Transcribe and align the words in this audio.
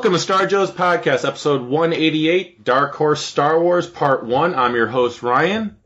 Welcome 0.00 0.14
to 0.14 0.18
Star 0.18 0.46
Joe's 0.46 0.70
podcast, 0.70 1.28
episode 1.28 1.60
188, 1.60 2.64
Dark 2.64 2.94
Horse 2.94 3.22
Star 3.22 3.60
Wars 3.60 3.86
Part 3.86 4.24
1. 4.24 4.54
I'm 4.54 4.74
your 4.74 4.86
host, 4.86 5.22
Ryan. 5.22 5.76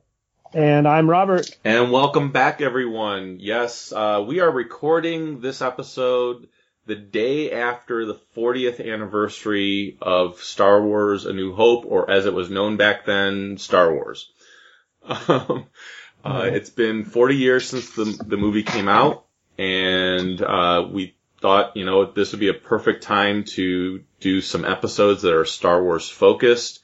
And 0.52 0.86
I'm 0.86 1.10
Robert. 1.10 1.50
And 1.64 1.90
welcome 1.90 2.30
back, 2.30 2.60
everyone. 2.60 3.38
Yes, 3.40 3.90
uh, 3.90 4.24
we 4.24 4.38
are 4.38 4.52
recording 4.52 5.40
this 5.40 5.60
episode 5.60 6.46
the 6.86 6.94
day 6.94 7.50
after 7.50 8.06
the 8.06 8.14
40th 8.36 8.78
anniversary 8.80 9.98
of 10.00 10.38
Star 10.38 10.80
Wars 10.80 11.26
A 11.26 11.32
New 11.32 11.52
Hope, 11.52 11.84
or 11.84 12.08
as 12.08 12.24
it 12.26 12.34
was 12.34 12.48
known 12.48 12.76
back 12.76 13.06
then, 13.06 13.58
Star 13.58 13.92
Wars. 13.92 14.30
Um, 15.26 15.66
uh, 16.24 16.50
it's 16.52 16.70
been 16.70 17.04
40 17.04 17.34
years 17.34 17.68
since 17.68 17.90
the, 17.90 18.04
the 18.04 18.36
movie 18.36 18.62
came 18.62 18.86
out, 18.86 19.26
and 19.58 20.40
uh, 20.40 20.88
we 20.88 21.16
thought, 21.44 21.76
you 21.76 21.84
know, 21.84 22.06
this 22.06 22.32
would 22.32 22.40
be 22.40 22.48
a 22.48 22.54
perfect 22.54 23.02
time 23.02 23.44
to 23.44 24.02
do 24.18 24.40
some 24.40 24.64
episodes 24.64 25.20
that 25.20 25.34
are 25.34 25.44
Star 25.44 25.82
Wars 25.82 26.08
focused. 26.08 26.80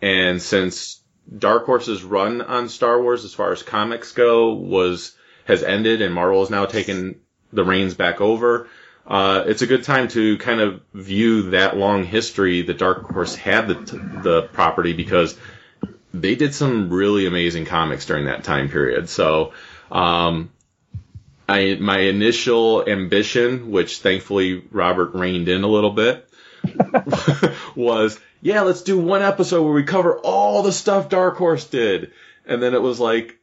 And 0.00 0.42
since 0.42 1.00
Dark 1.38 1.66
Horse's 1.66 2.02
run 2.02 2.42
on 2.42 2.68
Star 2.68 3.00
Wars 3.00 3.24
as 3.24 3.32
far 3.32 3.52
as 3.52 3.62
comics 3.62 4.10
go 4.10 4.54
was 4.54 5.14
has 5.44 5.62
ended 5.62 6.02
and 6.02 6.12
Marvel 6.12 6.40
has 6.40 6.50
now 6.50 6.66
taken 6.66 7.20
the 7.52 7.62
reins 7.62 7.94
back 7.94 8.20
over. 8.20 8.68
Uh, 9.06 9.44
it's 9.46 9.62
a 9.62 9.68
good 9.68 9.84
time 9.84 10.08
to 10.08 10.36
kind 10.38 10.60
of 10.60 10.80
view 10.92 11.50
that 11.50 11.76
long 11.76 12.02
history 12.02 12.62
that 12.62 12.78
Dark 12.78 13.08
Horse 13.08 13.36
had 13.36 13.68
the, 13.68 13.74
the 14.24 14.42
property 14.52 14.94
because 14.94 15.38
they 16.12 16.34
did 16.34 16.56
some 16.56 16.90
really 16.90 17.26
amazing 17.26 17.66
comics 17.66 18.04
during 18.06 18.24
that 18.24 18.42
time 18.42 18.68
period. 18.68 19.08
So, 19.08 19.52
um, 19.92 20.50
I, 21.52 21.74
my 21.74 21.98
initial 21.98 22.88
ambition, 22.88 23.70
which 23.70 23.98
thankfully 23.98 24.64
Robert 24.70 25.14
reined 25.14 25.48
in 25.48 25.64
a 25.64 25.68
little 25.68 25.90
bit, 25.90 26.26
was, 27.76 28.18
yeah, 28.40 28.62
let's 28.62 28.82
do 28.82 28.98
one 28.98 29.20
episode 29.20 29.62
where 29.62 29.74
we 29.74 29.82
cover 29.82 30.18
all 30.18 30.62
the 30.62 30.72
stuff 30.72 31.10
Dark 31.10 31.36
Horse 31.36 31.66
did. 31.66 32.12
And 32.46 32.62
then 32.62 32.72
it 32.72 32.80
was 32.80 32.98
like, 32.98 33.38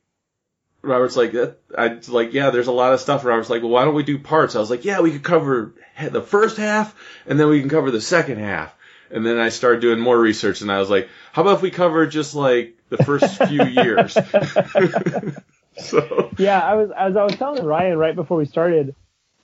Robert's 0.81 1.17
like, 1.17 1.35
I 1.77 1.99
like, 2.07 2.33
yeah, 2.33 2.49
there's 2.49 2.67
a 2.67 2.71
lot 2.71 2.93
of 2.93 2.99
stuff. 2.99 3.23
Robert's 3.23 3.49
like, 3.49 3.61
well, 3.61 3.71
why 3.71 3.85
don't 3.85 3.93
we 3.93 4.03
do 4.03 4.17
parts? 4.17 4.55
I 4.55 4.59
was 4.59 4.71
like, 4.71 4.85
yeah, 4.85 5.01
we 5.01 5.11
could 5.11 5.23
cover 5.23 5.75
the 6.01 6.23
first 6.23 6.57
half 6.57 6.95
and 7.27 7.39
then 7.39 7.47
we 7.47 7.59
can 7.59 7.69
cover 7.69 7.91
the 7.91 8.01
second 8.01 8.39
half. 8.39 8.73
And 9.11 9.23
then 9.23 9.37
I 9.37 9.49
started 9.49 9.81
doing 9.81 9.99
more 9.99 10.17
research 10.17 10.61
and 10.61 10.71
I 10.71 10.79
was 10.79 10.89
like, 10.89 11.09
how 11.31 11.43
about 11.43 11.57
if 11.57 11.61
we 11.61 11.69
cover 11.69 12.07
just 12.07 12.33
like 12.33 12.75
the 12.89 12.97
first 12.97 13.43
few 13.45 13.63
years? 13.83 14.17
so, 15.83 16.31
Yeah, 16.37 16.59
I 16.59 16.75
was 16.75 16.91
as 16.95 17.15
I 17.15 17.23
was 17.23 17.35
telling 17.35 17.63
Ryan 17.63 17.97
right 17.97 18.15
before 18.15 18.37
we 18.37 18.45
started, 18.45 18.95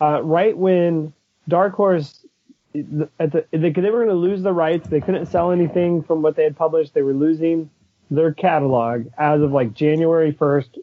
uh, 0.01 0.22
right 0.23 0.56
when 0.57 1.13
Dark 1.47 1.73
Horse 1.73 2.25
at 3.19 3.31
the 3.31 3.46
they, 3.51 3.69
they 3.69 3.90
were 3.90 4.06
going 4.06 4.09
to 4.09 4.13
lose 4.16 4.41
the 4.41 4.53
rights, 4.53 4.88
they 4.88 5.01
couldn't 5.01 5.28
sell 5.28 5.51
anything 5.51 6.03
from 6.03 6.22
what 6.22 6.35
they 6.35 6.44
had 6.44 6.57
published. 6.57 6.94
They 6.94 7.01
were 7.01 7.13
losing 7.13 7.69
their 8.12 8.34
catalog 8.34 9.07
as 9.18 9.41
of 9.41 9.51
like 9.51 9.73
January 9.73 10.31
first, 10.31 10.78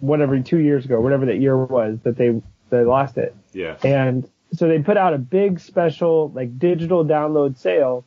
whatever 0.00 0.38
two 0.40 0.58
years 0.58 0.84
ago, 0.84 1.00
whatever 1.00 1.26
that 1.26 1.40
year 1.40 1.56
was 1.56 1.98
that 2.04 2.16
they 2.16 2.40
they 2.70 2.84
lost 2.84 3.18
it. 3.18 3.34
yeah. 3.52 3.76
And 3.84 4.28
so 4.52 4.68
they 4.68 4.78
put 4.78 4.96
out 4.96 5.14
a 5.14 5.18
big 5.18 5.60
special 5.60 6.30
like 6.34 6.58
digital 6.58 7.04
download 7.04 7.58
sale 7.58 8.04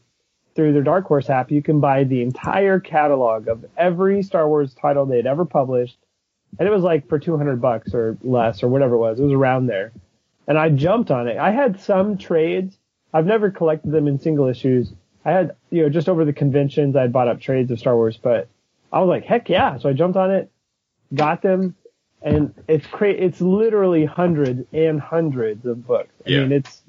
through 0.56 0.74
their 0.74 0.84
Dark 0.84 1.06
Horse 1.06 1.30
app. 1.30 1.52
You 1.52 1.62
can 1.62 1.80
buy 1.80 2.04
the 2.04 2.22
entire 2.22 2.80
catalog 2.80 3.48
of 3.48 3.66
every 3.78 4.24
Star 4.24 4.48
Wars 4.48 4.74
title 4.74 5.06
they 5.06 5.18
had 5.18 5.28
ever 5.28 5.46
published. 5.46 5.98
And 6.60 6.68
it 6.68 6.72
was 6.72 6.84
like 6.84 7.08
for 7.08 7.20
200 7.20 7.62
bucks 7.62 7.94
or 7.94 8.18
less 8.24 8.64
or 8.64 8.68
whatever 8.68 8.96
it 8.96 9.00
was. 9.00 9.20
It 9.20 9.24
was 9.24 9.34
around 9.34 9.68
there. 9.68 9.92
And 10.48 10.58
I 10.58 10.70
jumped 10.70 11.12
on 11.12 11.28
it. 11.28 11.38
I 11.38 11.52
had 11.52 11.80
some 11.80 12.18
trades. 12.18 12.78
I've 13.14 13.26
never 13.26 13.52
collected 13.52 13.92
them 13.92 14.08
in 14.08 14.20
single 14.20 14.48
issues. 14.48 14.94
I 15.26 15.32
had, 15.32 15.56
you 15.72 15.84
know, 15.84 15.90
just 15.90 16.08
over 16.10 16.24
the 16.26 16.34
conventions, 16.34 16.96
I 16.96 17.02
had 17.02 17.14
bought 17.14 17.28
up 17.28 17.40
trades 17.42 17.70
of 17.72 17.80
Star 17.80 17.96
Wars, 17.96 18.18
but 18.18 18.48
I 18.94 19.00
was 19.02 19.10
like, 19.10 19.26
heck 19.26 19.50
yeah. 19.50 19.78
So 19.78 19.90
I 19.90 19.94
jumped 19.94 20.16
on 20.18 20.32
it, 20.32 20.50
got 21.14 21.42
them, 21.42 21.76
and 22.22 22.54
it's 22.68 22.88
cra- 22.88 23.10
it's 23.12 23.42
literally 23.42 24.06
hundreds 24.06 24.64
and 24.74 25.00
hundreds 25.02 25.66
of 25.66 25.86
books. 25.86 26.14
I 26.26 26.30
Yeah. 26.30 26.40
mean, 26.44 26.52
it's 26.54 26.82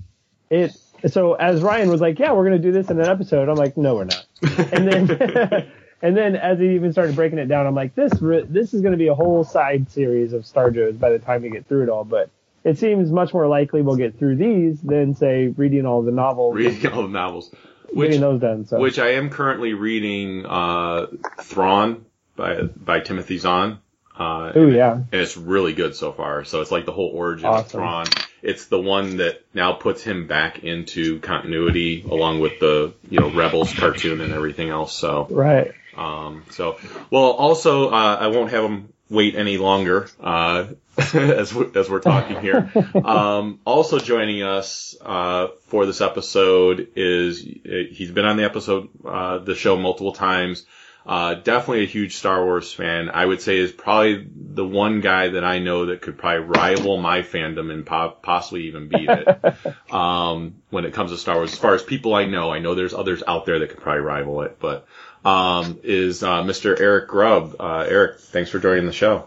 it. 0.50 0.76
So 1.10 1.34
as 1.34 1.60
Ryan 1.62 1.90
was 1.90 2.00
like, 2.00 2.18
yeah, 2.18 2.32
we're 2.32 2.44
gonna 2.44 2.58
do 2.58 2.72
this 2.72 2.90
in 2.90 3.00
an 3.00 3.06
episode. 3.08 3.48
I'm 3.48 3.56
like, 3.56 3.76
no, 3.76 3.96
we're 3.96 4.04
not. 4.04 4.24
And 4.72 4.88
then 4.88 5.06
and 6.02 6.16
then 6.16 6.36
as 6.36 6.58
he 6.58 6.74
even 6.74 6.92
started 6.92 7.16
breaking 7.16 7.38
it 7.38 7.46
down, 7.46 7.66
I'm 7.66 7.74
like, 7.74 7.94
this 7.94 8.12
re- 8.20 8.46
this 8.48 8.74
is 8.74 8.82
gonna 8.82 8.96
be 8.96 9.08
a 9.08 9.14
whole 9.14 9.44
side 9.44 9.90
series 9.90 10.32
of 10.32 10.46
Star 10.46 10.70
Joes 10.70 10.96
by 10.96 11.10
the 11.10 11.18
time 11.18 11.42
we 11.42 11.50
get 11.50 11.66
through 11.66 11.84
it 11.84 11.88
all. 11.88 12.04
But 12.04 12.30
it 12.64 12.78
seems 12.78 13.10
much 13.10 13.32
more 13.32 13.46
likely 13.46 13.82
we'll 13.82 13.96
get 13.96 14.18
through 14.18 14.36
these 14.36 14.80
than 14.80 15.14
say 15.14 15.48
reading 15.48 15.86
all 15.86 16.02
the 16.02 16.12
novels, 16.12 16.54
Reading 16.54 16.92
all 16.92 17.02
the 17.02 17.08
novels. 17.08 17.54
Which, 17.90 18.08
getting 18.08 18.20
those 18.20 18.40
done. 18.40 18.66
So 18.66 18.78
which 18.78 18.98
I 18.98 19.12
am 19.12 19.30
currently 19.30 19.72
reading, 19.72 20.44
uh, 20.44 21.06
Thrawn 21.40 22.04
by, 22.36 22.62
by 22.62 23.00
Timothy 23.00 23.38
Zahn. 23.38 23.78
Uh, 24.14 24.52
Ooh, 24.56 24.70
yeah. 24.70 24.94
and 24.94 25.06
it's 25.12 25.36
really 25.36 25.72
good 25.72 25.94
so 25.94 26.12
far. 26.12 26.44
So 26.44 26.60
it's 26.60 26.70
like 26.72 26.84
the 26.86 26.92
whole 26.92 27.10
origin 27.14 27.46
of 27.46 27.54
Awesome. 27.54 27.70
Thrawn. 27.80 28.06
It's 28.42 28.66
the 28.66 28.80
one 28.80 29.18
that 29.18 29.42
now 29.54 29.72
puts 29.72 30.02
him 30.02 30.26
back 30.26 30.64
into 30.64 31.20
continuity 31.20 32.02
along 32.02 32.40
with 32.40 32.58
the, 32.58 32.94
you 33.08 33.20
know, 33.20 33.30
Rebels 33.30 33.72
cartoon 33.72 34.20
and 34.20 34.32
everything 34.34 34.68
else. 34.70 34.92
So, 34.92 35.26
right. 35.30 35.72
Um, 35.98 36.44
so, 36.50 36.78
well, 37.10 37.30
also, 37.32 37.90
uh, 37.90 38.16
I 38.20 38.28
won't 38.28 38.50
have 38.52 38.64
him 38.64 38.92
wait 39.10 39.34
any 39.34 39.58
longer, 39.58 40.08
uh, 40.20 40.66
as, 41.14 41.52
we, 41.54 41.66
as 41.74 41.90
we're 41.90 42.00
talking 42.00 42.40
here. 42.40 42.70
Um, 42.94 43.60
also 43.64 43.98
joining 43.98 44.42
us, 44.42 44.96
uh, 45.00 45.48
for 45.66 45.86
this 45.86 46.00
episode 46.00 46.88
is, 46.96 47.42
uh, 47.42 47.90
he's 47.90 48.10
been 48.10 48.26
on 48.26 48.36
the 48.36 48.44
episode, 48.44 48.88
uh, 49.04 49.38
the 49.38 49.54
show 49.54 49.76
multiple 49.76 50.12
times. 50.12 50.64
Uh, 51.08 51.34
definitely 51.34 51.84
a 51.84 51.86
huge 51.86 52.16
Star 52.16 52.44
Wars 52.44 52.70
fan. 52.70 53.08
I 53.08 53.24
would 53.24 53.40
say 53.40 53.56
is 53.56 53.72
probably 53.72 54.28
the 54.30 54.66
one 54.66 55.00
guy 55.00 55.28
that 55.28 55.42
I 55.42 55.58
know 55.58 55.86
that 55.86 56.02
could 56.02 56.18
probably 56.18 56.44
rival 56.44 56.98
my 56.98 57.22
fandom 57.22 57.72
and 57.72 57.86
po- 57.86 58.14
possibly 58.22 58.66
even 58.66 58.88
beat 58.88 59.08
it. 59.08 59.54
um, 59.90 60.56
when 60.68 60.84
it 60.84 60.92
comes 60.92 61.10
to 61.10 61.16
Star 61.16 61.36
Wars, 61.36 61.54
as 61.54 61.58
far 61.58 61.74
as 61.74 61.82
people 61.82 62.14
I 62.14 62.26
know, 62.26 62.52
I 62.52 62.58
know 62.58 62.74
there's 62.74 62.92
others 62.92 63.22
out 63.26 63.46
there 63.46 63.60
that 63.60 63.70
could 63.70 63.80
probably 63.80 64.02
rival 64.02 64.42
it, 64.42 64.58
but, 64.60 64.86
um, 65.24 65.80
is, 65.82 66.22
uh, 66.22 66.42
Mr. 66.42 66.78
Eric 66.78 67.08
Grubb. 67.08 67.56
Uh, 67.60 67.84
Eric, 67.88 68.20
thanks 68.20 68.50
for 68.50 68.58
joining 68.58 68.86
the 68.86 68.92
show. 68.92 69.26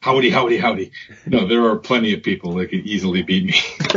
Howdy, 0.00 0.30
howdy, 0.30 0.56
howdy. 0.56 0.92
No, 1.26 1.46
there 1.46 1.62
are 1.66 1.76
plenty 1.76 2.14
of 2.14 2.22
people 2.22 2.54
that 2.54 2.68
could 2.70 2.86
easily 2.86 3.22
beat 3.22 3.44
me. 3.44 3.54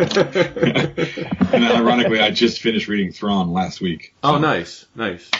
and 1.54 1.64
ironically, 1.64 2.20
I 2.20 2.32
just 2.32 2.62
finished 2.62 2.90
reading 2.90 3.14
Thrawn 3.14 3.54
last 3.54 3.80
week. 3.80 4.14
Oh, 4.22 4.38
nice, 4.38 4.86
nice. 4.96 5.32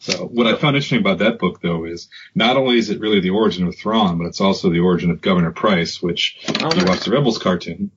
So 0.00 0.24
what 0.26 0.46
I 0.48 0.56
found 0.56 0.74
interesting 0.76 0.98
about 1.00 1.18
that 1.18 1.38
book, 1.38 1.60
though, 1.60 1.84
is 1.84 2.08
not 2.34 2.56
only 2.56 2.78
is 2.78 2.90
it 2.90 2.98
really 3.00 3.20
the 3.20 3.30
origin 3.30 3.66
of 3.68 3.76
Thrawn, 3.76 4.18
but 4.18 4.26
it's 4.26 4.40
also 4.40 4.70
the 4.70 4.80
origin 4.80 5.10
of 5.12 5.20
Governor 5.20 5.52
Pryce, 5.52 6.02
which 6.02 6.38
Oh, 6.48 6.52
if 6.68 6.74
you 6.74 6.80
nice. 6.80 6.88
watch 6.88 7.00
the 7.04 7.12
Rebels 7.12 7.38
cartoon, 7.38 7.90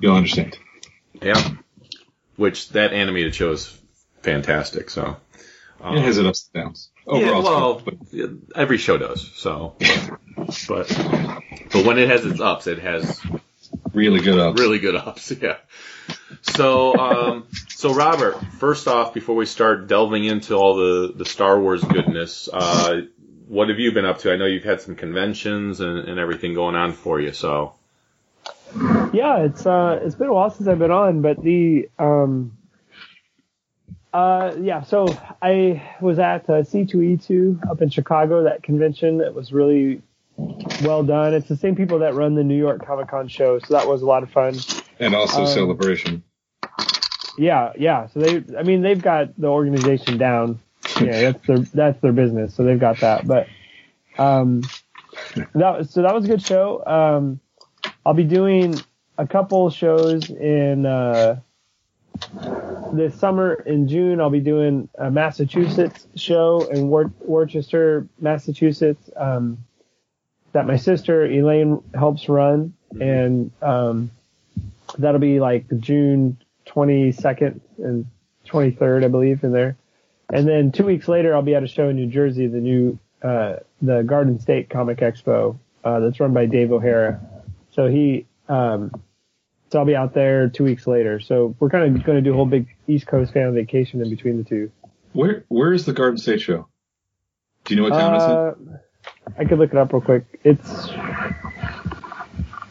you'll 0.00 0.16
understand. 0.16 0.56
Yeah. 1.20 1.42
Which 2.36 2.70
that 2.70 2.92
animated 2.94 3.34
show 3.34 3.52
is 3.52 3.76
fantastic. 4.22 4.88
So. 4.90 5.16
Um, 5.84 5.96
It 5.96 6.02
has 6.04 6.16
its 6.18 6.26
ups 6.26 6.50
and 6.54 6.64
downs. 6.64 6.90
yeah, 7.06 7.12
Overall, 7.12 7.38
it's 7.38 7.48
well, 7.48 7.74
good, 7.74 7.84
but 7.84 8.12
yeah, 8.12 8.26
every 8.56 8.78
show 8.78 8.96
does. 8.96 9.30
So. 9.34 9.76
but 10.68 10.88
but 11.72 11.84
when 11.84 11.98
it 11.98 12.08
has 12.08 12.24
its 12.24 12.40
ups, 12.40 12.66
it 12.66 12.78
has 12.78 13.20
really 13.92 14.20
good 14.20 14.38
ups. 14.38 14.58
really 14.60 14.78
good 14.78 14.96
ups. 14.96 15.30
Yeah. 15.42 15.56
So 16.42 16.94
um 16.96 17.46
so 17.68 17.92
Robert, 17.94 18.36
first 18.58 18.88
off, 18.88 19.12
before 19.14 19.34
we 19.36 19.46
start 19.46 19.86
delving 19.86 20.24
into 20.24 20.54
all 20.54 20.76
the 20.76 21.12
the 21.14 21.24
Star 21.26 21.60
Wars 21.60 21.84
goodness, 21.84 22.48
uh, 22.52 23.02
what 23.46 23.68
have 23.68 23.78
you 23.78 23.92
been 23.92 24.06
up 24.06 24.18
to? 24.20 24.32
I 24.32 24.36
know 24.36 24.46
you've 24.46 24.64
had 24.64 24.80
some 24.80 24.96
conventions 24.96 25.80
and, 25.80 25.98
and 26.08 26.18
everything 26.18 26.54
going 26.54 26.76
on 26.76 26.92
for 26.92 27.20
you. 27.20 27.32
So. 27.32 27.74
Yeah, 29.12 29.44
it's 29.44 29.64
uh, 29.66 30.00
it's 30.02 30.14
been 30.16 30.28
a 30.28 30.32
while 30.32 30.50
since 30.50 30.66
I've 30.66 30.78
been 30.78 30.90
on, 30.90 31.22
but 31.22 31.40
the 31.42 31.88
um, 31.98 32.56
uh, 34.14 34.54
yeah. 34.60 34.82
So 34.82 35.08
I 35.42 35.82
was 36.00 36.18
at 36.18 36.48
uh, 36.48 36.62
C2E2 36.62 37.68
up 37.68 37.82
in 37.82 37.90
Chicago. 37.90 38.44
That 38.44 38.62
convention 38.62 39.18
that 39.18 39.34
was 39.34 39.52
really 39.52 40.00
well 40.36 41.02
done. 41.02 41.34
It's 41.34 41.48
the 41.48 41.56
same 41.56 41.74
people 41.74 41.98
that 41.98 42.14
run 42.14 42.34
the 42.34 42.44
New 42.44 42.56
York 42.56 42.86
Comic 42.86 43.08
Con 43.08 43.28
show, 43.28 43.58
so 43.58 43.74
that 43.74 43.86
was 43.86 44.02
a 44.02 44.06
lot 44.06 44.22
of 44.22 44.30
fun. 44.30 44.56
And 45.00 45.14
also 45.14 45.42
Um, 45.42 45.46
Celebration. 45.48 46.22
Yeah, 47.36 47.72
yeah. 47.76 48.06
So 48.06 48.20
they, 48.20 48.56
I 48.56 48.62
mean, 48.62 48.82
they've 48.82 49.02
got 49.02 49.36
the 49.38 49.48
organization 49.48 50.16
down. 50.16 50.60
Yeah, 51.00 51.32
that's 51.32 51.46
their 51.46 51.58
that's 51.58 52.00
their 52.00 52.12
business. 52.12 52.54
So 52.54 52.62
they've 52.62 52.78
got 52.78 53.00
that. 53.00 53.26
But 53.26 53.48
um, 54.16 54.62
that 55.54 55.88
so 55.90 56.02
that 56.02 56.14
was 56.14 56.24
a 56.26 56.28
good 56.28 56.42
show. 56.42 56.84
Um, 56.86 57.40
I'll 58.06 58.14
be 58.14 58.22
doing 58.22 58.80
a 59.18 59.26
couple 59.26 59.70
shows 59.70 60.30
in 60.30 60.86
uh, 60.86 61.40
this 62.92 63.14
summer 63.18 63.54
in 63.54 63.88
June. 63.88 64.20
I'll 64.20 64.30
be 64.30 64.40
doing 64.40 64.88
a 64.98 65.10
Massachusetts 65.10 66.06
show 66.14 66.68
in 66.70 66.88
Wor- 66.88 67.12
Worcester, 67.20 68.06
Massachusetts. 68.20 69.10
Um, 69.16 69.58
that 70.54 70.66
my 70.66 70.76
sister 70.76 71.26
Elaine 71.26 71.82
helps 71.94 72.28
run, 72.28 72.74
and 73.00 73.50
um, 73.60 74.10
that'll 74.96 75.20
be 75.20 75.40
like 75.40 75.66
June 75.80 76.38
22nd 76.66 77.60
and 77.78 78.06
23rd, 78.46 79.04
I 79.04 79.08
believe, 79.08 79.42
in 79.42 79.52
there. 79.52 79.76
And 80.32 80.48
then 80.48 80.72
two 80.72 80.84
weeks 80.84 81.08
later, 81.08 81.34
I'll 81.34 81.42
be 81.42 81.56
at 81.56 81.64
a 81.64 81.66
show 81.66 81.88
in 81.88 81.96
New 81.96 82.06
Jersey, 82.06 82.46
the 82.46 82.60
new, 82.60 82.98
uh, 83.22 83.56
the 83.82 84.02
Garden 84.02 84.38
State 84.38 84.70
Comic 84.70 84.98
Expo, 84.98 85.58
uh, 85.82 85.98
that's 86.00 86.20
run 86.20 86.32
by 86.32 86.46
Dave 86.46 86.72
O'Hara. 86.72 87.20
So 87.72 87.88
he, 87.88 88.26
um, 88.48 88.92
so 89.74 89.80
I'll 89.80 89.84
be 89.84 89.96
out 89.96 90.14
there 90.14 90.48
two 90.48 90.62
weeks 90.62 90.86
later. 90.86 91.18
So 91.18 91.56
we're 91.58 91.68
kind 91.68 91.96
of 91.96 92.04
going 92.04 92.14
to 92.16 92.22
do 92.22 92.30
a 92.30 92.36
whole 92.36 92.46
big 92.46 92.68
East 92.86 93.08
Coast 93.08 93.32
fan 93.32 93.52
vacation 93.54 94.00
in 94.00 94.08
between 94.08 94.36
the 94.38 94.44
two. 94.44 94.70
Where 95.14 95.44
Where 95.48 95.72
is 95.72 95.84
the 95.84 95.92
Garden 95.92 96.16
State 96.16 96.42
show? 96.42 96.68
Do 97.64 97.74
you 97.74 97.80
know 97.82 97.88
what 97.90 97.98
town 97.98 98.14
it's 98.14 98.24
in? 98.24 98.30
Uh, 98.30 98.78
I 99.36 99.44
could 99.46 99.58
look 99.58 99.72
it 99.72 99.76
up 99.76 99.92
real 99.92 100.00
quick. 100.00 100.26
It's, 100.44 100.68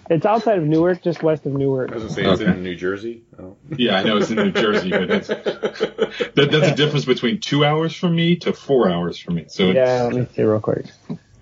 it's 0.10 0.26
outside 0.26 0.60
of 0.60 0.64
Newark, 0.64 1.02
just 1.04 1.22
west 1.24 1.46
of 1.46 1.52
Newark. 1.52 1.92
I 1.92 1.96
was 1.96 2.04
gonna 2.04 2.16
say, 2.16 2.24
is 2.32 2.40
it 2.40 2.48
Okay. 2.48 2.58
in 2.58 2.64
New 2.64 2.76
Jersey? 2.76 3.24
Oh. 3.38 3.58
Yeah, 3.78 3.98
I 3.98 4.04
know 4.04 4.16
it's 4.16 4.30
in 4.30 4.38
New 4.38 4.52
Jersey, 4.52 4.90
but 4.92 5.10
that's 5.10 5.28
that, 5.28 6.32
that's 6.36 6.68
a 6.70 6.76
difference 6.76 7.04
between 7.04 7.42
two 7.42 7.66
hours 7.66 7.94
from 7.94 8.16
me 8.16 8.38
to 8.38 8.54
four 8.54 8.90
hours 8.90 9.20
from 9.20 9.36
me. 9.36 9.46
So 9.50 9.72
Yeah, 9.72 10.04
let 10.04 10.14
me 10.14 10.26
see 10.34 10.44
real 10.44 10.62
quick. 10.62 10.86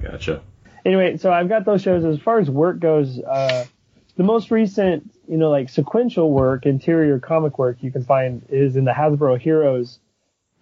Gotcha. 0.01 0.41
anyway, 0.83 1.17
so 1.17 1.31
I've 1.31 1.49
got 1.49 1.65
those 1.65 1.83
shows. 1.83 2.03
As 2.03 2.19
far 2.19 2.39
as 2.39 2.49
work 2.49 2.79
goes, 2.79 3.19
uh, 3.19 3.65
the 4.17 4.23
most 4.23 4.51
recent, 4.51 5.09
you 5.27 5.37
know, 5.37 5.49
like 5.49 5.69
sequential 5.69 6.31
work, 6.31 6.65
interior 6.65 7.19
comic 7.19 7.57
work 7.57 7.77
you 7.81 7.91
can 7.91 8.03
find 8.03 8.45
is 8.49 8.75
in 8.75 8.85
the 8.85 8.91
Hasbro 8.91 9.39
Heroes 9.39 9.99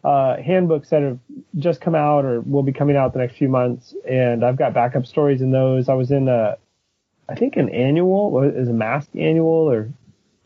uh, 0.04 0.38
handbooks 0.38 0.90
that 0.90 1.02
have 1.02 1.20
just 1.58 1.82
come 1.82 1.96
out 1.96 2.24
or 2.26 2.42
will 2.42 2.64
be 2.64 2.72
coming 2.72 2.96
out 2.96 3.14
the 3.14 3.20
next 3.20 3.36
few 3.38 3.50
months. 3.50 3.94
And 4.08 4.46
I've 4.46 4.56
got 4.56 4.74
backup 4.74 5.06
stories 5.06 5.42
in 5.42 5.52
those. 5.52 5.90
I 5.90 5.94
was 5.94 6.12
in 6.12 6.28
a, 6.28 6.58
I 7.28 7.36
think 7.36 7.58
an 7.58 7.70
annual, 7.70 8.42
is 8.44 8.70
a 8.70 8.74
masked 8.74 9.16
annual 9.16 9.70
or 9.70 9.90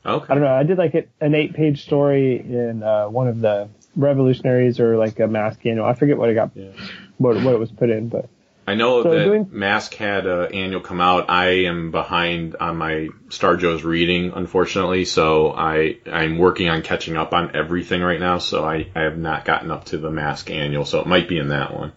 Okay. 0.06 0.26
I 0.28 0.34
don't 0.36 0.44
know. 0.44 0.54
I 0.54 0.64
did 0.64 0.78
like 0.78 1.10
an 1.22 1.34
eight 1.34 1.54
page 1.54 1.84
story 1.84 2.38
in 2.42 2.84
uh, 2.84 3.08
one 3.08 3.30
of 3.30 3.40
the 3.40 3.70
revolutionaries 3.96 4.80
or 4.82 4.98
like 4.98 5.18
a 5.22 5.28
mask 5.28 5.66
annual. 5.66 5.86
I 5.86 5.94
forget 5.94 6.18
what 6.18 6.30
it 6.30 6.34
got, 6.34 6.52
Yeah. 6.56 6.72
what, 7.20 7.42
what 7.42 7.54
it 7.54 7.60
was 7.60 7.72
put 7.72 7.90
in, 7.90 8.10
but 8.10 8.28
I 8.65 8.75
know 8.75 9.04
So 9.04 9.12
that 9.12 9.25
doing- 9.25 9.50
Mask 9.51 9.94
had 9.94 10.25
an 10.25 10.54
annual 10.54 10.81
come 10.81 11.01
out. 11.01 11.30
I 11.30 11.65
am 11.65 11.92
behind 11.92 12.56
on 12.60 12.77
my 12.77 13.10
Star 13.30 13.57
Joe's 13.57 13.83
reading, 13.83 14.31
unfortunately, 14.33 15.06
so 15.06 15.51
I 15.51 15.98
I'm 16.10 16.38
working 16.38 16.69
on 16.69 16.81
catching 16.81 17.18
up 17.18 17.33
on 17.33 17.56
everything 17.56 18.01
right 18.01 18.19
now. 18.19 18.38
So 18.38 18.63
I 18.63 18.88
I 18.95 19.01
have 19.01 19.18
not 19.18 19.44
gotten 19.45 19.69
up 19.69 19.86
to 19.86 19.98
the 19.98 20.10
Mask 20.12 20.50
annual, 20.50 20.86
so 20.86 21.01
it 21.01 21.07
might 21.07 21.27
be 21.27 21.38
in 21.39 21.50
that 21.50 21.74
one. 21.74 21.92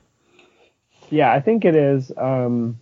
Yeah, 1.10 1.32
I 1.32 1.40
think 1.40 1.64
it 1.64 1.76
is. 1.76 2.10
Um, 2.16 2.78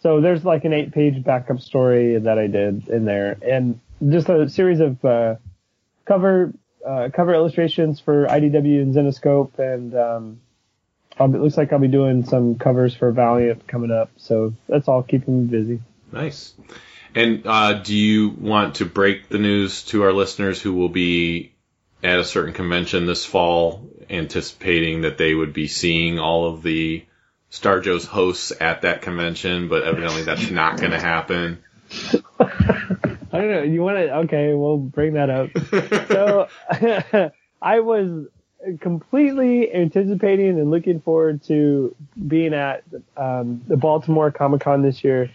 so 0.00 0.20
there's 0.22 0.44
like 0.44 0.64
an 0.64 0.72
eight 0.72 0.92
page 0.92 1.22
backup 1.22 1.60
story 1.60 2.18
that 2.18 2.38
I 2.38 2.46
did 2.46 2.88
in 2.88 3.04
there 3.04 3.36
and 3.42 3.80
just 4.08 4.28
a 4.30 4.48
series 4.48 4.80
of, 4.80 5.04
uh, 5.04 5.36
cover, 6.06 6.52
uh, 6.86 7.10
cover 7.12 7.34
illustrations 7.34 8.00
for 8.00 8.26
IDW 8.26 8.80
and 8.80 8.94
Zenescope 8.94 9.58
and, 9.58 9.94
um, 9.94 10.40
It 11.18 11.28
looks 11.28 11.56
like 11.56 11.72
I'll 11.72 11.78
be 11.78 11.88
doing 11.88 12.24
some 12.24 12.56
covers 12.56 12.94
for 12.94 13.10
Valiant 13.10 13.66
coming 13.66 13.90
up. 13.90 14.10
So 14.16 14.54
that's 14.68 14.88
all 14.88 15.02
keeping 15.02 15.42
me 15.42 15.46
busy. 15.46 15.80
Nice. 16.12 16.54
And 17.14 17.46
uh, 17.46 17.74
do 17.74 17.96
you 17.96 18.28
want 18.28 18.76
to 18.76 18.84
break 18.84 19.28
the 19.28 19.38
news 19.38 19.84
to 19.84 20.02
our 20.02 20.12
listeners 20.12 20.60
who 20.60 20.74
will 20.74 20.90
be 20.90 21.54
at 22.02 22.18
a 22.18 22.24
certain 22.24 22.52
convention 22.52 23.06
this 23.06 23.24
fall, 23.24 23.88
anticipating 24.10 25.02
that 25.02 25.16
they 25.16 25.34
would 25.34 25.52
be 25.52 25.66
seeing 25.66 26.18
all 26.18 26.46
of 26.46 26.62
the 26.62 27.04
Star 27.48 27.80
Joe's 27.80 28.04
hosts 28.04 28.52
at 28.60 28.82
that 28.82 29.02
convention, 29.02 29.68
but 29.68 29.84
evidently 29.84 30.22
that's 30.22 30.50
not 30.50 30.78
going 30.78 30.90
to 30.90 31.00
happen. 31.00 31.62
I 32.38 33.40
don't 33.40 33.50
know. 33.50 33.62
You 33.62 33.82
want 33.82 33.98
to? 33.98 34.16
Okay, 34.18 34.54
we'll 34.54 34.78
bring 34.78 35.14
that 35.14 35.30
up. 35.30 35.50
so 36.08 37.30
I 37.62 37.80
was 37.80 38.26
completely 38.80 39.72
anticipating 39.72 40.58
and 40.58 40.70
looking 40.70 41.00
forward 41.00 41.42
to 41.44 41.94
being 42.26 42.54
at 42.54 42.84
um, 43.16 43.62
the 43.66 43.76
Baltimore 43.76 44.30
Comic 44.30 44.62
Con 44.62 44.82
this 44.82 45.04
year. 45.04 45.30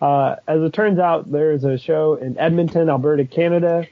Uh, 0.00 0.36
as 0.46 0.62
it 0.62 0.72
turns 0.72 0.98
out, 0.98 1.30
there's 1.30 1.64
a 1.64 1.76
show 1.76 2.14
in 2.14 2.38
Edmonton, 2.38 2.88
Alberta, 2.88 3.24
Canada, 3.24 3.86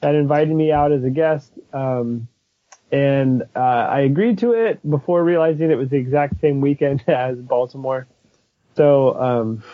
that 0.00 0.14
invited 0.14 0.54
me 0.54 0.72
out 0.72 0.92
as 0.92 1.04
a 1.04 1.10
guest. 1.10 1.52
Um, 1.72 2.28
and 2.90 3.42
uh, 3.54 3.58
I 3.58 4.00
agreed 4.00 4.38
to 4.38 4.52
it 4.52 4.88
before 4.88 5.22
realizing 5.22 5.70
it 5.70 5.76
was 5.76 5.90
the 5.90 5.98
exact 5.98 6.40
same 6.40 6.60
weekend 6.60 7.04
as 7.08 7.36
Baltimore. 7.36 8.06
So 8.76 9.20
um, 9.20 9.64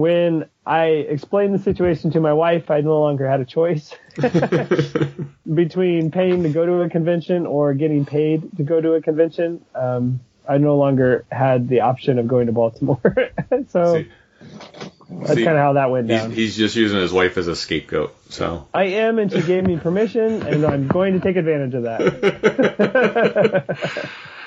when 0.00 0.48
I 0.64 0.86
explained 0.86 1.54
the 1.54 1.58
situation 1.58 2.10
to 2.12 2.20
my 2.20 2.32
wife, 2.32 2.70
I 2.70 2.80
no 2.80 2.98
longer 3.00 3.28
had 3.28 3.40
a 3.40 3.44
choice 3.44 3.94
between 5.54 6.10
paying 6.10 6.42
to 6.44 6.48
go 6.48 6.64
to 6.64 6.80
a 6.80 6.88
convention 6.88 7.44
or 7.46 7.74
getting 7.74 8.06
paid 8.06 8.56
to 8.56 8.62
go 8.62 8.80
to 8.80 8.94
a 8.94 9.02
convention. 9.02 9.62
Um, 9.74 10.20
I 10.48 10.56
no 10.56 10.78
longer 10.78 11.26
had 11.30 11.68
the 11.68 11.82
option 11.82 12.18
of 12.18 12.26
going 12.26 12.46
to 12.46 12.52
Baltimore. 12.52 13.00
so 13.68 13.98
See- 14.02 14.08
that's 15.10 15.34
kind 15.34 15.48
of 15.48 15.56
how 15.58 15.72
that 15.74 15.90
went 15.90 16.08
He's, 16.08 16.20
down. 16.20 16.30
he's 16.30 16.56
just 16.56 16.76
using 16.76 16.98
his 16.98 17.12
wife 17.12 17.36
as 17.36 17.46
a 17.48 17.54
scapegoat. 17.56 18.16
So 18.30 18.68
I 18.72 18.84
am, 18.84 19.18
and 19.18 19.30
she 19.30 19.42
gave 19.42 19.66
me 19.66 19.76
permission, 19.76 20.42
and 20.46 20.64
I'm 20.64 20.86
going 20.88 21.12
to 21.14 21.20
take 21.20 21.36
advantage 21.36 21.74
of 21.74 21.82
that. 21.82 23.76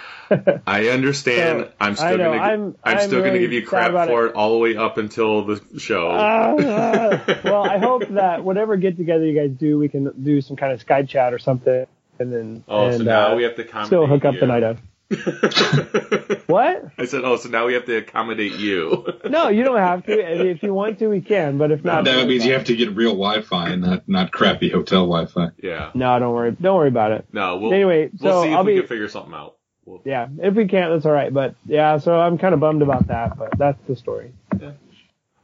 I 0.68 0.90
understand. 0.90 1.62
So, 1.66 1.72
I'm 1.80 1.96
still 1.96 2.18
know, 2.18 2.32
gonna. 2.32 2.42
I'm- 2.42 2.76
I'm, 2.84 2.98
I'm 2.98 3.08
still 3.08 3.22
gonna 3.22 3.40
give 3.40 3.52
you 3.54 3.66
crap 3.66 3.92
for 4.08 4.26
it. 4.28 4.30
it. 4.30 4.36
all 4.36 4.52
the 4.54 4.58
way 4.60 4.76
up 4.76 4.98
until 4.98 5.46
the 5.46 5.62
show. 5.80 6.12
Uh, 6.12 7.20
well, 7.44 7.64
I 7.64 7.78
hope 7.78 8.08
that 8.10 8.44
whatever 8.44 8.76
get 8.78 8.98
together 8.98 9.26
you 9.26 9.40
guys 9.40 9.52
do, 9.58 9.78
we 9.78 9.90
can 9.90 10.12
do 10.24 10.42
some 10.42 10.56
kind 10.56 10.74
of 10.74 10.86
Skype 10.86 11.08
chat 11.10 11.34
or 11.34 11.40
something, 11.40 11.86
and 12.20 12.34
then 12.34 12.64
oh, 12.68 12.88
and, 12.88 12.98
so 12.98 13.04
now 13.04 13.32
uh, 13.34 13.36
we 13.36 13.44
have 13.44 13.56
to 13.56 13.86
still 13.86 14.08
hook 14.08 14.26
up 14.26 14.36
you. 14.36 14.40
the 14.42 14.48
night 14.48 14.64
of. 14.64 14.80
What? 16.48 16.86
I 16.98 17.06
said, 17.06 17.24
oh, 17.24 17.38
so 17.38 17.50
now 17.50 17.66
we 17.66 17.74
have 17.74 17.86
to 17.86 17.98
accommodate 17.98 18.54
you. 18.54 19.08
No, 19.30 19.48
you 19.48 19.64
don't 19.64 19.78
have 19.78 20.06
to. 20.06 20.50
If 20.50 20.62
you 20.62 20.74
want 20.74 21.00
to, 21.00 21.08
we 21.08 21.22
can. 21.22 21.58
But 21.58 21.72
if 21.72 21.84
not, 21.84 22.06
That 22.06 22.28
means 22.28 22.46
you 22.46 22.54
have 22.54 22.66
to 22.66 22.76
get 22.76 22.96
real 22.96 23.12
Wi-Fi 23.12 23.70
and 23.70 23.82
not 23.82 24.08
not 24.10 24.32
crappy 24.32 24.70
hotel 24.70 25.06
Wi-Fi. 25.08 25.50
yeah. 25.62 25.92
No, 25.94 26.20
don't 26.20 26.34
worry. 26.34 26.52
Don't 26.60 26.76
worry 26.76 26.90
about 26.90 27.12
it. 27.12 27.26
No, 27.32 27.58
we'll, 27.58 27.74
Anyway, 27.74 28.10
we'll 28.20 28.32
so 28.34 28.44
see 28.44 28.50
if 28.50 28.56
I'll 28.58 28.64
we 28.64 28.74
be- 28.74 28.80
can 28.80 28.88
figure 28.88 29.08
something 29.08 29.34
out. 29.34 29.56
We'll, 29.86 30.02
Yeah, 30.06 30.28
if 30.42 30.54
we 30.54 30.68
can't, 30.68 30.94
that's 30.94 31.06
all 31.06 31.12
right. 31.12 31.34
But 31.34 31.56
yeah, 31.66 31.98
so 31.98 32.20
I'm 32.20 32.38
kind 32.38 32.54
of 32.54 32.60
bummed 32.60 32.82
about 32.82 33.08
that. 33.08 33.38
But 33.38 33.58
that's 33.58 33.82
the 33.88 33.96
story. 33.96 34.32
Yeah. 34.60 34.72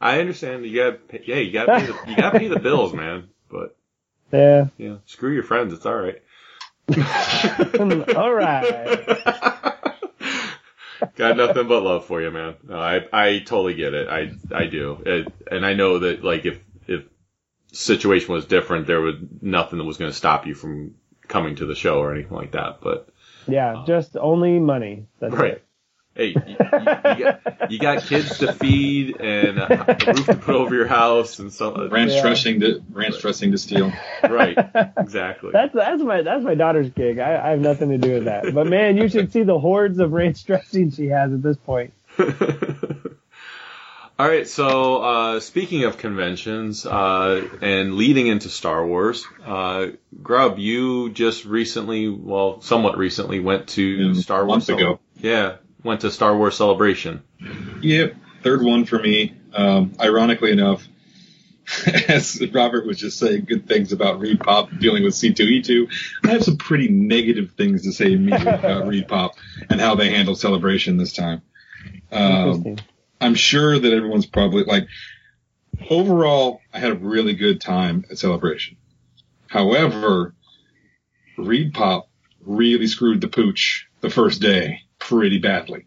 I 0.00 0.20
understand. 0.20 0.64
You 0.64 0.76
gotta, 0.76 0.92
pay, 0.96 1.22
yeah, 1.26 1.36
you 1.36 1.52
gotta 1.52 1.78
pay 1.78 1.86
the, 1.86 2.10
you 2.10 2.16
gotta 2.16 2.38
pay 2.38 2.48
the 2.48 2.58
bills, 2.58 2.94
man. 2.94 3.28
But 3.50 3.76
Yeah. 4.32 4.66
yeah, 4.78 4.96
screw 5.06 5.32
your 5.32 5.42
friends. 5.42 5.72
It's 5.74 5.84
all 5.86 5.94
right. 5.94 6.22
all 8.16 8.32
right. 8.32 9.06
Got 11.16 11.36
nothing 11.36 11.68
but 11.68 11.82
love 11.82 12.06
for 12.06 12.20
you, 12.20 12.30
man. 12.30 12.54
No, 12.62 12.78
I 12.78 13.00
I 13.12 13.38
totally 13.38 13.74
get 13.74 13.94
it. 13.94 14.08
I 14.08 14.32
I 14.54 14.66
do, 14.66 15.02
it, 15.04 15.32
and 15.50 15.64
I 15.64 15.74
know 15.74 16.00
that 16.00 16.24
like 16.24 16.44
if 16.44 16.58
if 16.86 17.04
situation 17.72 18.34
was 18.34 18.44
different, 18.46 18.86
there 18.86 19.00
was 19.00 19.16
nothing 19.40 19.78
that 19.78 19.84
was 19.84 19.96
going 19.96 20.10
to 20.10 20.16
stop 20.16 20.46
you 20.46 20.54
from 20.54 20.94
coming 21.28 21.56
to 21.56 21.66
the 21.66 21.74
show 21.74 22.00
or 22.00 22.12
anything 22.12 22.36
like 22.36 22.52
that. 22.52 22.80
But 22.82 23.08
Yeah, 23.52 23.78
um, 23.80 23.86
just 23.86 24.16
only 24.16 24.58
money. 24.58 25.06
That's 25.18 25.34
right. 25.34 25.52
it. 25.54 25.64
Hey, 26.12 26.26
you, 26.30 26.42
you, 26.44 26.56
you, 26.58 27.24
got, 27.24 27.70
you 27.70 27.78
got 27.78 28.02
kids 28.02 28.38
to 28.38 28.52
feed 28.52 29.20
and 29.20 29.58
a, 29.58 29.92
a 29.92 30.12
roof 30.12 30.26
to 30.26 30.34
put 30.34 30.56
over 30.56 30.74
your 30.74 30.88
house 30.88 31.38
and 31.38 31.52
so 31.52 31.72
uh, 31.72 31.88
Ranch 31.88 32.10
Yeah. 32.12 32.22
dressing 32.22 32.60
to 32.60 32.82
ranch 32.90 33.20
dressing 33.20 33.52
to 33.52 33.58
steal. 33.58 33.92
right, 34.24 34.58
exactly. 34.98 35.50
That's 35.52 35.72
that's 35.72 36.02
my 36.02 36.22
that's 36.22 36.42
my 36.42 36.56
daughter's 36.56 36.90
gig. 36.90 37.20
I, 37.20 37.46
I 37.46 37.50
have 37.50 37.60
nothing 37.60 37.90
to 37.90 37.98
do 37.98 38.14
with 38.14 38.24
that. 38.24 38.52
But 38.52 38.66
man, 38.66 38.96
you 38.96 39.08
should 39.08 39.32
see 39.32 39.44
the 39.44 39.58
hordes 39.58 39.98
of 40.00 40.12
ranch 40.12 40.44
dressing 40.44 40.90
she 40.90 41.06
has 41.06 41.32
at 41.32 41.42
this 41.42 41.56
point. 41.56 41.92
All 44.20 44.28
right, 44.28 44.46
so 44.46 45.02
uh, 45.02 45.40
speaking 45.40 45.84
of 45.84 45.96
conventions 45.96 46.84
uh, 46.84 47.42
and 47.62 47.94
leading 47.94 48.26
into 48.26 48.50
Star 48.50 48.86
Wars, 48.86 49.24
uh, 49.46 49.86
Grubb, 50.22 50.58
you 50.58 51.08
just 51.08 51.46
recently, 51.46 52.06
well, 52.06 52.60
somewhat 52.60 52.98
recently, 52.98 53.40
went 53.40 53.68
to 53.68 53.82
Yeah, 53.82 54.20
Star 54.20 54.42
a 54.42 54.44
Wars. 54.44 54.68
month 54.68 54.78
ago. 54.78 55.00
Yeah, 55.16 55.56
went 55.82 56.02
to 56.02 56.10
Star 56.10 56.36
Wars 56.36 56.54
Celebration. 56.54 57.22
Yep, 57.80 58.14
third 58.42 58.62
one 58.62 58.84
for 58.84 58.98
me. 58.98 59.36
Um, 59.54 59.94
ironically 59.98 60.52
enough, 60.52 60.86
as 61.86 62.46
Robert 62.52 62.84
was 62.86 62.98
just 62.98 63.18
saying 63.18 63.46
good 63.46 63.66
things 63.66 63.90
about 63.92 64.20
Reed 64.20 64.40
Pop 64.40 64.68
dealing 64.80 65.02
with 65.02 65.14
C2E2, 65.14 65.90
I 66.26 66.32
have 66.32 66.44
some 66.44 66.58
pretty 66.58 66.88
negative 66.88 67.52
things 67.52 67.84
to 67.84 67.92
say 67.92 68.12
immediately 68.12 68.52
about 68.52 68.86
Reed 68.86 69.08
Pop 69.08 69.36
and 69.70 69.80
how 69.80 69.94
they 69.94 70.10
handled 70.10 70.38
Celebration 70.38 70.98
this 70.98 71.14
time. 71.14 71.40
Um, 72.12 72.26
Interesting. 72.66 72.80
I'm 73.20 73.34
sure 73.34 73.78
that 73.78 73.92
everyone's 73.92 74.26
probably 74.26 74.64
like, 74.64 74.88
overall, 75.88 76.60
I 76.72 76.78
had 76.78 76.92
a 76.92 76.96
really 76.96 77.34
good 77.34 77.60
time 77.60 78.04
at 78.10 78.18
Celebration. 78.18 78.76
However, 79.46 80.34
Reed 81.36 81.74
Pop 81.74 82.08
really 82.40 82.86
screwed 82.86 83.20
the 83.20 83.28
pooch 83.28 83.88
the 84.00 84.10
first 84.10 84.40
day 84.40 84.82
pretty 84.98 85.38
badly. 85.38 85.86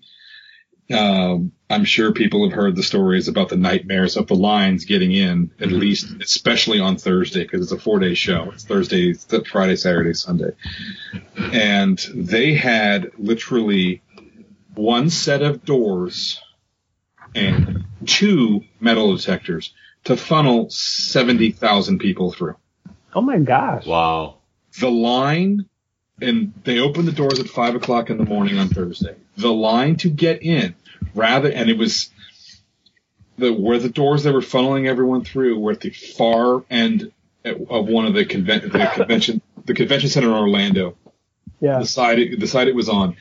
Um, 0.94 1.54
I'm 1.70 1.86
sure 1.86 2.12
people 2.12 2.48
have 2.48 2.56
heard 2.56 2.76
the 2.76 2.84
stories 2.84 3.28
about 3.28 3.50
the 3.50 3.56
nightmares 3.56 4.18
of 4.18 4.28
the 4.28 4.36
lines 4.36 4.86
getting 4.86 5.12
in, 5.12 5.52
at 5.60 5.72
least, 5.72 6.06
especially 6.22 6.80
on 6.80 6.98
Thursday, 6.98 7.44
because 7.44 7.62
it's 7.64 7.72
a 7.72 7.80
four 7.80 8.00
day 8.00 8.14
show. 8.14 8.52
It's 8.52 8.66
Thursday, 8.66 9.14
th- 9.14 9.48
Friday, 9.48 9.76
Saturday, 9.76 10.14
Sunday. 10.14 10.52
And 11.38 11.98
they 12.14 12.54
had 12.54 13.12
literally 13.18 14.04
one 14.76 15.10
set 15.10 15.42
of 15.42 15.64
doors 15.64 16.43
and 17.36 17.86
two 18.06 18.64
metal 18.80 19.16
detectors 19.16 19.74
to 20.06 20.18
funnel 20.18 20.70
70,000 20.70 22.00
people 22.00 22.32
through. 22.32 22.56
Oh 23.14 23.22
my 23.22 23.40
gosh. 23.40 23.86
Wow. 23.86 24.38
The 24.80 24.90
line, 24.90 25.68
and 26.22 26.54
they 26.64 26.80
opened 26.80 27.08
the 27.08 27.12
doors 27.12 27.40
at 27.40 27.48
five 27.48 27.76
o'clock 27.76 28.10
in 28.10 28.18
the 28.18 28.26
morning 28.26 28.58
on 28.58 28.70
Thursday. 28.70 29.16
The 29.38 29.52
line 29.54 29.96
to 29.98 30.10
get 30.10 30.42
in, 30.44 30.76
rather, 31.16 31.52
and 31.52 31.70
it 31.70 31.78
was 31.78 32.10
the 33.38 33.52
where 33.54 33.80
the 33.80 33.90
doors 33.90 34.24
they 34.24 34.32
were 34.32 34.42
funneling 34.42 34.88
everyone 34.88 35.24
through 35.24 35.60
were 35.60 35.72
at 35.72 35.82
the 35.82 35.90
far 35.92 36.64
end 36.70 37.12
of 37.46 37.88
one 37.88 38.06
of 38.06 38.14
the, 38.14 38.26
conven- 38.26 38.72
the 38.72 38.90
convention, 38.94 39.42
the 39.66 39.74
convention 39.74 40.10
center 40.10 40.28
in 40.28 40.34
Orlando 40.34 40.96
Yeah. 41.60 41.80
the 41.80 41.86
side 41.86 42.20
it, 42.20 42.40
the 42.40 42.48
side 42.48 42.68
it 42.68 42.76
was 42.76 42.90
on. 42.90 43.16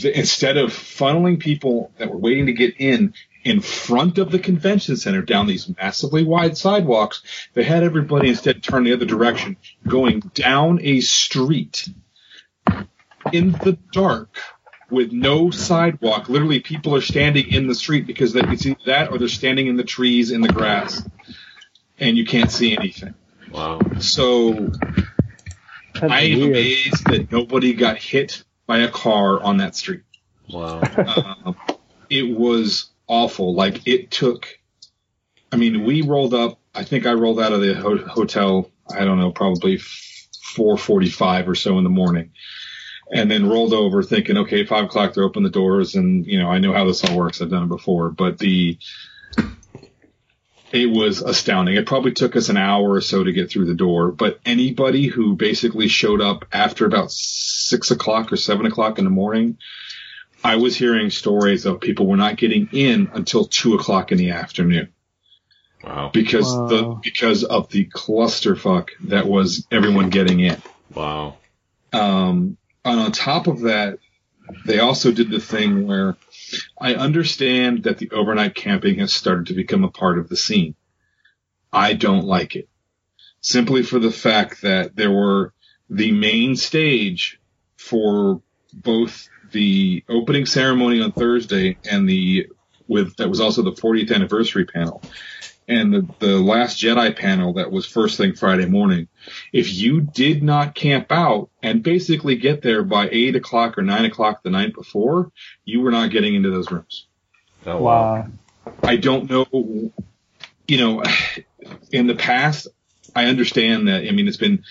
The- 0.00 0.18
Instead 0.18 0.56
of 0.56 0.70
funneling 0.70 1.38
people 1.38 1.92
that 1.98 2.10
were 2.10 2.16
waiting 2.18 2.46
to 2.46 2.52
get 2.52 2.74
in 2.78 3.14
in 3.44 3.60
front 3.60 4.18
of 4.18 4.30
the 4.30 4.38
convention 4.38 4.96
center 4.96 5.20
down 5.22 5.46
these 5.48 5.68
massively 5.76 6.22
wide 6.24 6.56
sidewalks, 6.56 7.22
they 7.54 7.64
had 7.64 7.82
everybody 7.82 8.28
instead 8.28 8.62
turn 8.62 8.84
the 8.84 8.92
other 8.92 9.04
direction, 9.04 9.56
going 9.86 10.20
down 10.34 10.78
a 10.82 11.00
street 11.00 11.88
in 13.32 13.52
the 13.52 13.76
dark 13.92 14.36
with 14.90 15.10
no 15.12 15.50
sidewalk. 15.50 16.28
Literally, 16.28 16.60
people 16.60 16.94
are 16.94 17.00
standing 17.00 17.48
in 17.52 17.66
the 17.66 17.74
street 17.74 18.06
because 18.06 18.32
they, 18.32 18.40
it's 18.42 18.62
see 18.62 18.76
that 18.86 19.10
or 19.10 19.18
they're 19.18 19.28
standing 19.28 19.66
in 19.66 19.76
the 19.76 19.84
trees 19.84 20.30
in 20.30 20.40
the 20.40 20.48
grass, 20.48 21.02
and 21.98 22.16
you 22.16 22.24
can't 22.26 22.50
see 22.50 22.76
anything. 22.76 23.14
Wow. 23.50 23.80
So 23.98 24.52
That's 25.94 26.12
I 26.12 26.20
am 26.20 26.38
weird. 26.38 26.50
amazed 26.50 27.04
that 27.06 27.32
nobody 27.32 27.74
got 27.74 27.96
hit 27.98 28.44
by 28.66 28.78
a 28.78 28.90
car 28.90 29.42
on 29.42 29.58
that 29.58 29.76
street. 29.76 30.02
Wow. 30.52 30.80
Um, 30.80 31.56
it 32.10 32.36
was 32.36 32.90
awful. 33.06 33.54
Like 33.54 33.86
it 33.86 34.10
took. 34.10 34.48
I 35.50 35.56
mean, 35.56 35.84
we 35.84 36.02
rolled 36.02 36.34
up. 36.34 36.58
I 36.74 36.84
think 36.84 37.06
I 37.06 37.12
rolled 37.12 37.40
out 37.40 37.52
of 37.52 37.60
the 37.60 37.74
ho- 37.74 38.06
hotel. 38.06 38.70
I 38.90 39.04
don't 39.04 39.18
know, 39.18 39.30
probably 39.30 39.78
four 40.56 40.76
forty-five 40.76 41.48
or 41.48 41.54
so 41.54 41.78
in 41.78 41.84
the 41.84 41.90
morning, 41.90 42.30
and 43.12 43.30
then 43.30 43.48
rolled 43.48 43.72
over 43.72 44.02
thinking, 44.02 44.38
okay, 44.38 44.64
five 44.64 44.84
o'clock 44.84 45.14
to 45.14 45.22
open 45.22 45.42
the 45.42 45.50
doors, 45.50 45.94
and 45.94 46.26
you 46.26 46.38
know, 46.38 46.48
I 46.48 46.58
know 46.58 46.72
how 46.72 46.84
this 46.84 47.04
all 47.04 47.16
works. 47.16 47.40
I've 47.40 47.50
done 47.50 47.64
it 47.64 47.68
before, 47.68 48.10
but 48.10 48.38
the 48.38 48.78
it 50.72 50.86
was 50.86 51.20
astounding. 51.20 51.76
It 51.76 51.86
probably 51.86 52.12
took 52.12 52.34
us 52.34 52.48
an 52.48 52.56
hour 52.56 52.90
or 52.92 53.00
so 53.00 53.22
to 53.22 53.32
get 53.32 53.50
through 53.50 53.66
the 53.66 53.74
door, 53.74 54.10
but 54.10 54.40
anybody 54.46 55.06
who 55.06 55.36
basically 55.36 55.88
showed 55.88 56.20
up 56.20 56.46
after 56.52 56.86
about 56.86 57.10
six 57.10 57.90
o'clock 57.90 58.32
or 58.32 58.36
seven 58.36 58.66
o'clock 58.66 58.98
in 58.98 59.04
the 59.04 59.10
morning, 59.10 59.58
I 60.42 60.56
was 60.56 60.74
hearing 60.76 61.10
stories 61.10 61.66
of 61.66 61.80
people 61.80 62.06
were 62.06 62.16
not 62.16 62.36
getting 62.36 62.68
in 62.72 63.10
until 63.12 63.44
two 63.44 63.74
o'clock 63.74 64.10
in 64.12 64.18
the 64.18 64.30
afternoon 64.30 64.88
Wow. 65.84 66.10
because 66.12 66.46
Wow. 66.46 66.66
the 66.68 66.82
because 67.02 67.44
of 67.44 67.68
the 67.70 67.84
clusterfuck 67.86 68.88
that 69.04 69.26
was 69.26 69.66
everyone 69.70 70.10
getting 70.10 70.40
in. 70.40 70.60
Wow. 70.94 71.36
Um, 71.92 72.56
and 72.84 73.00
on 73.00 73.12
top 73.12 73.46
of 73.46 73.60
that, 73.62 73.98
they 74.64 74.78
also 74.80 75.12
did 75.12 75.30
the 75.30 75.40
thing 75.40 75.86
where 75.86 76.16
I 76.80 76.94
understand 76.94 77.84
that 77.84 77.98
the 77.98 78.10
overnight 78.10 78.54
camping 78.54 78.98
has 78.98 79.12
started 79.12 79.46
to 79.46 79.54
become 79.54 79.84
a 79.84 79.90
part 79.90 80.18
of 80.18 80.28
the 80.28 80.36
scene. 80.36 80.74
I 81.72 81.94
don't 81.94 82.24
like 82.24 82.56
it. 82.56 82.68
Simply 83.40 83.82
for 83.82 83.98
the 83.98 84.10
fact 84.10 84.62
that 84.62 84.94
there 84.94 85.10
were 85.10 85.52
the 85.88 86.12
main 86.12 86.56
stage 86.56 87.40
for 87.76 88.40
both 88.72 89.28
the 89.50 90.04
opening 90.08 90.46
ceremony 90.46 91.02
on 91.02 91.12
Thursday 91.12 91.78
and 91.90 92.08
the 92.08 92.48
with 92.88 93.16
that 93.16 93.28
was 93.28 93.40
also 93.40 93.62
the 93.62 93.72
40th 93.72 94.14
anniversary 94.14 94.64
panel 94.64 95.02
and 95.72 95.92
the, 95.92 96.06
the 96.18 96.38
last 96.38 96.78
Jedi 96.78 97.16
panel 97.16 97.54
that 97.54 97.70
was 97.70 97.86
first 97.86 98.16
thing 98.18 98.34
Friday 98.34 98.66
morning 98.66 99.08
if 99.52 99.72
you 99.72 100.00
did 100.00 100.42
not 100.42 100.74
camp 100.74 101.10
out 101.10 101.50
and 101.62 101.82
basically 101.82 102.36
get 102.36 102.62
there 102.62 102.82
by 102.82 103.08
eight 103.10 103.36
o'clock 103.36 103.78
or 103.78 103.82
nine 103.82 104.04
o'clock 104.04 104.42
the 104.42 104.50
night 104.50 104.74
before, 104.74 105.32
you 105.64 105.80
were 105.80 105.90
not 105.90 106.10
getting 106.10 106.34
into 106.34 106.50
those 106.50 106.70
rooms. 106.70 107.06
Oh, 107.66 107.78
wow. 107.78 108.14
Wow. 108.14 108.74
I 108.82 108.96
don't 108.96 109.30
know, 109.30 109.92
you 110.68 110.78
know, 110.78 111.02
in 111.92 112.06
the 112.06 112.14
past, 112.14 112.68
I 113.14 113.26
understand 113.26 113.88
that, 113.88 114.06
I 114.06 114.10
mean, 114.10 114.28
it's 114.28 114.36
been, 114.36 114.64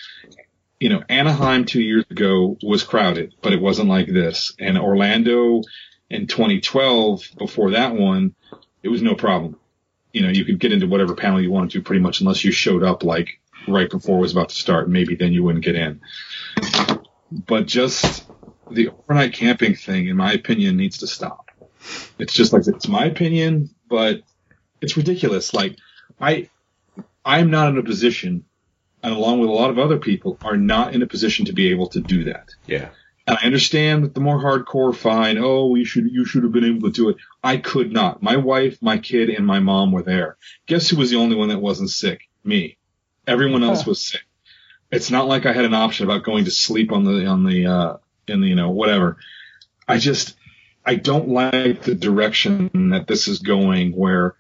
you 0.80 0.90
know, 0.90 1.04
Anaheim 1.10 1.66
two 1.66 1.82
years 1.82 2.06
ago 2.10 2.58
was 2.64 2.84
crowded, 2.84 3.36
but 3.42 3.54
it 3.54 3.62
wasn't 3.62 3.90
like 3.90 4.08
this. 4.08 4.54
And 4.60 4.78
Orlando 4.78 5.62
in 6.10 6.28
2012, 6.28 7.24
before 7.38 7.72
that 7.72 7.94
one, 7.94 8.36
it 8.84 8.90
was 8.90 9.02
no 9.02 9.16
problem. 9.16 9.58
You 10.14 10.24
know, 10.24 10.30
you 10.30 10.46
could 10.46 10.60
get 10.60 10.74
into 10.74 10.88
whatever 10.88 11.16
panel 11.16 11.42
you 11.42 11.52
wanted 11.52 11.72
to 11.72 11.82
pretty 11.82 12.02
much 12.02 12.22
unless 12.22 12.44
you 12.44 12.52
showed 12.52 12.84
up 12.84 13.04
like 13.04 13.40
right 13.68 13.90
before 13.90 14.18
it 14.18 14.22
was 14.22 14.32
about 14.32 14.50
to 14.50 14.56
start. 14.56 14.90
Maybe 14.90 15.16
then 15.16 15.34
you 15.34 15.44
wouldn't 15.44 15.64
get 15.64 15.76
in. 15.76 16.02
But 17.32 17.66
just 17.66 18.26
the 18.70 18.90
overnight 18.90 19.34
camping 19.34 19.76
thing, 19.76 20.08
in 20.08 20.18
my 20.18 20.34
opinion, 20.34 20.78
needs 20.78 21.00
to 21.00 21.08
stop. 21.08 21.50
It's 22.20 22.34
just 22.34 22.54
like, 22.54 22.68
it's 22.68 22.88
my 22.88 23.06
opinion, 23.06 23.70
but 23.90 24.22
it's 24.82 24.98
ridiculous. 24.98 25.54
Like 25.54 25.78
I, 26.20 26.50
I'm 27.24 27.52
not 27.52 27.70
in 27.70 27.78
a 27.78 27.84
position 27.84 28.46
and 29.04 29.14
along 29.14 29.40
with 29.40 29.50
a 29.50 29.54
lot 29.54 29.70
of 29.70 29.80
other 29.80 29.98
people 29.98 30.38
are 30.44 30.58
not 30.58 30.94
in 30.94 31.02
a 31.02 31.08
position 31.08 31.46
to 31.46 31.54
be 31.54 31.70
able 31.70 31.88
to 31.88 32.00
do 32.00 32.26
that. 32.26 32.50
Yeah. 32.68 32.90
And 33.28 33.38
I 33.38 33.46
understand 33.46 34.04
that 34.04 34.14
the 34.16 34.20
more 34.20 34.40
hardcore 34.40 34.96
fine, 34.96 35.38
oh, 35.38 35.76
you 35.76 35.86
should, 35.86 36.12
you 36.12 36.26
should 36.26 36.44
have 36.44 36.52
been 36.52 36.66
able 36.66 36.90
to 36.90 36.96
do 36.96 37.10
it. 37.10 37.18
I 37.44 37.58
could 37.58 37.92
not. 37.92 38.24
My 38.24 38.38
wife, 38.38 38.82
my 38.82 38.98
kid, 38.98 39.30
and 39.30 39.46
my 39.46 39.60
mom 39.60 39.92
were 39.92 40.04
there. 40.04 40.38
Guess 40.66 40.90
who 40.90 40.98
was 40.98 41.12
the 41.12 41.18
only 41.18 41.36
one 41.36 41.50
that 41.50 41.60
wasn't 41.60 41.92
sick? 41.92 42.22
Me. 42.44 42.78
Everyone 43.28 43.64
else 43.64 43.86
was 43.86 44.06
sick. 44.06 44.22
It's 44.92 45.12
not 45.12 45.28
like 45.28 45.46
I 45.46 45.54
had 45.54 45.66
an 45.66 45.74
option 45.76 46.06
about 46.06 46.24
going 46.24 46.46
to 46.46 46.52
sleep 46.52 46.92
on 46.92 47.04
the, 47.04 47.28
on 47.28 47.46
the, 47.46 47.68
uh, 47.68 47.98
in 48.28 48.42
the, 48.42 48.48
you 48.48 48.56
know, 48.56 48.72
whatever. 48.72 49.18
I 49.88 49.98
just, 49.98 50.36
I 50.84 50.96
don't 50.96 51.30
like 51.30 51.84
the 51.84 51.96
direction 51.96 52.90
that 52.90 53.08
this 53.08 53.28
is 53.28 53.40
going 53.40 53.92
where, 53.92 54.36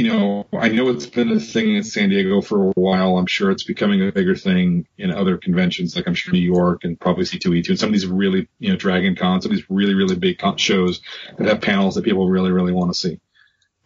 you 0.00 0.10
know, 0.10 0.46
I 0.54 0.68
know 0.68 0.88
it's 0.88 1.04
been 1.04 1.30
a 1.30 1.38
thing 1.38 1.76
in 1.76 1.84
San 1.84 2.08
Diego 2.08 2.40
for 2.40 2.70
a 2.70 2.72
while. 2.72 3.18
I'm 3.18 3.26
sure 3.26 3.50
it's 3.50 3.64
becoming 3.64 4.00
a 4.00 4.10
bigger 4.10 4.34
thing 4.34 4.86
in 4.96 5.10
other 5.10 5.36
conventions, 5.36 5.94
like 5.94 6.08
I'm 6.08 6.14
sure 6.14 6.32
New 6.32 6.40
York 6.40 6.84
and 6.84 6.98
probably 6.98 7.24
C2E2 7.24 7.68
and 7.68 7.78
some 7.78 7.90
of 7.90 7.92
these 7.92 8.06
really, 8.06 8.48
you 8.58 8.70
know, 8.70 8.76
Dragon 8.76 9.14
Con, 9.14 9.42
some 9.42 9.50
of 9.50 9.58
these 9.58 9.66
really, 9.68 9.92
really 9.92 10.16
big 10.16 10.38
con- 10.38 10.56
shows 10.56 11.02
that 11.36 11.46
have 11.46 11.60
panels 11.60 11.96
that 11.96 12.04
people 12.04 12.30
really, 12.30 12.50
really 12.50 12.72
want 12.72 12.90
to 12.90 12.98
see. 12.98 13.20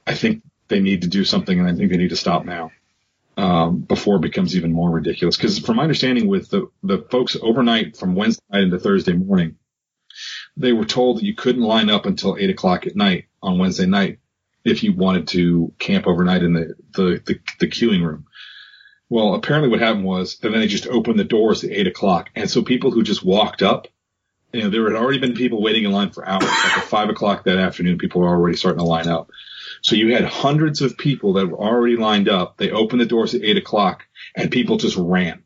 I 0.07 0.15
think 0.15 0.45
they 0.69 0.79
need 0.79 1.03
to 1.03 1.09
do 1.09 1.25
something 1.25 1.59
and 1.59 1.69
I 1.69 1.75
think 1.75 1.91
they 1.91 1.97
need 1.97 2.11
to 2.11 2.17
stop 2.17 2.45
now. 2.45 2.71
Um, 3.37 3.81
before 3.81 4.17
it 4.17 4.23
becomes 4.23 4.55
even 4.55 4.73
more 4.73 4.93
ridiculous. 4.93 5.37
Cause 5.37 5.59
from 5.59 5.75
my 5.79 5.83
understanding 5.83 6.29
with 6.29 6.49
the, 6.51 6.71
the 6.85 7.05
folks 7.11 7.37
overnight 7.43 7.97
from 7.97 8.15
Wednesday 8.15 8.45
night 8.53 8.63
into 8.63 8.79
Thursday 8.79 9.15
morning, 9.15 9.57
they 10.57 10.73
were 10.73 10.85
told 10.85 11.17
that 11.17 11.25
you 11.25 11.35
couldn't 11.35 11.63
line 11.63 11.91
up 11.91 12.07
until 12.07 12.37
eight 12.39 12.51
o'clock 12.51 12.87
at 12.87 12.95
night 12.95 13.25
on 13.43 13.59
Wednesday 13.59 13.87
night 13.87 14.21
if 14.65 14.83
you 14.83 14.93
wanted 14.95 15.29
to 15.29 15.73
camp 15.79 16.07
overnight 16.07 16.43
in 16.43 16.55
the, 16.55 16.75
the, 16.95 17.23
the, 17.25 17.41
the 17.61 17.69
queuing 17.69 18.05
room. 18.05 18.27
Well, 19.11 19.35
apparently 19.35 19.69
what 19.69 19.81
happened 19.81 20.05
was 20.05 20.39
that 20.39 20.51
then 20.51 20.61
they 20.61 20.67
just 20.67 20.87
opened 20.87 21.19
the 21.19 21.25
doors 21.25 21.63
at 21.63 21.71
eight 21.71 21.87
o'clock. 21.87 22.31
And 22.35 22.51
so 22.51 22.63
people 22.63 22.91
who 22.91 23.03
just 23.03 23.25
walked 23.25 23.63
up, 23.63 23.87
you 24.53 24.63
know, 24.63 24.71
there 24.71 24.85
had 24.85 25.01
already 25.01 25.19
been 25.19 25.35
people 25.35 25.63
waiting 25.63 25.85
in 25.85 25.93
line 25.93 26.11
for 26.11 26.27
hours. 26.27 26.45
Like 26.45 26.79
at 26.79 26.85
five 26.85 27.11
o'clock 27.11 27.45
that 27.45 27.59
afternoon, 27.59 27.99
people 27.99 28.23
were 28.23 28.29
already 28.29 28.57
starting 28.57 28.79
to 28.79 28.85
line 28.85 29.09
up. 29.09 29.31
So 29.83 29.97
you 29.97 30.15
had 30.15 30.25
hundreds 30.25 30.81
of 30.81 30.97
people 30.97 31.35
that 31.35 31.47
were 31.47 31.59
already 31.59 31.97
lined 31.97 32.29
up. 32.29 32.57
They 32.57 32.71
opened 32.71 33.03
the 33.03 33.07
doors 33.07 33.35
at 33.35 33.43
eight 33.43 33.59
o'clock 33.59 34.05
and 34.35 34.51
people 34.51 34.79
just 34.79 34.97
ran. 34.97 35.43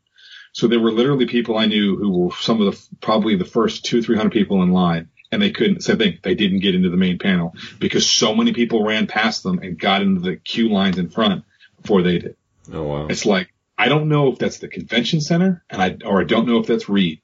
So 0.53 0.67
there 0.67 0.79
were 0.79 0.91
literally 0.91 1.25
people 1.25 1.57
I 1.57 1.65
knew 1.65 1.97
who 1.97 2.09
were 2.09 2.31
some 2.39 2.61
of 2.61 2.73
the, 2.73 2.95
probably 3.01 3.35
the 3.35 3.45
first 3.45 3.85
two, 3.85 4.01
three 4.01 4.17
hundred 4.17 4.31
people 4.31 4.63
in 4.63 4.71
line 4.71 5.09
and 5.31 5.41
they 5.41 5.51
couldn't, 5.51 5.83
same 5.83 5.97
thing, 5.97 6.19
they 6.23 6.35
didn't 6.35 6.59
get 6.59 6.75
into 6.75 6.89
the 6.89 6.97
main 6.97 7.19
panel 7.19 7.53
because 7.79 8.09
so 8.09 8.35
many 8.35 8.53
people 8.53 8.83
ran 8.83 9.07
past 9.07 9.43
them 9.43 9.59
and 9.59 9.79
got 9.79 10.01
into 10.01 10.21
the 10.21 10.35
queue 10.35 10.69
lines 10.69 10.97
in 10.97 11.09
front 11.09 11.43
before 11.81 12.01
they 12.01 12.19
did. 12.19 12.35
Oh 12.73 12.83
wow. 12.83 13.07
It's 13.07 13.25
like, 13.25 13.53
I 13.77 13.87
don't 13.89 14.09
know 14.09 14.31
if 14.31 14.39
that's 14.39 14.57
the 14.57 14.67
convention 14.67 15.21
center 15.21 15.63
and 15.69 15.81
I, 15.81 15.97
or 16.05 16.21
I 16.21 16.23
don't 16.25 16.47
know 16.47 16.59
if 16.59 16.67
that's 16.67 16.89
Reed. 16.89 17.21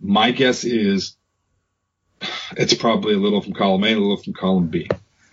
My 0.00 0.32
guess 0.32 0.64
is 0.64 1.16
it's 2.56 2.74
probably 2.74 3.14
a 3.14 3.18
little 3.18 3.40
from 3.40 3.52
column 3.52 3.84
A, 3.84 3.92
a 3.92 3.94
little 3.94 4.16
from 4.16 4.32
column 4.32 4.68
B. 4.68 4.88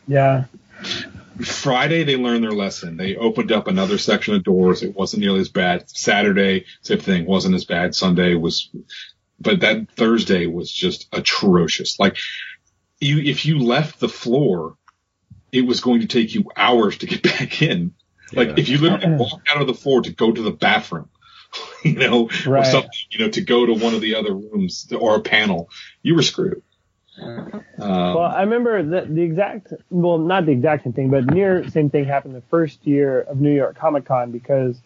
Yeah. 0.07 0.45
Friday 1.41 2.03
they 2.03 2.17
learned 2.17 2.43
their 2.43 2.51
lesson. 2.51 2.97
They 2.97 3.15
opened 3.15 3.51
up 3.51 3.67
another 3.67 3.97
section 3.97 4.35
of 4.35 4.43
doors. 4.43 4.83
It 4.83 4.95
wasn't 4.95 5.21
nearly 5.21 5.39
as 5.39 5.49
bad. 5.49 5.89
Saturday, 5.89 6.65
same 6.81 6.99
thing, 6.99 7.25
wasn't 7.25 7.55
as 7.55 7.65
bad. 7.65 7.95
Sunday 7.95 8.35
was, 8.35 8.69
but 9.39 9.61
that 9.61 9.91
Thursday 9.91 10.45
was 10.45 10.71
just 10.71 11.07
atrocious. 11.13 11.99
Like 11.99 12.17
you, 12.99 13.19
if 13.19 13.45
you 13.45 13.59
left 13.59 13.99
the 13.99 14.09
floor, 14.09 14.75
it 15.51 15.61
was 15.61 15.81
going 15.81 16.01
to 16.01 16.07
take 16.07 16.33
you 16.35 16.45
hours 16.55 16.97
to 16.99 17.07
get 17.07 17.23
back 17.37 17.61
in. 17.61 17.93
Like 18.33 18.49
Yeah. 18.49 18.55
if 18.57 18.69
you 18.69 18.77
literally 18.77 19.15
walked 19.17 19.49
out 19.49 19.61
of 19.61 19.67
the 19.67 19.73
floor 19.73 20.01
to 20.01 20.11
go 20.11 20.31
to 20.31 20.41
the 20.41 20.51
bathroom, 20.51 21.09
you 21.83 21.95
know, 21.95 22.29
or 22.47 22.63
something, 22.63 22.89
you 23.11 23.19
know, 23.19 23.31
to 23.31 23.41
go 23.41 23.65
to 23.65 23.73
one 23.73 23.95
of 23.95 24.01
the 24.01 24.15
other 24.15 24.33
rooms 24.33 24.91
or 24.91 25.15
a 25.15 25.21
panel, 25.21 25.69
you 26.03 26.15
were 26.15 26.21
screwed. 26.21 26.61
Um, 27.21 27.63
Well, 27.77 28.19
I 28.19 28.41
remember 28.41 28.81
that 28.83 29.13
the 29.13 29.21
exact, 29.21 29.73
well, 29.89 30.19
not 30.19 30.45
the 30.45 30.51
exact 30.51 30.83
same 30.83 30.93
thing, 30.93 31.09
but 31.09 31.25
near 31.25 31.67
same 31.69 31.89
thing 31.89 32.05
happened 32.05 32.35
the 32.35 32.43
first 32.49 32.85
year 32.85 33.21
of 33.21 33.39
New 33.41 33.53
York 33.53 33.77
Comic 33.77 34.05
Con 34.05 34.31
because 34.31 34.79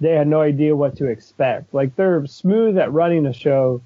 they 0.00 0.12
had 0.12 0.26
no 0.26 0.40
idea 0.40 0.74
what 0.76 0.96
to 0.96 1.06
expect. 1.06 1.74
Like 1.74 1.96
they're 1.96 2.26
smooth 2.26 2.78
at 2.78 2.92
running 2.92 3.26
a 3.26 3.32
show, 3.32 3.82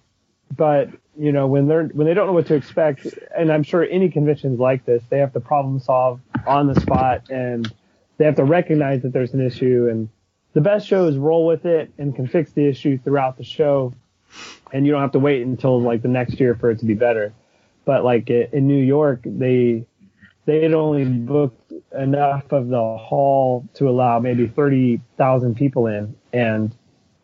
but 0.56 0.90
you 1.18 1.32
know 1.32 1.46
when 1.46 1.68
they're 1.68 1.84
when 1.84 2.06
they 2.06 2.14
don't 2.14 2.26
know 2.26 2.32
what 2.32 2.46
to 2.46 2.54
expect, 2.54 3.06
and 3.36 3.52
I'm 3.52 3.62
sure 3.62 3.84
any 3.84 4.08
conventions 4.08 4.58
like 4.58 4.84
this, 4.84 5.02
they 5.08 5.18
have 5.18 5.32
to 5.32 5.40
problem 5.40 5.80
solve 5.80 6.20
on 6.46 6.66
the 6.66 6.80
spot 6.80 7.30
and 7.30 7.72
they 8.18 8.24
have 8.24 8.36
to 8.36 8.44
recognize 8.44 9.02
that 9.02 9.12
there's 9.12 9.34
an 9.34 9.44
issue. 9.44 9.88
And 9.90 10.08
the 10.52 10.60
best 10.60 10.86
shows 10.86 11.16
roll 11.16 11.46
with 11.46 11.64
it 11.64 11.90
and 11.98 12.14
can 12.14 12.26
fix 12.26 12.52
the 12.52 12.66
issue 12.66 12.98
throughout 12.98 13.38
the 13.38 13.44
show, 13.44 13.94
and 14.72 14.86
you 14.86 14.92
don't 14.92 15.00
have 15.00 15.12
to 15.12 15.18
wait 15.18 15.42
until 15.42 15.80
like 15.80 16.02
the 16.02 16.08
next 16.08 16.38
year 16.38 16.54
for 16.54 16.70
it 16.70 16.78
to 16.80 16.84
be 16.84 16.94
better 16.94 17.32
but 17.84 18.04
like 18.04 18.30
in 18.30 18.66
New 18.66 18.82
York, 18.82 19.20
they 19.24 19.84
they 20.44 20.62
had 20.62 20.72
only 20.72 21.04
booked 21.04 21.72
enough 21.96 22.50
of 22.52 22.68
the 22.68 22.76
hall 22.98 23.68
to 23.74 23.88
allow 23.88 24.18
maybe 24.18 24.46
thirty 24.48 25.00
thousand 25.16 25.56
people 25.56 25.86
in, 25.86 26.14
and 26.32 26.74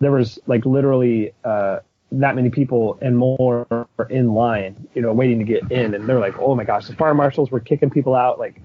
there 0.00 0.12
was 0.12 0.38
like 0.46 0.64
literally 0.64 1.33
uh, 1.44 1.81
that 2.12 2.37
many 2.37 2.50
people 2.50 2.98
and 3.02 3.16
more 3.18 3.66
in 4.09 4.33
line, 4.33 4.88
you 4.94 5.02
know, 5.02 5.12
waiting 5.12 5.38
to 5.40 5.44
get 5.44 5.70
in, 5.72 5.94
and 5.94 6.09
they're 6.09 6.20
like, 6.20 6.38
oh 6.38 6.54
my 6.54 6.64
gosh, 6.64 6.87
the 6.87 6.94
fire 6.94 7.14
marshals 7.14 7.50
were 7.50 7.61
kicking 7.61 7.90
people 7.90 8.14
out, 8.14 8.38
like 8.38 8.61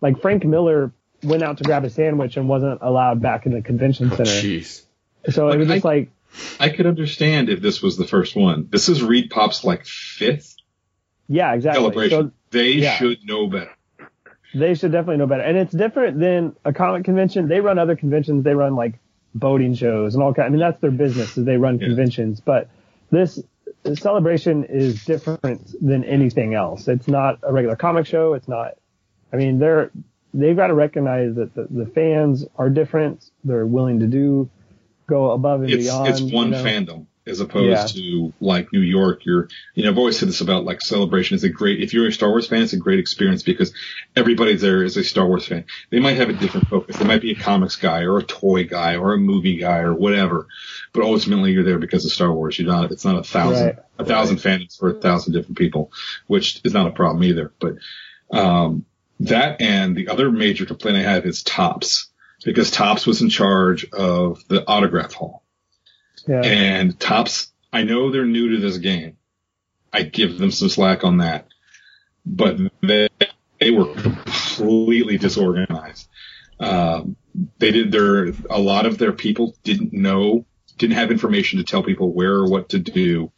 like 0.00 0.20
Frank 0.22 0.44
Miller 0.44 0.92
went 1.24 1.42
out 1.42 1.58
to 1.58 1.64
grab 1.64 1.84
a 1.84 1.90
sandwich 1.90 2.36
and 2.36 2.48
wasn't 2.48 2.78
allowed 2.80 3.20
back 3.20 3.44
in 3.46 3.52
the 3.52 3.60
convention 3.62 4.10
center. 4.10 4.22
Jeez. 4.24 4.82
so 5.30 5.48
it 5.48 5.58
was 5.58 5.68
Like, 5.68 5.76
just 5.78 5.86
I- 5.86 5.88
like 5.88 6.10
I 6.60 6.68
could 6.68 6.86
understand 6.86 7.48
if 7.48 7.60
this 7.60 7.82
was 7.82 7.96
the 7.96 8.06
first 8.06 8.36
one. 8.36 8.68
This 8.70 8.88
is 8.88 9.02
Reed 9.02 9.30
Pop's 9.30 9.64
like 9.64 9.84
fifth 9.86 10.54
yeah, 11.26 11.52
exactly. 11.54 11.80
celebration. 11.82 12.28
So 12.28 12.32
they 12.50 12.72
yeah. 12.72 12.96
should 12.96 13.24
know 13.24 13.48
better. 13.48 13.70
They 14.54 14.74
should 14.74 14.92
definitely 14.92 15.18
know 15.18 15.26
better. 15.26 15.42
And 15.42 15.56
it's 15.58 15.72
different 15.72 16.18
than 16.18 16.56
a 16.64 16.72
comic 16.72 17.04
convention. 17.04 17.48
They 17.48 17.60
run 17.60 17.78
other 17.78 17.96
conventions. 17.96 18.44
They 18.44 18.54
run 18.54 18.74
like 18.76 18.94
boating 19.34 19.74
shows 19.74 20.14
and 20.14 20.22
all 20.22 20.32
kind. 20.32 20.46
I 20.46 20.48
mean, 20.50 20.60
that's 20.60 20.80
their 20.80 20.90
business 20.90 21.36
is 21.36 21.44
they 21.44 21.56
run 21.58 21.78
Yeah. 21.78 21.88
conventions. 21.88 22.40
But 22.40 22.68
this 23.10 23.38
celebration 23.94 24.64
is 24.64 25.04
different 25.04 25.74
than 25.86 26.04
anything 26.04 26.54
else. 26.54 26.88
It's 26.88 27.08
not 27.08 27.38
a 27.42 27.52
regular 27.52 27.76
comic 27.76 28.06
show. 28.06 28.34
It's 28.34 28.48
not. 28.48 28.72
I 29.32 29.36
mean, 29.36 29.58
they're 29.58 29.90
they've 30.34 30.56
got 30.56 30.68
to 30.68 30.74
recognize 30.74 31.34
that 31.36 31.54
the, 31.54 31.66
the 31.70 31.86
fans 31.86 32.44
are 32.56 32.70
different. 32.70 33.30
They're 33.44 33.66
willing 33.66 34.00
to 34.00 34.06
do 34.06 34.48
go 35.06 35.30
above 35.30 35.62
and 35.62 35.70
It's 35.72 35.84
beyond. 35.84 36.08
it's 36.08 36.20
one 36.20 36.46
you 36.46 36.52
know? 36.52 36.64
fandom 36.64 37.06
as 37.28 37.40
opposed 37.40 37.94
to 37.94 38.32
like 38.40 38.72
New 38.72 38.80
York. 38.80 39.24
You're 39.24 39.48
you 39.74 39.84
know 39.84 39.90
I've 39.90 39.98
always 39.98 40.18
said 40.18 40.28
this 40.28 40.40
about 40.40 40.64
like 40.64 40.80
celebration 40.80 41.34
is 41.36 41.44
a 41.44 41.48
great 41.48 41.80
if 41.82 41.92
you're 41.92 42.08
a 42.08 42.12
Star 42.12 42.28
Wars 42.30 42.46
fan 42.46 42.62
it's 42.62 42.72
a 42.72 42.78
great 42.78 42.98
experience 42.98 43.42
because 43.42 43.72
everybody 44.16 44.56
there 44.56 44.82
is 44.82 44.96
a 44.96 45.04
Star 45.04 45.26
Wars 45.26 45.46
fan. 45.46 45.64
They 45.90 46.00
might 46.00 46.16
have 46.16 46.28
a 46.28 46.32
different 46.32 46.68
focus. 46.68 46.96
They 46.96 47.04
might 47.04 47.22
be 47.22 47.32
a 47.32 47.36
comics 47.36 47.76
guy 47.76 48.02
or 48.02 48.18
a 48.18 48.22
toy 48.22 48.64
guy 48.64 48.96
or 48.96 49.12
a 49.12 49.18
movie 49.18 49.56
guy 49.56 49.78
or 49.78 49.94
whatever, 49.94 50.46
but 50.92 51.02
ultimately 51.04 51.52
you're 51.52 51.64
there 51.64 51.78
because 51.78 52.04
of 52.04 52.12
Star 52.12 52.32
Wars. 52.32 52.58
You're 52.58 52.68
not. 52.68 52.90
It's 52.92 53.04
not 53.04 53.16
a 53.18 53.22
thousand 53.22 53.66
Right. 53.66 53.78
a 53.98 54.04
thousand 54.04 54.36
fandoms 54.38 54.78
for 54.78 54.90
a 54.90 55.00
thousand 55.00 55.32
different 55.32 55.58
people, 55.58 55.92
which 56.26 56.60
is 56.64 56.72
not 56.72 56.86
a 56.86 56.92
problem 56.92 57.22
either. 57.24 57.52
But 57.60 57.74
um, 58.30 58.84
that 59.20 59.60
and 59.60 59.96
the 59.96 60.08
other 60.08 60.30
major 60.30 60.64
complaint 60.66 60.98
I 60.98 61.02
have 61.02 61.26
is 61.26 61.42
Topps 61.42 62.08
because 62.44 62.70
Topps 62.70 63.06
was 63.06 63.20
in 63.20 63.28
charge 63.30 63.84
of 63.92 64.46
the 64.48 64.64
autograph 64.66 65.12
hall. 65.12 65.42
Yeah. 66.28 66.42
And 66.42 67.00
Topps, 67.00 67.50
I 67.72 67.82
know 67.82 68.10
they're 68.10 68.24
new 68.24 68.50
to 68.50 68.60
this 68.60 68.78
game. 68.78 69.16
I 69.92 70.02
give 70.02 70.38
them 70.38 70.50
some 70.50 70.68
slack 70.68 71.02
on 71.02 71.18
that, 71.18 71.48
but 72.26 72.58
they, 72.82 73.08
they 73.58 73.70
were 73.70 73.94
completely 73.94 75.16
disorganized. 75.16 76.06
Um, 76.60 77.16
they 77.58 77.70
did 77.70 77.90
their, 77.90 78.32
a 78.50 78.58
lot 78.58 78.84
of 78.84 78.98
their 78.98 79.12
people 79.12 79.56
didn't 79.64 79.94
know, 79.94 80.44
didn't 80.76 80.96
have 80.96 81.10
information 81.10 81.58
to 81.58 81.64
tell 81.64 81.82
people 81.82 82.12
where 82.12 82.34
or 82.34 82.50
what 82.50 82.68
to 82.70 82.78
do. 82.78 83.32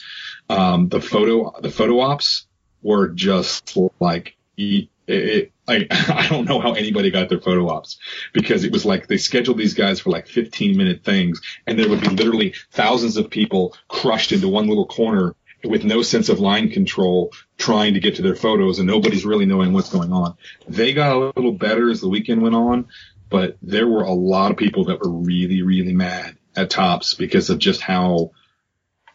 Um, 0.49 0.89
the 0.89 1.01
photo, 1.01 1.55
the 1.61 1.71
photo 1.71 2.01
ops 2.01 2.47
were 2.83 3.09
just 3.09 3.79
like, 4.01 4.37
it, 4.57 5.53
I, 5.71 5.87
I 5.91 6.29
don't 6.29 6.49
know 6.49 6.61
how 6.61 6.73
anybody 6.73 7.11
got 7.11 7.29
their 7.29 7.41
photo 7.41 7.69
ops 7.69 7.99
because 8.33 8.65
it 8.65 8.73
was 8.73 8.85
like 8.85 9.07
they 9.07 9.17
scheduled 9.17 9.59
these 9.59 9.75
guys 9.75 10.01
for 10.01 10.11
like 10.11 10.27
15 10.27 10.77
minute 10.77 11.05
things 11.05 11.41
and 11.67 11.79
there 11.79 11.89
would 11.89 12.01
be 12.01 12.09
literally 12.09 12.55
thousands 12.73 13.17
of 13.17 13.31
people 13.31 13.77
crushed 13.89 14.33
into 14.33 14.49
one 14.49 14.69
little 14.69 14.87
corner 14.87 15.35
with 15.65 15.85
no 15.85 16.03
sense 16.03 16.29
of 16.29 16.41
line 16.41 16.71
control 16.71 17.33
trying 17.59 17.95
to 17.95 18.01
get 18.01 18.17
to 18.17 18.23
their 18.23 18.37
photos 18.37 18.79
and 18.79 18.89
nobody's 18.89 19.25
really 19.25 19.47
knowing 19.47 19.73
what's 19.73 19.91
going 19.91 20.13
on. 20.13 20.37
They 20.69 20.95
got 20.95 21.15
a 21.15 21.33
little 21.37 21.53
better 21.53 21.91
as 21.91 22.01
the 22.01 22.09
weekend 22.09 22.43
went 22.43 22.55
on, 22.55 22.89
but 23.29 23.57
there 23.63 23.87
were 23.87 24.03
a 24.03 24.13
lot 24.13 24.51
of 24.51 24.57
people 24.57 24.87
that 24.87 25.01
were 25.01 25.11
really, 25.11 25.63
really 25.63 25.93
mad 25.93 26.37
at 26.57 26.71
Topps 26.71 27.15
because 27.15 27.51
of 27.51 27.59
just 27.59 27.81
how 27.81 28.33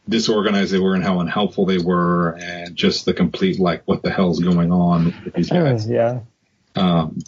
disorganized 0.07 0.71
they 0.71 0.79
were 0.79 0.93
and 0.93 1.03
how 1.03 1.19
unhelpful 1.19 1.65
they 1.65 1.79
were 1.79 2.37
and 2.39 2.75
just 2.75 3.05
the 3.05 3.13
complete 3.13 3.59
like 3.59 3.81
what 3.85 4.03
the 4.03 4.11
hell's 4.11 4.39
going 4.39 4.71
on 4.71 5.05
with 5.25 5.33
these 5.33 5.49
guys. 5.49 5.87
yeah. 5.87 6.19
Um, 6.75 7.19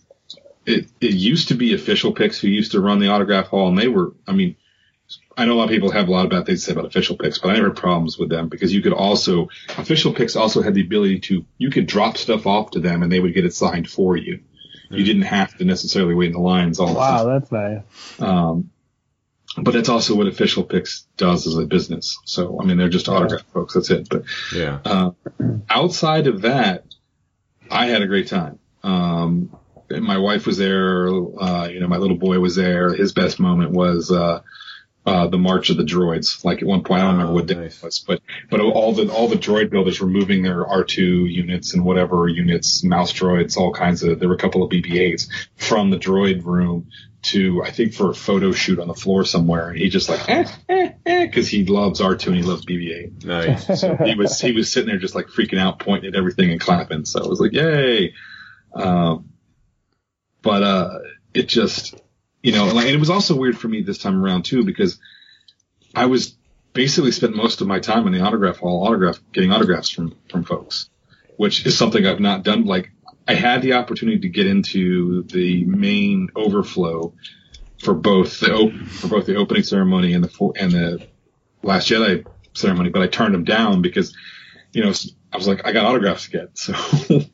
it, 0.65 0.89
it 0.99 1.13
used 1.13 1.47
to 1.49 1.53
be 1.55 1.73
Official 1.73 2.11
Pix 2.11 2.39
who 2.39 2.47
used 2.49 2.73
to 2.73 2.81
run 2.81 2.99
the 2.99 3.07
autograph 3.07 3.47
hall 3.47 3.69
and 3.69 3.77
they 3.77 3.87
were, 3.87 4.13
I 4.27 4.33
mean, 4.33 4.55
I 5.37 5.45
know 5.45 5.53
a 5.53 5.55
lot 5.55 5.63
of 5.65 5.69
people 5.69 5.91
have 5.91 6.09
a 6.09 6.11
lot 6.11 6.25
of 6.25 6.31
bad 6.31 6.45
things 6.45 6.59
to 6.61 6.65
say 6.65 6.71
about 6.73 6.85
Official 6.85 7.15
Pix, 7.15 7.37
but 7.37 7.49
I 7.49 7.53
never 7.53 7.67
had 7.67 7.77
problems 7.77 8.17
with 8.17 8.29
them 8.29 8.49
because 8.49 8.73
you 8.73 8.81
could 8.81 8.91
also 8.91 9.47
Official 9.77 10.13
Pix 10.13 10.35
also 10.35 10.61
had 10.61 10.73
the 10.73 10.81
ability 10.81 11.19
to 11.21 11.45
you 11.57 11.69
could 11.69 11.87
drop 11.87 12.17
stuff 12.17 12.45
off 12.45 12.71
to 12.71 12.79
them 12.81 13.03
and 13.03 13.11
they 13.11 13.21
would 13.21 13.33
get 13.33 13.45
it 13.45 13.53
signed 13.53 13.89
for 13.89 14.17
you. 14.17 14.41
You 14.89 15.03
didn't 15.05 15.23
have 15.23 15.57
to 15.57 15.65
necessarily 15.65 16.13
wait 16.15 16.27
in 16.27 16.33
the 16.33 16.39
lines 16.39 16.79
all 16.79 16.87
the 16.87 16.93
Wow, 16.95 17.23
time. 17.23 17.27
that's 17.39 17.51
nice. 17.51 17.81
Um, 18.19 18.71
but 19.57 19.71
that's 19.71 19.89
also 19.89 20.15
what 20.15 20.27
Official 20.27 20.63
Pix 20.63 21.07
does 21.17 21.47
as 21.47 21.57
a 21.57 21.65
business. 21.65 22.17
So 22.25 22.59
I 22.61 22.65
mean, 22.65 22.77
they're 22.77 22.89
just 22.89 23.07
autograph 23.07 23.43
folks. 23.53 23.73
That's 23.75 23.89
it. 23.89 24.09
But 24.09 24.23
Yeah. 24.53 24.79
uh, 24.83 25.11
outside 25.69 26.27
of 26.27 26.41
that, 26.41 26.83
I 27.71 27.87
had 27.87 28.01
a 28.01 28.07
great 28.07 28.27
time. 28.27 28.59
Um, 28.87 29.57
my 29.89 30.17
wife 30.17 30.45
was 30.45 30.57
there. 30.57 31.07
Uh, 31.07 31.67
you 31.67 31.79
know, 31.79 31.87
my 31.87 31.97
little 31.97 32.17
boy 32.17 32.39
was 32.39 32.55
there. 32.55 32.93
His 32.93 33.13
best 33.13 33.39
moment 33.39 33.71
was, 33.71 34.11
uh, 34.11 34.41
uh, 35.05 35.27
the 35.27 35.37
March 35.37 35.69
of 35.69 35.77
the 35.77 35.83
Droids. 35.83 36.43
Like 36.43 36.61
at 36.61 36.67
one 36.67 36.83
point, 36.83 37.01
I 37.01 37.05
don't 37.05 37.13
remember 37.13 37.33
what 37.33 37.45
day 37.45 37.55
nice. 37.55 37.77
it 37.77 37.83
was, 37.83 37.99
but, 37.99 38.21
but 38.49 38.59
all 38.59 38.93
the, 38.93 39.09
all 39.09 39.29
the 39.29 39.37
droid 39.37 39.69
builders 39.69 40.01
were 40.01 40.07
moving 40.07 40.43
their 40.43 40.65
R2 40.65 41.31
units 41.31 41.73
and 41.73 41.85
whatever 41.85 42.27
units, 42.27 42.83
mouse 42.83 43.13
droids, 43.13 43.55
all 43.55 43.71
kinds 43.71 44.03
of, 44.03 44.19
there 44.19 44.27
were 44.27 44.35
a 44.35 44.37
couple 44.37 44.63
of 44.63 44.69
BB-8s 44.69 45.29
from 45.55 45.91
the 45.91 45.97
droid 45.97 46.43
room 46.43 46.89
to, 47.21 47.63
I 47.63 47.71
think 47.71 47.93
for 47.93 48.09
a 48.09 48.13
photo 48.13 48.51
shoot 48.51 48.79
on 48.79 48.89
the 48.89 48.93
floor 48.93 49.23
somewhere. 49.23 49.69
And 49.69 49.79
he 49.79 49.87
just 49.89 50.09
like, 50.09 50.29
eh, 50.29 50.45
eh, 50.67 50.91
eh, 51.05 51.27
cause 51.27 51.47
he 51.47 51.63
loves 51.63 52.01
R2 52.01 52.27
and 52.27 52.35
he 52.35 52.43
loves 52.43 52.65
BB-8 52.65 53.23
Nice. 53.23 53.79
so 53.79 53.95
he 53.95 54.15
was 54.15 54.39
he 54.41 54.51
was 54.51 54.71
sitting 54.71 54.89
there 54.89 54.99
just 54.99 55.15
like 55.15 55.27
freaking 55.27 55.59
out, 55.59 55.79
pointing 55.79 56.09
at 56.09 56.17
everything 56.17 56.51
and 56.51 56.59
clapping. 56.59 57.05
So 57.05 57.23
it 57.23 57.29
was 57.29 57.39
like, 57.39 57.53
yay! 57.53 58.13
Um, 58.73 59.29
but 60.41 60.63
uh, 60.63 60.99
it 61.33 61.47
just 61.47 61.95
you 62.43 62.51
know, 62.51 62.65
like, 62.65 62.85
and 62.85 62.95
it 62.95 62.99
was 62.99 63.09
also 63.09 63.35
weird 63.35 63.57
for 63.57 63.67
me 63.67 63.81
this 63.81 63.97
time 63.97 64.23
around 64.23 64.43
too 64.43 64.63
because 64.63 64.99
I 65.95 66.05
was 66.05 66.37
basically 66.73 67.11
spent 67.11 67.35
most 67.35 67.61
of 67.61 67.67
my 67.67 67.79
time 67.79 68.05
in 68.07 68.13
the 68.13 68.21
autograph 68.21 68.57
hall, 68.57 68.85
autograph 68.87 69.19
getting 69.33 69.51
autographs 69.51 69.89
from 69.89 70.15
from 70.29 70.43
folks, 70.43 70.89
which 71.37 71.65
is 71.65 71.77
something 71.77 72.05
I've 72.05 72.19
not 72.19 72.43
done. 72.43 72.65
Like 72.65 72.91
I 73.27 73.33
had 73.33 73.61
the 73.61 73.73
opportunity 73.73 74.19
to 74.19 74.29
get 74.29 74.47
into 74.47 75.23
the 75.23 75.65
main 75.65 76.29
overflow 76.35 77.13
for 77.83 77.93
both 77.93 78.39
the 78.39 78.53
op- 78.53 78.87
for 78.87 79.07
both 79.07 79.25
the 79.25 79.35
opening 79.35 79.63
ceremony 79.63 80.13
and 80.13 80.23
the 80.23 80.51
and 80.59 80.71
the 80.71 81.07
Last 81.63 81.89
Jedi 81.89 82.25
ceremony, 82.53 82.89
but 82.89 83.01
I 83.01 83.07
turned 83.07 83.33
them 83.33 83.43
down 83.43 83.81
because, 83.81 84.15
you 84.71 84.83
know, 84.83 84.93
I 85.33 85.37
was 85.37 85.47
like, 85.47 85.65
I 85.65 85.71
got 85.71 85.85
autographs 85.85 86.27
to 86.27 86.31
get. 86.31 86.57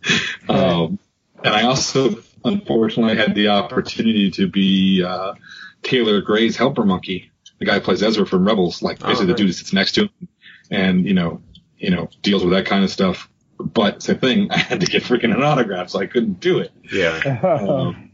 So, 0.47 0.53
um, 0.53 0.99
and 1.43 1.53
I 1.53 1.63
also, 1.63 2.21
unfortunately, 2.43 3.17
had 3.17 3.35
the 3.35 3.49
opportunity 3.49 4.31
to 4.31 4.47
be, 4.47 5.03
uh, 5.03 5.33
Taylor 5.81 6.21
Gray's 6.21 6.55
helper 6.55 6.85
monkey, 6.85 7.31
the 7.59 7.65
guy 7.65 7.75
who 7.75 7.81
plays 7.81 8.01
Ezra 8.01 8.25
from 8.25 8.45
Rebels, 8.45 8.81
like 8.81 8.99
basically 8.99 9.25
the 9.25 9.31
nice. 9.33 9.37
dude 9.37 9.47
who 9.47 9.53
sits 9.53 9.73
next 9.73 9.93
to 9.93 10.03
him 10.03 10.27
and, 10.71 11.05
you 11.05 11.13
know, 11.13 11.41
you 11.77 11.91
know, 11.91 12.09
deals 12.21 12.43
with 12.43 12.53
that 12.53 12.65
kind 12.65 12.83
of 12.83 12.89
stuff. 12.89 13.29
But 13.59 14.01
same 14.01 14.19
thing, 14.19 14.47
I 14.51 14.57
had 14.57 14.79
to 14.81 14.85
get 14.87 15.03
freaking 15.03 15.33
an 15.35 15.43
autograph, 15.43 15.89
so 15.89 15.99
I 15.99 16.07
couldn't 16.07 16.39
do 16.39 16.59
it. 16.59 16.71
Yeah. 16.91 17.39
Um, 17.69 18.11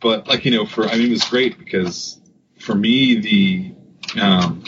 but 0.00 0.26
like 0.26 0.44
you 0.44 0.50
know, 0.50 0.66
for 0.66 0.84
I 0.86 0.96
mean, 0.96 1.06
it 1.06 1.10
was 1.10 1.24
great 1.24 1.58
because 1.58 2.20
for 2.58 2.74
me, 2.74 3.20
the 3.20 4.20
um, 4.20 4.64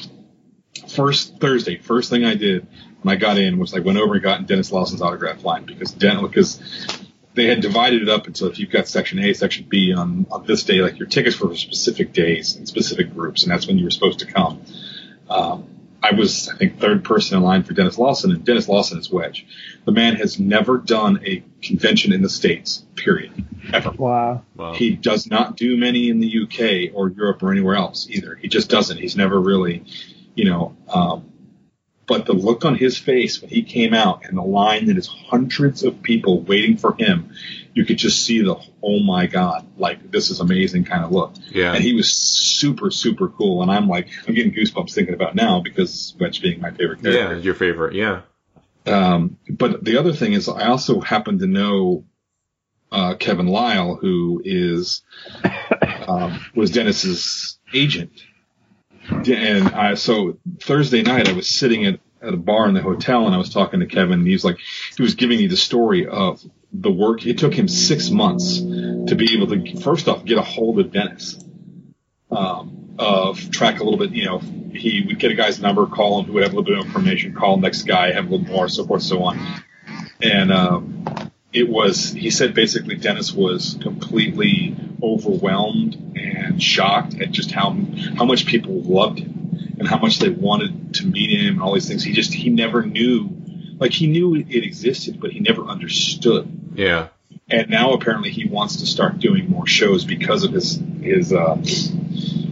first 0.88 1.38
Thursday, 1.40 1.76
first 1.78 2.08
thing 2.08 2.24
I 2.24 2.36
did 2.36 2.66
when 3.02 3.14
I 3.14 3.18
got 3.18 3.36
in 3.36 3.58
was 3.58 3.74
I 3.74 3.80
went 3.80 3.98
over 3.98 4.14
and 4.14 4.22
got 4.22 4.38
in 4.40 4.46
Denis 4.46 4.72
Lawson's 4.72 5.02
autograph 5.02 5.44
line 5.44 5.64
because 5.64 5.90
Den- 5.90 6.22
because 6.22 6.60
they 7.34 7.46
had 7.46 7.60
divided 7.60 8.02
it 8.02 8.08
up 8.08 8.26
into 8.26 8.46
if 8.46 8.58
you've 8.58 8.70
got 8.70 8.88
section 8.88 9.18
A, 9.18 9.32
section 9.34 9.66
B 9.68 9.92
on 9.92 10.26
on 10.30 10.46
this 10.46 10.62
day, 10.64 10.80
like 10.80 10.98
your 10.98 11.08
tickets 11.08 11.38
were 11.40 11.48
for 11.48 11.56
specific 11.56 12.12
days 12.12 12.56
and 12.56 12.66
specific 12.66 13.12
groups, 13.12 13.42
and 13.42 13.52
that's 13.52 13.66
when 13.66 13.78
you 13.78 13.84
were 13.84 13.90
supposed 13.90 14.20
to 14.20 14.26
come. 14.26 14.62
Um, 15.28 15.68
I 16.02 16.12
was, 16.12 16.50
I 16.50 16.56
think, 16.56 16.78
third 16.78 17.02
person 17.02 17.38
in 17.38 17.42
line 17.42 17.62
for 17.62 17.72
Denis 17.72 17.96
Lawson, 17.96 18.30
and 18.30 18.44
Denis 18.44 18.68
Lawson 18.68 18.98
is 18.98 19.10
Wedge. 19.10 19.46
The 19.86 19.92
man 19.92 20.16
has 20.16 20.38
never 20.38 20.76
done 20.76 21.20
a 21.24 21.42
convention 21.62 22.12
in 22.12 22.20
the 22.20 22.28
States, 22.28 22.84
period, 22.94 23.32
ever. 23.72 23.90
wow. 23.92 24.42
Wow. 24.54 24.74
He 24.74 24.90
does 24.90 25.26
not 25.26 25.56
do 25.56 25.78
many 25.78 26.10
in 26.10 26.20
the 26.20 26.42
UK 26.42 26.94
or 26.94 27.08
Europe 27.08 27.42
or 27.42 27.52
anywhere 27.52 27.76
else 27.76 28.06
either. 28.10 28.34
He 28.34 28.48
just 28.48 28.68
doesn't. 28.68 28.98
He's 28.98 29.16
never 29.16 29.40
really, 29.40 29.84
you 30.34 30.44
know, 30.44 30.76
um, 30.88 31.32
but 32.06 32.26
the 32.26 32.32
look 32.32 32.64
on 32.64 32.76
his 32.76 32.98
face 32.98 33.40
when 33.40 33.50
he 33.50 33.62
came 33.62 33.94
out 33.94 34.24
and 34.24 34.36
the 34.36 34.42
line 34.42 34.86
that 34.86 34.98
is 34.98 35.06
hundreds 35.06 35.82
of 35.82 36.02
people 36.02 36.40
waiting 36.40 36.76
for 36.76 36.94
him, 36.94 37.34
you 37.72 37.84
could 37.84 37.98
just 37.98 38.24
see 38.24 38.42
the, 38.42 38.56
oh 38.82 39.00
my 39.00 39.26
God, 39.26 39.66
like 39.78 40.10
this 40.10 40.30
is 40.30 40.40
amazing 40.40 40.84
kind 40.84 41.04
of 41.04 41.12
look. 41.12 41.32
Yeah. 41.50 41.74
And 41.74 41.82
he 41.82 41.94
was 41.94 42.12
super, 42.12 42.90
super 42.90 43.28
cool. 43.28 43.62
And 43.62 43.70
I'm 43.70 43.88
like, 43.88 44.08
I'm 44.26 44.34
getting 44.34 44.52
goosebumps 44.52 44.92
thinking 44.92 45.14
about 45.14 45.34
now 45.34 45.60
because 45.60 46.14
Wedge 46.20 46.42
being 46.42 46.60
my 46.60 46.70
favorite 46.70 47.02
character. 47.02 47.34
Yeah. 47.34 47.40
Your 47.40 47.54
favorite. 47.54 47.94
Yeah. 47.94 48.22
Um, 48.86 49.38
but 49.48 49.82
the 49.84 49.96
other 49.96 50.12
thing 50.12 50.34
is, 50.34 50.48
I 50.48 50.66
also 50.66 51.00
happen 51.00 51.38
to 51.38 51.46
know 51.46 52.04
uh, 52.92 53.14
Kevin 53.14 53.46
Lyle, 53.46 53.96
who 53.96 54.42
is 54.44 55.02
um, 56.06 56.38
was 56.54 56.70
Denis's 56.70 57.58
agent, 57.72 58.12
and 59.10 59.68
I, 59.68 59.94
so 59.94 60.38
Thursday 60.60 61.02
night 61.02 61.28
I 61.28 61.32
was 61.32 61.48
sitting 61.48 61.86
at, 61.86 62.00
at 62.22 62.34
a 62.34 62.38
bar 62.38 62.68
in 62.68 62.74
the 62.74 62.82
hotel 62.82 63.26
and 63.26 63.34
I 63.34 63.38
was 63.38 63.50
talking 63.50 63.80
to 63.80 63.86
Kevin. 63.86 64.20
And 64.20 64.26
he 64.26 64.32
was 64.32 64.44
like, 64.44 64.58
he 64.96 65.02
was 65.02 65.14
giving 65.14 65.38
me 65.38 65.46
the 65.46 65.56
story 65.56 66.06
of 66.06 66.42
the 66.72 66.90
work. 66.90 67.26
It 67.26 67.38
took 67.38 67.54
him 67.54 67.68
six 67.68 68.10
months 68.10 68.58
to 68.58 69.14
be 69.16 69.34
able 69.34 69.48
to 69.48 69.80
first 69.80 70.08
off 70.08 70.24
get 70.24 70.38
a 70.38 70.42
hold 70.42 70.78
of 70.80 70.92
Denis. 70.92 71.42
Um, 72.30 72.84
of 72.98 73.50
track 73.50 73.80
a 73.80 73.84
little 73.84 73.98
bit, 73.98 74.10
you 74.10 74.24
know, 74.24 74.38
he 74.38 75.04
would 75.06 75.18
get 75.18 75.30
a 75.30 75.34
guy's 75.34 75.60
number, 75.60 75.86
call 75.86 76.20
him, 76.20 76.26
who 76.26 76.34
would 76.34 76.42
have 76.42 76.52
a 76.52 76.56
little 76.56 76.64
bit 76.64 76.78
of 76.78 76.86
information, 76.86 77.34
call 77.34 77.56
next 77.56 77.82
guy, 77.82 78.12
have 78.12 78.26
a 78.26 78.36
little 78.36 78.46
more, 78.46 78.68
so 78.68 78.86
forth, 78.86 79.02
so 79.02 79.22
on. 79.22 79.38
And 80.22 80.52
um, 80.52 81.23
it 81.54 81.68
was, 81.68 82.10
he 82.12 82.30
said 82.30 82.52
basically 82.54 82.96
Denis 82.96 83.32
was 83.32 83.78
completely 83.80 84.76
overwhelmed 85.02 85.94
and 86.16 86.62
shocked 86.62 87.14
at 87.20 87.30
just 87.30 87.50
how 87.52 87.70
how 88.16 88.24
much 88.24 88.46
people 88.46 88.82
loved 88.82 89.20
him 89.20 89.74
and 89.78 89.86
how 89.88 89.98
much 89.98 90.18
they 90.18 90.28
wanted 90.30 90.94
to 90.94 91.06
meet 91.06 91.30
him 91.30 91.54
and 91.54 91.62
all 91.62 91.72
these 91.74 91.88
things. 91.88 92.02
He 92.04 92.12
just 92.12 92.32
he 92.34 92.50
never 92.50 92.82
knew, 92.84 93.30
like 93.78 93.92
he 93.92 94.06
knew 94.08 94.34
it 94.34 94.64
existed, 94.64 95.20
but 95.20 95.30
he 95.30 95.40
never 95.40 95.62
understood. 95.64 96.48
Yeah. 96.74 97.08
And 97.48 97.68
now 97.70 97.92
apparently 97.92 98.30
he 98.30 98.46
wants 98.48 98.76
to 98.76 98.86
start 98.86 99.18
doing 99.18 99.48
more 99.50 99.66
shows 99.66 100.04
because 100.04 100.44
of 100.44 100.52
his 100.52 100.80
his 101.00 101.32
uh, 101.32 101.56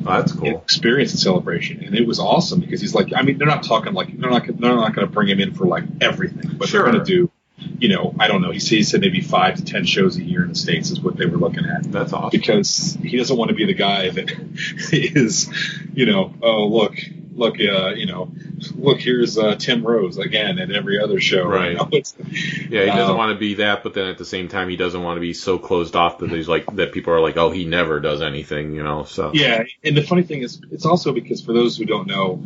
Oh, 0.04 0.14
that's 0.18 0.32
cool. 0.32 0.48
experience 0.58 1.12
and 1.12 1.20
celebration, 1.20 1.84
and 1.84 1.94
it 1.94 2.04
was 2.06 2.18
awesome 2.18 2.58
because 2.58 2.80
he's 2.80 2.92
like, 2.92 3.12
I 3.14 3.22
mean, 3.22 3.38
they're 3.38 3.46
not 3.46 3.62
talking 3.62 3.92
like 3.92 4.08
they're 4.18 4.30
not 4.30 4.44
they're 4.46 4.74
not 4.74 4.94
going 4.96 5.06
to 5.06 5.12
bring 5.12 5.28
him 5.28 5.38
in 5.38 5.54
for 5.54 5.64
like 5.64 5.84
everything, 6.00 6.56
but 6.58 6.68
Sure. 6.68 6.82
they're 6.82 6.92
going 6.92 7.04
to 7.04 7.08
do, 7.18 7.30
you 7.78 7.88
know, 7.88 8.14
I 8.18 8.28
don't 8.28 8.42
know. 8.42 8.50
He 8.50 8.60
said, 8.60 8.76
he 8.76 8.82
said 8.82 9.00
maybe 9.00 9.20
five 9.20 9.56
to 9.56 9.64
ten 9.64 9.84
shows 9.84 10.16
a 10.16 10.22
year 10.22 10.42
in 10.42 10.50
the 10.50 10.54
states 10.54 10.90
is 10.90 11.00
what 11.00 11.16
they 11.16 11.26
were 11.26 11.38
looking 11.38 11.64
at 11.66 11.90
That's 11.90 12.12
awesome. 12.12 12.30
because 12.38 12.96
he 13.02 13.16
doesn't 13.16 13.36
want 13.36 13.48
to 13.50 13.54
be 13.54 13.66
the 13.66 13.74
guy 13.74 14.08
that 14.10 14.30
is, 14.92 15.50
you 15.92 16.06
know, 16.06 16.32
oh 16.42 16.66
look, 16.68 16.94
look, 17.34 17.54
uh, 17.60 17.88
you 17.94 18.06
know, 18.06 18.30
look 18.76 19.00
here's 19.00 19.36
uh, 19.38 19.56
Tim 19.56 19.84
Rose 19.84 20.18
again 20.18 20.58
at 20.58 20.70
every 20.70 21.00
other 21.00 21.18
show. 21.20 21.44
Right. 21.44 21.72
You 21.72 21.76
know, 21.76 21.88
Yeah, 21.92 22.80
he 22.84 22.86
doesn't 22.90 23.10
Um, 23.10 23.16
want 23.16 23.34
to 23.34 23.38
be 23.40 23.54
that, 23.54 23.82
but 23.82 23.94
then 23.94 24.06
at 24.06 24.18
the 24.18 24.24
same 24.24 24.48
time, 24.48 24.68
he 24.68 24.76
doesn't 24.76 25.02
want 25.02 25.16
to 25.16 25.20
be 25.20 25.32
so 25.32 25.58
closed 25.58 25.96
off 25.96 26.18
that 26.18 26.30
he's 26.30 26.48
like 26.48 26.66
that. 26.76 26.92
People 26.92 27.12
are 27.14 27.20
like, 27.20 27.36
"Oh, 27.36 27.50
he 27.50 27.64
never 27.64 28.00
does 28.00 28.22
anything," 28.22 28.72
you 28.74 28.82
know. 28.82 29.04
So 29.04 29.32
Yeah, 29.34 29.64
and 29.82 29.96
the 29.96 30.02
funny 30.02 30.22
thing 30.22 30.42
is, 30.42 30.60
it's 30.70 30.86
also 30.86 31.12
because 31.12 31.40
for 31.42 31.52
those 31.52 31.76
who 31.76 31.84
don't 31.84 32.06
know, 32.06 32.42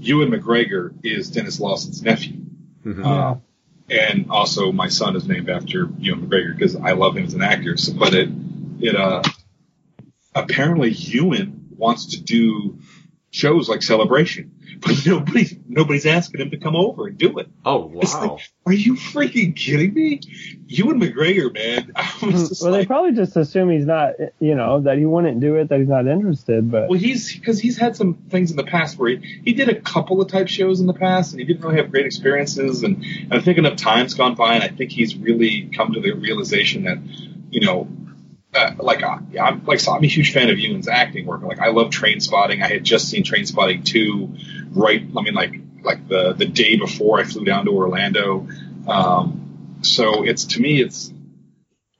Ewan 0.00 0.30
McGregor 0.30 0.92
is 1.02 1.30
Denis 1.30 1.58
Lawson's 1.60 2.02
nephew. 2.02 2.36
Mhm. 2.86 3.04
Uh, 3.04 3.36
and 3.90 4.30
also 4.30 4.72
my 4.72 4.88
son 4.88 5.16
is 5.16 5.26
named 5.26 5.48
after 5.48 5.88
Ewan 5.98 6.28
McGregor 6.28 6.56
because 6.56 6.76
I 6.76 6.92
love 6.92 7.16
him 7.16 7.24
as 7.24 7.34
an 7.34 7.42
actor. 7.42 7.76
So, 7.76 7.94
but 7.94 8.14
it, 8.14 8.28
it, 8.80 8.94
uh, 8.94 9.22
apparently 10.34 10.90
Ewan 10.90 11.68
wants 11.76 12.06
to 12.06 12.22
do 12.22 12.78
shows 13.30 13.68
like 13.68 13.82
Celebration, 13.82 14.57
but 14.80 15.06
nobody, 15.06 15.60
nobody's 15.68 16.06
asking 16.06 16.40
him 16.40 16.50
to 16.50 16.58
come 16.58 16.76
over 16.76 17.06
and 17.06 17.18
do 17.18 17.38
it. 17.38 17.48
oh 17.64 17.86
wow, 17.86 18.00
like, 18.20 18.40
are 18.66 18.72
you 18.72 18.94
freaking 18.94 19.56
kidding 19.56 19.94
me? 19.94 20.20
Ewan 20.66 21.00
McGregor, 21.00 21.52
man. 21.52 21.92
I 21.96 22.12
was 22.20 22.20
hmm. 22.20 22.30
just 22.30 22.62
Well, 22.62 22.72
they 22.72 22.86
probably 22.86 23.12
just 23.12 23.36
assume 23.36 23.70
he's 23.70 23.86
not, 23.86 24.14
you 24.38 24.54
know, 24.54 24.80
that 24.82 24.98
he 24.98 25.06
wouldn't 25.06 25.40
do 25.40 25.56
it, 25.56 25.68
that 25.70 25.78
he's 25.78 25.88
not 25.88 26.06
interested. 26.06 26.70
But 26.70 26.88
Well, 26.88 26.98
he's 26.98 27.34
because 27.34 27.60
he's 27.60 27.78
had 27.78 27.96
some 27.96 28.14
things 28.14 28.50
in 28.50 28.56
the 28.56 28.64
past 28.64 28.98
where 28.98 29.10
he, 29.10 29.40
he 29.44 29.52
did 29.52 29.68
a 29.68 29.80
couple 29.80 30.20
of 30.20 30.28
type 30.28 30.48
shows 30.48 30.80
in 30.80 30.86
the 30.86 30.94
past, 30.94 31.32
and 31.32 31.40
he 31.40 31.46
didn't 31.46 31.62
really 31.62 31.76
have 31.76 31.90
great 31.90 32.06
experiences. 32.06 32.82
And, 32.82 33.04
and 33.04 33.32
I 33.32 33.40
think 33.40 33.58
enough 33.58 33.76
time's 33.76 34.14
gone 34.14 34.34
by, 34.34 34.54
and 34.54 34.62
I 34.62 34.68
think 34.68 34.92
he's 34.92 35.16
really 35.16 35.70
come 35.74 35.94
to 35.94 36.00
the 36.00 36.12
realization 36.12 36.84
that, 36.84 36.98
you 37.50 37.60
know, 37.64 37.88
uh, 38.54 38.70
like 38.78 39.02
uh, 39.02 39.18
yeah, 39.30 39.44
I'm 39.44 39.64
like 39.66 39.80
so 39.80 39.92
I'm 39.92 40.02
a 40.02 40.06
huge 40.06 40.32
fan 40.32 40.50
of 40.50 40.58
Ewan's 40.58 40.88
acting 40.88 41.26
work. 41.26 41.42
Like 41.42 41.58
I 41.60 41.68
love 41.68 41.90
Trainspotting. 41.90 42.62
I 42.62 42.68
had 42.68 42.84
just 42.84 43.08
seen 43.08 43.24
Trainspotting 43.24 43.84
two, 43.84 44.34
right? 44.70 45.02
I 45.16 45.22
mean, 45.22 45.34
like 45.34 45.54
like 45.82 46.08
the 46.08 46.32
the 46.32 46.46
day 46.46 46.76
before 46.76 47.20
I 47.20 47.24
flew 47.24 47.44
down 47.44 47.66
to 47.66 47.70
Orlando. 47.72 48.48
Um, 48.86 49.78
so 49.82 50.22
it's 50.24 50.44
to 50.46 50.60
me, 50.60 50.80
it's 50.80 51.12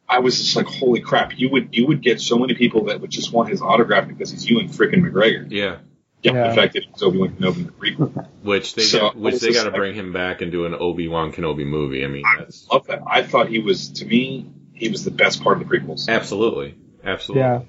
I 0.09 0.21
was 0.21 0.39
just 0.39 0.57
like, 0.57 0.67
holy 0.67 1.01
crap! 1.01 1.33
You 1.39 1.51
would 1.51 1.77
you 1.77 1.87
would 1.87 2.01
get 2.03 2.21
so 2.21 2.39
many 2.39 2.55
people 2.55 2.87
that 2.87 3.01
would 3.01 3.11
just 3.11 3.31
want 3.33 3.51
his 3.51 3.61
autograph 3.61 4.09
because 4.09 4.31
he's 4.31 4.49
Ewan 4.49 4.69
freaking 4.69 5.03
McGregor. 5.07 5.47
yeah, 5.51 5.77
Yeah, 6.23 6.33
Yeah. 6.33 6.49
in 6.49 6.55
fact, 6.57 6.77
it 6.77 6.87
was 6.91 7.03
Obi 7.03 7.19
Wan 7.19 7.29
Kenobi 7.37 7.57
in 7.59 7.65
the 7.67 7.73
prequel. 7.73 8.27
Which 8.43 8.75
they 8.75 8.83
So, 8.85 9.01
got, 9.01 9.17
which 9.17 9.41
they 9.41 9.53
got 9.53 9.65
to 9.65 9.69
like- 9.71 9.77
bring 9.79 9.95
him 9.95 10.15
back 10.15 10.41
and 10.41 10.51
do 10.51 10.65
an 10.65 10.75
Obi 10.75 11.09
Wan 11.09 11.31
Kenobi 11.33 11.67
movie. 11.67 12.05
I 12.05 12.09
mean, 12.09 12.25
that's 12.39 12.67
Love 12.73 12.87
that. 12.87 13.03
I 13.07 13.23
thought 13.23 13.49
he 13.51 13.59
was, 13.59 13.91
to 13.91 14.07
me, 14.07 14.47
he 14.79 14.89
was 14.89 15.05
the 15.05 15.11
best 15.11 15.43
part 15.43 15.61
of 15.61 15.69
the 15.69 15.79
prequels. 15.79 16.09
absolutely, 16.09 16.75
absolutely. 17.05 17.43
Yeah. 17.43 17.61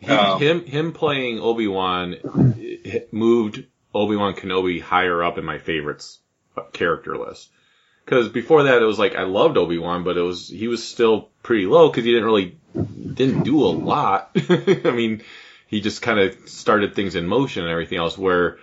He- 0.00 0.06
Um, 0.12 0.40
him 0.40 0.64
him 0.66 0.92
playing 0.92 1.40
Obi 1.40 1.66
Wan 1.66 2.16
moved 3.12 3.64
Obi 3.94 4.16
Wan 4.16 4.34
Kenobi 4.34 4.80
higher 4.80 5.22
up 5.22 5.38
in 5.38 5.44
my 5.44 5.58
favorites 5.58 6.20
uh, 6.56 6.62
character 6.72 7.16
list. 7.18 7.50
Because 8.04 8.28
before 8.28 8.62
that, 8.64 8.80
it 8.80 8.84
was 8.86 8.98
like 8.98 9.16
I 9.16 9.24
loved 9.24 9.56
Obi 9.58 9.76
Wan, 9.78 10.04
but 10.04 10.16
it 10.16 10.22
was 10.22 10.48
he 10.48 10.68
was 10.68 10.82
still 10.86 11.28
pretty 11.42 11.66
low 11.66 11.88
because 11.90 12.04
he 12.04 12.10
didn't 12.12 12.24
really 12.26 12.56
didn't 13.14 13.42
do 13.42 13.62
a 13.64 13.68
lot. 13.74 14.30
I 14.84 14.92
mean, 14.94 15.22
he 15.66 15.80
just 15.80 16.00
kind 16.00 16.18
of 16.18 16.48
started 16.48 16.94
things 16.94 17.14
in 17.16 17.26
motion 17.26 17.64
and 17.64 17.70
everything 17.70 17.98
else. 17.98 18.16
Where 18.16 18.58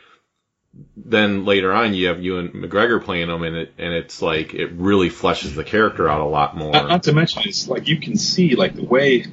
then 0.97 1.45
later 1.45 1.71
on, 1.71 1.93
you 1.93 2.07
have 2.07 2.21
Ewan 2.21 2.49
McGregor 2.49 3.03
playing 3.03 3.29
him, 3.29 3.43
and 3.43 3.55
it 3.55 3.73
and 3.77 3.93
it's 3.93 4.21
like 4.21 4.53
it 4.53 4.71
really 4.73 5.09
fleshes 5.09 5.55
the 5.55 5.63
character 5.63 6.09
out 6.09 6.21
a 6.21 6.25
lot 6.25 6.57
more. 6.57 6.71
Not, 6.71 6.89
not 6.89 7.03
to 7.03 7.13
mention, 7.13 7.43
it's 7.45 7.67
like 7.67 7.87
you 7.87 7.99
can 7.99 8.17
see 8.17 8.55
like 8.55 8.75
the 8.75 8.83
way 8.83 9.25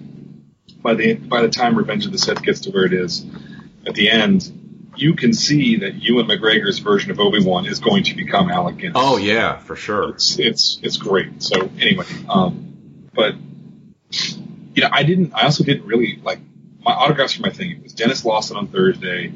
by 0.83 0.95
the 0.95 1.15
by 1.15 1.43
the 1.43 1.49
time 1.49 1.77
Revenge 1.77 2.07
of 2.07 2.13
the 2.13 2.19
Sith 2.19 2.43
gets 2.43 2.61
to 2.61 2.71
where 2.71 2.85
it 2.85 2.93
is 2.93 3.25
at 3.87 3.95
the 3.95 4.11
end, 4.11 4.91
you 4.97 5.15
can 5.15 5.33
see 5.33 5.77
that 5.79 5.95
Ewan 5.95 6.27
McGregor's 6.27 6.79
version 6.79 7.11
of 7.11 7.21
Obi 7.21 7.43
Wan 7.43 7.67
is 7.67 7.79
going 7.79 8.05
to 8.05 8.15
become 8.15 8.51
Alec 8.51 8.77
Guinness. 8.77 8.97
oh 8.97 9.17
yeah, 9.17 9.59
for 9.59 9.77
sure. 9.77 10.11
it's 10.11 10.39
it's 10.39 10.79
it's 10.83 10.97
great. 10.97 11.43
So 11.43 11.71
anyway, 11.79 12.07
um, 12.29 13.09
but 13.15 13.35
you 14.75 14.83
know, 14.83 14.89
I 14.93 15.03
didn't. 15.03 15.33
I 15.35 15.43
also 15.43 15.65
didn't 15.65 15.87
really 15.87 16.21
like 16.23 16.41
my 16.81 16.93
autographs 16.93 17.35
for 17.35 17.43
my 17.43 17.51
thing. 17.51 17.71
It 17.71 17.83
was 17.83 17.93
Denis 17.95 18.25
Lawson 18.25 18.57
on 18.57 18.69
Thursday. 18.69 19.33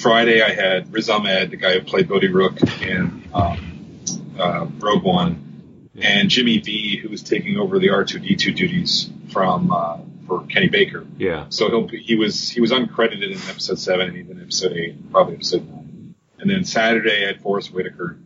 Friday, 0.00 0.42
I 0.42 0.52
had 0.52 0.92
Riz 0.92 1.08
Ahmed, 1.08 1.50
the 1.50 1.56
guy 1.56 1.72
who 1.72 1.80
played 1.80 2.08
Bodhi 2.08 2.28
Rook 2.28 2.60
in 2.82 3.28
um, 3.32 3.98
uh, 4.38 4.66
Rogue 4.78 5.02
One, 5.02 5.90
and 5.98 6.28
Jimmy 6.28 6.58
Vee, 6.58 6.98
who 6.98 7.08
was 7.08 7.22
taking 7.22 7.56
over 7.56 7.78
the 7.78 7.90
R 7.90 8.04
two 8.04 8.18
D 8.18 8.36
two 8.36 8.52
duties 8.52 9.10
from 9.32 9.72
uh, 9.72 9.98
for 10.26 10.44
Kenny 10.46 10.68
Baker. 10.68 11.06
Yeah. 11.16 11.46
So 11.48 11.68
he'll 11.68 11.86
be, 11.86 12.02
he 12.02 12.14
was 12.14 12.48
he 12.48 12.60
was 12.60 12.72
uncredited 12.72 13.30
in 13.30 13.38
episode 13.48 13.78
seven 13.78 14.08
and 14.08 14.16
even 14.18 14.40
episode 14.40 14.72
eight, 14.72 15.10
probably 15.10 15.34
episode 15.34 15.68
nine. 15.68 16.14
And 16.38 16.50
then 16.50 16.64
Saturday 16.64 17.24
I 17.24 17.28
had 17.28 17.40
Forest 17.40 17.72
Whitaker, 17.72 18.18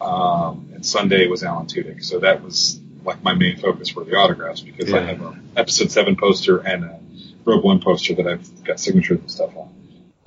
um, 0.00 0.70
and 0.74 0.84
Sunday 0.84 1.26
was 1.28 1.42
Alan 1.42 1.66
Tudyk. 1.66 2.04
So 2.04 2.20
that 2.20 2.42
was 2.42 2.78
like 3.04 3.22
my 3.22 3.32
main 3.32 3.56
focus 3.56 3.88
for 3.88 4.04
the 4.04 4.16
autographs 4.16 4.60
because 4.60 4.92
I 4.92 5.00
have 5.00 5.22
a 5.22 5.38
episode 5.56 5.90
seven 5.90 6.16
poster 6.16 6.58
and 6.58 6.84
a 6.84 7.00
Rogue 7.46 7.64
One 7.64 7.80
poster 7.80 8.14
that 8.16 8.26
I've 8.26 8.64
got 8.64 8.78
signatures 8.78 9.20
and 9.20 9.30
stuff 9.30 9.56
on. 9.56 9.72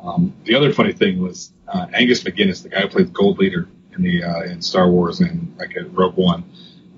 Um, 0.02 0.34
the 0.46 0.56
other 0.56 0.74
funny 0.74 0.94
thing 0.94 1.22
was 1.22 1.52
uh, 1.68 1.88
Angus 1.94 2.24
McGinnis, 2.24 2.64
the 2.64 2.70
guy 2.70 2.82
who 2.82 2.88
played 2.88 3.08
the 3.08 3.12
Gold 3.12 3.40
Leader 3.40 3.68
in 3.94 4.04
the 4.04 4.24
uh, 4.24 4.42
in 4.44 4.62
Star 4.62 4.90
Wars 4.90 5.20
and 5.20 5.56
like 5.58 5.76
at 5.76 5.94
Rogue 5.94 6.16
One. 6.16 6.44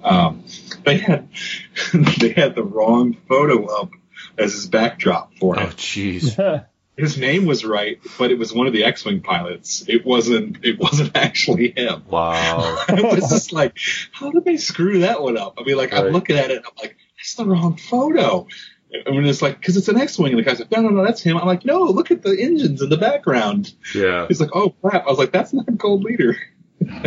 Um, 0.03 0.43
they 0.85 0.97
had 0.97 1.29
they 1.93 2.31
had 2.31 2.55
the 2.55 2.63
wrong 2.63 3.15
photo 3.27 3.65
up 3.65 3.91
as 4.37 4.53
his 4.53 4.67
backdrop 4.67 5.35
for 5.37 5.59
Oh 5.59 5.67
jeez. 5.67 6.65
His 6.97 7.17
name 7.17 7.45
was 7.45 7.65
right, 7.65 7.99
but 8.19 8.31
it 8.31 8.37
was 8.37 8.53
one 8.53 8.67
of 8.67 8.73
the 8.73 8.83
X-wing 8.83 9.21
pilots. 9.21 9.83
It 9.87 10.05
wasn't. 10.05 10.63
It 10.63 10.77
wasn't 10.77 11.11
actually 11.15 11.71
him. 11.71 12.03
Wow. 12.07 12.83
I 12.87 13.01
was 13.01 13.29
just 13.29 13.53
like, 13.53 13.77
how 14.11 14.29
did 14.29 14.43
they 14.43 14.57
screw 14.57 14.99
that 14.99 15.21
one 15.21 15.37
up? 15.37 15.55
I 15.57 15.63
mean, 15.63 15.77
like 15.77 15.93
I'm 15.93 16.07
looking 16.07 16.37
at 16.37 16.51
it, 16.51 16.57
and 16.57 16.65
I'm 16.65 16.73
like, 16.79 16.97
that's 17.17 17.35
the 17.35 17.45
wrong 17.45 17.77
photo. 17.77 18.45
I 18.93 19.09
mean, 19.11 19.25
it's 19.25 19.41
like 19.41 19.59
because 19.59 19.77
it's 19.77 19.87
an 19.87 19.97
X-wing, 19.97 20.33
and 20.33 20.39
the 20.39 20.43
guy's 20.43 20.59
like, 20.59 20.71
no, 20.71 20.81
no, 20.81 20.89
no, 20.89 21.05
that's 21.05 21.21
him. 21.21 21.37
I'm 21.37 21.47
like, 21.47 21.65
no, 21.65 21.83
look 21.83 22.11
at 22.11 22.21
the 22.21 22.31
engines 22.31 22.81
in 22.81 22.89
the 22.89 22.97
background. 22.97 23.73
Yeah. 23.95 24.27
He's 24.27 24.41
like, 24.41 24.49
oh 24.53 24.69
crap. 24.81 25.05
I 25.05 25.09
was 25.09 25.17
like, 25.17 25.31
that's 25.31 25.53
not 25.53 25.65
Gold 25.77 26.03
Leader. 26.03 26.37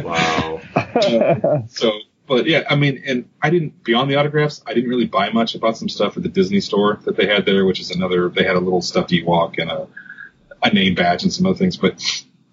Wow. 0.02 0.60
So, 1.68 1.92
but 2.26 2.46
yeah, 2.46 2.62
I 2.68 2.76
mean, 2.76 3.02
and 3.06 3.28
I 3.42 3.50
didn't 3.50 3.84
beyond 3.84 4.10
the 4.10 4.16
autographs. 4.16 4.62
I 4.66 4.72
didn't 4.72 4.88
really 4.88 5.06
buy 5.06 5.30
much. 5.30 5.54
I 5.54 5.58
bought 5.58 5.76
some 5.76 5.88
stuff 5.88 6.16
at 6.16 6.22
the 6.22 6.28
Disney 6.28 6.60
store 6.60 7.00
that 7.04 7.16
they 7.16 7.26
had 7.26 7.44
there, 7.44 7.66
which 7.66 7.80
is 7.80 7.90
another. 7.90 8.28
They 8.28 8.44
had 8.44 8.56
a 8.56 8.60
little 8.60 8.80
stuffed 8.80 9.10
Ewok 9.10 9.58
and 9.58 9.70
a 9.70 9.88
a 10.62 10.72
name 10.72 10.94
badge 10.94 11.22
and 11.22 11.32
some 11.32 11.46
other 11.46 11.56
things. 11.56 11.76
But 11.76 12.02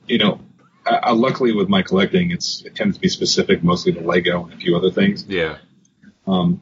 you 0.08 0.17
know, 0.17 0.41
I, 0.86 0.96
I, 0.96 1.12
luckily 1.12 1.54
with 1.54 1.70
my 1.70 1.82
collecting, 1.82 2.32
it's 2.32 2.63
it 2.63 2.76
tends 2.76 2.98
to 2.98 3.02
be 3.02 3.08
specific, 3.08 3.63
mostly 3.63 3.94
to 3.94 4.02
Lego 4.02 4.44
and 4.44 4.54
a 4.54 4.58
few 4.58 4.76
other 4.76 4.91
things. 4.91 5.26
Yeah. 5.28 5.58
Um, 6.28 6.62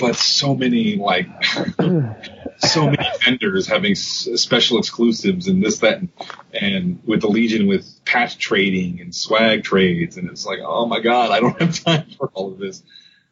but 0.00 0.16
so 0.16 0.54
many 0.54 0.96
like 0.96 1.28
so 2.58 2.86
many 2.86 3.06
vendors 3.24 3.66
having 3.66 3.92
s- 3.92 4.28
special 4.36 4.78
exclusives 4.78 5.46
and 5.46 5.62
this 5.62 5.78
that 5.78 5.98
and, 5.98 6.08
and 6.52 7.00
with 7.04 7.20
the 7.20 7.28
Legion 7.28 7.68
with 7.68 8.04
patch 8.04 8.38
trading 8.38 9.00
and 9.00 9.14
swag 9.14 9.62
trades 9.62 10.16
and 10.16 10.28
it's 10.28 10.46
like 10.46 10.58
oh 10.64 10.86
my 10.86 11.00
god 11.00 11.30
I 11.30 11.40
don't 11.40 11.60
have 11.60 11.84
time 11.84 12.06
for 12.18 12.30
all 12.34 12.52
of 12.52 12.58
this. 12.58 12.82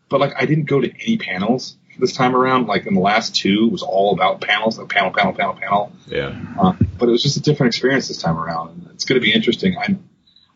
But 0.08 0.20
like 0.20 0.34
I 0.36 0.46
didn't 0.46 0.64
go 0.64 0.80
to 0.80 0.90
any 1.02 1.18
panels 1.18 1.76
this 1.98 2.12
time 2.12 2.34
around. 2.34 2.66
Like 2.66 2.86
in 2.86 2.94
the 2.94 3.00
last 3.00 3.34
two, 3.34 3.66
it 3.66 3.72
was 3.72 3.82
all 3.82 4.14
about 4.14 4.40
panels, 4.40 4.78
like 4.78 4.88
panel, 4.88 5.12
panel, 5.12 5.32
panel, 5.32 5.54
panel. 5.54 5.92
Yeah. 6.06 6.38
Uh, 6.58 6.74
but 6.98 7.08
it 7.08 7.12
was 7.12 7.22
just 7.22 7.36
a 7.36 7.40
different 7.40 7.74
experience 7.74 8.08
this 8.08 8.18
time 8.18 8.38
around. 8.38 8.70
And 8.70 8.90
it's 8.94 9.04
going 9.04 9.20
to 9.20 9.24
be 9.24 9.32
interesting. 9.32 9.76
I 9.76 9.96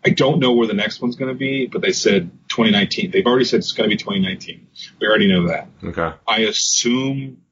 I 0.04 0.10
don't 0.10 0.40
know 0.40 0.52
where 0.54 0.66
the 0.66 0.74
next 0.74 1.00
one's 1.00 1.16
going 1.16 1.32
to 1.32 1.38
be, 1.38 1.66
but 1.66 1.80
they 1.80 1.92
said 1.92 2.30
2019. 2.48 3.10
They've 3.12 3.26
already 3.26 3.44
said 3.44 3.58
it's 3.58 3.72
going 3.72 3.88
to 3.88 3.94
be 3.94 3.98
2019. 3.98 4.66
We 5.00 5.06
already 5.06 5.28
know 5.28 5.48
that. 5.48 5.68
Okay. 5.84 6.12
I 6.26 6.40
assume 6.40 7.42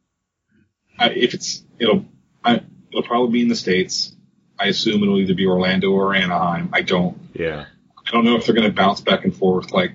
I, 0.98 1.10
if 1.10 1.34
it's 1.34 1.62
it'll 1.78 2.04
I, 2.44 2.62
it'll 2.90 3.04
probably 3.04 3.32
be 3.32 3.42
in 3.42 3.48
the 3.48 3.56
states. 3.56 4.14
I 4.58 4.66
assume 4.66 5.02
it'll 5.02 5.18
either 5.20 5.34
be 5.34 5.46
Orlando 5.46 5.90
or 5.92 6.14
Anaheim. 6.14 6.70
I 6.72 6.82
don't 6.82 7.18
Yeah. 7.34 7.66
I 8.06 8.10
don't 8.10 8.24
know 8.24 8.36
if 8.36 8.46
they're 8.46 8.54
going 8.54 8.66
to 8.68 8.74
bounce 8.74 9.00
back 9.00 9.24
and 9.24 9.34
forth. 9.34 9.70
Like 9.70 9.92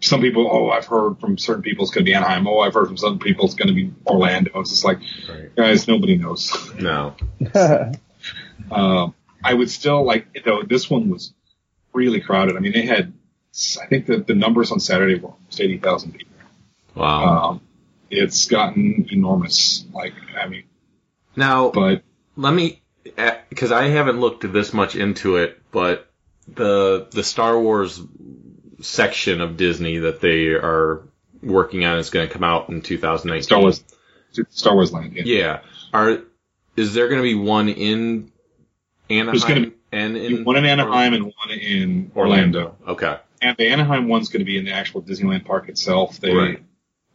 some 0.00 0.20
people, 0.20 0.48
oh, 0.50 0.70
I've 0.70 0.86
heard 0.86 1.20
from 1.20 1.38
certain 1.38 1.62
people 1.62 1.84
it's 1.84 1.92
going 1.94 2.04
to 2.04 2.08
be 2.10 2.14
Anaheim. 2.14 2.46
Oh, 2.48 2.58
I've 2.60 2.74
heard 2.74 2.86
from 2.88 2.96
some 2.96 3.18
people 3.20 3.44
it's 3.46 3.54
going 3.54 3.68
to 3.68 3.74
be 3.74 3.92
Orlando. 4.06 4.60
It's 4.60 4.70
just 4.70 4.84
like, 4.84 4.98
Right. 5.28 5.54
guys, 5.56 5.86
nobody 5.86 6.16
knows. 6.16 6.52
No. 6.80 7.14
Um, 8.70 9.14
I 9.42 9.54
would 9.54 9.70
still 9.70 10.04
like, 10.04 10.42
though, 10.44 10.62
this 10.62 10.90
one 10.90 11.10
was 11.10 11.32
really 11.92 12.20
crowded. 12.20 12.56
I 12.56 12.60
mean, 12.60 12.72
they 12.72 12.86
had, 12.86 13.12
I 13.80 13.86
think 13.86 14.06
the, 14.06 14.18
the 14.18 14.34
numbers 14.34 14.72
on 14.72 14.80
Saturday 14.80 15.14
were 15.16 15.30
almost 15.30 15.60
80,000 15.60 16.12
people. 16.12 16.34
Wow. 16.94 17.50
Um, 17.50 17.60
it's 18.10 18.46
gotten 18.46 19.06
enormous. 19.10 19.84
Like, 19.92 20.14
I 20.40 20.48
mean, 20.48 20.64
now, 21.36 21.70
but 21.70 22.02
let 22.36 22.52
me, 22.52 22.82
because 23.48 23.70
I 23.70 23.84
haven't 23.88 24.18
looked 24.18 24.50
this 24.52 24.72
much 24.72 24.96
into 24.96 25.36
it, 25.36 25.60
but 25.70 26.10
the 26.52 27.06
the 27.10 27.22
Star 27.22 27.58
Wars 27.60 28.00
section 28.80 29.40
of 29.40 29.56
Disney 29.56 29.98
that 29.98 30.20
they 30.20 30.48
are 30.48 31.02
working 31.42 31.84
on 31.84 31.98
is 31.98 32.10
going 32.10 32.26
to 32.26 32.32
come 32.32 32.44
out 32.44 32.68
in 32.70 32.80
2019. 32.80 33.42
Star 33.42 33.60
Wars, 33.60 33.84
Star 34.50 34.74
Wars 34.74 34.92
Land. 34.92 35.14
Yeah. 35.14 35.22
Yeah. 35.24 35.60
Are 35.92 36.22
is 36.76 36.94
there 36.94 37.08
going 37.08 37.18
to 37.18 37.22
be 37.22 37.34
one 37.34 37.68
in 37.68 38.32
Anaheim 39.10 39.26
There's 39.26 39.44
gonna 39.44 39.66
be 39.66 39.72
and 39.92 40.16
in 40.16 40.44
One 40.44 40.56
in 40.56 40.64
Anaheim 40.66 41.14
and 41.14 41.24
one 41.24 41.50
in 41.50 42.12
Orlando. 42.14 42.76
Okay. 42.86 43.16
And 43.40 43.56
the 43.56 43.68
Anaheim 43.68 44.08
one's 44.08 44.28
going 44.28 44.40
to 44.40 44.44
be 44.44 44.58
in 44.58 44.64
the 44.64 44.72
actual 44.72 45.00
Disneyland 45.00 45.44
park 45.46 45.68
itself. 45.68 46.18
They, 46.20 46.34
Right. 46.34 46.62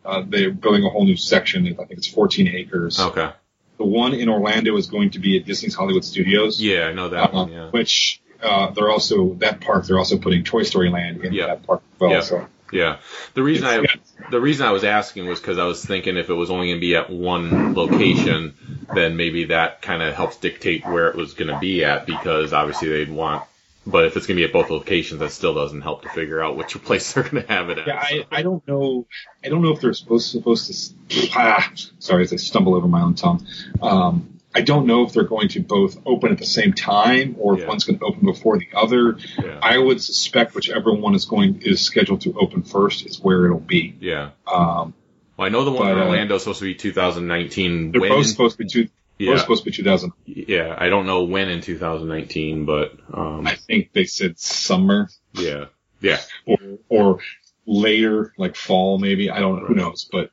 uh, 0.05 0.23
they're 0.27 0.51
building 0.51 0.83
a 0.85 0.89
whole 0.89 1.05
new 1.05 1.17
section. 1.17 1.67
I 1.67 1.73
think 1.85 1.91
it's 1.91 2.07
14 2.07 2.47
acres. 2.47 2.99
Okay. 2.99 3.29
The 3.77 3.85
one 3.85 4.13
in 4.13 4.29
Orlando 4.29 4.75
is 4.77 4.87
going 4.87 5.11
to 5.11 5.19
be 5.19 5.37
at 5.37 5.45
Disney's 5.45 5.75
Hollywood 5.75 6.05
Studios. 6.05 6.61
Yeah, 6.61 6.85
I 6.85 6.93
know 6.93 7.09
that 7.09 7.29
uh, 7.29 7.31
one. 7.33 7.51
Yeah. 7.51 7.69
Which, 7.71 8.21
uh, 8.41 8.71
they're 8.71 8.89
also, 8.89 9.33
that 9.35 9.59
park, 9.61 9.85
they're 9.85 9.97
also 9.99 10.17
putting 10.17 10.43
Toy 10.43 10.63
Story 10.63 10.89
Land 10.89 11.23
in 11.25 11.33
Yeah. 11.33 11.47
that 11.47 11.67
park 11.67 11.81
as 11.93 11.99
well. 11.99 12.11
Yeah. 12.11 12.21
So, 12.21 12.47
Yeah. 12.73 12.97
The 13.33 13.43
reason 13.43 13.65
I 13.65 13.85
the 14.29 14.41
reason 14.41 14.65
I 14.65 14.71
was 14.71 14.83
asking 14.83 15.27
was 15.27 15.39
because 15.39 15.57
I 15.57 15.65
was 15.65 15.83
thinking 15.83 16.17
if 16.17 16.29
it 16.29 16.33
was 16.33 16.49
only 16.49 16.67
going 16.67 16.77
to 16.77 16.81
be 16.81 16.95
at 16.95 17.09
one 17.09 17.73
location, 17.73 18.55
then 18.93 19.15
maybe 19.15 19.45
that 19.45 19.81
kind 19.81 20.01
of 20.01 20.13
helps 20.13 20.37
dictate 20.37 20.85
where 20.85 21.07
it 21.07 21.15
was 21.15 21.33
going 21.33 21.53
to 21.53 21.59
be 21.59 21.83
at 21.83 22.05
because 22.05 22.53
obviously 22.53 22.89
they'd 22.89 23.11
want. 23.11 23.43
But 23.85 24.05
if 24.05 24.15
it's 24.15 24.27
going 24.27 24.37
to 24.37 24.41
be 24.41 24.45
at 24.45 24.53
both 24.53 24.69
locations, 24.69 25.19
that 25.19 25.31
still 25.31 25.53
doesn't 25.53 25.81
help 25.81 26.03
to 26.03 26.09
figure 26.09 26.41
out 26.41 26.55
which 26.55 26.81
place 26.83 27.13
they're 27.13 27.23
going 27.23 27.43
to 27.43 27.51
have 27.51 27.69
it 27.69 27.79
at. 27.79 27.87
yeah, 27.87 27.99
I, 27.99 28.25
I 28.31 28.41
don't 28.41 28.65
know, 28.67 29.05
I 29.43 29.49
don't 29.49 29.61
know 29.61 29.71
if 29.71 29.81
they're 29.81 29.93
supposed, 29.93 30.31
supposed 30.31 30.95
to, 31.09 31.29
ah, 31.35 31.71
sorry 31.99 32.23
as 32.23 32.33
I 32.33 32.37
stumble 32.37 32.75
over 32.75 32.87
my 32.87 33.01
own 33.01 33.15
tongue. 33.15 33.45
Um, 33.81 34.32
I 34.55 34.61
don't 34.61 34.85
know 34.85 35.03
if 35.03 35.13
they're 35.13 35.23
going 35.23 35.49
to 35.49 35.61
both 35.61 35.97
open 36.05 36.31
at 36.31 36.37
the 36.37 36.45
same 36.45 36.73
time 36.73 37.35
or 37.39 37.55
if 37.55 37.61
Yeah. 37.61 37.67
one's 37.67 37.85
going 37.85 37.97
to 37.99 38.05
open 38.05 38.25
before 38.25 38.57
the 38.59 38.67
other. 38.75 39.17
Yeah. 39.43 39.59
I 39.61 39.77
would 39.77 40.01
suspect 40.01 40.53
whichever 40.55 40.93
one 40.93 41.15
is 41.15 41.25
going 41.25 41.61
is 41.63 41.81
scheduled 41.81 42.21
to 42.21 42.33
open 42.39 42.61
first 42.63 43.05
is 43.05 43.19
where 43.19 43.45
it'll 43.45 43.59
be. 43.59 43.95
yeah. 43.99 44.31
Um, 44.47 44.93
Well, 45.37 45.47
I 45.47 45.49
know 45.49 45.65
the 45.65 45.71
one 45.71 45.87
in 45.89 45.95
But, 45.95 46.01
uh, 46.03 46.05
Orlando 46.05 46.35
is 46.35 46.43
supposed 46.43 46.59
to 46.59 46.65
be 46.65 46.75
2019. 46.75 47.91
they're 47.91 48.01
When 48.01 48.09
both 48.11 48.27
supposed 48.27 48.57
to 48.57 48.63
be 48.63 48.69
two, 48.69 48.87
Yeah. 49.17 49.31
both 49.31 49.41
supposed 49.41 49.63
to 49.63 49.71
be 49.71 49.75
2000. 49.75 50.11
yeah, 50.25 50.75
I 50.77 50.89
don't 50.89 51.07
know 51.07 51.23
when 51.23 51.49
in 51.49 51.61
2019, 51.61 52.65
but 52.65 52.93
um, 53.11 53.47
I 53.47 53.55
think 53.55 53.91
they 53.93 54.05
said 54.05 54.37
summer 54.39 55.09
yeah, 55.33 55.65
yeah, 56.01 56.19
or 56.45 56.57
or 56.89 57.19
later, 57.65 58.33
like 58.37 58.55
fall 58.55 58.99
maybe. 58.99 59.29
I 59.31 59.39
don't 59.39 59.61
know. 59.61 59.65
Who 59.67 59.73
knows? 59.75 60.07
But 60.11 60.29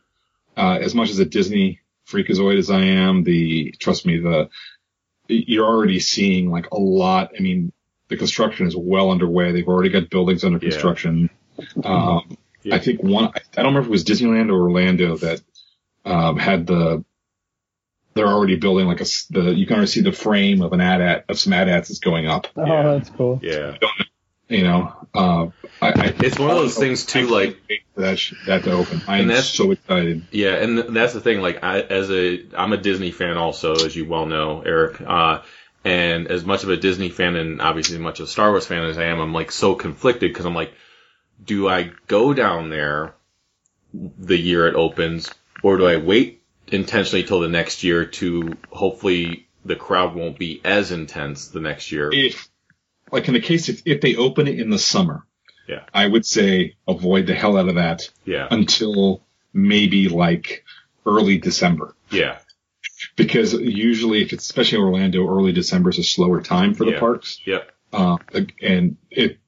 uh, 0.56 0.78
as 0.82 0.94
much 0.94 1.08
as 1.10 1.18
a 1.18 1.24
Disney 1.24 1.79
freakazoid 2.10 2.58
as 2.58 2.70
I 2.70 2.80
am, 2.80 3.22
the 3.24 3.72
trust 3.78 4.06
me 4.06 4.18
the 4.18 4.48
you're 5.28 5.66
already 5.66 6.00
seeing 6.00 6.50
like 6.50 6.70
a 6.72 6.78
lot. 6.78 7.32
I 7.38 7.40
mean, 7.42 7.72
the 8.08 8.16
construction 8.16 8.66
is 8.66 8.76
well 8.76 9.10
underway. 9.10 9.52
They've 9.52 9.66
already 9.68 9.90
got 9.90 10.10
buildings 10.10 10.42
under 10.44 10.58
Yeah. 10.58 10.70
construction. 10.70 11.30
Um, 11.84 12.36
Yeah. 12.62 12.74
I 12.74 12.78
think 12.80 13.02
one, 13.02 13.26
I 13.26 13.30
I 13.56 13.62
don't 13.62 13.66
remember 13.66 13.80
if 13.80 13.86
it 13.86 13.90
was 13.90 14.04
Disneyland 14.04 14.50
or 14.50 14.60
Orlando 14.62 15.16
that, 15.18 15.40
um, 16.04 16.36
had 16.36 16.66
the, 16.66 17.04
they're 18.14 18.26
already 18.26 18.56
building 18.56 18.86
like 18.88 19.00
a 19.00 19.06
the, 19.30 19.54
you 19.54 19.66
can 19.66 19.76
already 19.76 19.90
see 19.90 20.00
the 20.02 20.10
frame 20.12 20.60
of 20.62 20.72
an 20.72 20.80
ad 20.80 21.00
at 21.00 21.24
of 21.28 21.38
some 21.38 21.52
AT-ATs 21.52 21.88
that's 21.88 22.00
going 22.00 22.26
up, 22.26 22.48
Oh, 22.56 22.66
Yeah. 22.66 22.82
that's 22.82 23.10
cool. 23.10 23.38
Yeah. 23.42 23.76
You 24.50 24.64
know, 24.64 25.08
uh, 25.14 25.46
I, 25.80 25.88
I, 25.88 26.14
It's 26.18 26.38
one 26.38 26.50
of 26.50 26.56
those 26.56 26.76
things 26.76 27.06
too, 27.06 27.26
like- 27.28 27.56
that, 27.96 28.18
sh- 28.18 28.34
that 28.46 28.64
to 28.64 28.72
open. 28.72 29.02
I 29.06 29.18
am 29.18 29.30
so 29.42 29.70
excited. 29.72 30.26
Yeah, 30.30 30.54
and 30.56 30.76
th- 30.78 30.88
that's 30.90 31.12
the 31.12 31.20
thing. 31.20 31.40
Like, 31.40 31.62
I 31.62 31.80
as 31.80 32.10
a 32.10 32.46
I'm 32.56 32.72
a 32.72 32.76
Disney 32.78 33.10
fan 33.10 33.36
also, 33.36 33.74
as 33.74 33.94
you 33.94 34.06
well 34.06 34.26
know, 34.26 34.62
Eric. 34.62 35.00
Uh, 35.00 35.42
and 35.84 36.28
as 36.28 36.44
much 36.44 36.62
of 36.62 36.70
a 36.70 36.76
Disney 36.76 37.08
fan 37.10 37.36
and 37.36 37.60
obviously 37.62 37.96
as 37.96 38.02
much 38.02 38.20
of 38.20 38.24
a 38.24 38.28
Star 38.28 38.50
Wars 38.50 38.66
fan 38.66 38.84
as 38.84 38.98
I 38.98 39.04
am, 39.04 39.20
I'm 39.20 39.32
like 39.34 39.50
so 39.52 39.74
conflicted 39.74 40.30
because 40.30 40.46
I'm 40.46 40.54
like, 40.54 40.72
do 41.44 41.68
I 41.68 41.92
go 42.06 42.32
down 42.34 42.70
there 42.70 43.14
the 43.92 44.36
year 44.38 44.66
it 44.68 44.74
opens, 44.74 45.30
or 45.62 45.76
do 45.78 45.86
I 45.86 45.96
wait 45.96 46.42
intentionally 46.68 47.24
till 47.24 47.40
the 47.40 47.48
next 47.48 47.82
year 47.82 48.04
to 48.06 48.56
hopefully 48.70 49.48
the 49.64 49.76
crowd 49.76 50.14
won't 50.14 50.38
be 50.38 50.60
as 50.64 50.90
intense 50.92 51.48
the 51.48 51.60
next 51.60 51.92
year? 51.92 52.10
if 52.12 52.48
like 53.12 53.28
in 53.28 53.34
the 53.34 53.40
case 53.40 53.68
if, 53.68 53.82
if 53.86 54.00
they 54.00 54.16
open 54.16 54.46
it 54.48 54.58
in 54.60 54.70
the 54.70 54.78
summer, 54.78 55.26
Yeah. 55.68 55.84
I 55.94 56.06
would 56.06 56.26
say 56.26 56.76
avoid 56.88 57.26
the 57.26 57.34
hell 57.34 57.56
out 57.56 57.68
of 57.68 57.74
that 57.76 58.08
Yeah, 58.24 58.48
until 58.50 59.22
maybe 59.52 60.08
like 60.08 60.64
early 61.06 61.38
December. 61.38 61.94
yeah, 62.10 62.38
Because 63.16 63.52
usually 63.54 64.22
if 64.22 64.32
it's 64.32 64.44
especially 64.44 64.78
Orlando, 64.78 65.26
early 65.28 65.52
December 65.52 65.90
is 65.90 65.98
a 65.98 66.02
slower 66.04 66.40
time 66.42 66.74
for 66.74 66.84
the 66.84 66.92
Yeah. 66.92 67.00
parks. 67.00 67.40
yep, 67.44 67.72
Uh, 67.92 68.18
and 68.62 68.96
it, 69.10 69.38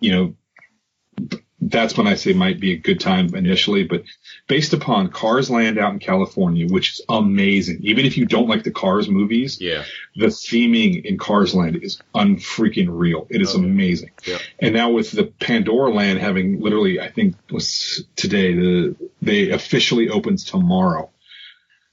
you 0.00 0.12
know, 0.12 1.38
that's 1.66 1.96
when 1.96 2.06
I 2.06 2.14
say 2.14 2.32
might 2.34 2.60
be 2.60 2.72
a 2.72 2.76
good 2.76 3.00
time 3.00 3.34
initially, 3.34 3.84
but 3.84 4.04
based 4.48 4.74
upon 4.74 5.08
Cars 5.08 5.50
Land 5.50 5.78
out 5.78 5.94
in 5.94 5.98
California, 5.98 6.66
which 6.68 6.92
is 6.92 7.00
amazing. 7.08 7.78
Even 7.82 8.04
if 8.04 8.18
you 8.18 8.26
don't 8.26 8.48
like 8.48 8.64
the 8.64 8.70
Cars 8.70 9.08
movies, 9.08 9.58
yeah, 9.60 9.84
the 10.14 10.26
theming 10.26 11.04
in 11.04 11.16
Cars 11.16 11.54
Land 11.54 11.76
is 11.76 12.00
unfreaking 12.14 12.88
real. 12.90 13.26
It 13.30 13.40
is 13.40 13.54
Okay. 13.54 13.64
amazing. 13.64 14.10
Yep. 14.26 14.40
And 14.58 14.74
now 14.74 14.90
with 14.90 15.10
the 15.12 15.24
Pandora 15.24 15.90
Land 15.90 16.18
having 16.18 16.60
literally, 16.60 17.00
I 17.00 17.10
think 17.10 17.36
was 17.50 18.04
today, 18.14 18.54
the, 18.54 18.96
they 19.22 19.50
officially 19.50 20.10
opens 20.10 20.44
tomorrow. 20.44 21.10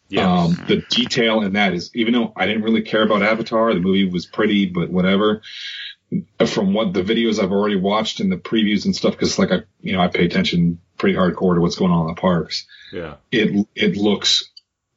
yes, 0.10 0.26
Um, 0.28 0.66
the 0.68 0.84
detail 0.90 1.42
in 1.42 1.54
that 1.54 1.74
is, 1.74 1.90
even 1.96 2.14
though 2.14 2.34
I 2.36 2.46
didn't 2.46 2.64
really 2.64 2.82
care 2.82 3.04
about 3.04 3.24
Avatar, 3.24 3.74
the 3.74 3.80
movie 3.80 4.10
was 4.10 4.26
pretty, 4.26 4.66
but 4.66 4.90
whatever. 4.90 5.42
From 6.46 6.74
what 6.74 6.94
the 6.94 7.04
videos 7.04 7.42
I've 7.42 7.52
already 7.52 7.78
watched 7.78 8.20
and 8.20 8.32
the 8.32 8.36
previews 8.38 8.86
and 8.86 8.96
stuff, 8.96 9.14
because 9.14 9.40
like 9.40 9.52
I, 9.52 9.62
you 9.82 9.94
know, 9.94 10.02
I 10.02 10.08
pay 10.10 10.26
attention 10.26 10.80
pretty 10.98 11.16
hardcore 11.18 11.56
to 11.56 11.62
what's 11.62 11.78
going 11.78 11.92
on 11.92 12.02
in 12.10 12.16
the 12.16 12.20
parks. 12.20 12.66
yeah, 12.92 13.16
It 13.32 13.66
it 13.76 13.96
looks 13.96 14.50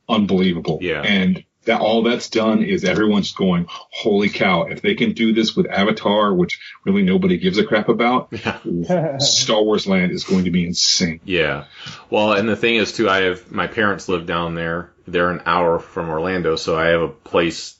unbelievable. 0.09 0.79
Yeah. 0.83 1.03
And 1.03 1.44
that 1.64 1.81
all 1.81 2.03
that's 2.03 2.29
done 2.29 2.62
is 2.62 2.85
everyone's 2.85 3.33
going, 3.33 3.66
holy 3.68 4.29
cow! 4.29 4.64
If 4.64 4.83
they 4.83 4.94
can 4.94 5.12
do 5.12 5.33
this 5.33 5.57
with 5.57 5.66
Avatar, 5.70 6.35
which 6.35 6.61
really 6.85 7.03
nobody 7.03 7.38
gives 7.38 7.57
a 7.59 7.64
crap 7.64 7.88
about, 7.88 8.29
yeah. 8.64 9.16
Star 9.18 9.62
Wars 9.62 9.87
Land 9.87 10.12
is 10.12 10.24
going 10.24 10.44
to 10.44 10.50
be 10.50 10.66
insane. 10.66 11.20
Yeah. 11.24 11.64
Well, 12.11 12.33
and 12.35 12.46
the 12.48 12.57
thing 12.57 12.74
is 12.77 12.92
too, 12.92 13.09
I 13.09 13.22
have 13.22 13.50
my 13.50 13.66
parents 13.66 14.09
live 14.09 14.27
down 14.27 14.55
there. 14.55 14.92
They're 15.07 15.31
an 15.31 15.42
hour 15.46 15.79
from 15.79 16.11
Orlando, 16.11 16.57
so 16.57 16.77
I 16.77 16.88
have 16.88 17.03
a 17.03 17.09
place 17.09 17.79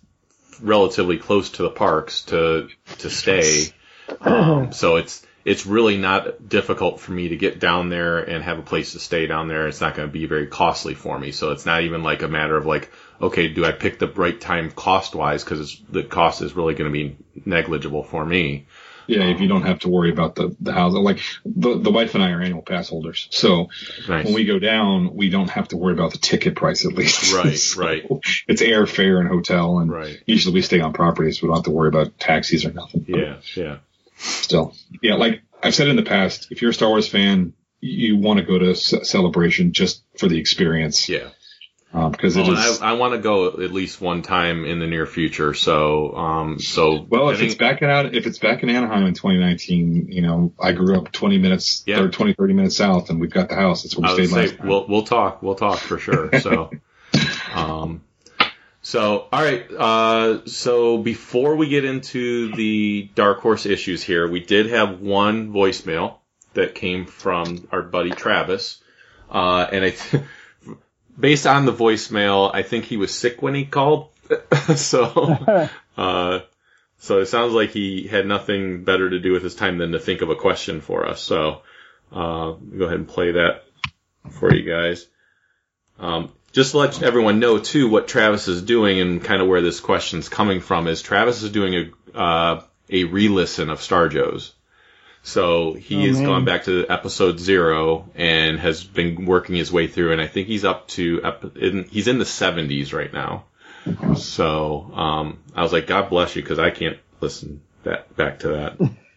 relatively 0.61 1.19
close 1.19 1.51
to 1.51 1.63
the 1.63 1.71
parks 1.71 2.23
to 2.23 2.69
to 2.99 3.11
stay. 3.11 3.69
Um, 4.21 4.71
so 4.73 4.97
it's 4.97 5.25
it's 5.45 5.67
really 5.67 5.99
not 5.99 6.49
difficult 6.49 7.01
for 7.01 7.13
me 7.13 7.29
to 7.29 7.37
get 7.37 7.59
down 7.59 7.91
there 7.91 8.19
and 8.19 8.43
have 8.43 8.59
a 8.59 8.63
place 8.63 8.93
to 8.93 8.99
stay 8.99 9.27
down 9.27 9.49
there. 9.49 9.69
It's 9.69 9.81
not 9.81 9.95
going 9.95 10.09
to 10.09 10.13
be 10.13 10.27
very 10.27 10.47
costly 10.47 10.95
for 10.95 11.19
me. 11.19 11.33
So 11.33 11.51
it's 11.53 11.67
not 11.67 11.83
even 11.83 12.03
like 12.03 12.23
a 12.23 12.29
matter 12.29 12.57
of 12.57 12.65
like, 12.65 12.91
okay, 13.21 13.49
do 13.49 13.65
I 13.65 13.73
pick 13.73 13.99
the 13.99 14.09
right 14.09 14.41
time 14.41 14.71
cost 14.71 15.15
wise? 15.15 15.45
Because 15.45 15.81
the 15.91 16.03
cost 16.03 16.41
is 16.41 16.55
really 16.55 16.75
going 16.75 16.91
to 16.91 16.99
be 16.99 17.17
negligible 17.45 18.03
for 18.03 18.25
me. 18.25 18.67
Yeah, 19.07 19.25
if 19.25 19.41
you 19.41 19.49
don't 19.49 19.63
have 19.63 19.81
to 19.81 19.89
worry 19.89 20.11
about 20.11 20.35
the 20.35 20.55
the 20.61 20.73
house, 20.73 20.93
like 20.95 21.21
the 21.45 21.79
the 21.79 21.91
wife 21.91 22.15
and 22.15 22.23
I 22.25 22.31
are 22.31 22.41
annual 22.41 22.63
pass 22.63 22.89
holders, 22.89 23.29
so 23.31 23.69
Nice. 24.09 24.25
when 24.27 24.35
we 24.35 24.45
go 24.45 24.59
down, 24.59 25.15
we 25.15 25.29
don't 25.31 25.51
have 25.51 25.69
to 25.69 25.77
worry 25.77 25.93
about 25.93 26.13
the 26.13 26.19
ticket 26.19 26.57
price 26.57 26.85
at 26.87 26.93
least. 26.93 27.33
Right, 27.35 27.57
So 27.59 27.81
right. 27.83 28.05
It's 28.49 28.63
airfare 28.63 29.21
and 29.21 29.29
hotel, 29.29 29.79
and 29.79 29.91
Right. 29.91 30.21
usually 30.27 30.55
we 30.55 30.63
stay 30.63 30.81
on 30.81 30.93
properties, 30.93 31.39
so 31.41 31.47
we 31.47 31.49
don't 31.49 31.57
have 31.59 31.65
to 31.65 31.71
worry 31.71 31.89
about 31.89 32.19
taxis 32.19 32.65
or 32.65 32.73
nothing. 32.73 33.05
Yeah. 33.09 33.37
Yeah. 33.55 33.77
Still, 34.17 34.75
yeah, 35.03 35.15
like 35.15 35.43
I've 35.63 35.75
said 35.75 35.89
in 35.89 35.97
the 35.97 36.03
past, 36.03 36.49
if 36.51 36.63
you're 36.63 36.71
a 36.71 36.75
Star 36.75 36.89
Wars 36.89 37.09
fan, 37.09 37.53
you 37.81 38.17
want 38.17 38.39
to 38.39 38.45
go 38.45 38.59
to 38.59 38.75
C- 38.75 39.03
Celebration 39.05 39.73
just 39.73 40.03
for 40.19 40.29
the 40.29 40.39
experience, 40.39 41.09
Yeah. 41.09 41.29
Because 41.95 42.37
Well, 42.37 42.53
is. 42.53 42.83
I, 42.83 42.91
I 42.91 42.93
want 42.95 43.15
to 43.15 43.19
go 43.21 43.47
at 43.47 43.73
least 43.73 44.01
one 44.01 44.23
time 44.23 44.65
in 44.65 44.81
the 44.81 44.87
near 44.89 45.07
future. 45.07 45.55
So, 45.55 46.17
um, 46.17 46.59
so 46.59 47.07
Well, 47.09 47.31
if 47.31 47.41
it's 47.41 47.55
back 47.55 47.83
out, 47.83 48.15
if 48.15 48.27
it's 48.27 48.39
back 48.39 48.65
in 48.65 48.69
Anaheim 48.71 49.07
in 49.07 49.15
2019, 49.15 50.09
you 50.11 50.21
know, 50.23 50.53
I 50.61 50.73
grew 50.73 50.99
up 50.99 51.13
20 51.13 51.39
minutes, 51.39 51.85
Yeah. 51.87 52.01
or 52.01 52.09
20, 52.09 52.35
30 52.35 52.53
minutes 52.53 52.77
south, 52.77 53.11
and 53.11 53.21
we've 53.21 53.31
got 53.31 53.49
the 53.49 53.55
house. 53.55 53.85
That's 53.85 53.97
where 53.97 54.11
we 54.13 54.23
would 54.23 54.29
stayed 54.29 54.35
say 54.35 54.47
last 54.49 54.59
time. 54.59 54.69
we'll 54.69 54.87
we'll 54.89 55.05
talk. 55.05 55.41
We'll 55.43 55.55
talk 55.55 55.79
for 55.79 55.99
sure. 55.99 56.31
So, 56.41 56.71
um, 57.55 58.03
so 58.83 59.29
all 59.33 59.43
right. 59.43 59.65
Uh, 59.71 60.45
so 60.47 60.99
before 60.99 61.55
we 61.57 61.69
get 61.69 61.85
into 61.85 62.51
the 62.57 63.09
Dark 63.15 63.39
Horse 63.41 63.67
issues 63.67 64.03
here, 64.03 64.29
we 64.29 64.41
did 64.41 64.67
have 64.71 65.01
one 65.01 65.53
voicemail 65.53 66.17
that 66.55 66.75
came 66.75 67.07
from 67.07 67.69
our 67.71 67.83
buddy 67.83 68.11
Travis, 68.11 68.81
uh, 69.31 69.67
and 69.71 69.85
I. 69.85 69.91
Th- 69.91 70.25
Based 71.19 71.47
on 71.47 71.65
the 71.65 71.73
voicemail, 71.73 72.51
I 72.53 72.63
think 72.63 72.85
he 72.85 72.97
was 72.97 73.15
sick 73.15 73.41
when 73.43 73.55
he 73.55 73.65
called. 73.65 74.09
so, 74.77 75.69
uh, 75.97 76.41
so 76.99 77.21
it 77.21 77.27
sounds 77.27 77.53
like 77.53 77.71
he 77.71 78.07
had 78.07 78.27
nothing 78.27 78.85
better 78.85 79.09
to 79.09 79.21
do 79.21 79.33
with 79.33 79.43
his 79.43 79.55
time 79.55 79.79
than 79.79 79.93
to 79.93 79.99
think 79.99 80.23
of 80.23 80.31
a 80.31 80.37
question 80.37 80.81
for 80.81 81.07
us. 81.07 81.21
So, 81.21 81.63
uh, 82.13 82.53
go 82.53 82.85
ahead 82.85 82.99
and 82.99 83.09
play 83.09 83.33
that 83.33 83.65
for 84.31 84.53
you 84.53 84.69
guys. 84.69 85.07
Um, 85.99 86.33
just 86.53 86.73
to 86.73 86.79
let 86.79 87.03
everyone 87.03 87.41
know 87.41 87.59
too 87.59 87.89
what 87.89 88.09
Travis 88.09 88.49
is 88.49 88.63
doing 88.63 89.01
and 89.01 89.23
kind 89.23 89.43
of 89.43 89.49
where 89.49 89.61
this 89.61 89.81
question's 89.81 90.29
coming 90.29 90.61
from 90.61 90.87
is 90.87 91.03
Travis 91.03 91.43
is 91.43 91.51
doing 91.51 91.75
a 92.15 92.19
uh, 92.19 92.63
a 92.91 93.05
re-listen 93.05 93.71
of 93.71 93.83
Star 93.83 94.09
Joe's. 94.09 94.55
So 95.27 95.73
he 95.73 95.97
Oh, 96.05 96.07
has 96.09 96.19
man. 96.19 96.27
gone 96.27 96.45
back 96.45 96.65
to 96.65 96.87
episode 96.89 97.41
zero 97.41 98.09
and 98.15 98.59
has 98.61 98.85
been 98.85 99.25
working 99.25 99.57
his 99.57 99.73
way 99.73 99.87
through, 99.87 100.13
and 100.13 100.21
I 100.21 100.27
think 100.27 100.47
he's 100.49 100.65
up 100.67 100.87
to 100.89 101.21
ep- 101.25 101.57
in, 101.57 101.85
he's 101.91 102.09
in 102.09 102.19
the 102.19 102.25
70s 102.27 102.93
right 102.93 103.11
now. 103.13 103.45
So 104.17 104.91
um, 104.95 105.39
I 105.55 105.63
was 105.63 105.73
like, 105.73 105.87
God 105.87 106.11
bless 106.11 106.37
you, 106.37 106.43
because 106.43 106.59
I 106.59 106.71
can't 106.71 106.99
listen 107.21 107.63
that 107.85 108.15
back 108.17 108.41
to 108.41 108.49
that. 108.49 108.77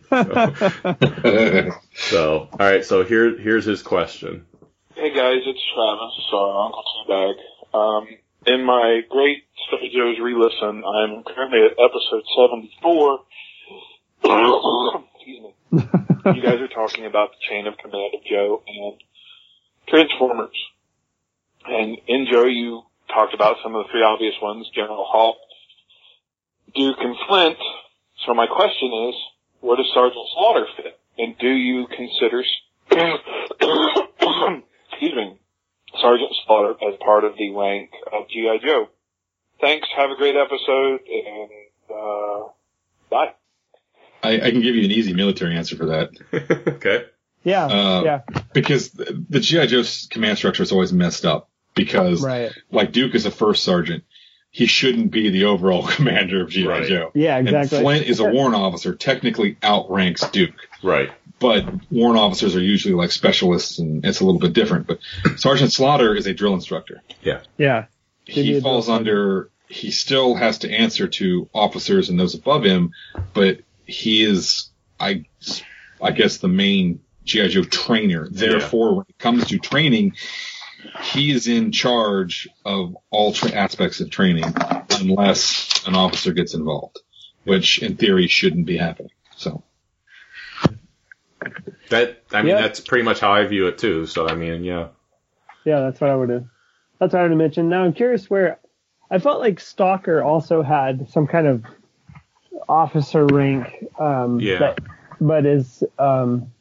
So, 1.96 2.48
all 2.52 2.58
right. 2.60 2.86
So 2.86 3.04
here 3.04 3.38
here's 3.38 3.65
his 3.65 3.82
question. 3.82 4.46
Hey 4.96 5.10
guys, 5.13 5.41
it's 5.46 5.62
Travis, 5.76 6.30
uh, 6.32 6.63
Uncle 6.65 6.84
Teabag. 7.06 7.34
Um, 7.78 8.08
in 8.46 8.63
my 8.63 9.02
great 9.10 9.43
Star 9.67 9.80
Joe's 9.93 10.17
re-listen, 10.22 10.84
I'm 10.86 11.24
currently 11.24 11.60
at 11.65 11.72
episode 11.74 12.24
74. 12.38 13.20
Excuse 15.15 15.41
me. 15.43 15.54
You 15.71 16.41
guys 16.41 16.60
are 16.60 16.67
talking 16.67 17.06
about 17.06 17.32
the 17.32 17.38
chain 17.49 17.67
of 17.67 17.77
command 17.77 18.13
of 18.15 18.23
Joe 18.30 18.63
and 18.67 18.93
Transformers. 19.88 20.58
And 21.65 21.97
in 22.08 22.27
Joe, 22.32 22.45
you 22.45 22.84
talked 23.13 23.34
about 23.34 23.58
some 23.63 23.75
of 23.75 23.86
the 23.86 23.91
three 23.91 24.03
obvious 24.03 24.36
ones, 24.41 24.69
General 24.73 25.06
Hawk, 25.08 25.38
Duke, 26.75 26.97
and 26.99 27.15
Flint. 27.27 27.58
So 28.25 28.34
my 28.34 28.47
question 28.47 28.91
is, 29.10 29.15
where 29.62 29.77
does 29.77 29.89
Sergeant 29.93 30.27
Slaughter 30.34 30.65
fit? 30.77 30.99
And 31.17 31.38
do 31.38 31.49
you 31.49 31.88
consider 31.88 32.44
excuse 34.92 35.15
me, 35.15 35.37
Sergeant 36.02 36.31
Slaughter 36.46 36.75
as 36.87 36.98
part 37.04 37.23
of 37.23 37.35
the 37.37 37.52
rank 37.52 37.92
of 38.12 38.29
G.I. 38.29 38.58
Joe. 38.65 38.87
Thanks, 39.60 39.87
have 39.98 40.12
a 40.12 40.15
great 40.15 40.35
episode, 40.35 41.02
and, 41.08 41.50
uh, 41.89 42.50
bye. 43.10 43.33
I, 44.24 44.36
I 44.36 44.52
can 44.52 44.62
give 44.62 44.76
you 44.76 44.84
an 44.86 44.92
easy 44.92 45.13
military 45.13 45.56
answer 45.56 45.76
for 45.76 45.86
that 45.88 46.10
okay. 46.76 47.06
Yeah, 47.44 47.65
Uh, 47.65 48.02
yeah, 48.04 48.22
because 48.54 48.90
the, 48.92 49.24
the 49.30 49.40
GI 49.40 49.68
Joe's 49.68 50.08
command 50.10 50.38
structure 50.38 50.63
is 50.63 50.72
always 50.72 50.92
messed 50.92 51.26
up. 51.26 51.50
Because 51.76 52.24
right. 52.24 52.52
like 52.72 52.92
Duke 52.92 53.13
is 53.13 53.28
a 53.28 53.32
first 53.32 53.63
sergeant, 53.63 54.04
he 54.50 54.65
shouldn't 54.65 55.12
be 55.12 55.30
the 55.30 55.46
overall 55.46 55.86
commander 55.88 56.42
of 56.42 56.50
GI 56.50 56.65
Right. 56.68 56.88
Joe. 56.88 57.12
Yeah, 57.13 57.38
exactly. 57.38 57.78
And 57.78 57.86
Flint 57.86 58.06
is 58.08 58.20
a 58.20 58.26
warrant 58.26 58.56
officer, 58.56 58.96
technically 58.96 59.58
outranks 59.62 60.28
Duke. 60.32 60.56
Right. 60.84 61.12
but 61.40 61.65
warrant 61.92 62.20
officers 62.20 62.56
are 62.56 62.62
usually 62.62 62.96
like 62.96 63.12
specialists 63.12 63.78
and 63.80 64.04
it's 64.04 64.20
a 64.20 64.26
little 64.26 64.42
bit 64.42 64.54
different. 64.54 64.88
But 64.88 65.00
Sergeant 65.38 65.72
Slaughter 65.72 66.15
is 66.15 66.26
a 66.26 66.34
drill 66.34 66.56
instructor. 66.56 67.02
Yeah, 67.22 67.42
Yeah. 67.58 67.86
He 68.26 68.60
falls 68.60 68.90
under 68.90 69.52
he 69.70 69.92
still 69.92 70.34
has 70.36 70.60
to 70.60 70.72
answer 70.72 71.08
to 71.08 71.48
officers 71.54 72.10
and 72.10 72.20
those 72.20 72.34
above 72.36 72.63
him, 72.63 72.92
but 73.34 73.60
he 73.88 74.23
is, 74.23 74.69
I, 75.00 75.25
I 76.02 76.12
guess 76.12 76.38
the 76.38 76.48
main 76.48 77.00
GI 77.23 77.50
Joe 77.50 77.63
trainer. 77.63 78.27
Therefore, 78.29 78.96
when 78.96 79.06
it 79.10 79.17
comes 79.17 79.48
to 79.48 79.58
training, 79.58 80.13
he 81.02 81.31
is 81.31 81.48
in 81.48 81.71
charge 81.71 82.48
of 82.65 82.96
all 83.10 83.33
tra- 83.33 83.52
aspects 83.52 84.00
of 84.00 84.10
training, 84.10 84.46
unless 85.00 85.85
an 85.88 85.96
officer 85.96 86.33
gets 86.33 86.54
involved, 86.54 87.00
which 87.44 87.81
in 87.81 87.96
theory 87.98 88.27
shouldn't 88.27 88.65
be 88.65 88.77
happening. 88.77 89.12
So. 89.35 89.63
That 91.90 92.23
I 92.33 92.42
mean, 92.42 92.56
Yeah. 92.56 92.62
that's 92.62 92.79
pretty 92.81 93.04
much 93.04 93.19
how 93.19 93.31
I 93.31 93.46
view 93.46 93.67
it 93.67 93.77
too. 93.77 94.06
So 94.06 94.27
I 94.27 94.35
mean, 94.35 94.63
yeah, 94.63 94.90
Yeah, 95.63 95.81
that's 95.81 96.02
what 96.02 96.10
I 96.10 96.15
would 96.15 96.29
have. 96.29 96.46
That's 97.00 97.13
what 97.13 97.19
I 97.19 97.21
would 97.23 97.31
have 97.31 97.38
mentioned. 97.38 97.69
Now 97.69 97.83
I'm 97.83 97.94
curious 97.94 98.29
where 98.29 98.60
I 99.10 99.19
felt 99.19 99.40
like 99.40 99.60
Stalker 99.62 100.21
also 100.21 100.62
had 100.62 101.10
some 101.10 101.27
kind 101.27 101.48
of 101.48 101.63
officer 102.67 103.25
rank. 103.25 103.67
Um, 103.99 104.39
Yeah. 104.39 104.60
But, 104.60 104.79
but 105.19 105.45
is 105.45 105.83
um, 105.97 106.51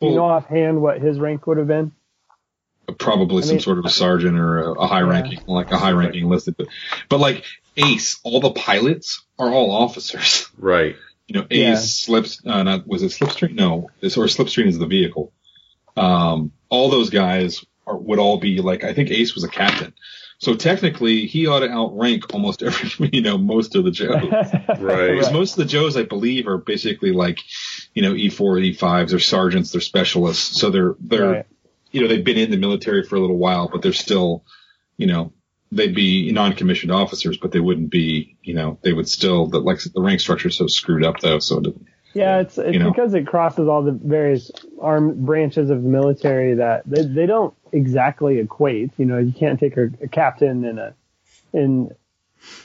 do 0.00 0.08
you 0.08 0.14
know 0.14 0.24
offhand 0.26 0.80
what 0.82 1.00
his 1.00 1.18
rank 1.18 1.46
would 1.46 1.58
have 1.58 1.68
been? 1.68 1.92
probably 2.98 3.38
I 3.42 3.46
some 3.46 3.54
mean- 3.56 3.60
sort 3.62 3.78
of 3.78 3.84
a 3.86 3.90
sergeant 3.90 4.38
or 4.38 4.58
a, 4.58 4.72
a 4.72 4.86
high 4.86 5.00
ranking, 5.00 5.40
like 5.46 5.70
a 5.70 5.78
high 5.78 5.92
ranking 5.92 6.28
listed, 6.28 6.56
but, 6.58 6.66
but 7.08 7.20
like 7.20 7.44
Ace, 7.76 8.20
all 8.22 8.40
the 8.40 8.50
pilots 8.52 9.24
are 9.38 9.50
all 9.50 9.70
officers. 9.70 10.48
right, 10.58 10.96
You 11.26 11.40
know, 11.40 11.46
Ace 11.50 11.58
Yeah. 11.58 11.74
slips, 11.76 12.42
uh, 12.44 12.62
not, 12.64 12.86
was 12.86 13.02
it 13.02 13.12
Slipstream? 13.12 13.54
No, 13.54 13.88
it's, 14.02 14.16
or 14.18 14.24
Slipstream 14.26 14.66
is 14.66 14.78
the 14.78 14.86
vehicle. 14.86 15.32
Um, 15.96 16.52
all 16.68 16.90
those 16.90 17.08
guys 17.08 17.64
are, 17.86 17.96
would 17.96 18.18
all 18.18 18.38
be 18.38 18.60
like, 18.60 18.84
I 18.84 18.92
think 18.92 19.10
Ace 19.10 19.34
was 19.34 19.44
a 19.44 19.48
captain. 19.48 19.94
So 20.42 20.56
technically 20.56 21.26
he 21.26 21.46
ought 21.46 21.60
to 21.60 21.70
outrank 21.70 22.34
almost 22.34 22.64
every, 22.64 23.08
you 23.12 23.22
know, 23.22 23.38
most 23.38 23.76
of 23.76 23.84
the 23.84 23.92
Joes. 23.92 24.24
right, 24.80 25.12
Because 25.12 25.32
most 25.32 25.52
of 25.52 25.58
the 25.58 25.64
Joes, 25.64 25.96
I 25.96 26.02
believe, 26.02 26.48
are 26.48 26.58
basically 26.58 27.12
like, 27.12 27.38
you 27.94 28.02
know, 28.02 28.12
E4, 28.12 28.74
E5s, 28.76 29.10
they're 29.10 29.20
sergeants, 29.20 29.70
they're 29.70 29.80
specialists. 29.80 30.60
So 30.60 30.70
they're, 30.70 30.96
they're, 30.98 31.30
Right. 31.30 31.46
you 31.92 32.00
know, 32.02 32.08
they've 32.08 32.24
been 32.24 32.38
in 32.38 32.50
the 32.50 32.56
military 32.56 33.04
for 33.04 33.14
a 33.14 33.20
little 33.20 33.38
while, 33.38 33.68
but 33.68 33.82
they're 33.82 33.92
still, 33.92 34.44
you 34.96 35.06
know, 35.06 35.32
they'd 35.70 35.94
be 35.94 36.32
non-commissioned 36.32 36.90
officers, 36.90 37.36
but 37.36 37.52
they 37.52 37.60
wouldn't 37.60 37.90
be, 37.90 38.36
you 38.42 38.54
know, 38.54 38.80
they 38.82 38.92
would 38.92 39.08
still, 39.08 39.46
the, 39.46 39.60
like, 39.60 39.78
the 39.94 40.02
rank 40.02 40.18
structure 40.18 40.48
is 40.48 40.56
so 40.56 40.66
screwed 40.66 41.04
up 41.04 41.20
though, 41.20 41.38
so 41.38 41.58
it 41.58 41.62
doesn't- 41.62 41.86
Yeah, 42.14 42.40
it's 42.40 42.58
it's 42.58 42.74
You 42.74 42.80
know? 42.80 42.90
because 42.90 43.14
it 43.14 43.26
crosses 43.26 43.68
all 43.68 43.82
the 43.82 43.92
various 43.92 44.50
armed 44.80 45.24
branches 45.24 45.70
of 45.70 45.82
the 45.82 45.88
military 45.88 46.54
that 46.54 46.82
they 46.86 47.02
they 47.02 47.26
don't 47.26 47.54
exactly 47.72 48.38
equate. 48.38 48.90
You 48.98 49.06
know, 49.06 49.18
you 49.18 49.32
can't 49.32 49.58
take 49.58 49.76
a, 49.76 49.90
a 50.02 50.08
captain 50.08 50.64
in 50.64 50.78
a 50.78 50.94
in 51.52 51.90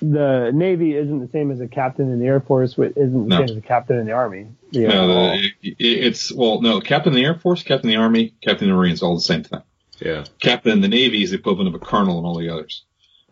the 0.02 0.52
Navy 0.54 0.96
isn't 0.96 1.20
the 1.20 1.28
same 1.30 1.52
as 1.52 1.60
a 1.60 1.68
captain 1.68 2.12
in 2.12 2.20
the 2.20 2.26
Air 2.26 2.40
Force, 2.42 2.76
which 2.78 2.94
isn't 2.98 3.24
the 3.24 3.30
No. 3.30 3.38
same 3.46 3.52
as 3.52 3.58
a 3.58 3.62
captain 3.62 3.98
in 4.00 4.06
the 4.06 4.12
Army. 4.12 4.48
You 4.72 4.88
No, 4.88 5.08
know, 5.08 5.32
the, 5.32 5.52
it, 5.62 5.76
it's, 5.80 6.32
well, 6.34 6.62
no, 6.62 6.82
Captain 6.82 7.12
of 7.14 7.16
the 7.16 7.24
Air 7.24 7.36
Force, 7.36 7.64
Captain 7.64 7.90
of 7.90 7.94
the 7.94 8.02
Army, 8.02 8.34
Captain 8.42 8.70
of 8.70 8.74
the 8.74 8.78
Marines, 8.78 9.02
all 9.04 9.16
the 9.16 9.22
same 9.22 9.44
thing. 9.44 9.62
yeah, 10.00 10.26
Captain 10.40 10.72
in 10.74 10.82
the 10.82 10.88
Navy 10.88 11.24
is 11.24 11.30
the 11.32 11.38
equivalent 11.38 11.74
of 11.74 11.80
a 11.82 11.84
colonel 11.86 12.18
and 12.18 12.26
all 12.28 12.38
the 12.38 12.50
others. 12.50 12.84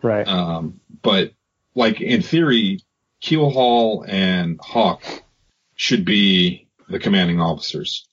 right? 0.03 0.28
Um, 0.28 0.80
but 1.01 1.34
like 1.74 1.99
in 1.99 2.22
theory, 2.22 2.80
Keel-Haul 3.22 4.05
and 4.07 4.59
Hawk 4.61 5.03
should 5.76 6.05
be 6.05 6.67
the 6.89 6.99
commanding 6.99 7.39
officers. 7.41 8.07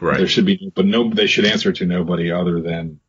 Right. 0.00 0.18
There 0.18 0.26
should 0.28 0.46
be, 0.46 0.72
but 0.74 0.86
no, 0.86 1.10
they 1.10 1.26
should 1.26 1.44
answer 1.44 1.72
to 1.72 1.86
nobody 1.86 2.30
other 2.32 2.60
than 2.60 3.00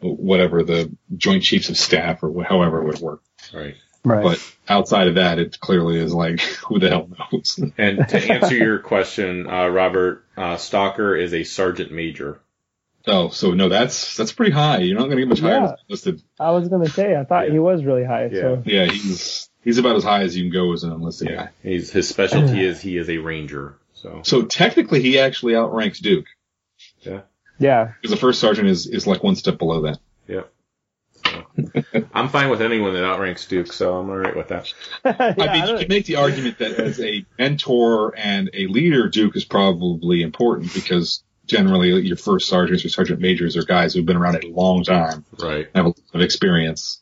whatever 0.00 0.62
the 0.62 0.94
Joint 1.16 1.42
Chiefs 1.44 1.68
of 1.68 1.76
Staff 1.76 2.22
or 2.22 2.42
however 2.44 2.82
it 2.82 2.86
would 2.86 2.98
work. 3.00 3.22
right. 3.54 3.76
right. 4.04 4.22
But 4.24 4.54
outside 4.68 5.06
of 5.08 5.14
that, 5.14 5.38
it 5.38 5.60
clearly 5.60 5.98
is 5.98 6.12
like, 6.12 6.40
who 6.66 6.78
the 6.80 6.88
hell 6.88 7.08
knows? 7.32 7.58
And 7.78 8.08
to 8.08 8.32
answer 8.32 8.56
your 8.56 8.78
question, 8.80 9.46
uh, 9.48 9.68
Robert, 9.68 10.24
uh, 10.36 10.56
Stalker 10.56 11.14
is 11.14 11.32
a 11.34 11.44
sergeant 11.44 11.92
major. 11.92 12.40
oh, 13.06 13.28
so 13.30 13.52
no, 13.52 13.68
that's, 13.68 14.16
that's 14.16 14.32
pretty 14.32 14.52
high. 14.52 14.78
You're 14.78 14.98
not 14.98 15.04
going 15.04 15.16
to 15.18 15.22
get 15.22 15.28
much 15.28 15.40
higher 15.40 15.60
Yeah. 15.60 15.74
listed. 15.88 16.20
I 16.38 16.50
was 16.50 16.68
gonna 16.68 16.88
say 16.88 17.16
I 17.16 17.24
thought 17.24 17.46
Yeah. 17.46 17.52
he 17.52 17.58
was 17.60 17.84
really 17.84 18.04
high. 18.04 18.26
Yeah. 18.26 18.40
So 18.40 18.62
Yeah, 18.66 18.86
he's, 18.86 19.48
he's 19.64 19.78
about 19.78 19.96
as 19.96 20.04
high 20.04 20.22
as 20.22 20.36
you 20.36 20.44
can 20.44 20.52
go 20.52 20.72
as 20.72 20.84
an 20.84 20.92
enlisted 20.92 21.28
guy. 21.28 21.48
He's 21.62 21.90
his 21.90 22.08
specialty 22.08 22.64
is 22.64 22.80
he 22.80 22.96
is 22.96 23.08
a 23.10 23.18
ranger. 23.18 23.76
So 23.94 24.20
So 24.24 24.42
technically 24.42 25.00
he 25.02 25.18
actually 25.18 25.54
outranks 25.54 26.00
Duke 26.00 26.26
yeah, 27.02 27.20
yeah, 27.58 27.92
because 28.00 28.10
the 28.10 28.16
first 28.20 28.40
sergeant 28.40 28.68
is, 28.68 28.86
is 28.86 29.06
like 29.06 29.22
one 29.22 29.36
step 29.36 29.58
below 29.58 29.82
that. 29.82 29.98
yeah. 30.26 30.42
So, 31.24 31.44
I'm 32.12 32.28
fine 32.28 32.48
with 32.50 32.60
anyone 32.60 32.94
that 32.94 33.04
outranks 33.04 33.46
Duke, 33.46 33.72
so 33.72 33.96
I'm 33.96 34.10
alright 34.10 34.36
with 34.36 34.48
that. 34.48 34.72
yeah, 35.04 35.14
I 35.18 35.34
mean, 35.36 35.62
I 35.62 35.70
you 35.70 35.78
can 35.78 35.88
make 35.88 36.06
the 36.06 36.16
argument 36.16 36.58
that 36.58 36.72
as 36.72 37.00
a 37.00 37.24
mentor 37.38 38.14
and 38.16 38.50
a 38.54 38.66
leader, 38.66 39.08
Duke 39.08 39.36
is 39.36 39.44
probably 39.44 40.22
important 40.22 40.74
because 40.74 41.22
generally 41.46 41.90
your 42.00 42.16
first 42.16 42.48
sergeants 42.48 42.84
or 42.84 42.88
sergeant 42.88 43.20
majors 43.20 43.56
are 43.56 43.62
guys 43.64 43.94
who've 43.94 44.06
been 44.06 44.16
around 44.16 44.42
a 44.42 44.48
long 44.48 44.82
time 44.84 45.24
Right. 45.38 45.68
have 45.74 45.84
a 45.84 45.88
lot 45.88 45.98
of 46.14 46.20
experience. 46.20 47.00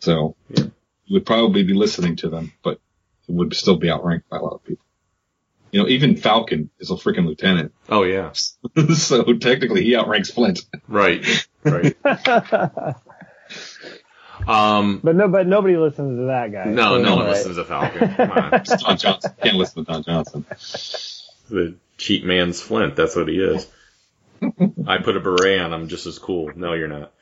So 0.00 0.34
Yeah. 0.50 0.64
You 1.06 1.14
would 1.14 1.26
probably 1.26 1.64
be 1.64 1.74
listening 1.74 2.16
to 2.16 2.28
them, 2.28 2.52
but 2.62 2.80
it 3.28 3.32
would 3.32 3.54
still 3.54 3.76
be 3.76 3.90
outranked 3.90 4.28
by 4.28 4.38
a 4.38 4.42
lot 4.42 4.54
of 4.54 4.64
people. 4.64 4.84
You 5.70 5.82
know, 5.82 5.88
even 5.88 6.16
Falcon 6.16 6.70
is 6.78 6.90
a 6.90 6.94
freaking 6.94 7.26
lieutenant. 7.26 7.72
Oh 7.88 8.04
yeah. 8.04 8.32
so 8.94 9.24
technically 9.34 9.82
he 9.82 9.96
outranks 9.96 10.30
Flint. 10.30 10.64
Right. 10.88 11.46
Right. 11.64 11.96
Um. 14.46 15.00
but 15.02 15.14
no, 15.14 15.28
but 15.28 15.46
nobody 15.46 15.76
listens 15.76 16.18
to 16.18 16.26
that 16.26 16.52
guy. 16.52 16.64
No, 16.64 16.96
so 16.96 16.98
no 16.98 16.98
it's 16.98 17.08
one 17.08 17.12
all 17.12 17.18
right. 17.20 17.30
listens 17.30 17.56
to 17.56 17.64
Falcon. 17.64 18.14
Come 18.14 18.30
on. 18.30 18.54
It's 18.54 18.82
Don 18.82 18.98
Johnson. 18.98 19.32
Can't 19.42 19.56
listen 19.56 19.84
to 19.84 19.92
Don 19.92 20.02
Johnson. 20.02 20.44
The 21.48 21.76
cheap 21.96 22.24
man's 22.24 22.60
Flint. 22.60 22.96
That's 22.96 23.16
what 23.16 23.28
he 23.28 23.36
is. 23.36 23.66
I 24.86 24.98
put 24.98 25.16
a 25.16 25.20
beret 25.20 25.60
on. 25.60 25.72
I'm 25.72 25.88
just 25.88 26.06
as 26.06 26.18
cool. 26.18 26.50
No, 26.54 26.74
you're 26.74 26.88
not. 26.88 27.12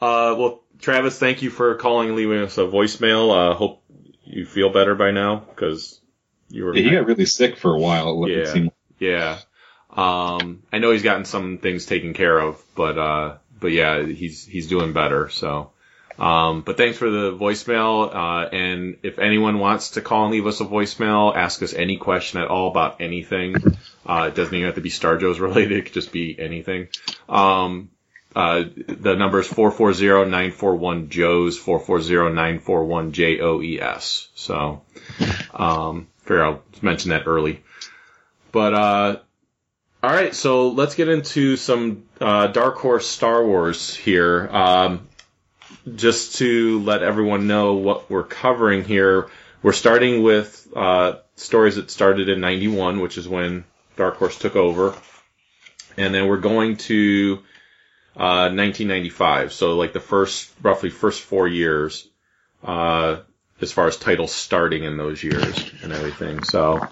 uh, 0.00 0.34
well, 0.38 0.61
Travis, 0.82 1.16
thank 1.16 1.42
you 1.42 1.50
for 1.50 1.76
calling 1.76 2.08
and 2.08 2.16
leaving 2.16 2.38
us 2.38 2.58
a 2.58 2.62
voicemail. 2.62 3.30
Uh, 3.30 3.54
hope 3.54 3.84
you 4.24 4.44
feel 4.44 4.70
better 4.70 4.96
by 4.96 5.12
now 5.12 5.36
because 5.36 6.00
you 6.48 6.64
were. 6.64 6.76
Yeah, 6.76 6.82
he 6.82 6.90
got 6.90 7.06
really 7.06 7.24
sick 7.24 7.56
for 7.56 7.72
a 7.72 7.78
while. 7.78 8.24
It 8.24 8.68
Yeah. 8.98 9.38
Yeah. 9.38 9.38
Um, 9.90 10.64
I 10.72 10.78
know 10.78 10.90
he's 10.90 11.02
gotten 11.02 11.24
some 11.24 11.58
things 11.58 11.86
taken 11.86 12.14
care 12.14 12.36
of, 12.38 12.60
but, 12.74 12.98
uh, 12.98 13.36
but 13.60 13.72
yeah, 13.72 14.04
he's, 14.04 14.44
he's 14.44 14.66
doing 14.66 14.92
better. 14.92 15.28
So, 15.28 15.70
um, 16.18 16.62
but 16.62 16.76
thanks 16.76 16.98
for 16.98 17.10
the 17.10 17.32
voicemail. 17.32 18.12
Uh, 18.12 18.48
and 18.48 18.96
if 19.02 19.18
anyone 19.18 19.58
wants 19.58 19.90
to 19.92 20.00
call 20.00 20.24
and 20.24 20.32
leave 20.32 20.46
us 20.46 20.60
a 20.60 20.64
voicemail, 20.64 21.34
ask 21.36 21.62
us 21.62 21.74
any 21.74 21.96
question 21.96 22.40
at 22.40 22.48
all 22.48 22.70
about 22.70 23.00
anything. 23.00 23.56
Uh, 24.04 24.30
it 24.32 24.34
doesn't 24.34 24.54
even 24.54 24.66
have 24.66 24.76
to 24.76 24.80
be 24.80 24.90
Star 24.90 25.16
Joe's 25.18 25.38
related. 25.48 25.78
It 25.78 25.84
could 25.84 25.94
just 25.94 26.10
be 26.10 26.36
anything. 26.38 26.88
Um, 27.28 27.90
uh, 28.34 28.64
the 28.86 29.14
number 29.14 29.40
is 29.40 29.48
440-941-JOES, 29.48 31.60
440-941-J-O-E-S. 31.60 34.28
So, 34.34 34.82
um, 35.54 36.08
I'll 36.28 36.62
mention 36.80 37.10
that 37.10 37.26
early. 37.26 37.62
But, 38.50 38.74
uh, 38.74 39.18
all 40.02 40.10
right, 40.10 40.34
so 40.34 40.70
let's 40.70 40.94
get 40.94 41.08
into 41.08 41.56
some 41.56 42.04
uh, 42.20 42.48
Dark 42.48 42.78
Horse 42.78 43.06
Star 43.06 43.44
Wars 43.44 43.94
here. 43.94 44.48
Um, 44.48 45.08
just 45.94 46.36
to 46.36 46.80
let 46.80 47.02
everyone 47.02 47.46
know 47.46 47.74
what 47.74 48.10
we're 48.10 48.24
covering 48.24 48.84
here, 48.84 49.28
we're 49.62 49.72
starting 49.72 50.22
with 50.22 50.68
uh, 50.74 51.18
stories 51.36 51.76
that 51.76 51.90
started 51.90 52.28
in 52.28 52.40
'91, 52.40 53.00
which 53.00 53.16
is 53.16 53.28
when 53.28 53.64
Dark 53.96 54.16
Horse 54.16 54.38
took 54.38 54.56
over, 54.56 54.94
and 55.96 56.14
then 56.14 56.28
we're 56.28 56.38
going 56.38 56.76
to 56.78 57.42
uh, 58.16 58.50
1995. 58.52 59.52
So 59.52 59.76
like 59.76 59.92
the 59.92 60.00
first, 60.00 60.50
roughly 60.62 60.90
first 60.90 61.22
four 61.22 61.48
years, 61.48 62.08
uh, 62.64 63.20
as 63.60 63.72
far 63.72 63.86
as 63.86 63.96
titles 63.96 64.32
starting 64.32 64.84
in 64.84 64.96
those 64.96 65.22
years 65.22 65.70
and 65.82 65.92
everything. 65.92 66.42
So. 66.42 66.86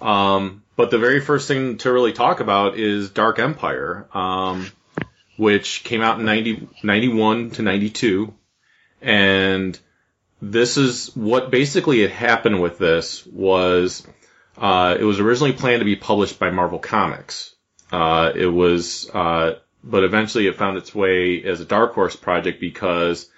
Um, 0.00 0.62
but 0.76 0.90
the 0.90 0.98
very 0.98 1.20
first 1.20 1.46
thing 1.46 1.76
to 1.78 1.92
really 1.92 2.12
talk 2.12 2.40
about 2.40 2.78
is 2.78 3.10
Dark 3.10 3.38
Empire, 3.38 4.06
um, 4.14 4.70
which 5.36 5.84
came 5.84 6.00
out 6.00 6.18
in 6.18 6.24
90, 6.24 6.68
91 6.82 7.50
to 7.50 7.62
92. 7.62 8.32
And 9.02 9.78
this 10.40 10.78
is 10.78 11.14
what 11.14 11.50
basically 11.50 12.00
had 12.00 12.10
happened 12.10 12.62
with 12.62 12.78
this 12.78 13.26
was, 13.26 14.06
uh, 14.56 14.96
it 14.98 15.04
was 15.04 15.20
originally 15.20 15.52
planned 15.52 15.80
to 15.80 15.84
be 15.84 15.96
published 15.96 16.38
by 16.38 16.50
Marvel 16.50 16.78
Comics. 16.78 17.54
Uh, 17.92 18.32
it 18.34 18.46
was, 18.46 19.10
uh, 19.10 19.56
but 19.82 20.04
eventually 20.04 20.46
it 20.46 20.56
found 20.56 20.76
its 20.76 20.94
way 20.94 21.42
as 21.42 21.60
a 21.60 21.64
Dark 21.64 21.94
Horse 21.94 22.16
project 22.16 22.60
because, 22.60 23.30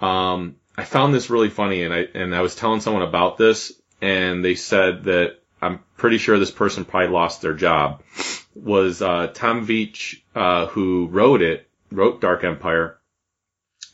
um, 0.00 0.56
I 0.76 0.84
found 0.84 1.12
this 1.12 1.30
really 1.30 1.50
funny 1.50 1.82
and 1.82 1.92
I, 1.92 2.06
and 2.14 2.34
I 2.34 2.40
was 2.40 2.54
telling 2.54 2.80
someone 2.80 3.02
about 3.02 3.36
this 3.36 3.72
and 4.00 4.44
they 4.44 4.54
said 4.54 5.04
that 5.04 5.40
I'm 5.60 5.80
pretty 5.96 6.18
sure 6.18 6.38
this 6.38 6.50
person 6.50 6.84
probably 6.84 7.10
lost 7.10 7.42
their 7.42 7.54
job, 7.54 8.02
was 8.54 9.02
uh, 9.02 9.28
Tom 9.28 9.66
Veitch, 9.66 10.20
uh, 10.34 10.66
who 10.66 11.06
wrote 11.08 11.42
it, 11.42 11.68
wrote 11.92 12.20
Dark 12.20 12.44
Empire, 12.44 12.98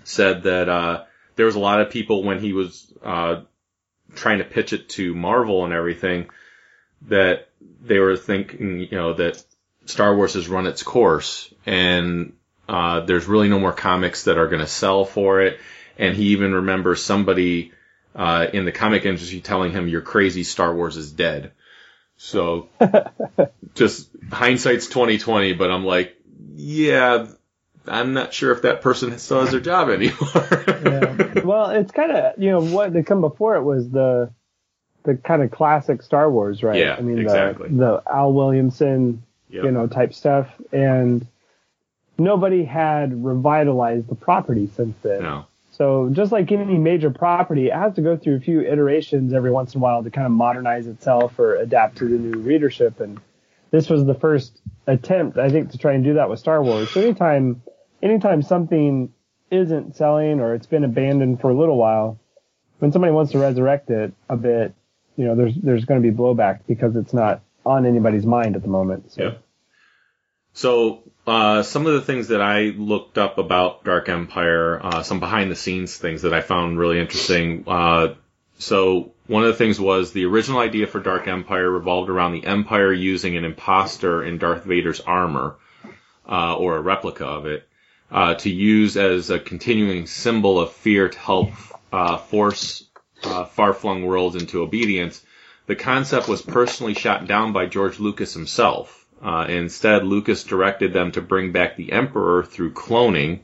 said 0.04 0.44
that 0.44 0.68
uh, 0.68 1.04
there 1.34 1.46
was 1.46 1.56
a 1.56 1.60
lot 1.60 1.80
of 1.80 1.90
people 1.90 2.22
when 2.22 2.38
he 2.38 2.52
was 2.52 2.92
uh, 3.02 3.42
trying 4.14 4.38
to 4.38 4.44
pitch 4.44 4.72
it 4.72 4.88
to 4.90 5.14
Marvel 5.14 5.64
and 5.64 5.74
everything 5.74 6.30
that 7.08 7.48
they 7.82 7.98
were 7.98 8.16
thinking, 8.16 8.80
you 8.80 8.96
know, 8.96 9.12
that 9.14 9.42
Star 9.86 10.14
Wars 10.14 10.34
has 10.34 10.48
run 10.48 10.66
its 10.66 10.82
course 10.82 11.52
and 11.64 12.32
uh, 12.68 13.00
there's 13.00 13.26
really 13.26 13.48
no 13.48 13.58
more 13.58 13.72
comics 13.72 14.24
that 14.24 14.38
are 14.38 14.48
going 14.48 14.60
to 14.60 14.66
sell 14.66 15.04
for 15.04 15.40
it. 15.40 15.60
And 15.98 16.14
he 16.14 16.28
even 16.28 16.52
remembers 16.52 17.02
somebody 17.02 17.72
uh, 18.14 18.46
in 18.52 18.64
the 18.64 18.72
comic 18.72 19.04
industry 19.04 19.40
telling 19.40 19.72
him, 19.72 19.88
"You're 19.88 20.02
crazy. 20.02 20.42
Star 20.42 20.74
Wars 20.74 20.96
is 20.96 21.10
dead." 21.12 21.52
So, 22.18 22.68
just 23.74 24.08
hindsight's 24.30 24.88
2020. 24.88 25.54
But 25.54 25.70
I'm 25.70 25.84
like, 25.84 26.16
yeah, 26.54 27.28
I'm 27.86 28.12
not 28.12 28.34
sure 28.34 28.52
if 28.52 28.62
that 28.62 28.82
person 28.82 29.16
still 29.18 29.40
has 29.40 29.52
their 29.52 29.60
job 29.60 29.88
anymore. 29.88 30.28
yeah. 30.34 31.40
Well, 31.44 31.70
it's 31.70 31.92
kind 31.92 32.12
of 32.12 32.34
you 32.42 32.50
know 32.50 32.60
what 32.60 32.92
they 32.92 33.02
come 33.02 33.20
before 33.20 33.56
it 33.56 33.62
was 33.62 33.88
the 33.88 34.30
the 35.04 35.14
kind 35.16 35.42
of 35.42 35.50
classic 35.50 36.02
Star 36.02 36.30
Wars, 36.30 36.62
right? 36.62 36.78
Yeah, 36.78 36.96
I 36.98 37.00
mean, 37.00 37.18
exactly. 37.20 37.68
the, 37.68 37.76
the 37.76 38.02
Al 38.12 38.32
Williamson, 38.32 39.22
Yep. 39.56 39.64
you 39.64 39.70
know, 39.70 39.86
type 39.86 40.12
stuff, 40.14 40.48
and 40.72 41.26
nobody 42.18 42.64
had 42.64 43.24
revitalized 43.24 44.08
the 44.08 44.14
property 44.14 44.68
since 44.74 44.96
then. 45.02 45.22
no. 45.22 45.46
So 45.70 46.08
just 46.10 46.32
like 46.32 46.50
any 46.52 46.78
major 46.78 47.10
property, 47.10 47.66
it 47.66 47.74
has 47.74 47.94
to 47.96 48.00
go 48.00 48.16
through 48.16 48.36
a 48.36 48.40
few 48.40 48.62
iterations 48.62 49.34
every 49.34 49.50
once 49.50 49.74
in 49.74 49.80
a 49.80 49.82
while 49.82 50.02
to 50.02 50.10
kind 50.10 50.24
of 50.24 50.32
modernize 50.32 50.86
itself 50.86 51.38
or 51.38 51.56
adapt 51.56 51.98
to 51.98 52.08
the 52.08 52.16
new 52.16 52.38
readership. 52.38 52.98
And 52.98 53.20
this 53.72 53.90
was 53.90 54.06
the 54.06 54.14
first 54.14 54.58
attempt, 54.86 55.36
I 55.36 55.50
think, 55.50 55.72
to 55.72 55.78
try 55.78 55.92
and 55.92 56.02
do 56.02 56.14
that 56.14 56.30
with 56.30 56.38
Star 56.38 56.62
Wars. 56.62 56.90
So 56.92 57.02
anytime, 57.02 57.60
anytime 58.02 58.40
something 58.40 59.12
isn't 59.50 59.96
selling 59.96 60.40
or 60.40 60.54
it's 60.54 60.66
been 60.66 60.82
abandoned 60.82 61.42
for 61.42 61.50
a 61.50 61.54
little 61.54 61.76
while, 61.76 62.18
when 62.78 62.90
somebody 62.90 63.12
wants 63.12 63.32
to 63.32 63.38
resurrect 63.38 63.90
it 63.90 64.14
a 64.30 64.36
bit, 64.36 64.74
you 65.16 65.26
know, 65.26 65.34
there's 65.34 65.54
there's 65.56 65.84
going 65.84 66.02
to 66.02 66.10
be 66.10 66.16
blowback 66.16 66.60
because 66.66 66.96
it's 66.96 67.12
not 67.12 67.42
on 67.66 67.84
anybody's 67.84 68.24
mind 68.24 68.56
at 68.56 68.62
the 68.62 68.68
moment. 68.68 69.12
So. 69.12 69.22
Yep. 69.24 69.42
So, 70.56 71.02
uh, 71.26 71.62
some 71.62 71.86
of 71.86 71.92
the 71.92 72.00
things 72.00 72.28
that 72.28 72.40
I 72.40 72.72
looked 72.78 73.18
up 73.18 73.36
about 73.36 73.84
Dark 73.84 74.08
Empire, 74.08 74.80
uh, 74.82 75.02
some 75.02 75.20
behind 75.20 75.50
the 75.50 75.54
scenes 75.54 75.94
things 75.94 76.22
that 76.22 76.32
I 76.32 76.40
found 76.40 76.78
really 76.78 76.98
interesting. 76.98 77.64
Uh, 77.66 78.14
so 78.58 79.12
one 79.26 79.42
of 79.42 79.48
the 79.48 79.58
things 79.58 79.78
was 79.78 80.12
the 80.12 80.24
original 80.24 80.58
idea 80.60 80.86
for 80.86 80.98
Dark 80.98 81.28
Empire 81.28 81.70
revolved 81.70 82.08
around 82.08 82.32
the 82.32 82.46
Empire 82.46 82.90
using 82.90 83.36
an 83.36 83.44
imposter 83.44 84.24
in 84.24 84.38
Darth 84.38 84.64
Vader's 84.64 85.00
armor, 85.00 85.56
uh, 86.26 86.56
or 86.56 86.78
a 86.78 86.80
replica 86.80 87.26
of 87.26 87.44
it, 87.44 87.68
uh, 88.10 88.36
to 88.36 88.48
use 88.48 88.96
as 88.96 89.28
a 89.28 89.38
continuing 89.38 90.06
symbol 90.06 90.58
of 90.58 90.72
fear 90.72 91.10
to 91.10 91.18
help, 91.18 91.50
uh, 91.92 92.16
force, 92.16 92.82
uh, 93.24 93.44
far-flung 93.44 94.06
worlds 94.06 94.36
into 94.36 94.62
obedience. 94.62 95.22
The 95.66 95.76
concept 95.76 96.28
was 96.28 96.40
personally 96.40 96.94
shot 96.94 97.26
down 97.26 97.52
by 97.52 97.66
George 97.66 98.00
Lucas 98.00 98.32
himself. 98.32 99.05
Uh, 99.22 99.46
instead, 99.48 100.04
Lucas 100.04 100.44
directed 100.44 100.92
them 100.92 101.12
to 101.12 101.22
bring 101.22 101.52
back 101.52 101.76
the 101.76 101.92
Emperor 101.92 102.44
through 102.44 102.72
cloning. 102.72 103.40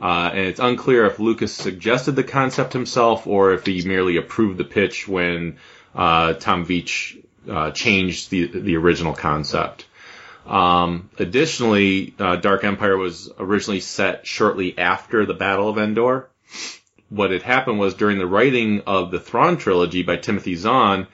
Uh, 0.00 0.30
and 0.32 0.46
it's 0.46 0.60
unclear 0.60 1.06
if 1.06 1.18
Lucas 1.18 1.52
suggested 1.52 2.12
the 2.12 2.24
concept 2.24 2.72
himself 2.72 3.26
or 3.26 3.52
if 3.52 3.66
he 3.66 3.82
merely 3.84 4.16
approved 4.16 4.58
the 4.58 4.64
pitch 4.64 5.08
when 5.08 5.56
uh, 5.94 6.34
Tom 6.34 6.64
Veitch 6.64 7.22
uh, 7.50 7.70
changed 7.72 8.30
the 8.30 8.46
the 8.46 8.76
original 8.76 9.14
concept. 9.14 9.86
Um, 10.46 11.10
additionally, 11.18 12.14
uh, 12.18 12.36
Dark 12.36 12.64
Empire 12.64 12.96
was 12.96 13.30
originally 13.38 13.80
set 13.80 14.26
shortly 14.26 14.78
after 14.78 15.26
the 15.26 15.34
Battle 15.34 15.68
of 15.68 15.78
Endor. 15.78 16.28
What 17.10 17.32
had 17.32 17.42
happened 17.42 17.78
was 17.78 17.94
during 17.94 18.18
the 18.18 18.26
writing 18.26 18.82
of 18.86 19.10
the 19.10 19.18
Thrawn 19.20 19.56
trilogy 19.56 20.02
by 20.02 20.16
Timothy 20.16 20.54
Zahn, 20.54 21.06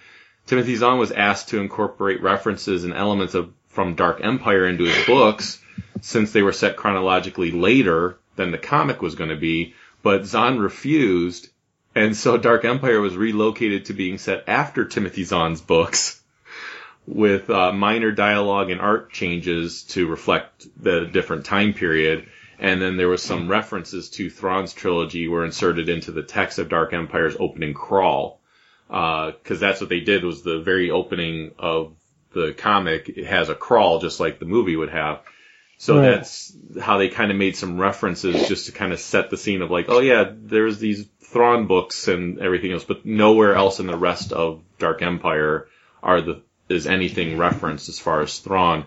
Timothy 0.46 0.76
Zahn 0.76 0.98
was 0.98 1.10
asked 1.10 1.48
to 1.50 1.60
incorporate 1.60 2.22
references 2.22 2.84
and 2.84 2.92
elements 2.92 3.34
of 3.34 3.52
from 3.74 3.96
Dark 3.96 4.20
Empire 4.22 4.66
into 4.66 4.84
his 4.84 5.04
books, 5.06 5.60
since 6.00 6.32
they 6.32 6.42
were 6.42 6.52
set 6.52 6.76
chronologically 6.76 7.50
later 7.50 8.16
than 8.36 8.52
the 8.52 8.58
comic 8.58 9.02
was 9.02 9.16
going 9.16 9.30
to 9.30 9.36
be. 9.36 9.74
But 10.02 10.26
Zahn 10.26 10.58
refused, 10.58 11.48
and 11.94 12.16
so 12.16 12.36
Dark 12.36 12.64
Empire 12.64 13.00
was 13.00 13.16
relocated 13.16 13.86
to 13.86 13.92
being 13.92 14.18
set 14.18 14.44
after 14.46 14.84
Timothy 14.84 15.24
Zahn's 15.24 15.60
books, 15.60 16.22
with 17.06 17.50
uh, 17.50 17.72
minor 17.72 18.12
dialogue 18.12 18.70
and 18.70 18.80
art 18.80 19.12
changes 19.12 19.82
to 19.82 20.06
reflect 20.06 20.66
the 20.82 21.04
different 21.04 21.44
time 21.44 21.74
period. 21.74 22.26
And 22.58 22.80
then 22.80 22.96
there 22.96 23.08
was 23.08 23.22
some 23.22 23.48
references 23.48 24.08
to 24.10 24.30
Thrawn's 24.30 24.72
trilogy 24.72 25.28
were 25.28 25.44
inserted 25.44 25.88
into 25.88 26.12
the 26.12 26.22
text 26.22 26.58
of 26.58 26.68
Dark 26.68 26.92
Empire's 26.92 27.36
opening 27.38 27.74
crawl 27.74 28.40
because 28.88 29.60
that's 29.60 29.80
what 29.80 29.90
they 29.90 30.00
did 30.00 30.24
was 30.24 30.42
the 30.42 30.60
very 30.60 30.90
opening 30.90 31.50
of 31.58 31.94
the 32.34 32.52
comic 32.56 33.08
it 33.08 33.26
has 33.26 33.48
a 33.48 33.54
crawl 33.54 34.00
just 34.00 34.20
like 34.20 34.38
the 34.38 34.44
movie 34.44 34.76
would 34.76 34.90
have 34.90 35.20
so 35.78 35.98
Right. 35.98 36.16
that's 36.16 36.56
how 36.80 36.98
they 36.98 37.08
kind 37.08 37.30
of 37.30 37.36
made 37.36 37.56
some 37.56 37.80
references 37.80 38.48
just 38.48 38.66
to 38.66 38.72
kind 38.72 38.92
of 38.92 39.00
set 39.00 39.30
the 39.30 39.36
scene 39.36 39.62
of 39.62 39.70
like 39.70 39.86
oh 39.88 40.00
yeah 40.00 40.24
there's 40.30 40.78
these 40.78 41.06
Thrawn 41.20 41.66
books 41.66 42.06
and 42.06 42.38
everything 42.38 42.72
else 42.72 42.84
but 42.84 43.04
nowhere 43.04 43.54
else 43.54 43.80
in 43.80 43.86
the 43.86 43.96
rest 43.96 44.32
of 44.32 44.62
Dark 44.78 45.02
Empire 45.02 45.66
are 46.02 46.20
the 46.20 46.42
is 46.68 46.86
anything 46.86 47.36
referenced 47.38 47.88
as 47.88 47.98
far 47.98 48.20
as 48.22 48.38
Thrawn 48.38 48.84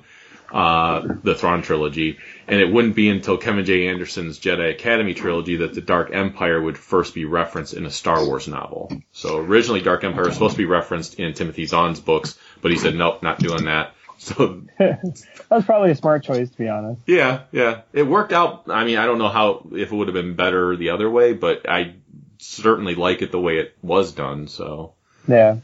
uh, 0.51 1.05
the 1.23 1.35
Thrawn 1.35 1.61
trilogy, 1.61 2.17
and 2.47 2.61
it 2.61 2.71
wouldn't 2.71 2.95
be 2.95 3.09
until 3.09 3.37
Kevin 3.37 3.65
J. 3.65 3.89
Anderson's 3.89 4.39
Jedi 4.39 4.71
Academy 4.71 5.13
trilogy 5.13 5.57
that 5.57 5.73
the 5.73 5.81
Dark 5.81 6.11
Empire 6.13 6.61
would 6.61 6.77
first 6.77 7.13
be 7.13 7.25
referenced 7.25 7.73
in 7.73 7.85
a 7.85 7.91
Star 7.91 8.25
Wars 8.25 8.47
novel. 8.47 9.01
So 9.11 9.39
originally, 9.39 9.81
Dark 9.81 10.05
Empire 10.05 10.25
was 10.25 10.35
supposed 10.35 10.53
to 10.53 10.57
be 10.57 10.65
referenced 10.65 11.15
in 11.15 11.33
Timothy 11.33 11.65
Zahn's 11.65 11.99
books, 11.99 12.39
but 12.67 12.71
he 12.73 12.77
said 12.77 12.95
nope, 12.95 13.23
not 13.23 13.39
doing 13.39 13.63
that. 13.65 13.93
So 14.19 14.63
That's 14.79 15.65
probably 15.67 15.91
a 15.91 15.95
smart 15.95 16.23
choice, 16.23 16.49
to 16.49 16.57
be 16.57 16.67
honest. 16.67 16.99
yeah, 17.05 17.43
yeah, 17.51 17.81
it 17.93 18.01
worked 18.01 18.33
out. 18.33 18.63
I 18.67 18.83
mean, 18.83 18.97
I 18.97 19.05
don't 19.05 19.19
know 19.19 19.29
how 19.29 19.67
if 19.71 19.91
it 19.91 19.95
would 19.95 20.07
have 20.07 20.15
been 20.15 20.33
better 20.35 20.75
the 20.75 20.89
other 20.89 21.07
way, 21.07 21.33
but 21.33 21.69
I 21.69 21.93
certainly 22.39 22.95
like 22.95 23.21
it 23.21 23.31
the 23.31 23.39
way 23.39 23.59
it 23.59 23.77
was 23.83 24.13
done. 24.13 24.47
So 24.47 24.95
Yeah. 25.27 25.57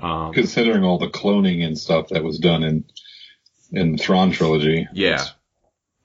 um, 0.00 0.32
Considering 0.32 0.84
all 0.84 0.98
the 0.98 1.08
cloning 1.08 1.66
and 1.66 1.76
stuff 1.76 2.10
that 2.10 2.22
was 2.22 2.38
done 2.38 2.62
in 2.62 2.84
in 3.72 3.92
the 3.92 3.98
Thrawn 3.98 4.30
trilogy. 4.30 4.86
yeah, 4.94 5.24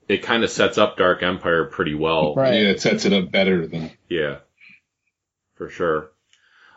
it 0.08 0.24
kind 0.24 0.42
of 0.42 0.50
sets 0.50 0.78
up 0.78 0.96
Dark 0.96 1.22
Empire 1.22 1.64
pretty 1.66 1.94
well. 1.94 2.34
Right. 2.34 2.54
Yeah, 2.54 2.70
it 2.70 2.80
sets 2.80 3.04
it 3.04 3.12
up 3.12 3.30
better 3.30 3.68
than 3.68 3.92
Yeah, 4.08 4.38
for 5.54 5.70
sure. 5.70 6.10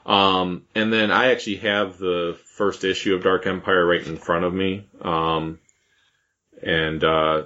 Um, 0.08 0.64
and 0.74 0.92
then 0.92 1.12
I 1.12 1.32
actually 1.32 1.58
have 1.58 1.98
the 1.98 2.40
first 2.56 2.86
issue 2.86 3.14
of 3.14 3.24
Dark 3.24 3.46
Empire 3.46 3.86
right 3.86 4.08
in 4.08 4.16
front 4.16 4.46
of 4.46 4.54
me. 4.54 4.88
Um, 5.02 5.60
and, 6.64 7.04
uh, 7.04 7.44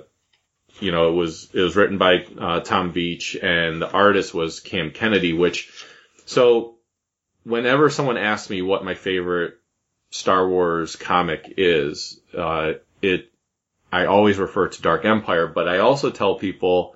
you 0.80 0.92
know, 0.92 1.10
it 1.10 1.16
was, 1.16 1.50
it 1.54 1.60
was 1.60 1.76
written 1.76 1.98
by, 1.98 2.24
uh, 2.40 2.60
Tom 2.60 2.94
Veitch 2.94 3.44
and 3.44 3.82
the 3.82 3.92
artist 3.92 4.34
was 4.34 4.60
Cam 4.60 4.92
Kennedy, 4.92 5.34
which, 5.34 5.72
so 6.26 6.76
whenever 7.44 7.90
someone 7.90 8.18
asks 8.18 8.50
me 8.50 8.62
what 8.62 8.86
my 8.86 8.94
favorite 8.94 9.56
Star 10.12 10.48
Wars 10.48 10.96
comic 10.96 11.56
is, 11.58 12.20
uh, 12.38 12.74
it, 13.02 13.32
I 13.92 14.06
always 14.06 14.38
refer 14.38 14.68
to 14.68 14.82
Dark 14.84 15.04
Empire, 15.04 15.48
but 15.48 15.68
I 15.68 15.80
also 15.80 16.12
tell 16.12 16.36
people 16.36 16.96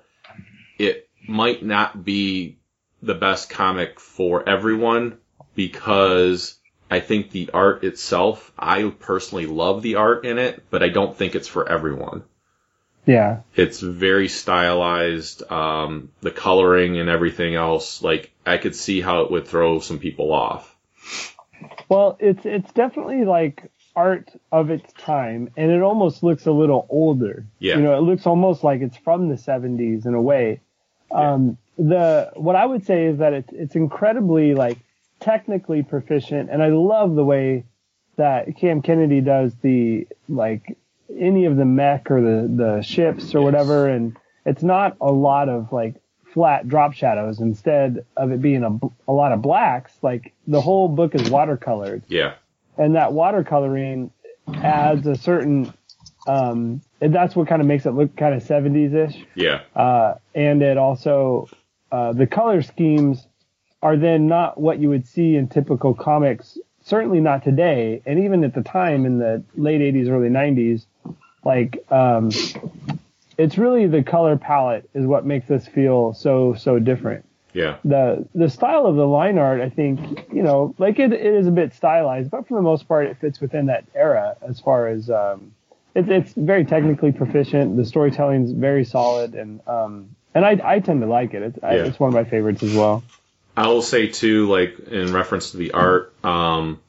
it 0.78 1.08
might 1.26 1.64
not 1.64 2.04
be 2.04 2.58
the 3.02 3.14
best 3.14 3.50
comic 3.50 3.98
for 3.98 4.48
everyone 4.48 5.18
because 5.56 6.56
I 6.88 7.00
think 7.00 7.30
the 7.30 7.50
art 7.52 7.82
itself, 7.82 8.52
I 8.56 8.88
personally 8.90 9.46
love 9.46 9.82
the 9.82 9.96
art 9.96 10.24
in 10.24 10.38
it, 10.38 10.62
but 10.70 10.84
I 10.84 10.88
don't 10.88 11.16
think 11.16 11.34
it's 11.34 11.48
for 11.48 11.68
everyone. 11.68 12.22
Yeah. 13.06 13.40
It's 13.54 13.80
very 13.80 14.28
stylized, 14.28 15.50
um, 15.50 16.10
the 16.20 16.30
coloring 16.30 16.98
and 16.98 17.08
everything 17.08 17.54
else. 17.54 18.02
Like, 18.02 18.32
I 18.44 18.58
could 18.58 18.76
see 18.76 19.00
how 19.00 19.22
it 19.22 19.30
would 19.30 19.48
throw 19.48 19.80
some 19.80 19.98
people 19.98 20.32
off. 20.32 20.76
Well, 21.88 22.16
it's 22.20 22.44
it's 22.44 22.70
definitely 22.72 23.24
like 23.24 23.70
art 23.94 24.30
of 24.52 24.70
its 24.70 24.92
time, 24.92 25.50
and 25.56 25.70
it 25.70 25.82
almost 25.82 26.22
looks 26.22 26.46
a 26.46 26.52
little 26.52 26.86
older. 26.90 27.46
Yeah. 27.58 27.76
You 27.76 27.82
know, 27.82 27.96
it 27.96 28.02
looks 28.02 28.26
almost 28.26 28.62
like 28.62 28.82
it's 28.82 28.96
from 28.96 29.28
the 29.28 29.36
70s 29.36 30.04
in 30.04 30.14
a 30.14 30.20
way. 30.20 30.60
Um, 31.10 31.56
the 31.78 32.32
what 32.34 32.56
I 32.56 32.66
would 32.66 32.84
say 32.84 33.06
is 33.06 33.18
that 33.18 33.32
it's 33.32 33.52
it's 33.52 33.76
incredibly 33.76 34.54
like 34.54 34.78
technically 35.26 35.82
proficient, 35.82 36.48
and 36.50 36.62
I 36.62 36.68
love 36.68 37.14
the 37.16 37.24
way 37.24 37.64
that 38.16 38.56
Cam 38.56 38.80
Kennedy 38.80 39.20
does 39.20 39.52
the 39.60 40.06
like 40.28 40.78
any 41.18 41.44
of 41.44 41.56
the 41.56 41.64
mech 41.64 42.10
or 42.10 42.20
the 42.20 42.38
the 42.48 42.82
ships 42.82 43.34
or 43.34 43.40
Yes. 43.40 43.44
whatever, 43.44 43.88
and 43.88 44.16
it's 44.46 44.62
not 44.62 44.96
a 45.00 45.10
lot 45.12 45.48
of 45.48 45.72
like 45.72 45.96
flat 46.32 46.68
drop 46.68 46.92
shadows. 46.92 47.40
Instead 47.40 48.06
of 48.16 48.30
it 48.30 48.40
being 48.40 48.62
a, 48.62 49.10
a 49.10 49.12
lot 49.12 49.32
of 49.32 49.42
blacks, 49.42 49.92
like 50.02 50.32
the 50.46 50.60
whole 50.60 50.88
book 50.88 51.14
is 51.14 51.22
watercolored 51.28 52.02
Yeah. 52.08 52.34
and 52.78 52.94
that 52.94 53.10
watercoloring 53.10 54.10
adds 54.62 55.06
a 55.08 55.16
certain 55.16 55.72
um 56.26 56.80
and 57.00 57.14
that's 57.14 57.34
what 57.36 57.48
kind 57.48 57.60
of 57.60 57.66
makes 57.68 57.84
it 57.86 57.90
look 57.90 58.14
kind 58.16 58.34
of 58.34 58.42
70s 58.42 58.94
ish 58.94 59.26
Yeah. 59.34 59.62
uh 59.74 60.14
and 60.34 60.62
it 60.62 60.76
also 60.76 61.48
uh 61.92 62.12
the 62.12 62.26
color 62.26 62.62
schemes 62.62 63.26
are 63.82 63.96
then 63.96 64.26
not 64.26 64.60
what 64.60 64.78
you 64.78 64.88
would 64.88 65.06
see 65.06 65.36
in 65.36 65.48
typical 65.48 65.94
comics. 65.94 66.58
Certainly 66.82 67.20
not 67.20 67.42
today, 67.42 68.00
and 68.06 68.18
even 68.20 68.44
at 68.44 68.54
the 68.54 68.62
time 68.62 69.06
in 69.06 69.18
the 69.18 69.42
late 69.56 69.80
'80s, 69.80 70.08
early 70.08 70.28
'90s, 70.28 70.86
like 71.44 71.84
um, 71.90 72.30
it's 73.38 73.58
really 73.58 73.86
the 73.86 74.02
color 74.02 74.36
palette 74.36 74.88
is 74.94 75.04
what 75.04 75.26
makes 75.26 75.46
this 75.48 75.66
feel 75.66 76.14
so 76.14 76.54
so 76.54 76.78
different 76.78 77.24
Yeah. 77.54 77.76
the 77.84 78.26
the 78.34 78.48
style 78.48 78.86
of 78.86 78.96
the 78.96 79.06
line 79.06 79.36
art, 79.38 79.60
I 79.60 79.68
think, 79.68 80.28
you 80.32 80.42
know, 80.42 80.74
like 80.78 80.98
it, 80.98 81.12
it 81.12 81.34
is 81.34 81.46
a 81.46 81.50
bit 81.50 81.74
stylized, 81.74 82.30
but 82.30 82.46
for 82.46 82.54
the 82.54 82.62
most 82.62 82.86
part, 82.86 83.06
it 83.08 83.16
fits 83.18 83.40
within 83.40 83.66
that 83.66 83.84
era 83.94 84.36
as 84.42 84.60
far 84.60 84.86
as 84.88 85.10
um, 85.10 85.52
it, 85.94 86.08
it's 86.08 86.32
very 86.34 86.64
technically 86.64 87.10
proficient. 87.12 87.76
The 87.76 87.84
storytelling's 87.84 88.52
very 88.52 88.84
solid, 88.84 89.34
and 89.34 89.60
um, 89.66 90.14
and 90.34 90.44
I 90.44 90.60
I 90.64 90.78
tend 90.78 91.00
to 91.00 91.06
like 91.08 91.34
it. 91.34 91.42
It's, 91.42 91.58
I, 91.62 91.74
it's 91.74 91.98
one 91.98 92.08
of 92.08 92.14
my 92.14 92.24
favorites 92.30 92.62
as 92.62 92.74
well. 92.74 93.02
I 93.56 93.68
will 93.68 93.82
say 93.82 94.08
too, 94.08 94.48
like 94.48 94.78
in 94.90 95.12
reference 95.12 95.52
to 95.52 95.56
the 95.56 95.72
art, 95.72 96.12
um, 96.24 96.80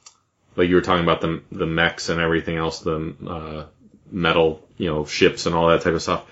like 0.56 0.70
you 0.70 0.76
were 0.76 0.82
talking 0.82 1.04
about 1.04 1.22
the 1.22 1.42
the 1.52 1.66
mechs 1.66 2.10
and 2.10 2.20
everything 2.20 2.58
else, 2.58 2.80
the 2.80 3.16
uh, 3.28 3.66
metal, 4.12 4.68
you 4.78 4.90
know, 4.90 5.06
ships 5.06 5.46
and 5.46 5.56
all 5.56 5.70
that 5.70 5.82
type 5.82 5.94
of 5.94 6.02
stuff. 6.02 6.26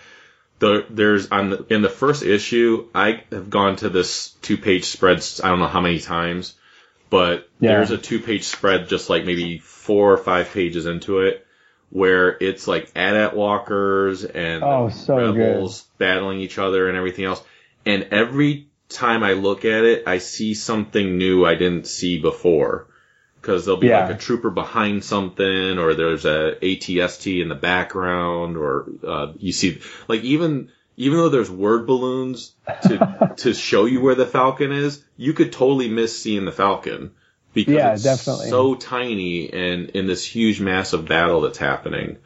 The, 0.59 0.85
there's 0.89 1.29
on 1.31 1.49
the, 1.49 1.65
in 1.69 1.81
the 1.81 1.89
first 1.89 2.23
issue, 2.23 2.87
I 2.95 3.23
have 3.31 3.49
gone 3.49 3.75
to 3.77 3.89
this 3.89 4.29
two 4.41 4.57
page 4.57 4.85
spreads. 4.85 5.41
I 5.41 5.49
don't 5.49 5.59
know 5.59 5.67
how 5.67 5.81
many 5.81 5.99
times, 5.99 6.55
but 7.09 7.49
Yeah. 7.59 7.75
there's 7.77 7.91
a 7.91 7.97
two 7.97 8.19
page 8.19 8.43
spread 8.45 8.87
just 8.89 9.09
like 9.09 9.25
maybe 9.25 9.57
four 9.59 10.13
or 10.13 10.17
five 10.17 10.51
pages 10.51 10.85
into 10.85 11.19
it, 11.19 11.45
where 11.89 12.37
it's 12.41 12.67
like 12.67 12.89
AT-AT 12.95 13.35
walkers 13.35 14.23
and 14.23 14.63
Oh, 14.63 14.89
so 14.89 15.33
rebels 15.33 15.85
battling 15.97 16.39
each 16.39 16.57
other 16.57 16.87
and 16.87 16.97
everything 16.97 17.25
else. 17.25 17.43
And 17.85 18.07
every 18.11 18.67
time 18.95 19.23
I 19.23 19.33
look 19.33 19.65
at 19.65 19.83
it, 19.83 20.03
I 20.07 20.17
see 20.17 20.53
something 20.53 21.17
new 21.17 21.45
I 21.45 21.55
didn't 21.55 21.87
see 21.87 22.19
before. 22.19 22.87
Cause 23.41 23.65
there'll 23.65 23.79
be 23.79 23.87
Yeah. 23.87 24.07
like 24.07 24.15
a 24.15 24.17
trooper 24.19 24.49
behind 24.49 25.03
something, 25.03 25.77
or 25.77 25.93
there's 25.93 26.25
a 26.25 26.55
ATST 26.63 27.41
in 27.43 27.47
the 27.49 27.53
background, 27.55 28.57
or, 28.57 28.87
uh, 29.07 29.33
you 29.37 29.51
see, 29.51 29.79
like 30.07 30.21
even, 30.23 30.69
even 30.97 31.19
though 31.19 31.29
there's 31.29 31.51
word 31.51 31.85
balloons 31.85 32.53
to, 32.83 33.33
to 33.37 33.53
show 33.53 33.85
you 33.85 34.01
where 34.01 34.15
the 34.15 34.25
Falcon 34.25 34.71
is, 34.71 35.03
you 35.15 35.33
could 35.33 35.51
totally 35.51 35.89
miss 35.89 36.19
seeing 36.19 36.45
the 36.45 36.51
Falcon. 36.51 37.11
Because 37.53 37.73
Yeah, 37.75 37.93
it's 37.93 38.03
definitely. 38.03 38.49
so 38.49 38.75
tiny 38.75 39.53
and 39.53 39.91
in 39.91 40.07
this 40.07 40.25
huge 40.25 40.59
massive 40.59 41.07
battle 41.07 41.41
that's 41.41 41.57
happening. 41.59 42.17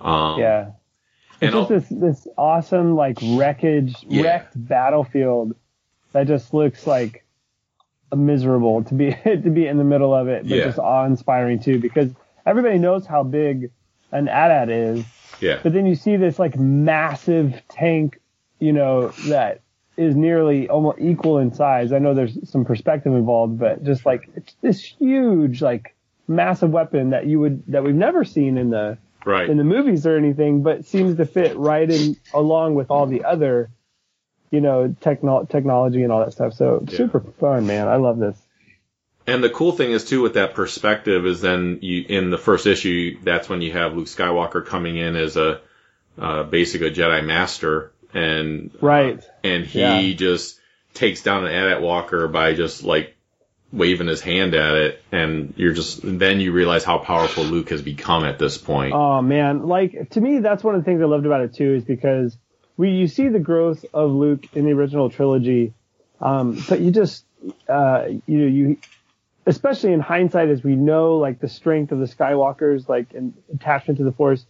Um, 0.00 0.38
Yeah, 0.40 0.70
it's 1.40 1.52
just 1.52 1.54
I'll- 1.54 1.66
this 1.66 1.88
this 1.88 2.28
awesome 2.38 2.94
like 2.94 3.18
wreckage 3.22 3.96
Yeah. 4.08 4.22
wrecked 4.22 4.52
battlefield 4.56 5.56
that 6.12 6.26
just 6.26 6.52
looks 6.54 6.86
like 6.86 7.24
miserable 8.14 8.82
to 8.84 8.94
be 8.94 9.12
to 9.24 9.50
be 9.50 9.66
in 9.66 9.76
the 9.78 9.84
middle 9.84 10.14
of 10.14 10.28
it, 10.28 10.48
but 10.48 10.56
Yeah. 10.58 10.64
just 10.64 10.78
awe 10.78 11.04
inspiring 11.04 11.58
too 11.60 11.78
because 11.78 12.10
everybody 12.46 12.78
knows 12.78 13.06
how 13.06 13.22
big 13.22 13.70
an 14.12 14.28
AT-AT 14.28 14.70
is. 14.70 15.04
yeah. 15.40 15.60
But 15.62 15.72
then 15.74 15.84
you 15.86 15.94
see 15.94 16.16
this 16.16 16.38
like 16.38 16.56
massive 16.58 17.60
tank, 17.68 18.18
you 18.58 18.72
know, 18.72 19.08
that 19.28 19.60
is 19.98 20.16
nearly 20.16 20.68
almost 20.68 20.98
equal 21.00 21.38
in 21.38 21.52
size. 21.52 21.92
I 21.92 21.98
know 21.98 22.14
there's 22.14 22.48
some 22.48 22.64
perspective 22.64 23.12
involved, 23.12 23.58
but 23.58 23.84
just 23.84 24.06
like 24.06 24.28
it's 24.34 24.54
this 24.62 24.80
huge, 24.82 25.60
like 25.60 25.94
massive 26.26 26.70
weapon 26.70 27.10
that 27.10 27.26
you 27.26 27.40
would 27.40 27.62
that 27.68 27.82
we've 27.84 27.94
never 27.94 28.24
seen 28.24 28.56
in 28.58 28.70
the 28.70 28.96
Right. 29.26 29.50
in 29.50 29.58
the 29.58 29.64
movies 29.64 30.06
or 30.06 30.16
anything, 30.16 30.62
but 30.62 30.86
seems 30.86 31.16
to 31.16 31.26
fit 31.26 31.54
right 31.56 31.90
in 31.90 32.16
along 32.32 32.76
with 32.76 32.90
all 32.90 33.06
the 33.06 33.24
other, 33.24 33.68
you 34.50 34.60
know, 34.60 34.94
techno- 35.00 35.44
technology 35.44 36.02
and 36.02 36.12
all 36.12 36.20
that 36.24 36.32
stuff. 36.32 36.54
So 36.54 36.84
Yeah. 36.88 36.96
super 36.96 37.20
fun, 37.20 37.66
man. 37.66 37.88
I 37.88 37.96
love 37.96 38.18
this. 38.18 38.36
And 39.26 39.44
the 39.44 39.50
cool 39.50 39.72
thing 39.72 39.90
is 39.90 40.04
too 40.06 40.22
with 40.22 40.34
that 40.34 40.54
perspective 40.54 41.26
is 41.26 41.40
then 41.42 41.78
you 41.82 42.04
in 42.08 42.30
the 42.30 42.38
first 42.38 42.66
issue 42.66 43.18
that's 43.22 43.48
when 43.48 43.60
you 43.60 43.72
have 43.72 43.94
Luke 43.94 44.06
Skywalker 44.06 44.64
coming 44.64 44.96
in 44.96 45.16
as 45.16 45.36
a 45.36 45.60
uh, 46.18 46.44
basic 46.44 46.80
a 46.80 46.90
Jedi 46.90 47.24
Master 47.24 47.92
and 48.14 48.70
Right. 48.80 49.22
and 49.44 49.64
he 49.66 49.80
Yeah. 49.80 50.14
just 50.16 50.58
takes 50.94 51.22
down 51.22 51.44
an 51.44 51.52
AT-AT 51.52 51.82
Walker 51.82 52.26
by 52.26 52.54
just 52.54 52.82
like 52.84 53.14
waving 53.70 54.06
his 54.06 54.22
hand 54.22 54.54
at 54.54 54.74
it 54.76 55.02
and 55.12 55.52
you're 55.58 55.74
just 55.74 56.00
then 56.02 56.40
you 56.40 56.52
realize 56.52 56.82
how 56.84 56.96
powerful 56.96 57.44
Luke 57.44 57.68
has 57.68 57.82
become 57.82 58.24
at 58.24 58.38
this 58.38 58.56
point. 58.56 58.94
Oh 58.94 59.20
man, 59.20 59.66
like 59.66 60.08
to 60.12 60.20
me, 60.22 60.38
that's 60.38 60.64
one 60.64 60.74
of 60.74 60.80
the 60.80 60.84
things 60.86 61.02
I 61.02 61.04
loved 61.04 61.26
about 61.26 61.42
it 61.42 61.52
too, 61.54 61.74
is 61.74 61.84
because 61.84 62.34
we 62.78 62.90
you 62.90 63.08
see 63.08 63.28
the 63.28 63.40
growth 63.40 63.84
of 63.92 64.10
Luke 64.12 64.46
in 64.54 64.64
the 64.64 64.72
original 64.72 65.10
trilogy, 65.10 65.74
um, 66.20 66.64
but 66.68 66.80
you 66.80 66.90
just 66.90 67.26
uh, 67.68 68.04
you 68.26 68.38
know 68.38 68.46
you, 68.46 68.78
especially 69.44 69.92
in 69.92 70.00
hindsight, 70.00 70.48
as 70.48 70.64
we 70.64 70.76
know, 70.76 71.16
like 71.16 71.40
the 71.40 71.48
strength 71.48 71.92
of 71.92 71.98
the 71.98 72.06
Skywalkers, 72.06 72.88
like 72.88 73.12
and 73.12 73.34
attachment 73.52 73.98
to 73.98 74.04
the 74.04 74.12
Force. 74.12 74.46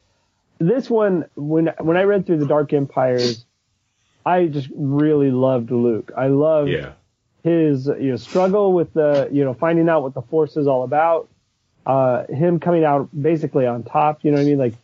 This 0.59 0.89
one, 0.89 1.25
when 1.35 1.73
when 1.81 1.97
I 1.97 2.03
read 2.03 2.27
through 2.27 2.39
the 2.39 2.47
Dark 2.47 2.73
Empires, 2.73 3.45
I 4.27 4.47
just 4.47 4.69
really 4.77 5.31
loved 5.31 5.71
Luke. 5.71 6.13
I 6.17 6.27
loved 6.27 6.69
yeah. 6.69 6.93
his 7.43 7.87
you 7.87 8.11
know 8.11 8.17
struggle 8.17 8.75
with 8.75 8.93
the 8.93 9.31
you 9.33 9.43
know 9.43 9.55
finding 9.55 9.89
out 9.89 10.03
what 10.03 10.13
the 10.13 10.23
force 10.23 10.57
is 10.57 10.67
all 10.67 10.85
about 10.85 11.29
uh 11.87 12.27
him 12.27 12.61
coming 12.61 12.85
out 12.85 13.09
basically 13.19 13.65
on 13.65 13.85
top 13.85 14.19
you 14.25 14.33
know 14.33 14.37
what 14.37 14.43
i 14.43 14.47
mean 14.47 14.59
like 14.59 14.75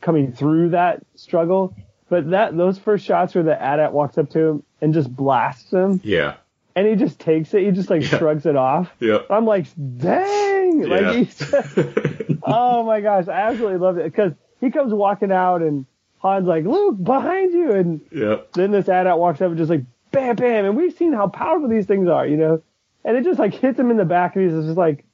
coming 0.00 0.32
through 0.32 0.70
that 0.70 1.00
struggle 1.14 1.74
but 2.10 2.28
that 2.30 2.54
those 2.56 2.78
first 2.78 3.06
shots 3.06 3.34
where 3.34 3.42
the 3.44 3.60
AT-AT 3.60 3.92
walks 3.94 4.18
up 4.18 4.28
to 4.30 4.38
him 4.40 4.62
and 4.82 4.92
just 4.92 5.14
blasts 5.14 5.70
him 5.70 6.00
Yeah. 6.04 6.34
and 6.76 6.86
he 6.86 6.94
just 6.96 7.18
takes 7.18 7.54
it 7.54 7.64
he 7.64 7.70
just 7.70 7.88
like 7.88 8.02
Yeah. 8.02 8.18
shrugs 8.18 8.44
it 8.44 8.56
off 8.56 8.90
Yep. 9.00 9.28
i'm 9.30 9.46
like 9.46 9.66
dang 9.96 10.82
Yeah. 10.82 10.86
like 10.88 11.16
he's 11.16 11.54
oh 12.42 12.84
my 12.84 13.00
gosh 13.00 13.28
i 13.28 13.32
absolutely 13.32 13.78
loved 13.78 13.98
it 13.98 14.04
because 14.04 14.32
he 14.60 14.70
comes 14.70 14.92
walking 14.92 15.32
out 15.32 15.62
and 15.62 15.86
han's 16.22 16.46
like 16.46 16.64
luke 16.64 17.02
behind 17.02 17.52
you 17.52 17.72
and 17.72 18.00
yep. 18.12 18.52
then 18.52 18.70
this 18.72 18.88
AT-AT 18.88 19.18
walks 19.18 19.40
up 19.40 19.48
and 19.48 19.56
just 19.58 19.70
like 19.70 19.84
bam, 20.12 20.34
bam, 20.36 20.64
and 20.64 20.76
we've 20.76 20.92
seen 20.96 21.12
how 21.12 21.28
powerful 21.28 21.68
these 21.68 21.86
things 21.86 22.08
are, 22.08 22.26
you 22.26 22.36
know. 22.36 22.60
And 23.04 23.16
it 23.16 23.22
just 23.22 23.38
like 23.38 23.54
hits 23.54 23.78
him 23.78 23.92
in 23.92 23.96
the 23.96 24.04
back, 24.04 24.34
and 24.34 24.44
he's 24.44 24.66
just 24.66 24.76
like, 24.76 25.04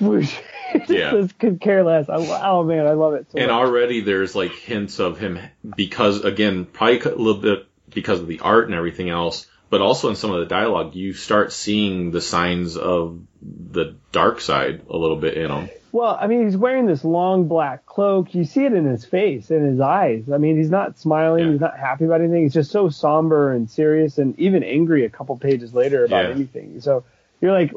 whoosh. 0.00 0.36
Yeah. 0.86 1.12
just 1.12 1.38
could 1.38 1.62
care 1.62 1.82
less. 1.82 2.10
I, 2.10 2.16
oh 2.16 2.62
man, 2.62 2.86
I 2.86 2.90
love 2.92 3.14
it 3.14 3.26
so 3.32 3.38
And 3.38 3.46
much. 3.48 3.54
already 3.56 4.02
there's 4.02 4.34
like 4.36 4.52
hints 4.52 4.98
of 5.00 5.18
him 5.18 5.38
because 5.76 6.22
again, 6.24 6.66
probably 6.66 7.00
a 7.00 7.08
little 7.14 7.40
bit 7.40 7.66
because 7.88 8.20
of 8.20 8.26
the 8.26 8.40
art 8.40 8.66
and 8.66 8.74
everything 8.74 9.08
else, 9.08 9.46
but 9.70 9.80
also 9.80 10.10
in 10.10 10.16
some 10.16 10.30
of 10.30 10.40
the 10.40 10.44
dialogue, 10.46 10.94
you 10.94 11.14
start 11.14 11.54
seeing 11.54 12.10
the 12.10 12.20
signs 12.20 12.76
of 12.76 13.18
the 13.40 13.96
dark 14.12 14.42
side 14.42 14.82
a 14.90 14.96
little 14.98 15.16
bit 15.16 15.38
in 15.38 15.50
him. 15.50 15.70
Well, 15.90 16.18
I 16.20 16.26
mean, 16.26 16.44
he's 16.44 16.56
wearing 16.56 16.84
this 16.84 17.02
long 17.02 17.48
black 17.48 17.86
cloak. 17.86 18.34
You 18.34 18.44
see 18.44 18.66
it 18.66 18.74
in 18.74 18.84
his 18.84 19.06
face, 19.06 19.50
in 19.50 19.64
his 19.64 19.80
eyes. 19.80 20.30
I 20.30 20.36
mean, 20.36 20.58
he's 20.58 20.68
not 20.68 20.98
smiling. 20.98 21.46
Yeah. 21.46 21.52
He's 21.52 21.60
not 21.62 21.78
happy 21.78 22.04
about 22.04 22.20
anything. 22.20 22.42
He's 22.42 22.52
just 22.52 22.70
so 22.70 22.90
somber 22.90 23.52
and 23.54 23.70
serious, 23.70 24.18
and 24.18 24.38
even 24.38 24.62
angry 24.62 25.06
a 25.06 25.08
couple 25.08 25.34
pages 25.38 25.72
later 25.72 26.04
about 26.04 26.26
Yeah. 26.26 26.34
anything. 26.34 26.82
So 26.82 27.04
you're 27.40 27.52
like, 27.52 27.72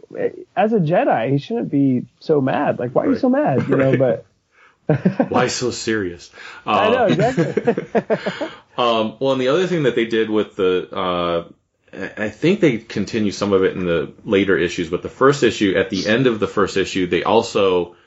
as 0.55 0.73
a 0.73 0.79
Jedi, 0.79 1.31
he 1.31 1.37
shouldn't 1.37 1.69
be 1.69 2.05
so 2.19 2.41
mad. 2.41 2.79
Like, 2.79 2.95
why 2.95 3.05
are 3.05 3.11
you 3.11 3.17
so 3.17 3.29
mad? 3.29 3.67
You 3.67 3.75
know, 3.77 3.97
but 3.97 4.25
Why 5.29 5.47
so 5.47 5.71
serious? 5.71 6.31
I 6.65 6.89
know 6.89 7.05
Uh, 7.05 7.07
exactly. 7.07 8.47
Um, 8.77 9.17
well, 9.19 9.33
and 9.33 9.41
the 9.41 9.49
other 9.49 9.67
thing 9.67 9.83
that 9.83 9.95
they 9.95 10.05
did 10.05 10.29
with 10.29 10.55
the, 10.55 10.89
uh, 10.95 11.43
I 12.17 12.29
think 12.29 12.61
they 12.61 12.77
continue 12.77 13.31
some 13.31 13.51
of 13.51 13.63
it 13.65 13.75
in 13.75 13.85
the 13.85 14.13
later 14.23 14.57
issues, 14.57 14.89
but 14.89 15.03
the 15.03 15.09
first 15.09 15.43
issue, 15.43 15.75
at 15.77 15.89
the 15.89 16.07
end 16.07 16.25
of 16.25 16.39
the 16.39 16.47
first 16.47 16.77
issue, 16.77 17.05
they 17.05 17.23
also, 17.23 17.97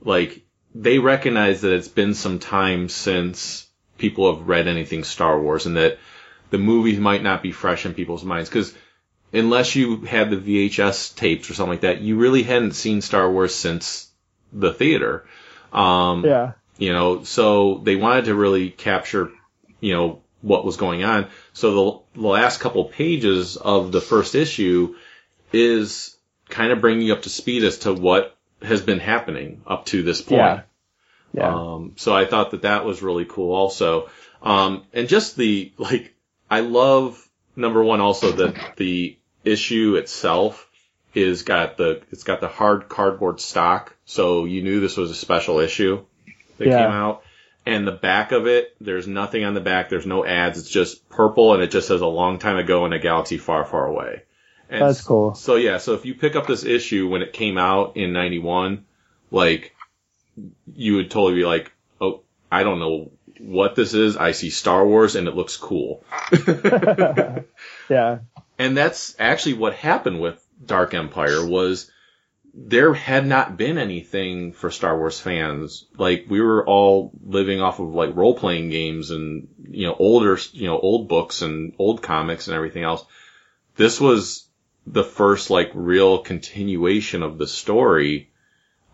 like, 0.00 0.42
they 0.74 1.00
recognize 1.00 1.62
that 1.62 1.72
it's 1.74 1.88
been 1.88 2.14
some 2.14 2.38
time 2.38 2.88
since 2.88 3.66
people 3.98 4.32
have 4.34 4.48
read 4.48 4.68
anything 4.68 5.02
Star 5.02 5.40
Wars 5.40 5.66
and 5.66 5.76
that 5.76 5.98
the 6.50 6.58
movies 6.58 7.00
might 7.00 7.22
not 7.22 7.42
be 7.42 7.50
fresh 7.50 7.84
in 7.84 7.94
people's 7.94 8.24
minds. 8.24 8.48
Cause 8.48 8.72
unless 9.32 9.74
you 9.74 10.02
had 10.02 10.30
the 10.30 10.36
VHS 10.36 11.14
tapes 11.14 11.50
or 11.50 11.54
something 11.54 11.72
like 11.72 11.80
that, 11.82 12.00
you 12.00 12.16
really 12.16 12.42
hadn't 12.42 12.72
seen 12.72 13.00
Star 13.00 13.30
Wars 13.30 13.54
since 13.54 14.10
the 14.52 14.72
theater. 14.72 15.26
Um, 15.72 16.24
yeah. 16.24 16.52
you 16.76 16.92
know, 16.92 17.24
so 17.24 17.78
they 17.78 17.96
wanted 17.96 18.26
to 18.26 18.34
really 18.34 18.70
capture, 18.70 19.30
you 19.80 19.94
know, 19.94 20.22
what 20.42 20.64
was 20.64 20.76
going 20.76 21.04
on. 21.04 21.28
So 21.52 22.04
the, 22.14 22.20
the 22.20 22.28
last 22.28 22.60
couple 22.60 22.84
pages 22.84 23.56
of 23.56 23.92
the 23.92 24.00
first 24.00 24.34
issue 24.34 24.96
is 25.52 26.16
kind 26.48 26.72
of 26.72 26.80
bringing 26.80 27.06
you 27.06 27.14
up 27.14 27.22
to 27.22 27.30
speed 27.30 27.64
as 27.64 27.78
to 27.78 27.94
what 27.94 28.36
has 28.60 28.82
been 28.82 29.00
happening 29.00 29.62
up 29.66 29.86
to 29.86 30.02
this 30.02 30.20
point. 30.20 30.40
Yeah. 30.40 30.62
Yeah. 31.32 31.54
Um, 31.54 31.94
so 31.96 32.14
I 32.14 32.26
thought 32.26 32.50
that 32.50 32.62
that 32.62 32.84
was 32.84 33.02
really 33.02 33.24
cool 33.24 33.54
also. 33.54 34.10
Um, 34.42 34.84
and 34.92 35.08
just 35.08 35.36
the, 35.36 35.72
like, 35.78 36.14
I 36.50 36.60
love 36.60 37.26
number 37.56 37.82
one 37.82 38.00
also 38.00 38.32
that 38.32 38.76
the 38.76 39.16
issue 39.44 39.96
itself 39.96 40.68
is 41.14 41.42
got 41.42 41.76
the, 41.76 42.02
it's 42.10 42.24
got 42.24 42.40
the 42.40 42.48
hard 42.48 42.88
cardboard 42.88 43.40
stock. 43.40 43.94
So 44.04 44.44
you 44.44 44.62
knew 44.62 44.80
this 44.80 44.96
was 44.96 45.10
a 45.10 45.14
special 45.14 45.58
issue 45.60 46.04
that 46.58 46.66
Yeah. 46.68 46.82
came 46.84 46.90
out. 46.92 47.22
And 47.64 47.86
the 47.86 47.92
back 47.92 48.32
of 48.32 48.46
it, 48.48 48.74
there's 48.80 49.06
nothing 49.06 49.44
on 49.44 49.54
the 49.54 49.60
back. 49.60 49.88
There's 49.88 50.06
no 50.06 50.24
ads. 50.24 50.58
It's 50.58 50.68
just 50.70 51.08
purple 51.08 51.54
and 51.54 51.62
it 51.62 51.70
just 51.70 51.86
says 51.86 52.00
a 52.00 52.06
long 52.06 52.38
time 52.40 52.56
ago 52.56 52.86
in 52.86 52.92
a 52.92 52.98
galaxy 52.98 53.38
far, 53.38 53.64
far 53.64 53.86
away. 53.86 54.22
And 54.68 54.82
That's 54.82 55.02
cool. 55.02 55.34
So 55.34 55.56
yeah, 55.56 55.78
so 55.78 55.92
if 55.94 56.04
you 56.06 56.14
pick 56.14 56.34
up 56.34 56.46
this 56.46 56.64
issue 56.64 57.08
when 57.08 57.20
it 57.22 57.32
came 57.34 57.58
out 57.58 57.96
in 57.98 58.12
'91, 58.14 58.84
like 59.30 59.76
you 60.74 60.96
would 60.96 61.10
totally 61.10 61.34
be 61.40 61.44
like, 61.44 61.70
"Oh, 62.00 62.22
I 62.50 62.62
don't 62.62 62.78
know 62.78 63.10
what 63.38 63.76
this 63.76 63.92
is. 63.92 64.16
I 64.16 64.32
see 64.32 64.48
Star 64.48 64.84
Wars 64.86 65.14
and 65.14 65.28
it 65.28 65.36
looks 65.36 65.56
cool." 65.58 66.02
Yeah. 67.90 68.18
And 68.62 68.76
that's 68.76 69.16
actually 69.18 69.54
what 69.54 69.74
happened 69.74 70.20
with 70.20 70.46
Dark 70.64 70.94
Empire 70.94 71.44
was 71.44 71.90
there 72.54 72.94
had 72.94 73.26
not 73.26 73.56
been 73.56 73.76
anything 73.76 74.52
for 74.52 74.70
Star 74.70 74.96
Wars 74.96 75.18
fans. 75.18 75.84
Like 75.98 76.26
we 76.28 76.40
were 76.40 76.64
all 76.64 77.10
living 77.24 77.60
off 77.60 77.80
of 77.80 77.92
like 77.92 78.14
role 78.14 78.36
playing 78.36 78.70
games 78.70 79.10
and 79.10 79.48
you 79.68 79.88
know 79.88 79.96
older 79.98 80.38
you 80.52 80.68
know 80.68 80.78
old 80.78 81.08
books 81.08 81.42
and 81.42 81.74
old 81.76 82.02
comics 82.02 82.46
and 82.46 82.54
everything 82.54 82.84
else. 82.84 83.04
This 83.74 84.00
was 84.00 84.46
the 84.86 85.02
first 85.02 85.50
like 85.50 85.72
real 85.74 86.18
continuation 86.18 87.24
of 87.24 87.38
the 87.38 87.48
story, 87.48 88.30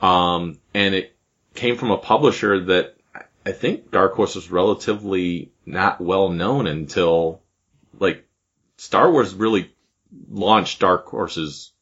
um, 0.00 0.58
and 0.72 0.94
it 0.94 1.14
came 1.54 1.76
from 1.76 1.90
a 1.90 1.98
publisher 1.98 2.64
that 2.66 2.96
I 3.44 3.52
think 3.52 3.90
Dark 3.90 4.14
Horse 4.14 4.34
was 4.34 4.50
relatively 4.50 5.52
not 5.66 6.00
well 6.00 6.30
known 6.30 6.66
until 6.66 7.42
like 7.98 8.27
Star 8.78 9.10
Wars 9.10 9.34
really 9.34 9.70
launched 10.30 10.80
Dark 10.80 11.06
Horse's 11.06 11.72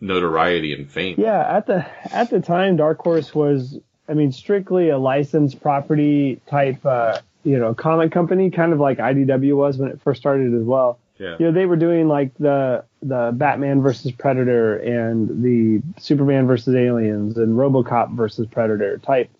notoriety 0.00 0.72
and 0.72 0.90
fame. 0.90 1.16
Yeah, 1.18 1.56
at 1.56 1.66
the 1.66 1.86
at 2.12 2.30
the 2.30 2.40
time, 2.40 2.76
Dark 2.76 2.98
Horse 2.98 3.34
was, 3.34 3.78
I 4.08 4.14
mean, 4.14 4.32
strictly 4.32 4.88
a 4.88 4.98
licensed 4.98 5.60
property 5.60 6.40
type, 6.48 6.84
uh, 6.84 7.20
you 7.44 7.58
know, 7.58 7.74
comic 7.74 8.10
company, 8.10 8.50
kind 8.50 8.72
of 8.72 8.80
like 8.80 8.98
IDW 8.98 9.54
was 9.56 9.76
when 9.76 9.90
it 9.90 10.00
first 10.02 10.20
started 10.20 10.54
as 10.54 10.64
well. 10.64 10.98
Yeah. 11.18 11.36
You 11.38 11.46
know, 11.46 11.52
they 11.52 11.66
were 11.66 11.76
doing 11.76 12.08
like 12.08 12.34
the 12.38 12.84
the 13.02 13.32
Batman 13.34 13.82
versus 13.82 14.12
Predator 14.12 14.76
and 14.76 15.42
the 15.42 15.82
Superman 16.00 16.46
versus 16.46 16.74
Aliens 16.74 17.36
and 17.36 17.54
RoboCop 17.56 18.16
versus 18.16 18.46
Predator 18.46 18.98
type 18.98 19.30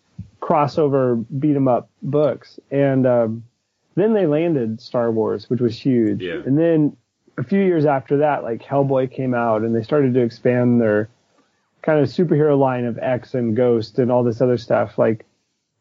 crossover 0.40 1.24
beat 1.38 1.56
'em 1.56 1.66
up 1.66 1.88
books, 2.02 2.60
and 2.70 3.06
um, 3.06 3.44
then 3.94 4.12
they 4.12 4.26
landed 4.26 4.80
Star 4.80 5.10
Wars, 5.10 5.50
which 5.50 5.60
was 5.60 5.78
huge. 5.78 6.22
Yeah. 6.22 6.42
And 6.46 6.58
then 6.58 6.96
a 7.38 7.44
few 7.44 7.60
years 7.60 7.84
after 7.84 8.18
that, 8.18 8.42
like 8.42 8.62
Hellboy 8.62 9.12
came 9.12 9.34
out, 9.34 9.62
and 9.62 9.74
they 9.74 9.82
started 9.82 10.14
to 10.14 10.20
expand 10.20 10.80
their 10.80 11.08
kind 11.82 12.00
of 12.00 12.08
superhero 12.08 12.58
line 12.58 12.84
of 12.84 12.98
X 12.98 13.34
and 13.34 13.56
Ghost 13.56 13.98
and 13.98 14.10
all 14.10 14.24
this 14.24 14.40
other 14.40 14.58
stuff. 14.58 14.98
Like 14.98 15.24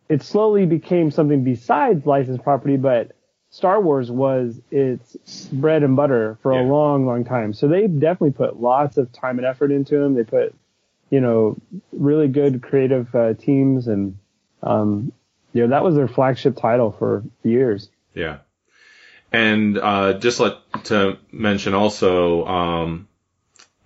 it 0.10 0.22
slowly 0.22 0.66
became 0.66 1.12
something 1.12 1.44
besides 1.44 2.06
licensed 2.06 2.44
property, 2.44 2.78
but 2.78 3.12
Star 3.50 3.82
Wars 3.82 4.12
was 4.12 4.62
its 4.70 5.48
bread 5.48 5.82
and 5.82 5.96
butter 5.96 6.38
for 6.42 6.52
a 6.52 6.62
long, 6.62 7.06
long 7.06 7.24
time. 7.24 7.54
So 7.54 7.68
they 7.68 7.88
definitely 7.88 8.32
put 8.32 8.60
lots 8.60 8.98
of 8.98 9.12
time 9.14 9.38
and 9.38 9.48
effort 9.48 9.72
into 9.72 9.98
them. 9.98 10.14
They 10.14 10.26
put, 10.26 10.54
you 11.10 11.22
know, 11.22 11.58
really 11.94 12.28
good 12.28 12.62
creative 12.62 13.14
uh, 13.16 13.34
teams, 13.36 13.88
and 13.88 14.18
um, 14.62 15.14
you 15.54 15.62
know 15.62 15.70
that 15.70 15.84
was 15.84 15.96
their 15.96 16.08
flagship 16.08 16.58
title 16.58 16.92
for 16.92 17.24
years. 17.44 17.90
Yeah. 18.14 18.40
And 19.36 19.78
uh, 19.78 20.14
just 20.14 20.40
let 20.40 20.56
to 20.86 21.18
mention 21.30 21.74
also, 21.74 22.46
um, 22.46 23.08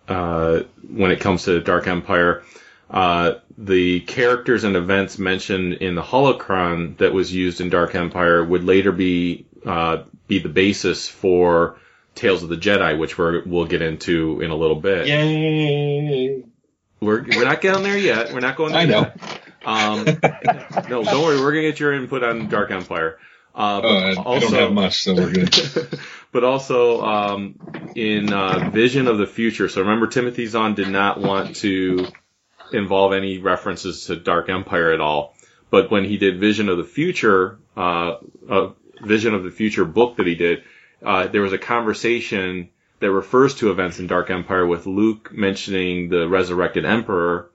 uh, 0.08 0.62
when 0.88 1.10
it 1.10 1.20
comes 1.22 1.45
to 1.45 1.60
Dark 1.60 1.88
Empire, 1.88 2.43
uh, 2.91 3.34
the 3.58 4.02
characters 4.02 4.64
and 4.64 4.76
events 4.76 5.18
mentioned 5.18 5.74
in 5.74 5.95
the 5.95 6.04
holocron 6.04 6.97
that 6.97 7.14
was 7.14 7.34
used 7.34 7.62
in 7.62 7.70
Dark 7.70 7.95
Empire 7.95 8.43
would 8.43 8.64
later 8.64 8.91
be 8.91 9.47
uh, 9.66 10.04
be 10.28 10.38
the 10.38 10.50
basis 10.50 11.08
for 11.08 11.78
Tales 12.14 12.43
of 12.43 12.50
the 12.50 12.58
Jedi, 12.58 12.97
which 12.97 13.18
we're, 13.18 13.43
we'll 13.45 13.66
get 13.66 13.82
into 13.82 14.41
in 14.41 14.52
a 14.52 14.56
little 14.56 14.76
bit. 14.76 15.08
Yay! 15.08 16.43
We're 17.02 17.24
we're 17.24 17.45
not 17.45 17.62
getting 17.62 17.82
there 17.82 17.97
yet. 17.97 18.34
We're 18.34 18.39
not 18.39 18.56
going 18.56 18.74
there 18.74 18.82
I 18.82 18.86
know. 18.86 19.00
yet. 19.02 19.41
Um, 19.66 20.06
no, 20.89 21.04
don't 21.04 21.24
worry. 21.24 21.39
We're 21.39 21.52
gonna 21.52 21.62
get 21.64 21.80
your 21.80 21.93
input 21.93 22.24
on 22.24 22.50
Dark 22.50 22.72
Empire. 22.72 23.18
Uh, 23.60 23.82
but 23.82 23.91
Oh, 23.91 23.97
I, 23.97 24.12
I 24.12 24.16
also, 24.24 24.51
don't 24.51 24.60
have 24.60 24.72
much, 24.72 25.03
so 25.03 25.14
we're 25.14 25.34
good. 25.34 25.99
but 26.32 26.45
also 26.45 27.01
um, 27.03 27.91
in 27.93 28.32
uh, 28.32 28.70
Vision 28.70 29.10
of 29.10 29.18
the 29.18 29.28
Future. 29.28 29.68
So 29.68 29.82
remember, 29.82 30.07
Timothy 30.07 30.45
Zahn 30.45 30.76
did 30.76 30.88
not 30.88 31.20
want 31.20 31.57
to 31.57 32.07
involve 32.72 33.12
any 33.12 33.38
references 33.38 34.05
to 34.05 34.16
Dark 34.16 34.47
Empire 34.47 34.93
at 34.93 35.01
all. 35.01 35.36
But 35.70 35.91
when 35.91 36.05
he 36.05 36.18
did 36.18 36.39
Vision 36.39 36.70
of 36.70 36.78
the 36.78 36.86
Future, 36.86 37.60
uh, 37.76 38.16
uh, 38.49 38.70
Vision 39.03 39.34
of 39.34 39.43
the 39.43 39.51
Future 39.51 39.84
book 39.84 40.16
that 40.16 40.26
he 40.26 40.36
did, 40.36 40.64
uh, 41.05 41.28
there 41.28 41.41
was 41.41 41.51
a 41.51 41.57
conversation 41.57 42.70
that 43.01 43.12
refers 43.12 43.55
to 43.55 43.72
events 43.72 43.99
in 43.99 44.07
Dark 44.07 44.30
Empire 44.30 44.66
with 44.66 44.86
Luke 44.86 45.34
mentioning 45.34 46.07
the 46.07 46.30
resurrected 46.30 46.86
Emperor 46.86 47.49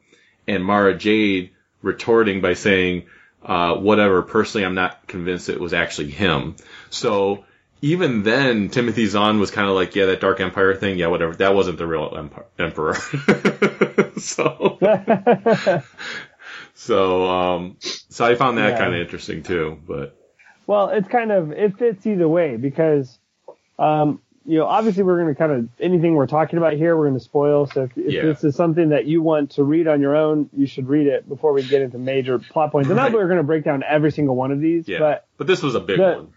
and 0.46 0.62
Mara 0.62 0.94
Jade 0.94 1.52
retorting 1.80 2.42
by 2.42 2.52
saying, 2.52 3.04
uh, 3.44 3.76
whatever, 3.76 4.22
personally, 4.22 4.64
I'm 4.64 4.74
not 4.74 5.06
convinced 5.06 5.48
it 5.48 5.60
was 5.60 5.72
actually 5.74 6.10
him. 6.10 6.56
So 6.90 7.44
even 7.82 8.22
then, 8.22 8.70
Timothy 8.70 9.06
Zahn 9.06 9.38
was 9.40 9.50
kind 9.50 9.68
of 9.68 9.74
like, 9.74 9.94
yeah, 9.94 10.06
that 10.06 10.20
Dark 10.20 10.40
Empire 10.40 10.74
thing, 10.74 10.98
yeah, 10.98 11.08
whatever. 11.08 11.34
That 11.34 11.54
wasn't 11.54 11.78
the 11.78 11.86
real 11.86 12.14
emp- 12.16 12.46
emperor. 12.58 12.94
so, 14.18 14.78
so, 16.74 17.30
um, 17.30 17.76
so 17.80 18.24
I 18.24 18.34
found 18.34 18.58
that 18.58 18.70
Yeah. 18.70 18.78
kind 18.78 18.94
of 18.94 19.00
interesting 19.00 19.42
too, 19.42 19.80
but 19.86 20.16
Well, 20.66 20.88
it's 20.90 21.08
kind 21.08 21.30
of 21.30 21.52
it 21.52 21.76
fits 21.78 22.06
either 22.06 22.28
way 22.28 22.56
because, 22.56 23.18
um, 23.78 24.20
you 24.46 24.58
know, 24.58 24.66
obviously 24.66 25.02
we're 25.02 25.16
going 25.22 25.34
to 25.34 25.38
kind 25.38 25.52
of 25.52 25.68
anything 25.80 26.14
we're 26.14 26.26
talking 26.26 26.58
about 26.58 26.74
here 26.74 26.96
we're 26.96 27.08
going 27.08 27.18
to 27.18 27.24
spoil. 27.24 27.66
So 27.66 27.84
if, 27.84 27.96
if 27.96 28.12
Yeah. 28.12 28.22
this 28.22 28.44
is 28.44 28.54
something 28.54 28.90
that 28.90 29.06
you 29.06 29.22
want 29.22 29.52
to 29.52 29.64
read 29.64 29.88
on 29.88 30.00
your 30.00 30.14
own, 30.16 30.50
you 30.56 30.66
should 30.66 30.88
read 30.88 31.06
it 31.06 31.28
before 31.28 31.52
we 31.52 31.62
get 31.62 31.80
into 31.82 31.98
major 31.98 32.38
plot 32.38 32.70
points. 32.72 32.88
And 32.88 32.96
not 32.96 33.10
that 33.12 33.16
we're 33.16 33.26
going 33.28 33.38
to 33.38 33.42
break 33.44 33.64
down 33.64 33.82
every 33.82 34.12
single 34.12 34.36
one 34.36 34.52
of 34.52 34.60
these, 34.60 34.86
yeah. 34.86 34.98
but 34.98 35.26
But, 35.38 35.46
this 35.46 35.62
was 35.62 35.74
a 35.74 35.80
big 35.80 35.98
the- 35.98 36.12
one. 36.14 36.28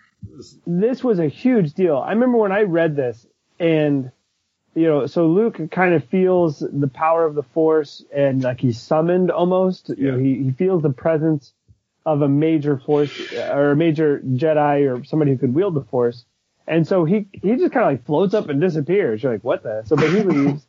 this 0.66 1.04
was 1.04 1.20
a 1.20 1.28
huge 1.28 1.74
deal. 1.74 1.98
I 1.98 2.12
remember 2.14 2.38
when 2.38 2.52
I 2.52 2.62
read 2.62 2.96
this 2.96 3.26
and 3.60 4.12
you 4.76 4.86
know, 4.86 5.08
so 5.08 5.26
Luke 5.28 5.60
kind 5.72 5.96
of 5.96 6.04
feels 6.06 6.60
the 6.60 6.88
power 6.88 7.26
of 7.26 7.34
the 7.34 7.42
force 7.42 8.06
and 8.14 8.44
like 8.44 8.60
he's 8.60 8.80
summoned 8.80 9.32
almost, 9.32 9.90
you 9.90 10.12
know, 10.12 10.18
he, 10.20 10.44
he 10.44 10.52
feels 10.52 10.84
the 10.84 10.92
presence 10.92 11.52
of 12.06 12.22
a 12.22 12.30
major 12.30 12.78
force 12.78 13.34
uh, 13.34 13.52
or 13.56 13.72
a 13.72 13.76
major 13.76 14.20
Jedi 14.20 14.88
or 14.90 15.04
somebody 15.04 15.32
who 15.32 15.38
could 15.40 15.56
wield 15.56 15.74
the 15.74 15.82
force. 15.82 16.26
And 16.68 16.86
so 16.86 17.06
he, 17.06 17.28
he 17.32 17.56
just 17.56 17.72
kind 17.72 17.86
of 17.86 17.92
like 17.94 18.06
floats 18.06 18.34
up 18.34 18.50
and 18.50 18.60
disappears. 18.60 19.24
You're 19.24 19.32
like, 19.32 19.44
what 19.44 19.64
the? 19.64 19.84
So, 19.86 19.96
but 19.96 20.10
he 20.10 20.22
leaves. 20.24 20.66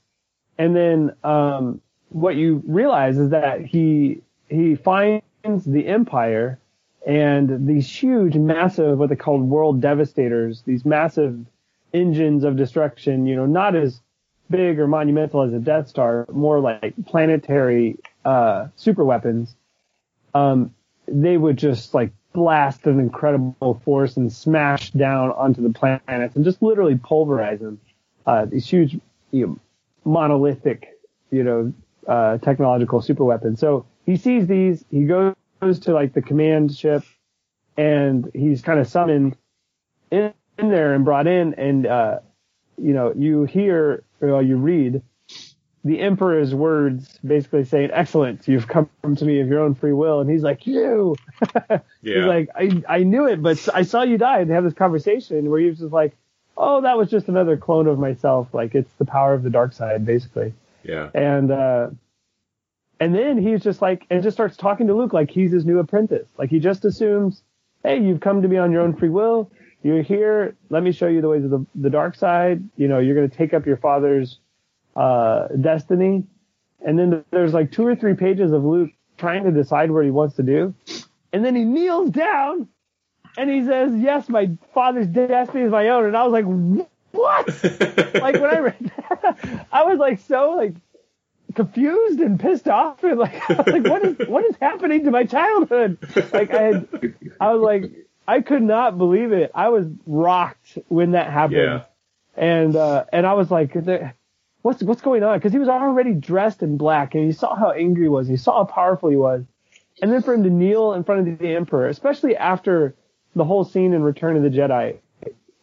And 0.57 0.74
then, 0.74 1.14
um, 1.24 1.80
what 2.11 2.36
you 2.36 2.62
realize 2.66 3.18
is 3.18 3.30
that 3.30 3.64
he, 3.64 4.22
he 4.49 4.76
finds 4.76 5.22
the 5.66 5.86
Empire 5.86 6.59
and 7.07 7.66
these 7.66 7.88
huge, 7.88 8.36
massive, 8.36 8.99
what 8.99 9.09
they 9.09 9.16
called 9.16 9.42
world 9.42 9.80
devastators, 9.80 10.62
these 10.62 10.84
massive 10.84 11.44
engines 11.92 12.44
of 12.44 12.57
destruction, 12.57 13.26
you 13.26 13.36
know, 13.36 13.46
not 13.46 13.74
as 13.74 14.01
big 14.51 14.78
or 14.78 14.86
monumental 14.86 15.42
as 15.42 15.53
a 15.53 15.59
Death 15.59 15.88
Star, 15.88 16.26
more 16.32 16.61
like 16.61 16.94
planetary, 17.07 17.99
uh, 18.24 18.68
super 18.76 19.05
weapons. 19.05 19.55
Um, 20.34 20.74
they 21.07 21.36
would 21.36 21.57
just 21.57 21.94
like 21.94 22.12
blast 22.33 22.87
an 22.87 23.01
incredible 23.01 23.81
force 23.85 24.16
and 24.16 24.33
smash 24.33 24.91
down 24.91 25.31
onto 25.33 25.62
the 25.62 25.70
planets 25.70 26.37
and 26.37 26.45
just 26.45 26.62
literally 26.62 26.97
pulverize 26.97 27.61
them. 27.61 27.81
Uh, 28.26 28.45
these 28.45 28.68
huge, 28.68 28.99
you 29.31 29.47
know, 29.47 29.59
monolithic, 30.05 30.99
you 31.31 31.43
know, 31.43 31.72
uh, 32.07 32.39
technological 32.39 33.01
super 33.01 33.24
weapons. 33.24 33.59
So 33.61 33.87
he 34.07 34.16
sees 34.16 34.47
these, 34.47 34.85
he 34.91 35.05
goes 35.05 35.35
to 35.81 35.93
like 35.93 36.12
the 36.12 36.22
command 36.22 36.76
ship 36.76 37.03
and 37.76 38.31
he's 38.35 38.62
kind 38.62 38.79
of 38.79 38.87
summoned 38.87 39.37
in, 40.11 40.33
in 40.59 40.68
there 40.70 40.95
and 40.95 41.05
brought 41.05 41.26
in 41.26 41.55
and, 41.55 41.87
uh, 41.87 42.18
you 42.76 42.93
know, 42.93 43.12
you 43.16 43.45
hear, 43.45 44.05
or 44.20 44.43
you 44.43 44.57
read 44.57 45.03
the 45.85 46.01
emperor's 46.01 46.55
words 46.55 47.18
basically 47.24 47.64
saying, 47.64 47.91
excellent, 47.93 48.47
you've 48.49 48.66
come 48.68 48.89
to 49.16 49.24
me 49.24 49.41
of 49.41 49.49
your 49.49 49.61
own 49.61 49.74
free 49.74 49.93
will. 49.93 50.20
And 50.20 50.31
he's 50.31 50.43
like, 50.43 50.66
you, 50.66 51.16
Yeah. 51.70 51.81
He's 52.03 52.24
like, 52.24 52.49
I, 52.55 52.83
I 52.89 53.03
knew 53.05 53.26
it, 53.26 53.43
but 53.43 53.68
I 53.74 53.83
saw 53.83 54.03
you 54.03 54.18
die. 54.18 54.41
And 54.41 54.51
they 54.51 54.55
have 54.55 54.64
this 54.64 54.74
conversation 54.74 55.49
where 55.51 55.61
he 55.61 55.66
was 55.68 55.79
just 55.79 55.93
like, 55.93 56.16
oh, 56.57 56.81
that 56.83 56.97
was 56.99 57.11
just 57.11 57.29
another 57.29 57.57
clone 57.57 57.87
of 57.87 57.99
myself. 57.99 58.49
Like 58.53 58.74
it's 58.74 58.93
the 58.99 59.05
power 59.05 59.35
of 59.35 59.43
the 59.43 59.51
dark 59.51 59.72
side, 59.72 60.05
basically. 60.05 60.53
yeah. 60.83 61.11
And, 61.14 61.51
uh, 61.53 61.91
and 63.01 63.14
then 63.14 63.39
he's 63.39 63.62
just 63.62 63.81
like, 63.81 64.05
and 64.11 64.22
just 64.22 64.37
starts 64.37 64.57
talking 64.57 64.89
to 64.89 64.95
Luke 64.95 65.12
like 65.12 65.31
he's 65.31 65.53
his 65.53 65.64
new 65.64 65.79
apprentice. 65.79 66.26
Like 66.37 66.51
he 66.51 66.59
just 66.59 66.85
assumes, 66.85 67.43
hey, 67.85 68.01
you've 68.03 68.20
come 68.20 68.43
to 68.43 68.49
me 68.49 68.57
on 68.57 68.72
your 68.72 68.83
own 68.83 68.97
free 68.97 69.09
will. 69.09 69.51
You're 69.85 70.03
here. 70.03 70.57
Let 70.70 70.83
me 70.83 70.91
show 70.91 71.07
you 71.07 71.20
the 71.20 71.29
ways 71.29 71.45
of 71.45 71.51
the, 71.51 71.64
the 71.76 71.91
dark 71.91 72.16
side. 72.16 72.68
You 72.76 72.89
know, 72.89 72.99
you're 72.99 73.14
going 73.14 73.31
to 73.31 73.37
take 73.37 73.55
up 73.55 73.64
your 73.66 73.76
father's, 73.76 74.41
uh, 74.99 75.49
destiny. 75.61 76.24
And 76.84 76.99
then 76.99 77.24
there's 77.30 77.55
like 77.55 77.72
two 77.72 77.86
or 77.86 77.94
three 77.96 78.14
pages 78.14 78.53
of 78.53 78.64
Luke 78.64 78.90
trying 79.16 79.44
to 79.44 79.51
decide 79.51 79.90
what 79.90 80.05
he 80.05 80.11
wants 80.11 80.36
to 80.36 80.42
do. 80.42 80.74
And 81.32 81.44
then 81.44 81.55
he 81.55 81.64
kneels 81.64 82.11
down 82.11 82.68
and 83.36 83.51
he 83.51 83.64
says, 83.64 83.92
yes, 83.94 84.28
my 84.28 84.51
father's 84.74 85.07
destiny 85.07 85.64
is 85.64 85.70
my 85.70 85.88
own. 85.88 86.05
And 86.07 86.16
I 86.16 86.24
was 86.24 86.32
like, 86.32 86.44
what? 87.12 87.46
like 88.22 88.34
when 88.34 88.51
I 88.55 88.59
read 88.59 88.92
that, 89.09 89.66
I 89.72 89.84
was 89.84 89.99
like 89.99 90.20
so 90.20 90.53
like 90.57 90.74
confused 91.55 92.20
and 92.20 92.38
pissed 92.38 92.68
off 92.68 93.03
and 93.03 93.18
like, 93.18 93.51
I 93.51 93.55
was 93.55 93.66
like 93.66 93.84
what 93.86 94.05
is 94.05 94.28
what 94.28 94.44
is 94.44 94.57
happening 94.61 95.05
to 95.05 95.11
my 95.11 95.24
childhood? 95.24 95.99
Like 96.32 96.53
I 96.55 96.62
had, 96.62 96.88
I 97.40 97.53
was 97.55 97.62
like 97.62 97.90
I 98.26 98.40
could 98.42 98.62
not 98.62 98.99
believe 98.99 99.32
it. 99.32 99.51
I 99.55 99.70
was 99.70 99.86
rocked 100.07 100.78
when 100.88 101.12
that 101.12 101.30
happened, 101.32 101.57
Yeah. 101.57 101.84
and 102.36 102.76
uh, 102.76 103.05
and 103.12 103.26
I 103.26 103.32
was 103.32 103.51
like, 103.51 103.72
what's 104.63 104.83
what's 104.83 105.03
going 105.03 105.23
on? 105.23 105.39
Because 105.39 105.53
he 105.53 105.59
was 105.59 105.69
already 105.69 106.13
dressed 106.15 106.63
in 106.63 106.77
black, 106.77 107.15
and 107.15 107.25
you 107.25 107.33
saw 107.33 107.55
how 107.55 107.71
angry 107.71 108.05
he 108.05 108.09
was. 108.09 108.29
You 108.29 108.37
saw 108.37 108.59
how 108.59 108.65
powerful 108.65 109.09
he 109.11 109.17
was, 109.17 109.45
and 110.03 110.13
then 110.13 110.23
for 110.23 110.35
him 110.35 110.43
to 110.45 110.51
kneel 110.51 110.93
in 110.95 111.05
front 111.05 111.29
of 111.29 111.39
the 111.39 111.55
emperor, 111.55 111.89
especially 111.89 112.37
after 112.37 112.95
the 113.35 113.45
whole 113.45 113.65
scene 113.65 113.93
in 113.93 114.03
Return 114.03 114.37
of 114.37 114.43
the 114.43 114.51
Jedi, 114.51 114.99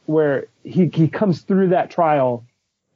where 0.06 0.48
he 0.64 0.90
he 0.94 1.08
comes 1.08 1.42
through 1.42 1.70
that 1.70 1.90
trial 1.90 2.46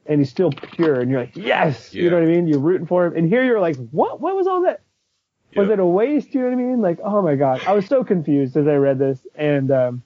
and 0.06 0.20
he's 0.20 0.30
still 0.30 0.52
pure, 0.52 1.02
and 1.02 1.12
you're 1.12 1.20
like, 1.20 1.36
yes, 1.36 1.94
you 1.94 2.10
know 2.10 2.16
what 2.16 2.24
I 2.24 2.28
mean? 2.28 2.48
You're 2.48 2.60
rooting 2.60 2.88
for 2.88 3.06
him, 3.06 3.16
and 3.16 3.28
here 3.28 3.44
you're 3.44 3.60
like, 3.62 3.78
what? 3.92 4.20
What 4.20 4.36
was 4.36 4.48
all 4.48 4.64
that? 4.64 4.82
Was 5.56 5.68
Yep. 5.70 5.74
it 5.74 5.82
a 5.82 5.86
waste? 5.86 6.34
You 6.34 6.42
know 6.42 6.48
what 6.48 6.54
I 6.54 6.58
mean? 6.58 6.82
Like, 6.82 7.00
oh 7.04 7.22
my 7.22 7.36
god, 7.36 7.62
I 7.66 7.74
was 7.74 7.86
so 7.88 8.04
confused 8.04 8.56
as 8.58 8.68
I 8.68 8.76
read 8.76 8.98
this, 9.00 9.26
and 9.36 9.72
um, 9.72 10.04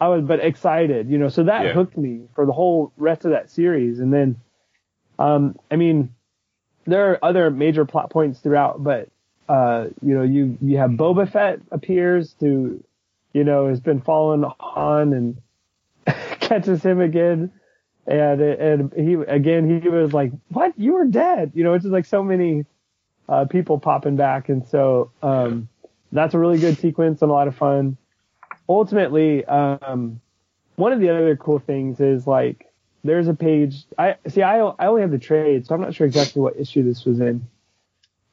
I 0.00 0.08
was 0.08 0.22
but 0.22 0.40
excited, 0.40 1.10
you 1.10 1.18
know. 1.18 1.28
So 1.28 1.44
that 1.44 1.64
Yeah. 1.66 1.72
hooked 1.72 1.96
me 1.96 2.28
for 2.34 2.46
the 2.46 2.52
whole 2.52 2.92
rest 2.96 3.24
of 3.24 3.32
that 3.32 3.50
series, 3.50 4.00
and 4.00 4.12
then, 4.12 4.36
um, 5.18 5.58
I 5.70 5.76
mean, 5.76 6.14
there 6.86 7.10
are 7.12 7.24
other 7.24 7.50
major 7.50 7.84
plot 7.84 8.10
points 8.10 8.40
throughout, 8.40 8.82
but 8.82 9.08
uh, 9.48 9.86
you 10.02 10.14
know, 10.14 10.22
you 10.22 10.58
you 10.60 10.76
have 10.78 10.90
Boba 10.90 11.30
Fett 11.30 11.60
appears 11.70 12.34
to, 12.40 12.82
you 13.32 13.44
know, 13.44 13.68
has 13.68 13.80
been 13.80 14.00
following 14.00 14.44
Han 14.60 15.12
and 15.12 15.42
catches 16.40 16.82
him 16.82 17.00
again. 17.00 17.52
And, 18.06 18.40
and 18.40 18.92
he, 18.94 19.14
again, 19.14 19.82
he 19.82 19.86
was 19.86 20.14
like, 20.14 20.32
what? 20.48 20.72
You 20.78 20.94
were 20.94 21.04
dead. 21.04 21.52
You 21.54 21.62
know, 21.62 21.74
it's 21.74 21.82
just 21.82 21.92
like 21.92 22.06
so 22.06 22.22
many, 22.22 22.64
uh, 23.28 23.44
people 23.44 23.78
popping 23.78 24.16
back. 24.16 24.48
And 24.48 24.66
so, 24.66 25.10
um, 25.22 25.68
that's 26.10 26.32
a 26.32 26.38
really 26.38 26.58
good 26.58 26.78
sequence 26.78 27.20
and 27.20 27.30
a 27.30 27.34
lot 27.34 27.48
of 27.48 27.56
fun. 27.56 27.98
Ultimately, 28.66 29.44
um, 29.44 30.22
one 30.76 30.92
of 30.92 31.00
the 31.00 31.10
other 31.10 31.36
cool 31.36 31.58
things 31.58 32.00
is 32.00 32.26
like, 32.26 32.67
there's 33.04 33.28
a 33.28 33.34
page. 33.34 33.84
I 33.96 34.16
see. 34.28 34.42
I 34.42 34.58
I 34.60 34.86
only 34.86 35.02
have 35.02 35.10
the 35.10 35.18
trade, 35.18 35.66
so 35.66 35.74
I'm 35.74 35.80
not 35.80 35.94
sure 35.94 36.06
exactly 36.06 36.42
what 36.42 36.56
issue 36.58 36.82
this 36.82 37.04
was 37.04 37.20
in. 37.20 37.46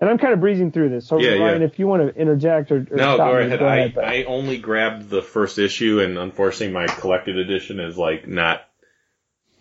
And 0.01 0.09
I'm 0.09 0.18
kind 0.18 0.34
of 0.34 0.41
breezing 0.41 0.72
through 0.74 0.89
this. 0.89 1.07
So 1.07 1.18
Yeah, 1.20 1.36
Ryan, 1.36 1.61
yeah. 1.61 1.68
if 1.68 1.80
you 1.80 1.88
want 1.88 2.01
to 2.03 2.20
interject 2.22 2.70
or, 2.72 2.86
or 2.91 2.97
No, 2.97 3.16
go 3.18 3.34
me, 3.39 3.45
ahead. 3.45 3.59
go 3.59 3.66
I, 3.66 3.76
ahead. 3.78 3.95
but- 3.95 4.03
I 4.03 4.24
only 4.24 4.57
grabbed 4.57 5.09
the 5.09 5.22
first 5.22 5.57
issue, 5.57 6.01
and 6.01 6.18
unfortunately, 6.18 6.74
my 6.74 6.88
collected 6.88 7.38
edition 7.38 7.80
is 7.80 7.97
like 7.97 8.28
not 8.28 8.61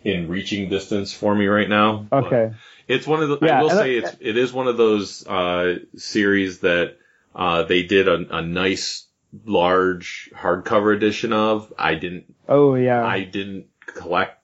in 0.03 0.27
reaching 0.27 0.69
distance 0.69 1.13
for 1.13 1.33
me 1.33 1.47
right 1.47 1.69
now. 1.69 2.05
but 2.09 2.25
okay. 2.25 2.53
It's 2.87 3.07
one 3.07 3.23
of 3.23 3.29
the. 3.29 3.37
Yeah, 3.41 3.59
I 3.59 3.61
will 3.63 3.69
say 3.71 3.95
I- 3.95 3.99
it's 3.99 4.15
it 4.19 4.37
is 4.37 4.51
one 4.53 4.67
of 4.67 4.77
those 4.77 5.25
uh, 5.25 5.79
series 5.95 6.59
that 6.59 6.97
uh, 7.33 7.63
they 7.63 7.83
did 7.83 8.07
a, 8.07 8.37
a 8.37 8.41
nice 8.41 9.05
large 9.45 10.29
hardcover 10.35 10.95
edition 10.95 11.33
of. 11.33 11.73
I 11.79 11.95
didn't 11.95 12.33
Oh 12.47 12.75
yeah. 12.75 13.03
I 13.05 13.23
didn't 13.23 13.67
collect 13.85 14.37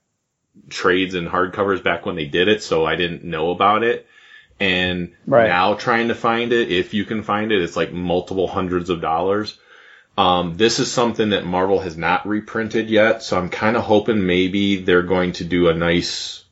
trades 0.70 1.16
and 1.16 1.28
hardcovers 1.28 1.84
back 1.84 2.06
when 2.06 2.16
they 2.16 2.26
did 2.26 2.48
it, 2.48 2.64
so 2.64 2.86
I 2.86 2.96
didn't 2.96 3.24
know 3.24 3.52
about 3.52 3.84
it. 3.84 4.08
And 4.60 5.14
Right. 5.26 5.48
now 5.48 5.74
trying 5.74 6.10
to 6.10 6.16
find 6.16 6.54
it, 6.54 6.72
if 6.72 6.94
you 6.94 7.04
can 7.06 7.24
find 7.24 7.52
it, 7.52 7.62
it's 7.62 7.76
like 7.76 7.92
multiple 7.92 8.48
hundreds 8.48 8.90
of 8.90 9.02
dollars. 9.02 9.58
Um, 10.18 10.56
this 10.58 10.80
is 10.80 10.92
something 10.92 11.30
that 11.30 11.46
Marvel 11.46 11.80
has 11.80 11.98
not 11.98 12.28
reprinted 12.28 12.90
yet, 12.90 13.24
so 13.24 13.38
I'm 13.38 13.50
kind 13.50 13.76
of 13.78 13.84
hoping 13.84 14.26
maybe 14.26 14.82
they're 14.82 15.04
going 15.04 15.32
to 15.34 15.46
do 15.46 15.70
a 15.70 15.74
nice 15.74 16.44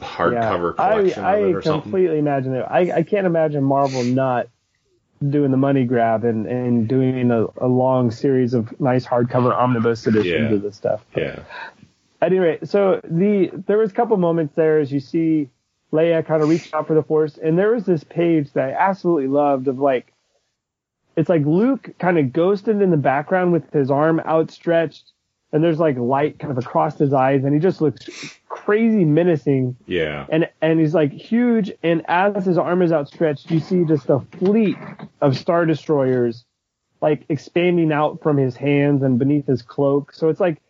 hardcover 0.00 0.76
Yeah. 0.78 0.84
collection 0.84 1.24
I, 1.24 1.34
of 1.36 1.42
it 1.42 1.46
I 1.46 1.52
or 1.54 1.62
something. 1.62 1.82
completely 1.82 2.18
imagine 2.18 2.54
it. 2.54 2.66
I, 2.68 2.92
I 2.98 3.02
can't 3.02 3.26
imagine 3.26 3.64
Marvel 3.64 4.04
not 4.04 4.48
doing 5.26 5.50
the 5.50 5.56
money 5.56 5.84
grab 5.84 6.24
and, 6.24 6.46
and 6.46 6.86
doing 6.86 7.30
a, 7.30 7.46
a 7.56 7.66
long 7.66 8.10
series 8.10 8.52
of 8.52 8.78
nice 8.78 9.06
hardcover 9.06 9.54
omnibus 9.54 10.06
editions 10.06 10.50
Yeah. 10.50 10.56
of 10.56 10.62
this 10.62 10.76
stuff. 10.76 11.02
Yeah. 11.16 11.40
At 12.20 12.32
any 12.32 12.38
rate, 12.38 12.68
so 12.68 13.00
the 13.04 13.50
there 13.66 13.78
was 13.78 13.90
a 13.90 13.94
couple 13.94 14.16
moments 14.16 14.54
there 14.54 14.78
as 14.78 14.90
you 14.90 15.00
see 15.00 15.50
Leia 15.92 16.24
kind 16.26 16.42
of 16.42 16.48
reach 16.48 16.72
out 16.72 16.86
for 16.86 16.94
the 16.94 17.02
Force, 17.02 17.38
and 17.38 17.58
there 17.58 17.72
was 17.72 17.84
this 17.84 18.04
page 18.04 18.52
that 18.54 18.70
I 18.70 18.72
absolutely 18.72 19.28
loved 19.28 19.68
of 19.68 19.78
like, 19.78 20.12
it's 21.16 21.28
like 21.28 21.44
Luke 21.44 21.90
kind 21.98 22.18
of 22.18 22.32
ghosted 22.32 22.80
in 22.82 22.90
the 22.90 22.96
background 22.96 23.52
with 23.52 23.70
his 23.72 23.90
arm 23.90 24.20
outstretched, 24.20 25.12
and 25.52 25.62
there's 25.62 25.78
like 25.78 25.96
light 25.98 26.38
kind 26.38 26.50
of 26.50 26.58
across 26.58 26.98
his 26.98 27.12
eyes, 27.12 27.44
and 27.44 27.52
he 27.54 27.60
just 27.60 27.80
looks 27.80 28.08
crazy 28.48 29.04
menacing 29.04 29.76
Yeah. 29.86 30.26
and 30.28 30.48
and 30.60 30.80
he's 30.80 30.92
like 30.94 31.12
huge 31.12 31.70
and 31.84 32.02
as 32.08 32.44
his 32.46 32.58
arm 32.58 32.82
is 32.82 32.90
outstretched 32.90 33.48
you 33.48 33.60
see 33.60 33.84
just 33.84 34.10
a 34.10 34.18
fleet 34.38 34.76
of 35.20 35.36
star 35.38 35.66
destroyers 35.66 36.44
like 37.00 37.24
expanding 37.28 37.92
out 37.92 38.22
from 38.24 38.38
his 38.38 38.56
hands 38.56 39.04
and 39.04 39.20
beneath 39.20 39.46
his 39.46 39.62
cloak 39.62 40.12
so 40.12 40.30
it's 40.30 40.40
like 40.40 40.60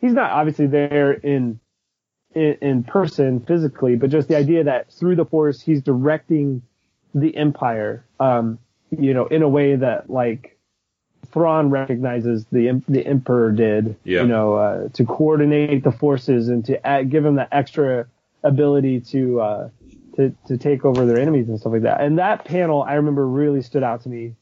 he's 0.00 0.12
not 0.12 0.30
obviously 0.30 0.66
there 0.66 1.12
in 1.12 1.58
in, 2.34 2.56
in 2.60 2.84
person 2.84 3.40
physically 3.40 3.96
but 3.96 4.10
just 4.10 4.28
the 4.28 4.36
idea 4.36 4.64
that 4.64 4.92
through 4.92 5.16
the 5.16 5.24
force 5.24 5.60
he's 5.60 5.82
directing 5.82 6.62
the 7.14 7.36
empire 7.36 8.04
um 8.20 8.58
you 8.90 9.14
know 9.14 9.26
in 9.26 9.42
a 9.42 9.48
way 9.48 9.76
that 9.76 10.10
like 10.10 10.56
Thrawn 11.32 11.70
recognizes 11.70 12.46
the 12.52 12.82
the 12.88 13.04
Emperor 13.04 13.50
did, 13.52 13.96
Yeah. 14.04 14.22
you 14.22 14.28
know, 14.28 14.54
uh, 14.54 14.88
to 14.90 15.04
coordinate 15.04 15.82
the 15.82 15.92
forces 15.92 16.48
and 16.48 16.64
to 16.66 16.86
add, 16.86 17.10
give 17.10 17.24
him 17.24 17.34
that 17.34 17.48
extra 17.52 18.06
ability 18.42 19.00
to 19.00 19.40
uh, 19.40 19.68
to 20.14 20.34
to 20.46 20.56
take 20.56 20.84
over 20.84 21.04
their 21.04 21.18
enemies 21.18 21.48
and 21.48 21.58
stuff 21.58 21.72
like 21.72 21.82
that. 21.82 22.00
And 22.00 22.18
that 22.18 22.44
panel, 22.44 22.82
I 22.82 22.94
remember, 22.94 23.26
really 23.26 23.60
stood 23.62 23.82
out 23.82 24.02
to 24.02 24.08
me 24.08 24.34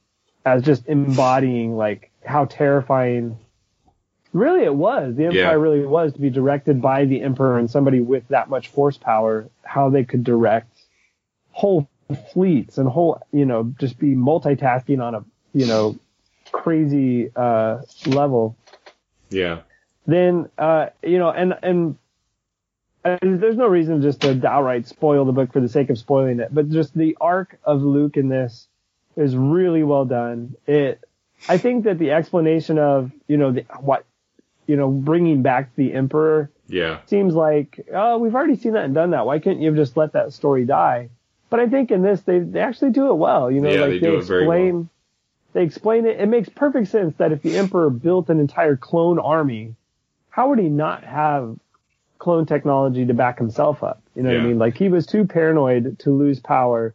as 0.45 0.63
just 0.63 0.87
embodying 0.87 1.77
like 1.77 2.11
how 2.25 2.45
terrifying. 2.45 3.39
Really, 4.35 4.65
it 4.65 4.75
was 4.75 5.15
the 5.17 5.25
Empire. 5.27 5.41
Yeah. 5.41 5.53
Really 5.53 5.87
was 5.87 6.13
to 6.13 6.21
be 6.21 6.29
directed 6.29 6.83
by 6.83 7.07
the 7.07 7.23
Emperor 7.23 7.59
and 7.59 7.71
somebody 7.71 8.01
with 8.01 8.29
that 8.29 8.51
much 8.51 8.69
force 8.69 8.99
power. 8.99 9.49
How 9.63 9.89
they 9.89 10.05
could 10.05 10.25
direct 10.25 10.77
whole 11.53 11.89
fleets 12.33 12.77
and 12.77 12.89
whole, 12.89 13.23
you 13.33 13.47
know, 13.47 13.73
just 13.79 13.99
be 13.99 14.15
multitasking 14.15 15.01
on 15.03 15.15
a, 15.15 15.25
you 15.53 15.67
know, 15.67 15.97
crazy 16.53 17.31
uh, 17.35 17.79
level 18.07 18.57
Yeah. 19.31 19.61
then 20.07 20.49
uh, 20.59 20.89
you 21.03 21.19
know, 21.19 21.31
and 21.31 21.57
and 21.63 21.97
uh, 23.05 23.19
there's 23.23 23.57
no 23.57 23.67
reason 23.69 24.03
just 24.03 24.21
to 24.23 24.47
outright 24.49 24.87
spoil 24.87 25.25
the 25.25 25.33
book 25.33 25.53
for 25.53 25.61
the 25.61 25.69
sake 25.69 25.91
of 25.91 25.99
spoiling 25.99 26.41
it, 26.41 26.53
but 26.53 26.71
just 26.71 26.95
the 26.97 27.17
arc 27.21 27.59
of 27.65 27.83
Luke 27.83 28.17
in 28.17 28.29
this 28.29 28.67
is 29.17 29.37
really 29.37 29.83
well 29.83 30.05
done. 30.05 30.55
It, 30.67 31.03
I 31.49 31.59
think 31.59 31.85
that 31.85 31.99
the 31.99 32.13
explanation 32.13 32.79
of 32.79 33.13
you 33.29 33.37
know 33.37 33.53
the 33.53 33.65
what, 33.81 34.05
you 34.67 34.77
know, 34.77 34.89
bringing 34.91 35.43
back 35.43 35.75
the 35.77 35.93
Emperor 35.93 36.51
Yeah. 36.69 36.99
seems 37.07 37.35
like 37.35 37.87
oh 37.93 38.19
we've 38.19 38.35
already 38.35 38.57
seen 38.57 38.73
that 38.73 38.85
and 38.85 38.95
done 38.95 39.11
that. 39.11 39.27
Why 39.27 39.39
couldn't 39.39 39.61
you 39.61 39.69
have 39.69 39.77
just 39.77 39.97
let 39.97 40.13
that 40.13 40.33
story 40.33 40.65
die? 40.65 41.11
But 41.51 41.61
I 41.61 41.69
think 41.69 41.91
in 41.91 42.03
this 42.03 42.23
they 42.23 42.41
they 42.41 42.61
actually 42.61 42.91
do 42.91 43.11
it 43.11 43.15
well. 43.15 43.51
You 43.51 43.61
know, 43.61 43.71
Yeah, 43.71 43.81
like 43.83 43.91
they 43.91 43.99
very 44.01 44.19
explain. 44.19 44.89
They 45.53 45.63
explain 45.63 46.05
it. 46.07 46.19
It 46.19 46.27
makes 46.27 46.49
perfect 46.49 46.89
sense 46.89 47.15
that 47.17 47.31
if 47.31 47.43
the 47.43 47.57
Emperor 47.57 47.89
built 47.89 48.29
an 48.29 48.41
entire 48.41 48.77
clone 48.77 49.21
army, 49.21 49.77
how 50.31 50.49
would 50.49 50.59
he 50.59 50.69
not 50.69 51.05
have 51.05 51.57
clone 52.19 52.45
technology 52.45 53.07
to 53.07 53.15
back 53.15 53.39
himself 53.39 53.85
up? 53.85 54.03
You 54.17 54.25
know 54.25 54.31
what 54.31 54.41
I 54.41 54.45
mean? 54.45 54.59
Like 54.59 54.77
he 54.77 54.89
was 54.89 55.07
too 55.07 55.25
paranoid 55.27 55.99
to 56.01 56.11
lose 56.11 56.41
power 56.41 56.95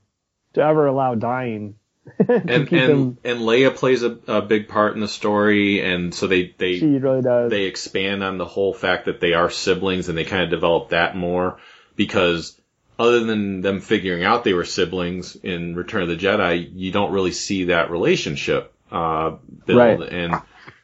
to 0.53 0.61
ever 0.61 0.87
allow 0.87 1.15
dying. 1.15 1.75
And 2.27 2.49
and 2.49 2.69
him. 2.69 3.17
and 3.23 3.39
Leia 3.39 3.75
plays 3.75 4.03
a, 4.03 4.17
a 4.27 4.41
big 4.41 4.67
part 4.67 4.93
in 4.95 5.01
the 5.01 5.07
story, 5.07 5.81
and 5.81 6.13
so 6.13 6.27
they 6.27 6.53
they 6.57 6.79
She 6.79 6.97
really 6.97 7.21
does. 7.21 7.49
they 7.49 7.63
expand 7.63 8.23
on 8.23 8.37
the 8.37 8.45
whole 8.45 8.73
fact 8.73 9.05
that 9.05 9.19
they 9.19 9.33
are 9.33 9.49
siblings 9.49 10.09
and 10.09 10.17
they 10.17 10.25
kind 10.25 10.43
of 10.43 10.49
develop 10.49 10.89
that 10.89 11.15
more 11.15 11.59
because 11.95 12.59
other 12.97 13.21
than 13.21 13.61
them 13.61 13.79
figuring 13.79 14.23
out 14.23 14.43
they 14.43 14.53
were 14.53 14.65
siblings 14.65 15.35
in 15.35 15.75
Return 15.75 16.01
of 16.03 16.09
the 16.09 16.17
Jedi, 16.17 16.69
you 16.73 16.91
don't 16.91 17.13
really 17.13 17.31
see 17.31 17.65
that 17.65 17.91
relationship 17.91 18.73
uh, 18.91 19.37
build. 19.65 19.79
Right. 19.79 20.01
And 20.01 20.35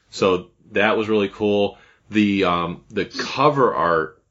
so 0.09 0.47
that 0.71 0.97
was 0.97 1.09
really 1.09 1.30
cool. 1.30 1.78
The 2.09 2.45
um, 2.45 2.84
the 2.89 3.05
cover 3.05 3.73
art 3.73 4.21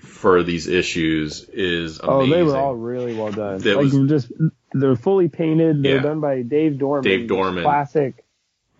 for 0.00 0.42
these 0.42 0.66
issues 0.66 1.44
is 1.48 2.00
oh, 2.02 2.26
they 2.26 2.42
were 2.42 2.56
all 2.56 2.74
really 2.74 3.14
well 3.14 3.32
done. 3.32 3.58
That 3.58 3.76
like 3.76 3.92
was- 3.92 4.08
just 4.08 4.32
they're 4.72 4.96
fully 4.96 5.28
painted. 5.28 5.82
They're 5.82 5.96
Yeah. 5.96 6.02
done 6.02 6.20
by 6.20 6.42
Dave 6.42 6.78
Dorman. 6.78 7.04
Dave 7.04 7.28
Dorman. 7.28 7.62
Classic, 7.64 8.14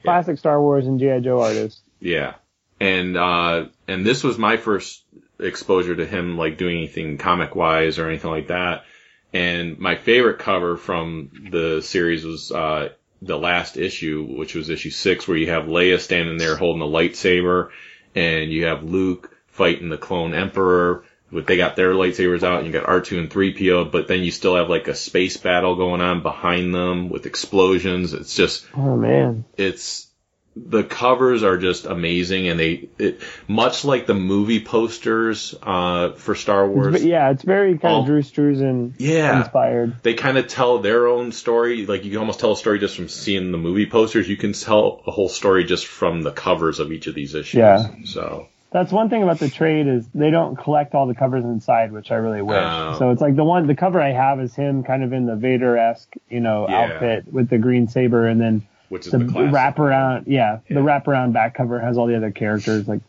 classic 0.05 0.39
Star 0.39 0.61
Wars 0.61 0.87
and 0.87 0.99
GI 1.01 1.21
Joe 1.21 1.41
artist. 1.41 1.83
Yeah. 2.01 2.35
And, 2.81 3.17
uh, 3.17 3.67
and 3.87 4.07
this 4.07 4.25
was 4.25 4.39
my 4.39 4.57
first 4.57 5.03
exposure 5.39 5.95
to 5.97 6.07
him, 6.07 6.37
like 6.39 6.57
doing 6.59 6.77
anything 6.79 7.19
comic 7.19 7.55
wise 7.55 7.99
or 7.99 8.09
anything 8.09 8.31
like 8.31 8.49
that. 8.49 8.85
And 9.33 9.79
my 9.79 9.97
favorite 9.97 10.39
cover 10.39 10.77
from 10.77 11.31
the 11.51 11.81
series 11.83 12.25
was, 12.25 12.51
uh, 12.51 12.91
the 13.23 13.39
last 13.39 13.77
issue, 13.77 14.25
which 14.25 14.55
was 14.55 14.71
issue 14.71 14.91
six, 14.91 15.29
where 15.29 15.37
you 15.37 15.51
have 15.51 15.65
Leia 15.65 15.99
standing 16.01 16.39
there 16.39 16.57
holding 16.57 16.81
a 16.83 16.87
lightsaber 16.87 17.69
and 18.15 18.51
you 18.51 18.65
have 18.65 18.83
Luke 18.83 19.37
fighting 19.49 19.91
the 19.91 19.99
clone 19.99 20.33
emperor. 20.35 21.05
But 21.33 21.47
they 21.47 21.57
got 21.57 21.77
their 21.77 21.93
lightsabers 21.93 22.43
out, 22.43 22.59
and 22.59 22.67
you 22.67 22.73
got 22.73 22.87
R2 22.89 23.19
and 23.19 23.31
3PO, 23.31 23.93
but 23.93 24.09
then 24.09 24.21
you 24.25 24.31
still 24.33 24.57
have 24.57 24.69
like 24.69 24.89
a 24.89 24.95
space 24.97 25.37
battle 25.37 25.77
going 25.77 26.01
on 26.01 26.23
behind 26.23 26.75
them 26.75 27.09
with 27.09 27.27
explosions. 27.27 28.13
It's 28.15 28.35
just, 28.35 28.67
Oh 28.77 28.97
man. 28.97 29.45
it's, 29.57 30.09
the 30.57 30.83
covers 30.83 31.45
are 31.45 31.57
just 31.57 31.87
amazing, 31.87 32.49
and 32.49 32.59
they, 32.59 32.89
it, 32.99 33.21
much 33.47 33.85
like 33.85 34.07
the 34.07 34.15
movie 34.15 34.59
posters, 34.65 35.55
uh, 35.63 36.11
for 36.15 36.35
Star 36.35 36.69
Wars. 36.69 37.01
ve- 37.01 37.09
yeah, 37.09 37.31
it's 37.31 37.45
very 37.45 37.79
kind 37.79 37.99
of 37.99 38.07
Drew 38.07 38.23
Struzan 38.23 38.95
Yeah. 38.99 39.39
inspired. 39.43 40.03
they 40.03 40.15
kind 40.15 40.37
of 40.37 40.49
tell 40.49 40.79
their 40.81 41.07
own 41.07 41.31
story. 41.31 41.87
Like 41.87 42.05
you 42.05 42.11
can 42.11 42.19
almost 42.19 42.41
tell 42.41 42.51
a 42.53 42.57
story 42.57 42.81
just 42.81 42.97
from 42.97 43.09
seeing 43.09 43.53
the 43.53 43.59
movie 43.59 43.87
posters. 43.87 44.29
You 44.29 44.37
can 44.37 44.53
tell 44.53 45.03
a 45.07 45.13
whole 45.13 45.29
story 45.29 45.63
just 45.63 45.87
from 45.87 46.23
the 46.23 46.33
covers 46.33 46.81
of 46.81 46.91
each 46.91 47.07
of 47.07 47.15
these 47.15 47.37
issues. 47.37 47.55
Yeah. 47.59 47.87
So 48.05 48.49
That's 48.73 48.93
one 48.93 49.11
thing 49.11 49.23
about 49.25 49.41
the 49.41 49.49
trade 49.51 49.89
is 49.89 50.07
they 50.15 50.31
don't 50.31 50.55
collect 50.57 50.95
all 50.95 51.07
the 51.09 51.15
covers 51.15 51.45
inside, 51.45 51.91
which 51.91 52.13
I 52.13 52.15
really 52.17 52.43
wish. 52.43 52.57
Oh. 52.63 52.97
So 52.99 53.11
it's 53.11 53.21
like 53.21 53.35
the 53.35 53.43
one, 53.45 53.67
the 53.67 53.75
cover 53.75 54.01
I 54.01 54.13
have 54.13 54.41
is 54.41 54.55
him 54.55 54.85
kind 54.85 55.03
of 55.03 55.13
in 55.13 55.27
the 55.27 55.35
Vader 55.35 55.77
esque, 55.77 56.15
you 56.29 56.39
know, 56.41 56.69
Yeah. 56.69 56.83
outfit 56.83 57.33
with 57.33 57.49
the 57.49 57.59
green 57.59 57.89
saber, 57.89 58.27
and 58.29 58.41
then 58.41 58.63
which 58.89 59.07
is 59.07 59.13
the, 59.13 59.19
the, 59.19 59.25
wraparound, 59.25 60.25
yeah, 60.27 60.61
Yeah. 60.69 60.75
the 60.77 60.81
wraparound 60.83 61.33
back 61.33 61.55
cover 61.55 61.81
has 61.81 61.99
all 61.99 62.07
the 62.07 62.17
other 62.17 62.31
characters, 62.31 62.87
like 62.87 63.01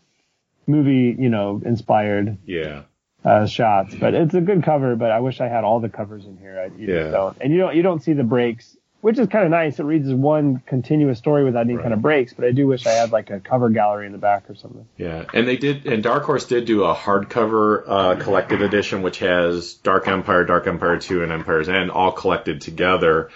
movie, 0.66 1.14
you 1.16 1.28
know, 1.28 1.60
inspired 1.64 2.38
Yeah. 2.44 2.82
uh, 3.24 3.46
shots. 3.46 3.94
But 3.94 4.14
it's 4.14 4.34
a 4.34 4.40
good 4.40 4.64
cover. 4.64 4.96
But 4.96 5.12
I 5.12 5.20
wish 5.20 5.40
I 5.40 5.46
had 5.46 5.62
all 5.62 5.78
the 5.78 5.88
covers 5.88 6.24
in 6.26 6.38
here. 6.38 6.58
I, 6.58 6.76
you 6.76 6.92
Yeah. 6.92 7.10
don't, 7.12 7.36
and 7.40 7.52
you 7.52 7.58
don't, 7.60 7.76
you 7.76 7.82
don't 7.82 8.02
see 8.02 8.14
the 8.14 8.24
breaks, 8.24 8.76
which 9.02 9.18
is 9.18 9.26
kind 9.28 9.44
of 9.44 9.50
nice. 9.50 9.78
It 9.78 9.82
reads 9.84 10.08
as 10.08 10.14
one 10.14 10.62
continuous 10.64 11.18
story 11.18 11.44
without 11.44 11.66
any 11.66 11.74
Right. 11.74 11.82
kind 11.82 11.92
of 11.92 12.00
breaks. 12.00 12.32
But 12.32 12.46
I 12.46 12.52
do 12.52 12.66
wish 12.68 12.86
I 12.86 12.92
had 12.92 13.12
like 13.12 13.28
a 13.30 13.40
cover 13.40 13.68
gallery 13.68 14.06
in 14.06 14.12
the 14.12 14.18
back 14.18 14.48
or 14.48 14.54
something. 14.54 14.86
Yeah, 14.96 15.24
and 15.34 15.46
they 15.46 15.56
did, 15.56 15.86
and 15.86 16.02
Dark 16.02 16.22
Horse 16.22 16.46
did 16.46 16.64
do 16.64 16.84
a 16.84 16.94
hardcover 16.94 17.82
uh, 17.86 18.14
collected 18.16 18.62
edition, 18.62 19.02
which 19.02 19.18
has 19.18 19.74
Dark 19.74 20.08
Empire, 20.08 20.44
Dark 20.44 20.66
Empire 20.66 20.98
Two, 20.98 21.22
and 21.22 21.30
Empire's 21.30 21.68
End 21.68 21.90
all 21.90 22.12
collected 22.12 22.62
together. 22.62 23.28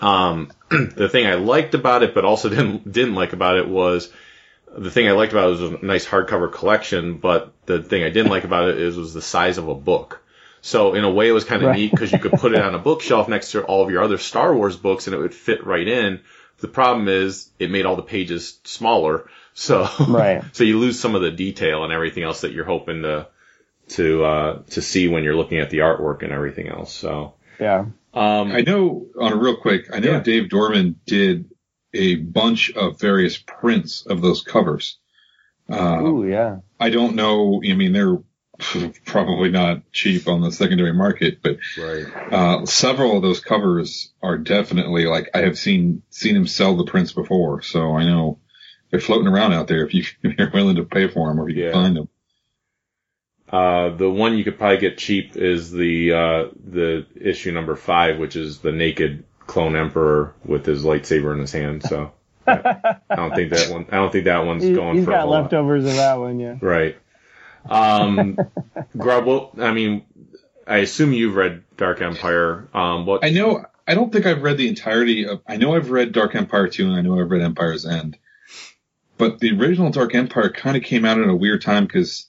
Um, 0.00 0.50
the 0.70 1.08
thing 1.08 1.26
I 1.26 1.34
liked 1.34 1.74
about 1.74 2.02
it, 2.02 2.14
but 2.14 2.24
also 2.24 2.48
didn't 2.50 2.90
didn't 2.90 3.14
like 3.14 3.34
about 3.34 3.58
it 3.58 3.68
was 3.68 4.10
the 4.74 4.90
thing 4.90 5.06
I 5.06 5.12
liked 5.12 5.32
about 5.32 5.48
it 5.48 5.60
was 5.60 5.60
a 5.60 5.84
nice 5.84 6.06
hardcover 6.06 6.50
collection, 6.50 7.18
but 7.18 7.52
the 7.66 7.82
thing 7.82 8.02
I 8.04 8.08
didn't 8.08 8.30
like 8.30 8.44
about 8.44 8.70
it 8.70 8.78
is 8.80 8.96
was 8.96 9.12
the 9.12 9.20
size 9.20 9.58
of 9.58 9.68
a 9.68 9.74
book. 9.74 10.21
So 10.64 10.94
in 10.94 11.02
a 11.04 11.10
way, 11.10 11.28
it 11.28 11.32
was 11.32 11.44
kind 11.44 11.60
of 11.62 11.68
Right. 11.68 11.76
neat 11.78 11.90
because 11.90 12.12
you 12.12 12.18
could 12.20 12.32
put 12.32 12.52
it 12.54 12.62
on 12.62 12.74
a 12.74 12.78
bookshelf 12.88 13.28
next 13.28 13.50
to 13.52 13.62
all 13.64 13.84
of 13.84 13.90
your 13.90 14.02
other 14.02 14.16
Star 14.16 14.54
Wars 14.54 14.76
books, 14.76 15.06
and 15.06 15.14
it 15.14 15.18
would 15.18 15.34
fit 15.34 15.66
right 15.66 15.86
in. 15.86 16.20
The 16.60 16.68
problem 16.68 17.08
is 17.08 17.50
it 17.58 17.70
made 17.70 17.84
all 17.84 17.96
the 17.96 18.02
pages 18.02 18.60
smaller, 18.64 19.28
so 19.54 19.88
Right. 20.08 20.42
so 20.52 20.62
you 20.64 20.78
lose 20.78 20.98
some 21.00 21.14
of 21.16 21.22
the 21.22 21.32
detail 21.32 21.82
and 21.84 21.92
everything 21.92 22.22
else 22.22 22.42
that 22.42 22.52
you're 22.52 22.64
hoping 22.64 23.02
to 23.02 23.26
to 23.88 24.24
uh, 24.24 24.62
to 24.70 24.80
see 24.80 25.08
when 25.08 25.24
you're 25.24 25.34
looking 25.36 25.58
at 25.58 25.70
the 25.70 25.78
artwork 25.78 26.22
and 26.22 26.32
everything 26.32 26.68
else. 26.68 26.94
So 26.94 27.34
Yeah. 27.58 27.86
um, 28.14 28.52
I 28.52 28.60
know 28.60 29.06
on 29.20 29.32
a 29.32 29.36
real 29.36 29.56
quick, 29.56 29.86
I 29.92 29.98
know 29.98 30.12
Yeah. 30.12 30.20
Dave 30.20 30.48
Dorman 30.48 31.00
did 31.06 31.50
a 31.92 32.14
bunch 32.14 32.70
of 32.70 33.00
various 33.00 33.36
prints 33.36 34.06
of 34.06 34.22
those 34.22 34.42
covers. 34.42 34.98
Uh, 35.68 36.00
Ooh, 36.02 36.26
yeah. 36.28 36.58
I 36.78 36.90
don't 36.90 37.16
know. 37.16 37.60
I 37.68 37.74
mean, 37.74 37.92
they're 37.92 38.18
probably 39.04 39.50
not 39.50 39.90
cheap 39.92 40.28
on 40.28 40.40
the 40.40 40.50
secondary 40.52 40.92
market, 40.92 41.40
but 41.42 41.58
right. 41.78 42.32
uh, 42.32 42.66
several 42.66 43.16
of 43.16 43.22
those 43.22 43.40
covers 43.40 44.12
are 44.22 44.38
definitely 44.38 45.06
like 45.06 45.30
I 45.34 45.42
have 45.42 45.58
seen 45.58 46.02
seen 46.10 46.36
him 46.36 46.46
sell 46.46 46.76
the 46.76 46.84
prints 46.84 47.12
before, 47.12 47.62
so 47.62 47.96
I 47.96 48.04
know 48.04 48.38
they're 48.90 49.00
floating 49.00 49.28
around 49.28 49.52
out 49.52 49.68
there 49.68 49.84
if, 49.86 49.94
you, 49.94 50.04
if 50.22 50.38
you're 50.38 50.50
willing 50.50 50.76
to 50.76 50.84
pay 50.84 51.08
for 51.08 51.28
them 51.28 51.40
or 51.40 51.48
if 51.48 51.56
you 51.56 51.64
Yeah. 51.64 51.72
can 51.72 51.82
find 51.82 51.96
them. 51.96 52.08
Uh, 53.50 53.94
the 53.96 54.08
one 54.10 54.36
you 54.38 54.44
could 54.44 54.56
probably 54.58 54.78
get 54.78 54.96
cheap 54.96 55.36
is 55.36 55.70
the 55.70 56.12
uh, 56.12 56.44
the 56.70 57.06
issue 57.20 57.52
number 57.52 57.76
five, 57.76 58.18
which 58.18 58.34
is 58.34 58.58
the 58.60 58.72
naked 58.72 59.24
clone 59.46 59.76
emperor 59.76 60.34
with 60.44 60.64
his 60.64 60.84
lightsaber 60.84 61.34
in 61.34 61.40
his 61.40 61.52
hand. 61.52 61.82
So 61.82 62.12
I 62.46 62.96
don't 63.14 63.34
think 63.34 63.52
that 63.52 63.70
one. 63.70 63.86
I 63.92 63.96
don't 63.96 64.10
think 64.10 64.24
that 64.24 64.46
one's 64.46 64.62
He, 64.64 64.72
going 64.72 64.96
has 64.96 65.04
for 65.04 65.10
a 65.10 65.14
got 65.14 65.22
whole 65.22 65.30
lot. 65.32 65.42
leftovers 65.42 65.84
of 65.84 65.96
that 65.96 66.14
one, 66.18 66.40
yeah. 66.40 66.56
Right. 66.62 66.96
Um, 67.68 68.38
Grubb, 68.96 69.26
well, 69.26 69.52
I 69.58 69.72
mean, 69.72 70.04
I 70.66 70.78
assume 70.78 71.12
you've 71.12 71.34
read 71.36 71.62
Dark 71.76 72.00
Empire. 72.00 72.68
Um, 72.74 73.06
what? 73.06 73.24
I 73.24 73.30
know. 73.30 73.64
I 73.86 73.94
don't 73.94 74.12
think 74.12 74.26
I've 74.26 74.42
read 74.42 74.58
the 74.58 74.68
entirety 74.68 75.26
of. 75.26 75.40
I 75.46 75.56
know 75.56 75.74
I've 75.74 75.90
read 75.90 76.12
Dark 76.12 76.34
Empire 76.34 76.68
2 76.68 76.86
and 76.86 76.94
I 76.94 77.00
know 77.00 77.18
I've 77.20 77.30
read 77.30 77.42
Empire's 77.42 77.84
End. 77.84 78.16
But 79.18 79.38
the 79.40 79.52
original 79.58 79.90
Dark 79.90 80.14
Empire 80.14 80.50
kind 80.50 80.76
of 80.76 80.82
came 80.82 81.04
out 81.04 81.20
at 81.20 81.28
a 81.28 81.34
weird 81.34 81.62
time 81.62 81.84
because 81.86 82.28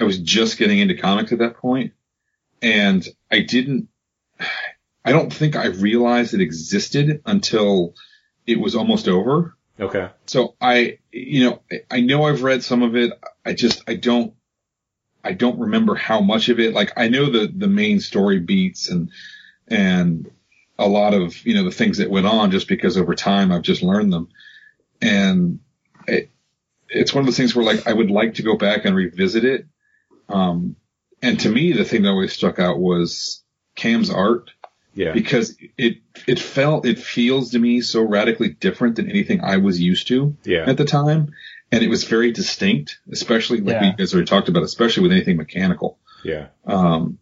I 0.00 0.04
was 0.04 0.18
just 0.18 0.58
getting 0.58 0.78
into 0.78 0.94
comics 0.96 1.32
at 1.32 1.38
that 1.38 1.56
point, 1.56 1.92
and 2.62 3.06
I 3.30 3.40
didn't. 3.40 3.88
I 5.04 5.12
don't 5.12 5.32
think 5.32 5.54
I 5.54 5.66
realized 5.66 6.32
it 6.34 6.40
existed 6.40 7.22
until 7.26 7.94
it 8.46 8.58
was 8.58 8.74
almost 8.74 9.06
over. 9.06 9.56
Okay. 9.78 10.08
So 10.26 10.54
I, 10.60 10.98
you 11.12 11.44
know, 11.44 11.62
I- 11.70 11.82
I 11.90 12.00
know 12.00 12.24
I've 12.24 12.42
read 12.42 12.62
some 12.62 12.82
of 12.82 12.96
it. 12.96 13.12
I 13.44 13.52
just, 13.52 13.82
I 13.88 13.94
don't, 13.96 14.32
I 15.24 15.32
don't 15.32 15.58
remember 15.58 15.94
how 15.94 16.20
much 16.20 16.48
of 16.50 16.60
it. 16.60 16.74
Like 16.74 16.92
I 16.96 17.08
know 17.08 17.30
the, 17.30 17.50
the 17.52 17.66
main 17.66 17.98
story 18.00 18.38
beats 18.40 18.90
and, 18.90 19.10
and 19.68 20.30
a 20.78 20.86
lot 20.86 21.14
of, 21.14 21.44
you 21.46 21.54
know, 21.54 21.64
the 21.64 21.70
things 21.70 21.98
that 21.98 22.10
went 22.10 22.26
on 22.26 22.50
just 22.50 22.68
because 22.68 22.96
over 22.98 23.14
time 23.14 23.50
I've 23.50 23.62
just 23.62 23.82
learned 23.82 24.12
them. 24.12 24.28
And 25.00 25.60
it, 26.06 26.30
it's 26.88 27.14
one 27.14 27.22
of 27.22 27.26
those 27.26 27.36
things 27.36 27.54
where 27.56 27.64
like 27.64 27.86
I 27.86 27.92
would 27.92 28.10
like 28.10 28.34
to 28.34 28.42
go 28.42 28.56
back 28.56 28.84
and 28.84 28.94
revisit 28.94 29.44
it. 29.44 29.66
Um, 30.28 30.76
and 31.22 31.40
to 31.40 31.48
me, 31.48 31.72
the 31.72 31.84
thing 31.84 32.02
that 32.02 32.10
always 32.10 32.32
stuck 32.32 32.58
out 32.58 32.78
was 32.78 33.42
Cam's 33.76 34.10
art 34.10 34.50
Yeah. 34.94 35.12
because 35.12 35.56
it 35.78 35.98
it 36.26 36.38
felt 36.38 36.86
it 36.86 36.98
feels 36.98 37.50
to 37.52 37.58
me 37.58 37.80
so 37.80 38.02
radically 38.02 38.50
different 38.50 38.96
than 38.96 39.08
anything 39.10 39.42
I 39.42 39.56
was 39.56 39.80
used 39.80 40.08
to 40.08 40.36
Yeah. 40.44 40.64
at 40.68 40.76
the 40.76 40.84
time, 40.84 41.32
and 41.74 41.82
it 41.84 41.88
was 41.90 42.04
very 42.04 42.30
distinct, 42.32 42.98
especially 43.10 43.60
like 43.60 43.74
Yeah. 43.80 43.90
you 43.90 43.96
guys 43.96 44.14
already 44.14 44.26
talked 44.26 44.48
about, 44.48 44.62
especially 44.62 45.02
with 45.04 45.12
anything 45.12 45.36
mechanical. 45.36 45.98
Yeah. 46.24 46.46
Um, 46.66 47.18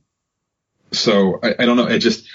so 0.93 1.39
I, 1.43 1.55
I 1.61 1.67
don't 1.67 1.77
know, 1.77 1.87
it 1.89 1.99
just 2.01 2.27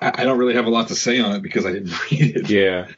I, 0.00 0.12
I 0.14 0.24
don't 0.24 0.38
really 0.38 0.54
have 0.54 0.66
a 0.66 0.70
lot 0.70 0.88
to 0.88 0.94
say 0.94 1.20
on 1.20 1.36
it 1.36 1.42
because 1.42 1.66
I 1.66 1.72
didn't 1.72 1.92
read 2.10 2.36
it. 2.36 2.50
Yeah. 2.50 2.88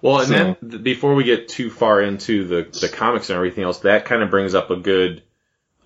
Well, 0.00 0.18
and 0.20 0.28
So- 0.28 0.56
that, 0.62 0.82
before 0.82 1.14
we 1.14 1.24
get 1.24 1.48
too 1.48 1.70
far 1.70 2.00
into 2.02 2.46
the, 2.46 2.68
the 2.80 2.88
comics 2.88 3.30
and 3.30 3.36
everything 3.36 3.64
else, 3.64 3.80
that 3.80 4.04
kind 4.04 4.22
of 4.22 4.30
brings 4.30 4.54
up 4.54 4.70
a 4.70 4.76
good 4.76 5.22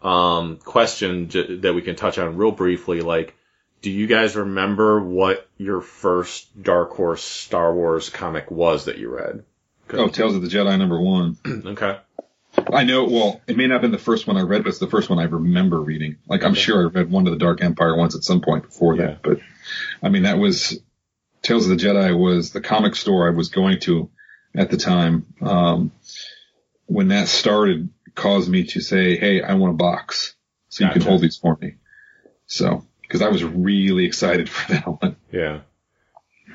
um, 0.03 0.57
question 0.59 1.29
j- 1.29 1.57
that 1.57 1.75
we 1.75 1.83
can 1.83 1.97
touch 1.97 2.19
on 2.19 2.37
real 2.37 2.51
briefly. 2.53 3.01
Like, 3.01 3.35
do 3.83 3.91
you 3.91 4.07
guys 4.07 4.35
remember 4.37 5.01
what 5.01 5.47
your 5.59 5.81
first 5.81 6.61
Dark 6.63 6.93
Horse 6.93 7.23
Star 7.23 7.75
Wars 7.75 8.09
comic 8.09 8.51
was 8.51 8.87
that 8.87 8.99
you 8.99 9.11
read? 9.15 9.45
Oh, 9.93 10.09
Tales 10.09 10.35
of 10.35 10.43
the 10.43 10.49
Jedi 10.49 10.79
number 10.79 11.01
one. 11.01 11.37
Okay. 11.67 11.99
I 12.73 12.85
know. 12.85 13.05
Well, 13.05 13.43
it 13.47 13.57
may 13.57 13.67
not 13.67 13.75
have 13.75 13.83
been 13.83 13.91
the 13.93 13.99
first 13.99 14.27
one 14.27 14.37
I 14.39 14.41
read, 14.43 14.63
but 14.65 14.71
it's 14.71 14.79
the 14.79 14.87
first 14.89 15.11
one 15.11 15.19
I 15.19 15.25
remember 15.25 15.79
reading. 15.81 16.17
Like 16.27 16.43
I'm 16.43 16.55
sure 16.55 16.81
I 16.81 16.91
read 16.91 17.11
one 17.11 17.27
of 17.27 17.33
the 17.33 17.39
Dark 17.39 17.63
Empire 17.63 17.95
ones 17.97 18.17
at 18.17 18.25
some 18.25 18.41
point 18.41 18.65
before 18.65 18.97
Yeah. 18.97 19.07
that, 19.07 19.23
but 19.23 19.41
I 20.03 20.09
mean 20.09 20.23
that 20.23 20.39
was 20.39 20.79
Tales 21.43 21.69
of 21.69 21.79
the 21.79 21.85
Jedi 21.85 22.19
was 22.19 22.53
the 22.53 22.63
comic 22.63 22.97
store 22.97 23.29
I 23.29 23.31
was 23.37 23.51
going 23.51 23.79
to 23.81 24.11
at 24.55 24.71
the 24.71 24.79
time. 24.79 25.27
Um, 25.43 25.93
when 26.87 27.09
that 27.09 27.29
started, 27.29 27.91
caused 28.15 28.49
me 28.49 28.65
to 28.69 28.81
say, 28.81 29.17
"Hey, 29.19 29.43
I 29.43 29.55
want 29.55 29.75
a 29.75 29.77
box, 29.77 30.35
so 30.71 30.85
you 30.85 30.89
Gotcha. 30.89 31.01
can 31.01 31.09
hold 31.09 31.21
these 31.21 31.37
for 31.37 31.59
me." 31.61 31.75
So, 32.47 32.87
because 33.03 33.21
I 33.23 33.29
was 33.29 33.45
really 33.45 34.07
excited 34.07 34.49
for 34.51 34.73
that 34.73 34.87
one. 34.87 35.17
Yeah. 35.31 35.61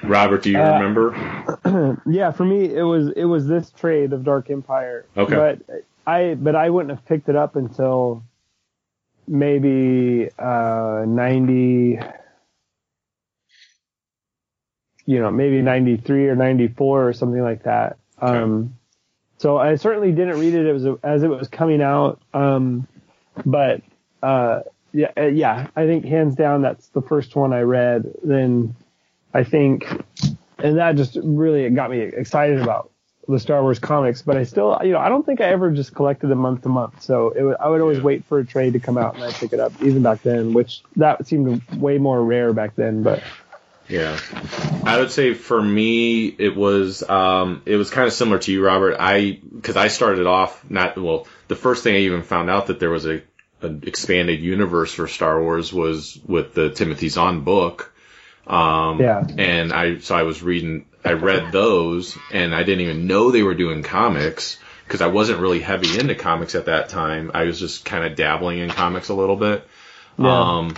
Robert, 0.04 0.43
do 0.43 0.52
you 0.52 0.60
Uh, 0.60 0.74
remember? 0.80 2.02
yeah, 2.08 2.32
for 2.32 2.45
me 2.45 2.74
it 2.74 2.84
was 2.84 3.10
it 3.16 3.26
was 3.26 3.47
this 3.47 3.72
trade 3.72 4.14
of 4.14 4.24
Dark 4.24 4.49
Empire. 4.49 5.06
Okay. 5.16 5.36
But 5.36 5.84
I 6.08 6.36
but 6.36 6.56
I 6.56 6.70
wouldn't 6.70 6.89
have 6.95 7.06
picked 7.06 7.30
it 7.30 7.36
up 7.36 7.56
until 7.56 8.24
maybe 9.28 10.30
uh 10.39 11.04
90 11.08 11.99
you 15.06 15.20
know, 15.20 15.32
maybe 15.32 15.62
93 15.62 16.28
or 16.28 16.36
94 16.36 17.08
or 17.08 17.14
something 17.14 17.41
like 17.41 17.64
that. 17.64 17.97
Um 18.20 18.76
so 19.38 19.58
I 19.58 19.76
certainly 19.76 20.12
didn't 20.12 20.39
read 20.39 20.54
it 20.54 20.68
as 20.68 20.86
as 21.04 21.24
it 21.24 21.28
was 21.30 21.47
coming 21.47 21.82
out 21.82 22.22
um 22.34 22.88
but 23.45 23.82
uh 24.24 24.62
yeah 24.93 25.12
uh, 25.18 25.26
yeah, 25.28 25.68
I 25.76 25.86
think 25.86 26.06
hands 26.06 26.36
down 26.36 26.62
that's 26.64 26.88
the 26.89 27.02
first 27.02 27.36
one 27.36 27.54
I 27.54 27.62
read. 27.62 28.12
Then 28.24 28.76
I 29.34 29.44
think 29.44 29.88
and 30.64 30.78
that 30.78 30.96
just 30.96 31.18
really 31.22 31.70
got 31.70 31.92
me 31.92 32.00
excited 32.00 32.62
about 32.62 32.92
the 33.28 33.40
Star 33.40 33.62
Wars 33.62 33.80
comics. 33.80 34.22
But 34.22 34.38
I 34.38 34.44
still, 34.44 34.80
you 34.84 34.92
know, 34.92 35.00
I 35.00 35.10
don't 35.10 35.26
think 35.26 35.42
I 35.42 35.46
ever 35.46 35.72
just 35.72 35.94
collected 35.96 36.28
them 36.28 36.40
month 36.40 36.64
to 36.64 36.70
month. 36.70 37.02
So 37.02 37.30
it, 37.30 37.58
I 37.60 37.70
would 37.70 37.82
always 37.82 38.02
wait 38.02 38.26
for 38.26 38.40
a 38.40 38.46
trade 38.46 38.74
to 38.74 38.80
come 38.80 38.98
out 38.98 39.16
and 39.16 39.24
I'd 39.24 39.34
pick 39.34 39.54
it 39.54 39.60
up, 39.60 39.74
even 39.82 40.02
back 40.02 40.22
then, 40.22 40.54
which 40.54 40.82
that 40.98 41.28
seemed 41.28 41.62
way 41.70 41.98
more 41.98 42.24
rare 42.24 42.54
back 42.54 42.76
then. 42.76 43.04
But 43.04 43.24
Yeah. 43.88 44.18
I 44.84 45.00
would 45.00 45.12
say 45.12 45.34
for 45.34 45.62
me, 45.62 46.28
it 46.28 46.56
was, 46.56 47.08
um, 47.08 47.62
it 47.66 47.76
was 47.76 47.90
kind 47.90 48.08
of 48.08 48.14
similar 48.14 48.40
to 48.40 48.52
you, 48.52 48.66
Robert. 48.66 48.98
I, 49.00 49.40
cause 49.62 49.78
I 49.78 49.88
started 49.90 50.28
off 50.28 50.70
not, 50.70 50.98
well, 50.98 51.28
the 51.48 51.56
first 51.56 51.84
thing 51.84 51.96
I 51.96 52.00
even 52.00 52.24
found 52.24 52.50
out 52.50 52.68
that 52.68 52.80
there 52.80 52.90
was 52.90 53.06
a, 53.06 53.22
an 53.62 53.84
expanded 53.86 54.40
universe 54.40 54.94
for 54.94 55.08
Star 55.08 55.42
Wars 55.42 55.72
was 55.72 56.20
with 56.26 56.54
the 56.56 56.72
Timothy 56.72 57.10
Zahn 57.10 57.42
book. 57.42 57.91
Um, 58.48 59.00
Yeah. 59.00 59.26
and 59.38 59.72
I, 59.72 60.00
so 60.00 60.16
I 60.16 60.24
was 60.24 60.42
reading, 60.42 60.86
I 61.04 61.14
read 61.14 61.52
those 61.52 62.18
and 62.32 62.54
I 62.54 62.64
didn't 62.64 62.82
even 62.82 63.08
know 63.08 63.32
they 63.32 63.44
were 63.44 63.56
doing 63.56 63.84
comics 63.84 64.58
because 64.86 65.02
I 65.02 65.08
wasn't 65.08 65.39
really 65.39 65.62
heavy 65.62 65.98
into 65.98 66.16
comics 66.16 66.54
at 66.54 66.66
that 66.66 66.89
time. 66.89 67.32
I 67.34 67.46
was 67.46 67.60
just 67.60 67.86
kind 67.86 68.06
of 68.06 68.16
dabbling 68.16 68.60
in 68.60 68.70
comics 68.70 69.10
a 69.10 69.14
little 69.14 69.38
bit. 69.38 69.66
Yeah. 70.18 70.58
Um, 70.58 70.76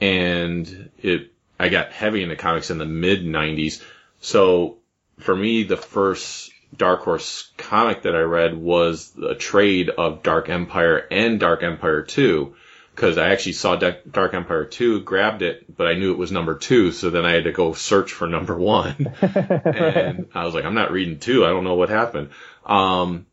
and 0.00 0.90
it, 1.02 1.32
I 1.58 1.68
got 1.68 1.90
heavy 1.92 2.22
into 2.22 2.36
comics 2.36 2.70
in 2.70 2.78
the 2.78 2.86
mid 2.86 3.24
'90s. 3.24 3.82
So 4.20 4.76
for 5.18 5.34
me, 5.34 5.64
the 5.64 5.76
first 5.76 6.52
Dark 6.76 7.02
Horse 7.02 7.50
comic 7.56 8.02
that 8.02 8.14
I 8.14 8.20
read 8.20 8.56
was 8.56 9.12
a 9.18 9.34
trade 9.34 9.90
of 9.90 10.22
Dark 10.22 10.48
Empire 10.48 11.04
and 11.10 11.40
Dark 11.40 11.62
Empire 11.62 12.02
2. 12.02 12.54
Cause 12.98 13.16
I 13.16 13.28
actually 13.28 13.52
saw 13.52 13.76
Da- 13.76 14.00
Dark 14.10 14.34
Empire 14.34 14.64
2, 14.64 15.02
grabbed 15.02 15.42
it, 15.42 15.76
but 15.76 15.86
I 15.86 15.94
knew 15.94 16.10
it 16.10 16.18
was 16.18 16.32
number 16.32 16.56
two, 16.56 16.90
so 16.90 17.10
then 17.10 17.24
I 17.24 17.30
had 17.30 17.44
to 17.44 17.52
go 17.52 17.72
search 17.72 18.12
for 18.12 18.26
number 18.26 18.56
one. 18.56 19.14
and 19.22 20.26
I 20.34 20.44
was 20.44 20.52
like, 20.52 20.64
I'm 20.64 20.74
not 20.74 20.90
reading 20.90 21.20
two, 21.20 21.46
I 21.46 21.50
don't 21.50 21.62
know 21.62 21.76
what 21.76 21.90
happened. 21.90 22.30
Um, 22.66 23.26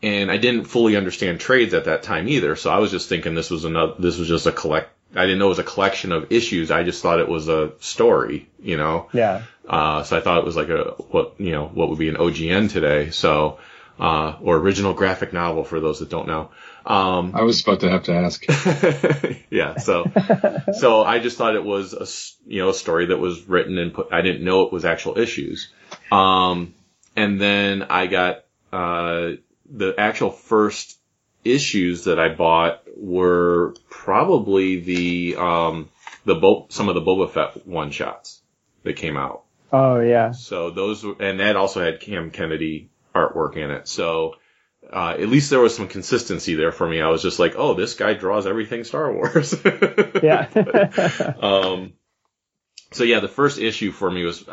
and 0.00 0.30
I 0.30 0.36
didn't 0.36 0.66
fully 0.66 0.96
understand 0.96 1.40
trades 1.40 1.74
at 1.74 1.86
that 1.86 2.04
time 2.04 2.28
either. 2.28 2.54
So 2.54 2.70
I 2.70 2.78
was 2.78 2.92
just 2.92 3.08
thinking 3.08 3.34
this 3.34 3.50
was 3.50 3.64
another, 3.64 3.94
this 3.98 4.16
was 4.16 4.28
just 4.28 4.46
a 4.46 4.52
collect, 4.52 4.90
I 5.16 5.22
didn't 5.22 5.40
know 5.40 5.46
it 5.46 5.56
was 5.56 5.58
a 5.58 5.64
collection 5.64 6.12
of 6.12 6.30
issues. 6.30 6.70
I 6.70 6.84
just 6.84 7.02
thought 7.02 7.18
it 7.18 7.28
was 7.28 7.48
a 7.48 7.72
story, 7.80 8.48
you 8.62 8.76
know? 8.76 9.08
Yeah. 9.12 9.42
Uh, 9.68 10.04
so 10.04 10.16
I 10.16 10.20
thought 10.20 10.38
it 10.38 10.44
was 10.44 10.54
like 10.54 10.68
a, 10.68 10.94
what, 11.10 11.34
you 11.38 11.50
know, 11.50 11.66
what 11.66 11.88
would 11.88 11.98
be 11.98 12.08
an 12.08 12.16
OGN 12.16 12.70
today. 12.70 13.10
So, 13.10 13.58
uh, 13.98 14.36
or 14.40 14.56
original 14.56 14.94
graphic 14.94 15.32
novel 15.32 15.64
for 15.64 15.80
those 15.80 15.98
that 15.98 16.08
don't 16.08 16.28
know. 16.28 16.50
Um, 16.86 17.32
I 17.34 17.42
was 17.42 17.62
about 17.62 17.80
to 17.80 17.90
have 17.90 18.04
to 18.04 18.14
ask. 18.14 18.44
yeah. 19.50 19.76
So, 19.78 20.04
so 20.78 21.02
I 21.02 21.18
just 21.18 21.36
thought 21.38 21.54
it 21.54 21.64
was 21.64 21.94
a, 21.94 22.02
s- 22.02 22.36
you 22.46 22.62
know, 22.62 22.70
a 22.70 22.74
story 22.74 23.06
that 23.06 23.18
was 23.18 23.48
written 23.48 23.78
and 23.78 23.92
put, 23.92 24.08
I 24.12 24.22
didn't 24.22 24.44
know 24.44 24.62
it 24.62 24.72
was 24.72 24.84
actual 24.84 25.18
issues. 25.18 25.68
Um, 26.10 26.74
and 27.16 27.40
then 27.40 27.82
I 27.84 28.06
got, 28.06 28.44
uh, 28.72 29.32
the 29.70 29.94
actual 29.98 30.30
first 30.30 30.98
issues 31.44 32.04
that 32.04 32.18
I 32.18 32.28
bought 32.34 32.82
were 32.96 33.74
probably 33.88 34.80
the, 34.80 35.36
um, 35.36 35.88
the 36.24 36.34
Bo- 36.34 36.66
some 36.70 36.88
of 36.88 36.94
the 36.94 37.00
Boba 37.00 37.30
Fett 37.30 37.66
one 37.66 37.90
shots 37.90 38.40
that 38.82 38.94
came 38.96 39.16
out. 39.16 39.42
Oh 39.72 40.00
yeah. 40.00 40.32
So 40.32 40.70
those, 40.70 41.04
and 41.04 41.40
that 41.40 41.56
also 41.56 41.80
had 41.84 42.00
Cam 42.00 42.30
Kennedy 42.30 42.90
artwork 43.14 43.56
in 43.56 43.70
it. 43.70 43.86
So, 43.88 44.34
uh, 44.92 45.16
at 45.18 45.28
least 45.28 45.50
there 45.50 45.60
was 45.60 45.74
some 45.74 45.88
consistency 45.88 46.54
there 46.54 46.72
for 46.72 46.86
me. 46.88 47.00
I 47.00 47.08
was 47.08 47.22
just 47.22 47.38
like, 47.38 47.54
oh, 47.56 47.74
this 47.74 47.94
guy 47.94 48.14
draws 48.14 48.46
everything 48.46 48.84
Star 48.84 49.12
Wars. 49.12 49.54
Yeah. 50.22 50.48
um, 51.40 51.94
so 52.92 53.04
yeah, 53.04 53.20
the 53.20 53.28
first 53.28 53.58
issue 53.58 53.90
for 53.92 54.10
me 54.10 54.24
was, 54.24 54.46
uh, 54.46 54.50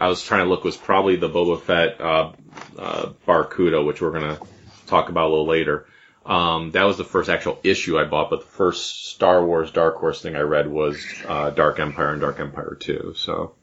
I 0.00 0.08
was 0.08 0.22
trying 0.22 0.44
to 0.44 0.48
look 0.48 0.64
was 0.64 0.76
probably 0.76 1.16
the 1.16 1.28
Boba 1.28 1.60
Fett, 1.60 2.00
uh, 2.00 2.32
uh, 2.78 3.10
Barracuda, 3.26 3.82
which 3.82 4.00
we're 4.00 4.12
going 4.12 4.36
to 4.36 4.42
talk 4.86 5.08
about 5.08 5.26
a 5.26 5.30
little 5.30 5.46
later. 5.46 5.86
Um, 6.24 6.70
that 6.72 6.84
was 6.84 6.96
the 6.96 7.04
first 7.04 7.28
actual 7.28 7.58
issue 7.64 7.98
I 7.98 8.04
bought, 8.04 8.30
but 8.30 8.40
the 8.40 8.46
first 8.46 9.08
Star 9.10 9.44
Wars 9.44 9.72
Dark 9.72 9.96
Horse 9.96 10.22
thing 10.22 10.36
I 10.36 10.40
read 10.40 10.68
was, 10.68 11.04
uh, 11.26 11.50
Dark 11.50 11.80
Empire 11.80 12.12
and 12.12 12.20
Dark 12.20 12.40
Empire 12.40 12.76
2. 12.78 13.14
So, 13.16 13.54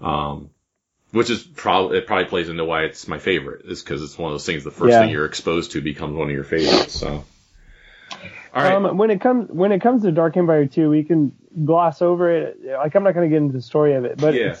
um, 0.00 0.50
which 1.16 1.30
is 1.30 1.42
probably, 1.42 1.98
it 1.98 2.06
probably 2.06 2.26
plays 2.26 2.48
into 2.48 2.64
why 2.64 2.82
it's 2.84 3.08
my 3.08 3.18
favorite, 3.18 3.64
is 3.66 3.82
because 3.82 4.02
it's 4.02 4.16
one 4.18 4.30
of 4.30 4.34
those 4.34 4.46
things, 4.46 4.64
the 4.64 4.70
first 4.70 4.92
Yeah. 4.92 5.00
thing 5.00 5.10
you're 5.10 5.24
exposed 5.26 5.72
to 5.72 5.80
becomes 5.80 6.14
one 6.16 6.28
of 6.28 6.34
your 6.34 6.44
favorites, 6.44 6.92
so. 6.94 7.24
All 8.54 8.62
right. 8.62 8.72
Um, 8.74 8.96
when 8.96 9.10
it 9.10 9.20
comes 9.20 9.50
when 9.50 9.72
it 9.72 9.80
comes 9.82 10.02
to 10.02 10.12
Dark 10.12 10.36
Empire 10.36 10.66
2, 10.66 10.88
we 10.88 11.02
can 11.04 11.32
gloss 11.64 12.00
over 12.00 12.30
it. 12.30 12.58
Like 12.64 12.94
I'm 12.94 13.02
not 13.04 13.14
going 13.14 13.28
to 13.28 13.34
get 13.34 13.42
into 13.42 13.52
the 13.52 13.60
story 13.62 13.94
of 13.94 14.04
it, 14.04 14.16
but 14.18 14.34
Yeah. 14.34 14.56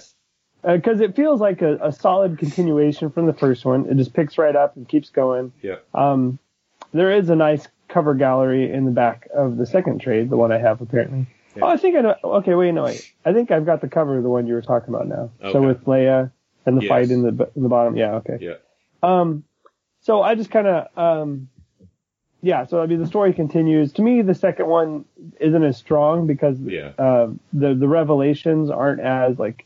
because 0.62 1.00
it 1.00 1.16
feels 1.16 1.40
like 1.40 1.62
a, 1.62 1.78
a 1.80 1.92
solid 1.92 2.38
continuation 2.38 3.10
from 3.10 3.26
the 3.26 3.32
first 3.32 3.64
one. 3.64 3.86
It 3.88 3.94
just 3.96 4.12
picks 4.12 4.36
right 4.36 4.54
up 4.54 4.76
and 4.76 4.86
keeps 4.88 5.10
going. 5.10 5.52
yeah. 5.62 5.76
Um, 5.94 6.38
there 6.92 7.10
is 7.12 7.30
a 7.30 7.36
nice 7.36 7.66
cover 7.88 8.14
gallery 8.14 8.70
in 8.70 8.84
the 8.84 8.90
back 8.90 9.28
of 9.34 9.56
the 9.56 9.64
second 9.66 10.00
trade, 10.00 10.28
the 10.30 10.36
one 10.36 10.52
I 10.52 10.58
have 10.58 10.80
apparently. 10.82 11.26
Yeah. 11.56 11.64
Oh, 11.64 11.68
I 11.68 11.76
think 11.78 11.96
I 11.96 12.00
know. 12.02 12.14
Okay, 12.22 12.54
wait, 12.54 12.72
no, 12.72 12.84
wait. 12.84 13.12
I 13.24 13.32
think 13.32 13.50
I've 13.50 13.64
got 13.64 13.80
the 13.80 13.88
cover 13.88 14.18
of 14.18 14.22
the 14.22 14.28
one 14.28 14.46
you 14.46 14.54
were 14.54 14.62
talking 14.62 14.92
about 14.94 15.08
now. 15.08 15.30
Okay. 15.42 15.52
So 15.52 15.62
with 15.62 15.84
Leia 15.84 16.32
and 16.66 16.76
the 16.76 16.82
Yes. 16.82 16.88
fight 16.88 17.10
in 17.10 17.22
the 17.22 17.32
b- 17.32 17.44
the 17.56 17.68
bottom. 17.68 17.96
Yeah, 17.96 18.16
okay. 18.16 18.38
Yeah. 18.40 18.54
Um, 19.02 19.44
so 20.00 20.22
I 20.22 20.34
just 20.34 20.50
kind 20.50 20.66
of, 20.66 20.98
um, 20.98 21.48
yeah. 22.42 22.64
So 22.66 22.80
I 22.82 22.86
mean, 22.86 23.00
the 23.00 23.06
story 23.06 23.32
continues. 23.32 23.92
To 23.94 24.02
me, 24.02 24.22
the 24.22 24.34
second 24.34 24.66
one 24.66 25.04
isn't 25.40 25.62
as 25.62 25.76
strong 25.76 26.26
because 26.26 26.58
Yeah. 26.60 26.90
uh, 26.98 27.30
the 27.52 27.74
the 27.74 27.88
revelations 27.88 28.70
aren't 28.70 29.00
as 29.00 29.38
like 29.38 29.64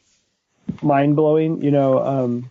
mind 0.82 1.16
blowing. 1.16 1.62
You 1.62 1.70
know, 1.70 1.98
um, 1.98 2.50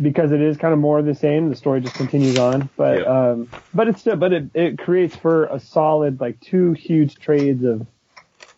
because 0.00 0.32
it 0.32 0.40
is 0.40 0.56
kind 0.56 0.72
of 0.72 0.80
more 0.80 0.98
of 0.98 1.06
the 1.06 1.14
same. 1.14 1.48
The 1.50 1.56
story 1.56 1.80
just 1.80 1.94
continues 1.96 2.36
on, 2.38 2.68
but 2.76 3.06
um, 3.06 3.48
but 3.72 3.88
it's 3.88 4.00
still, 4.00 4.16
but 4.16 4.32
it 4.32 4.44
it 4.54 4.78
creates 4.78 5.14
for 5.16 5.44
a 5.46 5.60
solid 5.60 6.20
like 6.20 6.40
two 6.40 6.72
huge 6.72 7.16
trades 7.16 7.64
of 7.64 7.86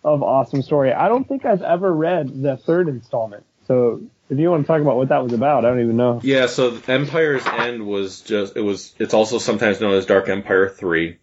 of 0.04 0.22
awesome 0.22 0.62
story. 0.62 0.92
I 0.92 1.08
don't 1.08 1.26
think 1.26 1.44
I've 1.44 1.62
ever 1.62 1.92
read 1.92 2.42
the 2.42 2.56
third 2.56 2.88
installment. 2.88 3.44
So 3.66 4.02
if 4.28 4.38
you 4.38 4.50
want 4.50 4.64
to 4.64 4.66
talk 4.66 4.80
about 4.80 4.96
what 4.96 5.08
that 5.10 5.22
was 5.22 5.32
about, 5.32 5.64
I 5.64 5.68
don't 5.68 5.80
even 5.82 5.96
know. 5.96 6.20
Yeah, 6.22 6.46
so 6.46 6.80
Empire's 6.88 7.46
End 7.46 7.86
was 7.86 8.22
just 8.22 8.56
it 8.56 8.60
was 8.60 8.94
it's 8.98 9.14
also 9.14 9.38
sometimes 9.38 9.80
known 9.80 9.94
as 9.94 10.06
Dark 10.06 10.28
Empire 10.28 10.68
3. 10.68 11.18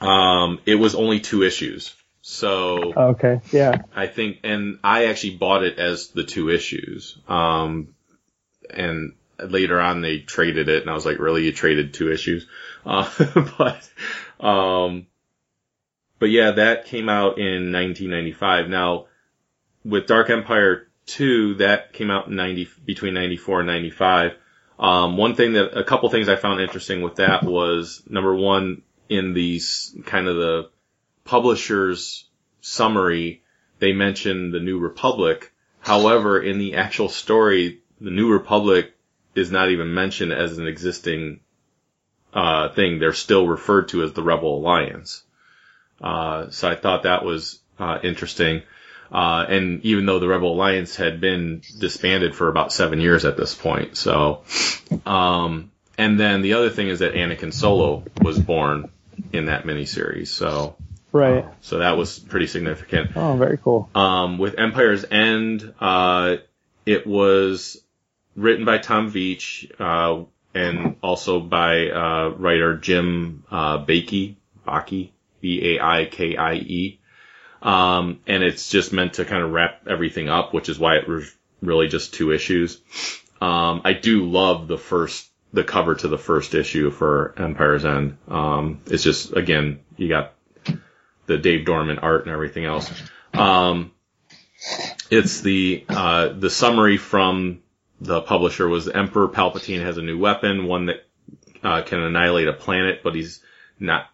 Um 0.00 0.60
it 0.66 0.74
was 0.74 0.94
only 0.94 1.20
two 1.20 1.42
issues. 1.42 1.94
So 2.20 2.92
Okay, 2.94 3.40
yeah. 3.52 3.82
I 3.96 4.06
think 4.06 4.40
and 4.44 4.78
I 4.84 5.06
actually 5.06 5.36
bought 5.36 5.64
it 5.64 5.78
as 5.78 6.08
the 6.08 6.24
two 6.24 6.50
issues. 6.50 7.16
Um 7.26 7.94
and 8.68 9.14
later 9.38 9.80
on 9.80 10.02
they 10.02 10.18
traded 10.18 10.68
it 10.68 10.82
and 10.82 10.90
I 10.90 10.94
was 10.94 11.06
like, 11.06 11.18
"Really 11.18 11.44
you 11.44 11.52
traded 11.52 11.94
two 11.94 12.12
issues?" 12.12 12.46
Uh 12.84 13.08
but 13.58 14.44
um 14.44 15.06
but 16.18 16.30
yeah, 16.30 16.50
that 16.52 16.86
came 16.86 17.08
out 17.08 17.38
in 17.38 17.72
1995. 17.72 18.68
Now 18.68 19.06
with 19.84 20.06
Dark 20.06 20.30
Empire 20.30 20.88
2, 21.12 21.54
that 21.56 21.92
came 21.92 22.10
out 22.10 22.28
in 22.28 22.36
90, 22.36 22.68
between 22.84 23.14
94 23.14 23.60
and 23.60 23.66
95. 23.66 24.32
Um, 24.78 25.16
one 25.16 25.34
thing 25.34 25.52
that, 25.52 25.78
a 25.78 25.84
couple 25.84 26.08
things 26.08 26.28
I 26.28 26.36
found 26.36 26.60
interesting 26.60 27.02
with 27.02 27.16
that 27.16 27.44
was 27.44 28.02
number 28.08 28.34
one, 28.34 28.82
in 29.08 29.34
these 29.34 29.94
kind 30.06 30.26
of 30.26 30.36
the 30.36 30.70
publisher's 31.24 32.26
summary, 32.62 33.42
they 33.78 33.92
mention 33.92 34.52
the 34.52 34.60
New 34.60 34.78
Republic. 34.78 35.52
However, 35.80 36.40
in 36.40 36.58
the 36.58 36.76
actual 36.76 37.08
story, 37.08 37.80
the 38.00 38.10
New 38.10 38.32
Republic 38.32 38.94
is 39.34 39.50
not 39.50 39.70
even 39.70 39.92
mentioned 39.92 40.32
as 40.32 40.56
an 40.56 40.66
existing, 40.66 41.40
uh, 42.32 42.70
thing. 42.70 42.98
They're 42.98 43.12
still 43.12 43.46
referred 43.46 43.88
to 43.88 44.02
as 44.02 44.14
the 44.14 44.22
Rebel 44.22 44.58
Alliance. 44.58 45.22
Uh, 46.00 46.48
so 46.50 46.70
I 46.70 46.74
thought 46.74 47.02
that 47.02 47.24
was, 47.24 47.60
uh, 47.78 47.98
interesting. 48.02 48.62
Uh, 49.12 49.44
and 49.46 49.84
even 49.84 50.06
though 50.06 50.18
the 50.18 50.26
Rebel 50.26 50.54
Alliance 50.54 50.96
had 50.96 51.20
been 51.20 51.60
disbanded 51.78 52.34
for 52.34 52.48
about 52.48 52.72
seven 52.72 52.98
years 52.98 53.26
at 53.26 53.36
this 53.36 53.54
point, 53.54 53.96
so, 53.96 54.42
um, 55.04 55.70
and 55.98 56.18
then 56.18 56.40
the 56.40 56.54
other 56.54 56.70
thing 56.70 56.88
is 56.88 57.00
that 57.00 57.12
Anakin 57.12 57.52
Solo 57.52 58.04
was 58.22 58.38
born 58.38 58.90
in 59.32 59.46
that 59.46 59.64
miniseries, 59.64 60.28
so, 60.28 60.76
Right. 61.12 61.44
so 61.60 61.78
that 61.80 61.98
was 61.98 62.18
pretty 62.18 62.46
significant. 62.46 63.10
Oh, 63.14 63.36
very 63.36 63.58
cool. 63.58 63.90
Um, 63.94 64.38
with 64.38 64.58
Empire's 64.58 65.04
End, 65.10 65.74
uh, 65.78 66.36
it 66.86 67.06
was 67.06 67.78
written 68.34 68.64
by 68.64 68.78
Tom 68.78 69.12
Veitch, 69.12 69.70
uh, 69.78 70.24
and 70.54 70.96
also 71.02 71.38
by, 71.40 71.90
uh, 71.90 72.30
writer 72.30 72.78
Jim, 72.78 73.44
uh, 73.50 73.84
Bakey, 73.84 74.36
Baki, 74.66 75.10
B-A-I-K-I-E. 75.42 76.98
Um, 77.62 78.20
and 78.26 78.42
it's 78.42 78.68
just 78.70 78.92
meant 78.92 79.14
to 79.14 79.24
kind 79.24 79.42
of 79.42 79.52
wrap 79.52 79.86
everything 79.88 80.28
up, 80.28 80.52
which 80.52 80.68
is 80.68 80.78
why 80.78 80.96
it 80.96 81.08
was 81.08 81.32
really 81.62 81.86
just 81.88 82.12
two 82.12 82.32
issues. 82.32 82.80
Um, 83.40 83.82
I 83.84 83.92
do 83.92 84.24
love 84.28 84.66
the 84.68 84.78
first, 84.78 85.28
the 85.52 85.64
cover 85.64 85.94
to 85.94 86.08
the 86.08 86.18
first 86.18 86.54
issue 86.54 86.90
for 86.90 87.34
Empire's 87.36 87.84
End. 87.84 88.18
Um, 88.28 88.80
it's 88.86 89.04
just, 89.04 89.36
again, 89.36 89.80
you 89.96 90.08
got 90.08 90.34
the 91.26 91.38
Dave 91.38 91.64
Dorman 91.64 92.00
art 92.00 92.24
and 92.24 92.32
everything 92.32 92.64
else. 92.64 92.90
Um, 93.32 93.92
it's 95.10 95.40
the, 95.40 95.84
uh, 95.88 96.28
the 96.28 96.50
summary 96.50 96.96
from 96.96 97.62
the 98.00 98.20
publisher 98.20 98.68
was 98.68 98.88
Emperor 98.88 99.28
Palpatine 99.28 99.82
has 99.82 99.98
a 99.98 100.02
new 100.02 100.18
weapon, 100.18 100.66
one 100.66 100.86
that, 100.86 101.04
uh, 101.62 101.82
can 101.82 102.00
annihilate 102.00 102.48
a 102.48 102.52
planet, 102.52 103.02
but 103.04 103.14
he's 103.14 103.40
not 103.78 104.06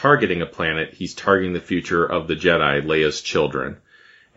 targeting 0.00 0.42
a 0.42 0.46
planet. 0.46 0.94
He's 0.94 1.14
targeting 1.14 1.52
the 1.52 1.60
future 1.60 2.04
of 2.04 2.26
the 2.26 2.34
Jedi, 2.36 2.82
Leia's 2.84 3.20
children. 3.20 3.76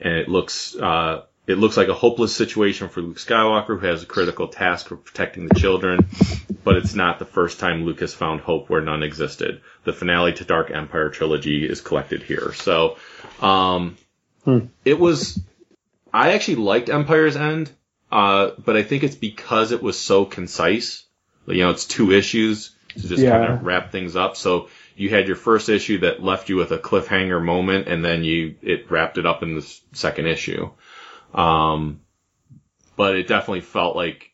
and 0.01 0.13
it 0.13 0.27
looks 0.27 0.75
uh, 0.75 1.23
it 1.45 1.57
looks 1.57 1.75
like 1.77 1.89
a 1.89 1.93
hopeless 1.93 2.35
situation 2.35 2.89
for 2.89 3.01
Luke 3.01 3.17
Skywalker, 3.17 3.79
who 3.79 3.85
has 3.85 4.03
a 4.03 4.05
critical 4.05 4.47
task 4.47 4.91
of 4.91 5.03
protecting 5.03 5.47
the 5.47 5.55
children. 5.59 5.99
But 6.63 6.77
it's 6.77 6.95
not 6.95 7.19
the 7.19 7.25
first 7.25 7.59
time 7.59 7.83
Luke 7.85 7.99
has 7.99 8.13
found 8.13 8.41
hope 8.41 8.69
where 8.69 8.81
none 8.81 9.03
existed. 9.03 9.61
The 9.83 9.91
finale 9.93 10.33
to 10.33 10.45
Dark 10.45 10.71
Empire 10.71 11.09
trilogy 11.09 11.67
is 11.69 11.81
collected 11.81 12.23
here. 12.23 12.53
So, 12.53 12.97
um, 13.41 13.97
it 14.85 14.99
was. 14.99 15.39
I 16.13 16.33
actually 16.33 16.55
liked 16.57 16.89
Empire's 16.89 17.35
End, 17.35 17.71
uh, 18.11 18.51
but 18.63 18.75
I 18.77 18.83
think 18.83 19.03
it's 19.03 19.15
because 19.15 19.71
it 19.71 19.81
was 19.83 19.99
so 19.99 20.25
concise. 20.25 21.03
You 21.47 21.63
know, 21.63 21.71
it's 21.71 21.85
two 21.85 22.11
issues 22.11 22.73
to 22.95 23.07
just 23.07 23.21
Yeah. 23.23 23.31
kind 23.37 23.53
of 23.53 23.65
wrap 23.65 23.91
things 23.91 24.15
up. 24.15 24.37
So 24.37 24.69
you 24.95 25.09
had 25.09 25.27
your 25.27 25.35
first 25.35 25.69
issue 25.69 25.99
that 25.99 26.23
left 26.23 26.49
you 26.49 26.55
with 26.55 26.71
a 26.71 26.77
cliffhanger 26.77 27.43
moment, 27.43 27.87
and 27.87 28.03
then 28.03 28.23
you 28.23 28.55
it 28.61 28.89
wrapped 28.91 29.17
it 29.17 29.25
up 29.25 29.43
in 29.43 29.55
the 29.55 29.73
second 29.93 30.27
issue. 30.27 30.69
Um, 31.33 32.01
but 32.95 33.15
it 33.15 33.27
definitely 33.27 33.61
felt 33.61 33.95
like 33.95 34.31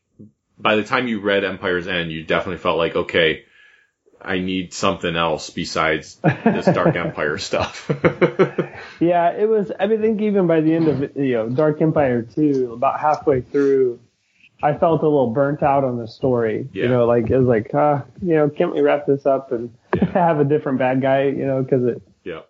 by 0.57 0.75
the 0.75 0.83
time 0.83 1.07
you 1.07 1.21
read 1.21 1.43
Empire's 1.43 1.87
End, 1.87 2.11
you 2.11 2.23
definitely 2.23 2.57
felt 2.57 2.77
like 2.77 2.95
okay, 2.95 3.45
I 4.21 4.39
need 4.39 4.73
something 4.73 5.15
else 5.15 5.49
besides 5.49 6.15
this 6.43 6.65
Dark 6.65 6.95
Empire 6.95 7.37
stuff. 7.37 7.89
Yeah, 8.99 9.31
it 9.31 9.47
was. 9.47 9.71
I 9.79 9.87
mean, 9.87 9.99
I 9.99 10.01
think 10.01 10.21
even 10.21 10.45
by 10.47 10.59
the 10.61 10.73
end 10.73 10.87
of 10.89 11.03
it, 11.03 11.15
you 11.15 11.33
know, 11.35 11.49
Dark 11.49 11.81
Empire 11.81 12.21
two, 12.23 12.73
about 12.73 12.99
halfway 12.99 13.41
through, 13.41 13.99
I 14.61 14.73
felt 14.73 15.01
a 15.01 15.05
little 15.05 15.31
burnt 15.31 15.63
out 15.63 15.83
on 15.83 15.97
the 15.97 16.07
story. 16.07 16.67
Yeah. 16.73 16.83
You 16.83 16.89
know, 16.89 17.05
like 17.05 17.29
it 17.29 17.37
was 17.37 17.47
like, 17.47 17.73
uh, 17.73 18.01
you 18.21 18.35
know, 18.35 18.49
can't 18.49 18.73
we 18.73 18.81
wrap 18.81 19.05
this 19.05 19.25
up 19.25 19.51
and 19.51 19.73
have 20.13 20.39
a 20.39 20.43
different 20.43 20.79
bad 20.79 21.01
guy? 21.01 21.23
You 21.25 21.45
know, 21.45 21.63
because 21.63 21.85
it 21.85 22.01
yeah, 22.23 22.41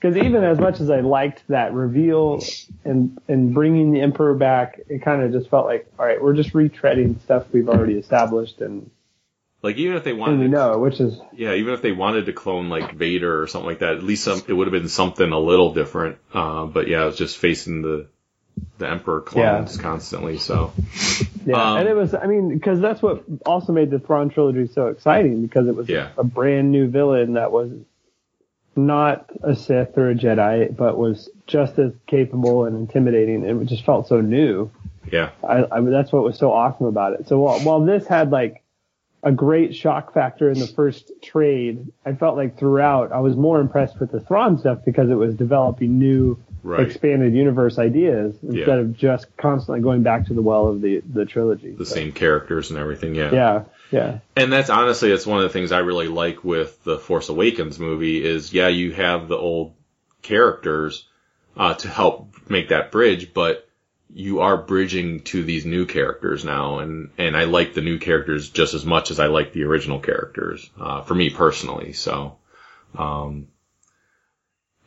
because 0.00 0.16
even 0.16 0.44
as 0.44 0.58
much 0.58 0.80
as 0.80 0.90
I 0.90 1.00
liked 1.00 1.42
that 1.48 1.72
reveal 1.72 2.42
and 2.84 3.18
and 3.26 3.52
bringing 3.54 3.92
the 3.92 4.00
Emperor 4.00 4.34
back, 4.34 4.80
it 4.88 5.02
kind 5.02 5.22
of 5.22 5.32
just 5.32 5.50
felt 5.50 5.66
like, 5.66 5.90
all 5.98 6.06
right, 6.06 6.22
we're 6.22 6.34
just 6.34 6.52
retreading 6.52 7.20
stuff 7.22 7.46
we've 7.52 7.68
already 7.68 7.94
established 7.94 8.60
and 8.60 8.90
like 9.64 9.76
even 9.76 9.96
if 9.96 10.04
they 10.04 10.12
wanted 10.12 10.42
to 10.42 10.48
know, 10.48 10.78
which 10.78 11.00
is 11.00 11.18
yeah, 11.32 11.54
even 11.54 11.72
if 11.72 11.80
they 11.80 11.92
wanted 11.92 12.26
to 12.26 12.34
clone 12.34 12.68
like 12.68 12.94
Vader 12.94 13.40
or 13.40 13.46
something 13.46 13.66
like 13.70 13.78
that, 13.78 13.94
at 13.94 14.02
least 14.02 14.24
some, 14.24 14.42
it 14.46 14.52
would 14.52 14.66
have 14.66 14.72
been 14.72 14.90
something 14.90 15.32
a 15.32 15.38
little 15.38 15.72
different. 15.72 16.18
Uh, 16.34 16.66
but 16.66 16.86
yeah, 16.86 17.04
it 17.04 17.06
was 17.06 17.16
just 17.16 17.38
facing 17.38 17.80
the 17.80 18.08
the 18.78 18.88
Emperor 18.88 19.20
clones 19.20 19.76
constantly. 19.76 20.38
So 20.38 20.72
Yeah, 21.46 21.72
Um, 21.72 21.78
and 21.78 21.88
it 21.88 21.94
was, 21.94 22.14
I 22.14 22.26
mean, 22.26 22.48
because 22.48 22.80
that's 22.80 23.02
what 23.02 23.24
also 23.46 23.72
made 23.72 23.90
the 23.90 23.98
Thrawn 23.98 24.30
trilogy 24.30 24.66
so 24.66 24.88
exciting 24.88 25.42
because 25.42 25.68
it 25.68 25.76
was 25.76 25.88
Yeah. 25.88 26.08
a 26.16 26.24
brand 26.24 26.72
new 26.72 26.88
villain 26.88 27.34
that 27.34 27.52
was 27.52 27.70
not 28.76 29.30
a 29.42 29.54
Sith 29.54 29.96
or 29.96 30.10
a 30.10 30.14
Jedi, 30.14 30.74
but 30.76 30.98
was 30.98 31.28
just 31.46 31.78
as 31.78 31.92
capable 32.06 32.64
and 32.64 32.76
intimidating. 32.76 33.46
and 33.48 33.62
It 33.62 33.66
just 33.66 33.84
felt 33.84 34.08
so 34.08 34.20
new. 34.20 34.70
yeah, 35.12 35.30
I, 35.46 35.66
I 35.70 35.80
mean, 35.80 35.90
that's 35.92 36.12
what 36.12 36.24
was 36.24 36.38
so 36.38 36.50
awesome 36.50 36.86
about 36.86 37.12
it. 37.12 37.28
So 37.28 37.38
while, 37.38 37.60
while 37.60 37.80
this 37.80 38.06
had 38.06 38.30
like 38.30 38.62
a 39.22 39.30
great 39.32 39.74
shock 39.76 40.12
factor 40.12 40.50
in 40.50 40.58
the 40.58 40.66
first 40.66 41.10
trade, 41.22 41.90
I 42.04 42.14
felt 42.14 42.36
like 42.36 42.58
throughout 42.58 43.12
I 43.12 43.20
was 43.20 43.36
more 43.36 43.60
impressed 43.60 44.00
with 44.00 44.10
the 44.10 44.20
Thrawn 44.20 44.58
stuff 44.58 44.78
because 44.84 45.08
it 45.10 45.14
was 45.14 45.34
developing 45.34 45.98
new 45.98 46.38
right, 46.64 46.88
expanded 46.88 47.34
universe 47.34 47.78
ideas 47.78 48.34
instead 48.42 48.66
Yeah. 48.66 48.74
of 48.80 48.96
just 48.96 49.36
constantly 49.36 49.80
going 49.80 50.02
back 50.02 50.26
to 50.26 50.34
the 50.34 50.42
well 50.42 50.66
of 50.68 50.80
the 50.80 51.00
the 51.12 51.24
trilogy. 51.24 51.72
the 51.72 51.86
So, 51.86 51.94
same 51.94 52.10
characters 52.12 52.70
and 52.70 52.78
everything. 52.80 53.14
Yeah, 53.14 53.32
Yeah, 53.32 53.64
yeah, 53.92 54.18
And 54.36 54.52
that's 54.52 54.70
honestly, 54.70 55.10
that's 55.10 55.26
one 55.26 55.38
of 55.38 55.44
the 55.44 55.50
things 55.50 55.70
I 55.70 55.78
really 55.78 56.08
like 56.08 56.42
with 56.42 56.82
the 56.82 56.98
Force 56.98 57.28
Awakens 57.28 57.78
movie 57.78 58.24
is, 58.24 58.52
yeah, 58.52 58.68
you 58.68 58.92
have 58.92 59.28
the 59.28 59.36
old 59.36 59.74
characters 60.22 61.06
uh, 61.56 61.74
to 61.74 61.88
help 61.88 62.34
make 62.48 62.70
that 62.70 62.90
bridge, 62.90 63.32
but 63.32 63.68
you 64.12 64.40
are 64.40 64.56
bridging 64.56 65.20
to 65.20 65.42
these 65.44 65.64
new 65.66 65.86
characters 65.86 66.44
now, 66.44 66.78
and 66.78 67.10
and 67.18 67.36
I 67.36 67.44
like 67.44 67.74
the 67.74 67.80
new 67.82 67.98
characters 67.98 68.48
just 68.50 68.74
as 68.74 68.84
much 68.84 69.10
as 69.10 69.20
I 69.20 69.26
like 69.26 69.52
the 69.52 69.64
original 69.64 70.00
characters. 70.00 70.68
Uh, 70.80 71.02
for 71.02 71.14
me 71.14 71.30
personally, 71.30 71.92
so. 71.92 72.38
Um, 72.96 73.48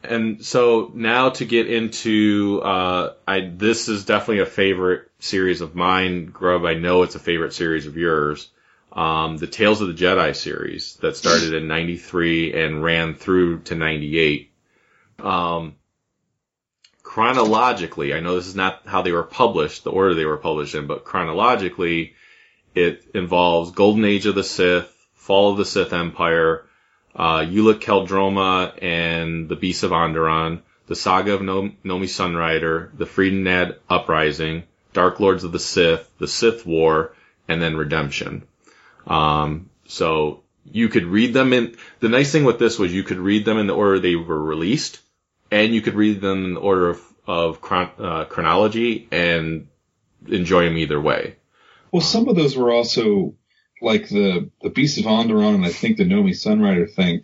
and 0.08 0.46
so 0.46 0.92
now 0.94 1.30
to 1.30 1.46
get 1.46 1.70
into, 1.70 2.62
uh, 2.64 3.14
I, 3.28 3.42
this 3.42 3.88
is 3.88 4.06
definitely 4.06 4.40
a 4.40 4.46
favorite 4.46 5.10
series 5.20 5.62
of 5.62 5.76
mine, 5.76 6.28
Grubb. 6.28 6.66
I 6.66 6.74
know 6.74 7.04
it's 7.04 7.16
a 7.16 7.20
favorite 7.20 7.54
series 7.54 7.86
of 7.86 7.98
yours 7.98 8.50
um, 8.98 9.38
the 9.38 9.48
Tales 9.48 9.80
of 9.80 9.88
the 9.88 9.94
Jedi 9.94 10.36
series 10.36 10.96
that 10.98 11.16
started 11.16 11.54
in 11.54 11.68
93 11.68 12.54
and 12.54 12.84
ran 12.84 13.14
through 13.14 13.60
to 13.62 13.76
98. 13.76 14.52
Um, 15.20 15.76
chronologically, 17.04 18.14
I 18.14 18.22
know 18.22 18.36
this 18.36 18.48
is 18.48 18.56
not 18.56 18.82
how 18.86 19.04
they 19.04 19.12
were 19.12 19.24
published, 19.24 19.84
the 19.84 19.92
order 19.92 20.16
they 20.16 20.26
were 20.26 20.38
published 20.38 20.74
in, 20.74 20.88
but 20.88 21.06
chronologically, 21.06 22.16
it 22.74 23.06
involves 23.14 23.72
Golden 23.72 24.04
Age 24.04 24.26
of 24.26 24.34
the 24.34 24.44
Sith, 24.44 24.94
Fall 25.14 25.52
of 25.52 25.58
the 25.58 25.66
Sith 25.66 25.94
Empire, 25.94 26.66
uh, 27.18 27.40
Ulic 27.40 27.80
Qel-Droma 27.80 28.82
and 28.82 29.50
the 29.50 29.56
Beasts 29.56 29.84
of 29.84 29.92
Onderon, 29.92 30.62
the 30.86 30.96
Saga 30.96 31.34
of 31.34 31.42
no- 31.42 31.72
Nomi 31.84 32.08
Sunrider, 32.08 32.96
the 32.98 33.06
Freedon 33.06 33.44
Nadd 33.44 33.78
Uprising, 33.90 34.64
Dark 34.94 35.20
Lords 35.20 35.44
of 35.44 35.52
the 35.52 35.60
Sith, 35.60 36.10
the 36.20 36.28
Sith 36.28 36.66
War, 36.66 37.14
and 37.48 37.62
then 37.62 37.76
Redemption. 37.76 38.44
Um, 39.08 39.70
so 39.86 40.44
you 40.72 40.90
could 40.90 41.06
read 41.06 41.34
them 41.34 41.54
in, 41.54 41.76
the 42.00 42.10
nice 42.10 42.32
thing 42.32 42.44
with 42.44 42.60
this 42.60 42.78
was 42.78 42.94
you 42.94 43.04
could 43.04 43.20
read 43.20 43.46
them 43.46 43.58
in 43.58 43.68
the 43.68 43.76
order 43.76 44.00
they 44.00 44.16
were 44.16 44.42
released, 44.42 45.00
and 45.50 45.74
you 45.74 45.82
could 45.82 45.96
read 45.96 46.22
them 46.22 46.46
in 46.46 46.54
the 46.54 46.60
order 46.60 46.90
of, 46.90 47.02
of 47.26 47.62
chron- 47.62 47.92
uh, 47.98 48.26
chronology 48.26 49.08
and 49.12 49.68
enjoy 50.28 50.66
them 50.66 50.78
either 50.78 51.00
way. 51.00 51.36
Well, 51.92 52.02
some 52.02 52.28
of 52.28 52.36
those 52.36 52.56
were 52.56 52.72
also 52.72 53.34
like 53.82 54.10
the 54.10 54.50
the 54.62 54.70
Beast 54.70 54.98
of 55.00 55.06
Onderon 55.06 55.56
and 55.56 55.66
I 55.66 55.70
think 55.70 55.98
the 55.98 56.04
Nomi 56.06 56.32
Sunrider 56.32 56.92
thing. 56.92 57.24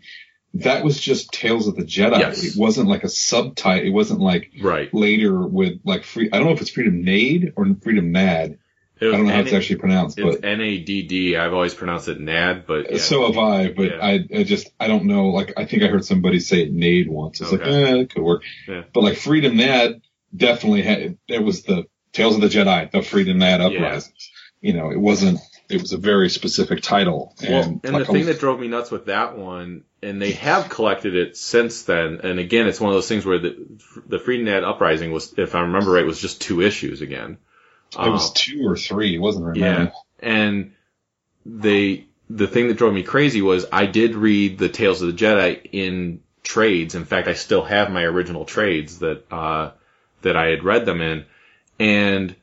That 0.58 0.84
was 0.84 1.00
just 1.00 1.32
Tales 1.32 1.68
of 1.68 1.76
the 1.76 1.82
Jedi. 1.84 2.20
Yes. 2.20 2.44
It 2.44 2.60
wasn't 2.60 2.88
like 2.88 3.04
a 3.04 3.10
subtitle. 3.10 3.88
It 3.88 3.90
wasn't 3.90 4.20
like 4.20 4.52
Right. 4.62 4.94
later 4.94 5.40
with 5.48 5.80
like 5.84 6.04
free. 6.04 6.30
I 6.32 6.38
don't 6.38 6.46
know 6.46 6.54
if 6.54 6.62
it's 6.62 6.70
Freedom 6.70 7.02
Nade 7.04 7.54
or 7.56 7.66
Freedom 7.82 8.12
Nad. 8.12 8.60
I 9.02 9.06
don't 9.06 9.26
know 9.26 9.34
how 9.34 9.40
it's 9.42 9.52
actually 9.52 9.78
pronounced, 9.78 10.18
It's 10.20 10.44
N 10.44 10.62
A 10.62 10.78
D 10.78 11.02
D. 11.08 11.36
I've 11.36 11.54
always 11.54 11.74
pronounced 11.74 12.08
it 12.08 12.20
NAD, 12.22 12.66
but 12.68 12.90
yeah. 12.92 12.98
so 13.00 13.26
have 13.26 13.38
I. 13.38 13.70
But 13.74 13.84
Yeah. 13.86 13.98
I, 14.00 14.26
I 14.34 14.44
just 14.44 14.72
I 14.80 14.88
don't 14.88 15.06
know. 15.06 15.30
Like 15.30 15.54
I 15.58 15.66
think 15.66 15.82
I 15.84 15.88
heard 15.88 16.06
somebody 16.06 16.40
say 16.40 16.62
it 16.62 16.72
Nade 16.72 17.10
once. 17.10 17.42
It's 17.42 17.52
like 17.52 17.62
Okay. 17.62 17.84
eh, 17.92 17.96
it 18.02 18.14
could 18.14 18.22
work. 18.24 18.44
Yeah. 18.68 18.84
But 18.94 19.04
like 19.04 19.18
Freedom 19.18 19.58
Nad 19.58 20.02
definitely 20.36 20.84
had. 20.84 21.18
It 21.28 21.44
was 21.44 21.64
the 21.64 21.86
Tales 22.14 22.36
of 22.36 22.42
the 22.42 22.48
Jedi, 22.48 22.92
the 22.92 23.02
Freedom 23.02 23.40
Nad 23.40 23.60
uprisings. 23.60 24.30
You 24.62 24.74
know, 24.74 24.92
it 24.92 25.00
wasn't. 25.00 25.40
It 25.70 25.82
was 25.82 25.94
a 25.94 25.98
very 25.98 26.30
specific 26.30 26.82
title. 26.82 27.34
And, 27.42 27.50
Well, 27.50 27.80
and 27.84 27.94
like 27.94 28.08
the 28.08 28.14
thing 28.14 28.26
that 28.26 28.40
drove 28.40 28.60
me 28.60 28.68
nuts 28.68 28.92
with 28.92 29.06
that 29.06 29.38
one, 29.38 29.84
and 30.02 30.22
they 30.22 30.34
have 30.34 30.70
collected 30.70 31.16
it 31.16 31.38
since 31.38 31.84
then. 31.84 32.20
And 32.24 32.40
again, 32.40 32.68
it's 32.68 32.80
one 32.80 32.90
of 32.90 32.96
those 32.96 33.08
things 33.08 33.26
where 33.26 33.40
the 33.40 33.66
the 34.08 34.20
Freedon 34.20 34.46
Nadd 34.46 34.64
Uprising 34.64 35.12
was, 35.12 35.34
if 35.38 35.56
I 35.56 35.62
remember 35.62 35.92
right, 35.92 36.06
was 36.06 36.20
just 36.20 36.42
two 36.42 36.62
issues 36.62 37.02
again. 37.02 37.38
It 37.94 38.10
was 38.10 38.28
Um, 38.28 38.34
two 38.36 38.68
or 38.68 38.76
three. 38.76 39.16
It 39.16 39.20
wasn't 39.20 39.46
very 39.46 39.60
yeah, 39.60 39.92
and 40.20 40.74
they 41.46 42.06
the 42.30 42.48
thing 42.48 42.68
that 42.68 42.78
drove 42.78 42.94
me 42.94 43.04
crazy 43.04 43.42
was 43.42 43.66
I 43.72 43.86
did 43.86 44.16
read 44.16 44.58
the 44.58 44.70
Tales 44.70 45.02
of 45.02 45.08
the 45.08 45.14
Jedi 45.26 45.60
in 45.72 46.22
trades. 46.42 46.96
In 46.96 47.06
fact, 47.06 47.28
I 47.28 47.34
still 47.34 47.64
have 47.64 47.92
my 47.92 48.04
original 48.04 48.46
trades 48.46 49.00
that 49.00 49.32
uh, 49.32 49.72
that 50.24 50.36
I 50.36 50.48
had 50.48 50.64
read 50.64 50.86
them 50.86 51.02
in, 51.02 51.26
and 51.80 52.36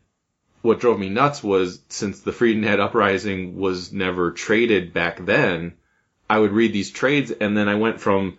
what 0.63 0.81
drove 0.81 0.99
me 0.99 1.09
nuts 1.09 1.43
was 1.43 1.81
since 1.89 2.21
the 2.21 2.33
Freedon 2.33 2.63
Nadd 2.65 2.81
Uprising 2.81 3.57
was 3.57 3.93
never 3.93 4.33
traded 4.33 4.93
back 4.93 5.25
then, 5.25 5.75
I 6.29 6.39
would 6.39 6.53
read 6.53 6.73
these 6.73 6.91
trades 6.91 7.31
and 7.31 7.57
then 7.57 7.69
I 7.69 7.75
went 7.77 8.01
from, 8.01 8.39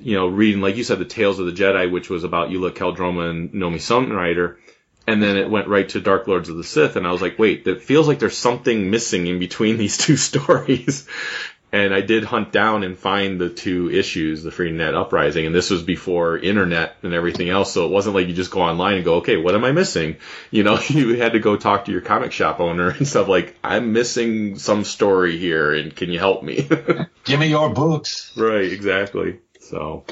you 0.00 0.16
know, 0.16 0.26
reading, 0.26 0.60
like 0.60 0.76
you 0.76 0.84
said, 0.84 0.98
the 0.98 1.04
Tales 1.04 1.38
of 1.38 1.46
the 1.46 1.52
Jedi, 1.52 1.90
which 1.90 2.10
was 2.10 2.24
about 2.24 2.50
Ulic 2.50 2.72
Qel-Droma 2.72 3.30
and 3.30 3.52
Nomi 3.52 3.76
Sunrider, 3.76 4.56
and 5.06 5.22
then 5.22 5.36
it 5.36 5.50
went 5.50 5.68
right 5.68 5.88
to 5.90 6.00
Dark 6.00 6.26
Lords 6.26 6.48
of 6.48 6.56
the 6.56 6.64
Sith, 6.64 6.96
and 6.96 7.06
I 7.06 7.12
was 7.12 7.22
like, 7.22 7.38
wait, 7.38 7.64
that 7.64 7.82
feels 7.82 8.08
like 8.08 8.18
there's 8.18 8.36
something 8.36 8.90
missing 8.90 9.26
in 9.26 9.38
between 9.38 9.78
these 9.78 9.96
two 9.96 10.16
stories. 10.28 11.08
And 11.70 11.92
I 11.92 12.00
did 12.00 12.24
hunt 12.24 12.50
down 12.50 12.82
and 12.82 12.98
find 12.98 13.38
the 13.38 13.50
two 13.50 13.90
issues, 13.90 14.42
the 14.42 14.50
Freenet 14.50 14.94
Uprising, 14.94 15.44
and 15.44 15.54
this 15.54 15.68
was 15.68 15.82
before 15.82 16.38
internet 16.38 16.96
and 17.02 17.12
everything 17.12 17.50
else, 17.50 17.72
so 17.72 17.84
it 17.84 17.90
wasn't 17.90 18.14
like 18.14 18.26
you 18.26 18.32
just 18.32 18.50
go 18.50 18.62
online 18.62 18.94
and 18.94 19.04
go, 19.04 19.16
okay, 19.16 19.36
what 19.36 19.54
am 19.54 19.64
I 19.64 19.72
missing? 19.72 20.16
You 20.50 20.62
know, 20.62 20.80
you 20.88 21.16
had 21.16 21.32
to 21.32 21.40
go 21.40 21.56
talk 21.56 21.84
to 21.84 21.92
your 21.92 22.00
comic 22.00 22.32
shop 22.32 22.58
owner 22.58 22.88
and 22.98 23.06
stuff 23.06 23.28
like, 23.28 23.54
I'm 23.62 23.92
missing 23.92 24.58
some 24.58 24.84
story 24.84 25.36
here, 25.36 25.74
and 25.74 25.94
can 25.94 26.10
you 26.10 26.18
help 26.18 26.42
me? 26.42 26.66
Give 27.24 27.38
me 27.38 27.48
your 27.48 27.68
books. 27.74 28.32
right, 28.34 28.72
exactly. 28.72 29.40
So, 29.60 30.04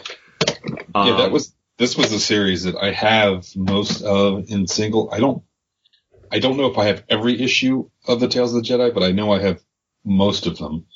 yeah, 0.94 1.16
that 1.16 1.26
um, 1.26 1.32
was 1.32 1.54
this 1.78 1.96
was 1.96 2.12
a 2.12 2.20
series 2.20 2.64
that 2.64 2.76
I 2.76 2.92
have 2.92 3.46
most 3.54 4.02
of 4.02 4.50
in 4.50 4.66
single. 4.66 5.10
I 5.12 5.20
don't 5.20 5.42
I 6.30 6.38
don't 6.38 6.56
know 6.56 6.70
if 6.70 6.78
I 6.78 6.86
have 6.86 7.04
every 7.08 7.40
issue 7.40 7.88
of 8.06 8.20
the 8.20 8.28
Tales 8.28 8.54
of 8.54 8.62
the 8.62 8.68
Jedi, 8.68 8.92
but 8.92 9.02
I 9.02 9.12
know 9.12 9.32
I 9.32 9.40
have 9.40 9.60
most 10.04 10.46
of 10.46 10.58
them. 10.58 10.86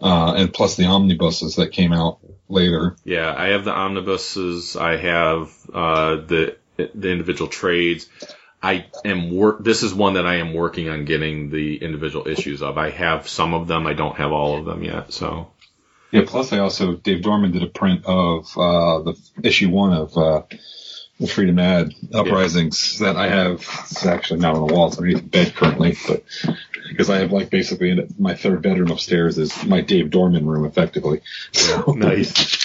Uh, 0.00 0.34
and 0.36 0.52
plus 0.52 0.76
the 0.76 0.86
omnibuses 0.86 1.56
that 1.56 1.72
came 1.72 1.92
out 1.92 2.20
later. 2.48 2.96
Yeah, 3.04 3.34
I 3.36 3.48
have 3.48 3.64
the 3.64 3.72
omnibuses. 3.72 4.76
I 4.76 4.96
have 4.96 5.52
uh, 5.72 6.16
the 6.16 6.56
the 6.76 7.10
individual 7.10 7.48
trades. 7.50 8.08
I 8.62 8.86
am 9.04 9.34
work. 9.34 9.62
This 9.64 9.82
is 9.82 9.94
one 9.94 10.14
that 10.14 10.26
I 10.26 10.36
am 10.36 10.52
working 10.52 10.88
on 10.88 11.04
getting 11.04 11.50
the 11.50 11.76
individual 11.76 12.28
issues 12.28 12.62
of. 12.62 12.76
I 12.78 12.90
have 12.90 13.28
some 13.28 13.54
of 13.54 13.68
them. 13.68 13.86
I 13.86 13.94
don't 13.94 14.16
have 14.16 14.32
all 14.32 14.58
of 14.58 14.64
them 14.64 14.82
yet. 14.82 15.12
So 15.12 15.50
Yeah. 16.10 16.24
Plus, 16.26 16.52
I 16.52 16.58
also 16.58 16.94
Dave 16.96 17.22
Dorman 17.22 17.52
did 17.52 17.62
a 17.62 17.68
print 17.68 18.04
of 18.04 18.46
uh, 18.58 19.00
the 19.02 19.14
issue 19.42 19.70
one 19.70 19.92
of 19.92 20.16
uh, 20.16 20.42
the 21.18 21.26
Freedom 21.26 21.58
Ad 21.58 21.94
Uprisings 22.12 22.98
that 22.98 23.16
I 23.16 23.28
have. 23.28 23.66
It's 23.90 24.06
actually 24.06 24.40
not 24.40 24.54
on 24.54 24.66
the 24.66 24.74
wall. 24.74 24.88
It's 24.88 24.98
underneath 24.98 25.22
the 25.22 25.28
bed 25.28 25.54
currently, 25.54 25.96
but 26.06 26.24
because 26.90 27.08
I 27.08 27.18
have 27.18 27.32
like 27.32 27.48
basically 27.50 27.90
in 27.90 28.14
my 28.18 28.34
third 28.34 28.62
bedroom 28.62 28.90
upstairs 28.90 29.38
is 29.38 29.64
my 29.64 29.80
Dave 29.80 30.10
Dorman 30.10 30.44
room, 30.46 30.66
effectively. 30.66 31.22
So 31.52 31.92
nice. 31.96 32.64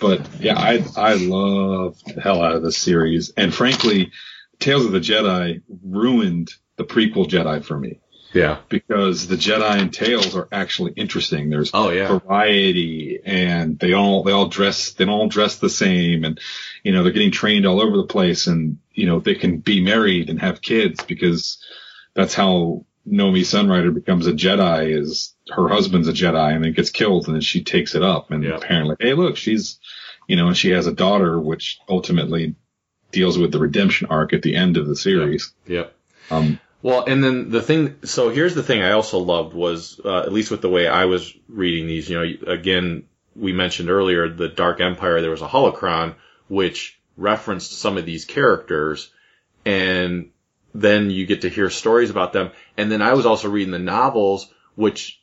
But 0.00 0.20
yeah, 0.40 0.58
I 0.58 0.84
I 0.96 1.14
love 1.14 1.98
the 2.04 2.20
hell 2.20 2.42
out 2.42 2.54
of 2.54 2.62
this 2.62 2.78
series, 2.78 3.30
and 3.36 3.52
frankly, 3.54 4.12
Tales 4.58 4.84
of 4.86 4.92
the 4.92 5.00
Jedi 5.00 5.62
ruined 5.84 6.50
the 6.76 6.84
prequel 6.84 7.28
Jedi 7.28 7.62
for 7.62 7.78
me 7.78 8.00
Yeah. 8.32 8.58
because 8.70 9.26
the 9.28 9.36
Jedi 9.36 9.78
and 9.78 9.92
Tales 9.92 10.34
are 10.34 10.48
actually 10.50 10.92
interesting. 10.96 11.50
There's 11.50 11.70
Oh, 11.74 11.90
yeah. 11.90 12.18
variety, 12.18 13.20
and 13.24 13.78
they 13.78 13.92
all 13.92 14.22
they 14.22 14.32
all 14.32 14.48
dress 14.48 14.92
they 14.92 15.04
don't 15.04 15.12
all 15.14 15.28
dress 15.28 15.56
the 15.56 15.68
same, 15.68 16.24
and 16.24 16.40
you 16.82 16.92
know 16.92 17.02
they're 17.02 17.12
getting 17.12 17.30
trained 17.32 17.66
all 17.66 17.82
over 17.82 17.98
the 17.98 18.04
place, 18.04 18.46
and 18.46 18.78
you 18.94 19.04
know 19.06 19.20
they 19.20 19.34
can 19.34 19.58
be 19.58 19.82
married 19.82 20.30
and 20.30 20.40
have 20.40 20.62
kids 20.62 21.04
because 21.04 21.62
that's 22.14 22.32
how 22.34 22.86
Nomi 23.10 23.40
Sunrider 23.40 23.92
becomes 23.92 24.26
a 24.26 24.32
Jedi. 24.32 24.96
Is 24.98 25.34
her 25.50 25.68
husband's 25.68 26.08
a 26.08 26.12
Jedi 26.12 26.54
and 26.54 26.64
then 26.64 26.72
gets 26.72 26.90
killed, 26.90 27.26
and 27.26 27.34
then 27.34 27.42
she 27.42 27.62
takes 27.64 27.94
it 27.94 28.02
up, 28.02 28.30
and 28.30 28.44
Yeah. 28.44 28.56
apparently, 28.56 28.96
hey, 29.00 29.14
look, 29.14 29.36
she's 29.36 29.78
you 30.28 30.36
know, 30.36 30.46
and 30.46 30.56
she 30.56 30.70
has 30.70 30.86
a 30.86 30.92
daughter, 30.92 31.40
which 31.40 31.80
ultimately 31.88 32.54
deals 33.10 33.36
with 33.36 33.50
the 33.50 33.58
redemption 33.58 34.06
arc 34.10 34.32
at 34.32 34.42
the 34.42 34.54
end 34.54 34.76
of 34.76 34.86
the 34.86 34.94
series. 34.94 35.52
Yep. 35.66 35.92
Um, 36.30 36.60
Well, 36.82 37.04
and 37.04 37.22
then 37.24 37.50
the 37.50 37.60
thing, 37.60 37.96
so 38.04 38.30
here's 38.30 38.54
the 38.54 38.62
thing 38.62 38.80
I 38.80 38.92
also 38.92 39.18
loved 39.18 39.54
was, 39.54 40.00
uh, 40.04 40.20
at 40.20 40.32
least 40.32 40.52
with 40.52 40.60
the 40.60 40.68
way 40.68 40.86
I 40.86 41.06
was 41.06 41.34
reading 41.48 41.88
these, 41.88 42.08
you 42.08 42.16
know, 42.16 42.52
again, 42.52 43.02
we 43.34 43.52
mentioned 43.52 43.90
earlier 43.90 44.28
the 44.28 44.48
Dark 44.48 44.80
Empire, 44.80 45.20
there 45.20 45.32
was 45.32 45.42
a 45.42 45.48
holocron 45.48 46.14
which 46.48 46.98
referenced 47.16 47.72
some 47.72 47.98
of 47.98 48.06
these 48.06 48.24
characters 48.24 49.10
and 49.66 50.30
then 50.74 51.10
you 51.10 51.26
get 51.26 51.42
to 51.42 51.48
hear 51.48 51.70
stories 51.70 52.10
about 52.10 52.32
them. 52.32 52.50
And 52.76 52.90
then 52.90 53.02
I 53.02 53.14
was 53.14 53.26
also 53.26 53.48
reading 53.48 53.72
the 53.72 53.78
novels 53.78 54.52
which 54.74 55.20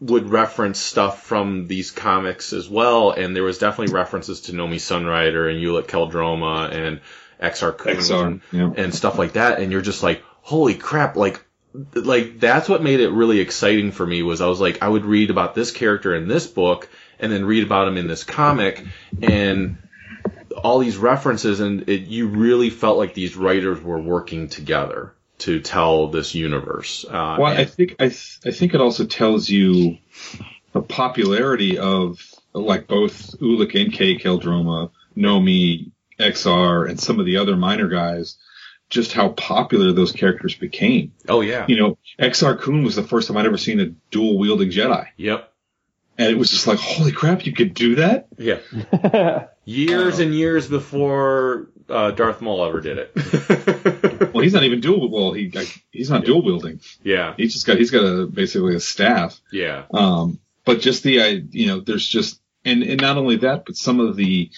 would 0.00 0.30
reference 0.30 0.78
stuff 0.78 1.22
from 1.22 1.66
these 1.66 1.90
comics 1.90 2.52
as 2.52 2.68
well. 2.68 3.10
And 3.10 3.36
there 3.36 3.42
was 3.42 3.58
definitely 3.58 3.94
references 3.94 4.42
to 4.42 4.52
Nomi 4.52 4.76
Sunrider 4.76 5.50
and 5.50 5.62
Ulic 5.62 5.86
Qel-Droma 5.86 6.72
and 6.72 7.00
Exar 7.40 7.76
Kun 7.76 7.96
Exar, 7.96 8.40
yeah. 8.50 8.72
and 8.76 8.94
stuff 8.94 9.18
like 9.18 9.34
that. 9.34 9.60
And 9.60 9.70
you're 9.70 9.82
just 9.82 10.02
like, 10.02 10.22
holy 10.40 10.74
crap, 10.74 11.16
like, 11.16 11.44
like 11.94 12.40
that's 12.40 12.68
what 12.68 12.82
made 12.82 13.00
it 13.00 13.10
really 13.10 13.40
exciting 13.40 13.92
for 13.92 14.06
me 14.06 14.22
was 14.22 14.40
I 14.40 14.46
was 14.46 14.60
like, 14.60 14.82
I 14.82 14.88
would 14.88 15.04
read 15.04 15.30
about 15.30 15.54
this 15.54 15.70
character 15.70 16.14
in 16.14 16.26
this 16.26 16.46
book 16.46 16.88
and 17.18 17.30
then 17.30 17.44
read 17.44 17.62
about 17.62 17.86
him 17.86 17.96
in 17.96 18.08
this 18.08 18.24
comic 18.24 18.84
and 19.22 19.76
all 20.56 20.78
these 20.80 20.96
references 20.96 21.60
and 21.60 21.88
it, 21.88 22.02
you 22.02 22.28
really 22.28 22.70
felt 22.70 22.98
like 22.98 23.14
these 23.14 23.36
writers 23.36 23.80
were 23.80 24.00
working 24.00 24.48
together 24.48 25.14
to 25.38 25.60
tell 25.60 26.08
this 26.08 26.34
universe. 26.34 27.04
Uh, 27.08 27.36
Well, 27.38 27.46
I 27.46 27.64
think 27.64 27.96
I, 27.98 28.08
th- 28.08 28.38
I 28.44 28.50
think 28.50 28.74
it 28.74 28.80
also 28.80 29.04
tells 29.06 29.48
you 29.48 29.98
the 30.72 30.82
popularity 30.82 31.78
of 31.78 32.20
like 32.52 32.86
both 32.88 33.38
Ulic 33.38 33.80
and 33.80 33.92
K 33.92 34.16
Qel-Droma, 34.18 34.90
Nomi, 35.16 35.92
Exar, 36.18 36.88
and 36.88 36.98
some 37.00 37.20
of 37.20 37.26
the 37.26 37.36
other 37.38 37.56
minor 37.56 37.88
guys, 37.88 38.36
just 38.90 39.12
how 39.12 39.28
popular 39.30 39.92
those 39.92 40.12
characters 40.12 40.54
became. 40.56 41.12
oh 41.28 41.40
yeah. 41.42 41.64
You 41.68 41.76
know, 41.78 41.98
Exar 42.18 42.60
Kun 42.60 42.82
was 42.84 42.96
the 42.96 43.04
first 43.04 43.28
time 43.28 43.36
I'd 43.36 43.46
ever 43.46 43.56
seen 43.56 43.80
a 43.80 43.86
dual 44.10 44.36
wielding 44.38 44.70
Jedi. 44.70 45.06
Yep. 45.16 45.46
And 46.18 46.28
it 46.28 46.36
was 46.36 46.50
just 46.50 46.66
like, 46.66 46.78
holy 46.78 47.12
crap, 47.12 47.46
you 47.46 47.52
could 47.54 47.72
do 47.72 47.94
that? 47.94 48.26
Yeah. 48.36 48.58
Years 49.70 50.18
and 50.18 50.34
years 50.34 50.68
before 50.68 51.68
uh, 51.88 52.10
Darth 52.12 52.40
Maul 52.40 52.64
ever 52.64 52.80
did 52.80 52.98
it. 52.98 53.12
Well, 54.32 54.44
he's 54.44 54.52
not 54.52 54.62
even 54.62 54.80
dual, 54.80 55.10
well, 55.10 55.32
he, 55.32 55.52
he's 55.90 56.08
not 56.10 56.24
dual 56.24 56.42
wielding. 56.42 56.80
yeah. 57.02 57.34
He's 57.36 57.52
just 57.54 57.66
got, 57.66 57.78
he's 57.78 57.90
got 57.90 58.04
a, 58.04 58.26
basically 58.26 58.76
a 58.76 58.80
staff. 58.80 59.40
Yeah. 59.50 59.84
Um, 59.92 60.38
but 60.64 60.80
just 60.80 61.02
the, 61.02 61.20
I, 61.22 61.26
you 61.50 61.66
know, 61.66 61.80
there's 61.80 62.06
just, 62.06 62.40
and, 62.64 62.82
and 62.84 63.00
not 63.00 63.16
only 63.16 63.36
that, 63.36 63.64
but 63.66 63.74
some 63.76 63.98
of 63.98 64.14
the, 64.16 64.50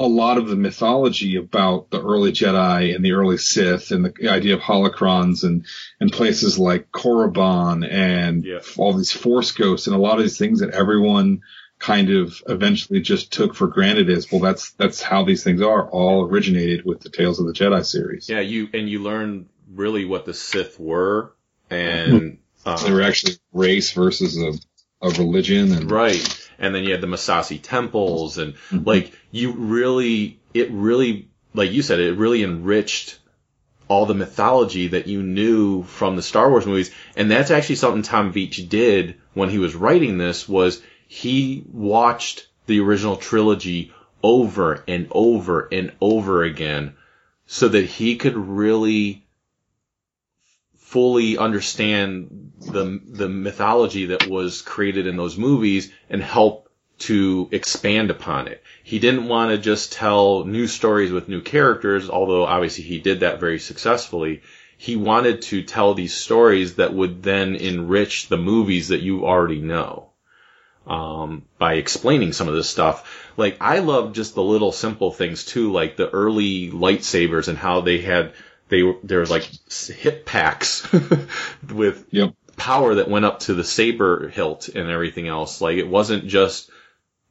a 0.00 0.06
lot 0.06 0.38
of 0.38 0.48
the 0.48 0.56
mythology 0.56 1.36
about 1.36 1.90
the 1.90 2.02
early 2.02 2.32
Jedi 2.32 2.94
and 2.96 3.04
the 3.04 3.12
early 3.12 3.36
Sith 3.36 3.92
and 3.92 4.06
the 4.06 4.28
idea 4.28 4.54
of 4.54 4.60
holocrons 4.60 5.44
and, 5.44 5.64
and 6.00 6.10
places 6.10 6.58
like 6.58 6.90
Korriban 6.90 7.88
and 7.88 8.44
Yeah. 8.44 8.60
all 8.78 8.94
these 8.94 9.12
force 9.12 9.52
ghosts 9.52 9.86
and 9.86 9.94
a 9.94 10.00
lot 10.00 10.16
of 10.16 10.22
these 10.24 10.38
things 10.38 10.58
that 10.60 10.70
everyone 10.70 11.42
kind 11.78 12.10
of 12.10 12.42
eventually 12.48 13.00
just 13.00 13.32
took 13.32 13.54
for 13.54 13.66
granted 13.66 14.08
as, 14.08 14.30
well, 14.30 14.40
that's, 14.40 14.70
that's 14.72 15.02
how 15.02 15.24
these 15.24 15.44
things 15.44 15.60
are 15.60 15.88
all 15.90 16.24
originated 16.24 16.84
with 16.84 17.00
the 17.00 17.10
Tales 17.10 17.40
of 17.40 17.46
the 17.46 17.52
Jedi 17.52 17.84
series. 17.84 18.28
Yeah. 18.28 18.40
You 18.40 18.68
and 18.72 18.88
you 18.88 19.02
learn 19.02 19.48
really 19.70 20.04
what 20.04 20.24
the 20.24 20.34
Sith 20.34 20.78
were, 20.78 21.34
and 21.70 22.38
uh, 22.64 22.76
They 22.76 22.92
were 22.92 23.02
actually 23.02 23.34
race 23.52 23.92
versus 23.92 24.38
a, 24.38 24.52
a 25.06 25.10
religion 25.10 25.72
and 25.72 25.90
right. 25.90 26.48
And 26.58 26.74
then 26.74 26.84
you 26.84 26.92
had 26.92 27.00
the 27.00 27.06
Massassi 27.08 27.60
temples, 27.60 28.38
and 28.38 28.54
Mm-hmm. 28.54 28.84
like 28.84 29.12
you 29.30 29.52
really, 29.52 30.38
it 30.54 30.70
really, 30.70 31.28
like 31.52 31.72
you 31.72 31.82
said, 31.82 31.98
it 32.00 32.16
really 32.16 32.44
enriched 32.44 33.18
all 33.88 34.06
the 34.06 34.14
mythology 34.14 34.88
that 34.88 35.06
you 35.06 35.22
knew 35.22 35.82
from 35.82 36.16
the 36.16 36.22
Star 36.22 36.48
Wars 36.48 36.64
movies. 36.64 36.90
And 37.16 37.30
that's 37.30 37.50
actually 37.50 37.74
something 37.76 38.02
Tom 38.02 38.32
Veitch 38.32 38.66
did 38.68 39.16
when 39.34 39.50
he 39.50 39.58
was 39.58 39.74
writing 39.74 40.16
this 40.16 40.48
was 40.48 40.80
he 41.14 41.62
watched 41.72 42.48
the 42.66 42.80
original 42.80 43.14
trilogy 43.14 43.92
over 44.20 44.82
and 44.88 45.06
over 45.12 45.68
and 45.70 45.92
over 46.00 46.42
again 46.42 46.96
so 47.46 47.68
that 47.68 47.84
he 47.84 48.16
could 48.16 48.36
really 48.36 49.24
fully 50.76 51.38
understand 51.38 52.50
the 52.58 53.00
the 53.06 53.28
mythology 53.28 54.06
that 54.06 54.26
was 54.26 54.60
created 54.60 55.06
in 55.06 55.16
those 55.16 55.38
movies 55.38 55.92
and 56.10 56.20
help 56.20 56.68
to 56.98 57.48
expand 57.52 58.10
upon 58.10 58.48
it. 58.48 58.60
He 58.82 58.98
didn't 58.98 59.28
want 59.28 59.52
to 59.52 59.58
just 59.58 59.92
tell 59.92 60.44
new 60.44 60.66
stories 60.66 61.12
with 61.12 61.28
new 61.28 61.42
characters, 61.42 62.10
although 62.10 62.44
obviously 62.44 62.82
he 62.82 62.98
did 62.98 63.20
that 63.20 63.38
very 63.38 63.60
successfully. 63.60 64.42
He 64.76 64.96
wanted 64.96 65.42
to 65.42 65.62
tell 65.62 65.94
these 65.94 66.14
stories 66.14 66.74
that 66.74 66.92
would 66.92 67.22
then 67.22 67.54
enrich 67.54 68.26
the 68.26 68.36
movies 68.36 68.88
that 68.88 69.02
you 69.02 69.24
already 69.24 69.60
know. 69.60 70.10
Um, 70.86 71.44
by 71.58 71.74
explaining 71.74 72.32
some 72.34 72.46
of 72.48 72.54
this 72.54 72.68
stuff. 72.68 73.30
Like, 73.38 73.56
I 73.60 73.78
love 73.78 74.12
just 74.12 74.34
the 74.34 74.42
little 74.42 74.70
simple 74.70 75.10
things 75.10 75.44
too, 75.44 75.72
like 75.72 75.96
the 75.96 76.10
early 76.10 76.70
lightsabers 76.70 77.48
and 77.48 77.56
how 77.56 77.80
they 77.80 78.00
had, 78.02 78.34
they 78.68 78.82
were, 78.82 78.96
there 79.02 79.20
was 79.20 79.30
like 79.30 79.48
hip 79.70 80.26
packs 80.26 80.86
with 81.72 82.06
Yep. 82.10 82.34
power 82.56 82.96
that 82.96 83.08
went 83.08 83.24
up 83.24 83.40
to 83.40 83.54
the 83.54 83.64
saber 83.64 84.28
hilt 84.28 84.68
and 84.68 84.90
everything 84.90 85.26
else. 85.26 85.60
Like 85.62 85.78
it 85.78 85.88
wasn't 85.88 86.26
just 86.26 86.70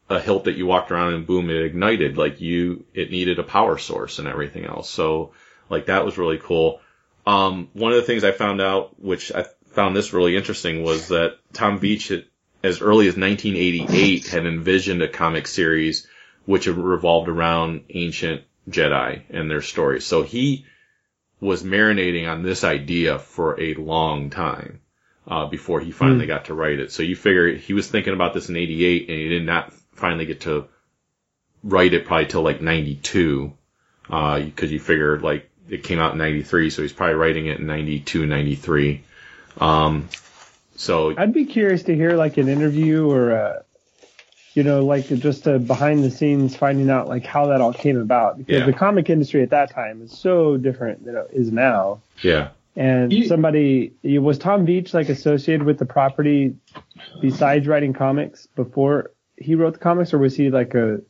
a 0.10 0.20
hilt 0.20 0.46
that 0.46 0.56
you 0.58 0.66
walked 0.66 0.92
around 0.92 1.14
and 1.14 1.28
boom, 1.28 1.50
it 1.52 1.64
ignited. 1.64 2.18
Like 2.18 2.42
you, 2.42 2.86
it 2.94 3.12
needed 3.12 3.38
a 3.38 3.44
power 3.44 3.78
source 3.78 4.18
and 4.20 4.28
everything 4.28 4.66
else. 4.66 4.90
So 4.90 5.34
like 5.70 5.86
that 5.86 6.06
was 6.06 6.18
really 6.18 6.40
cool. 6.40 6.82
Um, 7.26 7.70
one 7.74 7.92
of 7.92 7.98
the 7.98 8.04
things 8.04 8.24
I 8.24 8.32
found 8.32 8.62
out, 8.62 9.00
which 9.00 9.32
I 9.32 9.46
found 9.68 9.96
this 9.96 10.12
really 10.12 10.36
interesting 10.36 10.84
was 10.84 11.10
that 11.10 11.38
Tom 11.54 11.80
Veitch 11.80 12.10
had, 12.10 12.26
as 12.64 12.82
early 12.82 13.08
as 13.08 13.18
1988 13.18 14.28
had 14.28 14.46
envisioned 14.46 15.02
a 15.02 15.08
comic 15.08 15.48
series 15.48 16.08
which 16.46 16.68
revolved 16.68 17.30
around 17.30 17.84
ancient 17.90 18.44
Jedi 18.70 19.22
and 19.30 19.50
their 19.50 19.62
stories. 19.62 20.06
So 20.06 20.24
he 20.24 20.66
was 21.40 21.64
marinating 21.64 22.30
on 22.30 22.42
this 22.42 22.64
idea 22.64 23.20
for 23.20 23.60
a 23.60 23.74
long 23.76 24.30
time 24.30 24.80
uh, 25.28 25.46
before 25.48 25.82
he 25.82 25.92
finally 25.92 26.26
got 26.26 26.46
to 26.46 26.54
write 26.54 26.80
it. 26.80 26.92
So 26.92 27.04
you 27.04 27.16
figure 27.16 27.54
he 27.54 27.74
was 27.74 27.88
thinking 27.88 28.14
about 28.14 28.34
this 28.34 28.50
in 28.50 28.56
'88, 28.56 29.10
and 29.10 29.18
he 29.18 29.30
did 29.30 29.46
not 29.46 29.74
finally 29.94 30.26
get 30.26 30.42
to 30.42 30.68
write 31.64 31.94
it 31.94 32.06
probably 32.06 32.28
till 32.28 32.44
like 32.44 32.62
'92, 32.62 33.54
because 34.08 34.72
you 34.72 34.80
figure 34.80 35.20
like 35.20 35.50
it 35.70 35.84
came 35.84 36.00
out 36.00 36.14
in 36.14 36.18
'93, 36.18 36.70
so 36.70 36.82
he's 36.82 36.94
probably 36.94 37.16
writing 37.16 37.48
it 37.48 37.60
in 37.60 37.68
'92, 37.68 38.26
'93. 38.26 39.04
Um, 39.60 40.10
so 40.76 41.14
I'd 41.18 41.34
be 41.34 41.46
curious 41.46 41.84
to 41.84 41.96
hear 41.96 42.14
like 42.16 42.38
an 42.38 42.48
interview 42.48 43.10
or 43.10 43.32
a, 43.32 43.64
you 44.54 44.64
know, 44.64 44.86
like 44.86 45.08
just 45.08 45.48
a 45.48 45.60
behind 45.60 46.04
the 46.04 46.12
scenes 46.12 46.56
finding 46.56 46.90
out 46.90 47.08
like 47.08 47.26
how 47.26 47.48
that 47.48 47.62
all 47.62 47.74
came 47.74 47.98
about 47.98 48.38
because 48.38 48.60
Yeah. 48.62 48.66
the 48.66 48.74
comic 48.74 49.10
industry 49.10 49.42
at 49.44 49.50
that 49.52 49.72
time 49.72 50.02
is 50.02 50.12
so 50.12 50.58
different 50.58 51.06
than 51.06 51.16
it 51.16 51.28
is 51.34 51.52
now. 51.52 52.02
yeah, 52.22 52.50
And 52.76 53.12
You- 53.14 53.26
somebody 53.26 53.94
was 54.04 54.38
Tom 54.38 54.66
Veitch 54.66 54.94
like 54.94 55.10
associated 55.10 55.64
with 55.66 55.78
the 55.78 55.86
property 55.86 56.56
besides 57.22 57.68
writing 57.68 57.94
comics 57.94 58.48
before 58.56 59.12
he 59.38 59.56
wrote 59.56 59.74
the 59.74 59.80
comics, 59.80 60.14
or 60.14 60.20
was 60.20 60.36
he 60.36 60.50
like 60.50 60.74
a 60.76 61.02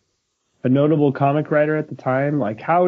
a 0.65 0.69
notable 0.69 1.11
comic 1.11 1.52
writer 1.52 1.76
at 1.76 1.90
the 1.90 1.95
time? 1.95 2.40
Like 2.40 2.61
how 2.61 2.88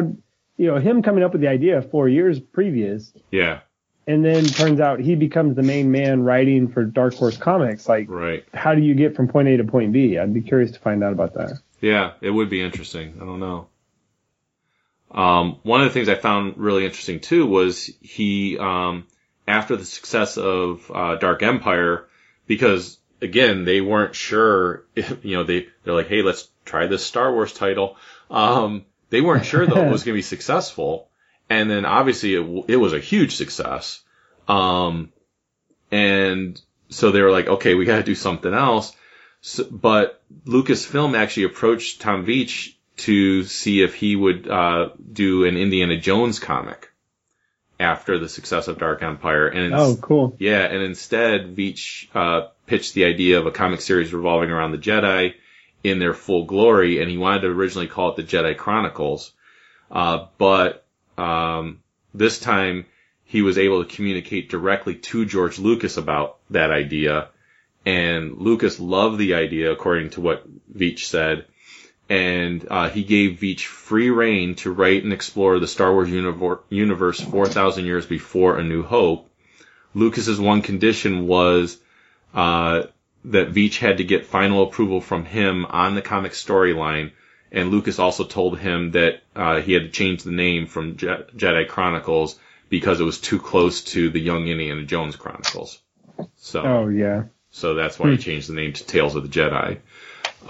you 0.58 0.66
know, 0.66 0.76
him 0.76 1.02
coming 1.02 1.22
up 1.22 1.32
with 1.32 1.42
the 1.42 1.48
idea 1.48 1.82
four 1.82 2.08
years 2.08 2.40
previous, 2.40 3.12
Yeah. 3.30 3.58
And 4.06 4.24
then 4.24 4.44
turns 4.44 4.80
out 4.80 5.00
he 5.00 5.14
becomes 5.14 5.56
the 5.56 5.62
main 5.62 5.90
man 5.90 6.22
writing 6.22 6.68
for 6.68 6.84
Dark 6.84 7.14
Horse 7.14 7.36
Comics. 7.36 7.88
Like, 7.88 8.08
Right. 8.08 8.44
how 8.54 8.74
do 8.74 8.82
you 8.82 8.94
get 8.94 9.16
from 9.16 9.28
point 9.28 9.48
A 9.48 9.56
to 9.56 9.64
point 9.64 9.92
B? 9.92 10.18
I'd 10.18 10.32
be 10.32 10.42
curious 10.42 10.72
to 10.72 10.78
find 10.78 11.02
out 11.02 11.12
about 11.12 11.34
that. 11.34 11.58
Yeah, 11.80 12.12
it 12.20 12.30
would 12.30 12.48
be 12.48 12.62
interesting. 12.62 13.14
I 13.20 13.24
don't 13.24 13.40
know. 13.40 13.68
Um, 15.10 15.58
one 15.62 15.80
of 15.82 15.88
the 15.88 15.94
things 15.94 16.08
I 16.08 16.14
found 16.14 16.58
really 16.58 16.84
interesting 16.84 17.20
too 17.20 17.46
was 17.46 17.90
he, 18.00 18.58
um, 18.58 19.06
after 19.46 19.76
the 19.76 19.84
success 19.84 20.36
of 20.36 20.90
uh, 20.92 21.16
Dark 21.16 21.42
Empire, 21.42 22.06
because 22.46 22.98
again 23.22 23.64
they 23.64 23.80
weren't 23.80 24.14
sure, 24.14 24.84
if, 24.94 25.24
you 25.24 25.36
know, 25.36 25.44
they 25.44 25.68
they're 25.84 25.94
like, 25.94 26.08
hey, 26.08 26.22
let's 26.22 26.48
try 26.64 26.86
this 26.86 27.04
Star 27.04 27.32
Wars 27.32 27.52
title. 27.52 27.96
Um, 28.30 28.84
they 29.10 29.20
weren't 29.20 29.46
sure 29.46 29.66
though 29.66 29.86
it 29.86 29.90
was 29.90 30.02
going 30.04 30.14
to 30.14 30.18
be 30.18 30.22
successful, 30.22 31.08
and 31.48 31.70
then 31.70 31.84
obviously 31.84 32.34
it 32.34 32.64
it 32.68 32.76
was 32.76 32.92
a 32.92 33.00
huge 33.00 33.36
success. 33.36 34.02
Um, 34.48 35.12
and 35.90 36.60
so 36.88 37.10
they 37.10 37.22
were 37.22 37.30
like, 37.30 37.46
okay, 37.48 37.74
we 37.74 37.84
got 37.84 37.96
to 37.96 38.02
do 38.02 38.14
something 38.14 38.52
else. 38.52 38.94
So, 39.40 39.64
but 39.64 40.22
Lucasfilm 40.46 41.16
actually 41.16 41.44
approached 41.44 42.00
Tom 42.00 42.24
Veitch 42.26 42.74
to 42.98 43.44
see 43.44 43.82
if 43.82 43.94
he 43.94 44.16
would 44.16 44.48
uh, 44.48 44.90
do 45.12 45.44
an 45.44 45.56
Indiana 45.56 45.96
Jones 45.98 46.38
comic 46.38 46.90
after 47.78 48.18
the 48.18 48.28
success 48.28 48.68
of 48.68 48.78
Dark 48.78 49.02
Empire. 49.02 49.48
And 49.48 49.74
Oh, 49.74 49.96
cool. 50.00 50.34
yeah, 50.38 50.62
and 50.62 50.82
instead 50.82 51.54
Veitch 51.54 52.08
uh, 52.14 52.48
pitched 52.66 52.94
the 52.94 53.04
idea 53.04 53.38
of 53.38 53.46
a 53.46 53.50
comic 53.50 53.80
series 53.82 54.12
revolving 54.14 54.50
around 54.50 54.72
the 54.72 54.78
Jedi 54.78 55.34
in 55.84 55.98
their 55.98 56.14
full 56.14 56.44
glory, 56.46 57.00
and 57.02 57.10
he 57.10 57.18
wanted 57.18 57.42
to 57.42 57.48
originally 57.48 57.86
call 57.86 58.10
it 58.10 58.16
the 58.16 58.22
Jedi 58.22 58.56
Chronicles. 58.56 59.32
Uh, 59.90 60.26
but 60.38 60.85
um, 61.18 61.80
this 62.14 62.38
time 62.38 62.86
he 63.24 63.42
was 63.42 63.58
able 63.58 63.84
to 63.84 63.94
communicate 63.94 64.50
directly 64.50 64.94
to 64.94 65.24
George 65.24 65.58
Lucas 65.58 65.96
about 65.96 66.38
that 66.50 66.70
idea, 66.70 67.28
and 67.84 68.38
Lucas 68.38 68.80
loved 68.80 69.18
the 69.18 69.34
idea, 69.34 69.72
according 69.72 70.10
to 70.10 70.20
what 70.20 70.44
Veitch 70.72 71.04
said. 71.04 71.46
And 72.08 72.66
uh, 72.70 72.88
he 72.88 73.02
gave 73.02 73.40
Veitch 73.40 73.66
free 73.66 74.10
reign 74.10 74.54
to 74.56 74.72
write 74.72 75.02
and 75.02 75.12
explore 75.12 75.58
the 75.58 75.66
Star 75.66 75.92
Wars 75.92 76.08
universe 76.70 77.20
4,000 77.20 77.84
years 77.84 78.06
before 78.06 78.58
A 78.58 78.64
New 78.64 78.84
Hope. 78.84 79.28
Lucas's 79.94 80.38
one 80.38 80.62
condition 80.62 81.26
was 81.26 81.78
uh, 82.34 82.84
that 83.24 83.52
Veitch 83.52 83.78
had 83.78 83.98
to 83.98 84.04
get 84.04 84.26
final 84.26 84.62
approval 84.62 85.00
from 85.00 85.24
him 85.24 85.64
on 85.66 85.94
the 85.94 86.02
comic 86.02 86.32
storyline, 86.32 87.10
and 87.56 87.70
Lucas 87.70 87.98
also 87.98 88.22
told 88.24 88.58
him 88.58 88.92
that 88.92 89.22
uh, 89.34 89.60
he 89.60 89.72
had 89.72 89.82
to 89.82 89.88
change 89.88 90.22
the 90.22 90.30
name 90.30 90.66
from 90.66 90.96
Je- 90.96 91.24
Jedi 91.36 91.66
Chronicles 91.66 92.38
because 92.68 93.00
it 93.00 93.04
was 93.04 93.20
too 93.20 93.38
close 93.40 93.82
to 93.84 94.10
the 94.10 94.20
Young 94.20 94.46
Indiana 94.46 94.84
Jones 94.84 95.16
Chronicles. 95.16 95.80
So, 96.36 96.62
Oh, 96.62 96.88
yeah. 96.88 97.24
so 97.50 97.74
that's 97.74 97.98
why 97.98 98.10
he 98.10 98.16
changed 98.18 98.48
the 98.48 98.54
name 98.54 98.72
to 98.74 98.84
Tales 98.86 99.14
of 99.16 99.22
the 99.22 99.28
Jedi. 99.28 99.78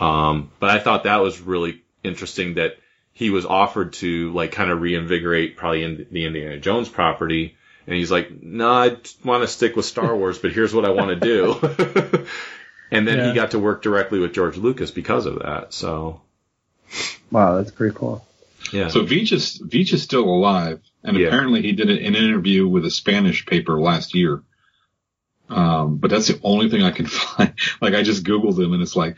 Um, 0.00 0.50
but 0.60 0.70
I 0.70 0.78
thought 0.78 1.04
that 1.04 1.22
was 1.22 1.40
really 1.40 1.82
interesting 2.04 2.54
that 2.54 2.76
he 3.12 3.30
was 3.30 3.46
offered 3.46 3.94
to 3.94 4.32
like 4.32 4.52
kind 4.52 4.70
of 4.70 4.80
reinvigorate 4.82 5.56
probably 5.56 5.82
in 5.84 6.06
the 6.10 6.26
Indiana 6.26 6.58
Jones 6.58 6.88
property. 6.88 7.56
And 7.86 7.94
he's 7.96 8.10
like, 8.10 8.42
no, 8.42 8.68
I 8.70 8.96
want 9.24 9.42
to 9.42 9.48
stick 9.48 9.76
with 9.76 9.86
Star 9.86 10.14
Wars, 10.20 10.38
but 10.38 10.52
here's 10.52 10.74
what 10.74 10.84
I 10.84 10.90
want 10.90 11.10
to 11.10 11.16
do. 11.20 12.26
and 12.90 13.06
then 13.06 13.18
Yeah. 13.18 13.28
he 13.28 13.32
got 13.34 13.52
to 13.52 13.58
work 13.58 13.82
directly 13.82 14.18
with 14.18 14.32
George 14.34 14.56
Lucas 14.56 14.90
because 14.90 15.26
of 15.26 15.38
that. 15.40 15.72
So, 15.72 16.20
Wow, 17.30 17.56
that's 17.56 17.70
pretty 17.70 17.94
cool. 17.96 18.24
yeah. 18.72 18.88
So 18.88 19.02
Veitch 19.04 19.32
is 19.32 19.60
Veitch 19.60 19.92
is 19.92 20.02
still 20.02 20.24
alive, 20.24 20.80
and 21.04 21.16
Yeah. 21.16 21.26
apparently 21.28 21.62
he 21.62 21.72
did 21.72 21.90
an 21.90 21.98
interview 21.98 22.66
with 22.68 22.84
a 22.84 22.90
Spanish 22.90 23.44
paper 23.46 23.80
last 23.80 24.14
year. 24.14 24.42
Um, 25.48 25.98
but 25.98 26.10
that's 26.10 26.26
the 26.28 26.40
only 26.42 26.68
thing 26.70 26.82
I 26.82 26.90
can 26.90 27.06
find. 27.06 27.52
Like 27.80 27.94
I 27.94 28.02
just 28.02 28.24
googled 28.24 28.58
him, 28.62 28.72
and 28.72 28.82
it's 28.82 28.96
like, 28.96 29.16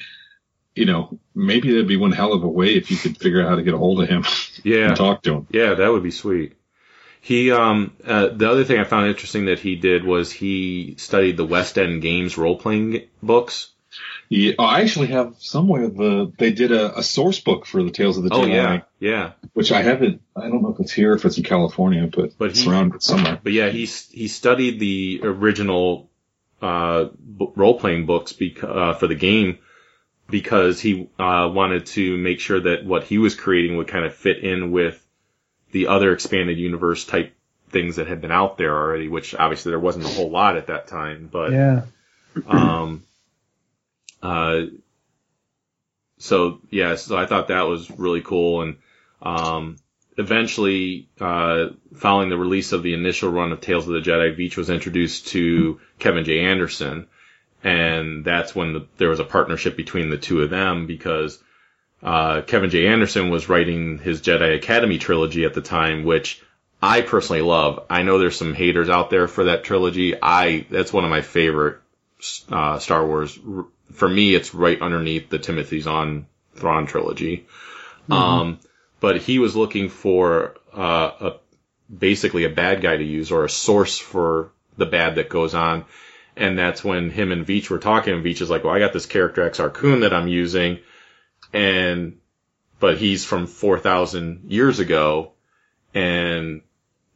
you 0.75 0.85
know, 0.85 1.19
maybe 1.35 1.71
that'd 1.71 1.89
be 1.89 1.97
one 1.97 2.13
hell 2.13 2.33
of 2.33 2.43
a 2.45 2.49
way 2.49 2.75
if 2.75 2.91
you 2.91 2.97
could 2.97 3.17
figure 3.19 3.43
out 3.43 3.49
how 3.49 3.57
to 3.57 3.63
get 3.63 3.75
a 3.75 3.79
hold 3.79 4.03
of 4.03 4.09
him 4.09 4.25
yeah. 4.65 4.89
and 4.89 4.97
talk 4.97 5.23
to 5.23 5.35
him. 5.35 5.47
Yeah, 5.51 5.75
that 5.75 5.89
would 5.91 6.03
be 6.03 6.11
sweet. 6.11 6.55
He, 7.21 7.51
um, 7.51 7.93
uh, 8.07 8.29
the 8.29 8.49
other 8.49 8.65
thing 8.65 8.79
I 8.79 8.85
found 8.85 9.09
interesting 9.09 9.47
that 9.47 9.59
he 9.59 9.75
did 9.77 10.05
was 10.05 10.31
he 10.31 10.95
studied 10.99 11.37
the 11.37 11.45
West 11.45 11.77
End 11.77 12.01
Games 12.01 12.39
role 12.39 12.57
playing 12.57 13.03
books. 13.23 13.71
Yeah, 14.31 14.53
oh, 14.59 14.65
I 14.65 14.81
actually 14.83 15.07
have 15.09 15.37
somewhere 15.39 15.89
the 15.89 16.31
they 16.39 16.53
did 16.53 16.71
a, 16.71 16.99
a 16.99 17.03
source 17.03 17.41
book 17.41 17.65
for 17.65 17.83
the 17.83 17.91
Tales 17.91 18.19
of 18.19 18.25
the 18.25 18.31
Jedi. 18.31 18.35
Oh 18.35 18.47
Jedi, 18.47 18.53
yeah, 18.55 18.81
yeah. 19.01 19.33
which 19.55 19.73
I 19.73 19.81
haven't. 19.83 20.21
I 20.37 20.49
don't 20.49 20.63
know 20.63 20.73
if 20.75 20.81
it's 20.81 20.93
here, 20.93 21.15
if 21.15 21.25
it's 21.25 21.39
in 21.39 21.45
California, 21.45 22.07
but, 22.15 22.37
But 22.37 22.51
it's 22.51 22.61
he- 22.61 22.71
around 22.71 23.03
somewhere. 23.03 23.41
But 23.43 23.53
yeah, 23.53 23.71
he 23.71 23.87
he 23.87 24.29
studied 24.29 24.81
the 24.81 25.21
original 25.23 26.11
uh, 26.61 27.07
role 27.57 27.79
playing 27.79 28.05
books 28.05 28.33
bec- 28.35 28.63
uh, 28.63 28.95
for 28.95 29.07
the 29.07 29.15
game 29.15 29.59
because 30.29 30.79
he 30.81 31.09
uh, 31.19 31.49
wanted 31.51 31.87
to 31.87 32.17
make 32.19 32.41
sure 32.41 32.61
that 32.61 32.85
what 32.85 33.05
he 33.05 33.17
was 33.17 33.35
creating 33.35 33.79
would 33.79 33.89
kind 33.89 34.05
of 34.05 34.15
fit 34.15 34.39
in 34.45 34.73
with 34.73 35.03
the 35.73 35.87
other 35.87 36.13
expanded 36.13 36.59
universe 36.59 37.05
type 37.07 37.35
things 37.71 37.97
that 37.97 38.07
had 38.09 38.21
been 38.21 38.33
out 38.33 38.59
there 38.59 38.77
already. 38.77 39.09
Which 39.09 39.35
obviously 39.35 39.71
there 39.71 39.79
wasn't 39.81 40.05
a 40.05 40.09
whole 40.09 40.31
lot 40.31 40.59
at 40.59 40.67
that 40.67 40.87
time, 40.89 41.31
but 41.33 41.53
Yeah. 41.53 41.83
um, 42.47 43.05
uh, 44.23 44.63
so 46.19 46.61
yeah, 46.71 46.97
so 46.97 47.17
I 47.17 47.27
thought 47.27 47.49
that 47.49 47.67
was 47.67 47.91
really 47.91 48.23
cool, 48.23 48.63
and 48.63 48.77
um, 49.23 49.77
eventually, 50.17 51.09
uh, 51.21 51.69
following 51.95 52.29
the 52.29 52.37
release 52.37 52.73
of 52.73 52.83
the 52.83 52.95
initial 52.95 53.31
run 53.31 53.53
of 53.53 53.61
Tales 53.61 53.87
of 53.87 53.95
the 53.95 54.11
Jedi, 54.11 54.37
Veitch 54.37 54.57
was 54.57 54.71
introduced 54.71 55.29
to 55.29 55.81
Kevin 55.99 56.25
J. 56.25 56.41
Anderson, 56.41 57.07
and 57.63 58.25
that's 58.25 58.55
when 58.55 58.73
the, 58.73 58.87
there 58.99 59.09
was 59.09 59.21
a 59.21 59.25
partnership 59.25 59.77
between 59.77 60.11
the 60.11 60.19
two 60.19 60.43
of 60.43 60.51
them 60.51 60.87
because 60.87 61.43
uh, 62.03 62.43
Kevin 62.43 62.71
J. 62.71 62.89
Anderson 62.89 63.31
was 63.31 63.49
writing 63.49 63.99
his 63.99 64.21
Jedi 64.21 64.57
Academy 64.57 64.99
trilogy 64.99 65.45
at 65.45 65.55
the 65.55 65.61
time, 65.61 66.05
which 66.05 66.43
I 66.83 67.01
personally 67.01 67.43
love. 67.43 67.87
I 67.91 68.03
know 68.03 68.19
there's 68.19 68.39
some 68.39 68.55
haters 68.55 68.89
out 68.89 69.11
there 69.11 69.27
for 69.27 69.45
that 69.45 69.65
trilogy. 69.65 70.15
I 70.21 70.67
that's 70.71 70.93
one 70.93 71.05
of 71.05 71.11
my 71.11 71.23
favorite 71.23 71.79
uh, 72.51 72.79
Star 72.79 73.05
Wars. 73.05 73.39
For 73.93 74.09
me, 74.09 74.35
it's 74.35 74.55
right 74.55 74.81
underneath 74.81 75.31
the 75.31 75.39
Timothy 75.39 75.81
Zahn 75.81 76.27
Thrawn 76.55 76.87
trilogy. 76.87 77.47
Um, 78.11 78.59
but 79.01 79.19
he 79.19 79.39
was 79.39 79.55
looking 79.55 79.89
for 79.89 80.57
uh, 80.75 81.11
a 81.21 81.33
basically 81.95 82.45
a 82.45 82.51
bad 82.51 82.81
guy 82.81 82.97
to 82.97 83.05
use 83.05 83.31
or 83.31 83.45
a 83.45 83.51
source 83.51 83.99
for 83.99 84.53
the 84.77 84.87
bad 84.87 85.17
that 85.17 85.29
goes 85.29 85.55
on. 85.55 85.85
And 86.37 86.59
that's 86.59 86.85
when 86.85 87.11
him 87.11 87.33
and 87.33 87.47
Veitch 87.47 87.69
were 87.69 87.79
talking. 87.79 88.15
And 88.15 88.25
Veitch 88.25 88.41
is 88.41 88.51
like, 88.51 88.65
"Well, 88.65 88.75
I 88.75 88.79
got 88.79 88.93
this 88.93 89.07
character 89.07 89.49
Exar 89.49 89.73
Kun 89.73 90.01
that 90.01 90.15
I'm 90.15 90.29
using, 90.29 90.79
and 91.53 92.19
but 92.79 92.99
he's 92.99 93.25
from 93.25 93.47
four 93.47 93.79
thousand 93.79 94.51
years 94.51 94.79
ago, 94.79 95.33
and 95.95 96.63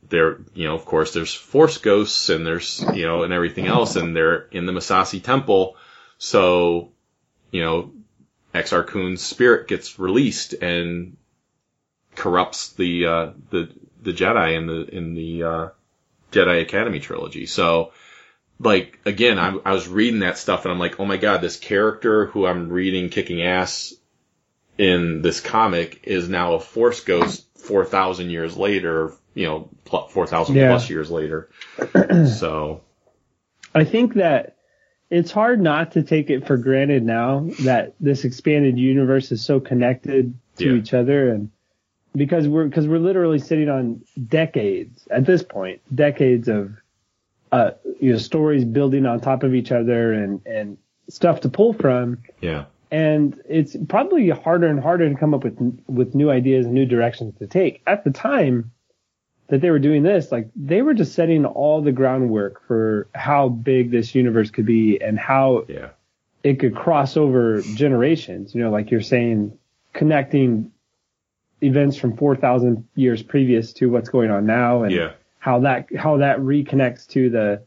there, 0.08 0.38
you 0.54 0.66
know, 0.66 0.74
of 0.74 0.84
course, 0.84 1.12
there's 1.14 1.32
Force 1.32 1.78
ghosts 1.78 2.28
and 2.28 2.44
there's, 2.44 2.84
you 2.94 3.06
know, 3.06 3.22
and 3.22 3.32
everything 3.32 3.66
else, 3.66 3.96
and 3.96 4.14
they're 4.14 4.46
in 4.50 4.66
the 4.66 4.72
Massassi 4.72 5.22
Temple. 5.22 5.76
So, 6.24 6.92
you 7.50 7.62
know, 7.62 7.90
Exar 8.54 8.86
Kun's 8.86 9.22
spirit 9.22 9.66
gets 9.66 9.98
released 9.98 10.52
and 10.52 11.16
corrupts 12.14 12.74
the 12.74 13.06
uh, 13.06 13.30
the 13.50 13.68
the 14.00 14.12
Jedi 14.12 14.56
in 14.56 14.68
the 14.68 14.82
in 14.84 15.14
the 15.14 15.42
uh, 15.42 15.68
Jedi 16.30 16.62
Academy 16.62 17.00
trilogy. 17.00 17.46
So, 17.46 17.92
like 18.60 19.00
again, 19.04 19.36
I, 19.36 19.56
I 19.64 19.72
was 19.72 19.88
reading 19.88 20.20
that 20.20 20.38
stuff 20.38 20.64
and 20.64 20.70
I'm 20.70 20.78
like, 20.78 21.00
oh 21.00 21.04
my 21.04 21.16
god, 21.16 21.40
this 21.40 21.56
character 21.56 22.26
who 22.26 22.46
I'm 22.46 22.68
reading 22.68 23.08
kicking 23.08 23.42
ass 23.42 23.92
in 24.78 25.22
this 25.22 25.40
comic 25.40 26.04
is 26.04 26.28
now 26.28 26.54
a 26.54 26.60
Force 26.60 27.00
ghost 27.00 27.44
four 27.58 27.84
thousand 27.84 28.30
years 28.30 28.56
later. 28.56 29.12
You 29.34 29.46
know, 29.48 29.70
four 30.10 30.28
thousand 30.28 30.54
Yeah. 30.54 30.68
plus 30.68 30.88
years 30.88 31.10
later. 31.10 31.50
so 32.38 32.80
I 33.74 33.82
think 33.82 34.14
that 34.14 34.56
it's 35.12 35.30
hard 35.30 35.60
not 35.60 35.92
to 35.92 36.02
take 36.02 36.30
it 36.30 36.46
for 36.46 36.56
granted 36.56 37.02
now 37.04 37.46
that 37.64 37.94
this 38.00 38.24
expanded 38.24 38.78
universe 38.78 39.30
is 39.30 39.44
so 39.44 39.60
connected 39.60 40.34
to 40.56 40.70
Yeah. 40.70 40.78
each 40.80 40.94
other 40.94 41.30
and 41.30 41.50
because 42.16 42.48
we're 42.48 42.64
because 42.66 42.88
we're 42.88 42.98
literally 42.98 43.38
sitting 43.38 43.68
on 43.68 44.00
decades 44.26 45.06
at 45.10 45.24
this 45.26 45.42
point 45.42 45.80
decades 45.94 46.48
of 46.48 46.72
uh 47.52 47.72
you 48.00 48.12
know 48.12 48.18
stories 48.18 48.64
building 48.64 49.04
on 49.06 49.20
top 49.20 49.42
of 49.42 49.54
each 49.54 49.70
other 49.70 50.12
and 50.14 50.40
and 50.46 50.78
stuff 51.08 51.40
to 51.40 51.48
pull 51.48 51.72
from 51.74 52.18
yeah, 52.40 52.64
and 52.90 53.38
it's 53.48 53.76
probably 53.88 54.30
harder 54.30 54.66
and 54.68 54.80
harder 54.80 55.08
to 55.08 55.14
come 55.14 55.34
up 55.34 55.44
with 55.44 55.58
with 55.88 56.14
new 56.14 56.30
ideas 56.30 56.64
and 56.64 56.74
new 56.74 56.86
directions 56.86 57.34
to 57.38 57.46
take. 57.46 57.82
At 57.86 58.04
the 58.04 58.10
time 58.10 58.70
that 59.52 59.60
they 59.60 59.68
were 59.68 59.78
doing 59.78 60.02
this, 60.02 60.32
like 60.32 60.48
they 60.56 60.80
were 60.80 60.94
just 60.94 61.12
setting 61.14 61.44
all 61.44 61.82
the 61.82 61.92
groundwork 61.92 62.66
for 62.66 63.06
how 63.14 63.50
big 63.50 63.90
this 63.90 64.14
universe 64.14 64.50
could 64.50 64.64
be 64.64 64.98
and 64.98 65.18
how 65.18 65.66
yeah, 65.68 65.90
it 66.42 66.58
could 66.58 66.74
cross 66.74 67.18
over 67.18 67.60
generations. 67.60 68.54
You 68.54 68.62
know, 68.62 68.70
like 68.70 68.90
you're 68.90 69.02
saying, 69.02 69.58
connecting 69.92 70.72
events 71.60 71.98
from 71.98 72.16
4,000 72.16 72.88
years 72.94 73.22
previous 73.22 73.74
to 73.74 73.90
what's 73.90 74.08
going 74.08 74.30
on 74.30 74.46
now, 74.46 74.84
and 74.84 74.92
Yeah. 74.94 75.12
how 75.38 75.60
that 75.60 75.94
how 75.94 76.16
that 76.16 76.38
reconnects 76.38 77.06
to 77.08 77.28
the 77.28 77.62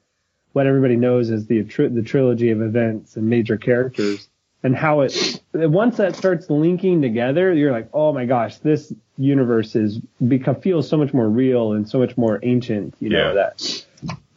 what 0.54 0.66
everybody 0.66 0.96
knows 0.96 1.30
as 1.30 1.46
the 1.46 1.62
the 1.62 2.02
trilogy 2.02 2.50
of 2.50 2.64
events 2.64 3.16
and 3.16 3.30
major 3.30 3.58
characters, 3.58 4.28
and 4.66 4.76
how 4.76 5.02
it 5.02 5.40
once 5.54 5.98
that 5.98 6.16
starts 6.16 6.50
linking 6.50 7.00
together, 7.00 7.54
you're 7.54 7.72
like, 7.72 7.88
oh 7.94 8.12
my 8.12 8.26
gosh, 8.26 8.58
this 8.58 8.92
universe 9.16 9.76
is 9.76 10.00
become 10.28 10.56
feels 10.60 10.90
so 10.90 10.98
much 10.98 11.14
more 11.14 11.30
real 11.30 11.74
and 11.74 11.88
so 11.88 12.00
much 12.00 12.18
more 12.18 12.40
ancient, 12.42 12.96
you 13.00 13.10
know 13.10 13.28
Yeah. 13.28 13.34
that 13.34 13.86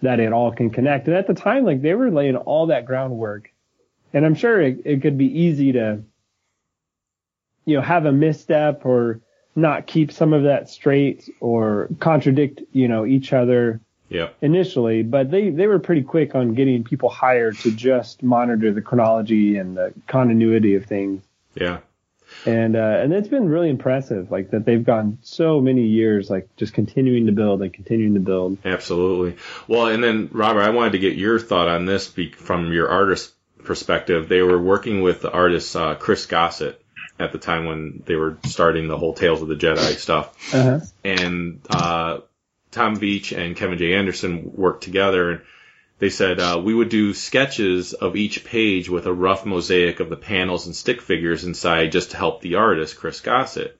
that 0.02 0.20
it 0.20 0.30
all 0.34 0.52
can 0.52 0.68
connect. 0.68 1.08
And 1.08 1.16
at 1.16 1.26
the 1.26 1.32
time, 1.32 1.64
like 1.64 1.80
they 1.80 1.94
were 1.94 2.10
laying 2.10 2.36
all 2.36 2.66
that 2.66 2.84
groundwork, 2.84 3.50
and 4.12 4.26
I'm 4.26 4.34
sure 4.34 4.60
it, 4.60 4.82
it 4.84 5.00
could 5.00 5.16
be 5.16 5.40
easy 5.40 5.72
to 5.72 6.02
you 7.64 7.76
know 7.76 7.82
have 7.82 8.04
a 8.04 8.12
misstep 8.12 8.84
or 8.84 9.22
not 9.56 9.86
keep 9.86 10.12
some 10.12 10.34
of 10.34 10.42
that 10.42 10.68
straight 10.68 11.30
or 11.40 11.88
contradict 12.00 12.60
you 12.72 12.86
know 12.86 13.06
each 13.06 13.32
other 13.32 13.80
Yeah. 14.08 14.28
initially, 14.40 15.02
but 15.02 15.30
they, 15.30 15.50
they 15.50 15.66
were 15.66 15.78
pretty 15.78 16.02
quick 16.02 16.34
on 16.34 16.54
getting 16.54 16.82
people 16.84 17.08
hired 17.10 17.58
to 17.58 17.70
just 17.70 18.22
monitor 18.22 18.72
the 18.72 18.80
chronology 18.82 19.56
and 19.58 19.76
the 19.76 19.92
continuity 20.06 20.76
of 20.76 20.86
things. 20.86 21.22
Yeah. 21.54 21.78
And, 22.46 22.76
uh, 22.76 23.00
and 23.02 23.12
it's 23.12 23.28
been 23.28 23.48
really 23.48 23.70
impressive, 23.70 24.30
like 24.30 24.50
that 24.50 24.64
they've 24.66 24.84
gone 24.84 25.18
so 25.22 25.60
many 25.60 25.86
years, 25.86 26.28
like 26.30 26.48
just 26.56 26.74
continuing 26.74 27.26
to 27.26 27.32
build 27.32 27.62
and 27.62 27.72
continuing 27.72 28.14
to 28.14 28.20
build. 28.20 28.58
Absolutely. 28.64 29.36
Well, 29.66 29.86
and 29.88 30.02
then 30.04 30.28
Robert, 30.32 30.60
I 30.62 30.70
wanted 30.70 30.92
to 30.92 30.98
get 30.98 31.16
your 31.16 31.38
thought 31.38 31.68
on 31.68 31.86
this 31.86 32.08
be- 32.08 32.32
from 32.32 32.72
your 32.72 32.88
artist 32.88 33.32
perspective. 33.64 34.28
They 34.28 34.42
were 34.42 34.58
working 34.60 35.02
with 35.02 35.20
the 35.22 35.30
artist 35.30 35.74
uh, 35.74 35.94
Chris 35.94 36.26
Gossett 36.26 36.80
at 37.18 37.32
the 37.32 37.38
time 37.38 37.64
when 37.66 38.02
they 38.06 38.14
were 38.14 38.38
starting 38.44 38.88
the 38.88 38.96
whole 38.96 39.12
Tales 39.14 39.42
of 39.42 39.48
the 39.48 39.56
Jedi 39.56 39.96
stuff, 39.96 40.54
Uh-huh. 40.54 40.80
and 41.04 41.60
uh, 41.68 42.20
Tom 42.70 42.96
Veitch 42.96 43.36
and 43.36 43.56
Kevin 43.56 43.78
J. 43.78 43.94
Anderson 43.94 44.52
worked 44.54 44.84
together. 44.84 45.30
And 45.30 45.40
they 45.98 46.10
said 46.10 46.38
uh, 46.38 46.60
we 46.62 46.74
would 46.74 46.88
do 46.88 47.14
sketches 47.14 47.92
of 47.92 48.16
each 48.16 48.44
page 48.44 48.88
with 48.88 49.06
a 49.06 49.12
rough 49.12 49.44
mosaic 49.44 50.00
of 50.00 50.10
the 50.10 50.16
panels 50.16 50.66
and 50.66 50.76
stick 50.76 51.00
figures 51.00 51.44
inside, 51.44 51.92
just 51.92 52.12
to 52.12 52.16
help 52.16 52.40
the 52.40 52.54
artist 52.56 52.96
Chris 52.96 53.20
Gossett. 53.20 53.78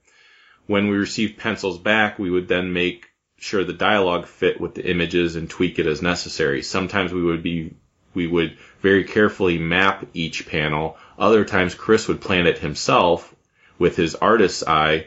When 0.67 0.89
we 0.89 0.97
received 0.97 1.39
pencils 1.39 1.79
back, 1.79 2.19
we 2.19 2.31
would 2.31 2.49
then 2.49 2.73
make 2.73 3.07
sure 3.39 3.65
the 3.65 3.73
dialogue 3.73 4.27
fit 4.27 4.61
with 4.61 4.75
the 4.75 4.85
images 4.85 5.37
and 5.37 5.49
tweak 5.49 5.79
it 5.79 5.87
as 5.87 6.03
necessary. 6.03 6.63
Sometimes 6.63 7.13
we 7.13 7.23
would 7.23 7.43
be 7.43 7.75
we 8.15 8.27
would 8.27 8.59
very 8.81 9.05
carefully 9.05 9.59
map 9.59 10.07
each 10.13 10.49
panel. 10.49 10.97
Other 11.19 11.45
times 11.45 11.75
Chris 11.75 12.09
would 12.09 12.21
plan 12.21 12.47
it 12.47 12.59
himself 12.59 13.35
with 13.79 13.97
his 13.97 14.17
artist's 14.17 14.65
eye, 14.67 15.07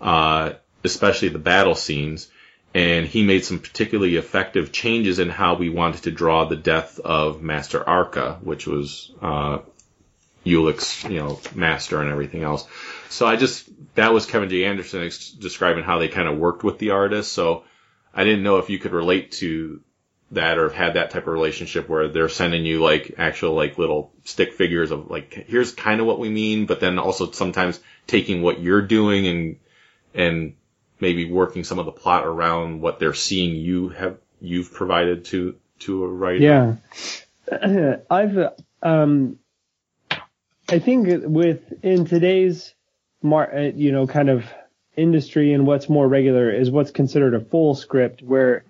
uh, 0.00 0.54
especially 0.82 1.28
the 1.28 1.38
battle 1.38 1.76
scenes. 1.76 2.28
And 2.74 3.06
he 3.06 3.24
made 3.24 3.44
some 3.44 3.60
particularly 3.60 4.16
effective 4.16 4.72
changes 4.72 5.18
in 5.18 5.30
how 5.30 5.54
we 5.54 5.70
wanted 5.70 6.02
to 6.02 6.10
draw 6.10 6.44
the 6.44 6.56
death 6.56 7.00
of 7.00 7.42
Master 7.42 7.86
Arca, 7.86 8.38
which 8.42 8.66
was 8.66 9.10
uh, 9.22 9.58
Ulic's, 10.44 11.04
you 11.04 11.18
know, 11.18 11.40
master 11.54 12.00
and 12.00 12.10
everything 12.10 12.42
else. 12.42 12.66
So 13.08 13.26
I 13.26 13.36
just 13.36 13.68
that 13.94 14.12
was 14.12 14.26
Kevin 14.26 14.48
J. 14.50 14.64
Anderson 14.64 15.02
ex- 15.02 15.30
describing 15.30 15.84
how 15.84 15.98
they 15.98 16.08
kind 16.08 16.28
of 16.28 16.38
worked 16.38 16.62
with 16.62 16.78
the 16.78 16.90
artist. 16.90 17.32
So 17.32 17.64
I 18.14 18.24
didn't 18.24 18.42
know 18.42 18.58
if 18.58 18.70
you 18.70 18.78
could 18.78 18.92
relate 18.92 19.32
to 19.32 19.80
that 20.32 20.58
or 20.58 20.64
have 20.64 20.74
had 20.74 20.94
that 20.94 21.10
type 21.10 21.26
of 21.26 21.32
relationship 21.32 21.88
where 21.88 22.08
they're 22.08 22.28
sending 22.28 22.66
you 22.66 22.80
like 22.82 23.14
actual 23.16 23.54
like 23.54 23.78
little 23.78 24.12
stick 24.24 24.52
figures 24.52 24.90
of 24.90 25.10
like 25.10 25.32
here's 25.32 25.72
kind 25.72 26.00
of 26.00 26.06
what 26.06 26.18
we 26.18 26.28
mean, 26.28 26.66
but 26.66 26.80
then 26.80 26.98
also 26.98 27.30
sometimes 27.30 27.80
taking 28.06 28.42
what 28.42 28.60
you're 28.60 28.82
doing 28.82 29.26
and 29.26 29.56
and 30.14 30.54
maybe 31.00 31.30
working 31.30 31.64
some 31.64 31.78
of 31.78 31.86
the 31.86 31.92
plot 31.92 32.26
around 32.26 32.80
what 32.80 32.98
they're 32.98 33.14
seeing 33.14 33.56
you 33.56 33.88
have 33.90 34.18
you've 34.40 34.72
provided 34.72 35.24
to 35.26 35.56
to 35.80 36.04
a 36.04 36.08
writer. 36.08 36.78
Yeah. 37.50 37.96
I've, 38.10 38.52
um, 38.82 39.38
I 40.68 40.78
think 40.78 41.08
with, 41.24 41.62
in 41.82 42.04
today's 42.04 42.74
mar, 43.22 43.54
uh, 43.54 43.60
you 43.74 43.92
know, 43.92 44.06
kind 44.06 44.28
of 44.28 44.44
industry 44.96 45.52
and 45.52 45.66
what's 45.66 45.88
more 45.88 46.06
regular 46.06 46.50
is 46.50 46.70
what's 46.70 46.90
considered 46.90 47.34
a 47.34 47.40
full 47.40 47.74
script 47.74 48.22
where 48.22 48.64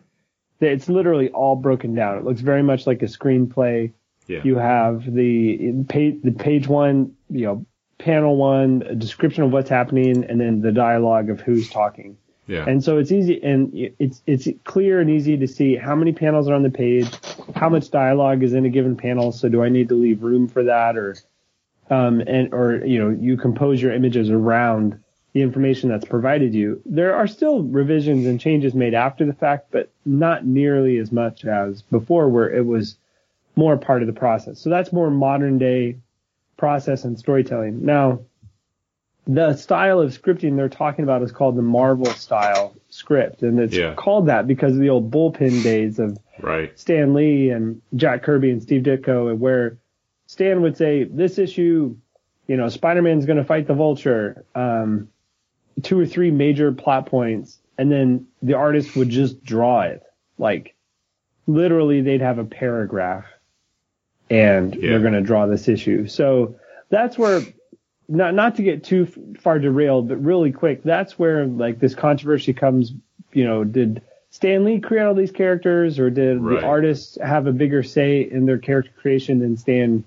it's 0.60 0.88
literally 0.88 1.30
all 1.30 1.56
broken 1.56 1.94
down. 1.94 2.18
It 2.18 2.24
looks 2.24 2.40
very 2.40 2.62
much 2.62 2.86
like 2.86 3.02
a 3.02 3.06
screenplay. 3.06 3.92
Yeah. 4.26 4.42
You 4.44 4.56
have 4.56 5.10
the 5.12 5.84
page, 5.88 6.20
the 6.22 6.32
page 6.32 6.68
one, 6.68 7.16
you 7.30 7.46
know, 7.46 7.66
panel 7.98 8.36
one, 8.36 8.82
a 8.86 8.94
description 8.94 9.42
of 9.42 9.50
what's 9.50 9.68
happening, 9.68 10.24
and 10.24 10.40
then 10.40 10.60
the 10.60 10.72
dialogue 10.72 11.30
of 11.30 11.40
who's 11.40 11.68
talking. 11.68 12.16
Yeah. 12.46 12.64
And 12.66 12.82
so 12.82 12.96
it's 12.96 13.12
easy 13.12 13.42
and 13.44 13.70
it's 13.98 14.22
it's 14.26 14.48
clear 14.64 15.00
and 15.00 15.10
easy 15.10 15.36
to 15.36 15.46
see 15.46 15.76
how 15.76 15.94
many 15.94 16.12
panels 16.12 16.48
are 16.48 16.54
on 16.54 16.62
the 16.62 16.70
page, 16.70 17.10
how 17.54 17.68
much 17.68 17.90
dialogue 17.90 18.42
is 18.42 18.54
in 18.54 18.64
a 18.64 18.70
given 18.70 18.96
panel. 18.96 19.32
So 19.32 19.50
do 19.50 19.62
I 19.62 19.68
need 19.68 19.90
to 19.90 19.94
leave 19.94 20.22
room 20.22 20.48
for 20.48 20.64
that, 20.64 20.96
or 20.96 21.16
um 21.90 22.20
and 22.26 22.54
or 22.54 22.76
you 22.86 22.98
know 22.98 23.10
you 23.10 23.36
compose 23.36 23.82
your 23.82 23.92
images 23.92 24.30
around 24.30 24.98
the 25.34 25.42
information 25.42 25.90
that's 25.90 26.06
provided 26.06 26.54
you. 26.54 26.80
There 26.86 27.14
are 27.14 27.26
still 27.26 27.62
revisions 27.62 28.26
and 28.26 28.40
changes 28.40 28.72
made 28.72 28.94
after 28.94 29.26
the 29.26 29.34
fact, 29.34 29.66
but 29.70 29.90
not 30.06 30.46
nearly 30.46 30.96
as 30.96 31.12
much 31.12 31.44
as 31.44 31.82
before, 31.82 32.30
where 32.30 32.50
it 32.50 32.64
was 32.64 32.96
more 33.56 33.76
part 33.76 34.02
of 34.02 34.06
the 34.06 34.18
process. 34.18 34.58
So 34.58 34.70
that's 34.70 34.90
more 34.90 35.10
modern 35.10 35.58
day 35.58 35.96
process 36.58 37.04
and 37.04 37.18
storytelling. 37.18 37.86
Now, 37.86 38.20
the 39.26 39.54
style 39.54 40.00
of 40.00 40.10
scripting 40.10 40.56
they're 40.56 40.68
talking 40.68 41.04
about 41.04 41.22
is 41.22 41.32
called 41.32 41.56
the 41.56 41.62
Marvel 41.62 42.06
style 42.06 42.74
script, 42.90 43.42
and 43.42 43.58
it's 43.58 43.76
Yeah. 43.76 43.94
called 43.94 44.26
that 44.26 44.46
because 44.46 44.74
of 44.74 44.80
the 44.80 44.90
old 44.90 45.10
bullpen 45.10 45.62
days 45.62 45.98
of 45.98 46.18
right. 46.42 46.78
Stan 46.78 47.14
Lee 47.14 47.50
and 47.50 47.80
Jack 47.96 48.22
Kirby 48.22 48.50
and 48.50 48.62
Steve 48.62 48.82
Ditko, 48.82 49.30
and 49.30 49.40
where 49.40 49.78
Stan 50.26 50.60
would 50.62 50.76
say, 50.76 51.04
"This 51.04 51.38
issue, 51.38 51.96
you 52.46 52.56
know, 52.56 52.68
Spider-Man's 52.68 53.26
going 53.26 53.38
to 53.38 53.44
fight 53.44 53.66
the 53.66 53.74
Vulture." 53.74 54.44
Um, 54.54 55.08
two 55.82 55.98
or 56.00 56.06
three 56.06 56.30
major 56.30 56.72
plot 56.72 57.06
points, 57.06 57.60
and 57.76 57.92
then 57.92 58.26
the 58.42 58.54
artist 58.54 58.96
would 58.96 59.10
just 59.10 59.44
draw 59.44 59.82
it. 59.82 60.02
Like, 60.38 60.74
literally, 61.46 62.00
they'd 62.00 62.20
have 62.20 62.38
a 62.38 62.44
paragraph, 62.44 63.26
and 64.30 64.74
Yeah. 64.74 64.90
they're 64.90 65.00
going 65.00 65.12
to 65.14 65.20
draw 65.22 65.46
this 65.46 65.68
issue. 65.68 66.06
So 66.06 66.56
that's 66.90 67.16
where, 67.18 67.40
not 68.08 68.34
not 68.34 68.56
to 68.56 68.62
get 68.62 68.84
too 68.84 69.06
far 69.40 69.58
derailed, 69.58 70.08
but 70.08 70.22
really 70.22 70.52
quick, 70.52 70.82
that's 70.82 71.18
where 71.18 71.46
like 71.46 71.78
this 71.78 71.94
controversy 71.94 72.52
comes. 72.52 72.92
You 73.32 73.44
know, 73.44 73.64
did 73.64 74.00
Stan 74.30 74.64
Lee 74.64 74.80
create 74.80 75.02
all 75.04 75.14
these 75.14 75.32
characters, 75.32 75.98
or 75.98 76.08
did 76.10 76.40
Right. 76.40 76.60
the 76.60 76.66
artists 76.66 77.18
have 77.20 77.46
a 77.46 77.52
bigger 77.52 77.82
say 77.82 78.20
in 78.22 78.46
their 78.46 78.58
character 78.58 78.90
creation 79.00 79.38
than 79.38 79.56
Stan 79.56 80.04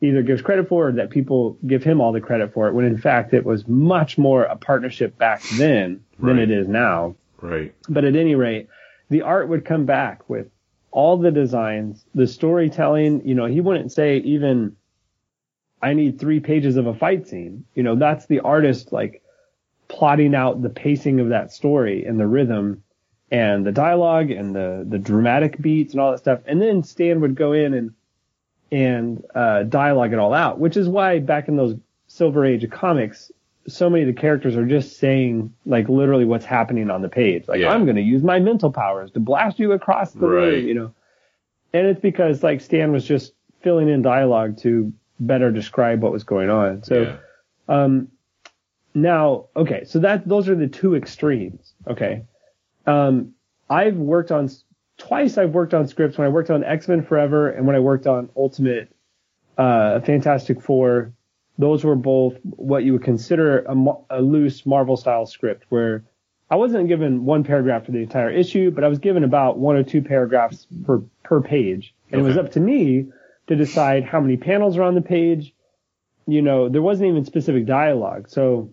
either 0.00 0.22
gives 0.22 0.42
credit 0.42 0.68
for, 0.68 0.88
or 0.88 0.92
that 0.92 1.10
people 1.10 1.56
give 1.66 1.84
him 1.84 2.00
all 2.00 2.10
the 2.12 2.20
credit 2.20 2.52
for 2.52 2.66
it? 2.68 2.74
When 2.74 2.84
in 2.84 2.98
fact 2.98 3.32
it 3.32 3.44
was 3.44 3.66
much 3.68 4.18
more 4.18 4.42
a 4.44 4.56
partnership 4.56 5.16
back 5.16 5.42
then 5.56 6.00
than 6.18 6.38
it 6.40 6.50
is 6.50 6.66
now. 6.66 7.14
Right. 7.40 7.72
But 7.88 8.04
at 8.04 8.16
any 8.16 8.34
rate, 8.34 8.68
the 9.10 9.22
art 9.22 9.48
would 9.48 9.64
come 9.64 9.84
back 9.84 10.28
with 10.28 10.48
all 10.94 11.16
the 11.16 11.32
designs, 11.32 12.06
the 12.14 12.26
storytelling. 12.26 13.26
You 13.26 13.34
know, 13.34 13.46
he 13.46 13.60
wouldn't 13.60 13.90
say 13.92 14.18
even, 14.18 14.76
I 15.82 15.92
need 15.92 16.18
three 16.18 16.38
pages 16.38 16.76
of 16.76 16.86
a 16.86 16.94
fight 16.94 17.26
scene. 17.26 17.64
You 17.74 17.82
know, 17.82 17.96
that's 17.96 18.26
the 18.26 18.40
artist 18.40 18.92
like 18.92 19.20
plotting 19.88 20.36
out 20.36 20.62
the 20.62 20.70
pacing 20.70 21.18
of 21.18 21.30
that 21.30 21.52
story 21.52 22.06
and 22.06 22.18
the 22.18 22.28
rhythm 22.28 22.84
and 23.32 23.66
the 23.66 23.72
dialogue 23.72 24.30
and 24.30 24.54
the, 24.54 24.86
the 24.88 24.98
dramatic 24.98 25.60
beats 25.60 25.92
and 25.92 26.00
all 26.00 26.12
that 26.12 26.18
stuff. 26.18 26.40
And 26.46 26.62
then 26.62 26.84
Stan 26.84 27.20
would 27.20 27.34
go 27.34 27.52
in 27.52 27.74
and, 27.74 27.94
and, 28.70 29.24
uh, 29.34 29.64
dialogue 29.64 30.12
it 30.12 30.20
all 30.20 30.32
out, 30.32 30.60
which 30.60 30.76
is 30.76 30.88
why 30.88 31.18
back 31.18 31.48
in 31.48 31.56
those 31.56 31.74
silver 32.06 32.44
age 32.44 32.70
comics, 32.70 33.32
so 33.66 33.88
many 33.88 34.02
of 34.02 34.14
the 34.14 34.20
characters 34.20 34.56
are 34.56 34.66
just 34.66 34.98
saying 34.98 35.52
like 35.64 35.88
literally 35.88 36.24
what's 36.24 36.44
happening 36.44 36.90
on 36.90 37.02
the 37.02 37.08
page. 37.08 37.48
Like 37.48 37.60
Yeah. 37.60 37.72
I'm 37.72 37.84
going 37.84 37.96
to 37.96 38.02
use 38.02 38.22
my 38.22 38.38
mental 38.38 38.70
powers 38.70 39.10
to 39.12 39.20
blast 39.20 39.58
you 39.58 39.72
across 39.72 40.12
the 40.12 40.26
Right. 40.26 40.44
room, 40.48 40.66
you 40.68 40.74
know. 40.74 40.94
And 41.72 41.86
it's 41.86 42.00
because 42.00 42.42
like 42.42 42.60
Stan 42.60 42.92
was 42.92 43.04
just 43.04 43.32
filling 43.62 43.88
in 43.88 44.02
dialogue 44.02 44.58
to 44.58 44.92
better 45.20 45.50
describe 45.50 46.02
what 46.02 46.12
was 46.12 46.24
going 46.24 46.50
on. 46.50 46.82
So 46.82 47.02
yeah. 47.02 47.16
um, 47.68 48.08
now, 48.94 49.46
okay, 49.56 49.84
so 49.84 49.98
that 50.00 50.28
those 50.28 50.48
are 50.48 50.54
the 50.54 50.68
two 50.68 50.94
extremes. 50.94 51.72
Okay, 51.88 52.22
um, 52.86 53.32
I've 53.68 53.96
worked 53.96 54.30
on 54.30 54.48
twice. 54.98 55.36
I've 55.38 55.50
worked 55.50 55.74
on 55.74 55.88
scripts 55.88 56.16
when 56.18 56.26
I 56.26 56.30
worked 56.30 56.50
on 56.50 56.62
X 56.62 56.86
Men 56.86 57.02
Forever 57.02 57.50
and 57.50 57.66
when 57.66 57.74
I 57.74 57.80
worked 57.80 58.06
on 58.06 58.28
Ultimate 58.36 58.94
uh, 59.58 60.00
Fantastic 60.00 60.60
Four. 60.60 61.12
Those 61.58 61.84
were 61.84 61.96
both 61.96 62.34
what 62.42 62.84
you 62.84 62.94
would 62.94 63.04
consider 63.04 63.60
a, 63.60 63.74
a 64.10 64.20
loose 64.20 64.66
Marvel 64.66 64.96
style 64.96 65.26
script, 65.26 65.64
where 65.68 66.04
I 66.50 66.56
wasn't 66.56 66.88
given 66.88 67.24
one 67.24 67.44
paragraph 67.44 67.86
for 67.86 67.92
the 67.92 68.02
entire 68.02 68.30
issue, 68.30 68.70
but 68.70 68.84
I 68.84 68.88
was 68.88 68.98
given 68.98 69.24
about 69.24 69.58
one 69.58 69.76
or 69.76 69.82
two 69.82 70.02
paragraphs 70.02 70.66
per 70.84 71.02
per 71.22 71.40
page, 71.40 71.94
and 72.10 72.20
it 72.20 72.24
was 72.24 72.36
up 72.36 72.52
to 72.52 72.60
me 72.60 73.06
to 73.46 73.56
decide 73.56 74.04
how 74.04 74.20
many 74.20 74.36
panels 74.36 74.76
are 74.76 74.82
on 74.82 74.94
the 74.94 75.02
page. 75.02 75.54
You 76.26 76.42
know, 76.42 76.68
there 76.68 76.82
wasn't 76.82 77.10
even 77.10 77.24
specific 77.24 77.66
dialogue, 77.66 78.28
so 78.28 78.70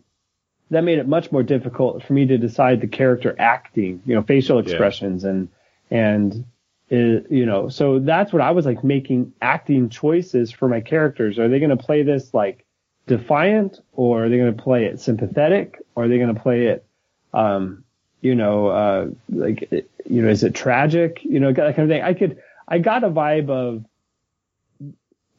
that 0.72 0.84
made 0.84 1.00
it 1.00 1.08
much 1.08 1.32
more 1.32 1.44
difficult 1.44 2.02
for 2.04 2.14
me 2.14 2.26
to 2.26 2.38
decide 2.38 2.82
the 2.82 2.88
character 2.88 3.36
acting, 3.38 4.02
you 4.06 4.16
know, 4.16 4.24
facial 4.24 4.58
expressions 4.58 5.24
and 5.24 5.50
and 5.92 6.46
uh, 6.92 7.24
you 7.30 7.46
know, 7.46 7.70
so 7.70 8.00
that's 8.00 8.34
what 8.34 8.42
I 8.42 8.52
was 8.52 8.66
like 8.66 8.84
making 8.84 9.34
acting 9.42 9.90
choices 9.90 10.52
for 10.52 10.68
my 10.68 10.82
characters. 10.82 11.40
Are 11.40 11.48
they 11.48 11.60
going 11.60 11.70
to 11.76 11.78
play 11.78 12.04
this 12.04 12.34
like 12.34 12.66
defiant, 13.08 13.80
or 13.94 14.26
are 14.26 14.30
they 14.30 14.38
going 14.38 14.56
to 14.56 14.64
play 14.64 14.86
it 14.86 15.00
sympathetic, 15.00 15.80
or 15.96 16.06
are 16.06 16.08
they 16.08 16.18
going 16.18 16.34
to 16.34 16.42
play 16.42 16.68
it, 16.68 16.86
um, 17.34 17.84
you 18.22 18.36
know, 18.36 18.68
uh, 18.68 19.08
like 19.30 19.70
you 20.06 20.22
know, 20.22 20.30
is 20.30 20.44
it 20.44 20.54
tragic? 20.54 21.24
You 21.24 21.40
know, 21.40 21.52
that 21.52 21.76
kind 21.76 21.90
of 21.92 21.96
thing. 21.96 22.04
I 22.04 22.14
could, 22.14 22.42
I 22.68 22.80
got 22.80 23.04
a 23.04 23.10
vibe 23.10 23.50
of 23.50 23.86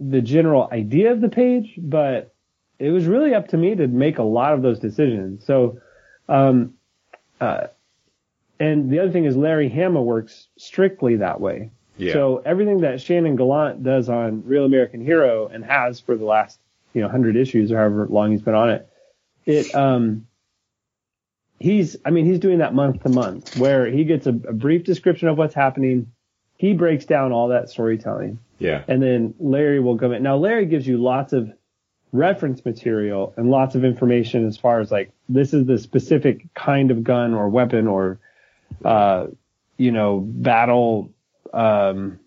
the 0.00 0.20
general 0.20 0.68
idea 0.72 1.12
of 1.12 1.20
the 1.20 1.28
page, 1.28 1.74
but 1.78 2.34
it 2.78 2.90
was 2.90 3.06
really 3.06 3.34
up 3.34 3.48
to 3.48 3.56
me 3.56 3.76
to 3.76 3.86
make 3.86 4.18
a 4.18 4.24
lot 4.24 4.54
of 4.54 4.62
those 4.62 4.80
decisions. 4.80 5.46
So, 5.46 5.78
um, 6.28 6.74
uh, 7.40 7.68
and 8.58 8.90
the 8.90 8.98
other 8.98 9.10
thing 9.12 9.24
is 9.24 9.36
Larry 9.36 9.68
Hama 9.68 10.02
works 10.02 10.48
strictly 10.56 11.16
that 11.16 11.40
way. 11.40 11.70
Yeah. 11.96 12.14
So 12.14 12.42
everything 12.44 12.80
that 12.80 13.00
Shannon 13.00 13.36
Gallant 13.36 13.84
does 13.84 14.08
on 14.08 14.42
Real 14.44 14.64
American 14.64 15.04
Hero 15.04 15.46
and 15.46 15.64
has 15.64 16.00
for 16.00 16.16
the 16.16 16.24
last, 16.24 16.58
you 16.94 17.00
know, 17.02 17.08
hundred 17.08 17.36
issues 17.36 17.72
or 17.72 17.78
however 17.78 18.06
long 18.08 18.30
he's 18.32 18.42
been 18.42 18.54
on 18.54 18.70
it, 18.70 18.88
it, 19.46 19.74
um, 19.74 20.26
he's, 21.58 21.96
I 22.04 22.10
mean, 22.10 22.26
he's 22.26 22.38
doing 22.38 22.58
that 22.58 22.74
month 22.74 23.02
to 23.02 23.08
month 23.08 23.56
where 23.56 23.86
he 23.86 24.04
gets 24.04 24.26
a, 24.26 24.30
a 24.30 24.52
brief 24.52 24.84
description 24.84 25.28
of 25.28 25.38
what's 25.38 25.54
happening. 25.54 26.12
He 26.56 26.74
breaks 26.74 27.04
down 27.04 27.32
all 27.32 27.48
that 27.48 27.70
storytelling 27.70 28.38
Yeah. 28.58 28.82
and 28.86 29.02
then 29.02 29.34
Larry 29.38 29.80
will 29.80 29.98
come 29.98 30.12
in. 30.12 30.22
Now 30.22 30.36
Larry 30.36 30.66
gives 30.66 30.86
you 30.86 30.98
lots 30.98 31.32
of 31.32 31.50
reference 32.12 32.64
material 32.64 33.32
and 33.36 33.50
lots 33.50 33.74
of 33.74 33.84
information 33.84 34.46
as 34.46 34.58
far 34.58 34.80
as 34.80 34.90
like 34.92 35.10
this 35.30 35.54
is 35.54 35.64
the 35.66 35.78
specific 35.78 36.52
kind 36.54 36.90
of 36.90 37.02
gun 37.02 37.32
or 37.32 37.48
weapon 37.48 37.86
or 37.86 38.18
uh 38.84 39.28
you 39.78 39.90
know 39.92 40.20
battle 40.20 41.10
um 41.54 42.20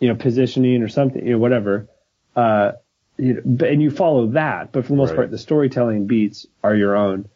you 0.00 0.08
know 0.08 0.14
positioning 0.16 0.82
or 0.82 0.88
something 0.88 1.24
you 1.26 1.32
know 1.32 1.38
whatever 1.38 1.88
uh 2.36 2.72
you 3.20 3.42
know, 3.44 3.66
and 3.66 3.82
you 3.82 3.90
follow 3.90 4.28
that 4.28 4.72
but 4.72 4.84
for 4.84 4.92
the 4.92 4.96
most 4.96 5.10
Right. 5.10 5.16
part 5.16 5.30
the 5.30 5.38
storytelling 5.38 6.06
beats 6.06 6.46
are 6.64 6.74
your 6.74 6.96
own 6.96 7.28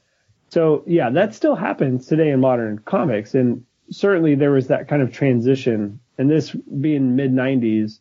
so 0.50 0.82
yeah 0.86 1.10
that 1.10 1.34
still 1.34 1.54
happens 1.54 2.06
today 2.06 2.30
in 2.30 2.40
modern 2.40 2.78
comics 2.78 3.34
and 3.34 3.64
certainly 3.90 4.34
there 4.34 4.50
was 4.52 4.68
that 4.68 4.88
kind 4.88 5.02
of 5.02 5.12
transition 5.12 6.00
and 6.18 6.30
this 6.30 6.50
being 6.52 7.16
mid 7.16 7.32
90s 7.32 7.98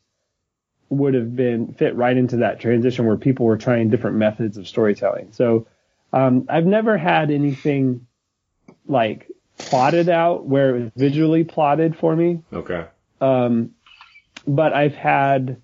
would 0.89 1.13
have 1.15 1.35
been 1.35 1.73
fit 1.73 1.95
right 1.95 2.15
into 2.15 2.37
that 2.37 2.59
transition 2.59 3.05
where 3.05 3.17
people 3.17 3.45
were 3.47 3.57
trying 3.57 3.89
different 3.89 4.17
methods 4.17 4.57
of 4.57 4.67
storytelling. 4.67 5.29
So 5.31 5.65
um, 6.11 6.45
I've 6.49 6.67
never 6.67 6.97
had 6.97 7.31
anything 7.31 8.05
like 8.87 9.27
plotted 9.57 10.07
out 10.09 10.45
where 10.45 10.75
it 10.75 10.81
was 10.83 10.91
visually 10.95 11.43
plotted 11.43 11.97
for 11.97 12.15
me. 12.15 12.41
Okay. 12.53 12.85
Um, 13.19 13.71
but 14.45 14.73
I've 14.73 14.93
had 14.93 15.62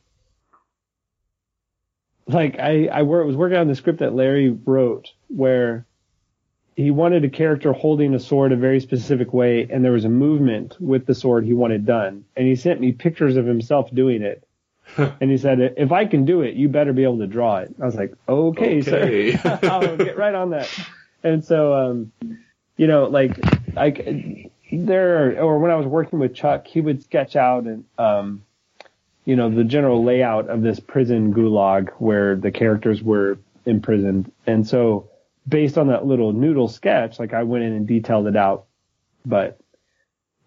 like 2.29 2.59
I 2.59 2.87
I 2.87 3.01
wor- 3.03 3.25
was 3.25 3.35
working 3.35 3.57
on 3.57 3.67
the 3.67 3.75
script 3.75 3.99
that 3.99 4.13
Larry 4.13 4.49
wrote 4.49 5.09
where 5.27 5.85
he 6.75 6.91
wanted 6.91 7.25
a 7.25 7.29
character 7.29 7.73
holding 7.73 8.13
a 8.15 8.19
sword 8.19 8.51
a 8.53 8.55
very 8.55 8.79
specific 8.79 9.33
way 9.33 9.67
and 9.69 9.83
there 9.83 9.91
was 9.91 10.05
a 10.05 10.09
movement 10.09 10.77
with 10.79 11.05
the 11.05 11.13
sword 11.13 11.43
he 11.43 11.53
wanted 11.53 11.85
done. 11.85 12.23
And 12.37 12.47
he 12.47 12.55
sent 12.55 12.79
me 12.79 12.93
pictures 12.93 13.35
of 13.35 13.45
himself 13.45 13.93
doing 13.93 14.21
it. 14.21 14.45
And 14.95 15.29
he 15.29 15.37
said 15.37 15.59
if 15.77 15.91
I 15.91 16.05
can 16.05 16.23
do 16.25 16.41
it 16.41 16.55
you 16.55 16.69
better 16.69 16.93
be 16.93 17.03
able 17.03 17.19
to 17.19 17.27
draw 17.27 17.57
it. 17.57 17.75
I 17.81 17.85
was 17.85 17.95
like 17.95 18.13
okay, 18.27 18.79
Okay. 18.79 19.35
sir 19.35 19.59
I'll 19.63 19.97
get 19.97 20.17
right 20.17 20.33
on 20.35 20.51
that. 20.51 20.69
And 21.23 21.43
so 21.43 21.73
um 21.73 22.11
you 22.77 22.87
know 22.87 23.05
like 23.05 23.37
I 23.75 24.49
there 24.71 25.41
or 25.41 25.59
when 25.59 25.71
I 25.71 25.75
was 25.75 25.85
working 25.87 26.19
with 26.19 26.33
Chuck 26.35 26.65
he 26.67 26.79
would 26.79 27.03
sketch 27.03 27.35
out 27.35 27.65
and 27.65 27.83
um 27.97 28.43
you 29.29 29.35
know 29.35 29.47
the 29.47 29.63
general 29.63 30.03
layout 30.03 30.49
of 30.49 30.63
this 30.63 30.79
prison 30.79 31.31
gulag 31.31 31.89
where 31.99 32.35
the 32.35 32.49
characters 32.49 33.03
were 33.03 33.37
imprisoned. 33.63 34.31
And 34.47 34.67
so 34.67 35.07
based 35.47 35.77
on 35.77 35.89
that 35.89 36.03
little 36.03 36.33
noodle 36.33 36.67
sketch 36.67 37.19
like 37.19 37.31
I 37.31 37.43
went 37.43 37.63
in 37.63 37.73
and 37.73 37.87
detailed 37.87 38.25
it 38.25 38.35
out. 38.35 38.65
But 39.23 39.59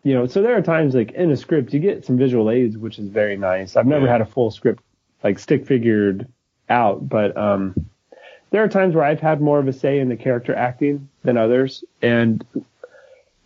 you 0.02 0.14
know 0.14 0.26
so 0.26 0.42
there 0.42 0.56
are 0.56 0.62
times 0.62 0.96
like 0.96 1.12
in 1.12 1.30
a 1.30 1.36
script 1.36 1.72
you 1.72 1.78
get 1.78 2.04
some 2.04 2.18
visual 2.18 2.50
aids 2.50 2.76
which 2.76 2.98
is 2.98 3.06
very 3.06 3.36
nice. 3.36 3.76
I've 3.76 3.86
never 3.86 4.06
Yeah. 4.06 4.12
had 4.14 4.20
a 4.20 4.26
full 4.26 4.50
script 4.50 4.82
like 5.22 5.38
stick 5.38 5.64
figured 5.64 6.26
out. 6.68 7.09
But 7.09 7.36
um 7.36 7.86
there 8.50 8.64
are 8.64 8.68
times 8.68 8.96
where 8.96 9.04
I've 9.04 9.20
had 9.20 9.40
more 9.40 9.60
of 9.60 9.68
a 9.68 9.72
say 9.72 10.00
in 10.00 10.09
the 10.09 10.16
character 10.16 10.56
acting 10.56 11.09
than 11.22 11.36
others. 11.36 11.84
And 12.02 12.44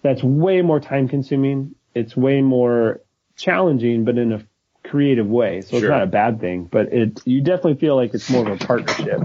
that's 0.00 0.22
way 0.22 0.62
more 0.62 0.80
time 0.80 1.08
consuming. 1.08 1.74
It's 1.94 2.16
way 2.16 2.40
more 2.40 3.02
challenging 3.36 4.06
but 4.06 4.16
in 4.16 4.32
a 4.32 4.40
creative 4.88 5.26
way 5.26 5.60
so 5.62 5.70
Sure. 5.70 5.78
it's 5.78 5.88
not 5.90 6.02
a 6.02 6.06
bad 6.06 6.40
thing 6.40 6.64
but 6.64 6.92
it 6.92 7.20
you 7.24 7.40
definitely 7.40 7.74
feel 7.76 7.96
like 7.96 8.14
it's 8.14 8.30
more 8.30 8.48
of 8.48 8.60
a 8.60 8.64
partnership 8.64 9.20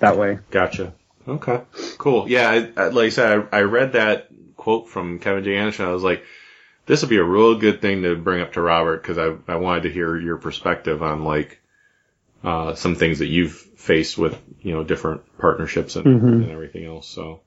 that 0.00 0.16
way 0.16 0.38
Gotcha. 0.50 0.92
Okay. 1.26 1.60
Cool. 1.98 2.26
Yeah. 2.28 2.48
I, 2.48 2.82
I, 2.82 2.88
like 2.88 3.06
I 3.06 3.08
said, 3.10 3.48
I, 3.52 3.58
I 3.58 3.62
read 3.62 3.92
that 3.92 4.28
quote 4.56 4.88
from 4.88 5.18
Kevin 5.18 5.44
J. 5.44 5.56
Anderson. 5.58 5.84
I 5.84 5.92
was 5.92 6.02
like, 6.02 6.24
this 6.86 7.02
would 7.02 7.10
be 7.10 7.18
a 7.18 7.22
real 7.24 7.58
good 7.58 7.82
thing 7.82 8.02
to 8.04 8.16
bring 8.16 8.40
up 8.40 8.54
to 8.54 8.62
Robert 8.62 9.02
because 9.02 9.18
I, 9.18 9.34
I 9.52 9.56
wanted 9.56 9.82
to 9.82 9.90
hear 9.90 10.16
your 10.16 10.38
perspective 10.38 11.02
on 11.02 11.24
like, 11.24 11.60
uh, 12.42 12.74
some 12.76 12.94
things 12.94 13.18
that 13.18 13.26
you've 13.26 13.52
faced 13.52 14.16
with, 14.16 14.40
you 14.62 14.72
know, 14.72 14.84
different 14.84 15.20
partnerships 15.38 15.96
and, 15.96 16.06
and 16.06 16.50
everything 16.50 16.86
else. 16.86 17.06
So, 17.06 17.40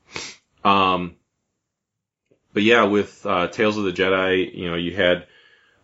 um, 0.64 1.16
but 2.54 2.62
yeah, 2.62 2.84
with, 2.84 3.26
uh, 3.26 3.48
Tales 3.48 3.78
of 3.78 3.86
the 3.86 3.94
Jedi, 3.94 4.54
you 4.54 4.70
know, 4.70 4.76
you 4.76 4.96
had, 4.96 5.26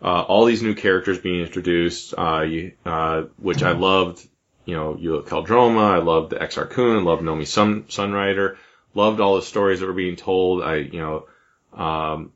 uh, 0.01 0.21
all 0.21 0.45
these 0.45 0.61
new 0.61 0.75
characters 0.75 1.19
being 1.19 1.41
introduced, 1.41 2.13
uh, 2.17 2.41
you, 2.41 2.73
uh, 2.85 3.23
which 3.37 3.63
I 3.63 3.71
loved, 3.71 4.25
you 4.65 4.75
know, 4.75 4.93
Ulic 4.93 5.27
Qel-Droma, 5.27 5.91
I 5.91 5.97
loved 5.97 6.31
the 6.31 6.37
Exar 6.37 6.69
Kun, 6.69 7.03
loved 7.03 7.23
Nomi 7.23 7.47
Sun, 7.47 7.83
Sunrider, 7.83 8.57
loved 8.93 9.19
all 9.19 9.35
the 9.35 9.41
stories 9.41 9.79
that 9.79 9.87
were 9.87 9.93
being 9.93 10.15
told. 10.15 10.61
I, 10.61 10.75
you 10.75 10.99
know, 10.99 11.27
um, 11.73 12.31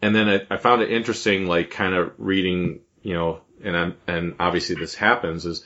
and 0.00 0.14
then 0.14 0.28
I, 0.28 0.54
I 0.54 0.56
found 0.58 0.82
it 0.82 0.90
interesting, 0.90 1.46
like 1.46 1.70
kind 1.70 1.94
of 1.94 2.12
reading, 2.18 2.80
you 3.02 3.14
know, 3.14 3.40
and 3.64 3.76
I'm, 3.76 3.96
and 4.06 4.34
obviously 4.38 4.76
this 4.76 4.94
happens 4.94 5.46
is, 5.46 5.64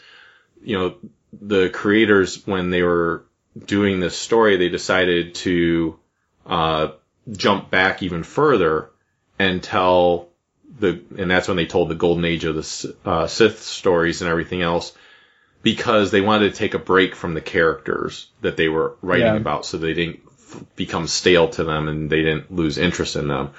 you 0.63 0.79
know, 0.79 0.97
the 1.39 1.69
creators, 1.69 2.47
when 2.47 2.71
they 2.71 2.83
were 2.83 3.25
doing 3.63 4.01
this 4.01 4.17
story, 4.17 4.57
they 4.57 4.69
decided 4.69 5.35
to, 5.37 5.99
uh, 6.47 6.89
jump 7.31 7.71
back 7.71 8.03
even 8.03 8.23
further 8.23 8.91
and 9.39 9.63
tell 9.63 10.26
the, 10.79 11.01
and 11.19 11.31
that's 11.31 11.49
when 11.49 11.57
they 11.57 11.67
told 11.67 11.89
the 11.89 11.95
golden 11.95 12.25
age 12.25 12.45
of 12.45 12.55
the 12.55 12.97
uh, 13.05 13.27
Sith 13.27 13.63
stories 13.63 14.21
and 14.23 14.31
everything 14.31 14.63
else 14.63 14.93
because 15.63 16.11
they 16.11 16.21
wanted 16.21 16.53
to 16.53 16.57
take 16.59 16.75
a 16.75 16.79
break 16.79 17.15
from 17.15 17.35
the 17.35 17.41
characters 17.41 18.29
that 18.43 18.57
they 18.57 18.69
were 18.69 18.97
writing 19.03 19.27
Yeah. 19.27 19.37
about 19.37 19.67
so 19.67 19.79
they 19.79 19.95
didn't 19.95 20.21
f- 20.39 20.63
become 20.77 21.09
stale 21.09 21.49
to 21.51 21.65
them 21.65 21.89
and 21.89 22.11
they 22.11 22.23
didn't 22.23 22.53
lose 22.53 22.79
interest 22.79 23.17
in 23.17 23.29
them. 23.29 23.51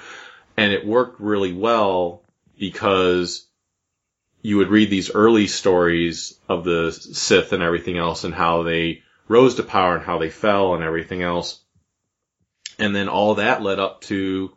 And 0.56 0.72
it 0.72 0.86
worked 0.86 1.20
really 1.20 1.52
well 1.52 2.22
because 2.58 3.46
you 4.40 4.56
would 4.58 4.68
read 4.68 4.88
these 4.90 5.10
early 5.14 5.46
stories 5.48 6.38
of 6.48 6.64
the 6.64 6.92
Sith 6.92 7.52
and 7.52 7.62
everything 7.62 7.98
else 7.98 8.24
and 8.24 8.34
how 8.34 8.62
they 8.62 9.02
rose 9.26 9.56
to 9.56 9.62
power 9.62 9.96
and 9.96 10.04
how 10.04 10.18
they 10.18 10.30
fell 10.30 10.74
and 10.74 10.82
everything 10.84 11.22
else. 11.22 11.60
And 12.78 12.94
then 12.94 13.08
all 13.08 13.34
that 13.34 13.62
led 13.62 13.78
up 13.78 14.00
to 14.02 14.52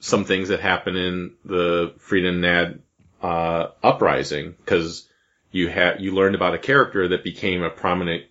some 0.00 0.24
things 0.24 0.48
that 0.48 0.60
happened 0.60 0.96
in 0.96 1.34
the 1.44 1.94
Freedon 1.98 2.40
Nadd 2.40 2.80
uh, 3.22 3.68
uprising 3.82 4.54
because 4.58 5.08
you 5.50 5.68
had 5.68 6.00
you 6.00 6.14
learned 6.14 6.34
about 6.34 6.54
a 6.54 6.58
character 6.58 7.08
that 7.08 7.24
became 7.24 7.62
a 7.62 7.70
prominent 7.70 8.24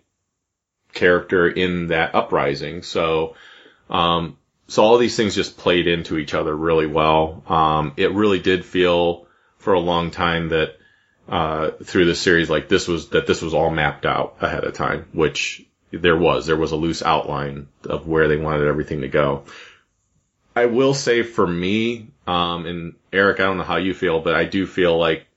character 0.94 1.48
in 1.48 1.88
that 1.88 2.15
uprising. 2.15 2.84
So, 2.84 3.35
um, 3.89 4.38
so 4.68 4.84
all 4.84 4.98
these 4.98 5.15
things 5.15 5.35
just 5.35 5.57
played 5.57 5.88
into 5.88 6.18
each 6.18 6.34
other 6.34 6.56
really 6.56 6.88
well. 6.88 7.44
Um, 7.48 7.94
it 7.98 8.14
really 8.14 8.39
did 8.39 8.65
feel 8.65 9.27
for 9.57 9.73
a 9.73 9.80
long 9.80 10.11
time 10.11 10.49
that 10.49 10.77
uh, 11.27 11.72
through 11.84 12.06
the 12.06 12.15
series 12.15 12.49
like 12.49 12.69
this 12.69 12.88
was 12.88 13.10
that 13.10 13.27
this 13.27 13.41
was 13.41 13.53
all 13.53 13.69
mapped 13.69 14.06
out 14.06 14.38
ahead 14.39 14.64
of 14.64 14.73
time, 14.73 15.07
which 15.11 15.65
there 15.91 16.18
was. 16.18 16.45
There 16.45 16.56
was 16.56 16.72
a 16.72 16.77
loose 16.77 17.02
outline 17.02 17.68
of 17.84 18.07
where 18.07 18.27
they 18.27 18.38
wanted 18.38 18.68
everything 18.68 19.02
to 19.02 19.07
go. 19.07 19.44
I 20.57 20.65
will 20.65 20.95
say 20.95 21.21
for 21.21 21.45
me, 21.45 22.07
um, 22.25 22.65
and 22.65 22.95
Eric, 23.13 23.39
I 23.39 23.43
don't 23.43 23.57
know 23.57 23.63
how 23.63 23.77
you 23.77 23.93
feel, 23.93 24.21
but 24.21 24.34
I 24.34 24.45
do 24.45 24.65
feel 24.65 24.97
like 24.97 25.27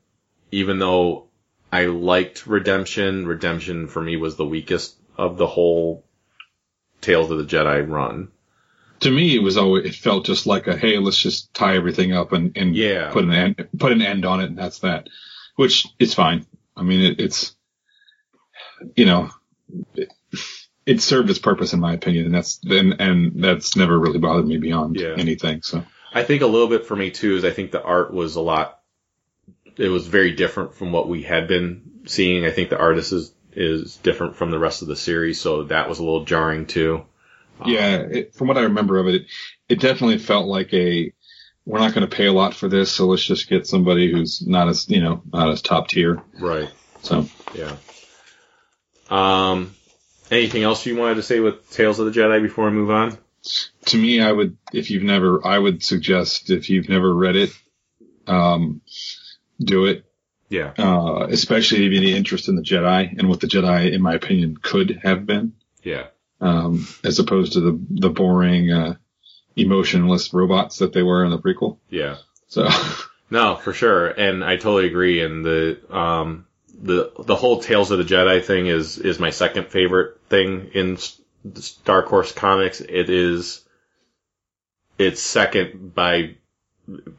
even 0.51 0.79
though 0.79 1.27
I 1.71 1.85
liked 1.87 2.47
Redemption, 2.47 3.27
Redemption 3.27 3.87
for 3.87 4.01
me 4.01 4.17
was 4.17 4.37
the 4.37 4.47
weakest 4.47 4.97
of 5.19 5.37
the 5.37 5.47
whole 5.47 6.05
Tales 7.03 7.31
of 7.31 7.37
the 7.37 7.45
Jedi 7.45 7.87
run. 7.87 8.29
To 9.01 9.11
me, 9.11 9.37
it 9.37 9.43
was 9.43 9.59
always 9.59 9.85
it 9.85 9.95
felt 9.95 10.25
just 10.25 10.47
like 10.47 10.67
a 10.69 10.77
hey, 10.77 10.97
let's 10.99 11.19
just 11.21 11.53
tie 11.53 11.77
everything 11.77 12.15
up 12.15 12.33
and, 12.33 12.57
and 12.57 12.75
Yeah. 12.75 13.11
put 13.13 13.25
an 13.25 13.33
end 13.33 13.69
put 13.79 13.93
an 13.93 14.01
end 14.01 14.25
on 14.25 14.41
it, 14.41 14.47
and 14.47 14.59
that's 14.59 14.79
that. 14.81 15.09
Which 15.57 15.87
is 15.99 16.15
fine. 16.15 16.47
I 16.75 16.83
mean, 16.83 17.01
it, 17.03 17.21
it's 17.21 17.55
you 18.97 19.05
know, 19.05 19.31
it, 19.95 20.11
it 20.91 21.01
served 21.01 21.31
its 21.31 21.39
purpose 21.39 21.73
in 21.73 21.81
my 21.81 21.93
opinion, 21.95 22.27
and 22.27 22.35
that's 22.35 22.59
and 22.65 23.01
and 23.01 23.43
that's 23.45 23.77
never 23.77 23.99
really 23.99 24.19
bothered 24.19 24.47
me 24.47 24.57
beyond 24.59 24.97
Yeah. 24.97 25.15
anything. 25.17 25.63
So 25.63 25.85
I 26.13 26.23
think 26.25 26.43
a 26.43 26.47
little 26.47 26.69
bit 26.69 26.87
for 26.87 26.97
me 26.97 27.11
too 27.11 27.37
is 27.37 27.45
I 27.45 27.51
think 27.51 27.71
the 27.71 27.83
art 27.83 28.13
was 28.13 28.35
a 28.37 28.41
lot. 28.41 28.81
It 29.77 29.89
was 29.89 30.07
very 30.09 30.33
different 30.33 30.75
from 30.75 30.91
what 30.93 31.09
we 31.09 31.23
had 31.23 31.47
been 31.47 32.01
seeing. 32.07 32.45
I 32.45 32.51
think 32.51 32.71
the 32.71 32.79
artist 32.79 33.13
is 33.13 33.33
is 33.53 33.97
different 33.97 34.37
from 34.37 34.51
the 34.51 34.59
rest 34.59 34.83
of 34.83 34.89
the 34.89 34.97
series, 34.97 35.41
so 35.41 35.65
that 35.65 35.89
was 35.89 35.99
a 36.01 36.05
little 36.05 36.25
jarring 36.25 36.67
too. 36.67 37.05
yeah, 37.67 37.97
it, 37.99 38.35
from 38.35 38.49
what 38.49 38.57
I 38.59 38.63
remember 38.63 38.99
of 38.99 39.07
it, 39.09 39.15
it, 39.15 39.27
it 39.69 39.81
definitely 39.81 40.19
felt 40.19 40.47
like 40.47 40.73
a 40.75 41.13
we're 41.67 41.79
not 41.79 41.95
going 41.95 42.09
to 42.09 42.17
pay 42.17 42.27
a 42.27 42.33
lot 42.33 42.55
for 42.55 42.69
this, 42.69 42.91
so 42.91 43.07
let's 43.07 43.25
just 43.25 43.49
get 43.49 43.67
somebody 43.67 44.11
who's 44.11 44.43
not 44.47 44.69
as 44.69 44.89
you 44.89 45.01
know 45.03 45.23
not 45.33 45.51
as 45.51 45.63
top 45.63 45.89
tier. 45.89 46.23
Right. 46.41 46.71
So 47.03 47.27
Yeah. 47.55 47.77
Um. 49.09 49.75
Anything 50.31 50.63
else 50.63 50.87
you 50.87 50.97
wanted 50.97 51.17
to 51.17 51.23
say 51.23 51.41
with 51.41 51.71
Tales 51.71 51.99
of 51.99 52.07
the 52.07 52.13
Jedi 52.21 52.41
before 52.43 52.67
we 52.67 52.73
move 52.73 52.91
on? 52.91 53.19
to 53.87 53.97
me, 53.97 54.21
I 54.21 54.31
would 54.31 54.57
if 54.73 54.91
you've 54.91 55.03
never, 55.03 55.45
I 55.47 55.59
would 55.59 55.83
suggest 55.83 56.51
if 56.51 56.69
you've 56.69 56.89
never 56.91 57.13
read 57.15 57.37
it, 57.37 57.51
um, 58.27 58.83
do 59.59 59.87
it. 59.87 60.05
Yeah. 60.51 60.73
Uh, 60.77 61.27
especially 61.31 61.79
if 61.87 61.93
you 61.93 61.99
have 61.99 62.03
any 62.05 62.15
interest 62.17 62.49
in 62.49 62.57
the 62.57 62.63
Jedi 62.63 63.19
and 63.19 63.29
what 63.29 63.41
the 63.41 63.47
Jedi, 63.47 63.93
in 63.93 64.03
my 64.03 64.15
opinion, 64.15 64.57
could 64.61 65.01
have 65.03 65.25
been. 65.27 65.55
Yeah. 65.83 66.09
um, 66.43 66.87
as 67.03 67.19
opposed 67.19 67.55
to 67.55 67.61
the 67.61 67.81
the 67.89 68.11
boring, 68.11 68.71
uh, 68.71 68.97
emotionless 69.57 70.33
robots 70.35 70.79
that 70.79 70.93
they 70.93 71.03
were 71.03 71.25
in 71.25 71.31
the 71.31 71.39
prequel. 71.39 71.79
Yeah. 71.89 72.17
So 72.49 72.69
No, 73.31 73.57
for 73.57 73.73
sure, 73.73 74.09
and 74.09 74.45
I 74.45 74.57
totally 74.57 74.87
agree. 74.87 75.23
And 75.23 75.45
the 75.45 75.79
um 75.91 76.47
the 76.81 77.13
the 77.19 77.37
whole 77.37 77.61
Tales 77.61 77.91
of 77.91 77.99
the 77.99 78.05
Jedi 78.05 78.43
thing 78.43 78.67
is 78.67 78.99
is 78.99 79.19
my 79.19 79.31
second 79.31 79.69
favorite 79.69 80.19
thing 80.29 80.71
in 80.75 80.99
Dark 81.85 82.07
Horse 82.07 82.33
comics. 82.33 82.81
It 82.81 83.11
is 83.11 83.65
it's 84.99 85.21
second 85.21 85.95
by 85.95 86.37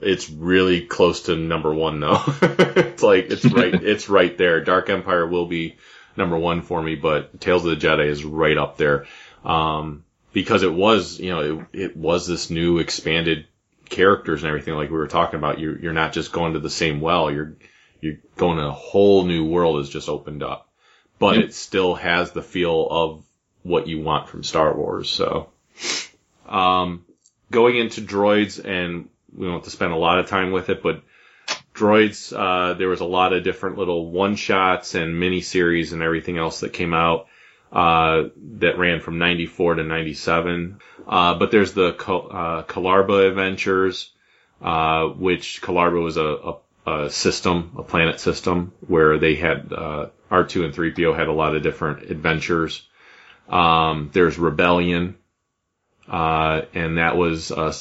it's 0.01 0.29
really 0.29 0.81
close 0.81 1.23
to 1.23 1.35
number 1.35 1.73
one 1.73 1.99
though. 1.99 2.21
it's 2.41 3.03
like 3.03 3.29
it's 3.29 3.45
right 3.45 3.73
it's 3.83 4.09
right 4.09 4.35
there. 4.37 4.63
Dark 4.63 4.89
Empire 4.89 5.27
will 5.27 5.45
be 5.45 5.75
number 6.17 6.37
one 6.37 6.61
for 6.61 6.81
me, 6.81 6.95
but 6.95 7.39
Tales 7.39 7.63
of 7.65 7.71
the 7.79 7.87
Jedi 7.87 8.07
is 8.07 8.23
right 8.25 8.57
up 8.57 8.77
there. 8.77 9.05
Um 9.45 10.03
because 10.33 10.63
it 10.63 10.73
was, 10.73 11.19
you 11.19 11.29
know, 11.29 11.67
it, 11.73 11.79
it 11.79 11.97
was 11.97 12.25
this 12.25 12.49
new 12.49 12.79
expanded 12.79 13.45
characters 13.89 14.41
and 14.41 14.47
everything 14.47 14.73
like 14.75 14.89
we 14.89 14.97
were 14.97 15.07
talking 15.07 15.37
about. 15.37 15.59
You're 15.59 15.77
you're 15.77 15.93
not 15.93 16.13
just 16.13 16.31
going 16.31 16.53
to 16.53 16.59
the 16.59 16.69
same 16.69 16.99
well. 16.99 17.29
You're 17.29 17.53
you're 18.01 18.17
going 18.35 18.57
to 18.57 18.67
a 18.67 18.71
whole 18.71 19.23
new 19.25 19.45
world 19.45 19.77
has 19.77 19.89
just 19.89 20.09
opened 20.09 20.43
up, 20.43 20.67
but 21.19 21.35
Yep. 21.35 21.45
it 21.45 21.53
still 21.53 21.95
has 21.95 22.31
the 22.31 22.41
feel 22.41 22.87
of 22.89 23.23
what 23.63 23.87
you 23.87 24.01
want 24.01 24.27
from 24.27 24.43
Star 24.43 24.75
Wars. 24.75 25.09
So, 25.09 25.49
um, 26.47 27.05
going 27.51 27.77
into 27.77 28.01
droids, 28.01 28.63
and 28.63 29.09
we 29.35 29.45
don't 29.45 29.55
have 29.55 29.63
to 29.63 29.69
spend 29.69 29.93
a 29.93 29.97
lot 29.97 30.19
of 30.19 30.27
time 30.27 30.51
with 30.51 30.69
it, 30.69 30.81
but 30.81 31.01
droids, 31.73 32.33
uh, 32.35 32.73
there 32.73 32.89
was 32.89 33.01
a 33.01 33.05
lot 33.05 33.33
of 33.33 33.43
different 33.43 33.77
little 33.77 34.09
one 34.09 34.35
shots 34.35 34.95
and 34.95 35.19
mini 35.19 35.41
series 35.41 35.93
and 35.93 36.01
everything 36.01 36.37
else 36.37 36.61
that 36.61 36.73
came 36.73 36.93
out. 36.93 37.27
Uh, 37.71 38.27
that 38.57 38.77
ran 38.77 38.99
from 38.99 39.17
94 39.17 39.75
to 39.75 39.83
97. 39.85 40.79
Uh, 41.07 41.35
but 41.35 41.51
there's 41.51 41.71
the 41.71 41.93
Kal- 41.93 42.27
uh, 42.29 42.63
Kalarba 42.63 43.29
Adventures, 43.29 44.11
uh, 44.61 45.05
which 45.05 45.61
Kalarba 45.61 46.03
was 46.03 46.17
a, 46.17 46.25
a, 46.25 46.57
a 46.85 47.09
system, 47.09 47.75
a 47.77 47.83
planet 47.83 48.19
system, 48.19 48.73
where 48.87 49.17
they 49.17 49.35
had 49.35 49.71
uh, 49.71 50.07
R2 50.29 50.65
and 50.65 50.73
3PO 50.73 51.15
had 51.15 51.27
a 51.27 51.33
lot 51.33 51.55
of 51.55 51.63
different 51.63 52.09
adventures. 52.09 52.87
Um, 53.49 54.09
there's 54.13 54.37
Rebellion, 54.39 55.17
uh, 56.07 56.61
and 56.73 56.97
that 56.97 57.17
was 57.17 57.51
uh, 57.51 57.73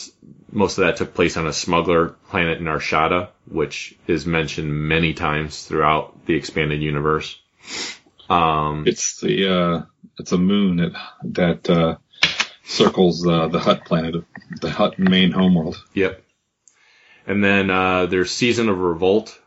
most 0.52 0.78
of 0.78 0.84
that 0.84 0.96
took 0.96 1.14
place 1.14 1.36
on 1.36 1.46
a 1.46 1.52
smuggler 1.52 2.08
planet 2.28 2.60
Nar 2.60 2.78
Shaddaa, 2.78 3.28
which 3.46 3.94
is 4.06 4.26
mentioned 4.26 4.72
many 4.72 5.14
times 5.14 5.64
throughout 5.64 6.26
the 6.26 6.34
expanded 6.34 6.82
universe. 6.82 7.38
Um, 8.28 8.84
it's 8.86 9.20
the 9.20 9.48
uh, 9.48 9.82
it's 10.18 10.32
a 10.32 10.38
moon 10.38 10.76
that 10.76 10.92
that 11.24 11.70
uh, 11.70 11.96
circles 12.64 13.26
uh, 13.26 13.48
the 13.48 13.58
Hutt 13.58 13.84
planet, 13.84 14.24
the 14.60 14.70
Hutt 14.70 14.98
main 14.98 15.30
homeworld. 15.32 15.82
Yep. 15.94 16.22
And 17.30 17.44
then 17.44 17.70
uh, 17.70 18.06
there's 18.06 18.32
Season 18.32 18.68
of 18.68 18.76
Revolt. 18.76 19.38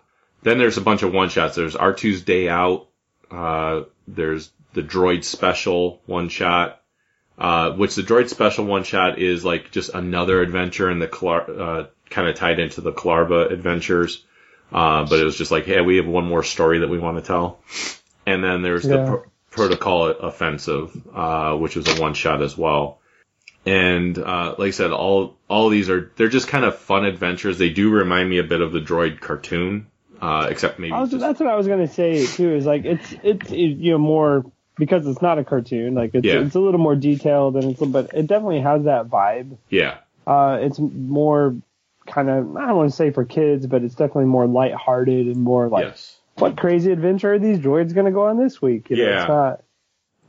Then 0.42 0.58
there's 0.58 0.78
a 0.78 0.82
bunch 0.82 1.04
of 1.04 1.12
one 1.12 1.28
shots. 1.28 1.58
There's 1.58 1.76
R2's 1.76 2.22
Day 2.22 2.48
Out. 2.48 2.88
Uh, 3.30 3.82
there's 4.08 4.54
the 4.72 4.82
Droid 4.82 5.26
Special 5.26 6.02
one 6.06 6.30
shot, 6.30 6.80
uh, 7.38 7.72
which 7.72 7.96
the 7.96 8.02
Droid 8.02 8.30
Special 8.30 8.64
one 8.64 8.86
shot 8.86 9.20
is 9.20 9.44
like 9.44 9.72
just 9.72 9.94
another 9.94 10.42
adventure 10.42 10.90
in 10.90 11.00
the 11.00 11.10
Kalar- 11.10 11.60
uh, 11.60 11.88
kind 12.10 12.30
of 12.30 12.36
tied 12.36 12.60
into 12.62 12.80
the 12.80 12.94
Kalarba 12.94 13.52
adventures. 13.52 14.24
Uh, 14.72 15.06
but 15.06 15.20
it 15.20 15.26
was 15.26 15.38
just 15.38 15.52
like, 15.52 15.66
hey, 15.66 15.82
we 15.82 15.98
have 15.98 16.08
one 16.08 16.26
more 16.26 16.44
story 16.44 16.80
that 16.80 16.90
we 16.90 17.00
want 17.00 17.18
to 17.18 17.24
tell. 17.24 17.60
And 18.26 18.42
then 18.42 18.62
there's 18.62 18.84
the 18.84 18.96
Yeah. 18.96 19.06
Pro- 19.08 19.24
Protocol 19.52 20.08
Offensive, 20.08 20.90
uh, 21.14 21.58
which 21.58 21.76
was 21.76 21.90
a 21.90 22.02
one 22.02 22.14
shot 22.14 22.42
as 22.42 22.58
well 22.58 23.02
and 23.66 24.18
uh, 24.18 24.56
like 24.58 24.68
I 24.68 24.72
said, 24.72 24.92
all 24.92 25.36
all 25.48 25.70
these 25.70 25.90
are 25.90 26.12
they're 26.16 26.28
just 26.30 26.48
kind 26.48 26.66
of 26.66 26.78
fun 26.78 27.06
adventures. 27.06 27.58
They 27.58 27.70
do 27.70 27.90
remind 27.90 28.30
me 28.30 28.40
a 28.40 28.44
bit 28.44 28.62
of 28.62 28.72
the 28.72 28.80
Droid 28.80 29.20
cartoon, 29.22 29.88
uh, 30.22 30.48
except 30.50 30.80
maybe 30.80 30.92
was, 30.92 31.12
just, 31.12 31.22
that's 31.22 31.40
what 31.40 31.50
I 31.50 31.56
was 31.56 31.68
gonna 31.68 31.88
say 31.88 32.26
too. 32.26 32.54
Is 32.56 32.66
like 32.66 32.86
it's 32.86 33.14
it's 33.24 33.52
it, 33.52 33.56
you 33.56 33.92
know 33.92 33.98
more 33.98 34.46
because 34.76 35.06
it's 35.08 35.22
not 35.22 35.38
a 35.40 35.44
cartoon. 35.44 35.94
Like 35.94 36.12
it's 36.16 36.26
Yeah. 36.26 36.42
it's 36.42 36.56
a 36.56 36.60
little 36.60 36.80
more 36.80 36.96
detailed 36.96 37.56
and 37.56 37.66
it's 37.72 37.80
but 37.80 38.12
it 38.14 38.28
definitely 38.28 38.62
has 38.62 38.84
that 38.86 39.08
vibe. 39.08 39.58
yeah, 39.70 39.98
Uh, 40.28 40.58
it's 40.62 40.80
more 40.80 41.56
kind 42.06 42.30
of 42.30 42.58
I 42.58 42.68
don't 42.68 42.76
want 42.76 42.90
to 42.90 42.96
say 42.96 43.12
for 43.12 43.24
kids, 43.24 43.66
but 43.66 43.84
it's 43.84 43.96
definitely 43.96 44.26
more 44.26 44.46
lighthearted 44.48 45.28
and 45.28 45.38
more 45.38 45.70
like 45.70 45.86
yes, 45.86 46.18
what 46.36 46.58
crazy 46.58 46.92
adventure 46.92 47.34
are 47.34 47.40
these 47.40 47.60
droids 47.60 47.94
gonna 47.94 48.12
go 48.12 48.26
on 48.28 48.38
this 48.38 48.62
week? 48.62 48.90
You 48.90 48.98
know, 48.98 49.04
Yeah. 49.04 49.20
it's 49.22 49.30
not. 49.30 49.62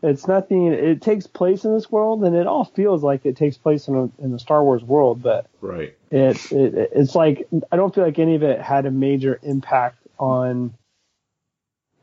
It's 0.05 0.29
nothing. 0.29 0.67
It 0.67 1.01
takes 1.01 1.27
place 1.27 1.65
in 1.65 1.73
this 1.73 1.91
world, 1.91 2.25
and 2.25 2.37
it 2.37 2.47
all 2.47 2.67
feels 2.67 3.03
like 3.03 3.25
it 3.25 3.39
takes 3.39 3.57
place 3.57 3.89
in 3.89 3.95
a, 3.97 4.23
in 4.23 4.33
the 4.33 4.39
Star 4.39 4.63
Wars 4.63 4.85
world. 4.85 5.23
But 5.23 5.47
right, 5.63 5.97
it, 6.11 6.53
it 6.53 6.91
it's 6.95 7.15
like 7.15 7.49
I 7.73 7.77
don't 7.77 7.95
feel 7.95 8.05
like 8.05 8.19
any 8.19 8.35
of 8.35 8.43
it 8.43 8.61
had 8.61 8.85
a 8.85 8.91
major 8.91 9.41
impact 9.43 9.97
on 10.19 10.75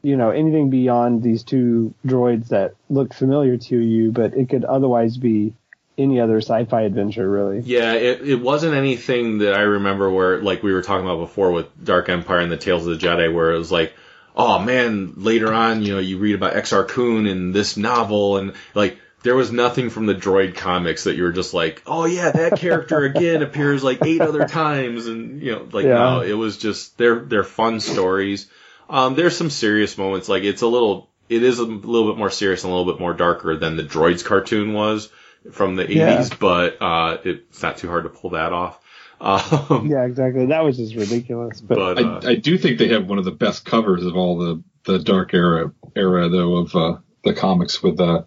you 0.02 0.18
know 0.18 0.32
anything 0.32 0.72
beyond 0.72 1.22
these 1.22 1.44
two 1.44 1.94
droids 2.03 2.48
that 2.48 2.73
look 2.90 3.14
familiar 3.14 3.57
to 3.57 3.78
you, 3.78 4.11
but 4.11 4.34
it 4.34 4.49
could 4.49 4.65
otherwise 4.65 5.18
be 5.18 5.53
any 5.95 6.19
other 6.19 6.38
sci-fi 6.38 6.82
adventure 6.82 7.30
really. 7.30 7.60
yeah. 7.60 7.94
It 7.94 8.28
it 8.28 8.41
wasn't 8.41 8.73
anything 8.73 9.40
that 9.40 9.53
I 9.53 9.61
remember 9.61 10.10
where 10.10 10.41
like 10.41 10.64
we 10.64 10.73
were 10.73 10.82
talking 10.82 11.06
about 11.06 11.19
before 11.19 11.52
with 11.52 11.68
Dark 11.84 12.10
Empire 12.10 12.40
and 12.40 12.52
the 12.52 12.57
Tales 12.57 12.88
of 12.88 12.99
the 12.99 13.07
Jedi, 13.07 13.32
where 13.32 13.52
it 13.52 13.60
was 13.60 13.72
like. 13.72 13.94
Oh 14.36 14.60
man! 14.60 15.14
Later 15.18 15.52
on, 15.53 15.82
you 15.82 15.94
know, 15.94 15.99
you 15.99 16.18
read 16.18 16.36
about 16.36 16.53
Exar 16.53 16.88
Kun 16.88 17.28
in 17.28 17.52
this 17.52 17.76
novel, 17.78 18.38
and 18.38 18.53
like 18.74 18.98
there 19.24 19.36
was 19.36 19.52
nothing 19.52 19.90
from 19.90 20.06
the 20.08 20.16
Droid 20.16 20.56
comics 20.56 21.03
that 21.03 21.16
you 21.16 21.24
were 21.24 21.32
just 21.32 21.53
like, 21.53 21.82
oh 21.86 22.06
yeah, 22.06 22.32
that 22.32 22.58
character 22.58 23.03
again 23.03 23.41
appears 23.44 23.84
like 23.84 23.99
eight 24.06 24.22
other 24.22 24.48
times, 24.48 25.08
and 25.08 25.41
you 25.41 25.52
know, 25.52 25.68
like 25.72 25.86
Yeah. 25.86 25.94
no, 25.95 26.22
it 26.22 26.34
was 26.34 26.58
just 26.58 26.98
they're 26.98 27.20
they're 27.20 27.44
fun 27.44 27.80
stories. 27.80 28.49
Um, 28.90 29.16
there's 29.16 29.38
some 29.38 29.49
serious 29.49 29.98
moments, 29.98 30.28
like 30.28 30.44
it's 30.44 30.62
a 30.64 30.68
little, 30.68 31.10
it 31.30 31.44
is 31.44 31.60
a 31.60 31.64
little 31.66 32.12
bit 32.12 32.18
more 32.18 32.30
serious 32.30 32.64
and 32.66 32.74
a 32.74 32.76
little 32.76 32.91
bit 32.91 32.99
more 32.99 33.14
darker 33.14 33.56
than 33.56 33.78
the 33.78 33.84
Droids 33.84 34.26
cartoon 34.26 34.74
was 34.74 35.08
from 35.53 35.76
the 35.78 35.86
80s, 35.86 35.95
Yeah. 35.95 36.28
but 36.41 36.82
uh, 36.82 37.18
it's 37.24 37.64
not 37.64 37.78
too 37.78 37.88
hard 37.88 38.03
to 38.03 38.10
pull 38.10 38.32
that 38.32 38.52
off. 38.52 38.81
Um, 39.22 39.88
Yeah, 39.88 40.03
exactly. 40.06 40.48
That 40.48 40.64
was 40.64 40.77
just 40.77 40.95
ridiculous. 40.95 41.61
But, 41.61 41.76
but 41.76 41.98
uh, 42.03 42.19
I, 42.23 42.31
I 42.31 42.35
do 42.35 42.57
think 42.57 42.80
they 42.80 42.88
have 42.89 43.07
one 43.07 43.19
of 43.19 43.26
the 43.26 43.31
best 43.31 43.64
covers 43.65 44.06
of 44.06 44.15
all 44.15 44.38
the 44.39 44.64
the 44.84 44.98
dark 44.98 45.34
era 45.35 45.72
era 45.95 46.27
though 46.30 46.56
of 46.57 46.76
uh, 46.76 46.98
the 47.23 47.34
comics 47.35 47.84
with 47.84 47.99
uh, 47.99 48.23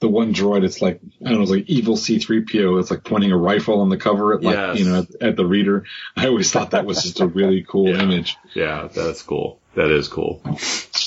the 0.00 0.08
one 0.08 0.34
droid. 0.34 0.64
It's 0.64 0.82
like 0.82 1.00
I 1.24 1.30
don't 1.30 1.38
know, 1.38 1.42
it's 1.42 1.50
like 1.50 1.64
evil 1.70 1.96
C 1.96 2.18
three 2.18 2.44
PO. 2.44 2.76
It's 2.76 2.90
like 2.90 3.04
pointing 3.04 3.32
a 3.32 3.38
rifle 3.38 3.80
on 3.80 3.88
the 3.88 3.96
cover 3.96 4.34
at 4.34 4.42
like 4.42 4.54
Yes. 4.54 4.78
you 4.78 4.84
know 4.84 4.98
at, 5.00 5.22
at 5.28 5.36
the 5.36 5.46
reader. 5.46 5.84
I 6.14 6.26
always 6.26 6.52
thought 6.52 6.72
that 6.72 6.84
was 6.84 7.02
just 7.02 7.20
a 7.20 7.26
really 7.26 7.64
cool 7.66 7.88
Yeah. 7.88 8.02
image. 8.02 8.36
Yeah, 8.54 8.88
that's 8.94 9.22
cool. 9.22 9.60
That 9.76 9.90
is 9.90 10.08
cool. 10.08 10.42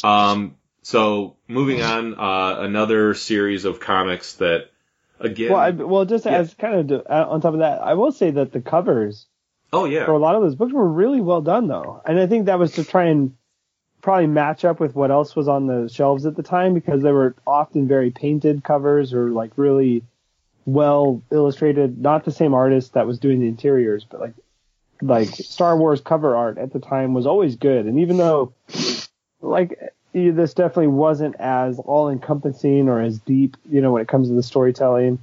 Um, 0.03 0.55
so 0.81 1.35
moving 1.47 1.83
on, 1.83 2.15
uh, 2.15 2.61
another 2.61 3.13
series 3.13 3.65
of 3.65 3.79
comics 3.79 4.33
that 4.37 4.70
again. 5.21 5.51
well, 5.51 5.59
I, 5.59 5.69
well, 5.71 6.05
just 6.05 6.25
Yeah. 6.25 6.37
as 6.39 6.53
kind 6.53 6.91
of 6.91 7.05
uh, 7.09 7.27
on 7.29 7.41
top 7.41 7.53
of 7.53 7.59
that, 7.59 7.81
I 7.81 7.93
will 7.93 8.11
say 8.11 8.31
that 8.31 8.51
the 8.51 8.61
covers 8.61 9.27
oh 9.73 9.85
yeah, 9.85 10.05
for 10.05 10.11
a 10.13 10.19
lot 10.19 10.35
of 10.35 10.41
those 10.41 10.55
books 10.55 10.73
were 10.73 10.87
really 10.87 11.21
well 11.21 11.41
done 11.41 11.67
though. 11.67 12.01
And 12.05 12.19
I 12.19 12.27
think 12.27 12.45
that 12.45 12.59
was 12.59 12.73
to 12.73 12.83
try 12.83 13.05
and 13.05 13.35
probably 14.01 14.27
match 14.27 14.65
up 14.65 14.79
with 14.79 14.95
what 14.95 15.11
else 15.11 15.35
was 15.35 15.47
on 15.47 15.67
the 15.67 15.87
shelves 15.87 16.25
at 16.25 16.35
the 16.35 16.43
time 16.43 16.73
because 16.73 17.03
they 17.03 17.11
were 17.11 17.35
often 17.45 17.87
very 17.87 18.09
painted 18.09 18.63
covers 18.63 19.13
or 19.13 19.29
like 19.29 19.51
really 19.57 20.03
well 20.65 21.21
illustrated. 21.31 21.99
Not 21.99 22.25
the 22.25 22.31
same 22.31 22.53
artist 22.53 22.93
that 22.93 23.05
was 23.07 23.19
doing 23.19 23.39
the 23.39 23.47
interiors, 23.47 24.05
but 24.09 24.19
like 24.19 24.33
like 25.03 25.29
Star 25.29 25.77
Wars 25.77 26.01
cover 26.01 26.35
art 26.35 26.57
at 26.57 26.73
the 26.73 26.79
time 26.79 27.13
was 27.13 27.25
always 27.25 27.55
good. 27.55 27.85
And 27.85 27.99
even 27.99 28.17
though 28.17 28.53
like 29.41 29.79
this 30.13 30.53
definitely 30.53 30.87
wasn't 30.87 31.35
as 31.39 31.79
all 31.79 32.09
encompassing 32.09 32.89
or 32.89 33.01
as 33.01 33.19
deep, 33.19 33.57
you 33.69 33.81
know, 33.81 33.91
when 33.93 34.01
it 34.01 34.07
comes 34.07 34.27
to 34.27 34.33
the 34.33 34.43
storytelling. 34.43 35.19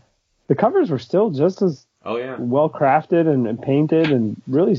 The 0.47 0.55
covers 0.55 0.90
were 0.90 0.98
still 0.98 1.31
just 1.31 1.62
as 1.62 1.85
Oh 2.05 2.16
yeah. 2.16 2.36
well 2.39 2.70
crafted 2.70 3.28
and, 3.28 3.47
and 3.47 3.60
painted 3.60 4.10
and 4.10 4.40
really, 4.47 4.77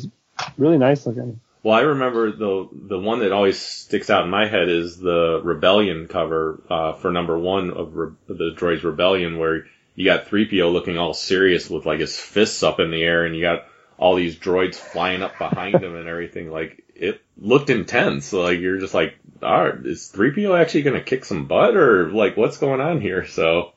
really 0.58 0.78
nice 0.78 1.06
looking. 1.06 1.40
Well, 1.62 1.76
I 1.76 1.82
remember 1.82 2.32
the 2.32 2.70
the 2.72 2.98
one 2.98 3.20
that 3.20 3.32
always 3.34 3.60
sticks 3.60 4.10
out 4.10 4.24
in 4.24 4.30
my 4.30 4.48
head 4.48 4.70
is 4.70 4.98
the 4.98 5.42
Rebellion 5.44 6.08
cover 6.08 6.62
uh, 6.70 6.94
for 6.94 7.12
number 7.12 7.38
one 7.38 7.72
of 7.72 7.96
Re- 7.96 8.14
the 8.28 8.56
Droids 8.56 8.84
Rebellion, 8.84 9.38
where 9.38 9.66
you 9.94 10.06
got 10.06 10.28
3PO 10.28 10.72
looking 10.72 10.98
all 10.98 11.14
serious 11.14 11.70
with 11.70 11.86
like 11.86 12.00
his 12.00 12.18
fists 12.18 12.64
up 12.64 12.80
in 12.80 12.92
the 12.92 13.04
air, 13.04 13.26
and 13.26 13.36
you 13.36 13.42
got 13.42 13.66
all 13.98 14.16
these 14.16 14.38
droids 14.38 14.76
flying 14.76 15.22
up 15.22 15.38
behind 15.38 15.76
him 15.84 15.96
and 15.96 16.08
everything. 16.08 16.50
Like 16.50 16.82
it 16.96 17.22
looked 17.38 17.70
intense. 17.70 18.32
Like 18.32 18.60
you're 18.60 18.80
just 18.80 18.94
like, 18.94 19.20
right, 19.42 19.86
is 19.86 20.12
3PO 20.14 20.60
actually 20.60 20.84
going 20.84 20.98
to 20.98 21.04
kick 21.04 21.26
some 21.26 21.46
butt, 21.46 21.76
or 21.76 22.12
like 22.12 22.38
what's 22.38 22.58
going 22.58 22.82
on 22.82 23.02
here? 23.02 23.26
So. 23.26 23.74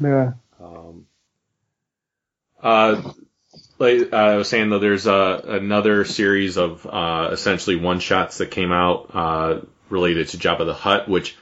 Yeah. 0.00 0.32
Um, 0.60 1.06
uh, 2.62 3.12
like 3.78 4.12
I 4.12 4.36
was 4.36 4.48
saying 4.48 4.70
though, 4.70 4.78
there's 4.78 5.06
uh, 5.06 5.42
another 5.44 6.04
series 6.04 6.56
of 6.56 6.86
uh, 6.86 7.30
essentially 7.32 7.76
one 7.76 8.00
shots 8.00 8.38
that 8.38 8.50
came 8.50 8.72
out 8.72 9.10
uh, 9.12 9.60
related 9.88 10.28
to 10.28 10.38
Jabba 10.38 10.66
the 10.66 10.74
Hutt, 10.74 11.08
which 11.08 11.36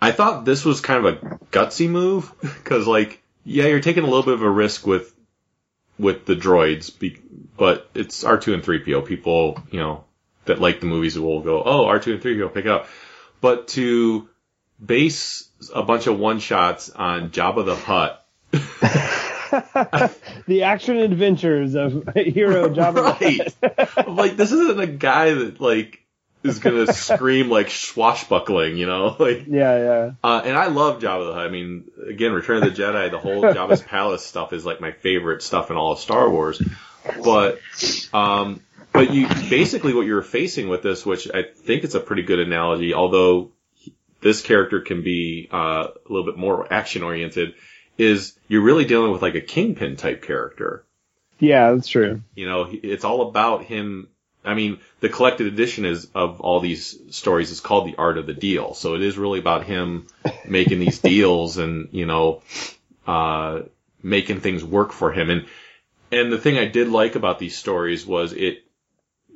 I 0.00 0.12
thought 0.12 0.44
this 0.44 0.64
was 0.64 0.80
kind 0.80 1.06
of 1.06 1.14
a 1.14 1.38
gutsy 1.50 1.88
move 1.88 2.32
because 2.40 2.86
like 2.86 3.22
yeah, 3.44 3.66
you're 3.66 3.80
taking 3.80 4.02
a 4.02 4.06
little 4.06 4.24
bit 4.24 4.34
of 4.34 4.42
a 4.42 4.50
risk 4.50 4.86
with 4.86 5.14
with 5.98 6.26
the 6.26 6.36
droids, 6.36 6.96
be, 6.96 7.18
but 7.56 7.88
it's 7.94 8.22
R2 8.22 8.54
and 8.54 8.62
3PO. 8.62 9.06
People 9.06 9.62
you 9.70 9.80
know 9.80 10.04
that 10.44 10.60
like 10.60 10.80
the 10.80 10.86
movies 10.86 11.18
will 11.18 11.40
go, 11.40 11.62
oh 11.62 11.86
R2 11.86 12.14
and 12.14 12.22
3PO, 12.22 12.52
pick 12.52 12.66
it 12.66 12.70
up. 12.70 12.88
But 13.40 13.68
to 13.68 14.28
base 14.84 15.48
a 15.74 15.82
bunch 15.82 16.06
of 16.06 16.18
one 16.18 16.38
shots 16.40 16.90
on 16.90 17.30
Jabba 17.30 17.64
the 17.64 17.76
Hutt 17.76 18.22
the 20.46 20.62
action 20.64 20.96
adventures 20.98 21.74
of 21.74 22.08
hero 22.14 22.68
Jabba. 22.70 22.94
the 22.94 23.72
right. 23.72 23.88
Hutt. 23.88 24.08
Like, 24.10 24.36
this 24.36 24.52
isn't 24.52 24.80
a 24.80 24.86
guy 24.86 25.32
that 25.34 25.60
like 25.60 26.02
is 26.42 26.58
gonna 26.58 26.92
scream 26.92 27.48
like 27.48 27.70
swashbuckling, 27.70 28.76
you 28.76 28.86
know? 28.86 29.16
Like, 29.18 29.44
Yeah, 29.46 29.78
yeah. 29.78 30.10
uh, 30.22 30.42
and 30.44 30.56
I 30.56 30.66
love 30.66 31.00
Jabba 31.00 31.26
the 31.28 31.32
Hutt. 31.34 31.46
I 31.46 31.48
mean, 31.48 31.84
again, 32.08 32.32
Return 32.32 32.62
of 32.62 32.74
the 32.74 32.82
Jedi, 32.82 33.10
the 33.10 33.18
whole 33.18 33.42
Jabba's 33.42 33.82
Palace 33.82 34.24
stuff 34.24 34.52
is 34.52 34.64
like 34.66 34.80
my 34.80 34.92
favorite 34.92 35.42
stuff 35.42 35.70
in 35.70 35.76
all 35.76 35.92
of 35.92 35.98
Star 36.00 36.28
Wars. 36.28 36.60
But, 37.22 37.60
um, 38.12 38.60
but 38.96 39.14
you 39.14 39.28
basically 39.50 39.94
what 39.94 40.06
you're 40.06 40.22
facing 40.22 40.68
with 40.68 40.82
this, 40.82 41.04
which 41.04 41.28
I 41.32 41.42
think 41.42 41.84
it's 41.84 41.94
a 41.94 42.00
pretty 42.00 42.22
good 42.22 42.40
analogy, 42.40 42.94
although 42.94 43.52
this 44.20 44.42
character 44.42 44.80
can 44.80 45.02
be 45.02 45.48
uh, 45.52 45.88
a 45.88 46.12
little 46.12 46.24
bit 46.24 46.36
more 46.36 46.72
action 46.72 47.02
oriented, 47.02 47.54
is 47.98 48.38
you're 48.48 48.62
really 48.62 48.84
dealing 48.84 49.12
with 49.12 49.22
like 49.22 49.34
a 49.34 49.40
kingpin 49.40 49.96
type 49.96 50.22
character. 50.22 50.84
Yeah, 51.38 51.72
that's 51.72 51.88
true. 51.88 52.22
You 52.34 52.48
know, 52.48 52.68
it's 52.70 53.04
all 53.04 53.28
about 53.28 53.64
him. 53.64 54.08
I 54.44 54.54
mean, 54.54 54.78
the 55.00 55.08
collected 55.08 55.48
edition 55.48 55.84
is 55.84 56.08
of 56.14 56.40
all 56.40 56.60
these 56.60 56.98
stories 57.14 57.50
is 57.50 57.60
called 57.60 57.86
the 57.86 57.96
art 57.96 58.16
of 58.16 58.26
the 58.26 58.34
deal. 58.34 58.74
So 58.74 58.94
it 58.94 59.02
is 59.02 59.18
really 59.18 59.38
about 59.38 59.64
him 59.64 60.06
making 60.48 60.78
these 60.78 60.98
deals 60.98 61.58
and, 61.58 61.88
you 61.92 62.06
know, 62.06 62.42
uh, 63.06 63.62
making 64.02 64.40
things 64.40 64.64
work 64.64 64.92
for 64.92 65.12
him. 65.12 65.30
And, 65.30 65.46
and 66.12 66.32
the 66.32 66.38
thing 66.38 66.58
I 66.58 66.66
did 66.66 66.88
like 66.88 67.16
about 67.16 67.38
these 67.38 67.56
stories 67.56 68.06
was 68.06 68.32
it, 68.32 68.65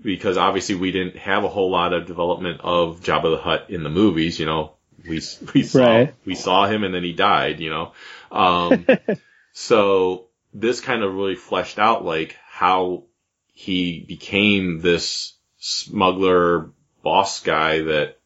because 0.03 0.37
obviously 0.37 0.75
we 0.75 0.93
didn't 0.93 1.17
have 1.17 1.45
a 1.45 1.49
whole 1.49 1.71
lot 1.71 1.93
of 1.93 2.07
development 2.07 2.61
of 2.63 3.01
Jabba 3.01 3.37
the 3.37 3.43
Hutt 3.43 3.71
in 3.71 3.83
the 3.83 3.91
movies, 3.91 4.39
you 4.39 4.47
know, 4.47 4.73
we, 5.07 5.21
we 5.55 5.63
saw, 5.63 5.79
Right. 5.79 6.15
we 6.25 6.35
saw 6.35 6.67
him 6.67 6.85
and 6.85 6.95
then 6.95 7.05
he 7.05 7.13
died, 7.13 7.61
you 7.61 7.71
know. 7.71 7.93
Um, 8.31 8.87
so 9.53 10.27
this 10.55 10.81
kind 10.81 11.03
of 11.03 11.15
really 11.15 11.37
fleshed 11.37 11.79
out 11.79 12.05
like 12.05 12.37
how 12.51 13.05
he 13.53 14.01
became 14.07 14.81
this 14.81 15.35
smuggler 15.59 16.71
boss 17.03 17.41
guy 17.43 17.83
that, 17.83 18.19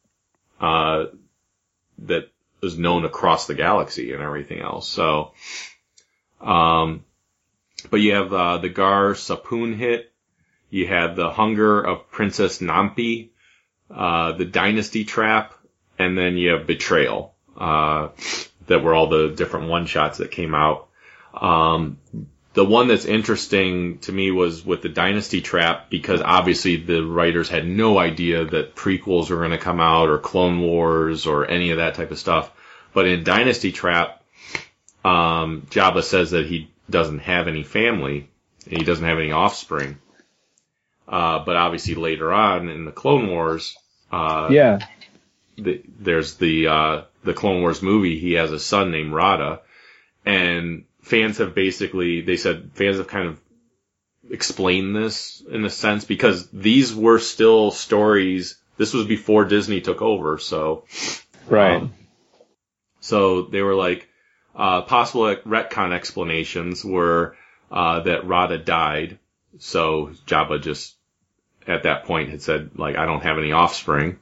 uh, 0.60 1.06
that 1.98 2.30
was 2.60 2.78
known 2.78 3.04
across 3.04 3.46
the 3.46 3.54
galaxy 3.54 4.12
and 4.12 4.22
everything 4.22 4.60
else. 4.60 4.88
So, 4.88 5.32
um, 6.40 7.04
but 7.90 7.98
you 8.00 8.14
have, 8.14 8.32
uh, 8.32 8.58
the 8.58 8.68
Gaar 8.70 9.14
Suppoon 9.14 9.74
hit. 9.74 10.10
You 10.74 10.88
have 10.88 11.14
the 11.14 11.30
Hunger 11.30 11.80
of 11.80 12.10
Princess 12.10 12.58
Nampi, 12.58 13.28
uh, 13.88 14.32
the 14.32 14.44
Dynasty 14.44 15.04
Trap, 15.04 15.54
and 16.00 16.18
then 16.18 16.36
you 16.36 16.50
have 16.50 16.66
Betrayal, 16.66 17.32
uh, 17.56 18.08
that 18.66 18.82
were 18.82 18.92
all 18.92 19.06
the 19.06 19.28
different 19.28 19.68
one 19.68 19.86
shots 19.86 20.18
that 20.18 20.32
came 20.32 20.52
out. 20.52 20.88
Um, 21.32 21.98
the 22.54 22.64
one 22.64 22.88
that's 22.88 23.04
interesting 23.04 23.98
to 23.98 24.10
me 24.10 24.32
was 24.32 24.66
with 24.66 24.82
the 24.82 24.88
Dynasty 24.88 25.40
Trap 25.40 25.90
because 25.90 26.20
obviously 26.20 26.74
the 26.74 27.04
writers 27.04 27.48
had 27.48 27.68
no 27.68 27.96
idea 27.96 28.44
that 28.44 28.74
prequels 28.74 29.30
were 29.30 29.36
going 29.36 29.52
to 29.52 29.58
come 29.58 29.78
out 29.78 30.08
or 30.08 30.18
Clone 30.18 30.60
Wars 30.60 31.24
or 31.24 31.48
any 31.48 31.70
of 31.70 31.76
that 31.76 31.94
type 31.94 32.10
of 32.10 32.18
stuff. 32.18 32.50
But 32.92 33.06
in 33.06 33.22
Dynasty 33.22 33.70
Trap, 33.70 34.24
um, 35.04 35.68
Jabba 35.70 36.02
says 36.02 36.32
that 36.32 36.46
he 36.46 36.68
doesn't 36.90 37.20
have 37.20 37.46
any 37.46 37.62
family, 37.62 38.28
and 38.68 38.76
he 38.76 38.84
doesn't 38.84 39.06
have 39.06 39.20
any 39.20 39.30
offspring. 39.30 39.98
Uh, 41.06 41.44
but 41.44 41.56
obviously 41.56 41.94
later 41.94 42.32
on 42.32 42.68
in 42.68 42.84
the 42.84 42.92
Clone 42.92 43.28
Wars, 43.28 43.76
uh, 44.10 44.48
Yeah. 44.50 44.78
the, 45.56 45.82
there's 45.98 46.34
the 46.36 46.68
uh, 46.68 47.02
the 47.24 47.34
Clone 47.34 47.60
Wars 47.60 47.82
movie. 47.82 48.18
He 48.18 48.32
has 48.34 48.52
a 48.52 48.58
son 48.58 48.90
named 48.90 49.12
Rotta, 49.12 49.60
and 50.24 50.84
fans 51.02 51.38
have 51.38 51.54
basically 51.54 52.22
they 52.22 52.36
said 52.36 52.70
fans 52.74 52.96
have 52.96 53.08
kind 53.08 53.28
of 53.28 53.40
explained 54.30 54.96
this 54.96 55.42
in 55.50 55.64
a 55.64 55.70
sense 55.70 56.04
because 56.04 56.48
these 56.50 56.94
were 56.94 57.18
still 57.18 57.70
stories. 57.70 58.58
This 58.78 58.94
was 58.94 59.06
before 59.06 59.44
Disney 59.44 59.80
took 59.82 60.00
over, 60.02 60.38
so 60.38 60.84
Right. 61.46 61.76
um, 61.82 61.94
so 63.00 63.42
they 63.42 63.60
were 63.62 63.74
like, 63.74 64.08
uh, 64.56 64.82
possible 64.82 65.36
retcon 65.46 65.92
explanations 65.92 66.84
were, 66.84 67.36
uh, 67.70 68.00
that 68.00 68.26
Rotta 68.26 68.58
died. 68.58 69.18
So 69.58 70.10
Jabba 70.26 70.62
just, 70.62 70.94
at 71.66 71.84
that 71.84 72.04
point 72.04 72.30
had 72.30 72.42
said, 72.42 72.70
like, 72.76 72.96
I 72.96 73.06
don't 73.06 73.22
have 73.22 73.38
any 73.38 73.52
offspring. 73.52 74.18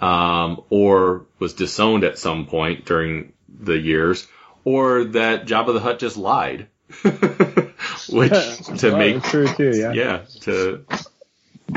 Um, 0.00 0.62
or 0.70 1.26
was 1.38 1.54
disowned 1.54 2.04
at 2.04 2.18
some 2.18 2.46
point 2.46 2.86
during 2.86 3.32
the 3.48 3.76
years. 3.76 4.26
Or 4.64 5.04
that 5.04 5.46
Jabba 5.46 5.74
the 5.74 5.80
Hutt 5.80 5.98
just 5.98 6.16
lied. 6.16 6.68
Which, 7.02 8.32
to 8.32 8.88
Well, 8.88 8.98
make, 8.98 9.14
that's 9.16 9.30
true 9.30 9.46
too. 9.48 9.72
Yeah. 9.74 9.92
yeah, 9.94 10.22
to, 10.40 10.84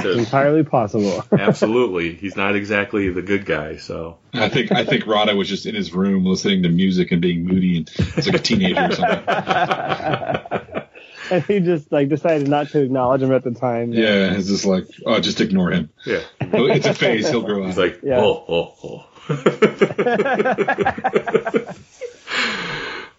to, 0.01 0.17
Entirely 0.17 0.63
possible. 0.63 1.23
absolutely. 1.31 2.15
He's 2.15 2.35
not 2.35 2.55
exactly 2.55 3.09
the 3.09 3.21
good 3.21 3.45
guy, 3.45 3.77
so. 3.77 4.17
I 4.33 4.49
think 4.49 4.71
I 4.71 4.85
think 4.85 5.05
Rotta 5.05 5.35
was 5.35 5.47
just 5.47 5.65
in 5.65 5.75
his 5.75 5.93
room 5.93 6.25
listening 6.25 6.63
to 6.63 6.69
music 6.69 7.11
and 7.11 7.21
being 7.21 7.45
moody 7.45 7.77
and 7.77 7.91
it's 8.17 8.25
like 8.25 8.35
a 8.35 8.39
teenager 8.39 8.85
or 8.85 8.91
something. 8.91 10.82
and 11.31 11.43
he 11.43 11.59
just 11.59 11.91
like 11.91 12.09
decided 12.09 12.47
not 12.47 12.69
to 12.69 12.81
acknowledge 12.81 13.21
him 13.21 13.31
at 13.31 13.43
the 13.43 13.51
time. 13.51 13.93
Yeah, 13.93 14.33
it's 14.33 14.47
just 14.47 14.65
like 14.65 14.85
oh, 15.05 15.19
just 15.19 15.41
ignore 15.41 15.71
him. 15.71 15.89
Yeah. 16.05 16.21
It's 16.41 16.85
a 16.85 16.93
phase. 16.93 17.29
He'll 17.29 17.41
grow 17.41 17.61
up. 17.61 17.67
He's 17.67 17.77
like, 17.77 18.01
Yeah. 18.03 18.19
oh, 18.19 18.45
oh, 18.47 18.73
oh. 18.83 19.05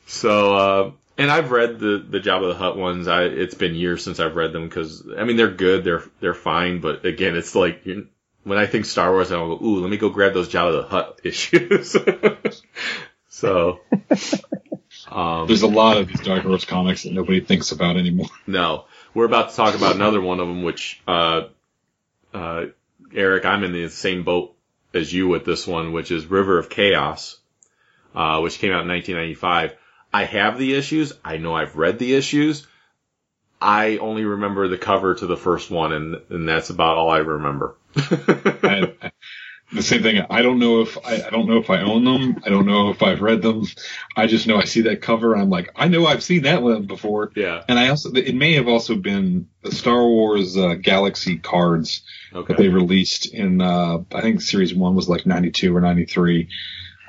so, 0.06 0.54
uh, 0.54 0.90
and 1.16 1.30
I've 1.30 1.50
read 1.50 1.78
the 1.78 2.04
the 2.08 2.20
Jabba 2.20 2.52
the 2.52 2.58
Hutt 2.58 2.76
ones. 2.76 3.08
I 3.08 3.24
it's 3.24 3.54
been 3.54 3.74
years 3.74 4.04
since 4.04 4.20
I've 4.20 4.36
read 4.36 4.52
them 4.52 4.68
because 4.68 5.06
I 5.16 5.24
mean 5.24 5.36
they're 5.36 5.50
good, 5.50 5.84
they're 5.84 6.04
they're 6.20 6.34
fine, 6.34 6.80
but 6.80 7.06
again, 7.06 7.36
it's 7.36 7.54
like 7.54 7.86
you 7.86 8.08
when 8.44 8.58
I 8.58 8.66
think 8.66 8.84
Star 8.84 9.10
Wars, 9.10 9.32
I'll 9.32 9.56
go, 9.56 9.64
ooh, 9.64 9.80
let 9.80 9.90
me 9.90 9.96
go 9.96 10.10
grab 10.10 10.34
those 10.34 10.48
Jabba 10.48 10.82
the 10.82 10.88
Hutt 10.88 11.20
issues. 11.24 11.96
so, 13.28 13.80
um, 15.10 15.46
There's 15.46 15.62
a 15.62 15.68
lot 15.68 15.98
of 15.98 16.08
these 16.08 16.20
Dark 16.20 16.42
Horse 16.42 16.64
comics 16.64 17.02
that 17.04 17.12
nobody 17.12 17.40
thinks 17.40 17.72
about 17.72 17.96
anymore. 17.96 18.28
no, 18.46 18.86
we're 19.12 19.26
about 19.26 19.50
to 19.50 19.56
talk 19.56 19.74
about 19.74 19.94
another 19.94 20.20
one 20.20 20.40
of 20.40 20.48
them, 20.48 20.62
which, 20.62 21.00
uh, 21.06 21.42
uh, 22.32 22.66
Eric, 23.14 23.44
I'm 23.44 23.64
in 23.64 23.72
the 23.72 23.88
same 23.88 24.24
boat 24.24 24.54
as 24.92 25.12
you 25.12 25.28
with 25.28 25.44
this 25.44 25.66
one, 25.66 25.92
which 25.92 26.10
is 26.10 26.26
River 26.26 26.58
of 26.58 26.70
Chaos, 26.70 27.38
uh, 28.14 28.40
which 28.40 28.58
came 28.58 28.72
out 28.72 28.82
in 28.82 28.88
1995. 28.88 29.76
I 30.12 30.24
have 30.24 30.58
the 30.58 30.74
issues. 30.74 31.12
I 31.24 31.38
know 31.38 31.54
I've 31.54 31.76
read 31.76 31.98
the 31.98 32.14
issues. 32.14 32.66
I 33.60 33.96
only 33.96 34.24
remember 34.24 34.68
the 34.68 34.78
cover 34.78 35.14
to 35.14 35.26
the 35.26 35.36
first 35.36 35.70
one, 35.70 35.92
and, 35.92 36.16
and 36.28 36.48
that's 36.48 36.70
about 36.70 36.98
all 36.98 37.10
I 37.10 37.18
remember. 37.18 37.76
I, 37.96 38.92
the 39.74 39.82
same 39.82 40.02
thing. 40.02 40.24
I 40.30 40.42
don't 40.42 40.58
know 40.58 40.80
if 40.80 40.96
I, 41.04 41.26
I 41.26 41.30
don't 41.30 41.46
know 41.48 41.58
if 41.58 41.68
I 41.70 41.80
own 41.82 42.04
them. 42.04 42.40
I 42.44 42.48
don't 42.48 42.66
know 42.66 42.90
if 42.90 43.02
I've 43.02 43.20
read 43.20 43.42
them. 43.42 43.64
I 44.16 44.26
just 44.26 44.46
know 44.46 44.56
I 44.56 44.64
see 44.64 44.82
that 44.82 45.02
cover 45.02 45.32
and 45.34 45.42
I'm 45.42 45.50
like, 45.50 45.70
I 45.74 45.88
know 45.88 46.06
I've 46.06 46.22
seen 46.22 46.42
that 46.42 46.62
one 46.62 46.86
before. 46.86 47.32
Yeah. 47.34 47.62
And 47.68 47.78
I 47.78 47.88
also, 47.88 48.12
it 48.12 48.34
may 48.34 48.54
have 48.54 48.68
also 48.68 48.94
been 48.96 49.48
the 49.62 49.72
Star 49.72 50.02
Wars 50.06 50.56
uh, 50.56 50.74
Galaxy 50.74 51.38
cards 51.38 52.02
Okay. 52.32 52.52
that 52.54 52.60
they 52.60 52.68
released 52.68 53.32
in, 53.32 53.60
uh, 53.60 53.98
I 54.12 54.20
think 54.20 54.40
series 54.40 54.74
one 54.74 54.94
was 54.96 55.08
like 55.08 55.24
92 55.26 55.76
or 55.76 55.80
93. 55.80 56.48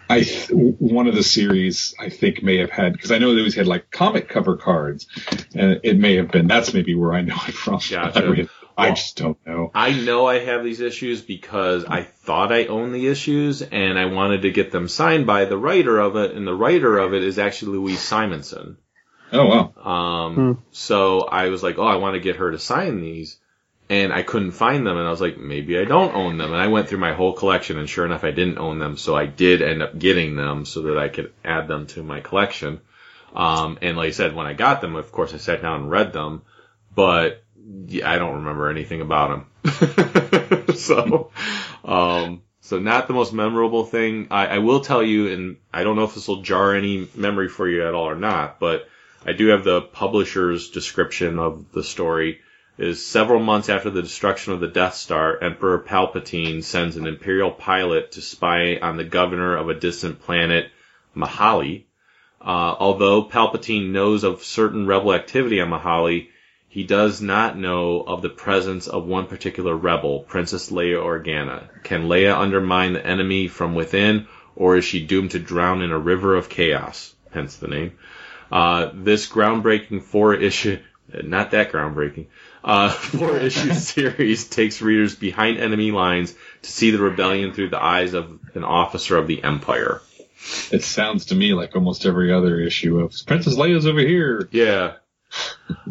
I, 0.07 0.21
th- 0.21 0.51
one 0.51 1.07
of 1.07 1.15
the 1.15 1.23
series 1.23 1.95
I 1.99 2.09
think 2.09 2.43
may 2.43 2.57
have 2.57 2.69
had, 2.69 2.99
cause 3.01 3.11
I 3.11 3.17
know 3.17 3.33
they 3.33 3.39
always 3.39 3.55
had 3.55 3.65
like 3.65 3.89
comic 3.89 4.29
cover 4.29 4.55
cards 4.55 5.07
and 5.55 5.79
it 5.83 5.97
may 5.97 6.17
have 6.17 6.29
been, 6.29 6.47
that's 6.47 6.75
maybe 6.75 6.93
where 6.93 7.13
I 7.13 7.21
know 7.21 7.37
it 7.47 7.55
from. 7.55 7.79
Gotcha. 7.89 8.47
I, 8.77 8.83
really- 8.83 8.87
I 8.87 8.89
Well- 8.89 8.95
just 8.95 9.17
don't 9.17 9.37
know. 9.45 9.71
I 9.73 9.91
know 9.93 10.25
I 10.25 10.39
have 10.39 10.63
these 10.63 10.81
issues 10.81 11.21
because 11.21 11.85
I 11.85 12.03
thought 12.03 12.51
I 12.51 12.65
owned 12.65 12.93
the 12.93 13.07
issues 13.07 13.61
and 13.61 13.97
I 13.97 14.05
wanted 14.05 14.41
to 14.43 14.51
get 14.51 14.71
them 14.71 14.87
signed 14.87 15.25
by 15.25 15.45
the 15.45 15.57
writer 15.57 15.99
of 15.99 16.15
it, 16.15 16.31
and 16.31 16.45
the 16.45 16.53
writer 16.55 16.97
of 16.97 17.13
it 17.13 17.23
is 17.23 17.39
actually 17.39 17.77
Louise 17.77 18.01
Simonson. 18.01 18.77
Oh 19.31 19.45
wow. 19.45 19.91
Um, 19.91 20.35
Hmm. 20.35 20.51
so 20.71 21.21
I 21.21 21.49
was 21.49 21.63
like, 21.63 21.77
oh, 21.77 21.87
I 21.87 21.95
want 21.95 22.13
to 22.15 22.19
get 22.19 22.35
her 22.37 22.51
to 22.51 22.59
sign 22.59 23.01
these. 23.01 23.37
And 23.87 24.11
I 24.11 24.23
couldn't 24.23 24.51
find 24.53 24.85
them, 24.85 24.97
and 24.97 25.05
I 25.07 25.11
was 25.11 25.21
like, 25.21 25.37
maybe 25.37 25.77
I 25.77 25.85
don't 25.85 26.15
own 26.15 26.39
them. 26.39 26.51
And 26.51 26.59
I 26.59 26.67
went 26.67 26.89
through 26.89 26.97
my 26.97 27.13
whole 27.13 27.33
collection, 27.33 27.77
and 27.77 27.87
sure 27.87 28.03
enough, 28.03 28.23
I 28.23 28.31
didn't 28.31 28.57
own 28.57 28.79
them. 28.79 28.97
So 28.97 29.15
I 29.15 29.27
did 29.27 29.61
end 29.61 29.83
up 29.83 29.95
getting 29.99 30.35
them 30.35 30.65
so 30.65 30.81
that 30.83 30.97
I 30.97 31.07
could 31.07 31.31
add 31.43 31.67
them 31.67 31.85
to 31.87 32.01
my 32.01 32.19
collection. 32.19 32.81
Um, 33.35 33.77
and 33.83 33.95
like 33.95 34.07
I 34.07 34.11
said, 34.11 34.33
when 34.33 34.47
I 34.47 34.53
got 34.53 34.81
them, 34.81 34.95
of 34.95 35.11
course, 35.11 35.35
I 35.35 35.37
sat 35.37 35.61
down 35.61 35.81
and 35.81 35.91
read 35.91 36.13
them, 36.13 36.41
but 36.95 37.43
yeah, 37.87 38.09
I 38.09 38.17
don't 38.17 38.35
remember 38.35 38.69
anything 38.69 39.01
about 39.01 39.31
him. 39.31 40.75
so, 40.75 41.31
um, 41.83 42.43
so 42.61 42.79
not 42.79 43.07
the 43.07 43.13
most 43.13 43.33
memorable 43.33 43.85
thing. 43.85 44.27
I, 44.31 44.47
I 44.47 44.57
will 44.59 44.81
tell 44.81 45.01
you, 45.01 45.31
and 45.31 45.57
I 45.73 45.83
don't 45.83 45.95
know 45.95 46.03
if 46.03 46.15
this 46.15 46.27
will 46.27 46.41
jar 46.41 46.75
any 46.75 47.07
memory 47.15 47.49
for 47.49 47.67
you 47.67 47.87
at 47.87 47.93
all 47.93 48.09
or 48.09 48.15
not, 48.15 48.59
but 48.59 48.87
I 49.25 49.33
do 49.33 49.47
have 49.47 49.63
the 49.63 49.81
publisher's 49.81 50.69
description 50.69 51.39
of 51.39 51.71
the 51.71 51.83
story. 51.83 52.41
Is 52.77 53.05
several 53.05 53.39
months 53.39 53.69
after 53.69 53.89
the 53.89 54.01
destruction 54.01 54.51
of 54.51 54.59
the 54.59 54.67
Death 54.67 54.95
Star, 54.95 55.41
Emperor 55.41 55.79
Palpatine 55.79 56.61
sends 56.61 56.97
an 56.97 57.07
Imperial 57.07 57.49
pilot 57.49 58.11
to 58.11 58.21
spy 58.21 58.77
on 58.81 58.97
the 58.97 59.05
governor 59.05 59.55
of 59.55 59.69
a 59.69 59.79
distant 59.79 60.21
planet, 60.21 60.69
Mahali. 61.15 61.85
Uh, 62.41 62.75
although 62.77 63.23
Palpatine 63.23 63.91
knows 63.91 64.25
of 64.25 64.43
certain 64.43 64.87
rebel 64.87 65.13
activity 65.13 65.61
on 65.61 65.69
Mahali, 65.69 66.27
he 66.75 66.83
does 66.83 67.21
not 67.21 67.57
know 67.57 68.01
of 68.01 68.21
the 68.21 68.27
presence 68.27 68.87
of 68.87 69.05
one 69.05 69.27
particular 69.27 69.73
rebel, 69.73 70.19
Princess 70.19 70.69
Leia 70.69 71.01
Organa. 71.01 71.69
Can 71.83 72.09
Leia 72.09 72.37
undermine 72.37 72.91
the 72.91 73.07
enemy 73.07 73.47
from 73.47 73.75
within, 73.75 74.27
or 74.57 74.75
is 74.75 74.83
she 74.83 75.05
doomed 75.05 75.31
to 75.31 75.39
drown 75.39 75.81
in 75.81 75.91
a 75.91 75.97
river 75.97 76.35
of 76.35 76.49
chaos? 76.49 77.15
Hence 77.31 77.55
the 77.55 77.69
name. 77.69 77.93
Uh, 78.51 78.89
this 78.93 79.25
groundbreaking 79.25 80.03
four 80.03 80.33
issue, 80.33 80.79
not 81.23 81.51
that 81.51 81.71
groundbreaking, 81.71 82.25
uh, 82.61 82.89
four 82.91 83.37
issue 83.37 83.73
series 83.95 84.49
takes 84.49 84.81
readers 84.81 85.15
behind 85.15 85.57
enemy 85.57 85.91
lines 85.91 86.35
to 86.63 86.69
see 86.69 86.91
the 86.91 86.99
rebellion 86.99 87.53
through 87.53 87.69
the 87.69 87.81
eyes 87.81 88.13
of 88.13 88.37
an 88.53 88.65
officer 88.65 89.15
of 89.15 89.27
the 89.27 89.41
Empire. 89.41 90.01
It 90.73 90.83
sounds 90.83 91.27
to 91.27 91.35
me 91.35 91.53
like 91.53 91.73
almost 91.73 92.05
every 92.05 92.33
other 92.33 92.59
issue 92.59 92.99
of 92.99 93.15
Princess 93.25 93.55
Leia's 93.55 93.87
over 93.87 94.01
here. 94.01 94.49
Yeah. 94.51 94.95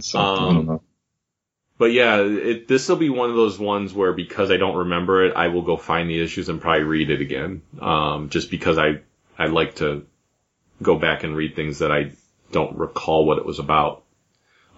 So, 0.01 0.19
Um. 0.19 0.81
But 1.77 1.93
yeah, 1.93 2.21
it, 2.21 2.69
this 2.69 2.89
will 2.89 2.97
be 2.97 3.11
one 3.11 3.31
of 3.31 3.37
those 3.37 3.59
ones 3.59 3.93
where 3.93 4.13
because 4.13 4.51
I 4.51 4.57
don't 4.57 4.77
remember 4.77 5.25
it, 5.25 5.35
I 5.35 5.49
will 5.49 5.63
go 5.63 5.77
find 5.77 6.09
the 6.09 6.21
issues 6.23 6.49
and 6.49 6.61
probably 6.61 6.85
read 6.85 7.11
it 7.11 7.21
again. 7.21 7.63
Um, 7.81 8.29
just 8.29 8.51
because 8.51 8.79
I, 8.79 9.01
I 9.37 9.47
like 9.47 9.77
to 9.77 10.07
go 10.81 10.97
back 10.97 11.25
and 11.25 11.37
read 11.37 11.57
things 11.57 11.81
that 11.81 11.91
I 11.91 12.13
don't 12.53 12.77
recall 12.77 13.27
what 13.27 13.39
it 13.39 13.45
was 13.45 13.59
about. 13.59 14.05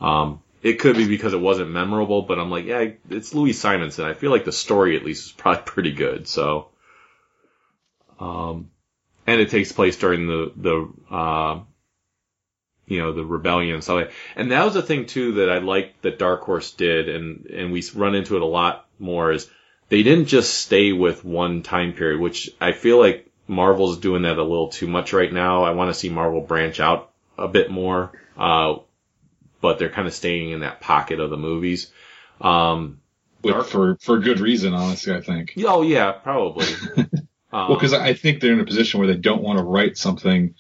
Um, 0.01 0.43
it 0.63 0.75
could 0.81 0.97
be 0.97 1.07
because 1.07 1.35
it 1.35 1.41
wasn't 1.41 1.71
memorable, 1.71 2.23
but 2.23 2.39
I'm 2.39 2.51
like, 2.51 2.65
yeah, 2.65 2.89
it's 3.11 3.35
Louise 3.35 3.61
Simonson. 3.61 4.07
I 4.07 4.15
feel 4.15 4.31
like 4.31 4.45
the 4.45 4.53
story 4.53 4.97
at 4.97 5.05
least 5.05 5.27
is 5.27 5.33
probably 5.33 5.63
pretty 5.67 5.93
good. 5.93 6.27
So, 6.27 6.69
um, 8.19 8.71
and 9.27 9.41
it 9.41 9.51
takes 9.51 9.71
place 9.71 9.99
during 9.99 10.27
the, 10.27 10.53
the, 10.57 11.15
uh, 11.15 11.61
you 12.87 12.99
know, 12.99 13.13
the 13.13 13.25
rebellion 13.25 13.75
and 13.75 13.83
stuff 13.83 13.97
like 13.97 14.13
And 14.37 14.53
that 14.53 14.65
was 14.65 14.75
the 14.75 14.83
thing 14.83 15.07
too 15.07 15.33
that 15.35 15.51
I 15.51 15.59
liked 15.59 16.03
that 16.03 16.19
Dark 16.19 16.43
Horse 16.43 16.73
did, 16.73 17.09
and, 17.09 17.47
and 17.47 17.73
we 17.73 17.83
run 17.95 18.15
into 18.15 18.37
it 18.37 18.43
a 18.43 18.47
lot 18.47 18.87
more 18.99 19.33
is 19.33 19.49
they 19.89 20.03
didn't 20.03 20.27
just 20.27 20.55
stay 20.55 20.93
with 20.93 21.25
one 21.25 21.63
time 21.63 21.93
period, 21.93 22.21
which 22.21 22.51
I 22.61 22.73
feel 22.73 22.99
like 22.99 23.31
Marvel's 23.49 23.99
doing 23.99 24.23
that 24.23 24.39
a 24.39 24.43
little 24.43 24.69
too 24.69 24.87
much 24.87 25.13
right 25.13 25.33
now. 25.33 25.65
I 25.65 25.73
want 25.73 25.91
to 25.93 25.99
see 25.99 26.09
Marvel 26.09 26.41
branch 26.41 26.81
out 26.81 27.13
a 27.39 27.49
bit 27.49 27.71
more, 27.71 28.13
uh, 28.37 28.77
but 29.61 29.79
they're 29.79 29.91
kind 29.91 30.07
of 30.07 30.15
staying 30.15 30.51
in 30.51 30.61
that 30.61 30.81
pocket 30.81 31.21
of 31.21 31.31
the 31.31 31.37
movies. 31.37 31.91
Um, 32.41 33.01
With, 33.43 33.67
for 33.67 33.97
for 34.01 34.19
good 34.19 34.41
reason, 34.41 34.75
honestly, 34.75 35.15
I 35.15 35.21
think. 35.21 35.55
oh 35.65 35.83
yeah, 35.83 36.13
probably. 36.13 36.67
Um, 37.53 37.69
Well, 37.69 37.79
because 37.79 37.93
I 37.93 38.13
think 38.13 38.41
they're 38.41 38.53
in 38.53 38.61
a 38.61 38.67
position 38.67 38.99
where 38.99 39.07
they 39.07 39.17
don't 39.17 39.41
want 39.41 39.61
to 39.61 39.65
write 39.65 39.97
something 39.97 40.57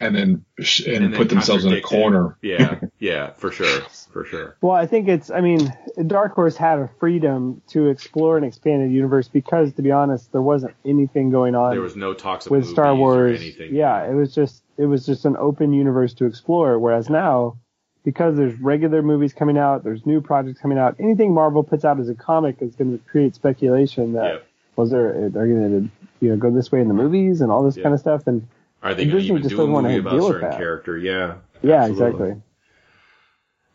and 0.00 0.14
then 0.16 0.44
sh- 0.60 0.86
and, 0.86 1.04
and 1.04 1.12
then 1.14 1.18
put 1.18 1.28
themselves 1.28 1.64
in 1.64 1.72
a 1.72 1.80
corner. 1.80 2.36
Yeah, 2.42 2.80
yeah, 2.98 3.30
for 3.34 3.52
sure, 3.52 3.82
for 4.12 4.24
sure. 4.24 4.56
Well, 4.60 4.72
I 4.74 4.86
think 4.86 5.08
it's. 5.08 5.30
I 5.30 5.40
mean, 5.40 5.72
Dark 6.06 6.34
Horse 6.34 6.56
had 6.56 6.78
a 6.78 6.90
freedom 6.98 7.62
to 7.68 7.88
explore 7.88 8.38
an 8.38 8.44
expanded 8.44 8.90
universe 8.92 9.28
because, 9.28 9.72
to 9.74 9.82
be 9.82 9.90
honest, 9.92 10.32
there 10.32 10.42
wasn't 10.42 10.74
anything 10.84 11.30
going 11.30 11.54
on 11.54 11.72
There 11.72 11.80
was 11.82 11.96
no 11.96 12.14
talks 12.14 12.46
with 12.48 12.60
movies 12.62 12.72
Star 12.72 12.86
or 12.92 12.96
Wars. 12.96 13.40
anything. 13.40 13.74
Yeah, 13.74 14.04
it 14.10 14.14
was 14.14 14.34
just 14.34 14.62
it 14.78 14.86
was 14.86 15.04
just 15.06 15.24
an 15.26 15.36
open 15.36 15.72
universe 15.72 16.14
to 16.14 16.24
explore. 16.24 16.78
Whereas 16.78 17.10
now, 17.10 17.58
because 18.04 18.36
there's 18.36 18.58
regular 18.60 19.02
movies 19.02 19.34
coming 19.34 19.58
out, 19.58 19.84
there's 19.84 20.06
new 20.06 20.20
projects 20.22 20.60
coming 20.60 20.78
out. 20.78 20.96
Anything 20.98 21.34
Marvel 21.34 21.62
puts 21.62 21.84
out 21.84 22.00
as 22.00 22.08
a 22.08 22.14
comic 22.14 22.56
is 22.62 22.74
going 22.74 22.98
to 22.98 23.04
create 23.04 23.34
speculation 23.34 24.14
that 24.14 24.24
Yeah. 24.34 24.38
was 24.76 24.90
there 24.90 25.28
They're 25.28 25.46
going 25.46 25.70
to 25.90 25.90
you 26.24 26.30
know 26.30 26.36
go 26.36 26.50
this 26.50 26.72
way 26.72 26.80
in 26.80 26.88
the 26.88 26.94
movies 26.94 27.42
and 27.42 27.52
all 27.52 27.62
this 27.62 27.76
Yeah. 27.76 27.82
kind 27.82 27.94
of 27.94 28.00
stuff. 28.00 28.26
And 28.26 28.46
Are 28.82 28.94
they 28.94 29.06
going 29.06 29.18
to 29.18 29.24
even 29.24 29.42
just 29.42 29.50
do 29.54 29.62
a 29.62 29.66
movie 29.66 29.98
about 29.98 30.14
a 30.14 30.22
certain 30.22 30.50
that. 30.50 30.58
character? 30.58 30.96
Yeah. 30.96 31.36
yeah, 31.62 31.82
absolutely. 31.82 32.06
exactly. 32.08 32.42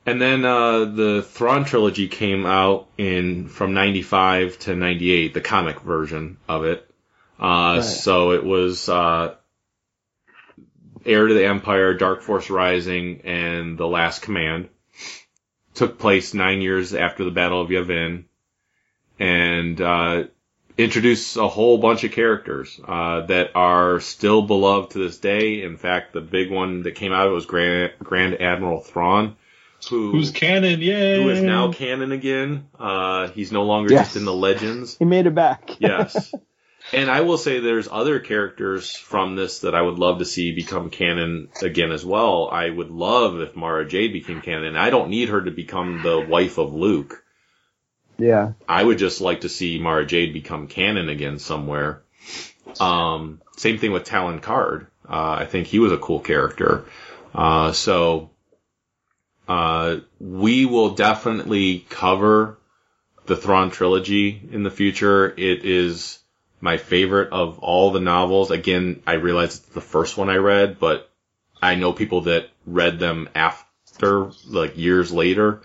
And 0.07 0.21
then 0.21 0.45
uh, 0.45 0.85
the 0.85 1.25
Thrawn 1.27 1.65
trilogy 1.65 2.07
came 2.07 2.45
out 2.45 2.87
in 2.97 3.47
from 3.47 3.73
'95 3.73 4.59
to 4.59 4.75
'98, 4.75 5.33
the 5.33 5.41
comic 5.41 5.81
version 5.81 6.37
of 6.47 6.63
it. 6.65 6.89
Uh, 7.39 7.77
Right. 7.77 7.83
So 7.83 8.31
it 8.31 8.43
was 8.43 8.87
uh, 8.87 9.35
Heir 11.05 11.27
to 11.27 11.33
the 11.33 11.45
Empire, 11.45 11.93
Dark 11.93 12.21
Force 12.21 12.49
Rising, 12.49 13.21
and 13.25 13.77
The 13.77 13.87
Last 13.87 14.21
Command. 14.21 14.69
Took 15.73 15.99
place 15.99 16.33
nine 16.33 16.61
years 16.61 16.93
after 16.93 17.23
the 17.25 17.31
Battle 17.31 17.61
of 17.61 17.69
Yavin, 17.69 18.25
and 19.19 19.81
introduced 20.77 21.37
a 21.37 21.47
whole 21.47 21.77
bunch 21.77 22.03
of 22.03 22.11
characters 22.11 22.79
uh, 22.85 23.21
that 23.27 23.51
are 23.55 23.99
still 23.99 24.41
beloved 24.41 24.91
to 24.91 24.99
this 24.99 25.17
day. 25.17 25.63
In 25.63 25.77
fact, 25.77 26.13
the 26.13 26.21
big 26.21 26.51
one 26.51 26.83
that 26.83 26.95
came 26.95 27.13
out 27.13 27.27
of 27.27 27.31
it 27.31 27.35
was 27.35 27.45
Grand, 27.45 27.93
Grand 28.03 28.41
Admiral 28.41 28.81
Thrawn, 28.81 29.35
who 29.89 30.11
Who's 30.11 30.31
canon? 30.31 30.81
Yay! 30.81 31.21
who 31.21 31.29
is 31.29 31.41
now 31.41 31.71
canon 31.71 32.11
again. 32.11 32.67
Uh, 32.79 33.27
he's 33.29 33.51
no 33.51 33.63
longer 33.63 33.93
Yes. 33.93 34.07
just 34.07 34.15
in 34.17 34.25
the 34.25 34.33
legends. 34.33 34.97
He 34.97 35.05
made 35.05 35.27
it 35.27 35.35
back. 35.35 35.71
Yes. 35.79 36.33
And 36.93 37.09
I 37.09 37.21
will 37.21 37.39
say 37.39 37.59
there's 37.59 37.87
other 37.91 38.19
characters 38.19 38.95
from 38.95 39.35
this 39.35 39.59
that 39.61 39.73
I 39.73 39.81
would 39.81 39.97
love 39.97 40.19
to 40.19 40.25
see 40.25 40.53
become 40.53 40.91
canon 40.91 41.49
again 41.63 41.91
as 41.91 42.05
well. 42.05 42.47
I 42.51 42.69
would 42.69 42.91
love 42.91 43.39
if 43.39 43.55
Mara 43.55 43.87
Jade 43.87 44.13
became 44.13 44.41
canon. 44.41 44.75
I 44.75 44.91
don't 44.91 45.09
need 45.09 45.29
her 45.29 45.41
to 45.41 45.49
become 45.49 46.03
the 46.03 46.19
wife 46.29 46.59
of 46.59 46.75
Luke. 46.75 47.23
Yeah. 48.17 48.53
I 48.67 48.83
would 48.83 48.97
just 48.97 49.21
like 49.21 49.41
to 49.41 49.49
see 49.49 49.79
Mara 49.79 50.05
Jade 50.05 50.33
become 50.33 50.67
canon 50.67 51.09
again 51.09 51.39
somewhere. 51.39 52.01
Um, 52.79 53.41
same 53.57 53.77
thing 53.77 53.91
with 53.91 54.05
Talon 54.05 54.39
Karrde. 54.39 54.87
Uh, 55.07 55.37
I 55.39 55.45
think 55.45 55.67
he 55.67 55.79
was 55.79 55.91
a 55.91 55.97
cool 55.97 56.19
character. 56.19 56.85
Uh, 57.33 57.71
so, 57.73 58.31
uh, 59.47 59.97
we 60.19 60.65
will 60.65 60.91
definitely 60.91 61.85
cover 61.89 62.57
the 63.25 63.35
Thrawn 63.35 63.71
trilogy 63.71 64.41
in 64.51 64.63
the 64.63 64.71
future. 64.71 65.27
It 65.27 65.65
is 65.65 66.19
my 66.61 66.77
favorite 66.77 67.31
of 67.31 67.59
all 67.59 67.91
the 67.91 67.99
novels. 67.99 68.51
Again, 68.51 69.03
I 69.05 69.13
realize 69.13 69.57
it's 69.57 69.69
the 69.69 69.81
first 69.81 70.17
one 70.17 70.29
I 70.29 70.37
read, 70.37 70.79
but 70.79 71.09
I 71.61 71.75
know 71.75 71.93
people 71.93 72.21
that 72.21 72.49
read 72.65 72.99
them 72.99 73.29
after, 73.35 74.31
like 74.47 74.77
years 74.77 75.11
later, 75.11 75.61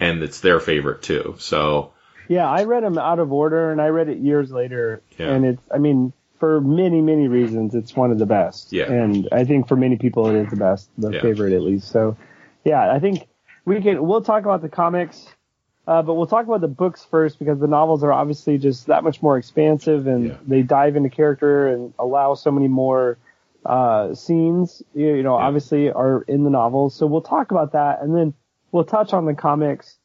and 0.00 0.22
it's 0.22 0.40
their 0.40 0.60
favorite 0.60 1.02
too. 1.02 1.36
So, 1.38 1.91
Yeah, 2.28 2.48
I 2.48 2.64
read 2.64 2.82
them 2.84 2.98
out 2.98 3.18
of 3.18 3.32
order, 3.32 3.70
and 3.72 3.80
I 3.80 3.88
read 3.88 4.08
it 4.08 4.18
years 4.18 4.50
later, 4.50 5.02
Yeah. 5.18 5.32
and 5.32 5.44
it's. 5.44 5.62
I 5.72 5.78
mean, 5.78 6.12
for 6.38 6.60
many, 6.60 7.00
many 7.00 7.28
reasons, 7.28 7.74
it's 7.74 7.94
one 7.94 8.10
of 8.10 8.18
the 8.18 8.26
best. 8.26 8.72
Yeah. 8.72 8.90
And 8.90 9.28
I 9.30 9.44
think 9.44 9.68
for 9.68 9.76
many 9.76 9.96
people, 9.96 10.26
it 10.26 10.34
is 10.34 10.50
the 10.50 10.56
best, 10.56 10.90
the 10.98 11.10
Yeah. 11.12 11.22
favorite 11.22 11.52
at 11.52 11.62
least. 11.62 11.88
So, 11.88 12.16
yeah, 12.64 12.92
I 12.92 12.98
think 12.98 13.28
we 13.64 13.80
can. 13.80 14.04
We'll 14.06 14.22
talk 14.22 14.42
about 14.44 14.62
the 14.62 14.68
comics 14.68 15.34
Uh, 15.84 16.00
but 16.00 16.14
we'll 16.14 16.28
talk 16.28 16.46
about 16.46 16.60
the 16.60 16.68
books 16.68 17.04
first 17.04 17.40
because 17.40 17.58
the 17.58 17.66
novels 17.66 18.04
are 18.04 18.12
obviously 18.12 18.56
just 18.56 18.86
that 18.86 19.02
much 19.02 19.20
more 19.20 19.36
expansive 19.36 20.06
and 20.06 20.26
Yeah. 20.26 20.34
they 20.46 20.62
dive 20.62 20.94
into 20.94 21.08
character 21.10 21.66
and 21.66 21.92
allow 21.98 22.34
so 22.34 22.52
many 22.52 22.68
more 22.68 23.18
uh, 23.66 24.14
scenes. 24.14 24.80
You, 24.94 25.14
you 25.16 25.22
know, 25.24 25.36
Yeah. 25.38 25.44
obviously 25.44 25.90
are 25.90 26.22
in 26.28 26.44
the 26.44 26.50
novels. 26.50 26.94
So 26.94 27.06
we'll 27.08 27.20
talk 27.20 27.50
about 27.50 27.72
that 27.72 28.00
and 28.00 28.14
then 28.14 28.32
we'll 28.70 28.84
touch 28.84 29.12
on 29.12 29.24
the 29.24 29.34
comics 29.34 29.98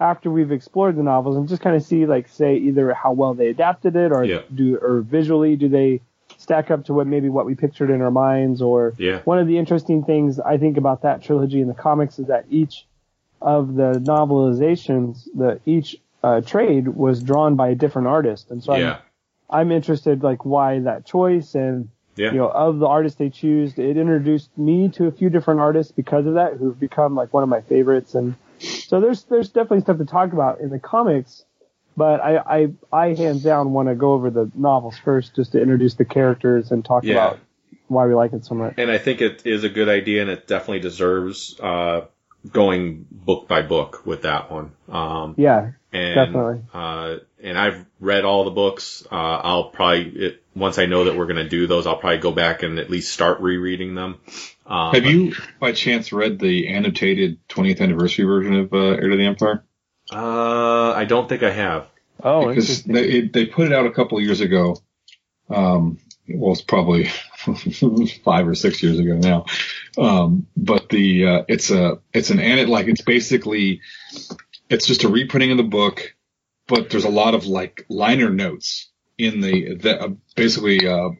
after 0.00 0.30
we've 0.30 0.50
explored 0.52 0.96
the 0.96 1.02
novels 1.02 1.36
and 1.36 1.48
just 1.48 1.62
kind 1.62 1.76
of 1.76 1.82
see 1.82 2.04
like 2.06 2.28
say 2.28 2.56
either 2.56 2.92
how 2.94 3.12
well 3.12 3.34
they 3.34 3.48
adapted 3.48 3.94
it 3.96 4.10
or 4.12 4.24
Yeah. 4.24 4.42
do 4.54 4.76
or 4.76 5.00
visually 5.00 5.56
do 5.56 5.68
they 5.68 6.00
stack 6.36 6.70
up 6.70 6.84
to 6.86 6.92
what 6.94 7.06
maybe 7.06 7.28
what 7.28 7.46
we 7.46 7.54
pictured 7.54 7.90
in 7.90 8.02
our 8.02 8.10
minds 8.10 8.60
or 8.60 8.92
Yeah. 8.98 9.20
one 9.24 9.38
of 9.38 9.46
the 9.46 9.56
interesting 9.56 10.02
things 10.04 10.40
I 10.40 10.58
think 10.58 10.76
about 10.76 11.02
that 11.02 11.22
trilogy 11.22 11.60
in 11.60 11.68
the 11.68 11.74
comics 11.74 12.18
is 12.18 12.26
that 12.26 12.44
each 12.50 12.86
of 13.40 13.74
the 13.74 14.00
novelizations, 14.04 15.28
the 15.34 15.60
each 15.66 15.96
uh, 16.22 16.40
trade 16.40 16.88
was 16.88 17.22
drawn 17.22 17.54
by 17.54 17.68
a 17.68 17.74
different 17.74 18.08
artist, 18.08 18.50
and 18.50 18.62
so 18.62 18.74
Yeah. 18.74 18.98
I'm, 19.50 19.60
I'm 19.60 19.72
interested 19.72 20.22
like 20.22 20.44
why 20.44 20.78
that 20.80 21.04
choice 21.04 21.54
and 21.54 21.88
Yeah. 22.16 22.32
you 22.32 22.38
know 22.38 22.48
of 22.48 22.78
the 22.78 22.86
artists 22.86 23.18
they 23.18 23.28
choose. 23.30 23.78
It 23.78 23.96
introduced 23.96 24.56
me 24.56 24.88
to 24.90 25.06
a 25.06 25.10
few 25.12 25.28
different 25.30 25.60
artists 25.60 25.92
because 25.92 26.26
of 26.26 26.34
that, 26.34 26.54
who've 26.54 26.78
become 26.78 27.14
like 27.14 27.32
one 27.34 27.42
of 27.42 27.48
my 27.48 27.60
favorites, 27.60 28.14
and 28.14 28.34
so 28.64 29.00
there's 29.00 29.24
there's 29.24 29.48
definitely 29.48 29.80
stuff 29.80 29.98
to 29.98 30.04
talk 30.04 30.32
about 30.32 30.60
in 30.60 30.70
the 30.70 30.78
comics. 30.78 31.44
But 31.96 32.20
I, 32.20 32.38
I, 32.38 32.68
I 32.92 33.14
hands 33.14 33.44
down 33.44 33.72
want 33.72 33.88
to 33.88 33.94
go 33.94 34.14
over 34.14 34.28
the 34.28 34.50
novels 34.56 34.98
first 34.98 35.36
just 35.36 35.52
to 35.52 35.60
introduce 35.62 35.94
the 35.94 36.04
characters 36.04 36.72
and 36.72 36.84
talk 36.84 37.04
Yeah. 37.04 37.12
about 37.14 37.38
why 37.86 38.06
we 38.06 38.14
like 38.14 38.32
it 38.32 38.44
so 38.44 38.56
much. 38.56 38.74
and 38.78 38.90
I 38.90 38.98
think 38.98 39.20
it 39.20 39.42
is 39.46 39.62
a 39.62 39.68
good 39.68 39.88
idea, 39.88 40.22
and 40.22 40.28
it 40.30 40.48
definitely 40.48 40.80
deserves 40.80 41.54
uh, 41.60 42.06
going 42.50 43.06
book 43.12 43.46
by 43.46 43.62
book 43.62 44.04
with 44.04 44.22
that 44.22 44.50
one. 44.50 44.72
Um, 44.88 45.34
Yeah, 45.38 45.70
and 45.94 46.14
Definitely. 46.14 46.62
Uh, 46.72 47.16
and 47.42 47.58
I've 47.58 47.86
read 48.00 48.24
all 48.24 48.44
the 48.44 48.50
books. 48.50 49.06
Uh, 49.10 49.14
I'll 49.14 49.64
probably 49.70 50.08
it, 50.26 50.42
once 50.54 50.78
I 50.78 50.86
know 50.86 51.04
that 51.04 51.16
we're 51.16 51.26
going 51.26 51.42
to 51.42 51.48
do 51.48 51.66
those, 51.66 51.86
I'll 51.86 51.98
probably 51.98 52.18
go 52.18 52.32
back 52.32 52.62
and 52.62 52.78
at 52.78 52.90
least 52.90 53.12
start 53.12 53.40
rereading 53.40 53.94
them. 53.94 54.18
Uh, 54.66 54.92
Have 54.92 55.02
but- 55.04 55.10
you, 55.10 55.34
by 55.60 55.72
chance, 55.72 56.12
read 56.12 56.38
the 56.38 56.68
annotated 56.68 57.38
20th 57.48 57.80
anniversary 57.80 58.24
version 58.24 58.54
of 58.60 58.72
uh, 58.72 58.76
Heir 58.76 59.08
to 59.10 59.16
the 59.16 59.26
Empire? 59.26 59.64
Uh, 60.12 60.92
I 60.92 61.04
don't 61.04 61.28
think 61.28 61.42
I 61.42 61.50
have. 61.50 61.86
Oh, 62.22 62.48
because 62.48 62.68
interesting. 62.86 62.92
they 62.94 63.08
it, 63.18 63.32
they 63.32 63.46
put 63.46 63.66
it 63.66 63.72
out 63.72 63.86
a 63.86 63.90
couple 63.90 64.18
of 64.18 64.24
years 64.24 64.40
ago. 64.40 64.76
Um, 65.50 65.98
well, 66.28 66.52
it's 66.52 66.62
probably 66.62 67.04
five 68.24 68.48
or 68.48 68.54
six 68.54 68.82
years 68.82 68.98
ago 68.98 69.16
now. 69.16 69.44
Um, 69.98 70.46
but 70.56 70.88
the 70.88 71.26
uh, 71.26 71.42
it's 71.48 71.70
a 71.70 71.98
it's 72.12 72.30
an 72.30 72.40
annet 72.40 72.68
like 72.68 72.86
it's 72.86 73.02
basically 73.02 73.80
it's 74.68 74.86
just 74.86 75.04
a 75.04 75.08
reprinting 75.08 75.50
of 75.50 75.56
the 75.56 75.62
book, 75.62 76.14
but 76.66 76.90
there's 76.90 77.04
a 77.04 77.10
lot 77.10 77.34
of 77.34 77.46
like 77.46 77.84
liner 77.88 78.30
notes 78.30 78.90
in 79.18 79.40
the 79.40 79.76
that 79.76 80.00
uh, 80.00 80.08
basically 80.34 80.86
uh, 80.86 81.10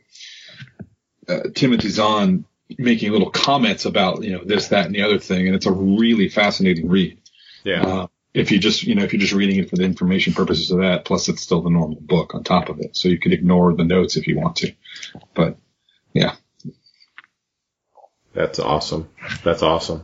uh, 1.28 1.40
Timothy 1.54 1.88
Zahn 1.88 2.44
making 2.78 3.12
little 3.12 3.30
comments 3.30 3.84
about 3.84 4.22
you 4.22 4.32
know 4.32 4.44
this 4.44 4.68
that 4.68 4.86
and 4.86 4.94
the 4.94 5.02
other 5.02 5.18
thing, 5.18 5.46
and 5.46 5.54
it's 5.54 5.66
a 5.66 5.72
really 5.72 6.28
fascinating 6.28 6.88
read. 6.88 7.18
Yeah. 7.64 7.82
Uh, 7.82 8.06
if 8.34 8.50
you 8.50 8.58
just, 8.58 8.82
you 8.82 8.96
know, 8.96 9.04
if 9.04 9.12
you're 9.12 9.20
just 9.20 9.32
reading 9.32 9.60
it 9.60 9.70
for 9.70 9.76
the 9.76 9.84
information 9.84 10.32
purposes 10.32 10.72
of 10.72 10.78
that, 10.78 11.04
plus 11.04 11.28
it's 11.28 11.40
still 11.40 11.62
the 11.62 11.70
normal 11.70 12.00
book 12.00 12.34
on 12.34 12.42
top 12.42 12.68
of 12.68 12.80
it. 12.80 12.96
So 12.96 13.08
you 13.08 13.18
could 13.20 13.32
ignore 13.32 13.72
the 13.74 13.84
notes 13.84 14.16
if 14.16 14.26
you 14.26 14.36
want 14.36 14.56
to. 14.56 14.72
But 15.34 15.56
yeah, 16.12 16.34
That's 18.34 18.58
awesome. 18.58 19.08
That's 19.44 19.62
awesome. 19.62 20.02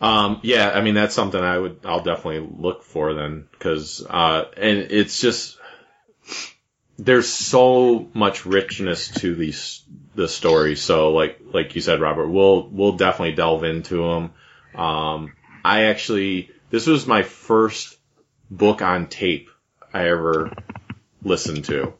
Um, 0.00 0.40
yeah, 0.42 0.70
I 0.70 0.82
mean, 0.82 0.94
that's 0.94 1.14
something 1.14 1.40
I 1.40 1.58
would, 1.58 1.80
I'll 1.84 2.02
definitely 2.02 2.48
look 2.58 2.82
for 2.82 3.14
then, 3.14 3.48
cause, 3.58 4.04
uh, 4.08 4.44
and 4.56 4.78
it's 4.90 5.20
just, 5.20 5.58
there's 6.98 7.28
so 7.28 8.08
much 8.14 8.46
richness 8.46 9.08
to 9.20 9.34
these, 9.34 9.82
the 10.14 10.28
story. 10.28 10.76
So 10.76 11.12
like, 11.12 11.40
like 11.52 11.74
you 11.74 11.80
said, 11.80 12.00
Robert, 12.00 12.28
we'll, 12.28 12.68
we'll 12.68 12.96
definitely 12.96 13.34
delve 13.34 13.64
into 13.64 13.96
them. 13.96 14.32
Um, 14.80 15.32
I 15.64 15.84
actually, 15.84 16.50
this 16.70 16.86
was 16.86 17.06
my 17.06 17.22
first 17.22 17.96
book 18.50 18.82
on 18.82 19.08
tape 19.08 19.50
I 19.92 20.08
ever 20.08 20.52
listened 21.22 21.64
to 21.66 21.94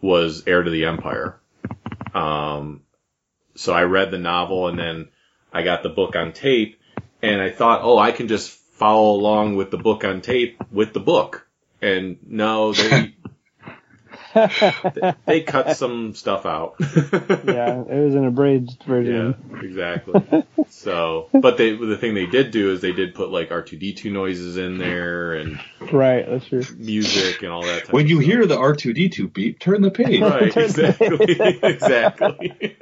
was 0.00 0.42
Heir 0.46 0.62
to 0.62 0.70
the 0.70 0.86
Empire. 0.86 1.38
Um, 2.14 2.82
so 3.54 3.72
I 3.72 3.82
read 3.82 4.10
the 4.10 4.18
novel 4.18 4.68
and 4.68 4.78
then 4.78 5.08
I 5.52 5.62
got 5.62 5.82
the 5.82 5.88
book 5.88 6.16
on 6.16 6.32
tape 6.32 6.75
and 7.22 7.40
I 7.40 7.50
thought, 7.50 7.80
oh, 7.82 7.98
I 7.98 8.12
can 8.12 8.28
just 8.28 8.50
follow 8.50 9.12
along 9.16 9.56
with 9.56 9.70
the 9.70 9.78
book 9.78 10.04
on 10.04 10.20
tape 10.20 10.62
with 10.70 10.92
the 10.92 11.00
book. 11.00 11.46
And 11.82 12.18
no, 12.26 12.72
they, 12.72 13.14
they 15.26 15.42
cut 15.42 15.76
some 15.76 16.14
stuff 16.14 16.46
out. 16.46 16.76
yeah, 16.80 17.82
it 17.82 18.04
was 18.04 18.14
an 18.14 18.26
abridged 18.26 18.82
Yeah, 18.84 18.88
version. 18.88 19.34
exactly. 19.62 20.44
So, 20.68 21.28
but 21.32 21.56
they, 21.58 21.74
the 21.76 21.96
thing 21.96 22.14
they 22.14 22.26
did 22.26 22.50
do 22.50 22.72
is 22.72 22.80
they 22.80 22.92
did 22.92 23.14
put 23.14 23.30
like 23.30 23.50
R2D2 23.50 24.12
noises 24.12 24.56
in 24.56 24.78
there 24.78 25.34
and 25.34 25.58
Right, 25.92 26.26
that's 26.28 26.46
true. 26.48 26.66
music 26.76 27.42
and 27.42 27.52
all 27.52 27.66
that. 27.66 27.84
Type 27.84 27.94
when 27.94 28.04
of 28.04 28.10
you 28.10 28.16
stuff. 28.16 28.26
hear 28.32 28.46
the 28.46 28.56
R2D2 28.56 29.32
beep, 29.32 29.60
turn 29.60 29.82
the 29.82 29.90
page. 29.90 30.20
Right, 30.20 30.56
exactly, 30.56 31.60
exactly. 31.62 32.76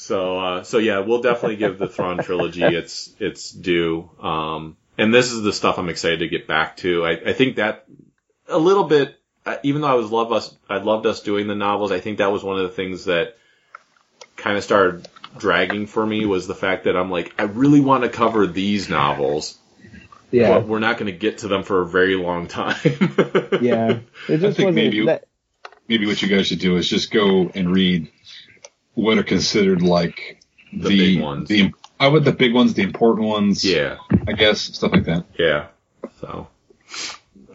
So, 0.00 0.38
uh, 0.38 0.62
so 0.62 0.78
yeah, 0.78 1.00
we'll 1.00 1.20
definitely 1.20 1.56
give 1.56 1.78
the 1.78 1.86
Thrawn 1.86 2.18
trilogy 2.24 2.62
its 2.80 3.14
its 3.18 3.50
due. 3.50 4.08
Um, 4.18 4.78
and 4.96 5.12
this 5.12 5.30
is 5.30 5.42
the 5.42 5.52
stuff 5.52 5.78
I'm 5.78 5.90
excited 5.90 6.20
to 6.20 6.28
get 6.28 6.46
back 6.46 6.78
to. 6.78 7.04
I, 7.04 7.10
I 7.26 7.32
think 7.34 7.56
that 7.56 7.84
a 8.48 8.56
little 8.58 8.84
bit, 8.84 9.20
uh, 9.44 9.56
even 9.62 9.82
though 9.82 9.88
I 9.88 9.94
was 9.94 10.10
love 10.10 10.32
us, 10.32 10.56
I 10.70 10.78
loved 10.78 11.04
us 11.04 11.20
doing 11.20 11.48
the 11.48 11.54
novels. 11.54 11.92
I 11.92 12.00
think 12.00 12.16
that 12.18 12.32
was 12.32 12.42
one 12.42 12.56
of 12.58 12.62
the 12.62 12.74
things 12.74 13.04
that 13.04 13.36
kind 14.36 14.56
of 14.56 14.64
started 14.64 15.06
dragging 15.36 15.86
for 15.86 16.04
me 16.04 16.24
was 16.24 16.46
the 16.46 16.54
fact 16.54 16.84
that 16.84 16.96
I'm 16.96 17.10
like, 17.10 17.34
I 17.38 17.42
really 17.42 17.80
want 17.80 18.04
to 18.04 18.08
cover 18.08 18.46
these 18.46 18.88
novels, 18.88 19.58
Yeah, 20.30 20.54
but 20.58 20.66
we're 20.66 20.78
not 20.78 20.96
going 20.96 21.12
to 21.12 21.18
get 21.18 21.38
to 21.38 21.48
them 21.48 21.62
for 21.62 21.82
a 21.82 21.86
very 21.86 22.16
long 22.16 22.46
time. 22.48 22.76
yeah. 23.60 23.98
It 24.28 24.38
just 24.40 24.56
think 24.56 24.74
maybe- 24.74 25.04
that. 25.06 25.26
Maybe 25.88 26.06
what 26.06 26.22
you 26.22 26.28
guys 26.28 26.46
should 26.46 26.60
do 26.60 26.76
is 26.76 26.88
just 26.88 27.10
go 27.10 27.50
and 27.52 27.70
read 27.74 28.10
what 29.00 29.18
are 29.18 29.22
considered 29.22 29.82
like 29.82 30.40
The 30.72 30.88
the, 30.88 30.98
big 31.14 31.22
ones. 31.22 31.48
the 31.48 31.72
I 31.98 32.08
would 32.08 32.24
the 32.24 32.32
big 32.32 32.54
ones, 32.54 32.74
the 32.74 32.82
important 32.82 33.26
ones. 33.28 33.64
yeah. 33.64 33.98
I 34.26 34.32
guess 34.32 34.60
stuff 34.60 34.92
like 34.92 35.04
that. 35.04 35.26
Yeah. 35.38 35.66
So, 36.20 36.48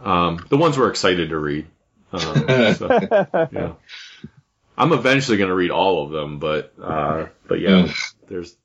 um, 0.01 0.45
the 0.49 0.57
ones 0.57 0.77
we're 0.77 0.89
excited 0.89 1.30
to 1.30 1.38
read. 1.39 1.65
Um, 2.11 2.22
so, 2.76 2.88
yeah. 3.51 3.73
I'm 4.77 4.91
eventually 4.91 5.38
going 5.38 5.49
to 5.49 5.55
read 5.55 5.72
all 5.72 6.03
of 6.05 6.11
them, 6.11 6.38
but, 6.39 6.73
uh, 6.81 7.27
but 7.47 7.59
yeah, 7.59 7.91
there's, 8.27 8.55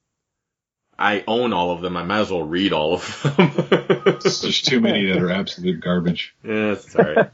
I 0.99 1.25
own 1.27 1.53
all 1.55 1.71
of 1.73 1.81
them. 1.83 1.97
I 1.97 2.03
might 2.03 2.21
as 2.21 2.31
well 2.31 2.43
read 2.43 2.73
all 2.75 2.95
of 2.95 3.23
them. 3.23 4.19
There's 4.21 4.61
too 4.63 4.81
many 4.81 5.07
that 5.07 5.23
are 5.23 5.31
absolute 5.31 5.81
garbage. 5.81 6.35
yeah, 6.45 6.73
it's 6.73 6.95
alright. 6.95 7.31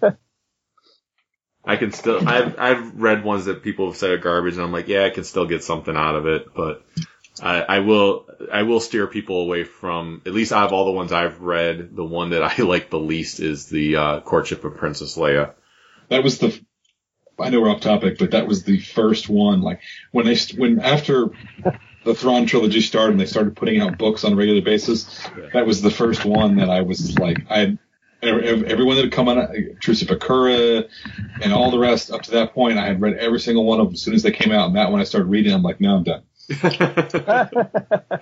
I 1.66 1.76
can 1.76 1.92
still, 1.92 2.26
I've, 2.28 2.58
I've 2.58 2.94
read 2.94 3.24
ones 3.24 3.46
that 3.46 3.62
people 3.62 3.86
have 3.86 3.96
said 3.96 4.10
are 4.10 4.18
garbage 4.18 4.54
and 4.54 4.62
I'm 4.62 4.72
like, 4.72 4.88
yeah, 4.88 5.04
I 5.04 5.10
can 5.10 5.24
still 5.24 5.46
get 5.46 5.64
something 5.64 5.96
out 5.96 6.14
of 6.14 6.26
it, 6.26 6.54
but 6.54 6.84
I, 7.42 7.60
I 7.62 7.78
will, 7.80 8.26
I 8.52 8.62
will 8.62 8.80
steer 8.80 9.06
people 9.08 9.40
away 9.40 9.64
from, 9.64 10.22
at 10.24 10.32
least 10.32 10.52
out 10.52 10.66
of 10.66 10.72
all 10.72 10.86
the 10.86 10.92
ones 10.92 11.12
I've 11.12 11.40
read, 11.40 11.94
the 11.96 12.04
one 12.04 12.30
that 12.30 12.42
I 12.58 12.62
like 12.62 12.90
the 12.90 13.00
least 13.00 13.40
is 13.40 13.66
the, 13.66 13.96
uh, 13.96 14.20
Courtship 14.20 14.64
of 14.64 14.76
Princess 14.76 15.16
Leia. 15.16 15.54
That 16.08 16.22
was 16.22 16.38
the. 16.38 16.58
I 17.38 17.50
know 17.50 17.60
we're 17.60 17.70
off 17.70 17.80
topic, 17.80 18.16
but 18.18 18.30
that 18.30 18.46
was 18.46 18.62
the 18.62 18.78
first 18.80 19.28
one. 19.28 19.60
Like 19.60 19.80
when 20.10 20.24
they 20.24 20.36
when 20.56 20.80
after 20.80 21.30
the 22.04 22.14
Thrawn 22.14 22.46
trilogy 22.46 22.80
started 22.80 23.12
and 23.12 23.20
they 23.20 23.26
started 23.26 23.56
putting 23.56 23.80
out 23.80 23.98
books 23.98 24.24
on 24.24 24.32
a 24.32 24.36
regular 24.36 24.62
basis, 24.62 25.20
that 25.52 25.66
was 25.66 25.82
the 25.82 25.90
first 25.90 26.24
one 26.24 26.56
that 26.56 26.70
I 26.70 26.82
was 26.82 27.18
like 27.18 27.44
I 27.50 27.58
had 27.58 27.68
ev- 27.68 27.78
ev- 27.78 27.85
everyone 28.26 28.96
that 28.96 29.04
had 29.04 29.12
come 29.12 29.28
on, 29.28 29.38
uh, 29.38 29.52
Truce 29.80 30.02
of 30.02 30.10
and 30.10 31.52
all 31.52 31.70
the 31.70 31.78
rest 31.78 32.10
up 32.10 32.22
to 32.22 32.30
that 32.32 32.54
point, 32.54 32.78
I 32.78 32.86
had 32.86 33.00
read 33.00 33.16
every 33.18 33.40
single 33.40 33.64
one 33.64 33.80
of 33.80 33.86
them 33.86 33.94
as 33.94 34.02
soon 34.02 34.14
as 34.14 34.22
they 34.22 34.32
came 34.32 34.52
out. 34.52 34.66
And 34.66 34.76
that 34.76 34.90
one 34.90 35.00
I 35.00 35.04
started 35.04 35.26
reading, 35.26 35.52
I'm 35.52 35.62
like, 35.62 35.80
no, 35.80 35.96
I'm 35.96 36.04
done. 36.04 36.22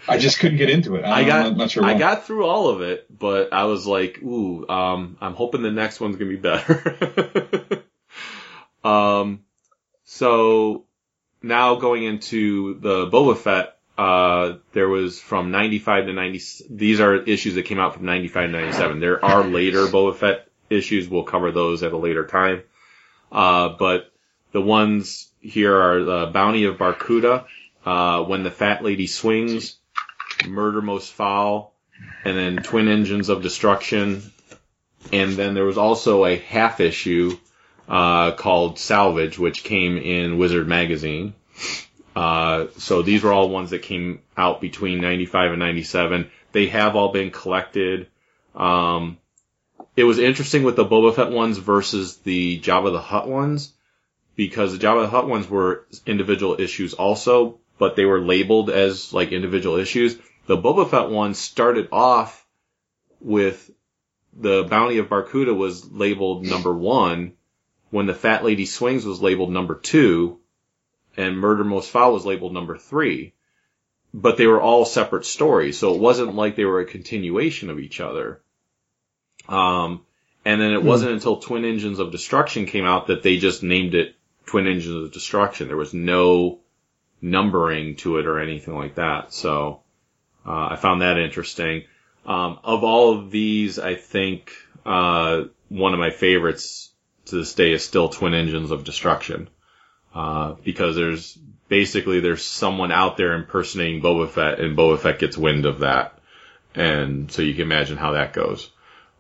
I 0.09 0.17
just 0.19 0.39
couldn't 0.39 0.57
get 0.57 0.71
into 0.71 0.97
it. 0.97 1.03
I, 1.05 1.21
I 1.21 1.25
got, 1.25 1.47
I'm 1.47 1.57
not 1.59 1.71
sure. 1.71 1.85
I 1.85 1.99
got 1.99 2.27
through 2.27 2.47
all 2.47 2.69
of 2.69 2.81
it, 2.81 3.07
but 3.11 3.53
I 3.53 3.65
was 3.65 3.87
like, 3.87 4.23
ooh, 4.23 4.67
um, 4.69 5.19
I'm 5.21 5.35
hoping 5.35 5.63
the 5.63 5.71
next 5.71 6.01
one's 6.01 6.17
gonna 6.17 6.31
be 6.31 6.37
better. 6.37 7.85
um, 8.85 9.45
so 10.05 10.87
now 11.43 11.75
going 11.77 12.05
into 12.05 12.81
the 12.81 13.07
Boba 13.07 13.37
Fett, 13.37 13.74
uh, 13.97 14.55
there 14.73 14.89
was 14.89 15.21
from 15.21 15.51
95 15.51 16.07
to 16.07 16.13
90, 16.13 16.41
these 16.71 17.01
are 17.01 17.15
issues 17.17 17.55
that 17.55 17.65
came 17.65 17.79
out 17.79 17.95
from 17.95 18.05
95 18.05 18.51
to 18.51 18.53
97. 18.53 19.01
There 19.01 19.25
are 19.25 19.45
later 19.45 19.87
Boba 19.87 20.17
Fett 20.17 20.49
issues. 20.69 21.09
We'll 21.09 21.25
cover 21.25 21.53
those 21.53 21.83
at 21.83 21.93
a 21.93 21.97
later 21.97 22.27
time. 22.27 22.63
Uh, 23.31 23.71
but 23.79 24.13
the 24.53 24.61
ones 24.61 25.29
here 25.41 25.77
are 25.77 26.05
the 26.05 26.31
Bounty 26.33 26.65
of 26.65 26.79
Bar-Kooda, 26.79 27.45
uh, 27.85 28.25
When 28.25 28.43
the 28.43 28.51
Fat 28.51 28.83
Lady 28.83 29.07
Swings, 29.07 29.77
Murder 30.47 30.83
Most 30.83 31.13
Foul, 31.13 31.73
and 32.25 32.37
then 32.37 32.57
Twin 32.57 32.89
Engines 32.89 33.29
of 33.29 33.43
Destruction, 33.43 34.23
and 35.13 35.33
then 35.35 35.55
there 35.55 35.65
was 35.65 35.79
also 35.79 36.25
a 36.25 36.37
half 36.37 36.81
issue 36.81 37.37
uh, 37.89 38.33
called 38.33 38.79
Salvage, 38.79 39.39
which 39.39 39.65
came 39.65 39.99
in 39.99 40.39
Wizard 40.39 40.67
magazine. 40.67 41.35
Uh, 42.15 42.67
so 42.79 43.03
these 43.03 43.23
were 43.23 43.33
all 43.33 43.49
ones 43.49 43.71
that 43.71 43.83
came 43.83 44.21
out 44.37 44.61
between 44.61 45.01
95 45.01 45.53
and 45.53 45.59
97. 45.59 46.31
They 46.53 46.69
have 46.69 46.95
all 46.95 47.13
been 47.13 47.31
collected. 47.31 48.09
Um, 48.55 49.19
it 49.97 50.05
was 50.05 50.19
interesting 50.19 50.63
with 50.63 50.77
the 50.77 50.85
Boba 50.85 51.15
Fett 51.15 51.31
ones 51.31 51.59
versus 51.59 52.19
the 52.19 52.61
Jabba 52.61 52.93
the 52.93 53.01
Hutt 53.01 53.29
ones 53.29 53.73
because 54.37 54.73
the 54.73 54.85
Jabba 54.85 55.03
the 55.03 55.11
Hutt 55.11 55.29
ones 55.29 55.49
were 55.49 55.87
individual 56.07 56.61
issues 56.61 56.95
also, 56.95 57.59
but 57.79 57.97
they 57.97 58.05
were 58.05 58.21
labeled 58.21 58.71
as 58.71 59.13
like 59.13 59.33
individual 59.33 59.77
issues. 59.77 60.17
The 60.47 60.57
Boba 60.57 60.89
Fett 60.89 61.11
one 61.11 61.35
started 61.35 61.89
off 61.91 62.47
with 63.21 63.71
the 64.37 64.65
Bounty 64.65 64.99
of 64.99 65.09
Bar-Kooda 65.09 65.57
was 65.57 65.91
labeled 65.91 66.45
number 66.45 66.75
one 66.75 67.35
when 67.91 68.07
the 68.07 68.15
Fat 68.15 68.45
Lady 68.45 68.67
Swings 68.67 69.05
was 69.05 69.23
labeled 69.23 69.53
number 69.53 69.77
two 69.77 70.41
and 71.17 71.39
Murder 71.39 71.65
Most 71.65 71.91
Foul 71.91 72.13
was 72.13 72.27
labeled 72.27 72.53
number 72.53 72.77
three. 72.77 73.35
But 74.13 74.37
they 74.37 74.47
were 74.47 74.63
all 74.63 74.85
separate 74.85 75.25
stories, 75.25 75.77
so 75.77 75.95
it 75.95 76.01
wasn't 76.01 76.37
like 76.37 76.55
they 76.55 76.65
were 76.65 76.81
a 76.81 76.87
continuation 76.87 77.69
of 77.69 77.81
each 77.81 78.01
other. 78.01 78.41
Um, 79.49 80.03
and 80.45 80.61
then 80.61 80.73
it 80.73 80.85
wasn't 80.85 81.13
until 81.13 81.39
Twin 81.39 81.65
Engines 81.65 81.99
of 81.99 82.13
Destruction 82.13 82.67
came 82.67 82.85
out 82.85 83.09
that 83.09 83.23
they 83.23 83.39
just 83.39 83.63
named 83.63 83.95
it 83.95 84.15
Twin 84.47 84.69
Engines 84.69 85.07
of 85.07 85.13
Destruction. 85.13 85.67
There 85.67 85.77
was 85.77 85.95
no 85.95 86.61
numbering 87.21 87.97
to 87.97 88.19
it 88.19 88.27
or 88.27 88.39
anything 88.39 88.75
like 88.77 88.97
that. 88.97 89.33
So 89.33 89.81
uh, 90.47 90.69
I 90.71 90.77
found 90.77 91.03
that 91.03 91.19
interesting. 91.19 91.85
Um, 92.27 92.61
of 92.63 92.85
all 92.85 93.19
of 93.19 93.31
these, 93.31 93.79
I 93.79 93.97
think 93.97 94.53
uh, 94.87 95.45
one 95.69 95.93
of 95.93 95.99
my 95.99 96.11
favorites 96.11 96.93
to 97.27 97.37
this 97.37 97.55
day 97.55 97.73
is 97.73 97.85
still 97.85 98.09
Twin 98.09 98.35
Engines 98.35 98.71
of 98.71 98.85
Destruction 98.85 99.49
uh, 100.15 100.55
because 100.65 100.97
there's 100.97 101.37
basically 101.69 102.21
there's 102.21 102.45
someone 102.45 102.93
out 102.93 103.17
there 103.17 103.35
impersonating 103.35 104.01
Boba 104.01 104.29
Fett, 104.29 104.61
and 104.61 104.77
Boba 104.77 104.99
Fett 104.99 105.19
gets 105.19 105.37
wind 105.37 105.67
of 105.67 105.81
that, 105.81 106.19
and 106.75 107.31
so 107.31 107.43
you 107.43 107.53
can 107.55 107.63
imagine 107.63 107.97
how 107.97 108.13
that 108.13 108.33
goes. 108.33 108.71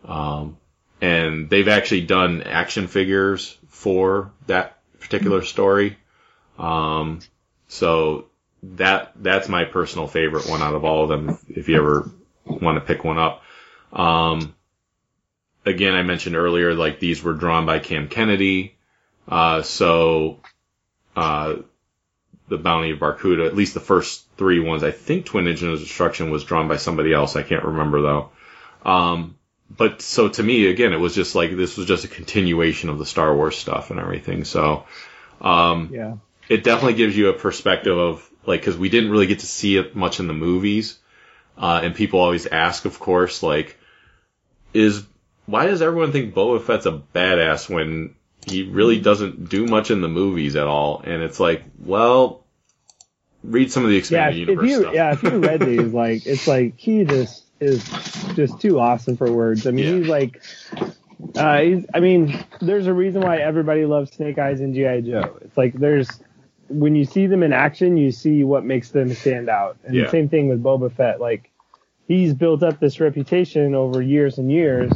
Um, 0.04 0.56
and 1.00 1.50
they've 1.50 1.68
actually 1.68 2.02
done 2.02 2.42
action 2.42 2.86
figures 2.86 3.56
for 3.68 4.32
that 4.46 4.78
particular 5.00 5.42
story. 5.42 5.96
Um, 6.58 7.20
so 7.68 8.26
that 8.62 9.12
that's 9.16 9.48
my 9.48 9.64
personal 9.64 10.06
favorite 10.06 10.48
one 10.48 10.62
out 10.62 10.74
of 10.74 10.84
all 10.84 11.02
of 11.02 11.08
them. 11.08 11.38
If 11.48 11.68
you 11.68 11.76
ever 11.76 12.10
want 12.44 12.76
to 12.76 12.86
pick 12.86 13.04
one 13.04 13.18
up, 13.18 13.42
um, 13.92 14.54
again, 15.66 15.94
I 15.94 16.02
mentioned 16.02 16.36
earlier, 16.36 16.74
like 16.74 17.00
these 17.00 17.22
were 17.22 17.34
drawn 17.34 17.66
by 17.66 17.78
Cam 17.78 18.08
Kennedy. 18.08 18.76
Uh, 19.26 19.62
so 19.62 20.40
uh, 21.16 21.57
the 22.49 22.59
Bounty 22.59 22.91
of 22.91 22.99
Bar-Kooda, 22.99 23.47
at 23.47 23.57
least 23.57 23.74
the 23.74 23.81
first 23.81 24.27
three 24.36 24.61
ones, 24.61 24.82
I 24.82 24.91
think 24.91 25.27
Twin 25.27 25.47
Engine 25.47 25.70
of 25.70 25.78
Destruction 25.78 26.31
was 26.31 26.45
drawn 26.45 26.69
by 26.69 26.77
somebody 26.77 27.12
else. 27.12 27.36
I 27.36 27.43
can't 27.43 27.65
remember 27.65 28.03
though. 28.03 28.31
Um, 28.85 29.36
but 29.74 30.03
so 30.03 30.28
to 30.28 30.43
me, 30.43 30.66
again, 30.66 30.93
it 30.93 30.99
was 30.99 31.15
just 31.15 31.35
like 31.35 31.57
this 31.57 31.77
was 31.77 31.86
just 31.86 32.05
a 32.05 32.09
continuation 32.09 32.91
of 32.91 32.99
the 32.99 33.07
Star 33.07 33.35
Wars 33.35 33.57
stuff 33.57 33.91
and 33.91 33.99
everything. 33.99 34.45
So, 34.45 34.85
um, 35.41 35.89
Yeah. 35.93 36.16
it 36.49 36.65
definitely 36.65 36.95
gives 36.95 37.16
you 37.16 37.28
a 37.28 37.32
perspective 37.32 37.97
of 37.97 38.28
like 38.47 38.61
because 38.61 38.77
we 38.77 38.91
didn't 38.91 39.11
really 39.11 39.27
get 39.27 39.39
to 39.39 39.47
see 39.47 39.77
it 39.78 39.97
much 39.97 40.20
in 40.20 40.27
the 40.27 40.35
movies, 40.35 40.99
uh, 41.57 41.81
and 41.82 41.95
people 41.95 42.20
always 42.20 42.47
ask, 42.47 42.85
of 42.85 42.99
course, 42.99 43.43
like, 43.43 43.78
is 44.74 45.05
why 45.47 45.66
does 45.66 45.81
everyone 45.81 46.12
think 46.12 46.35
Boba 46.35 46.62
Fett's 46.62 46.86
a 46.86 47.01
badass 47.15 47.69
when 47.70 48.15
he 48.44 48.62
really 48.64 49.00
doesn't 49.00 49.48
do 49.48 49.66
much 49.66 49.90
in 49.90 50.00
the 50.00 50.08
movies 50.08 50.56
at 50.56 50.66
all? 50.66 51.00
And 51.04 51.22
it's 51.22 51.40
like, 51.40 51.64
well, 51.78 52.44
read 53.42 53.70
some 53.72 53.84
of 53.84 53.90
the 53.90 53.96
Yeah, 53.96 53.98
expanded 53.98 54.36
if 54.36 54.48
universe 54.48 54.70
you 54.70 54.78
stuff. 54.80 54.94
yeah, 54.94 55.12
if 55.12 55.22
you 55.22 55.38
read 55.38 55.60
these, 55.60 55.92
like 55.94 56.26
it's 56.26 56.46
like 56.46 56.74
he 56.76 57.04
just 57.04 57.44
is 57.60 57.84
just 58.34 58.60
too 58.60 58.78
awesome 58.80 59.16
for 59.16 59.30
words. 59.32 59.66
I 59.66 59.70
mean, 59.70 59.84
Yeah. 59.86 59.92
he's 60.00 60.08
like, 60.08 60.42
uh, 61.36 61.58
he's. 61.60 61.86
I 61.94 62.00
mean, 62.00 62.38
there's 62.60 62.86
a 62.86 62.94
reason 62.94 63.22
why 63.22 63.38
everybody 63.38 63.84
loves 63.84 64.12
Snake 64.12 64.38
Eyes 64.38 64.60
and 64.60 64.74
GI 64.74 65.02
Joe. 65.02 65.38
It's 65.42 65.56
like 65.56 65.74
there's 65.74 66.08
when 66.68 66.96
you 66.96 67.04
see 67.04 67.26
them 67.26 67.42
in 67.42 67.52
action, 67.52 67.96
you 67.96 68.10
see 68.12 68.42
what 68.44 68.64
makes 68.64 68.90
them 68.90 69.12
stand 69.14 69.48
out. 69.48 69.76
And 69.84 69.96
Yeah. 69.96 70.04
the 70.04 70.10
same 70.10 70.28
thing 70.28 70.48
with 70.48 70.62
Boba 70.62 70.92
Fett. 70.92 71.20
Like 71.20 71.50
he's 72.08 72.34
built 72.34 72.62
up 72.62 72.80
this 72.80 73.00
reputation 73.00 73.74
over 73.74 74.00
years 74.02 74.38
and 74.38 74.50
years 74.50 74.92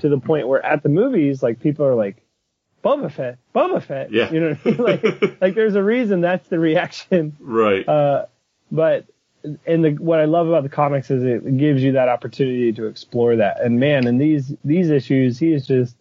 to 0.00 0.08
the 0.08 0.18
point 0.18 0.48
where 0.48 0.64
at 0.64 0.82
the 0.82 0.88
movies, 0.88 1.42
like 1.42 1.60
people 1.60 1.86
are 1.86 1.94
like. 1.94 2.23
Boba 2.84 3.10
Fett, 3.10 3.38
Boba 3.54 3.82
Fett. 3.82 4.12
Yeah. 4.12 4.30
You 4.30 4.40
know, 4.40 4.54
what 4.54 4.66
I 4.66 4.70
mean? 4.70 4.82
like, 5.22 5.36
like 5.40 5.54
there's 5.54 5.74
a 5.74 5.82
reason 5.82 6.20
that's 6.20 6.46
the 6.48 6.58
reaction 6.58 7.36
right. 7.40 7.88
uh, 7.88 8.26
but 8.70 9.06
and 9.66 9.84
the 9.84 9.90
what 9.92 10.20
I 10.20 10.24
love 10.26 10.48
about 10.48 10.62
the 10.62 10.68
comics 10.68 11.10
is 11.10 11.22
it 11.22 11.56
gives 11.58 11.82
you 11.82 11.92
that 11.92 12.08
opportunity 12.08 12.72
to 12.74 12.86
explore 12.86 13.36
that. 13.36 13.60
And 13.60 13.78
man, 13.80 14.06
in 14.06 14.18
these 14.18 14.52
these 14.64 14.90
issues, 14.90 15.38
he 15.38 15.52
is 15.52 15.66
just 15.66 15.94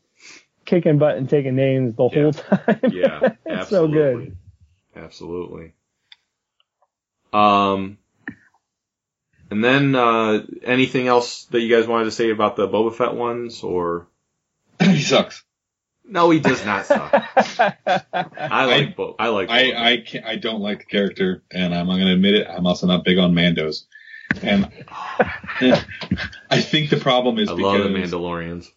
kicking 0.66 0.98
butt 0.98 1.18
and 1.18 1.30
taking 1.30 1.56
names 1.56 1.96
the 1.96 2.10
Yeah. 2.10 2.22
whole 2.22 2.32
time. 2.34 2.80
Yeah, 2.92 3.20
it's 3.46 3.70
so 3.70 3.86
absolutely. 3.86 4.26
good. 4.26 4.38
Absolutely. 4.96 5.74
Um, 7.34 7.98
and 9.50 9.64
then 9.64 9.96
uh, 9.96 10.46
anything 10.64 11.08
else 11.08 11.46
that 11.46 11.60
you 11.62 11.76
guys 11.76 11.88
wanted 11.88 12.06
to 12.06 12.12
say 12.12 12.30
about 12.30 12.56
the 12.56 12.68
Boba 12.68 12.94
Fett 12.96 13.14
ones, 13.14 13.62
or 13.64 14.08
he 14.82 15.02
sucks. 15.02 15.44
No, 16.06 16.30
he 16.30 16.40
does 16.40 16.66
not 16.66 16.86
suck. 16.86 17.12
I 17.38 18.66
like 18.66 18.96
Bo- 18.96 19.16
I 19.20 19.28
like. 19.30 19.50
I 19.50 19.92
I 19.94 19.98
can't, 19.98 20.26
I 20.26 20.36
don't 20.36 20.62
like 20.62 20.80
the 20.80 20.86
character, 20.86 21.44
and 21.52 21.74
I'm 21.74 21.88
going 21.88 22.00
to 22.00 22.14
admit 22.14 22.36
it. 22.36 22.48
I'm 22.50 22.68
also 22.68 22.88
not 22.88 23.04
big 23.04 23.18
on 23.18 23.34
Mandos, 23.34 23.86
and 24.42 24.70
I 26.50 26.62
think 26.62 26.90
the 26.90 26.98
problem 26.98 27.40
is 27.40 27.50
I 27.50 27.56
because 27.56 27.80
love 27.80 27.84
the 27.84 27.90
Mandalorians. 27.98 28.68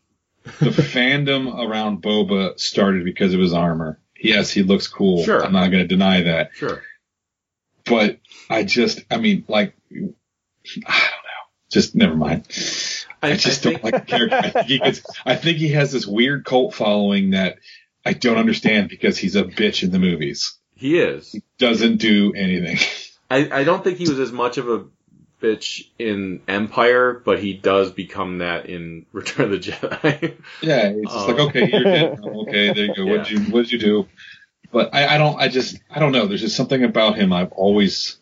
the 0.44 0.70
fandom 0.70 1.52
around 1.68 2.02
Boba 2.02 2.58
started 2.58 3.04
because 3.04 3.34
of 3.34 3.40
his 3.40 3.52
armor. 3.52 3.98
Yes, 4.18 4.50
he 4.50 4.62
looks 4.62 4.86
cool. 4.88 5.24
Sure. 5.24 5.44
I'm 5.44 5.52
not 5.52 5.68
going 5.70 5.82
to 5.82 5.88
deny 5.88 6.22
that, 6.22 6.50
Sure. 6.54 6.82
but 7.84 8.18
I 8.48 8.62
just, 8.62 9.04
I 9.10 9.18
mean, 9.18 9.44
like, 9.48 9.74
I 9.90 9.96
don't 9.98 10.86
know. 10.86 11.42
Just 11.70 11.94
never 11.94 12.14
mind. 12.14 12.46
I, 13.26 13.32
I 13.32 13.36
just 13.36 13.66
I 13.66 13.72
don't 13.72 13.84
like 13.84 13.94
the 13.94 14.00
character. 14.00 14.36
I 14.36 14.50
think, 14.50 14.66
he 14.66 14.78
gets, 14.78 15.02
I 15.24 15.36
think 15.36 15.58
he 15.58 15.68
has 15.72 15.92
this 15.92 16.06
weird 16.06 16.44
cult 16.44 16.74
following 16.74 17.30
that 17.30 17.58
I 18.04 18.12
don't 18.12 18.38
understand 18.38 18.88
because 18.88 19.18
he's 19.18 19.36
a 19.36 19.44
bitch 19.44 19.82
in 19.82 19.90
the 19.90 19.98
movies. 19.98 20.56
he 20.74 20.98
is. 20.98 21.32
He 21.32 21.42
doesn't 21.58 21.96
do 21.98 22.32
anything. 22.34 22.78
I, 23.30 23.60
I 23.60 23.64
don't 23.64 23.82
think 23.82 23.98
he 23.98 24.08
was 24.08 24.18
as 24.20 24.30
much 24.32 24.56
of 24.58 24.68
a 24.68 24.84
bitch 25.42 25.88
in 25.98 26.40
Empire, 26.48 27.12
but 27.12 27.38
he 27.40 27.52
does 27.52 27.90
become 27.92 28.38
that 28.38 28.66
in 28.66 29.04
Return 29.12 29.52
of 29.52 29.62
the 29.62 29.70
Jedi. 29.70 30.36
Yeah, 30.62 30.88
it's 30.90 31.12
just 31.12 31.28
Oh. 31.28 31.32
like 31.32 31.40
um, 31.40 31.48
okay, 31.48 31.68
you're 31.70 31.84
dead. 31.84 32.20
Okay, 32.24 32.72
there 32.72 32.84
you 32.86 32.94
go. 32.94 33.06
What 33.06 33.24
did 33.26 33.30
you 33.32 33.40
What 33.52 33.62
did 33.62 33.72
you 33.72 33.78
do? 33.78 34.08
But 34.72 34.94
I, 34.94 35.14
I 35.14 35.18
don't. 35.18 35.40
I 35.40 35.48
just 35.48 35.78
I 35.90 35.98
don't 35.98 36.12
know. 36.12 36.26
There's 36.26 36.40
just 36.40 36.56
something 36.56 36.82
about 36.84 37.16
him. 37.16 37.32
I've 37.32 37.52
always 37.52 38.18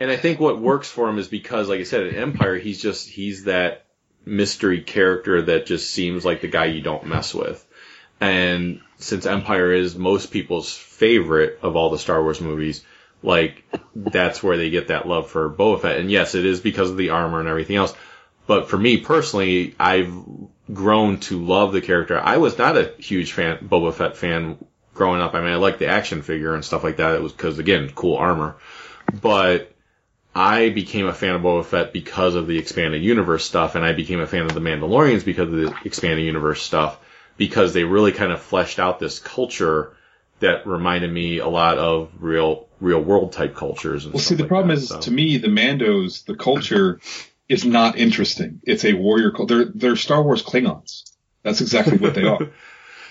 And 0.00 0.10
I 0.10 0.16
think 0.16 0.40
what 0.40 0.60
works 0.60 0.88
for 0.88 1.08
him 1.08 1.18
is 1.18 1.28
because, 1.28 1.68
like 1.68 1.80
I 1.80 1.84
said, 1.84 2.06
in 2.06 2.16
Empire, 2.16 2.56
he's 2.56 2.80
just 2.82 3.08
he's 3.08 3.44
that 3.44 3.84
mystery 4.28 4.82
character 4.82 5.42
that 5.42 5.66
just 5.66 5.90
seems 5.90 6.24
like 6.24 6.40
the 6.40 6.48
guy 6.48 6.66
you 6.66 6.80
don't 6.80 7.06
mess 7.06 7.34
with. 7.34 7.64
And 8.20 8.80
since 8.98 9.26
Empire 9.26 9.72
is 9.72 9.96
most 9.96 10.30
people's 10.30 10.74
favorite 10.74 11.60
of 11.62 11.76
all 11.76 11.90
the 11.90 11.98
Star 11.98 12.22
Wars 12.22 12.40
movies, 12.40 12.84
like 13.22 13.64
that's 13.94 14.42
where 14.42 14.56
they 14.56 14.70
get 14.70 14.88
that 14.88 15.06
love 15.06 15.30
for 15.30 15.50
Boba 15.50 15.80
Fett. 15.82 15.98
And 15.98 16.10
yes, 16.10 16.34
it 16.34 16.44
is 16.44 16.60
because 16.60 16.90
of 16.90 16.96
the 16.96 17.10
armor 17.10 17.40
and 17.40 17.48
everything 17.48 17.76
else. 17.76 17.94
But 18.46 18.68
for 18.68 18.78
me 18.78 18.98
personally, 18.98 19.74
I've 19.78 20.12
grown 20.72 21.20
to 21.20 21.44
love 21.44 21.72
the 21.72 21.80
character. 21.80 22.18
I 22.18 22.38
was 22.38 22.58
not 22.58 22.76
a 22.76 22.94
huge 22.98 23.32
fan, 23.32 23.68
Boba 23.68 23.92
Fett 23.92 24.16
fan 24.16 24.64
growing 24.94 25.20
up. 25.20 25.34
I 25.34 25.40
mean, 25.40 25.52
I 25.52 25.56
liked 25.56 25.78
the 25.78 25.86
action 25.86 26.22
figure 26.22 26.54
and 26.54 26.64
stuff 26.64 26.84
like 26.84 26.96
that. 26.96 27.14
It 27.14 27.22
was 27.22 27.32
because 27.32 27.58
again, 27.58 27.90
cool 27.94 28.16
armor. 28.16 28.56
But 29.20 29.72
I 30.34 30.68
became 30.68 31.06
a 31.06 31.14
fan 31.14 31.34
of 31.34 31.42
Boba 31.42 31.64
Fett 31.64 31.92
because 31.92 32.34
of 32.34 32.46
the 32.46 32.58
expanded 32.58 33.02
universe 33.02 33.44
stuff, 33.44 33.74
and 33.74 33.84
I 33.84 33.92
became 33.92 34.20
a 34.20 34.26
fan 34.26 34.42
of 34.42 34.54
the 34.54 34.60
Mandalorians 34.60 35.24
because 35.24 35.52
of 35.52 35.58
the 35.58 35.74
expanded 35.84 36.24
universe 36.24 36.62
stuff, 36.62 36.98
because 37.36 37.72
they 37.72 37.84
really 37.84 38.12
kind 38.12 38.30
of 38.30 38.40
fleshed 38.40 38.78
out 38.78 39.00
this 39.00 39.18
culture 39.18 39.96
that 40.40 40.66
reminded 40.66 41.12
me 41.12 41.38
a 41.38 41.48
lot 41.48 41.78
of 41.78 42.10
real 42.20 42.68
real 42.80 43.00
world 43.00 43.32
type 43.32 43.56
cultures. 43.56 44.04
And 44.04 44.14
well. 44.14 44.22
See, 44.22 44.36
the 44.36 44.44
like 44.44 44.48
problem 44.48 44.68
that, 44.68 44.82
is 44.82 44.88
so. 44.88 45.00
to 45.00 45.10
me, 45.10 45.38
the 45.38 45.48
Mandos, 45.48 46.24
the 46.24 46.36
culture 46.36 47.00
is 47.48 47.64
not 47.64 47.98
interesting. 47.98 48.60
It's 48.62 48.84
a 48.84 48.94
warrior 48.94 49.32
culture. 49.32 49.64
They're 49.64 49.72
they're 49.74 49.96
Star 49.96 50.22
Wars 50.22 50.42
Klingons. 50.42 51.10
That's 51.42 51.60
exactly 51.60 51.98
what 51.98 52.14
they 52.14 52.24
are. 52.24 52.38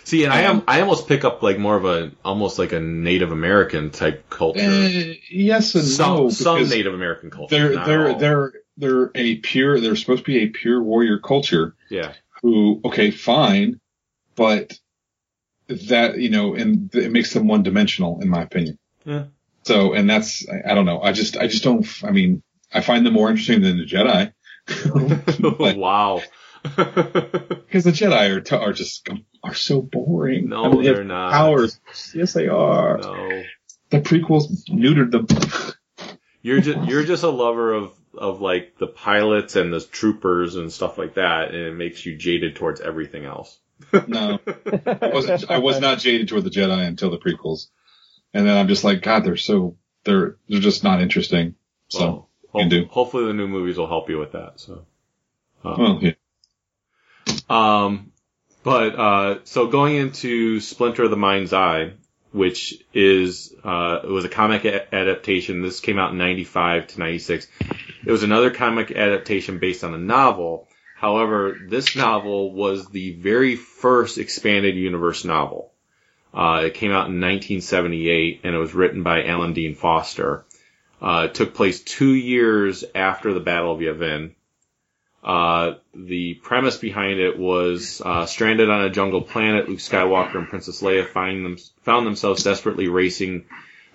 See, 0.08 0.24
and 0.24 0.32
I 0.32 0.44
am 0.44 0.64
I 0.70 0.80
almost 0.80 1.10
pick 1.10 1.26
up 1.26 1.44
like 1.44 1.60
more 1.60 1.76
of 1.76 1.84
a 1.84 2.14
almost 2.24 2.58
like 2.58 2.72
a 2.72 2.80
Native 2.80 3.34
American 3.34 3.90
type 3.90 4.30
culture. 4.30 4.62
Eh, 4.62 5.16
yes 5.30 5.76
and 5.76 5.84
some 5.84 6.16
no, 6.16 6.30
some 6.30 6.70
Native 6.70 6.94
American 6.94 7.30
culture. 7.30 7.74
They're 7.74 7.86
they're 7.86 8.10
all. 8.12 8.18
they're 8.18 8.54
they're 8.78 9.12
a 9.16 9.36
pure. 9.36 9.82
They're 9.82 9.98
supposed 9.98 10.24
to 10.24 10.32
be 10.32 10.44
a 10.44 10.48
pure 10.48 10.82
warrior 10.82 11.20
culture. 11.20 11.76
Yeah. 11.90 12.14
Who 12.42 12.80
okay, 12.86 13.12
fine, 13.12 13.82
but 14.38 14.80
that 15.68 16.18
you 16.18 16.30
know, 16.30 16.56
and 16.56 16.90
it 16.96 17.12
makes 17.12 17.34
them 17.34 17.50
one 17.50 17.64
dimensional 17.64 18.22
in 18.22 18.30
my 18.30 18.44
opinion. 18.44 18.80
Yeah. 19.04 19.26
So, 19.64 19.92
and 19.92 20.10
that's 20.10 20.48
I, 20.48 20.72
I 20.72 20.74
don't 20.74 20.86
know. 20.86 21.02
I 21.02 21.12
just 21.12 21.36
I 21.36 21.48
just 21.48 21.66
don't. 21.66 21.86
I 22.06 22.12
mean, 22.12 22.44
I 22.74 22.80
find 22.80 23.06
them 23.06 23.12
more 23.14 23.30
interesting 23.30 23.60
than 23.60 23.78
the 23.78 23.86
Jedi. 23.86 24.32
Like- 25.60 25.76
wow. 25.76 26.22
Because 26.76 27.84
the 27.84 27.92
Jedi 27.92 28.36
are, 28.36 28.42
t- 28.42 28.56
are 28.56 28.74
just 28.74 29.08
are 29.44 29.54
so 29.54 29.82
boring. 29.82 30.50
No, 30.50 30.66
I 30.66 30.70
mean, 30.70 30.84
they 30.84 30.94
they're 30.94 31.04
not. 31.04 31.32
Powers. 31.32 31.80
Yes, 32.14 32.34
they 32.34 32.48
are. 32.48 32.98
no. 32.98 33.44
The 33.90 34.02
prequels 34.02 34.66
neutered 34.70 35.12
them. 35.12 35.28
You're 36.42 36.62
just 36.62 36.88
you're 36.90 37.04
just 37.04 37.24
a 37.24 37.30
lover 37.30 37.74
of 37.74 37.94
of 38.18 38.42
like 38.42 38.78
the 38.78 38.88
pilots 38.88 39.56
and 39.56 39.74
the 39.74 39.80
troopers 39.80 40.56
and 40.56 40.72
stuff 40.72 40.98
like 40.98 41.16
that, 41.16 41.50
and 41.50 41.58
it 41.58 41.74
makes 41.74 42.06
you 42.06 42.16
jaded 42.16 42.56
towards 42.56 42.82
everything 42.82 43.26
else. 43.26 43.58
no, 44.08 44.40
I, 44.46 45.12
wasn't, 45.14 45.52
I 45.52 45.60
was 45.60 45.80
not 45.80 46.00
jaded 46.00 46.28
toward 46.28 46.44
the 46.44 46.50
Jedi 46.50 46.88
until 46.88 47.12
the 47.12 47.20
prequels, 47.20 47.68
and 48.34 48.48
then 48.48 48.58
I'm 48.58 48.68
just 48.68 48.84
like, 48.84 49.02
God, 49.04 49.24
they're 49.24 49.38
so 49.38 49.78
they're 50.04 50.38
they're 50.50 50.60
just 50.60 50.84
not 50.84 51.02
interesting. 51.02 51.56
So, 51.90 52.28
Well, 52.54 52.64
can 52.64 52.72
ho- 52.72 52.78
do. 52.82 52.86
hopefully 52.90 53.26
the 53.26 53.34
new 53.34 53.48
movies 53.48 53.78
will 53.78 53.88
help 53.88 54.10
you 54.10 54.18
with 54.18 54.32
that. 54.32 54.54
So. 54.60 54.86
Uh, 55.64 55.76
well, 55.78 56.00
yeah. 56.02 56.12
Um, 57.50 58.12
but 58.64 58.96
uh, 58.96 59.40
so 59.46 59.68
going 59.68 59.96
into 59.96 60.60
Splinter 60.60 61.04
of 61.04 61.10
the 61.10 61.18
Mind's 61.18 61.54
Eye, 61.54 61.94
which 62.32 62.84
is 62.94 63.54
uh, 63.64 64.02
it 64.04 64.10
was 64.10 64.26
a 64.26 64.30
comic 64.30 64.66
a- 64.66 64.94
adaptation. 64.94 65.62
This 65.62 65.80
came 65.80 65.98
out 65.98 66.12
in 66.12 66.18
'95 66.18 66.88
to 66.88 67.00
'96. 67.00 67.48
It 68.06 68.12
was 68.12 68.24
another 68.24 68.52
comic 68.52 68.92
adaptation 68.92 69.60
based 69.60 69.84
on 69.84 69.94
a 69.94 69.98
novel. 69.98 70.68
However, 70.96 71.58
this 71.68 71.96
novel 71.96 72.52
was 72.52 72.88
the 72.88 73.14
very 73.14 73.56
first 73.56 74.18
expanded 74.18 74.76
universe 74.76 75.24
novel. 75.24 75.72
Uh, 76.34 76.64
it 76.66 76.74
came 76.74 76.92
out 76.92 77.08
in 77.08 77.22
1978 77.22 78.42
and 78.44 78.56
it 78.56 78.58
was 78.58 78.74
written 78.74 79.04
by 79.04 79.24
Alan 79.24 79.54
Dean 79.54 79.76
Foster. 79.76 80.46
Uh, 81.02 81.28
it 81.30 81.36
took 81.36 81.54
place 81.54 81.82
two 81.82 82.14
years 82.14 82.84
after 82.96 83.34
the 83.34 83.40
Battle 83.40 83.74
of 83.74 83.80
Yavin. 83.80 84.32
Uh, 85.24 85.76
the 85.94 86.36
premise 86.36 86.78
behind 86.78 87.20
it 87.20 87.38
was 87.38 88.02
uh, 88.06 88.26
stranded 88.26 88.70
on 88.70 88.84
a 88.84 88.90
jungle 88.90 89.22
planet. 89.22 89.68
Luke 89.68 89.80
Skywalker 89.80 90.36
and 90.36 90.48
Princess 90.48 90.82
Leia 90.82 91.08
find 91.08 91.44
them, 91.44 91.58
found 91.82 92.06
themselves 92.06 92.44
desperately 92.44 92.88
racing 92.88 93.46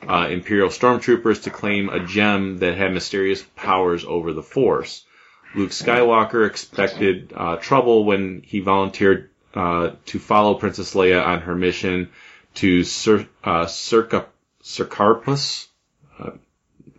uh, 0.06 0.28
Imperial 0.30 0.68
stormtroopers 0.68 1.44
to 1.44 1.50
claim 1.50 1.88
a 1.88 2.04
gem 2.04 2.58
that 2.58 2.76
had 2.76 2.92
mysterious 2.92 3.42
powers 3.56 4.04
over 4.04 4.32
the 4.32 4.42
Force. 4.42 5.04
Luke 5.54 5.70
Skywalker 5.70 6.46
expected 6.46 7.32
uh, 7.34 7.56
trouble 7.56 8.04
when 8.04 8.42
he 8.44 8.60
volunteered 8.60 9.30
uh, 9.54 9.90
to 10.06 10.18
follow 10.18 10.54
Princess 10.54 10.94
Leia 10.94 11.24
on 11.24 11.42
her 11.42 11.54
mission 11.54 12.08
to 12.54 12.82
Cir- 12.84 13.28
uh, 13.44 13.66
Circa 13.66 14.26
Circarpous. 14.62 15.68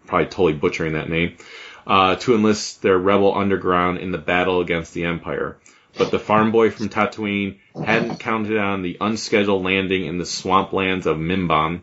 Probably 0.06 0.26
totally 0.26 0.54
butchering 0.54 0.94
that 0.94 1.10
name 1.10 1.38
uh, 1.86 2.16
to 2.16 2.36
enlist 2.36 2.82
their 2.82 2.98
rebel 2.98 3.36
underground 3.36 3.98
in 3.98 4.12
the 4.12 4.18
battle 4.18 4.62
against 4.62 4.94
the 4.94 5.06
Empire. 5.06 5.58
But 5.98 6.12
the 6.12 6.20
farm 6.20 6.52
boy 6.52 6.72
from 6.72 6.90
Tatooine 6.90 7.60
hadn't 7.76 8.20
counted 8.20 8.58
on 8.58 8.82
the 8.82 8.98
unscheduled 9.00 9.64
landing 9.64 10.06
in 10.06 10.18
the 10.18 10.24
swamplands 10.24 11.06
of 11.06 11.18
Mimban. 11.18 11.82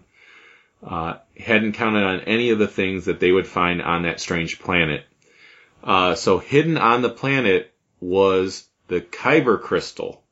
Uh, 0.83 1.19
hadn't 1.39 1.73
counted 1.73 2.03
on 2.03 2.21
any 2.21 2.51
of 2.51 2.59
the 2.59 2.67
things 2.67 3.05
that 3.05 3.21
they 3.21 3.31
would 3.31 3.47
find 3.47 3.83
on 3.83 4.03
that 4.03 4.21
strange 4.21 4.59
planet. 4.59 5.05
Uh, 5.85 6.15
so 6.15 6.39
hidden 6.39 6.77
on 6.77 7.03
the 7.03 7.11
planet 7.11 7.73
was 8.01 8.67
the 8.89 9.01
Kyber 9.01 9.61
crystal, 9.61 10.23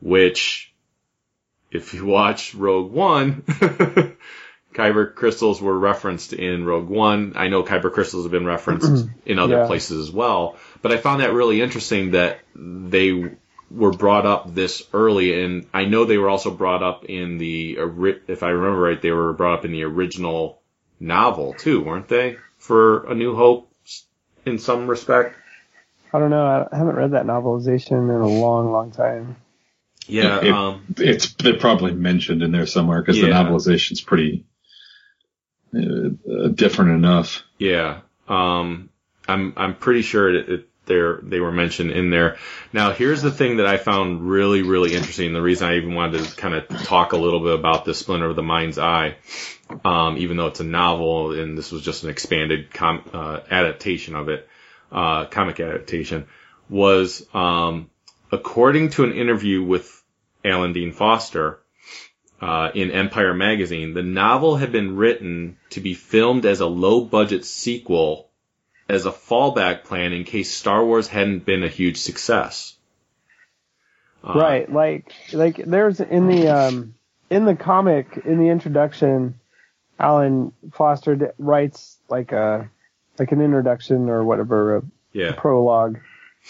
which, 0.00 0.72
if 1.70 1.94
you 1.94 2.06
watch 2.06 2.54
Rogue 2.54 2.90
One, 2.90 3.44
Kyber 4.72 5.14
crystals 5.14 5.60
were 5.60 5.78
referenced 5.78 6.32
in 6.32 6.64
Rogue 6.64 6.88
One. 6.88 7.32
I 7.36 7.48
know 7.48 7.62
Kyber 7.62 7.92
crystals 7.92 8.24
have 8.24 8.32
been 8.32 8.46
referenced 8.46 9.06
in 9.26 9.38
other 9.38 9.58
Yeah. 9.58 9.66
places 9.66 10.08
as 10.08 10.12
well, 10.12 10.56
but 10.80 10.92
I 10.92 10.96
found 10.96 11.20
that 11.20 11.32
really 11.32 11.60
interesting 11.60 12.12
that 12.12 12.40
they 12.54 13.30
were 13.70 13.92
brought 13.92 14.26
up 14.26 14.54
this 14.54 14.82
early, 14.92 15.42
and 15.42 15.66
I 15.72 15.84
know 15.86 16.04
they 16.04 16.18
were 16.18 16.28
also 16.28 16.50
brought 16.50 16.82
up 16.82 17.04
in 17.06 17.38
the, 17.38 17.78
if 18.28 18.42
I 18.42 18.50
remember 18.50 18.80
right, 18.80 19.00
they 19.00 19.10
were 19.12 19.32
brought 19.32 19.60
up 19.60 19.64
in 19.64 19.72
the 19.72 19.84
original 19.84 20.60
novel 21.00 21.54
too, 21.54 21.80
weren't 21.82 22.08
they? 22.08 22.36
For 22.58 23.04
A 23.10 23.14
New 23.14 23.34
Hope, 23.34 23.68
in 24.46 24.58
some 24.58 24.86
respect. 24.88 25.36
I 26.12 26.18
don't 26.18 26.30
know. 26.30 26.68
I 26.70 26.76
haven't 26.76 26.96
read 26.96 27.12
that 27.12 27.24
novelization 27.26 27.92
in 28.14 28.20
a 28.20 28.26
long, 28.28 28.70
long 28.70 28.90
time. 28.90 29.36
Yeah, 30.06 30.40
It- 30.44 30.52
um, 30.52 30.82
it's 30.98 31.32
they're 31.34 31.56
probably 31.58 31.92
mentioned 31.92 32.42
in 32.42 32.52
there 32.52 32.66
somewhere 32.66 33.00
because 33.00 33.20
the 33.20 33.28
Yeah. 33.28 33.42
novelization's 33.44 34.00
pretty 34.00 34.44
uh, 35.74 36.48
different 36.48 36.92
enough. 36.92 37.42
Yeah, 37.58 38.00
um, 38.28 38.90
I'm 39.26 39.54
I'm 39.56 39.74
pretty 39.76 40.02
sure 40.02 40.34
it, 40.34 40.68
they're 40.86 41.20
they 41.22 41.40
were 41.40 41.52
mentioned 41.52 41.90
in 41.90 42.10
there. 42.10 42.36
Now, 42.72 42.92
here's 42.92 43.22
the 43.22 43.30
thing 43.30 43.58
that 43.58 43.66
I 43.66 43.76
found 43.76 44.28
really 44.28 44.62
really 44.62 44.94
interesting. 44.94 45.32
The 45.32 45.42
reason 45.42 45.68
I 45.68 45.76
even 45.76 45.94
wanted 45.94 46.24
to 46.24 46.36
kind 46.36 46.54
of 46.54 46.68
talk 46.84 47.12
a 47.12 47.16
little 47.16 47.40
bit 47.40 47.54
about 47.54 47.84
the 47.84 47.94
Splinter 47.94 48.26
of 48.26 48.36
the 48.36 48.42
Mind's 48.42 48.78
Eye, 48.78 49.16
um, 49.84 50.18
even 50.18 50.36
though 50.36 50.48
it's 50.48 50.60
a 50.60 50.64
novel 50.64 51.32
and 51.32 51.56
this 51.56 51.72
was 51.72 51.82
just 51.82 52.04
an 52.04 52.10
expanded 52.10 52.72
com- 52.72 53.08
uh, 53.12 53.40
adaptation 53.50 54.14
of 54.14 54.28
it, 54.28 54.48
uh, 54.90 55.26
comic 55.26 55.60
adaptation, 55.60 56.26
was 56.68 57.26
um, 57.32 57.90
according 58.30 58.90
to 58.90 59.04
an 59.04 59.12
interview 59.12 59.62
with 59.62 60.02
Alan 60.44 60.72
Dean 60.72 60.92
Foster 60.92 61.61
uh, 62.42 62.70
in 62.74 62.90
Empire 62.90 63.32
magazine, 63.34 63.94
the 63.94 64.02
novel 64.02 64.56
had 64.56 64.72
been 64.72 64.96
written 64.96 65.56
to 65.70 65.80
be 65.80 65.94
filmed 65.94 66.44
as 66.44 66.58
a 66.60 66.66
low 66.66 67.00
budget 67.04 67.44
sequel 67.44 68.28
as 68.88 69.06
a 69.06 69.12
fallback 69.12 69.84
plan 69.84 70.12
in 70.12 70.24
case 70.24 70.50
Star 70.54 70.84
Wars 70.84 71.06
hadn't 71.06 71.46
been 71.46 71.62
a 71.62 71.68
huge 71.68 71.98
success. 71.98 72.76
Uh, 74.24 74.34
right. 74.34 74.70
Like, 74.70 75.12
like 75.32 75.56
there's 75.64 76.00
in 76.00 76.26
the, 76.26 76.48
um, 76.48 76.94
in 77.30 77.44
the 77.44 77.54
comic, 77.54 78.20
in 78.24 78.38
the 78.38 78.48
introduction, 78.48 79.38
Alan 79.98 80.52
Foster 80.72 81.32
writes 81.38 81.96
like 82.08 82.32
a, 82.32 82.68
like 83.18 83.30
an 83.30 83.40
introduction 83.40 84.10
or 84.10 84.24
whatever, 84.24 84.78
a 84.78 84.82
Yeah. 85.12 85.32
prologue. 85.36 86.00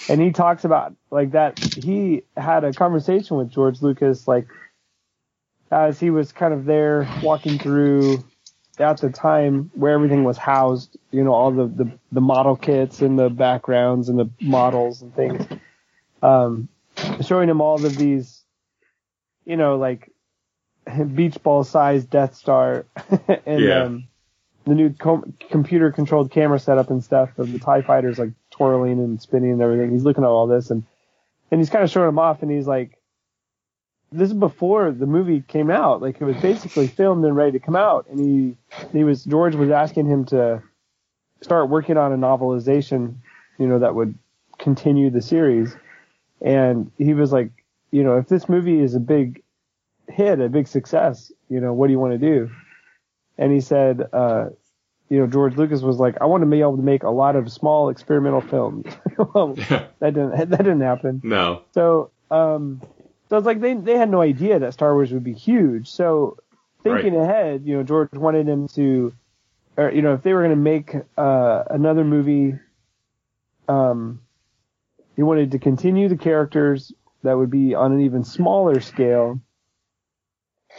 And 0.09 0.23
he 0.23 0.32
talks 0.32 0.64
about 0.64 0.94
like 1.10 1.32
that 1.32 1.59
he 1.59 2.23
had 2.35 2.64
a 2.64 2.73
conversation 2.73 3.36
with 3.36 3.51
George 3.51 3.82
Lucas 3.82 4.27
like 4.27 4.48
as 5.73 5.99
he 5.99 6.11
was 6.11 6.31
kind 6.32 6.53
of 6.55 6.65
there 6.66 7.09
walking 7.23 7.59
through 7.59 8.23
at 8.78 8.99
the 9.01 9.11
time 9.11 9.70
where 9.74 9.93
everything 9.93 10.23
was 10.24 10.36
housed, 10.36 10.97
you 11.11 11.24
know, 11.24 11.32
all 11.32 11.51
the, 11.51 11.66
the, 11.66 11.90
the 12.12 12.20
model 12.20 12.57
kits 12.57 13.01
and 13.01 13.19
the 13.19 13.31
backgrounds 13.31 14.09
and 14.09 14.19
the 14.19 14.28
models 14.40 15.03
and 15.03 15.15
things. 15.15 15.47
Um, 16.23 16.69
showing 17.23 17.49
him 17.49 17.61
all 17.61 17.85
of 17.85 17.97
these, 17.97 18.43
you 19.47 19.57
know, 19.57 19.77
like 19.77 20.11
beach 21.15 21.43
ball 21.43 21.65
sized 21.65 22.11
Death 22.11 22.35
Star 22.36 22.85
and 23.47 23.61
Yeah. 23.62 23.85
um, 23.85 24.05
the 24.65 24.74
new 24.74 24.90
com- 24.93 25.35
computer 25.51 25.90
controlled 25.90 26.31
camera 26.31 26.59
setup 26.59 26.90
and 26.90 27.03
stuff 27.03 27.36
of 27.39 27.51
the 27.51 27.59
TIE 27.59 27.82
fighters 27.82 28.19
like 28.19 28.31
twirling 28.51 28.99
and 29.01 29.20
spinning 29.20 29.53
and 29.53 29.62
everything. 29.62 29.90
He's 29.90 30.05
looking 30.05 30.23
at 30.24 30.28
all 30.28 30.47
this 30.47 30.70
and, 30.70 30.85
and 31.51 31.61
he's 31.61 31.70
kind 31.70 31.82
of 31.82 31.90
showing 31.90 32.09
him 32.09 32.19
off 32.19 32.43
and 32.43 32.51
he's 32.51 32.66
like, 32.66 32.97
this 34.13 34.29
is 34.29 34.35
before 34.35 34.91
the 34.93 35.07
movie 35.07 35.43
came 35.47 35.71
out. 35.71 36.03
Like 36.03 36.21
it 36.21 36.25
was 36.25 36.37
basically 36.37 36.87
filmed 36.87 37.25
and 37.25 37.35
ready 37.37 37.53
to 37.53 37.59
come 37.65 37.77
out. 37.77 38.07
And 38.11 38.21
he, 38.21 38.57
he 38.97 39.05
was, 39.05 39.25
George 39.25 39.55
was 39.55 39.71
asking 39.71 40.07
him 40.07 40.25
to 40.27 40.63
start 41.41 41.69
working 41.69 41.97
on 41.97 42.13
a 42.13 42.17
novelization, 42.17 43.17
you 43.59 43.67
know, 43.67 43.79
that 43.81 43.95
would 43.95 44.17
continue 44.59 45.11
the 45.11 45.23
series. 45.23 45.75
And 46.41 46.91
he 46.99 47.15
was 47.15 47.33
like, 47.33 47.51
you 47.91 48.03
know, 48.05 48.17
if 48.19 48.29
this 48.29 48.49
movie 48.49 48.81
is 48.81 48.95
a 48.95 49.01
big 49.01 49.43
hit, 50.09 50.41
a 50.41 50.49
big 50.49 50.69
success, 50.69 51.33
you 51.49 51.61
know, 51.61 51.73
what 51.73 51.87
do 51.89 51.93
you 51.93 51.99
want 51.99 52.13
to 52.13 52.19
do? 52.19 52.51
And 53.39 53.53
he 53.53 53.61
said, 53.61 54.03
uh, 54.13 54.47
you 55.09 55.19
know, 55.19 55.27
George 55.27 55.57
Lucas 55.57 55.83
was 55.83 55.99
like, 55.99 56.17
I 56.21 56.25
want 56.27 56.43
to 56.43 56.47
be 56.49 56.61
able 56.61 56.77
to 56.77 56.83
make 56.83 57.03
a 57.03 57.11
lot 57.11 57.37
of 57.37 57.51
small 57.53 57.89
experimental 57.91 58.41
films. 58.41 58.87
well, 59.35 59.55
Yeah. 59.57 59.87
that 60.01 60.15
didn't, 60.15 60.51
that 60.51 60.59
didn't 60.59 60.81
happen. 60.81 61.21
No. 61.23 61.63
So, 61.73 62.11
um, 62.31 62.81
so 63.33 63.39
it's 63.39 63.47
like 63.47 63.63
they 63.63 63.73
they 63.73 63.97
had 63.97 64.11
no 64.11 64.21
idea 64.21 64.59
that 64.59 64.75
Star 64.75 64.93
Wars 64.93 65.11
would 65.11 65.25
be 65.25 65.33
huge. 65.33 65.89
So, 65.91 66.37
thinking 66.83 67.17
ahead, 67.17 67.63
you 67.65 67.75
know, 67.75 67.83
George 67.83 68.13
wanted 68.13 68.47
him 68.47 68.69
to, 68.75 69.15
or 69.79 69.91
you 69.91 70.03
know, 70.03 70.13
if 70.13 70.23
they 70.23 70.35
were 70.35 70.41
going 70.41 70.51
to 70.51 70.57
make 70.57 70.95
uh, 71.17 71.63
another 71.71 72.05
movie, 72.05 72.59
um, 73.69 74.21
he 75.17 75.23
wanted 75.23 75.53
to 75.53 75.59
continue 75.59 76.11
the 76.11 76.19
characters 76.19 76.93
that 77.23 77.33
would 77.33 77.49
be 77.49 77.75
on 77.75 77.93
an 77.93 78.03
even 78.03 78.23
smaller 78.23 78.81
scale. 78.83 79.41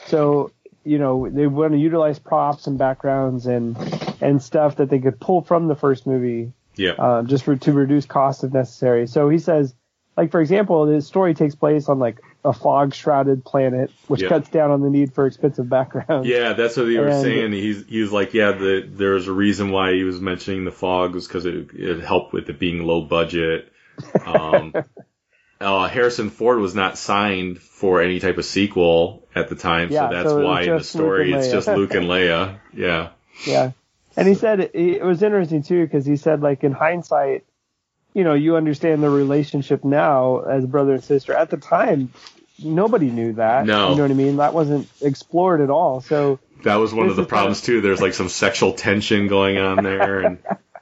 So, 0.06 0.52
you 0.84 1.00
know, 1.00 1.28
they 1.28 1.48
want 1.48 1.74
to 1.74 1.80
utilize 1.80 2.20
props 2.20 2.68
and 2.68 2.78
backgrounds 2.78 3.48
and 3.48 3.76
and 4.22 4.40
stuff 4.40 4.76
that 4.76 4.92
they 4.92 5.00
could 5.00 5.20
pull 5.20 5.42
from 5.42 5.68
the 5.68 5.76
first 5.76 6.06
movie 6.06 6.54
Yeah. 6.76 6.92
um, 7.00 7.26
just 7.26 7.46
for 7.46 7.56
to 7.56 7.74
reduce 7.74 8.06
costs 8.06 8.44
if 8.44 8.54
necessary. 8.54 9.08
So 9.08 9.28
he 9.28 9.40
says, 9.40 9.74
like 10.16 10.30
for 10.30 10.40
example, 10.40 10.86
the 10.86 11.02
story 11.02 11.34
takes 11.34 11.56
place 11.56 11.90
on 11.90 11.98
like 11.98 12.22
a 12.46 12.54
fog 12.54 12.94
shrouded 12.94 13.46
planet, 13.46 13.90
which 14.08 14.22
Yeah. 14.22 14.30
cuts 14.30 14.50
down 14.50 14.72
on 14.72 14.82
the 14.82 14.90
need 14.90 15.14
for 15.14 15.26
expensive 15.26 15.70
backgrounds. 15.70 16.28
Yeah, 16.28 16.54
that's 16.54 16.76
what 16.76 16.88
he 16.88 16.98
was 16.98 17.22
saying. 17.22 17.52
He's 17.54 17.86
he 17.88 18.02
was 18.02 18.12
like, 18.12 18.34
yeah, 18.34 18.52
the, 18.52 18.88
there's 18.88 19.28
a 19.28 19.32
reason 19.34 19.72
why 19.72 19.94
he 19.94 20.04
was 20.04 20.20
mentioning 20.20 20.66
the 20.66 20.72
fog 20.72 21.14
was 21.14 21.28
because 21.28 21.46
it, 21.46 21.70
it 21.74 22.04
helped 22.04 22.34
with 22.34 22.50
it 22.50 22.60
being 22.60 22.84
low 22.84 23.02
budget. 23.02 23.72
Um, 24.26 24.74
uh, 25.62 25.88
Harrison 25.88 26.30
Ford 26.30 26.60
was 26.60 26.76
not 26.76 26.98
signed 26.98 27.60
for 27.60 28.02
any 28.02 28.20
type 28.20 28.38
of 28.38 28.46
sequel 28.46 29.26
at 29.34 29.48
the 29.50 29.56
time, 29.56 29.92
Yeah, 29.92 30.10
so 30.10 30.16
that's 30.16 30.30
so 30.30 30.44
why 30.44 30.62
in 30.64 30.78
the 30.78 30.84
story 30.84 31.34
it's 31.34 31.50
just 31.52 31.68
Luke 31.68 31.94
and 31.94 32.06
Leia. 32.08 32.60
Yeah, 32.74 33.10
Yeah. 33.46 33.72
And 34.16 34.28
he 34.28 34.36
said 34.36 34.60
it, 34.60 34.72
it 34.76 35.04
was 35.04 35.24
interesting 35.24 35.64
too 35.64 35.84
because 35.86 36.06
he 36.06 36.18
said 36.18 36.42
like 36.42 36.64
in 36.64 36.72
hindsight, 36.72 37.46
you 38.14 38.24
know, 38.24 38.34
you 38.34 38.56
understand 38.56 39.04
the 39.04 39.10
relationship 39.10 39.84
now 39.84 40.40
as 40.40 40.66
brother 40.66 40.94
and 40.94 41.04
sister. 41.04 41.34
At 41.34 41.50
the 41.50 41.58
time, 41.58 42.12
nobody 42.64 43.10
knew 43.10 43.34
that. 43.34 43.66
No. 43.66 43.92
You 43.92 43.96
know 43.96 44.04
what 44.04 44.12
I 44.12 44.16
mean? 44.16 44.38
That 44.38 44.54
wasn't 44.54 44.88
explored 45.02 45.62
at 45.62 45.70
all. 45.70 46.02
So 46.02 46.40
that 46.64 46.76
was 46.76 46.94
one 46.94 47.10
of 47.10 47.16
the 47.16 47.26
problems 47.26 47.62
too. 47.62 47.82
There's 47.82 48.02
like 48.02 48.14
some 48.14 48.30
sexual 48.30 48.74
tension 48.74 49.28
going 49.28 49.58
on 49.58 49.84
there, 49.84 50.22
and 50.22 50.38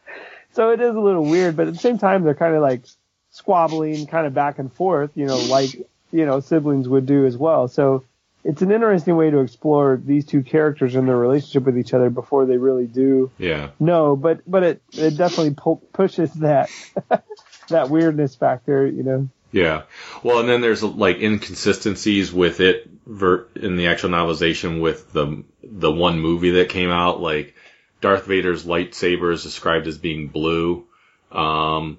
so 0.54 0.72
it 0.72 0.82
is 0.82 0.96
a 0.96 1.00
little 1.00 1.26
weird, 1.26 1.56
but 1.56 1.68
at 1.68 1.74
the 1.74 1.80
same 1.80 1.98
time 1.98 2.24
they're 2.24 2.36
kind 2.36 2.56
of 2.56 2.62
like 2.62 2.84
squabbling 3.32 4.08
kind 4.08 4.28
of 4.28 4.34
back 4.34 4.60
and 4.60 4.72
forth, 4.72 5.12
you 5.16 5.26
know, 5.26 5.38
like, 5.38 5.74
you 6.12 6.26
know, 6.26 6.40
siblings 6.42 6.88
would 6.88 7.06
do 7.06 7.26
as 7.26 7.38
well. 7.38 7.68
So 7.68 8.04
it's 8.44 8.62
an 8.62 8.72
interesting 8.72 9.16
way 9.16 9.30
to 9.30 9.40
explore 9.40 10.02
these 10.04 10.26
two 10.26 10.42
characters 10.44 10.96
and 10.96 11.08
their 11.08 11.18
relationship 11.18 11.64
with 11.64 11.78
each 11.78 11.94
other 11.94 12.10
before 12.10 12.46
they 12.46 12.58
really 12.58 12.88
do 12.88 13.32
yeah, 13.38 13.70
No, 13.80 14.16
but 14.16 14.42
but 14.50 14.64
it 14.64 14.82
it 14.94 15.18
definitely 15.18 15.54
pu- 15.56 15.82
pushes 15.94 16.34
that 16.36 16.70
that 17.70 17.90
weirdness 17.90 18.36
factor, 18.36 18.86
you 18.86 19.04
know. 19.04 19.30
Yeah. 19.52 19.84
Well, 20.24 20.40
and 20.40 20.48
then 20.48 20.62
there's 20.62 20.82
like 20.82 21.18
inconsistencies 21.18 22.32
with 22.32 22.62
it 22.62 22.90
ver- 23.06 23.48
in 23.56 23.76
the 23.76 23.88
actual 23.88 24.10
novelization 24.10 24.82
with 24.82 25.12
the 25.12 25.44
the 25.62 25.92
one 25.92 26.20
movie 26.20 26.52
that 26.52 26.70
came 26.70 26.90
out. 26.90 27.20
Like 27.22 27.54
Darth 28.00 28.26
Vader's 28.26 28.66
lightsaber 28.66 29.34
is 29.34 29.44
described 29.44 29.88
as 29.88 29.98
being 29.98 30.30
blue. 30.30 30.86
Um, 31.32 31.98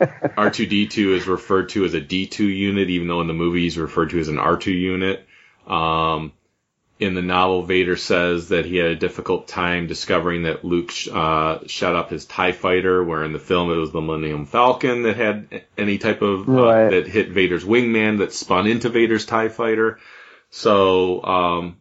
R2D2 0.00 1.16
is 1.16 1.26
referred 1.26 1.70
to 1.70 1.84
as 1.84 1.94
a 1.94 2.00
D2 2.00 2.38
unit, 2.40 2.90
even 2.90 3.08
though 3.08 3.20
in 3.20 3.26
the 3.26 3.34
movie 3.34 3.62
he's 3.62 3.78
referred 3.78 4.10
to 4.10 4.20
as 4.20 4.28
an 4.28 4.36
R2 4.36 4.66
unit. 4.66 5.26
Um, 5.68 6.32
in 6.98 7.14
the 7.14 7.22
novel, 7.22 7.62
Vader 7.62 7.96
says 7.96 8.48
that 8.48 8.64
he 8.64 8.76
had 8.76 8.90
a 8.90 8.96
difficult 8.96 9.46
time 9.46 9.86
discovering 9.86 10.42
that 10.42 10.64
Luke 10.64 10.92
uh, 11.12 11.60
shot 11.66 11.94
up 11.94 12.10
his 12.10 12.24
Tie 12.24 12.52
Fighter, 12.52 13.04
where 13.04 13.22
in 13.22 13.32
the 13.32 13.38
film 13.38 13.70
it 13.70 13.76
was 13.76 13.92
the 13.92 14.00
Millennium 14.00 14.46
Falcon 14.46 15.02
that 15.04 15.16
had 15.16 15.64
any 15.76 15.98
type 15.98 16.22
of 16.22 16.48
uh, 16.48 16.88
that 16.90 17.06
hit 17.06 17.30
Vader's 17.30 17.64
wingman 17.64 18.18
that 18.18 18.32
spun 18.32 18.66
into 18.66 18.88
Vader's 18.88 19.26
Tie 19.26 19.48
Fighter. 19.48 20.00
So, 20.50 21.22
um, 21.22 21.76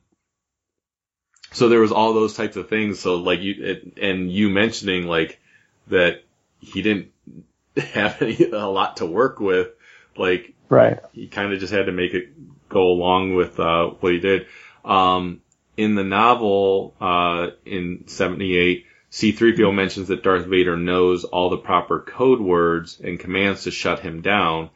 so 1.52 1.70
there 1.70 1.80
was 1.80 1.92
all 1.92 2.14
those 2.14 2.36
types 2.36 2.56
of 2.56 2.70
things. 2.70 3.00
So 3.00 3.16
like 3.16 3.42
you 3.42 3.56
it, 3.58 3.98
and 4.00 4.32
you 4.32 4.50
mentioning 4.50 5.08
like 5.08 5.40
that 5.88 6.24
he 6.60 6.84
didn't 6.84 7.12
have 7.78 8.22
any, 8.22 8.52
a 8.52 8.68
lot 8.68 8.98
to 8.98 9.06
work 9.08 9.40
with. 9.40 9.70
Like 10.16 10.54
Right. 10.70 11.00
he 11.14 11.28
kind 11.28 11.54
of 11.54 11.60
just 11.60 11.72
had 11.74 11.86
to 11.86 11.92
make 11.92 12.14
it 12.14 12.30
go 12.70 12.88
along 12.88 13.36
with 13.36 13.60
uh, 13.60 13.88
what 14.00 14.14
he 14.14 14.20
did. 14.20 14.48
Um, 14.84 15.42
in 15.76 15.96
the 15.96 16.04
novel, 16.04 16.96
uh, 17.00 17.48
in 17.66 18.08
78, 18.08 18.86
C-3PO 19.10 19.74
mentions 19.74 20.08
that 20.10 20.24
Darth 20.24 20.46
Vader 20.46 20.76
knows 20.76 21.24
all 21.24 21.50
the 21.50 21.58
proper 21.58 22.00
code 22.00 22.40
words 22.40 23.00
and 23.00 23.20
commands 23.20 23.64
to 23.64 23.72
shut 23.72 24.00
him 24.00 24.22
down. 24.22 24.70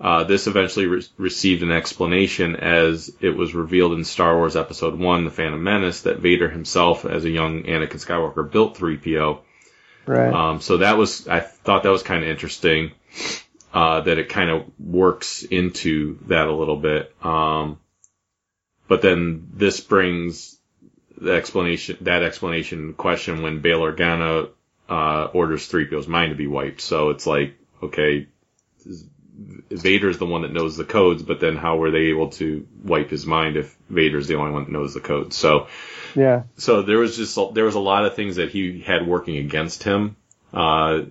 Uh, 0.00 0.24
this 0.24 0.46
eventually 0.46 0.86
re- 0.86 1.06
received 1.18 1.62
an 1.62 1.70
explanation 1.70 2.56
as 2.56 3.14
it 3.20 3.36
was 3.36 3.54
revealed 3.54 3.92
in 3.92 4.02
Star 4.02 4.34
Wars 4.34 4.56
Episode 4.56 4.98
1, 4.98 5.24
The 5.24 5.30
Phantom 5.30 5.62
Menace, 5.62 6.02
that 6.02 6.20
Vader 6.20 6.48
himself, 6.48 7.04
as 7.04 7.26
a 7.26 7.30
young 7.30 7.64
Anakin 7.64 8.04
Skywalker, 8.04 8.50
built 8.50 8.78
3PO. 8.78 9.40
Right. 10.06 10.32
Um, 10.32 10.60
so 10.62 10.78
that 10.78 10.96
was, 10.96 11.28
I 11.28 11.40
thought 11.40 11.82
that 11.82 11.90
was 11.90 12.02
kind 12.02 12.24
of 12.24 12.30
interesting, 12.30 12.92
uh, 13.72 14.00
that 14.00 14.18
it 14.18 14.28
kind 14.28 14.50
of 14.50 14.64
works 14.78 15.42
into 15.42 16.18
that 16.26 16.48
a 16.48 16.52
little 16.52 16.76
bit. 16.76 17.14
Um, 17.24 17.78
but 18.88 19.02
then 19.02 19.48
this 19.52 19.80
brings 19.80 20.58
the 21.16 21.32
explanation, 21.32 21.98
that 22.00 22.22
explanation 22.22 22.94
question 22.94 23.42
when 23.42 23.60
Bail 23.60 23.80
Organa, 23.80 24.48
uh, 24.88 25.28
orders 25.32 25.70
3PO's 25.70 26.08
mind 26.08 26.30
to 26.30 26.36
be 26.36 26.48
wiped. 26.48 26.80
So 26.80 27.10
it's 27.10 27.26
like, 27.26 27.54
okay, 27.82 28.26
Vader's 29.70 30.18
the 30.18 30.26
one 30.26 30.42
that 30.42 30.52
knows 30.52 30.76
the 30.76 30.84
codes, 30.84 31.22
but 31.22 31.40
then 31.40 31.56
how 31.56 31.76
were 31.76 31.90
they 31.90 32.06
able 32.06 32.30
to 32.30 32.66
wipe 32.82 33.10
his 33.10 33.24
mind 33.24 33.56
if 33.56 33.76
Vader's 33.88 34.26
the 34.26 34.34
only 34.34 34.52
one 34.52 34.64
that 34.64 34.72
knows 34.72 34.94
the 34.94 35.00
codes? 35.00 35.36
So, 35.36 35.68
yeah. 36.14 36.42
so 36.56 36.82
there 36.82 36.98
was 36.98 37.16
just 37.16 37.38
there 37.54 37.64
was 37.64 37.76
a 37.76 37.80
lot 37.80 38.04
of 38.04 38.16
things 38.16 38.36
that 38.36 38.50
he 38.50 38.80
had 38.80 39.06
working 39.06 39.36
against 39.36 39.82
him. 39.82 40.16
Uh, 40.52 41.02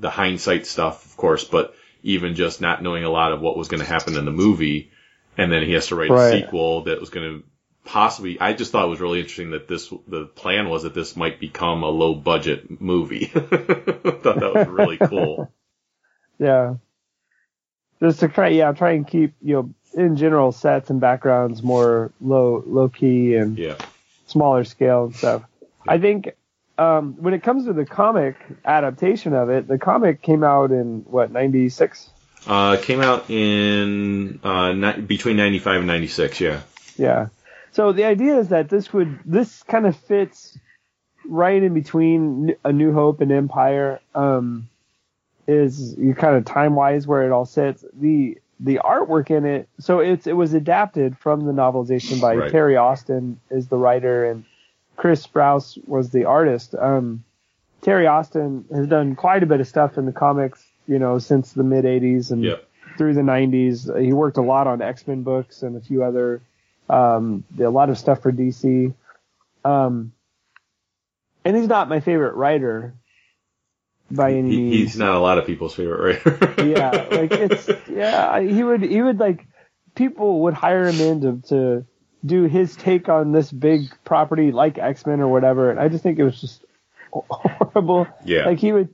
the 0.00 0.10
hindsight 0.10 0.66
stuff, 0.66 1.04
of 1.04 1.16
course, 1.16 1.44
but 1.44 1.74
even 2.02 2.34
just 2.34 2.60
not 2.60 2.82
knowing 2.82 3.04
a 3.04 3.10
lot 3.10 3.32
of 3.32 3.40
what 3.40 3.56
was 3.56 3.68
going 3.68 3.80
to 3.80 3.86
happen 3.86 4.16
in 4.16 4.24
the 4.24 4.30
movie, 4.30 4.90
and 5.36 5.50
then 5.50 5.62
he 5.62 5.72
has 5.72 5.88
to 5.88 5.96
write 5.96 6.10
Right. 6.10 6.34
a 6.34 6.40
sequel 6.44 6.82
that 6.84 7.00
was 7.00 7.10
going 7.10 7.40
to 7.40 7.44
possibly. 7.84 8.38
I 8.40 8.52
just 8.52 8.72
thought 8.72 8.84
it 8.86 8.90
was 8.90 9.00
really 9.00 9.20
interesting 9.20 9.50
that 9.52 9.68
this 9.68 9.92
the 10.08 10.26
plan 10.26 10.68
was 10.68 10.82
that 10.84 10.94
this 10.94 11.16
might 11.16 11.40
become 11.40 11.82
a 11.82 11.88
low 11.88 12.14
budget 12.14 12.80
movie. 12.80 13.26
thought 13.26 14.22
that 14.22 14.52
was 14.54 14.66
really 14.68 14.98
cool. 14.98 15.52
Yeah. 16.38 16.74
Just 18.02 18.20
to 18.20 18.28
try, 18.28 18.48
yeah, 18.48 18.72
try 18.72 18.92
and 18.92 19.08
keep 19.08 19.32
you 19.40 19.54
know 19.54 19.74
in 19.94 20.16
general 20.16 20.52
sets 20.52 20.90
and 20.90 21.00
backgrounds 21.00 21.62
more 21.62 22.12
low 22.20 22.62
low 22.66 22.90
key 22.90 23.36
and 23.36 23.56
Yeah, 23.56 23.76
smaller 24.26 24.64
scale 24.64 25.04
and 25.06 25.16
stuff. 25.16 25.44
I 25.88 25.96
think 25.98 26.32
um, 26.78 27.14
when 27.18 27.34
it 27.34 27.42
comes 27.42 27.64
to 27.66 27.72
the 27.72 27.84
comic 27.86 28.36
adaptation 28.64 29.32
of 29.34 29.50
it, 29.50 29.66
the 29.68 29.78
comic 29.78 30.22
came 30.22 30.44
out 30.44 30.70
in 30.72 31.00
what 31.06 31.30
ninety 31.30 31.68
six. 31.68 32.10
uh, 32.46 32.76
came 32.80 33.00
out 33.00 33.28
in 33.30 34.40
uh, 34.44 34.72
ni- 34.72 35.00
between 35.02 35.36
ninety 35.36 35.58
five 35.58 35.78
and 35.78 35.86
ninety 35.86 36.06
six. 36.08 36.40
Yeah, 36.40 36.60
Yeah. 36.96 37.28
So 37.72 37.92
the 37.92 38.04
idea 38.04 38.38
is 38.38 38.48
that 38.48 38.68
this 38.68 38.92
would 38.92 39.18
this 39.24 39.62
kind 39.64 39.86
of 39.86 39.96
fits 39.96 40.58
right 41.26 41.62
in 41.62 41.74
between 41.74 42.54
A 42.64 42.72
New 42.72 42.92
Hope 42.92 43.20
and 43.20 43.30
Empire. 43.32 44.00
Um, 44.14 44.68
is 45.48 45.96
you 45.96 46.12
kind 46.14 46.36
of 46.36 46.44
time 46.44 46.74
wise 46.74 47.06
where 47.06 47.24
it 47.24 47.32
all 47.32 47.44
sits. 47.46 47.84
The 47.92 48.38
the 48.58 48.80
artwork 48.82 49.30
in 49.30 49.44
it, 49.44 49.68
so 49.78 50.00
it's 50.00 50.26
it 50.26 50.32
was 50.32 50.54
adapted 50.54 51.16
from 51.18 51.44
the 51.44 51.52
novelization 51.52 52.20
by 52.20 52.34
Right. 52.34 52.50
Terry 52.50 52.76
Austin 52.76 53.38
is 53.50 53.68
the 53.68 53.76
writer 53.76 54.24
and 54.30 54.44
Chris 54.96 55.26
Sprouse 55.26 55.78
was 55.86 56.10
the 56.10 56.24
artist. 56.24 56.74
Um, 56.74 57.24
Terry 57.82 58.06
Austin 58.06 58.64
has 58.74 58.86
done 58.86 59.14
quite 59.14 59.42
a 59.42 59.46
bit 59.46 59.60
of 59.60 59.68
stuff 59.68 59.98
in 59.98 60.06
the 60.06 60.12
comics, 60.12 60.64
you 60.86 60.98
know, 60.98 61.18
since 61.18 61.52
the 61.52 61.62
mid 61.62 61.84
'80s 61.84 62.30
and 62.30 62.42
Yep. 62.42 62.68
through 62.98 63.14
the 63.14 63.20
'90s. 63.22 64.02
He 64.02 64.12
worked 64.12 64.38
a 64.38 64.42
lot 64.42 64.66
on 64.66 64.82
X 64.82 65.06
Men 65.06 65.22
books 65.22 65.62
and 65.62 65.76
a 65.76 65.80
few 65.80 66.02
other, 66.02 66.40
um, 66.88 67.44
a 67.58 67.68
lot 67.68 67.90
of 67.90 67.98
stuff 67.98 68.22
for 68.22 68.32
DC. 68.32 68.92
Um, 69.64 70.12
and 71.44 71.56
he's 71.56 71.68
not 71.68 71.88
my 71.88 72.00
favorite 72.00 72.34
writer 72.34 72.94
by 74.10 74.32
any 74.32 74.50
he, 74.50 74.56
means 74.56 74.74
he's 74.74 74.96
not 74.96 75.14
a 75.14 75.18
lot 75.18 75.38
of 75.38 75.46
people's 75.46 75.74
favorite 75.74 76.24
writer. 76.24 76.54
yeah, 76.64 76.90
like 77.10 77.32
it's 77.32 77.68
yeah. 77.88 78.40
He 78.40 78.62
would 78.62 78.82
he 78.82 79.02
would 79.02 79.18
like 79.18 79.46
people 79.94 80.42
would 80.42 80.54
hire 80.54 80.86
him 80.86 81.00
in 81.00 81.20
to 81.20 81.48
to 81.48 81.86
do 82.24 82.44
his 82.44 82.74
take 82.76 83.08
on 83.08 83.32
this 83.32 83.50
big 83.52 83.82
property 84.04 84.52
like 84.52 84.78
X 84.78 85.06
Men 85.06 85.20
or 85.20 85.28
whatever, 85.28 85.70
and 85.70 85.78
I 85.80 85.88
just 85.88 86.02
think 86.02 86.18
it 86.18 86.24
was 86.24 86.40
just 86.40 86.64
horrible. 87.12 88.06
Yeah. 88.24 88.46
like 88.46 88.58
he 88.58 88.72
would 88.72 88.88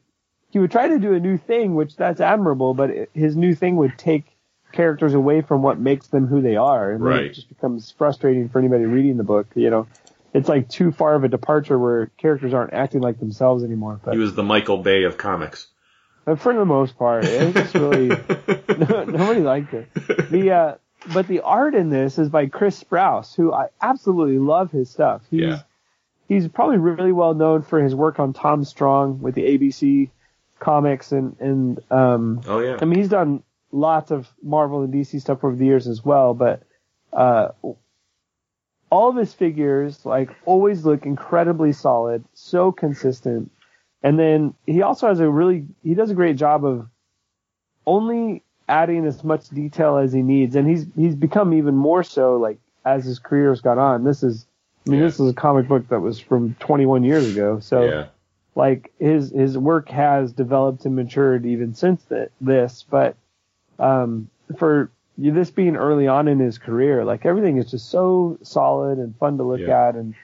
he 0.50 0.58
would 0.58 0.70
try 0.70 0.88
to 0.88 0.98
do 0.98 1.14
a 1.14 1.20
new 1.20 1.38
thing, 1.38 1.74
which 1.74 1.96
that's 1.96 2.20
admirable, 2.20 2.74
but 2.74 2.90
it, 2.90 3.10
his 3.14 3.36
new 3.36 3.54
thing 3.54 3.76
would 3.76 3.96
take 3.96 4.24
characters 4.72 5.14
away 5.14 5.40
from 5.42 5.62
what 5.62 5.78
makes 5.78 6.08
them 6.08 6.26
who 6.26 6.40
they 6.42 6.56
are, 6.56 6.90
and 6.92 7.02
Right. 7.02 7.24
it 7.24 7.34
just 7.34 7.48
becomes 7.48 7.90
frustrating 7.96 8.48
for 8.48 8.58
anybody 8.58 8.84
reading 8.84 9.16
the 9.16 9.24
book. 9.24 9.46
You 9.54 9.70
know, 9.70 9.86
it's 10.34 10.48
like 10.48 10.68
too 10.68 10.92
far 10.92 11.14
of 11.14 11.24
a 11.24 11.28
departure 11.28 11.78
where 11.78 12.06
characters 12.18 12.52
aren't 12.54 12.72
acting 12.74 13.00
like 13.00 13.18
themselves 13.18 13.64
anymore. 13.64 14.00
But 14.04 14.12
he 14.14 14.18
was 14.18 14.34
the 14.34 14.42
Michael 14.42 14.78
Bay 14.78 15.04
of 15.04 15.16
comics. 15.16 15.68
but 16.24 16.38
for 16.38 16.52
the 16.54 16.64
most 16.66 16.98
part, 16.98 17.24
it 17.24 17.44
was 17.44 17.54
just 17.54 17.74
really 17.74 18.08
nobody 18.78 19.40
liked 19.40 19.72
it. 19.74 19.88
The 20.30 20.50
uh, 20.52 20.74
but 21.12 21.26
the 21.28 21.40
art 21.40 21.74
in 21.74 21.90
this 21.90 22.18
is 22.18 22.28
by 22.28 22.46
Chris 22.46 22.82
Sprouse, 22.82 23.34
who 23.34 23.52
I 23.52 23.68
absolutely 23.80 24.38
love 24.38 24.70
his 24.70 24.90
stuff. 24.90 25.22
He's 25.30 25.40
Yeah. 25.40 25.62
he's 26.28 26.48
probably 26.48 26.78
really 26.78 27.12
well 27.12 27.34
known 27.34 27.62
for 27.62 27.80
his 27.82 27.94
work 27.94 28.18
on 28.20 28.32
Tom 28.32 28.64
Strong 28.64 29.20
with 29.20 29.34
the 29.34 29.42
ABC 29.58 30.10
comics 30.58 31.12
and 31.12 31.36
and 31.40 31.80
um, 31.90 32.40
Oh 32.46 32.60
yeah. 32.60 32.78
I 32.80 32.84
mean 32.84 32.98
he's 32.98 33.08
done 33.08 33.42
lots 33.72 34.10
of 34.10 34.28
Marvel 34.42 34.82
and 34.82 34.92
DC 34.92 35.20
stuff 35.20 35.42
over 35.42 35.56
the 35.56 35.64
years 35.64 35.88
as 35.88 36.04
well, 36.04 36.34
but 36.34 36.62
uh, 37.12 37.48
all 38.90 39.08
of 39.08 39.16
his 39.16 39.32
figures 39.32 40.04
like 40.04 40.30
always 40.44 40.84
look 40.84 41.06
incredibly 41.06 41.72
solid, 41.72 42.24
so 42.34 42.70
consistent. 42.72 43.50
And 44.02 44.18
then 44.18 44.54
he 44.66 44.82
also 44.82 45.08
has 45.08 45.20
a 45.20 45.28
really 45.30 45.66
he 45.82 45.94
does 45.94 46.10
a 46.10 46.14
great 46.14 46.36
job 46.36 46.64
of 46.64 46.88
only 47.86 48.42
adding 48.68 49.05
as 49.06 49.22
much 49.24 49.48
detail 49.51 49.97
as 49.97 50.12
he 50.12 50.22
needs, 50.22 50.55
and 50.56 50.68
he's 50.68 50.86
he's 50.97 51.14
become 51.14 51.52
even 51.55 51.76
more 51.76 52.02
so 52.02 52.36
like 52.36 52.59
as 52.84 53.05
his 53.05 53.18
career 53.18 53.51
has 53.51 53.60
gone 53.60 53.78
on. 53.78 54.05
This 54.05 54.22
is 54.22 54.47
I 54.86 54.90
mean 54.90 55.01
Yeah. 55.01 55.06
this 55.06 55.20
is 55.20 55.30
a 55.30 55.34
comic 55.34 55.68
book 55.68 55.89
that 55.89 56.01
was 56.01 56.18
from 56.18 56.55
21 56.60 57.05
years 57.05 57.32
ago, 57.32 57.60
so 57.60 57.84
yeah, 57.84 58.06
like 58.55 58.93
his 58.98 59.30
his 59.30 59.56
work 59.59 59.89
has 59.89 60.32
developed 60.32 60.84
and 60.84 60.97
matured 60.97 61.47
even 61.47 61.74
since 61.74 62.02
th- 62.05 62.30
this 62.40 62.84
but 62.90 63.16
um 63.78 64.28
for 64.59 64.90
you- 65.16 65.32
this 65.32 65.51
being 65.51 65.76
early 65.76 66.06
on 66.09 66.28
in 66.28 66.39
his 66.39 66.59
career 66.59 67.05
like 67.05 67.24
everything 67.24 67.56
is 67.56 67.70
just 67.70 67.89
so 67.90 68.39
solid 68.43 68.98
and 68.98 69.16
fun 69.16 69.36
to 69.39 69.44
look 69.44 69.60
Yeah. 69.60 69.89
at 69.89 69.94
and 69.97 70.14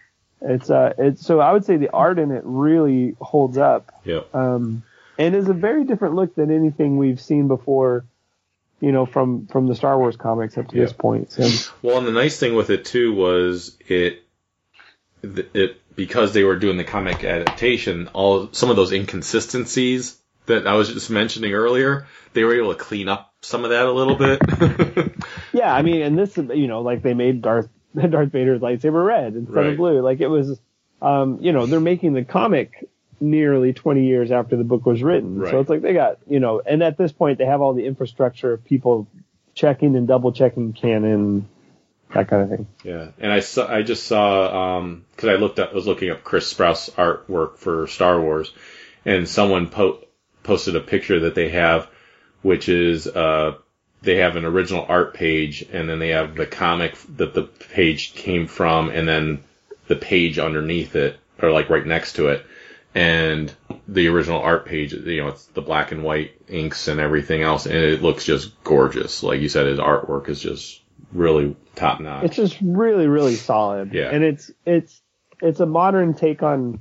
it's 0.43 0.69
uh 0.71 0.93
it's 0.99 1.25
so 1.25 1.41
i 1.41 1.53
would 1.53 1.65
say 1.65 1.77
the 1.79 1.91
art 1.91 2.19
in 2.19 2.31
it 2.31 2.43
really 2.45 3.17
holds 3.21 3.57
up 3.59 3.91
yeah. 4.05 4.21
um 4.35 4.83
and 5.19 5.35
is 5.35 5.49
a 5.49 5.55
very 5.55 5.85
different 5.85 6.15
look 6.15 6.35
than 6.35 6.51
anything 6.51 6.97
we've 6.99 7.21
seen 7.21 7.49
before 7.49 8.05
you 8.81 8.93
know 8.93 9.07
from 9.07 9.47
from 9.47 9.67
the 9.67 9.75
star 9.75 9.99
wars 9.99 10.17
comics 10.17 10.57
up 10.59 10.69
to 10.69 10.77
this 10.77 10.93
point 10.93 11.33
so 11.33 11.49
Well, 11.83 11.99
and 11.99 12.07
the 12.07 12.13
nice 12.13 12.39
thing 12.39 12.55
with 12.55 12.71
it 12.71 12.85
too 12.85 13.15
was 13.15 13.77
it, 13.89 14.23
it 15.23 15.81
because 15.97 16.33
they 16.33 16.45
were 16.45 16.57
doing 16.57 16.77
the 16.77 16.85
comic 16.85 17.25
adaptation, 17.25 18.09
all 18.09 18.51
some 18.53 18.71
of 18.71 18.77
those 18.77 18.93
inconsistencies 18.93 20.17
that 20.47 20.67
I 20.67 20.75
was 20.75 20.93
just 20.93 21.11
mentioning 21.11 21.53
earlier, 21.53 22.07
they 22.35 22.45
were 22.45 22.55
able 22.55 22.73
to 22.73 22.79
clean 22.79 23.09
up 23.09 23.35
some 23.43 23.65
of 23.65 23.71
that 23.71 23.87
a 23.87 23.93
little 23.93 24.17
bit. 24.17 24.41
Yeah, 25.53 25.75
I 25.75 25.83
mean, 25.83 26.03
and 26.03 26.17
this, 26.19 26.37
you 26.37 26.67
know, 26.69 26.83
like 26.83 27.03
they 27.03 27.15
made 27.15 27.43
Darth 27.43 27.69
Darth 27.97 28.31
Vader's 28.31 28.61
lightsaber 28.61 29.05
red 29.05 29.35
instead 29.35 29.55
Right. 29.57 29.67
of 29.69 29.77
blue. 29.77 30.01
Like 30.03 30.21
it 30.21 30.29
was, 30.29 30.61
um, 31.03 31.39
you 31.41 31.53
know, 31.53 31.67
they're 31.67 31.81
making 31.81 32.13
the 32.13 32.23
comic 32.23 32.89
nearly 33.21 33.73
20 33.73 34.05
years 34.05 34.31
after 34.31 34.57
the 34.57 34.65
book 34.65 34.87
was 34.87 35.03
written. 35.03 35.39
Right. 35.39 35.51
So 35.51 35.61
it's 35.61 35.71
like 35.71 35.83
they 35.83 35.93
got, 35.93 36.19
you 36.29 36.41
know, 36.41 36.61
and 36.65 36.83
at 36.83 36.97
this 36.97 37.13
point 37.13 37.39
they 37.39 37.47
have 37.47 37.61
all 37.61 37.75
the 37.75 37.87
infrastructure 37.87 38.53
of 38.53 38.65
people 38.65 39.09
checking 39.55 39.97
and 39.97 40.07
double 40.07 40.33
checking 40.33 40.73
canon, 40.73 41.49
that 42.15 42.29
kind 42.29 42.43
of 42.43 42.49
thing. 42.49 42.67
yeah, 42.85 43.09
and 43.19 43.33
I 43.33 43.41
saw, 43.41 43.71
I 43.71 43.83
just 43.83 44.07
saw, 44.07 44.77
um, 44.79 45.05
cause 45.17 45.29
I 45.29 45.35
looked 45.35 45.59
up, 45.59 45.73
I 45.73 45.75
was 45.75 45.87
looking 45.87 46.11
up 46.11 46.25
Chris 46.25 46.53
Sprouse 46.53 46.91
artwork 46.93 47.59
for 47.59 47.87
Star 47.87 48.21
Wars, 48.21 48.53
and 49.05 49.29
someone 49.29 49.69
po- 49.69 50.05
posted 50.43 50.77
a 50.77 50.81
picture 50.81 51.21
that 51.21 51.35
they 51.35 51.51
have, 51.51 51.89
which 52.43 52.69
is, 52.69 53.07
uh, 53.07 53.57
they 54.01 54.17
have 54.19 54.37
an 54.37 54.45
original 54.45 54.87
art 54.89 55.13
page, 55.15 55.67
and 55.73 55.89
then 55.89 55.99
they 55.99 56.11
have 56.11 56.37
the 56.37 56.47
comic 56.47 56.97
that 57.17 57.35
the 57.35 57.43
page 57.43 58.15
came 58.15 58.47
from, 58.47 58.91
and 58.91 59.09
then 59.09 59.43
the 59.89 59.97
page 59.97 60.39
underneath 60.39 60.95
it, 60.95 61.19
or 61.43 61.51
like 61.51 61.69
right 61.69 61.85
next 61.85 62.15
to 62.15 62.29
it. 62.29 62.47
And 62.99 63.55
the 63.87 64.09
original 64.09 64.41
art 64.41 64.67
page, 64.67 64.93
you 64.93 65.23
know, 65.23 65.29
it's 65.29 65.47
the 65.47 65.63
black 65.63 65.93
and 65.93 66.03
white 66.03 66.33
inks 66.49 66.89
and 66.89 66.99
everything 66.99 67.43
else, 67.43 67.65
and 67.65 67.77
it 67.77 68.03
looks 68.03 68.25
just 68.25 68.61
gorgeous. 68.65 69.23
Like 69.23 69.41
you 69.41 69.49
said, 69.49 69.69
his 69.69 69.79
artwork 69.79 70.29
is 70.29 70.41
just 70.41 70.83
really 71.13 71.55
top 71.77 72.01
notch. 72.01 72.25
It's 72.25 72.35
just 72.35 72.59
really, 72.61 73.07
really 73.07 73.37
solid. 73.37 73.95
Yeah. 73.95 74.11
And 74.11 74.25
it's, 74.25 74.51
it's, 74.67 75.01
it's 75.41 75.61
a 75.61 75.67
modern 75.67 76.15
take 76.15 76.43
on, 76.43 76.81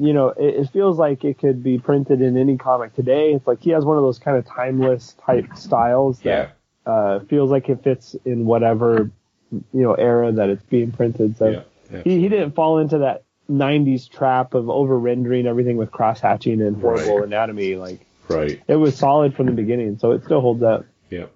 you 0.00 0.12
know, 0.12 0.30
it, 0.30 0.62
it 0.62 0.70
feels 0.72 0.98
like 0.98 1.24
it 1.24 1.38
could 1.38 1.62
be 1.62 1.78
printed 1.78 2.22
in 2.22 2.36
any 2.36 2.56
comic 2.56 2.96
today. 2.96 3.32
It's 3.32 3.46
like 3.46 3.62
he 3.62 3.70
has 3.70 3.84
one 3.84 3.98
of 3.98 4.02
those 4.02 4.18
kind 4.18 4.36
of 4.36 4.46
timeless 4.48 5.14
type 5.24 5.56
styles 5.56 6.18
that 6.22 6.56
yeah, 6.86 6.92
uh, 6.92 7.20
feels 7.20 7.52
like 7.52 7.68
it 7.68 7.84
fits 7.84 8.16
in 8.24 8.46
whatever 8.46 9.12
you 9.52 9.62
know 9.72 9.94
era 9.94 10.32
that 10.32 10.48
it's 10.48 10.64
being 10.64 10.90
printed. 10.90 11.36
So 11.36 11.64
yeah, 11.92 12.02
he, 12.02 12.20
he 12.20 12.28
didn't 12.28 12.56
fall 12.56 12.80
into 12.80 12.98
that 12.98 13.22
90s 13.50 14.10
trap 14.10 14.54
of 14.54 14.68
over 14.68 14.98
rendering 14.98 15.46
everything 15.46 15.76
with 15.76 15.90
cross 15.90 16.20
hatching 16.20 16.60
and 16.60 16.80
horrible 16.80 17.18
Right. 17.18 17.26
anatomy. 17.26 17.76
Like 17.76 18.06
right. 18.28 18.60
it 18.66 18.76
was 18.76 18.96
solid 18.96 19.34
from 19.34 19.46
the 19.46 19.52
beginning, 19.52 19.98
so 19.98 20.12
it 20.12 20.24
still 20.24 20.40
holds 20.40 20.62
up. 20.62 20.86
Yep. 21.10 21.32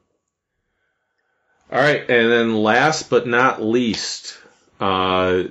All 1.72 1.78
right, 1.80 2.00
and 2.00 2.32
then 2.32 2.56
last 2.56 3.10
but 3.10 3.28
not 3.28 3.62
least, 3.62 4.36
uh, 4.80 5.44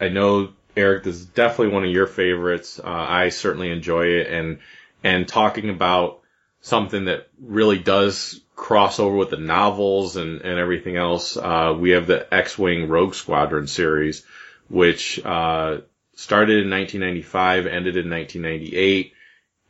I 0.00 0.08
know 0.08 0.48
Eric, 0.76 1.04
this 1.04 1.16
is 1.16 1.26
definitely 1.26 1.74
one 1.74 1.84
of 1.84 1.90
your 1.90 2.08
favorites. 2.08 2.80
Uh, 2.82 2.88
I 2.88 3.28
certainly 3.28 3.70
enjoy 3.70 4.06
it, 4.06 4.26
and 4.26 4.58
and 5.04 5.28
talking 5.28 5.68
about 5.70 6.20
something 6.62 7.04
that 7.04 7.28
really 7.40 7.78
does 7.78 8.40
cross 8.56 8.98
over 8.98 9.14
with 9.16 9.30
the 9.30 9.36
novels 9.36 10.16
and 10.16 10.40
and 10.40 10.58
everything 10.58 10.96
else. 10.96 11.36
Uh, 11.36 11.76
we 11.78 11.90
have 11.90 12.08
the 12.08 12.32
X-wing 12.34 12.88
Rogue 12.88 13.14
Squadron 13.14 13.68
series, 13.68 14.24
which 14.68 15.20
uh, 15.24 15.78
started 16.22 16.64
in 16.64 16.70
1995, 16.70 17.66
ended 17.66 17.96
in 17.96 18.08
1998, 18.08 19.12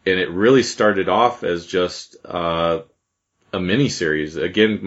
and 0.05 0.19
it 0.20 0.31
really 0.31 0.62
started 0.62 1.09
off 1.09 1.45
as 1.45 1.66
just 1.66 2.16
uh, 2.27 2.83
a 3.55 3.59
mini 3.59 3.89
series. 3.89 4.37
Again, 4.37 4.79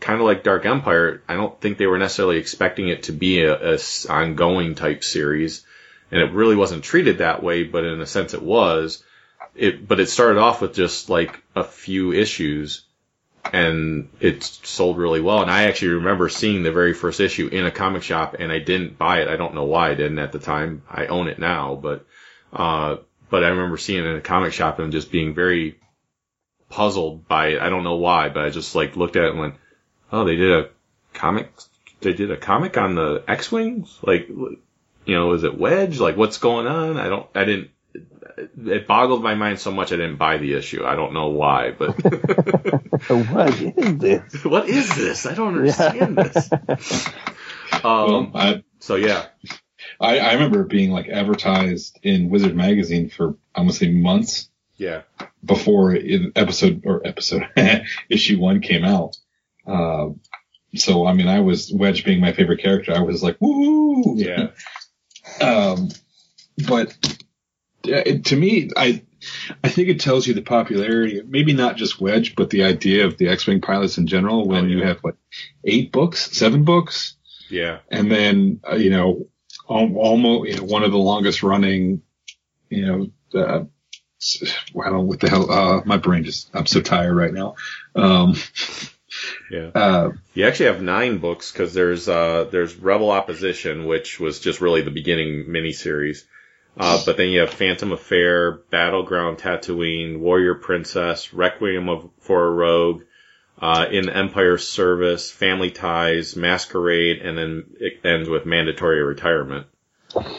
kind 0.00 0.18
of 0.18 0.26
like 0.26 0.42
Dark 0.42 0.64
Empire. 0.64 1.22
I 1.28 1.34
don't 1.34 1.60
think 1.60 1.76
they 1.76 1.86
were 1.86 1.98
necessarily 1.98 2.38
expecting 2.38 2.88
it 2.88 3.04
to 3.04 3.12
be 3.12 3.42
a, 3.42 3.74
a 3.74 3.78
ongoing 4.08 4.74
type 4.74 5.04
series, 5.04 5.66
and 6.10 6.22
it 6.22 6.32
really 6.32 6.56
wasn't 6.56 6.84
treated 6.84 7.18
that 7.18 7.42
way. 7.42 7.64
But 7.64 7.84
in 7.84 8.00
a 8.00 8.06
sense, 8.06 8.32
it 8.32 8.42
was. 8.42 9.04
It, 9.54 9.86
but 9.86 10.00
it 10.00 10.08
started 10.08 10.38
off 10.38 10.62
with 10.62 10.74
just 10.74 11.10
like 11.10 11.42
a 11.54 11.64
few 11.64 12.12
issues, 12.14 12.86
and 13.52 14.08
it 14.20 14.42
sold 14.42 14.98
really 14.98 15.20
well. 15.20 15.42
And 15.42 15.50
I 15.50 15.64
actually 15.64 15.94
remember 15.94 16.28
seeing 16.28 16.62
the 16.62 16.72
very 16.72 16.94
first 16.94 17.20
issue 17.20 17.48
in 17.48 17.66
a 17.66 17.70
comic 17.70 18.02
shop, 18.02 18.36
and 18.38 18.52
I 18.52 18.58
didn't 18.58 18.98
buy 18.98 19.22
it. 19.22 19.28
I 19.28 19.36
don't 19.36 19.54
know 19.54 19.64
why 19.64 19.90
I 19.90 19.94
didn't 19.94 20.18
at 20.18 20.32
the 20.32 20.38
time. 20.38 20.82
I 20.88 21.06
own 21.06 21.28
it 21.28 21.38
now, 21.38 21.74
but 21.74 22.06
uh, 22.52 22.96
but 23.28 23.44
I 23.44 23.48
remember 23.48 23.76
seeing 23.76 24.04
it 24.04 24.08
in 24.08 24.16
a 24.16 24.20
comic 24.20 24.52
shop 24.52 24.78
and 24.78 24.92
just 24.92 25.10
being 25.10 25.34
very 25.34 25.78
puzzled 26.68 27.26
by 27.28 27.48
it. 27.48 27.60
I 27.60 27.68
don't 27.68 27.84
know 27.84 27.96
why, 27.96 28.28
but 28.28 28.44
I 28.44 28.50
just 28.50 28.74
like 28.74 28.96
looked 28.96 29.16
at 29.16 29.24
it 29.24 29.30
and 29.30 29.40
went, 29.40 29.54
"Oh, 30.12 30.24
they 30.24 30.36
did 30.36 30.52
a 30.52 30.68
comic. 31.14 31.52
They 32.00 32.12
did 32.12 32.30
a 32.30 32.36
comic 32.36 32.76
on 32.78 32.94
the 32.94 33.22
X-wings. 33.28 33.98
Like, 34.02 34.28
you 34.28 34.58
know, 35.06 35.32
is 35.32 35.44
it 35.44 35.58
Wedge? 35.58 36.00
Like, 36.00 36.16
what's 36.16 36.38
going 36.38 36.66
on? 36.66 36.96
I 36.96 37.08
don't. 37.08 37.26
I 37.34 37.44
didn't. 37.44 37.70
It 38.66 38.86
boggled 38.86 39.22
my 39.22 39.34
mind 39.34 39.58
so 39.58 39.70
much 39.70 39.92
I 39.92 39.96
didn't 39.96 40.16
buy 40.16 40.38
the 40.38 40.54
issue. 40.54 40.84
I 40.84 40.94
don't 40.96 41.12
know 41.14 41.28
why, 41.28 41.72
but 41.72 41.90
what 43.30 43.54
is 43.60 43.98
this? 43.98 44.44
what 44.44 44.68
is 44.68 44.94
this? 44.96 45.26
I 45.26 45.34
don't 45.34 45.56
understand 45.58 46.16
this. 46.16 46.50
Well, 47.82 48.14
Um. 48.14 48.32
I, 48.34 48.62
So 48.80 48.96
yeah. 48.96 49.26
I, 50.00 50.18
I 50.18 50.32
remember 50.34 50.62
it 50.62 50.68
being 50.68 50.90
like 50.90 51.08
advertised 51.08 51.98
in 52.02 52.30
Wizard 52.30 52.54
magazine 52.56 53.08
for 53.10 53.28
I'm 53.54 53.64
gonna 53.64 53.72
say 53.72 53.90
months 53.90 54.48
Yeah. 54.76 55.02
before 55.44 55.94
it, 55.94 56.32
episode 56.36 56.82
or 56.84 57.06
episode 57.06 57.48
issue 58.08 58.38
one 58.38 58.60
came 58.60 58.84
out. 58.84 59.16
Uh, 59.66 60.10
so 60.74 61.06
I 61.06 61.12
mean, 61.14 61.28
I 61.28 61.40
was 61.40 61.72
Wedge 61.72 62.04
being 62.04 62.20
my 62.20 62.32
favorite 62.32 62.60
character. 62.62 62.92
I 62.94 63.00
was 63.00 63.22
like, 63.22 63.36
woo! 63.40 64.14
Yeah. 64.16 64.48
Um, 65.40 65.88
but 66.68 66.96
yeah, 67.06 67.14
it, 67.84 68.24
to 68.26 68.36
me, 68.36 68.70
I 68.76 69.02
I 69.62 69.68
think 69.68 69.88
it 69.88 70.00
tells 70.00 70.26
you 70.26 70.34
the 70.34 70.42
popularity, 70.42 71.22
maybe 71.26 71.52
not 71.52 71.76
just 71.76 72.00
Wedge, 72.00 72.34
but 72.34 72.50
the 72.50 72.64
idea 72.64 73.06
of 73.06 73.18
the 73.18 73.28
X-wing 73.28 73.60
pilots 73.60 73.98
in 73.98 74.06
general. 74.06 74.46
When 74.48 74.64
Oh, 74.64 74.68
yeah. 74.68 74.76
you 74.76 74.82
have 74.84 74.98
what 75.00 75.16
eight 75.64 75.92
books, 75.92 76.30
seven 76.32 76.64
books, 76.64 77.16
Yeah. 77.50 77.78
and 77.90 78.10
then 78.10 78.60
uh, 78.70 78.76
you 78.76 78.90
know 78.90 79.26
almost 79.66 80.48
you 80.50 80.56
know, 80.56 80.64
one 80.64 80.82
of 80.82 80.90
the 80.90 80.98
longest 80.98 81.42
running, 81.42 82.02
you 82.68 82.86
know. 82.86 83.10
Uh, 83.40 83.64
I 84.78 84.84
don't 84.84 84.92
know 84.92 85.00
what 85.00 85.20
the 85.20 85.30
hell. 85.30 85.50
Uh, 85.50 85.80
my 85.86 85.96
brain 85.96 86.24
just. 86.24 86.50
I'm 86.54 86.66
so 86.66 86.80
tired 86.82 87.14
right 87.14 87.32
now. 87.32 87.54
Um, 87.94 88.34
Yeah. 89.50 89.70
uh, 89.74 90.10
You 90.34 90.46
actually 90.46 90.66
have 90.66 90.80
nine 90.82 91.18
books 91.18 91.50
because 91.50 91.74
there's 91.74 92.08
uh 92.08 92.44
there's 92.52 92.76
Rebel 92.76 93.10
Opposition, 93.10 93.86
which 93.86 94.20
was 94.20 94.38
just 94.38 94.60
really 94.60 94.82
the 94.82 94.92
beginning 94.92 95.46
miniseries. 95.48 96.22
Uh, 96.76 97.02
but 97.04 97.16
then 97.16 97.28
you 97.28 97.40
have 97.40 97.50
Phantom 97.50 97.92
Affair, 97.92 98.52
Battleground 98.70 99.38
Tatooine, 99.38 100.18
Warrior 100.18 100.54
Princess, 100.54 101.32
Requiem 101.34 101.88
of, 101.88 102.08
for 102.20 102.46
a 102.46 102.50
Rogue, 102.50 103.02
uh, 103.60 103.86
In 103.90 104.08
Empire's 104.08 104.66
Service, 104.66 105.30
Family 105.30 105.70
Ties, 105.70 106.36
Masquerade, 106.36 107.18
and 107.20 107.36
then 107.36 107.64
it 107.78 108.00
ends 108.04 108.28
with 108.28 108.46
Mandatory 108.46 109.02
Retirement. 109.02 109.66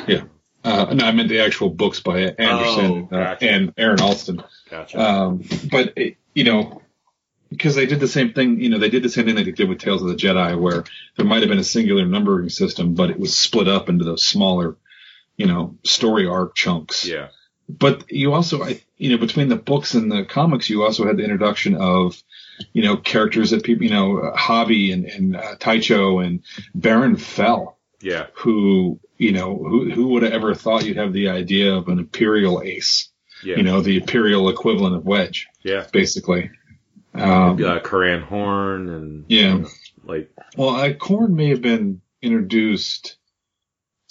yeah. 0.07 0.23
Uh, 0.63 0.93
no, 0.93 1.05
I 1.05 1.11
meant 1.11 1.29
the 1.29 1.39
actual 1.41 1.69
books 1.69 1.99
by 2.01 2.19
Anderson 2.19 3.07
Oh, 3.11 3.15
uh, 3.15 3.23
gotcha. 3.33 3.49
and 3.49 3.73
Aaron 3.77 3.99
Allston. 3.99 4.43
Gotcha. 4.69 4.99
Um, 4.99 5.43
but 5.71 5.93
it, 5.97 6.17
you 6.35 6.43
know, 6.43 6.81
because 7.49 7.73
they 7.75 7.87
did 7.87 7.99
the 7.99 8.07
same 8.07 8.33
thing, 8.33 8.61
you 8.61 8.69
know, 8.69 8.77
they 8.77 8.89
did 8.89 9.01
the 9.03 9.09
same 9.09 9.25
thing 9.25 9.35
that 9.35 9.43
they 9.45 9.51
did 9.51 9.67
with 9.67 9.79
Tales 9.79 10.01
of 10.03 10.07
the 10.07 10.15
Jedi, 10.15 10.59
where 10.59 10.83
there 11.17 11.25
might 11.25 11.41
have 11.41 11.49
been 11.49 11.57
a 11.59 11.63
singular 11.63 12.05
numbering 12.05 12.49
system, 12.49 12.93
but 12.93 13.09
it 13.09 13.19
was 13.19 13.35
split 13.35 13.67
up 13.67 13.89
into 13.89 14.05
those 14.05 14.23
smaller, 14.23 14.77
you 15.37 15.45
know, 15.47 15.77
story 15.83 16.27
arc 16.27 16.55
chunks. 16.55 17.05
yeah. 17.07 17.27
But 17.69 18.11
you 18.11 18.33
also, 18.33 18.61
I, 18.63 18.81
you 18.97 19.09
know, 19.11 19.17
between 19.17 19.47
the 19.47 19.55
books 19.55 19.93
and 19.93 20.11
the 20.11 20.25
comics, 20.25 20.69
you 20.69 20.83
also 20.83 21.05
had 21.07 21.15
the 21.15 21.23
introduction 21.23 21.75
of, 21.75 22.21
you 22.73 22.83
know, 22.83 22.97
characters 22.97 23.51
that 23.51 23.63
people, 23.63 23.85
you 23.85 23.91
know, 23.91 24.17
uh, 24.19 24.35
Hobbie 24.35 24.91
and, 24.91 25.05
and 25.05 25.35
uh, 25.37 25.55
Tycho 25.57 26.19
and 26.19 26.43
Baron 26.75 27.15
Fel, 27.15 27.77
Yeah. 28.01 28.27
who, 28.33 28.99
you 29.17 29.31
know, 29.31 29.55
who, 29.57 29.89
who 29.89 30.07
would 30.09 30.23
have 30.23 30.33
ever 30.33 30.53
thought 30.53 30.83
you'd 30.85 30.97
have 30.97 31.13
the 31.13 31.29
idea 31.29 31.73
of 31.73 31.87
an 31.87 31.99
Imperial 31.99 32.61
ace 32.61 33.09
Yeah. 33.41 33.55
You 33.55 33.63
know, 33.63 33.79
the 33.79 33.97
Imperial 33.97 34.49
equivalent 34.49 34.95
of 34.95 35.05
Wedge, 35.05 35.47
Yeah. 35.63 35.87
basically. 35.93 36.51
Um, 37.13 37.53
Uh, 37.63 37.79
Corran 37.79 38.21
Horn 38.23 38.89
and 38.89 39.25
yeah. 39.29 39.63
like 40.03 40.29
Well, 40.57 40.69
I, 40.75 40.91
Korn 40.93 41.35
may 41.35 41.49
have 41.49 41.61
been 41.61 42.01
introduced 42.21 43.15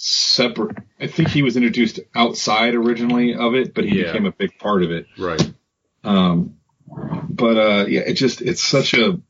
separate. 0.03 0.77
I 0.99 1.07
think 1.07 1.29
he 1.29 1.43
was 1.43 1.55
introduced 1.55 1.99
outside 2.15 2.73
originally 2.73 3.35
of 3.35 3.53
it, 3.55 3.73
but 3.75 3.85
he 3.85 3.99
Yeah. 3.99 4.11
became 4.11 4.25
a 4.25 4.31
big 4.31 4.57
part 4.57 4.81
of 4.83 4.91
it. 4.91 5.05
right. 5.17 5.53
Um, 6.03 6.55
but 7.29 7.57
uh, 7.57 7.85
yeah, 7.87 8.01
it 8.01 8.13
just 8.13 8.41
it's 8.41 8.63
such 8.63 8.93
a 8.95 9.21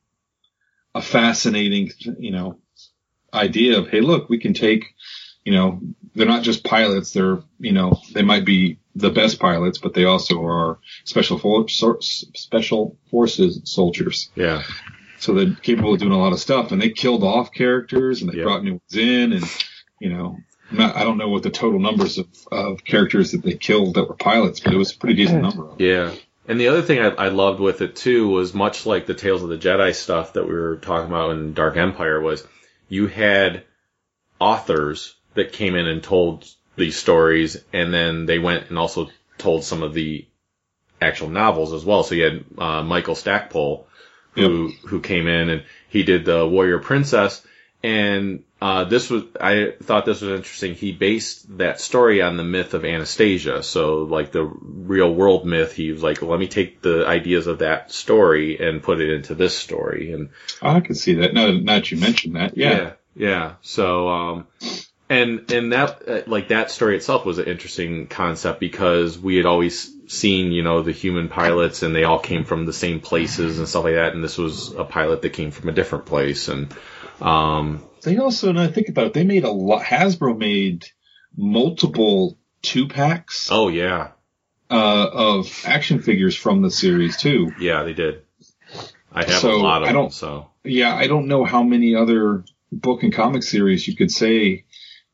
a 0.95 1.01
fascinating, 1.01 1.91
you 2.19 2.31
know, 2.31 2.59
idea 3.33 3.77
of 3.79 3.89
hey, 3.89 4.01
look, 4.01 4.29
we 4.29 4.39
can 4.39 4.53
take, 4.53 4.85
you 5.45 5.51
know, 5.53 5.81
they're 6.15 6.25
not 6.27 6.43
just 6.43 6.63
pilots. 6.63 7.11
They're 7.11 7.39
you 7.59 7.73
know 7.73 7.99
they 8.13 8.23
might 8.23 8.45
be 8.45 8.79
the 8.95 9.09
best 9.09 9.39
pilots, 9.39 9.77
but 9.79 9.93
they 9.93 10.05
also 10.05 10.43
are 10.45 10.79
special 11.03 11.37
for, 11.37 11.65
special 12.01 12.97
forces 13.09 13.61
soldiers. 13.65 14.31
Yeah. 14.35 14.63
So 15.19 15.33
they're 15.33 15.53
capable 15.55 15.93
of 15.93 15.99
doing 15.99 16.11
a 16.13 16.17
lot 16.17 16.33
of 16.33 16.39
stuff, 16.39 16.71
and 16.71 16.81
they 16.81 16.89
killed 16.89 17.23
off 17.23 17.51
characters, 17.53 18.21
and 18.21 18.31
they 18.31 18.37
Yeah. 18.37 18.43
brought 18.45 18.63
new 18.63 18.71
ones 18.81 18.95
in, 18.95 19.33
and 19.33 19.45
you 19.99 20.09
know, 20.09 20.37
not, 20.71 20.95
I 20.95 21.03
don't 21.03 21.17
know 21.17 21.29
what 21.29 21.43
the 21.43 21.49
total 21.49 21.79
numbers 21.79 22.17
of, 22.17 22.27
of 22.51 22.83
characters 22.83 23.31
that 23.31 23.41
they 23.41 23.53
killed 23.53 23.95
that 23.95 24.07
were 24.07 24.15
pilots, 24.15 24.59
but 24.59 24.73
it 24.73 24.77
was 24.77 24.93
a 24.93 24.97
pretty 24.97 25.15
decent 25.15 25.41
number. 25.41 25.63
Of 25.63 25.77
them. 25.77 25.87
Yeah. 25.87 26.15
And 26.47 26.59
the 26.59 26.69
other 26.69 26.81
thing 26.81 26.99
I, 26.99 27.09
I 27.09 27.27
loved 27.29 27.59
with 27.59 27.81
it 27.81 27.95
too 27.95 28.27
was 28.27 28.53
much 28.53 28.85
like 28.85 29.05
the 29.05 29.13
Tales 29.13 29.43
of 29.43 29.49
the 29.49 29.57
Jedi 29.57 29.93
stuff 29.93 30.33
that 30.33 30.47
we 30.47 30.53
were 30.53 30.77
talking 30.77 31.07
about 31.07 31.31
in 31.31 31.53
Dark 31.53 31.77
Empire 31.77 32.19
was 32.19 32.45
you 32.89 33.07
had 33.07 33.63
authors 34.39 35.15
that 35.35 35.53
came 35.53 35.75
in 35.75 35.87
and 35.87 36.03
told 36.03 36.45
these 36.75 36.97
stories 36.97 37.57
and 37.71 37.93
then 37.93 38.25
they 38.25 38.39
went 38.39 38.69
and 38.69 38.77
also 38.77 39.09
told 39.37 39.63
some 39.63 39.83
of 39.83 39.93
the 39.93 40.27
actual 41.01 41.29
novels 41.29 41.73
as 41.73 41.85
well. 41.85 42.03
So 42.03 42.15
you 42.15 42.23
had 42.23 42.45
uh, 42.57 42.83
Michael 42.83 43.15
Stackpole 43.15 43.87
who 44.33 44.71
who 44.87 45.01
came 45.01 45.27
in 45.27 45.49
and 45.49 45.63
he 45.89 46.03
did 46.03 46.25
the 46.25 46.47
Warrior 46.47 46.79
Princess 46.79 47.45
and 47.83 48.43
uh, 48.61 48.83
this 48.83 49.09
was 49.09 49.23
I 49.39 49.73
thought 49.81 50.05
this 50.05 50.21
was 50.21 50.31
interesting. 50.31 50.75
He 50.75 50.91
based 50.91 51.57
that 51.57 51.79
story 51.81 52.21
on 52.21 52.37
the 52.37 52.43
myth 52.43 52.75
of 52.75 52.85
Anastasia, 52.85 53.63
so 53.63 54.03
like 54.03 54.31
the 54.31 54.43
real 54.43 55.13
world 55.13 55.45
myth. 55.47 55.73
He 55.73 55.91
was 55.91 56.03
like, 56.03 56.21
let 56.21 56.39
me 56.39 56.47
take 56.47 56.81
the 56.81 57.07
ideas 57.07 57.47
of 57.47 57.59
that 57.59 57.91
story 57.91 58.59
and 58.59 58.83
put 58.83 59.01
it 59.01 59.11
into 59.11 59.33
this 59.33 59.57
story, 59.57 60.13
and 60.13 60.29
Oh, 60.61 60.69
I 60.69 60.79
can 60.81 60.95
see 60.95 61.15
that. 61.15 61.33
Now, 61.33 61.49
now 61.51 61.73
that 61.75 61.91
you 61.91 61.97
mentioned 61.97 62.35
that, 62.35 62.55
yeah. 62.55 62.71
yeah, 62.71 62.91
yeah. 63.15 63.53
So, 63.63 64.09
um, 64.09 64.47
and 65.09 65.51
and 65.51 65.73
that 65.73 66.07
uh, 66.07 66.21
like 66.27 66.49
that 66.49 66.69
story 66.69 66.95
itself 66.95 67.25
was 67.25 67.39
an 67.39 67.45
interesting 67.45 68.05
concept 68.05 68.59
because 68.59 69.17
we 69.17 69.37
had 69.37 69.47
always 69.47 69.91
seen 70.07 70.51
you 70.51 70.61
know 70.61 70.83
the 70.83 70.91
human 70.91 71.29
pilots 71.29 71.83
and 71.83 71.95
they 71.95 72.03
all 72.03 72.19
came 72.19 72.43
from 72.43 72.65
the 72.65 72.73
same 72.73 72.99
places 72.99 73.57
and 73.57 73.67
stuff 73.67 73.85
like 73.85 73.95
that, 73.95 74.13
and 74.13 74.23
this 74.23 74.37
was 74.37 74.71
a 74.73 74.83
pilot 74.83 75.23
that 75.23 75.31
came 75.31 75.49
from 75.49 75.67
a 75.67 75.73
different 75.73 76.05
place, 76.05 76.47
and 76.47 76.71
um, 77.21 77.83
They 78.03 78.17
also, 78.17 78.49
and 78.49 78.59
I 78.59 78.67
think 78.67 78.89
about 78.89 79.07
it, 79.07 79.13
they 79.13 79.23
made 79.23 79.43
a 79.43 79.51
lot. 79.51 79.83
Hasbro 79.83 80.37
made 80.37 80.85
multiple 81.35 82.37
two 82.61 82.87
packs 82.87 83.49
oh 83.51 83.67
yeah, 83.69 84.09
uh, 84.69 85.07
of 85.11 85.63
action 85.65 86.01
figures 86.01 86.35
from 86.35 86.61
the 86.61 86.71
series 86.71 87.17
too. 87.17 87.51
yeah, 87.59 87.83
they 87.83 87.93
did. 87.93 88.21
I 89.13 89.25
have 89.25 89.39
So, 89.41 89.55
a 89.55 89.57
lot 89.57 89.83
of 89.83 89.89
I 89.89 89.91
don't- 89.91 90.13
so 90.13 90.47
Yeah, 90.63 90.95
I 90.95 91.07
don't 91.07 91.27
know 91.27 91.43
how 91.43 91.63
many 91.63 91.95
other 91.95 92.43
book 92.71 93.03
and 93.03 93.13
comic 93.13 93.43
series 93.43 93.87
you 93.87 93.95
could 93.95 94.11
say, 94.11 94.63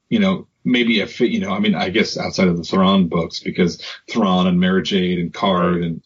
you 0.09 0.19
know, 0.19 0.47
maybe 0.63 0.99
a 0.99 1.07
fit, 1.07 1.31
you 1.31 1.39
know, 1.39 1.51
I 1.51 1.59
mean, 1.59 1.73
I 1.75 1.89
guess 1.89 2.17
outside 2.17 2.47
of 2.49 2.57
the 2.57 2.63
Thrawn 2.63 3.07
books 3.07 3.39
because 3.39 3.81
Thrawn 4.09 4.45
and 4.47 4.59
Mara 4.59 4.83
Jade 4.83 5.17
and 5.19 5.33
Karrde 5.33 5.83
and, 5.85 6.01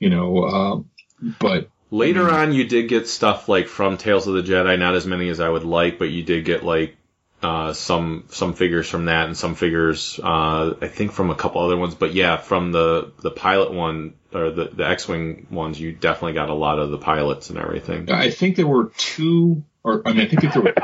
you 0.00 0.08
know, 0.10 0.42
uh, 0.44 1.30
but 1.38 1.68
Later 1.90 2.28
on, 2.30 2.52
you 2.52 2.64
did 2.64 2.88
get 2.88 3.06
stuff 3.08 3.48
like 3.48 3.68
from 3.68 3.96
Tales 3.96 4.26
of 4.26 4.34
the 4.34 4.42
Jedi, 4.42 4.78
not 4.78 4.96
as 4.96 5.06
many 5.06 5.28
as 5.28 5.38
I 5.38 5.48
would 5.48 5.64
like, 5.64 5.98
but 5.98 6.10
you 6.10 6.24
did 6.24 6.44
get 6.44 6.64
like 6.64 6.96
uh, 7.42 7.72
some 7.72 8.24
some 8.28 8.54
figures 8.54 8.88
from 8.88 9.04
that 9.04 9.26
and 9.26 9.36
some 9.36 9.54
figures, 9.54 10.18
uh, 10.22 10.74
I 10.80 10.88
think 10.88 11.12
from 11.12 11.30
a 11.30 11.34
couple 11.34 11.62
other 11.62 11.76
ones. 11.76 11.94
But 11.94 12.12
yeah, 12.12 12.38
from 12.38 12.72
the 12.72 13.12
the 13.20 13.30
pilot 13.30 13.72
one 13.72 14.14
or 14.32 14.50
the 14.50 14.64
the 14.72 14.88
X-wing 14.88 15.46
ones, 15.50 15.80
you 15.80 15.92
definitely 15.92 16.32
got 16.32 16.48
a 16.48 16.54
lot 16.54 16.78
of 16.78 16.90
the 16.90 16.98
pilots 16.98 17.50
and 17.50 17.58
everything. 17.58 18.10
I 18.10 18.30
think 18.30 18.56
there 18.56 18.66
were 18.66 18.90
two, 18.96 19.62
or 19.84 20.02
I 20.06 20.12
mean, 20.12 20.22
I 20.22 20.28
think 20.28 20.52
there 20.52 20.62
were 20.62 20.74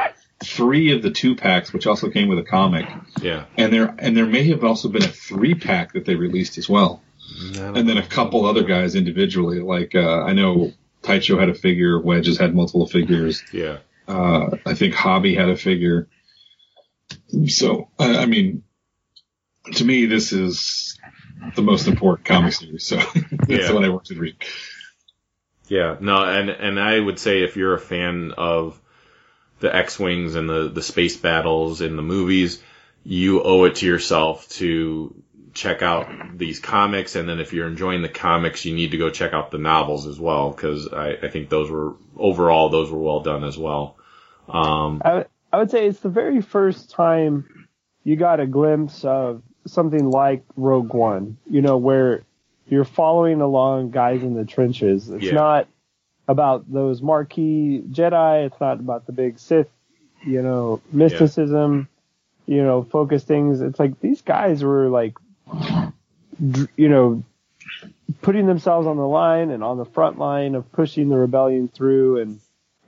three 0.44 0.92
of 0.92 1.02
the 1.02 1.10
two 1.10 1.34
packs, 1.34 1.72
which 1.72 1.86
also 1.86 2.10
came 2.10 2.28
with 2.28 2.38
a 2.38 2.44
comic, 2.44 2.86
Yeah, 3.20 3.46
and 3.56 3.72
there 3.72 3.94
and 3.98 4.16
there 4.16 4.26
may 4.26 4.44
have 4.48 4.62
also 4.62 4.88
been 4.88 5.04
a 5.04 5.08
three 5.08 5.54
pack 5.54 5.94
that 5.94 6.04
they 6.04 6.14
released 6.14 6.58
as 6.58 6.68
well, 6.68 7.02
and 7.56 7.88
then 7.88 7.96
a 7.96 8.06
couple 8.06 8.46
other 8.46 8.62
guys 8.62 8.94
individually. 8.94 9.58
Like 9.60 9.94
uh, 9.94 10.22
I 10.22 10.32
know 10.32 10.72
Tycho 11.02 11.38
had 11.38 11.48
a 11.48 11.54
figure, 11.54 12.00
Wedges 12.00 12.38
had 12.38 12.54
multiple 12.54 12.86
figures. 12.86 13.42
yeah, 13.52 13.78
Uh, 14.08 14.56
I 14.64 14.74
think 14.74 14.94
Hobbie 14.94 15.34
had 15.34 15.48
a 15.48 15.56
figure. 15.56 16.08
So, 17.48 17.88
I, 17.98 18.18
I 18.18 18.26
mean, 18.26 18.62
to 19.74 19.84
me, 19.84 20.06
this 20.06 20.32
is 20.32 20.98
the 21.56 21.62
most 21.62 21.88
important 21.88 22.26
comic 22.26 22.52
series. 22.52 22.84
So 22.86 22.96
that's 23.30 23.48
Yeah. 23.48 23.68
the 23.68 23.74
one 23.74 23.84
I 23.84 23.88
want 23.88 24.06
to 24.06 24.14
read. 24.18 24.36
yeah. 25.68 25.96
No, 26.00 26.22
and 26.24 26.50
and 26.50 26.78
I 26.80 26.98
would 26.98 27.18
say 27.18 27.42
if 27.42 27.56
you're 27.56 27.74
a 27.74 27.80
fan 27.80 28.32
of 28.36 28.80
the 29.60 29.74
X-wings 29.74 30.34
and 30.34 30.48
the 30.48 30.68
the 30.68 30.82
space 30.82 31.16
battles 31.16 31.80
in 31.80 31.96
the 31.96 32.02
movies, 32.02 32.62
you 33.04 33.42
owe 33.42 33.64
it 33.64 33.76
to 33.76 33.86
yourself 33.86 34.48
to 34.50 35.14
check 35.54 35.82
out 35.82 36.38
these 36.38 36.60
comics, 36.60 37.14
and 37.16 37.28
then 37.28 37.40
if 37.40 37.52
you're 37.52 37.68
enjoying 37.68 38.02
the 38.02 38.08
comics, 38.08 38.64
you 38.64 38.74
need 38.74 38.92
to 38.92 38.98
go 38.98 39.10
check 39.10 39.32
out 39.32 39.50
the 39.50 39.58
novels 39.58 40.06
as 40.06 40.18
well, 40.18 40.50
because 40.50 40.88
I, 40.88 41.14
I 41.22 41.28
think 41.28 41.48
those 41.48 41.70
were 41.70 41.94
overall 42.16 42.68
those 42.70 42.90
were 42.90 42.98
well 42.98 43.20
done 43.20 43.44
as 43.44 43.58
well. 43.58 43.96
Um, 44.48 45.02
I, 45.04 45.26
I 45.52 45.58
would 45.58 45.70
say 45.70 45.86
it's 45.86 46.00
the 46.00 46.08
very 46.08 46.40
first 46.40 46.90
time 46.90 47.68
you 48.04 48.16
got 48.16 48.40
a 48.40 48.46
glimpse 48.46 49.04
of 49.04 49.42
something 49.66 50.10
like 50.10 50.44
Rogue 50.56 50.92
One, 50.92 51.36
you 51.48 51.62
know, 51.62 51.76
where 51.76 52.22
you're 52.66 52.84
following 52.84 53.40
along 53.40 53.90
guys 53.90 54.22
in 54.22 54.34
the 54.34 54.44
trenches. 54.44 55.10
It's 55.10 55.24
Yeah. 55.24 55.34
not 55.34 55.68
about 56.26 56.70
those 56.72 57.02
marquee 57.02 57.82
Jedi. 57.90 58.46
It's 58.46 58.60
not 58.60 58.80
about 58.80 59.06
the 59.06 59.12
big 59.12 59.38
Sith, 59.38 59.68
you 60.24 60.40
know, 60.42 60.80
mysticism, 60.90 61.88
you 62.46 62.62
know, 62.62 62.82
focus 62.82 63.24
things. 63.24 63.60
It's 63.60 63.78
like 63.78 64.00
these 64.00 64.22
guys 64.22 64.64
were 64.64 64.88
like, 64.88 65.14
you 66.76 66.88
know, 66.88 67.22
putting 68.20 68.46
themselves 68.46 68.86
on 68.86 68.96
the 68.96 69.06
line 69.06 69.50
and 69.50 69.62
on 69.62 69.78
the 69.78 69.84
front 69.84 70.18
line 70.18 70.54
of 70.54 70.70
pushing 70.72 71.08
the 71.08 71.16
rebellion 71.16 71.68
through 71.68 72.20
and, 72.20 72.40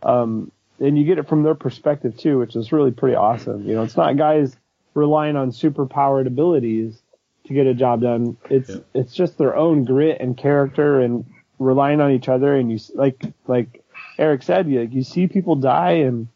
um, 0.02 0.50
and 0.80 0.98
you 0.98 1.04
get 1.04 1.18
it 1.18 1.28
from 1.28 1.42
their 1.42 1.54
perspective 1.54 2.16
too, 2.16 2.38
which 2.38 2.56
is 2.56 2.72
really 2.72 2.90
pretty 2.90 3.14
awesome. 3.16 3.66
You 3.66 3.74
know, 3.74 3.82
it's 3.82 3.96
not 3.96 4.16
guys 4.16 4.56
relying 4.94 5.36
on 5.36 5.52
super 5.52 5.86
powered 5.86 6.26
abilities 6.26 7.00
to 7.46 7.54
get 7.54 7.66
a 7.66 7.74
job 7.74 8.00
done. 8.00 8.36
It's 8.50 8.70
Yeah. 8.70 8.76
it's 8.92 9.14
just 9.14 9.38
their 9.38 9.56
own 9.56 9.84
grit 9.84 10.20
and 10.20 10.36
character 10.36 11.00
and 11.00 11.24
relying 11.58 12.00
on 12.00 12.10
each 12.10 12.28
other. 12.28 12.56
And 12.56 12.72
you 12.72 12.78
like 12.94 13.22
like 13.46 13.84
Eric 14.18 14.42
said, 14.42 14.68
you 14.68 14.80
you 14.80 15.02
see 15.02 15.26
people 15.26 15.56
die 15.56 15.92
and 15.92 16.28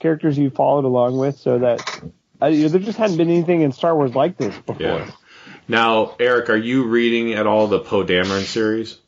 characters 0.00 0.36
you 0.36 0.50
followed 0.50 0.84
along 0.84 1.16
with, 1.16 1.36
so 1.38 1.58
that 1.60 2.02
uh, 2.42 2.46
you 2.46 2.62
know, 2.62 2.68
there 2.68 2.80
just 2.80 2.98
hadn't 2.98 3.16
been 3.16 3.30
anything 3.30 3.60
in 3.60 3.72
Star 3.72 3.94
Wars 3.94 4.14
like 4.14 4.36
this 4.36 4.56
before. 4.66 4.86
yeah. 4.86 5.10
Now, 5.68 6.16
Eric, 6.20 6.50
are 6.50 6.56
you 6.56 6.84
reading 6.84 7.32
at 7.34 7.46
all 7.46 7.66
the 7.66 7.80
Poe 7.80 8.04
Dameron 8.04 8.42
series? 8.44 8.98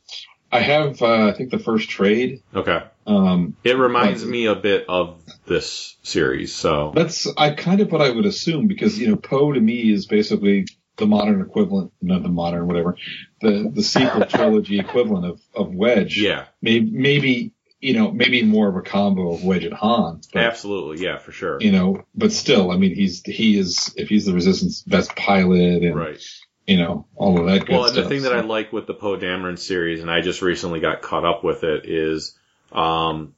I 0.51 0.59
have, 0.61 1.01
uh, 1.01 1.27
I 1.27 1.33
think 1.33 1.51
the 1.51 1.59
first 1.59 1.89
trade. 1.89 2.41
Okay. 2.55 2.81
Um, 3.05 3.55
It 3.63 3.77
reminds 3.77 4.25
me 4.25 4.45
a 4.45 4.55
bit 4.55 4.85
of 4.87 5.21
this 5.45 5.95
series, 6.03 6.53
so 6.53 6.91
that's 6.95 7.27
I 7.37 7.51
kind 7.51 7.79
of 7.81 7.91
what 7.91 8.01
I 8.01 8.09
would 8.09 8.25
assume 8.25 8.67
because 8.67 8.99
you 8.99 9.07
know 9.07 9.15
Poe 9.15 9.51
to 9.53 9.59
me 9.59 9.91
is 9.91 10.05
basically 10.07 10.67
the 10.97 11.05
modern 11.05 11.41
equivalent, 11.41 11.93
not 12.01 12.23
the 12.23 12.29
modern 12.29 12.67
whatever, 12.67 12.97
the 13.41 13.71
the 13.73 13.83
sequel 13.83 14.25
trilogy 14.29 14.79
equivalent 14.79 15.25
of 15.25 15.41
of 15.55 15.73
Wedge. 15.73 16.17
yeah, 16.17 16.45
Maybe 16.61 16.89
maybe 16.91 17.51
you 17.79 17.93
know 17.93 18.11
maybe 18.11 18.43
more 18.43 18.67
of 18.67 18.75
a 18.75 18.81
combo 18.81 19.33
of 19.33 19.43
Wedge 19.43 19.63
and 19.63 19.73
Han. 19.73 20.19
But, 20.33 20.43
absolutely, 20.43 21.01
yeah, 21.05 21.17
for 21.17 21.31
sure. 21.31 21.61
You 21.61 21.71
know, 21.71 22.03
but 22.13 22.33
still, 22.33 22.71
I 22.71 22.77
mean, 22.77 22.93
he's 22.93 23.21
he 23.23 23.57
is 23.57 23.93
if 23.95 24.09
he's 24.09 24.25
the 24.25 24.33
Resistance 24.33 24.81
best 24.81 25.15
pilot 25.15 25.83
and 25.83 25.95
Right. 25.95 26.21
You 26.67 26.77
know 26.77 27.05
all 27.15 27.39
of 27.39 27.45
that 27.47 27.65
good 27.65 27.69
Well, 27.69 27.85
and 27.85 27.93
stuff. 27.93 28.03
the 28.03 28.09
thing 28.09 28.23
that 28.23 28.33
I 28.35 28.41
like 28.41 28.71
with 28.71 28.85
the 28.87 28.93
Poe 28.93 29.17
Dameron 29.17 29.57
series, 29.57 30.01
and 30.01 30.11
I 30.11 30.21
just 30.21 30.41
recently 30.41 30.79
got 30.79 31.01
caught 31.01 31.25
up 31.25 31.43
with 31.43 31.63
it, 31.63 31.85
is 31.89 32.37
um, 32.71 33.33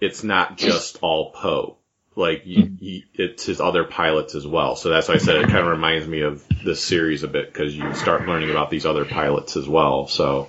it's 0.00 0.24
not 0.24 0.56
just 0.56 0.98
all 1.02 1.30
Poe. 1.32 1.76
Like 2.16 2.42
you, 2.46 2.70
you, 2.78 3.02
it's 3.14 3.44
his 3.44 3.60
other 3.60 3.82
pilots 3.84 4.36
as 4.36 4.46
well. 4.46 4.76
So 4.76 4.88
that's 4.88 5.08
why 5.08 5.14
I 5.14 5.18
said 5.18 5.36
it 5.36 5.48
kind 5.48 5.58
of 5.58 5.66
reminds 5.66 6.06
me 6.06 6.20
of 6.20 6.44
this 6.64 6.82
series 6.82 7.24
a 7.24 7.28
bit 7.28 7.52
because 7.52 7.76
you 7.76 7.92
start 7.94 8.26
learning 8.26 8.50
about 8.50 8.70
these 8.70 8.86
other 8.86 9.04
pilots 9.04 9.56
as 9.56 9.68
well. 9.68 10.06
So, 10.06 10.48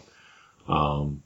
um, 0.69 1.23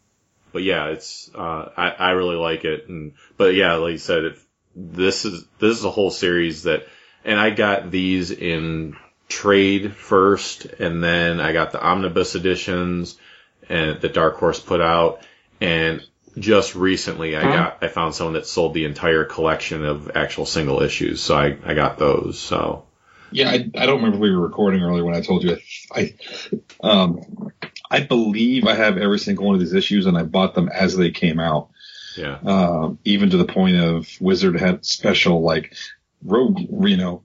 but 0.54 0.64
yeah, 0.64 0.88
it's 0.88 1.30
uh, 1.36 1.70
I, 1.76 1.90
I 1.90 2.12
really 2.12 2.38
like 2.38 2.64
it. 2.64 2.88
And 2.88 3.14
but 3.38 3.54
yeah, 3.54 3.74
like 3.76 3.92
you 3.92 3.98
said, 3.98 4.24
if 4.24 4.46
this 4.74 5.26
is 5.26 5.44
this 5.60 5.78
is 5.78 5.84
a 5.84 5.92
whole 5.92 6.10
series 6.10 6.64
that, 6.64 6.88
and 7.26 7.38
I 7.38 7.50
got 7.50 7.92
these 7.92 8.32
in 8.32 8.96
trade 9.30 9.96
first, 9.96 10.66
and 10.66 11.02
then 11.04 11.40
I 11.40 11.54
got 11.54 11.72
the 11.72 11.82
omnibus 11.82 12.36
editions 12.36 13.18
and 13.70 14.02
that 14.02 14.14
Dark 14.14 14.38
Horse 14.38 14.60
put 14.60 14.82
out, 14.82 15.22
and 15.62 16.02
just 16.38 16.76
recently 16.76 17.36
I 17.36 17.42
got 17.44 17.84
I 17.84 17.88
found 17.88 18.16
someone 18.16 18.34
that 18.34 18.48
sold 18.48 18.74
the 18.74 18.86
entire 18.86 19.24
collection 19.24 19.86
of 19.86 20.12
actual 20.16 20.46
single 20.46 20.82
issues, 20.82 21.22
so 21.22 21.36
I 21.36 21.56
I 21.64 21.74
got 21.76 21.98
those. 21.98 22.40
So 22.40 22.86
Yeah, 23.32 23.50
I, 23.50 23.70
I 23.78 23.86
don't 23.86 23.98
remember 23.98 24.18
if 24.18 24.22
we 24.22 24.32
were 24.32 24.42
recording 24.42 24.82
earlier 24.82 25.06
when 25.06 25.16
I 25.16 25.22
told 25.22 25.44
you. 25.44 25.58
I, 25.92 26.16
um, 26.82 27.52
I 27.90 28.02
believe 28.02 28.66
I 28.66 28.76
have 28.76 28.98
every 28.98 29.20
single 29.20 29.46
one 29.46 29.56
of 29.56 29.62
these 29.62 29.74
issues, 29.74 30.06
and 30.08 30.18
I 30.18 30.24
bought 30.24 30.56
them 30.56 30.70
as 30.70 30.96
they 30.96 31.12
came 31.12 31.40
out. 31.40 31.70
yeah, 32.18 32.40
Um, 32.44 33.00
even 33.06 33.30
to 33.32 33.38
the 33.38 33.46
point 33.46 33.78
of 33.78 34.08
Wizard 34.20 34.60
had 34.60 34.86
special 34.86 35.42
like 35.42 35.76
Rogue, 36.24 36.60
you 36.60 36.98
know, 36.98 37.24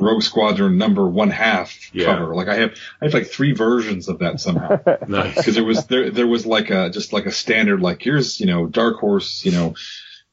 Rogue 0.00 0.22
Squadron 0.22 0.76
number 0.76 1.08
one 1.08 1.30
half 1.30 1.76
Yeah. 1.94 2.06
cover. 2.06 2.34
Like 2.34 2.48
I 2.48 2.56
have, 2.56 2.74
I 3.00 3.04
have 3.06 3.14
like 3.14 3.28
three 3.28 3.52
versions 3.52 4.08
of 4.08 4.18
that 4.18 4.40
somehow. 4.40 4.80
nice. 5.08 5.36
because 5.36 5.54
there 5.54 5.64
was 5.64 5.86
there 5.86 6.10
there 6.10 6.26
was 6.26 6.44
like 6.46 6.70
a 6.70 6.90
just 6.90 7.12
like 7.12 7.26
a 7.26 7.32
standard 7.32 7.80
like 7.80 8.02
here's 8.02 8.40
you 8.40 8.46
know 8.46 8.66
Dark 8.66 8.98
Horse 8.98 9.44
you 9.44 9.52
know 9.52 9.74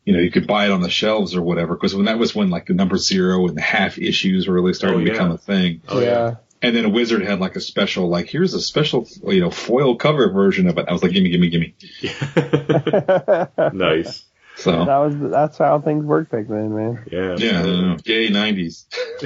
you 0.04 0.14
know 0.14 0.20
you 0.20 0.32
could 0.32 0.48
buy 0.48 0.66
it 0.66 0.72
on 0.72 0.82
the 0.82 0.90
shelves 0.90 1.36
or 1.36 1.42
whatever 1.44 1.76
because 1.76 1.94
when 1.96 2.06
that 2.06 2.18
was 2.18 2.34
when 2.34 2.50
like 2.50 2.66
the 2.66 2.74
number 2.74 2.98
zero 2.98 3.48
and 3.48 3.56
the 3.56 3.62
half 3.62 4.00
issues 4.00 4.48
were 4.48 4.56
really 4.56 4.74
starting 4.74 5.02
Oh, 5.02 5.06
to 5.06 5.12
become 5.12 5.32
a 5.32 5.38
thing 5.38 5.82
Oh 5.88 6.00
yeah. 6.00 6.36
and 6.64 6.76
then 6.76 6.86
a 6.86 6.90
wizard 6.90 7.22
had 7.22 7.40
like 7.40 7.56
a 7.56 7.62
special 7.62 8.10
like 8.10 8.28
here's 8.28 8.56
a 8.56 8.60
special 8.62 9.08
you 9.28 9.42
know 9.42 9.52
foil 9.52 9.96
cover 9.96 10.28
version 10.32 10.68
of 10.68 10.78
it 10.80 10.86
I 10.90 10.92
was 10.92 11.04
like 11.04 11.12
gimme 11.12 11.30
gimme 11.30 11.50
gimme 11.50 11.76
nice. 13.74 14.26
So 14.64 14.86
was 14.86 15.16
that's 15.32 15.58
how 15.58 15.80
things 15.80 16.06
worked 16.06 16.32
back 16.32 16.48
then, 16.48 16.76
man. 16.76 17.04
Yeah. 17.12 17.36
yeah 17.38 17.60
I 17.60 17.64
don't 17.64 17.82
know. 17.90 17.96
gay 17.98 18.30
nineties 18.30 18.86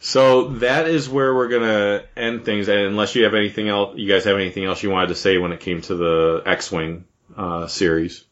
so 0.00 0.48
that 0.48 0.88
is 0.88 1.08
where 1.08 1.34
we're 1.34 1.48
gonna 1.48 2.02
end 2.16 2.44
things. 2.44 2.68
And 2.68 2.78
unless 2.80 3.14
you 3.14 3.24
have 3.24 3.34
anything 3.34 3.68
else, 3.68 3.96
you 3.96 4.08
guys 4.08 4.24
have 4.24 4.36
anything 4.36 4.64
else 4.64 4.82
you 4.82 4.90
wanted 4.90 5.08
to 5.08 5.14
say 5.14 5.38
when 5.38 5.52
it 5.52 5.60
came 5.60 5.82
to 5.82 5.94
the 5.94 6.42
X-wing 6.46 7.04
uh, 7.36 7.66
series? 7.66 8.24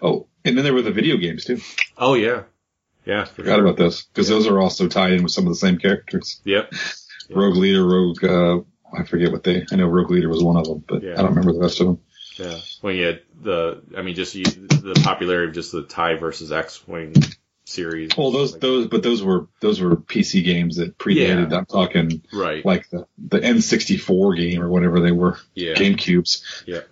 oh 0.00 0.28
and 0.44 0.56
then 0.56 0.62
there 0.64 0.72
were 0.72 0.82
the 0.82 0.92
video 0.92 1.16
games 1.16 1.44
too 1.44 1.58
Oh 1.98 2.14
yeah, 2.14 2.44
yeah. 3.04 3.24
for 3.24 3.34
forgot 3.42 3.56
sure. 3.56 3.64
about 3.66 3.76
those 3.76 4.04
because 4.04 4.28
those 4.28 4.46
are 4.46 4.60
also 4.60 4.86
tied 4.86 5.12
in 5.14 5.24
with 5.24 5.32
some 5.32 5.44
of 5.44 5.50
the 5.52 5.56
same 5.58 5.78
characters 5.78 6.40
Yep. 6.44 6.72
Rogue 7.30 7.56
Leader 7.56 7.84
Rogue 7.84 8.22
uh 8.24 8.58
I 8.96 9.02
forget 9.02 9.32
what 9.32 9.42
they 9.42 9.64
I 9.72 9.74
know 9.74 9.88
Rogue 9.88 10.12
Leader 10.12 10.28
was 10.28 10.40
one 10.40 10.56
of 10.56 10.66
them 10.68 10.84
but 10.86 11.02
Yeah. 11.02 11.14
I 11.14 11.16
don't 11.16 11.30
remember 11.30 11.52
the 11.52 11.58
rest 11.58 11.80
of 11.80 11.88
them. 11.88 11.98
Yeah. 12.36 12.58
When 12.80 12.96
you 12.96 13.06
had 13.06 13.22
the, 13.40 13.82
I 13.96 14.02
mean, 14.02 14.14
just 14.14 14.34
you, 14.34 14.44
the 14.44 15.00
popularity 15.02 15.48
of 15.48 15.54
just 15.54 15.72
the 15.72 15.82
Tie 15.82 16.16
versus 16.16 16.52
X-wing 16.52 17.14
series. 17.64 18.10
Well, 18.16 18.30
those 18.30 18.58
those 18.58 18.86
but 18.86 19.02
those 19.02 19.22
were 19.22 19.48
those 19.60 19.80
were 19.80 19.96
PC 19.96 20.44
games 20.44 20.76
that 20.76 20.96
predated. 20.98 21.50
Yeah. 21.50 21.58
I'm 21.58 21.66
talking 21.66 22.22
right. 22.32 22.64
like 22.64 22.88
the 22.90 23.06
the 23.18 23.40
N64 23.40 24.36
game 24.36 24.62
or 24.62 24.68
whatever 24.68 25.00
they 25.00 25.12
were, 25.12 25.38
yeah. 25.54 25.74
GameCubes. 25.74 26.64
Yeah. 26.66 26.82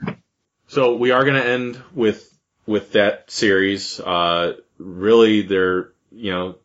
So 0.68 0.97
we 0.97 1.12
are 1.12 1.24
going 1.24 1.40
to 1.40 1.48
end 1.48 1.81
with 1.94 2.28
with 2.66 2.92
that 2.92 3.31
series. 3.31 4.00
Uh, 4.00 4.55
really, 4.78 5.42
there, 5.42 5.92
you 6.10 6.32
know, 6.32 6.56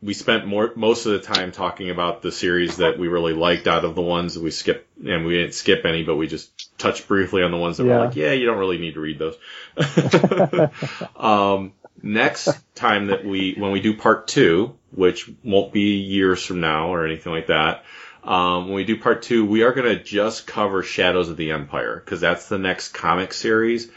we 0.00 0.14
spent 0.14 0.46
more 0.46 0.72
most 0.76 1.06
of 1.06 1.12
the 1.12 1.20
time 1.20 1.52
talking 1.52 1.90
about 1.90 2.22
the 2.22 2.32
series 2.32 2.78
that 2.78 2.98
we 2.98 3.08
really 3.08 3.32
liked 3.32 3.66
out 3.66 3.84
of 3.84 3.94
the 3.94 4.02
ones 4.02 4.34
that 4.34 4.42
we 4.42 4.50
skipped, 4.50 4.86
and 4.98 5.26
we 5.26 5.34
didn't 5.34 5.54
skip 5.54 5.84
any, 5.84 6.04
but 6.04 6.16
we 6.16 6.26
just 6.26 6.53
touched 6.78 7.08
briefly 7.08 7.42
on 7.42 7.50
the 7.50 7.56
ones 7.56 7.76
that 7.76 7.84
Yeah. 7.86 7.98
were 7.98 8.04
like, 8.06 8.16
yeah, 8.16 8.32
you 8.32 8.46
don't 8.46 8.58
really 8.58 8.78
need 8.78 8.94
to 8.94 9.00
read 9.00 9.18
those. 9.18 9.36
um, 11.16 11.72
next 12.02 12.58
time 12.74 13.06
that 13.06 13.24
we 13.24 13.54
when 13.56 13.72
we 13.72 13.80
do 13.80 13.96
part 13.96 14.28
two, 14.28 14.74
which 14.92 15.30
won't 15.42 15.72
be 15.72 15.98
years 15.98 16.44
from 16.44 16.60
now 16.60 16.92
or 16.92 17.06
anything 17.06 17.32
like 17.32 17.46
that. 17.48 17.84
Um, 18.22 18.66
when 18.66 18.76
we 18.76 18.84
do 18.84 18.96
part 18.98 19.22
two, 19.22 19.44
we 19.44 19.62
are 19.64 19.72
going 19.72 19.96
to 19.96 20.02
just 20.02 20.46
cover 20.46 20.82
Shadows 20.82 21.28
of 21.28 21.36
the 21.36 21.50
Empire 21.52 22.00
because 22.02 22.20
that's 22.20 22.48
the 22.48 22.58
next 22.58 22.88
comic 22.94 23.32
series. 23.34 23.90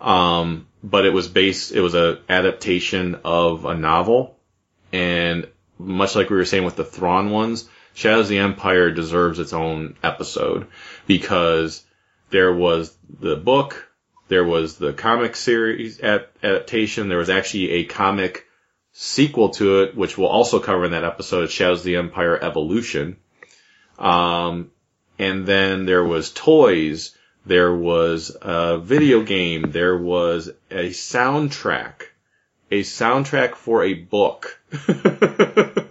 Um, 0.00 0.66
but 0.82 1.04
it 1.04 1.12
was 1.12 1.28
based, 1.28 1.72
it 1.72 1.80
was 1.80 1.94
a 1.94 2.20
adaptation 2.28 3.18
of 3.24 3.64
a 3.64 3.74
novel, 3.74 4.36
and 4.92 5.46
much 5.78 6.14
like 6.14 6.30
we 6.30 6.36
were 6.36 6.44
saying 6.44 6.64
with 6.64 6.76
the 6.76 6.84
Thrawn 6.84 7.30
ones, 7.30 7.68
Shadows 7.94 8.26
of 8.26 8.28
the 8.30 8.38
Empire 8.38 8.90
deserves 8.90 9.38
its 9.38 9.52
own 9.52 9.96
episode 10.02 10.66
because 11.06 11.84
there 12.34 12.52
was 12.52 12.92
the 13.20 13.36
book, 13.36 13.88
there 14.26 14.42
was 14.42 14.76
the 14.76 14.92
comic 14.92 15.36
series 15.36 16.00
adaptation, 16.00 17.08
there 17.08 17.18
was 17.18 17.30
actually 17.30 17.70
a 17.70 17.84
comic 17.84 18.44
sequel 18.90 19.50
to 19.50 19.82
it, 19.82 19.96
which 19.96 20.18
we'll 20.18 20.26
also 20.26 20.58
cover 20.58 20.84
in 20.84 20.90
that 20.90 21.04
episode, 21.04 21.48
Shadows 21.48 21.78
of 21.80 21.84
the 21.84 21.94
Empire 21.94 22.36
Evolution. 22.42 23.18
Um, 24.00 24.72
and 25.16 25.46
then 25.46 25.86
there 25.86 26.02
was 26.02 26.32
toys, 26.32 27.16
there 27.46 27.72
was 27.72 28.36
a 28.42 28.78
video 28.78 29.22
game, 29.22 29.70
there 29.70 29.96
was 29.96 30.48
a 30.72 30.88
soundtrack, 30.90 32.02
a 32.72 32.80
soundtrack 32.80 33.54
for 33.54 33.84
a 33.84 33.94
book. 33.94 34.60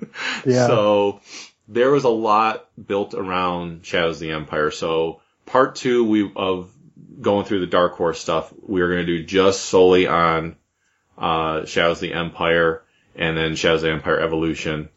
Yeah. 0.45 0.67
So 0.67 1.21
there 1.67 1.89
was 1.89 2.03
a 2.03 2.09
lot 2.09 2.67
built 2.85 3.15
around 3.15 3.83
Shadows 3.83 4.17
of 4.17 4.19
the 4.19 4.31
Empire. 4.31 4.69
So 4.69 5.21
part 5.45 5.75
two 5.75 6.03
we 6.03 6.31
of 6.35 6.71
going 7.21 7.45
through 7.45 7.61
the 7.61 7.67
Dark 7.67 7.93
Horse 7.93 8.19
stuff, 8.19 8.53
we 8.61 8.81
are 8.81 8.89
going 8.89 9.05
to 9.05 9.17
do 9.17 9.23
just 9.23 9.61
solely 9.65 10.07
on 10.07 10.55
uh, 11.17 11.65
Shadows 11.65 11.97
of 11.97 12.01
the 12.01 12.13
Empire 12.13 12.83
and 13.15 13.37
then 13.37 13.55
Shadows 13.55 13.83
of 13.83 13.87
the 13.87 13.93
Empire 13.93 14.19
Evolution. 14.19 14.89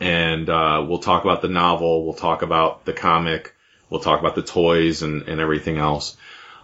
And 0.00 0.48
uh, 0.48 0.84
we'll 0.88 0.98
talk 0.98 1.24
about 1.24 1.40
the 1.40 1.48
novel, 1.48 2.04
we'll 2.04 2.14
talk 2.14 2.42
about 2.42 2.84
the 2.84 2.92
comic, 2.92 3.54
we'll 3.90 4.00
talk 4.00 4.20
about 4.20 4.34
the 4.34 4.42
toys 4.42 5.02
and, 5.02 5.22
and 5.28 5.40
everything 5.40 5.78
else. 5.78 6.16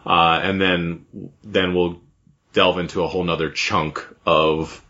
Uh, 0.04 0.40
and 0.42 0.60
then 0.60 1.06
then 1.44 1.74
we'll 1.74 2.00
delve 2.52 2.78
into 2.78 3.02
a 3.02 3.06
whole 3.06 3.22
nother 3.22 3.50
chunk 3.50 4.04
of 4.26 4.84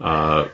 uh, 0.00 0.48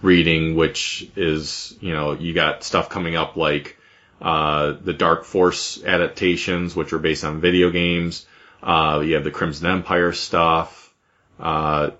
reading, 0.00 0.56
which 0.56 1.08
is, 1.16 1.76
you 1.80 1.92
know, 1.92 2.12
you 2.12 2.34
got 2.34 2.64
stuff 2.64 2.88
coming 2.88 3.14
up 3.14 3.36
like 3.36 3.78
uh, 4.22 4.76
the 4.80 4.92
Dark 4.92 5.24
Force 5.24 5.82
adaptations, 5.82 6.76
which 6.76 6.92
are 6.92 7.00
based 7.00 7.24
on 7.24 7.40
video 7.40 7.70
games. 7.70 8.24
Uh, 8.62 9.02
you 9.04 9.14
have 9.14 9.24
the 9.24 9.32
Crimson 9.32 9.66
Empire 9.66 10.12
stuff. 10.12 10.94
Uh, 11.40 11.90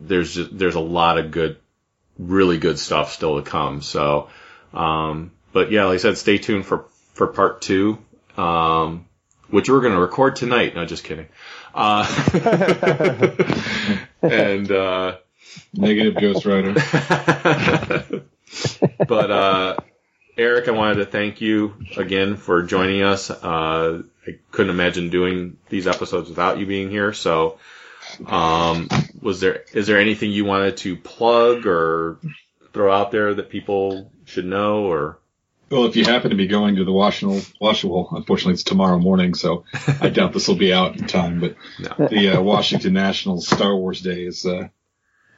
there's 0.00 0.34
just, 0.34 0.56
there's 0.56 0.74
a 0.74 0.80
lot 0.80 1.18
of 1.18 1.30
good, 1.30 1.58
really 2.18 2.56
good 2.56 2.78
stuff 2.78 3.12
still 3.12 3.36
to 3.42 3.48
come. 3.48 3.82
So, 3.82 4.30
um, 4.72 5.32
but 5.52 5.70
yeah, 5.70 5.84
like 5.84 5.96
I 5.96 5.98
said, 5.98 6.16
stay 6.16 6.38
tuned 6.38 6.64
for 6.64 6.86
for 7.12 7.26
part 7.26 7.60
two, 7.60 7.98
um, 8.38 9.06
which 9.50 9.68
we're 9.68 9.82
going 9.82 9.92
to 9.94 10.00
record 10.00 10.36
tonight. 10.36 10.74
No, 10.74 10.86
just 10.86 11.04
kidding. 11.04 11.26
Uh, 11.74 12.06
and 14.22 14.72
uh, 14.72 15.18
Negative 15.74 16.14
Ghost 16.14 16.46
Rider. 16.46 16.72
but 19.06 19.30
uh, 19.30 19.76
Eric, 20.38 20.68
I 20.68 20.70
wanted 20.70 20.94
to 20.96 21.06
thank 21.06 21.40
you 21.40 21.74
again 21.96 22.36
for 22.36 22.62
joining 22.62 23.02
us. 23.02 23.28
Uh, 23.28 24.02
I 24.24 24.38
couldn't 24.52 24.70
imagine 24.70 25.10
doing 25.10 25.56
these 25.68 25.88
episodes 25.88 26.28
without 26.28 26.60
you 26.60 26.66
being 26.66 26.90
here. 26.90 27.12
So, 27.12 27.58
um, 28.24 28.88
was 29.20 29.40
there 29.40 29.64
is 29.72 29.88
there 29.88 29.98
anything 29.98 30.30
you 30.30 30.44
wanted 30.44 30.76
to 30.78 30.96
plug 30.96 31.66
or 31.66 32.20
throw 32.72 32.92
out 32.92 33.10
there 33.10 33.34
that 33.34 33.50
people 33.50 34.12
should 34.26 34.46
know? 34.46 34.84
Or 34.84 35.18
Well, 35.70 35.86
if 35.86 35.96
you 35.96 36.04
happen 36.04 36.30
to 36.30 36.36
be 36.36 36.46
going 36.46 36.76
to 36.76 36.84
the 36.84 36.92
Washington, 36.92 37.42
Washington, 37.60 38.06
unfortunately 38.12 38.54
it's 38.54 38.62
tomorrow 38.62 39.00
morning, 39.00 39.34
so 39.34 39.64
I 40.00 40.08
doubt 40.08 40.34
this 40.34 40.46
will 40.46 40.54
be 40.54 40.72
out 40.72 40.96
in 40.96 41.08
time. 41.08 41.40
But 41.40 41.56
no, 41.80 42.06
the 42.06 42.36
uh, 42.36 42.40
Washington 42.40 42.92
National 42.92 43.40
Star 43.40 43.74
Wars 43.74 44.02
Day 44.02 44.22
is 44.24 44.46
uh, 44.46 44.68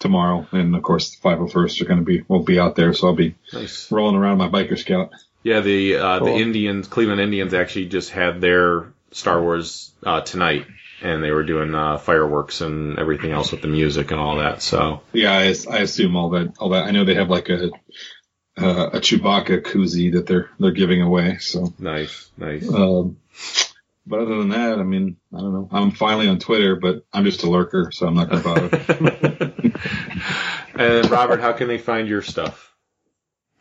tomorrow, 0.00 0.48
and 0.50 0.74
of 0.74 0.82
course 0.82 1.14
the 1.14 1.22
501st 1.22 1.80
are 1.80 1.84
going 1.84 2.00
to 2.00 2.04
be 2.04 2.24
will 2.26 2.42
be 2.42 2.58
out 2.58 2.74
there, 2.74 2.92
so 2.92 3.08
I'll 3.08 3.14
be 3.14 3.36
nice. 3.52 3.92
rolling 3.92 4.16
around 4.16 4.38
my 4.38 4.48
biker 4.48 4.76
scout. 4.76 5.10
Yeah, 5.44 5.60
the 5.60 5.96
uh, 5.96 6.18
the 6.18 6.32
Indians, 6.32 6.88
Cleveland 6.88 7.20
Indians, 7.20 7.54
actually 7.54 7.86
just 7.86 8.10
had 8.10 8.40
their 8.40 8.92
Star 9.12 9.40
Wars 9.40 9.92
uh, 10.04 10.20
tonight, 10.20 10.66
and 11.02 11.22
they 11.22 11.30
were 11.30 11.44
doing 11.44 11.74
uh, 11.74 11.98
fireworks 11.98 12.60
and 12.60 12.98
everything 12.98 13.30
else 13.30 13.52
with 13.52 13.62
the 13.62 13.68
music 13.68 14.10
and 14.10 14.20
all 14.20 14.36
that. 14.36 14.60
So 14.60 15.02
Yeah, 15.12 15.32
I, 15.32 15.54
I 15.70 15.78
assume 15.78 16.16
all 16.16 16.30
that 16.30 16.54
all 16.58 16.70
that. 16.70 16.84
I 16.84 16.90
know 16.90 17.04
they 17.04 17.14
have 17.14 17.30
like 17.30 17.48
a 17.48 17.70
uh, 18.58 18.90
a 18.92 19.00
Chewbacca 19.00 19.62
koozie 19.62 20.12
that 20.12 20.26
they're 20.26 20.50
they're 20.58 20.72
giving 20.72 21.02
away. 21.02 21.38
So, 21.38 21.72
nice, 21.78 22.30
nice. 22.36 22.68
um, 22.68 23.16
but 24.10 24.18
other 24.20 24.36
than 24.36 24.48
that, 24.48 24.78
I 24.78 24.82
mean, 24.82 25.16
I 25.32 25.38
don't 25.38 25.52
know. 25.52 25.68
I'm 25.70 25.92
finally 25.92 26.28
on 26.28 26.40
Twitter, 26.40 26.74
but 26.74 27.06
I'm 27.12 27.24
just 27.24 27.44
a 27.44 27.48
lurker, 27.48 27.90
so 27.92 28.06
I'm 28.08 28.14
not 28.14 28.28
going 28.28 28.42
to 28.42 28.48
bother. 28.48 29.72
and 30.74 31.10
Robert, 31.10 31.40
how 31.40 31.52
can 31.52 31.68
they 31.68 31.78
find 31.78 32.08
your 32.08 32.20
stuff? 32.20 32.74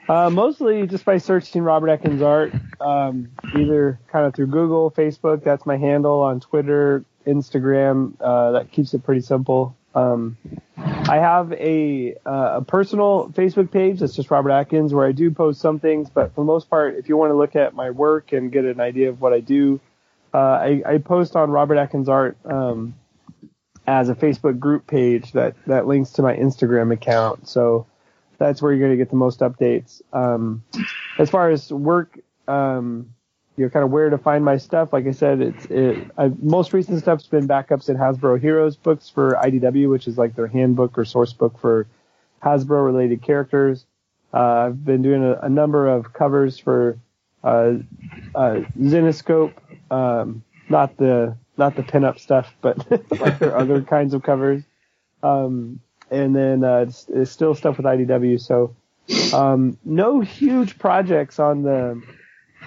Uh, 0.09 0.31
mostly 0.31 0.87
just 0.87 1.05
by 1.05 1.19
searching 1.19 1.61
Robert 1.61 1.89
Atkins 1.89 2.23
art, 2.23 2.51
um, 2.81 3.29
either 3.55 3.99
kind 4.11 4.25
of 4.25 4.33
through 4.33 4.47
Google, 4.47 4.89
Facebook. 4.89 5.43
That's 5.43 5.67
my 5.67 5.77
handle 5.77 6.21
on 6.21 6.39
Twitter, 6.39 7.05
Instagram. 7.27 8.13
Uh, 8.19 8.53
that 8.53 8.71
keeps 8.71 8.95
it 8.95 9.03
pretty 9.03 9.21
simple. 9.21 9.77
Um, 9.93 10.35
I 10.77 11.17
have 11.17 11.51
a 11.53 12.15
uh, 12.25 12.57
a 12.57 12.61
personal 12.63 13.29
Facebook 13.35 13.71
page 13.71 13.99
that's 13.99 14.15
just 14.15 14.31
Robert 14.31 14.51
Atkins 14.51 14.93
where 14.93 15.05
I 15.05 15.11
do 15.11 15.29
post 15.29 15.61
some 15.61 15.79
things, 15.79 16.09
but 16.09 16.33
for 16.33 16.41
the 16.41 16.45
most 16.45 16.71
part, 16.71 16.95
if 16.95 17.07
you 17.07 17.17
want 17.17 17.31
to 17.31 17.35
look 17.35 17.55
at 17.55 17.75
my 17.75 17.91
work 17.91 18.31
and 18.31 18.51
get 18.51 18.65
an 18.65 18.79
idea 18.79 19.09
of 19.09 19.21
what 19.21 19.33
I 19.33 19.41
do, 19.41 19.79
uh, 20.33 20.38
I, 20.38 20.82
I 20.85 20.98
post 20.99 21.35
on 21.35 21.49
Robert 21.49 21.77
Atkins 21.77 22.09
Art 22.09 22.38
um, 22.45 22.95
as 23.88 24.09
a 24.09 24.16
Facebook 24.16 24.59
group 24.59 24.88
page 24.88 25.32
that 25.32 25.56
that 25.67 25.88
links 25.88 26.11
to 26.11 26.22
my 26.22 26.35
Instagram 26.35 26.93
account. 26.93 27.48
So 27.48 27.88
that's 28.38 28.61
where 28.61 28.72
you're 28.72 28.80
going 28.80 28.98
to 28.98 28.98
get 28.98 29.09
the 29.09 29.16
most 29.16 29.40
updates. 29.40 30.01
Um, 30.14 30.64
as 31.17 31.30
far 31.30 31.49
as 31.49 31.72
work, 31.72 32.19
um, 32.48 33.14
you 33.58 33.66
know, 33.66 33.69
kind 33.69 33.83
of 33.83 33.91
where 33.91 34.09
to 34.09 34.17
find 34.17 34.45
my 34.45 34.58
stuff. 34.58 34.93
Like 34.93 35.08
I 35.08 35.11
said, 35.11 35.41
it's 35.41 35.66
it. 35.66 36.09
I, 36.17 36.32
most 36.41 36.72
recent 36.74 37.01
stuff's 37.01 37.27
been 37.27 37.48
backups 37.48 37.90
in 37.90 37.98
Hasbro 37.98 38.40
Heroes 38.40 38.75
books 38.75 39.09
for 39.09 39.33
IDW, 39.43 39.90
which 39.90 40.08
is 40.08 40.17
like 40.17 40.35
their 40.35 40.48
handbook 40.48 40.98
or 40.98 41.06
source 41.06 41.33
book 41.33 41.59
for 41.59 41.88
Hasbro 42.41 42.85
related 42.85 43.22
characters. 43.22 43.85
Uh, 44.33 44.67
I've 44.67 44.85
been 44.85 45.01
doing 45.01 45.24
a, 45.24 45.33
a 45.41 45.49
number 45.49 45.88
of 45.88 46.14
covers 46.14 46.58
for 46.59 46.99
uh, 47.43 47.73
uh, 48.35 48.61
Zenescope, 48.79 49.53
um, 49.91 50.43
not 50.69 50.97
the 50.97 51.35
not 51.57 51.75
the 51.75 51.83
pinup 51.83 52.19
stuff, 52.19 52.53
but 52.61 52.89
like 53.19 53.39
their 53.39 53.55
other 53.57 53.81
kinds 53.95 54.13
of 54.13 54.23
covers. 54.23 54.63
Um, 55.21 55.81
and 56.09 56.35
then 56.35 56.63
uh, 56.63 56.85
it's, 56.87 57.05
it's 57.09 57.31
still 57.31 57.53
stuff 57.53 57.77
with 57.77 57.85
IDW. 57.85 58.39
So 58.39 58.75
um, 59.35 59.77
no 59.83 60.21
huge 60.21 60.79
projects 60.79 61.39
on 61.39 61.63
the 61.63 62.01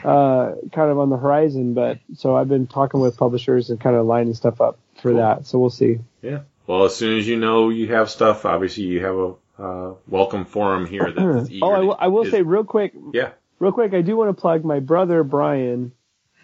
uh, 0.04 0.54
kind 0.72 0.90
of 0.90 0.98
on 0.98 1.10
the 1.10 1.16
horizon, 1.16 1.74
but 1.74 1.98
so 2.14 2.36
I've 2.36 2.48
been 2.48 2.66
talking 2.66 3.00
with 3.00 3.16
publishers 3.16 3.70
and 3.70 3.80
kind 3.80 3.96
of 3.96 4.06
lining 4.06 4.34
stuff 4.34 4.60
up 4.60 4.78
for 5.00 5.14
that. 5.14 5.46
So 5.46 5.58
we'll 5.58 5.70
see. 5.70 5.98
Yeah. 6.22 6.40
Well, 6.66 6.84
as 6.84 6.94
soon 6.94 7.18
as 7.18 7.26
you 7.26 7.36
know 7.36 7.70
you 7.70 7.88
have 7.88 8.10
stuff, 8.10 8.44
obviously 8.44 8.84
you 8.84 9.04
have 9.04 9.16
a 9.16 9.34
uh, 9.58 9.94
welcome 10.08 10.44
forum 10.44 10.86
here. 10.86 11.10
That's 11.12 11.50
oh, 11.62 11.70
I 11.70 11.78
will, 11.80 11.96
I 11.98 12.08
will 12.08 12.24
is- 12.24 12.30
say 12.30 12.42
real 12.42 12.64
quick, 12.64 12.94
yeah. 13.12 13.30
Real 13.62 13.70
quick, 13.70 13.94
I 13.94 14.02
do 14.02 14.16
want 14.16 14.36
to 14.36 14.40
plug 14.40 14.64
my 14.64 14.80
brother 14.80 15.22
Brian 15.22 15.92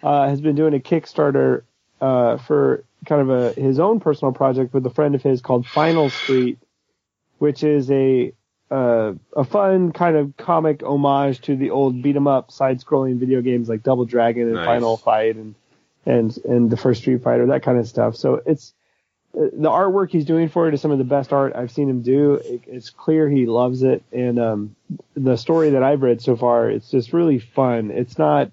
uh, 0.01 0.29
has 0.29 0.39
been 0.39 0.55
doing 0.55 0.73
a 0.73 0.79
Kickstarter 0.79 1.63
uh, 1.99 2.37
for 2.37 2.85
kind 3.05 3.21
of 3.21 3.29
a 3.29 3.61
his 3.61 3.77
own 3.77 3.99
personal 3.99 4.31
project 4.31 4.73
with 4.73 4.85
a 4.85 4.89
friend 4.89 5.15
of 5.15 5.21
his 5.21 5.41
called 5.41 5.67
Final 5.67 6.09
Street, 6.09 6.59
which 7.37 7.61
is 7.61 7.91
a 7.91 8.31
uh, 8.71 9.13
a 9.35 9.43
fun 9.43 9.91
kind 9.91 10.15
of 10.15 10.37
comic 10.37 10.81
homage 10.81 11.41
to 11.41 11.57
the 11.57 11.71
old 11.71 12.01
beat 12.01 12.15
'em 12.15 12.27
up 12.27 12.51
side 12.51 12.79
scrolling 12.79 13.17
video 13.17 13.41
games 13.41 13.67
like 13.67 13.83
Double 13.83 14.05
Dragon 14.05 14.43
and 14.43 14.53
Nice. 14.53 14.65
Final 14.65 14.95
Fight 14.95 15.35
and 15.35 15.55
and 16.05 16.37
and 16.45 16.69
the 16.69 16.77
first 16.77 17.01
Street 17.01 17.21
Fighter 17.21 17.47
that 17.47 17.63
kind 17.63 17.77
of 17.77 17.87
stuff. 17.87 18.15
So 18.15 18.41
it's 18.45 18.73
the 19.33 19.69
artwork 19.69 20.09
he's 20.09 20.25
doing 20.25 20.49
for 20.49 20.67
it 20.67 20.73
is 20.73 20.81
some 20.81 20.91
of 20.91 20.97
the 20.97 21.03
best 21.03 21.31
art 21.31 21.55
I've 21.55 21.71
seen 21.71 21.89
him 21.89 22.01
do. 22.01 22.33
It, 22.33 22.61
it's 22.67 22.89
clear 22.89 23.29
he 23.29 23.45
loves 23.45 23.83
it, 23.83 24.03
and 24.11 24.39
um, 24.39 24.75
the 25.15 25.37
story 25.37 25.71
that 25.71 25.83
I've 25.83 26.01
read 26.01 26.21
so 26.21 26.35
far, 26.35 26.69
it's 26.69 26.89
just 26.89 27.13
really 27.13 27.39
fun. 27.39 27.91
It's 27.91 28.17
not, 28.17 28.51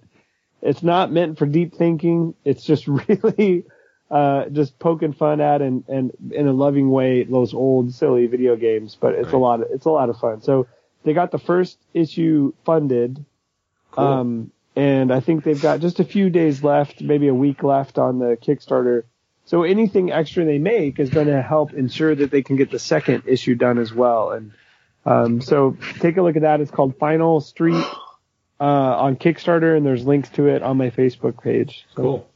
it's 0.62 0.82
not 0.82 1.10
meant 1.10 1.38
for 1.38 1.46
deep 1.46 1.74
thinking. 1.74 2.34
It's 2.44 2.62
just 2.62 2.86
really, 3.08 3.64
uh, 4.10 4.46
just 4.50 4.78
poking 4.78 5.12
fun 5.12 5.40
at 5.40 5.62
and 5.62 5.84
and 5.88 6.12
in 6.30 6.46
a 6.46 6.52
loving 6.52 6.90
way 6.90 7.24
those 7.24 7.54
old 7.54 7.92
silly 7.92 8.26
video 8.26 8.56
games. 8.56 8.96
But 9.00 9.14
it's 9.14 9.32
a 9.32 9.38
lot. 9.38 9.62
Of, 9.62 9.68
it's 9.70 9.86
a 9.86 9.90
lot 9.90 10.10
of 10.10 10.18
fun. 10.18 10.42
So 10.42 10.66
they 11.04 11.14
got 11.14 11.30
the 11.30 11.38
first 11.38 11.78
issue 11.94 12.52
funded. 12.64 13.24
Cool. 13.92 14.04
Um, 14.04 14.50
and 14.76 15.10
I 15.10 15.20
think 15.20 15.42
they've 15.42 15.60
got 15.60 15.80
just 15.80 16.00
a 16.00 16.04
few 16.04 16.28
days 16.28 16.62
left, 16.62 17.00
maybe 17.00 17.28
a 17.28 17.34
week 17.34 17.62
left 17.62 17.96
on 17.96 18.18
the 18.18 18.36
Kickstarter. 18.36 19.04
So 19.46 19.62
anything 19.62 20.12
extra 20.12 20.44
they 20.44 20.58
make 20.58 20.98
is 20.98 21.10
going 21.10 21.28
to 21.28 21.40
help 21.40 21.72
ensure 21.72 22.14
that 22.14 22.30
they 22.30 22.42
can 22.42 22.56
get 22.56 22.70
the 22.70 22.78
second 22.78 23.24
issue 23.26 23.54
done 23.54 23.78
as 23.78 23.92
well. 23.92 24.32
And 24.32 24.52
um, 25.04 25.40
so 25.40 25.76
take 26.00 26.16
a 26.16 26.22
look 26.22 26.36
at 26.36 26.42
that. 26.42 26.60
It's 26.60 26.70
called 26.70 26.98
Final 26.98 27.40
Street 27.40 27.84
uh, 28.60 28.64
on 28.64 29.16
Kickstarter, 29.16 29.76
and 29.76 29.86
there's 29.86 30.04
links 30.04 30.28
to 30.30 30.48
it 30.48 30.62
on 30.62 30.76
my 30.76 30.90
Facebook 30.90 31.42
page. 31.42 31.86
So, 31.94 32.02
Cool. 32.02 32.28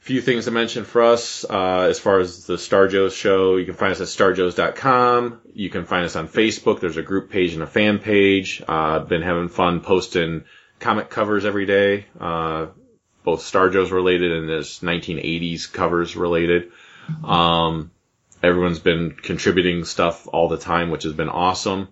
A 0.00 0.04
few 0.04 0.20
things 0.20 0.44
to 0.44 0.50
mention 0.52 0.84
for 0.84 1.02
us 1.02 1.44
uh, 1.48 1.86
as 1.88 1.98
far 1.98 2.20
as 2.20 2.46
the 2.46 2.56
Star 2.56 2.88
Joe's 2.88 3.14
show. 3.14 3.56
You 3.56 3.64
can 3.64 3.74
find 3.74 3.92
us 3.92 4.00
at 4.00 4.06
starjoes.com. 4.06 5.40
You 5.52 5.70
can 5.70 5.84
find 5.84 6.04
us 6.04 6.16
on 6.16 6.28
Facebook. 6.28 6.80
There's 6.80 6.96
a 6.96 7.02
group 7.02 7.30
page 7.30 7.54
and 7.54 7.62
a 7.62 7.66
fan 7.66 7.98
page. 7.98 8.62
Uh, 8.66 9.00
been 9.00 9.22
having 9.22 9.48
fun 9.48 9.80
posting 9.80 10.44
comic 10.78 11.10
covers 11.10 11.44
every 11.44 11.66
day, 11.66 12.06
uh, 12.20 12.66
both 13.28 13.42
Star 13.42 13.68
Joe's 13.68 13.92
related 13.92 14.32
and 14.32 14.48
this 14.48 14.78
1980s 14.78 15.70
covers 15.70 16.16
related. 16.16 16.72
Um, 17.22 17.90
everyone's 18.42 18.78
been 18.78 19.10
contributing 19.10 19.84
stuff 19.84 20.26
all 20.32 20.48
the 20.48 20.56
time, 20.56 20.90
which 20.90 21.02
has 21.02 21.12
been 21.12 21.28
awesome. 21.28 21.88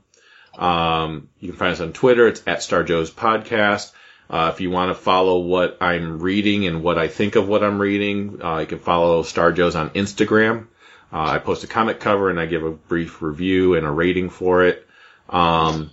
Um, 0.57 1.29
you 1.39 1.51
can 1.51 1.59
find 1.59 1.73
us 1.73 1.81
on 1.83 1.93
Twitter. 1.93 2.27
It's 2.27 2.43
at 2.47 2.63
Star 2.63 2.85
Joe's 2.85 3.11
Podcast. 3.11 3.93
Uh, 4.31 4.51
if 4.55 4.63
you 4.63 4.71
want 4.71 4.89
to 4.89 4.95
follow 4.95 5.41
what 5.41 5.77
I'm 5.83 6.21
reading 6.21 6.67
and 6.67 6.83
what 6.83 6.97
I 6.97 7.09
think 7.09 7.37
of 7.37 7.47
what 7.49 7.63
I'm 7.63 7.83
reading, 7.83 8.41
uh, 8.43 8.61
you 8.61 8.67
can 8.67 8.79
follow 8.79 9.23
Star 9.23 9.53
Joe's 9.53 9.77
on 9.77 9.91
Instagram. 9.91 10.69
Uh, 11.13 11.33
I 11.33 11.39
post 11.39 11.65
a 11.65 11.67
comic 11.67 12.01
cover 12.01 12.31
and 12.31 12.41
I 12.41 12.47
give 12.47 12.65
a 12.65 12.71
brief 12.71 13.21
review 13.21 13.75
and 13.75 13.87
a 13.87 13.91
rating 13.91 14.31
for 14.31 14.65
it. 14.65 14.87
Um, 15.29 15.91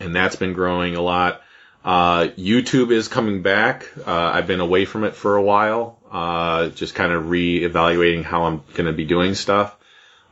and 0.00 0.16
that's 0.16 0.36
been 0.36 0.54
growing 0.54 0.96
a 0.96 1.02
lot. 1.02 1.42
Uh, 1.84 2.28
YouTube 2.36 2.92
is 2.92 3.08
coming 3.08 3.42
back. 3.42 3.86
Uh, 4.06 4.12
I've 4.34 4.46
been 4.46 4.60
away 4.60 4.84
from 4.84 5.04
it 5.04 5.14
for 5.14 5.36
a 5.36 5.42
while, 5.42 5.98
uh, 6.10 6.68
just 6.68 6.94
kind 6.94 7.12
of 7.12 7.30
re-evaluating 7.30 8.24
how 8.24 8.44
I'm 8.44 8.62
going 8.74 8.86
to 8.86 8.92
be 8.92 9.04
doing 9.04 9.34
stuff. 9.34 9.76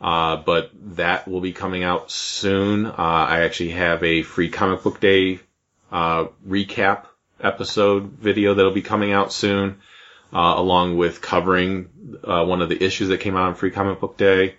Uh, 0.00 0.36
but 0.36 0.70
that 0.96 1.26
will 1.26 1.40
be 1.40 1.52
coming 1.52 1.82
out 1.82 2.10
soon. 2.10 2.86
Uh, 2.86 2.92
I 2.96 3.40
actually 3.42 3.70
have 3.70 4.04
a 4.04 4.22
free 4.22 4.50
comic 4.50 4.82
book 4.82 5.00
day 5.00 5.40
uh, 5.90 6.26
recap 6.46 7.06
episode 7.40 8.12
video 8.12 8.54
that'll 8.54 8.72
be 8.72 8.82
coming 8.82 9.12
out 9.12 9.32
soon, 9.32 9.80
uh, 10.32 10.54
along 10.56 10.96
with 10.96 11.20
covering 11.20 11.88
uh, 12.24 12.44
one 12.44 12.62
of 12.62 12.68
the 12.68 12.82
issues 12.82 13.08
that 13.08 13.18
came 13.18 13.36
out 13.36 13.48
on 13.48 13.54
Free 13.54 13.70
Comic 13.70 14.00
Book 14.00 14.16
Day. 14.16 14.54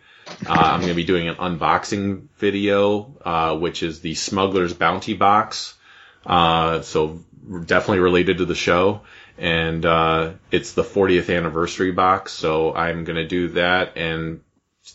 Uh, 0.45 0.53
I'm 0.53 0.79
going 0.79 0.89
to 0.89 0.95
be 0.95 1.03
doing 1.03 1.27
an 1.27 1.35
unboxing 1.35 2.27
video, 2.37 3.15
uh, 3.23 3.57
which 3.57 3.83
is 3.83 4.01
the 4.01 4.13
Smuggler's 4.13 4.73
Bounty 4.73 5.13
box. 5.13 5.75
Uh, 6.29 6.81
so 6.81 7.19
definitely 7.65 7.99
related 7.99 8.37
to 8.37 8.45
the 8.45 8.55
show. 8.55 9.01
And, 9.37 9.85
uh, 9.85 10.33
it's 10.51 10.73
the 10.73 10.83
40th 10.83 11.35
anniversary 11.35 11.91
box. 11.91 12.31
So 12.33 12.73
I'm 12.73 13.03
to 13.15 13.27
do 13.27 13.49
that. 13.49 13.97
And 13.97 14.41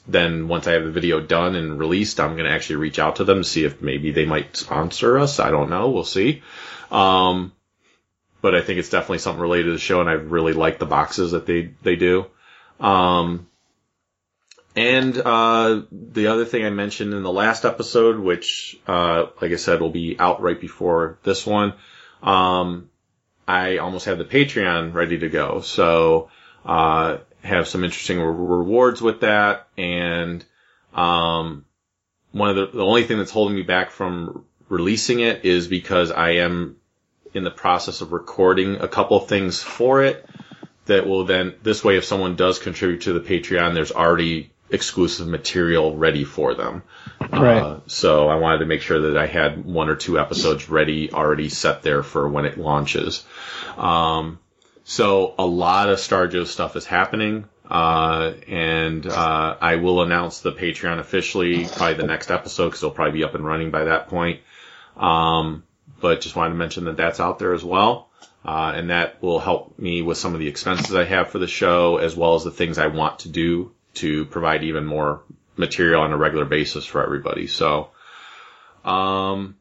then 0.06 0.48
once 0.48 0.66
I 0.66 0.72
have 0.72 0.84
the 0.84 0.92
video 0.92 1.20
done 1.20 1.56
and 1.56 1.78
released, 1.78 2.20
I'm 2.20 2.36
to 2.48 2.54
actually 2.54 2.76
reach 2.76 2.98
out 2.98 3.16
to 3.16 3.24
them 3.24 3.38
to 3.38 3.48
see 3.48 3.64
if 3.64 3.82
maybe 3.82 4.12
they 4.12 4.26
might 4.26 4.56
sponsor 4.56 5.18
us. 5.18 5.40
I 5.40 5.50
don't 5.50 5.70
know. 5.70 5.90
We'll 5.90 6.04
see. 6.04 6.42
Um, 6.90 7.52
but 8.40 8.54
I 8.54 8.60
think 8.60 8.78
it's 8.78 8.90
definitely 8.90 9.18
something 9.18 9.40
related 9.40 9.66
to 9.66 9.72
the 9.72 9.78
show 9.78 10.00
and 10.00 10.08
I 10.08 10.14
really 10.14 10.52
like 10.52 10.78
the 10.78 10.86
boxes 10.86 11.32
that 11.32 11.46
they, 11.46 11.70
they 11.82 11.96
do. 11.96 12.26
Um, 12.78 13.48
and 14.76 15.16
uh, 15.16 15.82
the 15.92 16.26
other 16.28 16.44
thing 16.44 16.64
I 16.64 16.70
mentioned 16.70 17.14
in 17.14 17.22
the 17.22 17.32
last 17.32 17.64
episode, 17.64 18.18
which, 18.18 18.76
uh, 18.86 19.26
like 19.40 19.52
I 19.52 19.56
said, 19.56 19.80
will 19.80 19.90
be 19.90 20.16
out 20.18 20.42
right 20.42 20.60
before 20.60 21.18
this 21.22 21.46
one, 21.46 21.74
um, 22.22 22.90
I 23.46 23.78
almost 23.78 24.06
have 24.06 24.18
the 24.18 24.24
Patreon 24.24 24.92
ready 24.92 25.18
to 25.18 25.28
go. 25.28 25.60
So 25.60 26.30
uh, 26.64 27.18
have 27.42 27.68
some 27.68 27.84
interesting 27.84 28.18
re- 28.18 28.26
rewards 28.26 29.00
with 29.00 29.20
that, 29.20 29.68
and 29.76 30.44
um, 30.92 31.64
one 32.32 32.50
of 32.50 32.56
the 32.56 32.78
the 32.78 32.84
only 32.84 33.04
thing 33.04 33.18
that's 33.18 33.30
holding 33.30 33.54
me 33.54 33.62
back 33.62 33.90
from 33.90 34.44
releasing 34.68 35.20
it 35.20 35.44
is 35.44 35.68
because 35.68 36.10
I 36.10 36.30
am 36.36 36.76
in 37.32 37.44
the 37.44 37.50
process 37.50 38.00
of 38.00 38.12
recording 38.12 38.76
a 38.76 38.88
couple 38.88 39.20
things 39.20 39.62
for 39.62 40.02
it 40.02 40.24
that 40.86 41.06
will 41.06 41.24
then 41.24 41.54
this 41.62 41.84
way 41.84 41.96
if 41.96 42.04
someone 42.04 42.36
does 42.36 42.58
contribute 42.58 43.02
to 43.02 43.12
the 43.12 43.20
Patreon, 43.20 43.74
there's 43.74 43.92
already 43.92 44.50
exclusive 44.70 45.26
material 45.26 45.96
ready 45.96 46.24
for 46.24 46.54
them. 46.54 46.82
Right. 47.30 47.58
Uh, 47.58 47.80
so 47.86 48.28
I 48.28 48.36
wanted 48.36 48.58
to 48.58 48.66
make 48.66 48.82
sure 48.82 49.10
that 49.10 49.16
I 49.16 49.26
had 49.26 49.64
one 49.64 49.88
or 49.88 49.96
two 49.96 50.18
episodes 50.18 50.68
ready, 50.68 51.12
already 51.12 51.48
set 51.48 51.82
there 51.82 52.02
for 52.02 52.28
when 52.28 52.44
it 52.44 52.58
launches. 52.58 53.24
Um, 53.76 54.38
so 54.84 55.34
a 55.38 55.46
lot 55.46 55.88
of 55.88 56.00
Star 56.00 56.26
Joe 56.26 56.44
stuff 56.44 56.76
is 56.76 56.86
happening. 56.86 57.44
Uh, 57.70 58.34
and, 58.46 59.06
uh, 59.06 59.56
I 59.58 59.76
will 59.76 60.02
announce 60.02 60.40
the 60.40 60.52
Patreon 60.52 60.98
officially 60.98 61.66
by 61.78 61.94
the 61.94 62.02
next 62.02 62.30
episode 62.30 62.66
because 62.66 62.82
it'll 62.82 62.94
probably 62.94 63.18
be 63.18 63.24
up 63.24 63.34
and 63.34 63.44
running 63.44 63.70
by 63.70 63.84
that 63.84 64.08
point. 64.08 64.40
Um, 64.96 65.64
but 66.00 66.20
just 66.20 66.36
wanted 66.36 66.50
to 66.50 66.56
mention 66.56 66.84
that 66.84 66.98
that's 66.98 67.20
out 67.20 67.38
there 67.38 67.54
as 67.54 67.64
well. 67.64 68.10
Uh, 68.44 68.72
and 68.76 68.90
that 68.90 69.22
will 69.22 69.38
help 69.38 69.78
me 69.78 70.02
with 70.02 70.18
some 70.18 70.34
of 70.34 70.40
the 70.40 70.48
expenses 70.48 70.94
I 70.94 71.04
have 71.04 71.30
for 71.30 71.38
the 71.38 71.46
show 71.46 71.96
as 71.96 72.14
well 72.14 72.34
as 72.34 72.44
the 72.44 72.50
things 72.50 72.76
I 72.76 72.88
want 72.88 73.20
to 73.20 73.30
do 73.30 73.72
to 73.94 74.24
provide 74.26 74.64
even 74.64 74.84
more 74.84 75.23
material 75.56 76.02
on 76.02 76.12
a 76.12 76.16
regular 76.16 76.44
basis 76.44 76.84
for 76.84 77.02
everybody. 77.02 77.47
So, 77.47 77.90
um, 78.84 79.56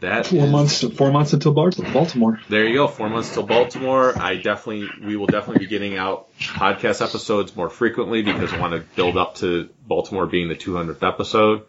that 0.00 0.26
Four 0.26 0.44
is- 0.46 0.50
months. 0.50 0.84
Four 0.96 1.12
months 1.12 1.32
until 1.34 1.52
Baltimore. 1.52 2.40
There 2.48 2.66
you 2.66 2.74
go. 2.76 2.88
Four 2.88 3.10
months 3.10 3.32
till 3.34 3.42
Baltimore. 3.42 4.14
I 4.18 4.36
definitely, 4.36 4.88
we 5.04 5.16
will 5.16 5.26
definitely 5.26 5.66
be 5.66 5.70
getting 5.70 5.98
out 5.98 6.28
podcast 6.38 7.04
episodes 7.06 7.54
more 7.54 7.68
frequently 7.68 8.22
because 8.22 8.52
I 8.54 8.58
want 8.58 8.72
to 8.72 8.80
build 8.96 9.18
up 9.18 9.34
to 9.36 9.68
Baltimore 9.86 10.26
being 10.26 10.48
the 10.48 10.54
200th 10.56 11.06
episode. 11.06 11.64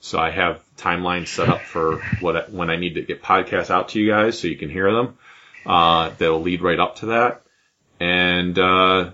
So 0.00 0.18
I 0.18 0.30
have 0.30 0.62
timelines 0.78 1.26
set 1.28 1.48
up 1.50 1.60
for 1.60 1.98
what 2.20 2.50
when 2.50 2.70
I 2.70 2.76
need 2.76 2.94
to 2.94 3.02
get 3.02 3.22
podcasts 3.22 3.68
out 3.70 3.90
to 3.90 4.00
you 4.00 4.08
guys 4.10 4.38
so 4.38 4.48
you 4.48 4.56
can 4.56 4.70
hear 4.70 4.90
them. 4.90 5.18
Uh, 5.66 6.10
that'll 6.16 6.40
lead 6.40 6.62
right 6.62 6.78
up 6.78 6.96
to 6.96 7.06
that. 7.06 7.42
And, 8.00 8.58
uh, 8.58 9.10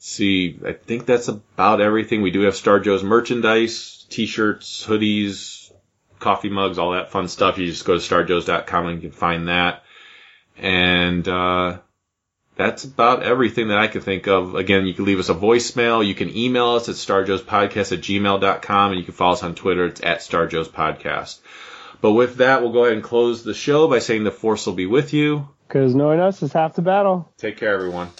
see, 0.00 0.58
I 0.66 0.72
think 0.72 1.06
that's 1.06 1.28
about 1.28 1.80
everything. 1.80 2.22
We 2.22 2.32
do 2.32 2.40
have 2.40 2.56
Star 2.56 2.80
Joe's 2.80 3.04
merchandise, 3.04 4.04
t-shirts, 4.08 4.84
hoodies, 4.84 5.70
coffee 6.18 6.50
mugs, 6.50 6.78
all 6.78 6.92
that 6.92 7.12
fun 7.12 7.28
stuff. 7.28 7.58
You 7.58 7.66
just 7.66 7.84
go 7.84 7.96
to 7.96 8.00
starjoes.com 8.00 8.86
and 8.86 9.00
you 9.00 9.10
can 9.10 9.16
find 9.16 9.46
that. 9.46 9.84
And, 10.56 11.26
uh, 11.28 11.78
that's 12.56 12.84
about 12.84 13.22
everything 13.22 13.68
that 13.68 13.78
I 13.78 13.86
can 13.86 14.02
think 14.02 14.26
of. 14.26 14.54
Again, 14.54 14.84
you 14.84 14.92
can 14.92 15.06
leave 15.06 15.18
us 15.18 15.30
a 15.30 15.34
voicemail. 15.34 16.06
You 16.06 16.14
can 16.14 16.36
email 16.36 16.70
us 16.70 16.90
at 16.90 16.96
starjoespodcast 16.96 17.92
at 17.92 18.00
gmail.com 18.00 18.90
and 18.90 18.98
you 18.98 19.04
can 19.04 19.14
follow 19.14 19.32
us 19.32 19.42
on 19.42 19.54
Twitter. 19.54 19.86
It's 19.86 20.02
at 20.02 20.18
starjoespodcast. 20.18 21.38
But 22.02 22.12
with 22.12 22.36
that, 22.36 22.60
we'll 22.62 22.72
go 22.72 22.84
ahead 22.84 22.94
and 22.94 23.02
close 23.02 23.44
the 23.44 23.54
show 23.54 23.88
by 23.88 24.00
saying 24.00 24.24
the 24.24 24.30
force 24.30 24.66
will 24.66 24.74
be 24.74 24.86
with 24.86 25.14
you. 25.14 25.48
Because 25.68 25.94
knowing 25.94 26.20
us 26.20 26.42
is 26.42 26.52
half 26.52 26.74
the 26.74 26.82
battle. 26.82 27.32
Take 27.38 27.56
care, 27.56 27.72
everyone. 27.72 28.10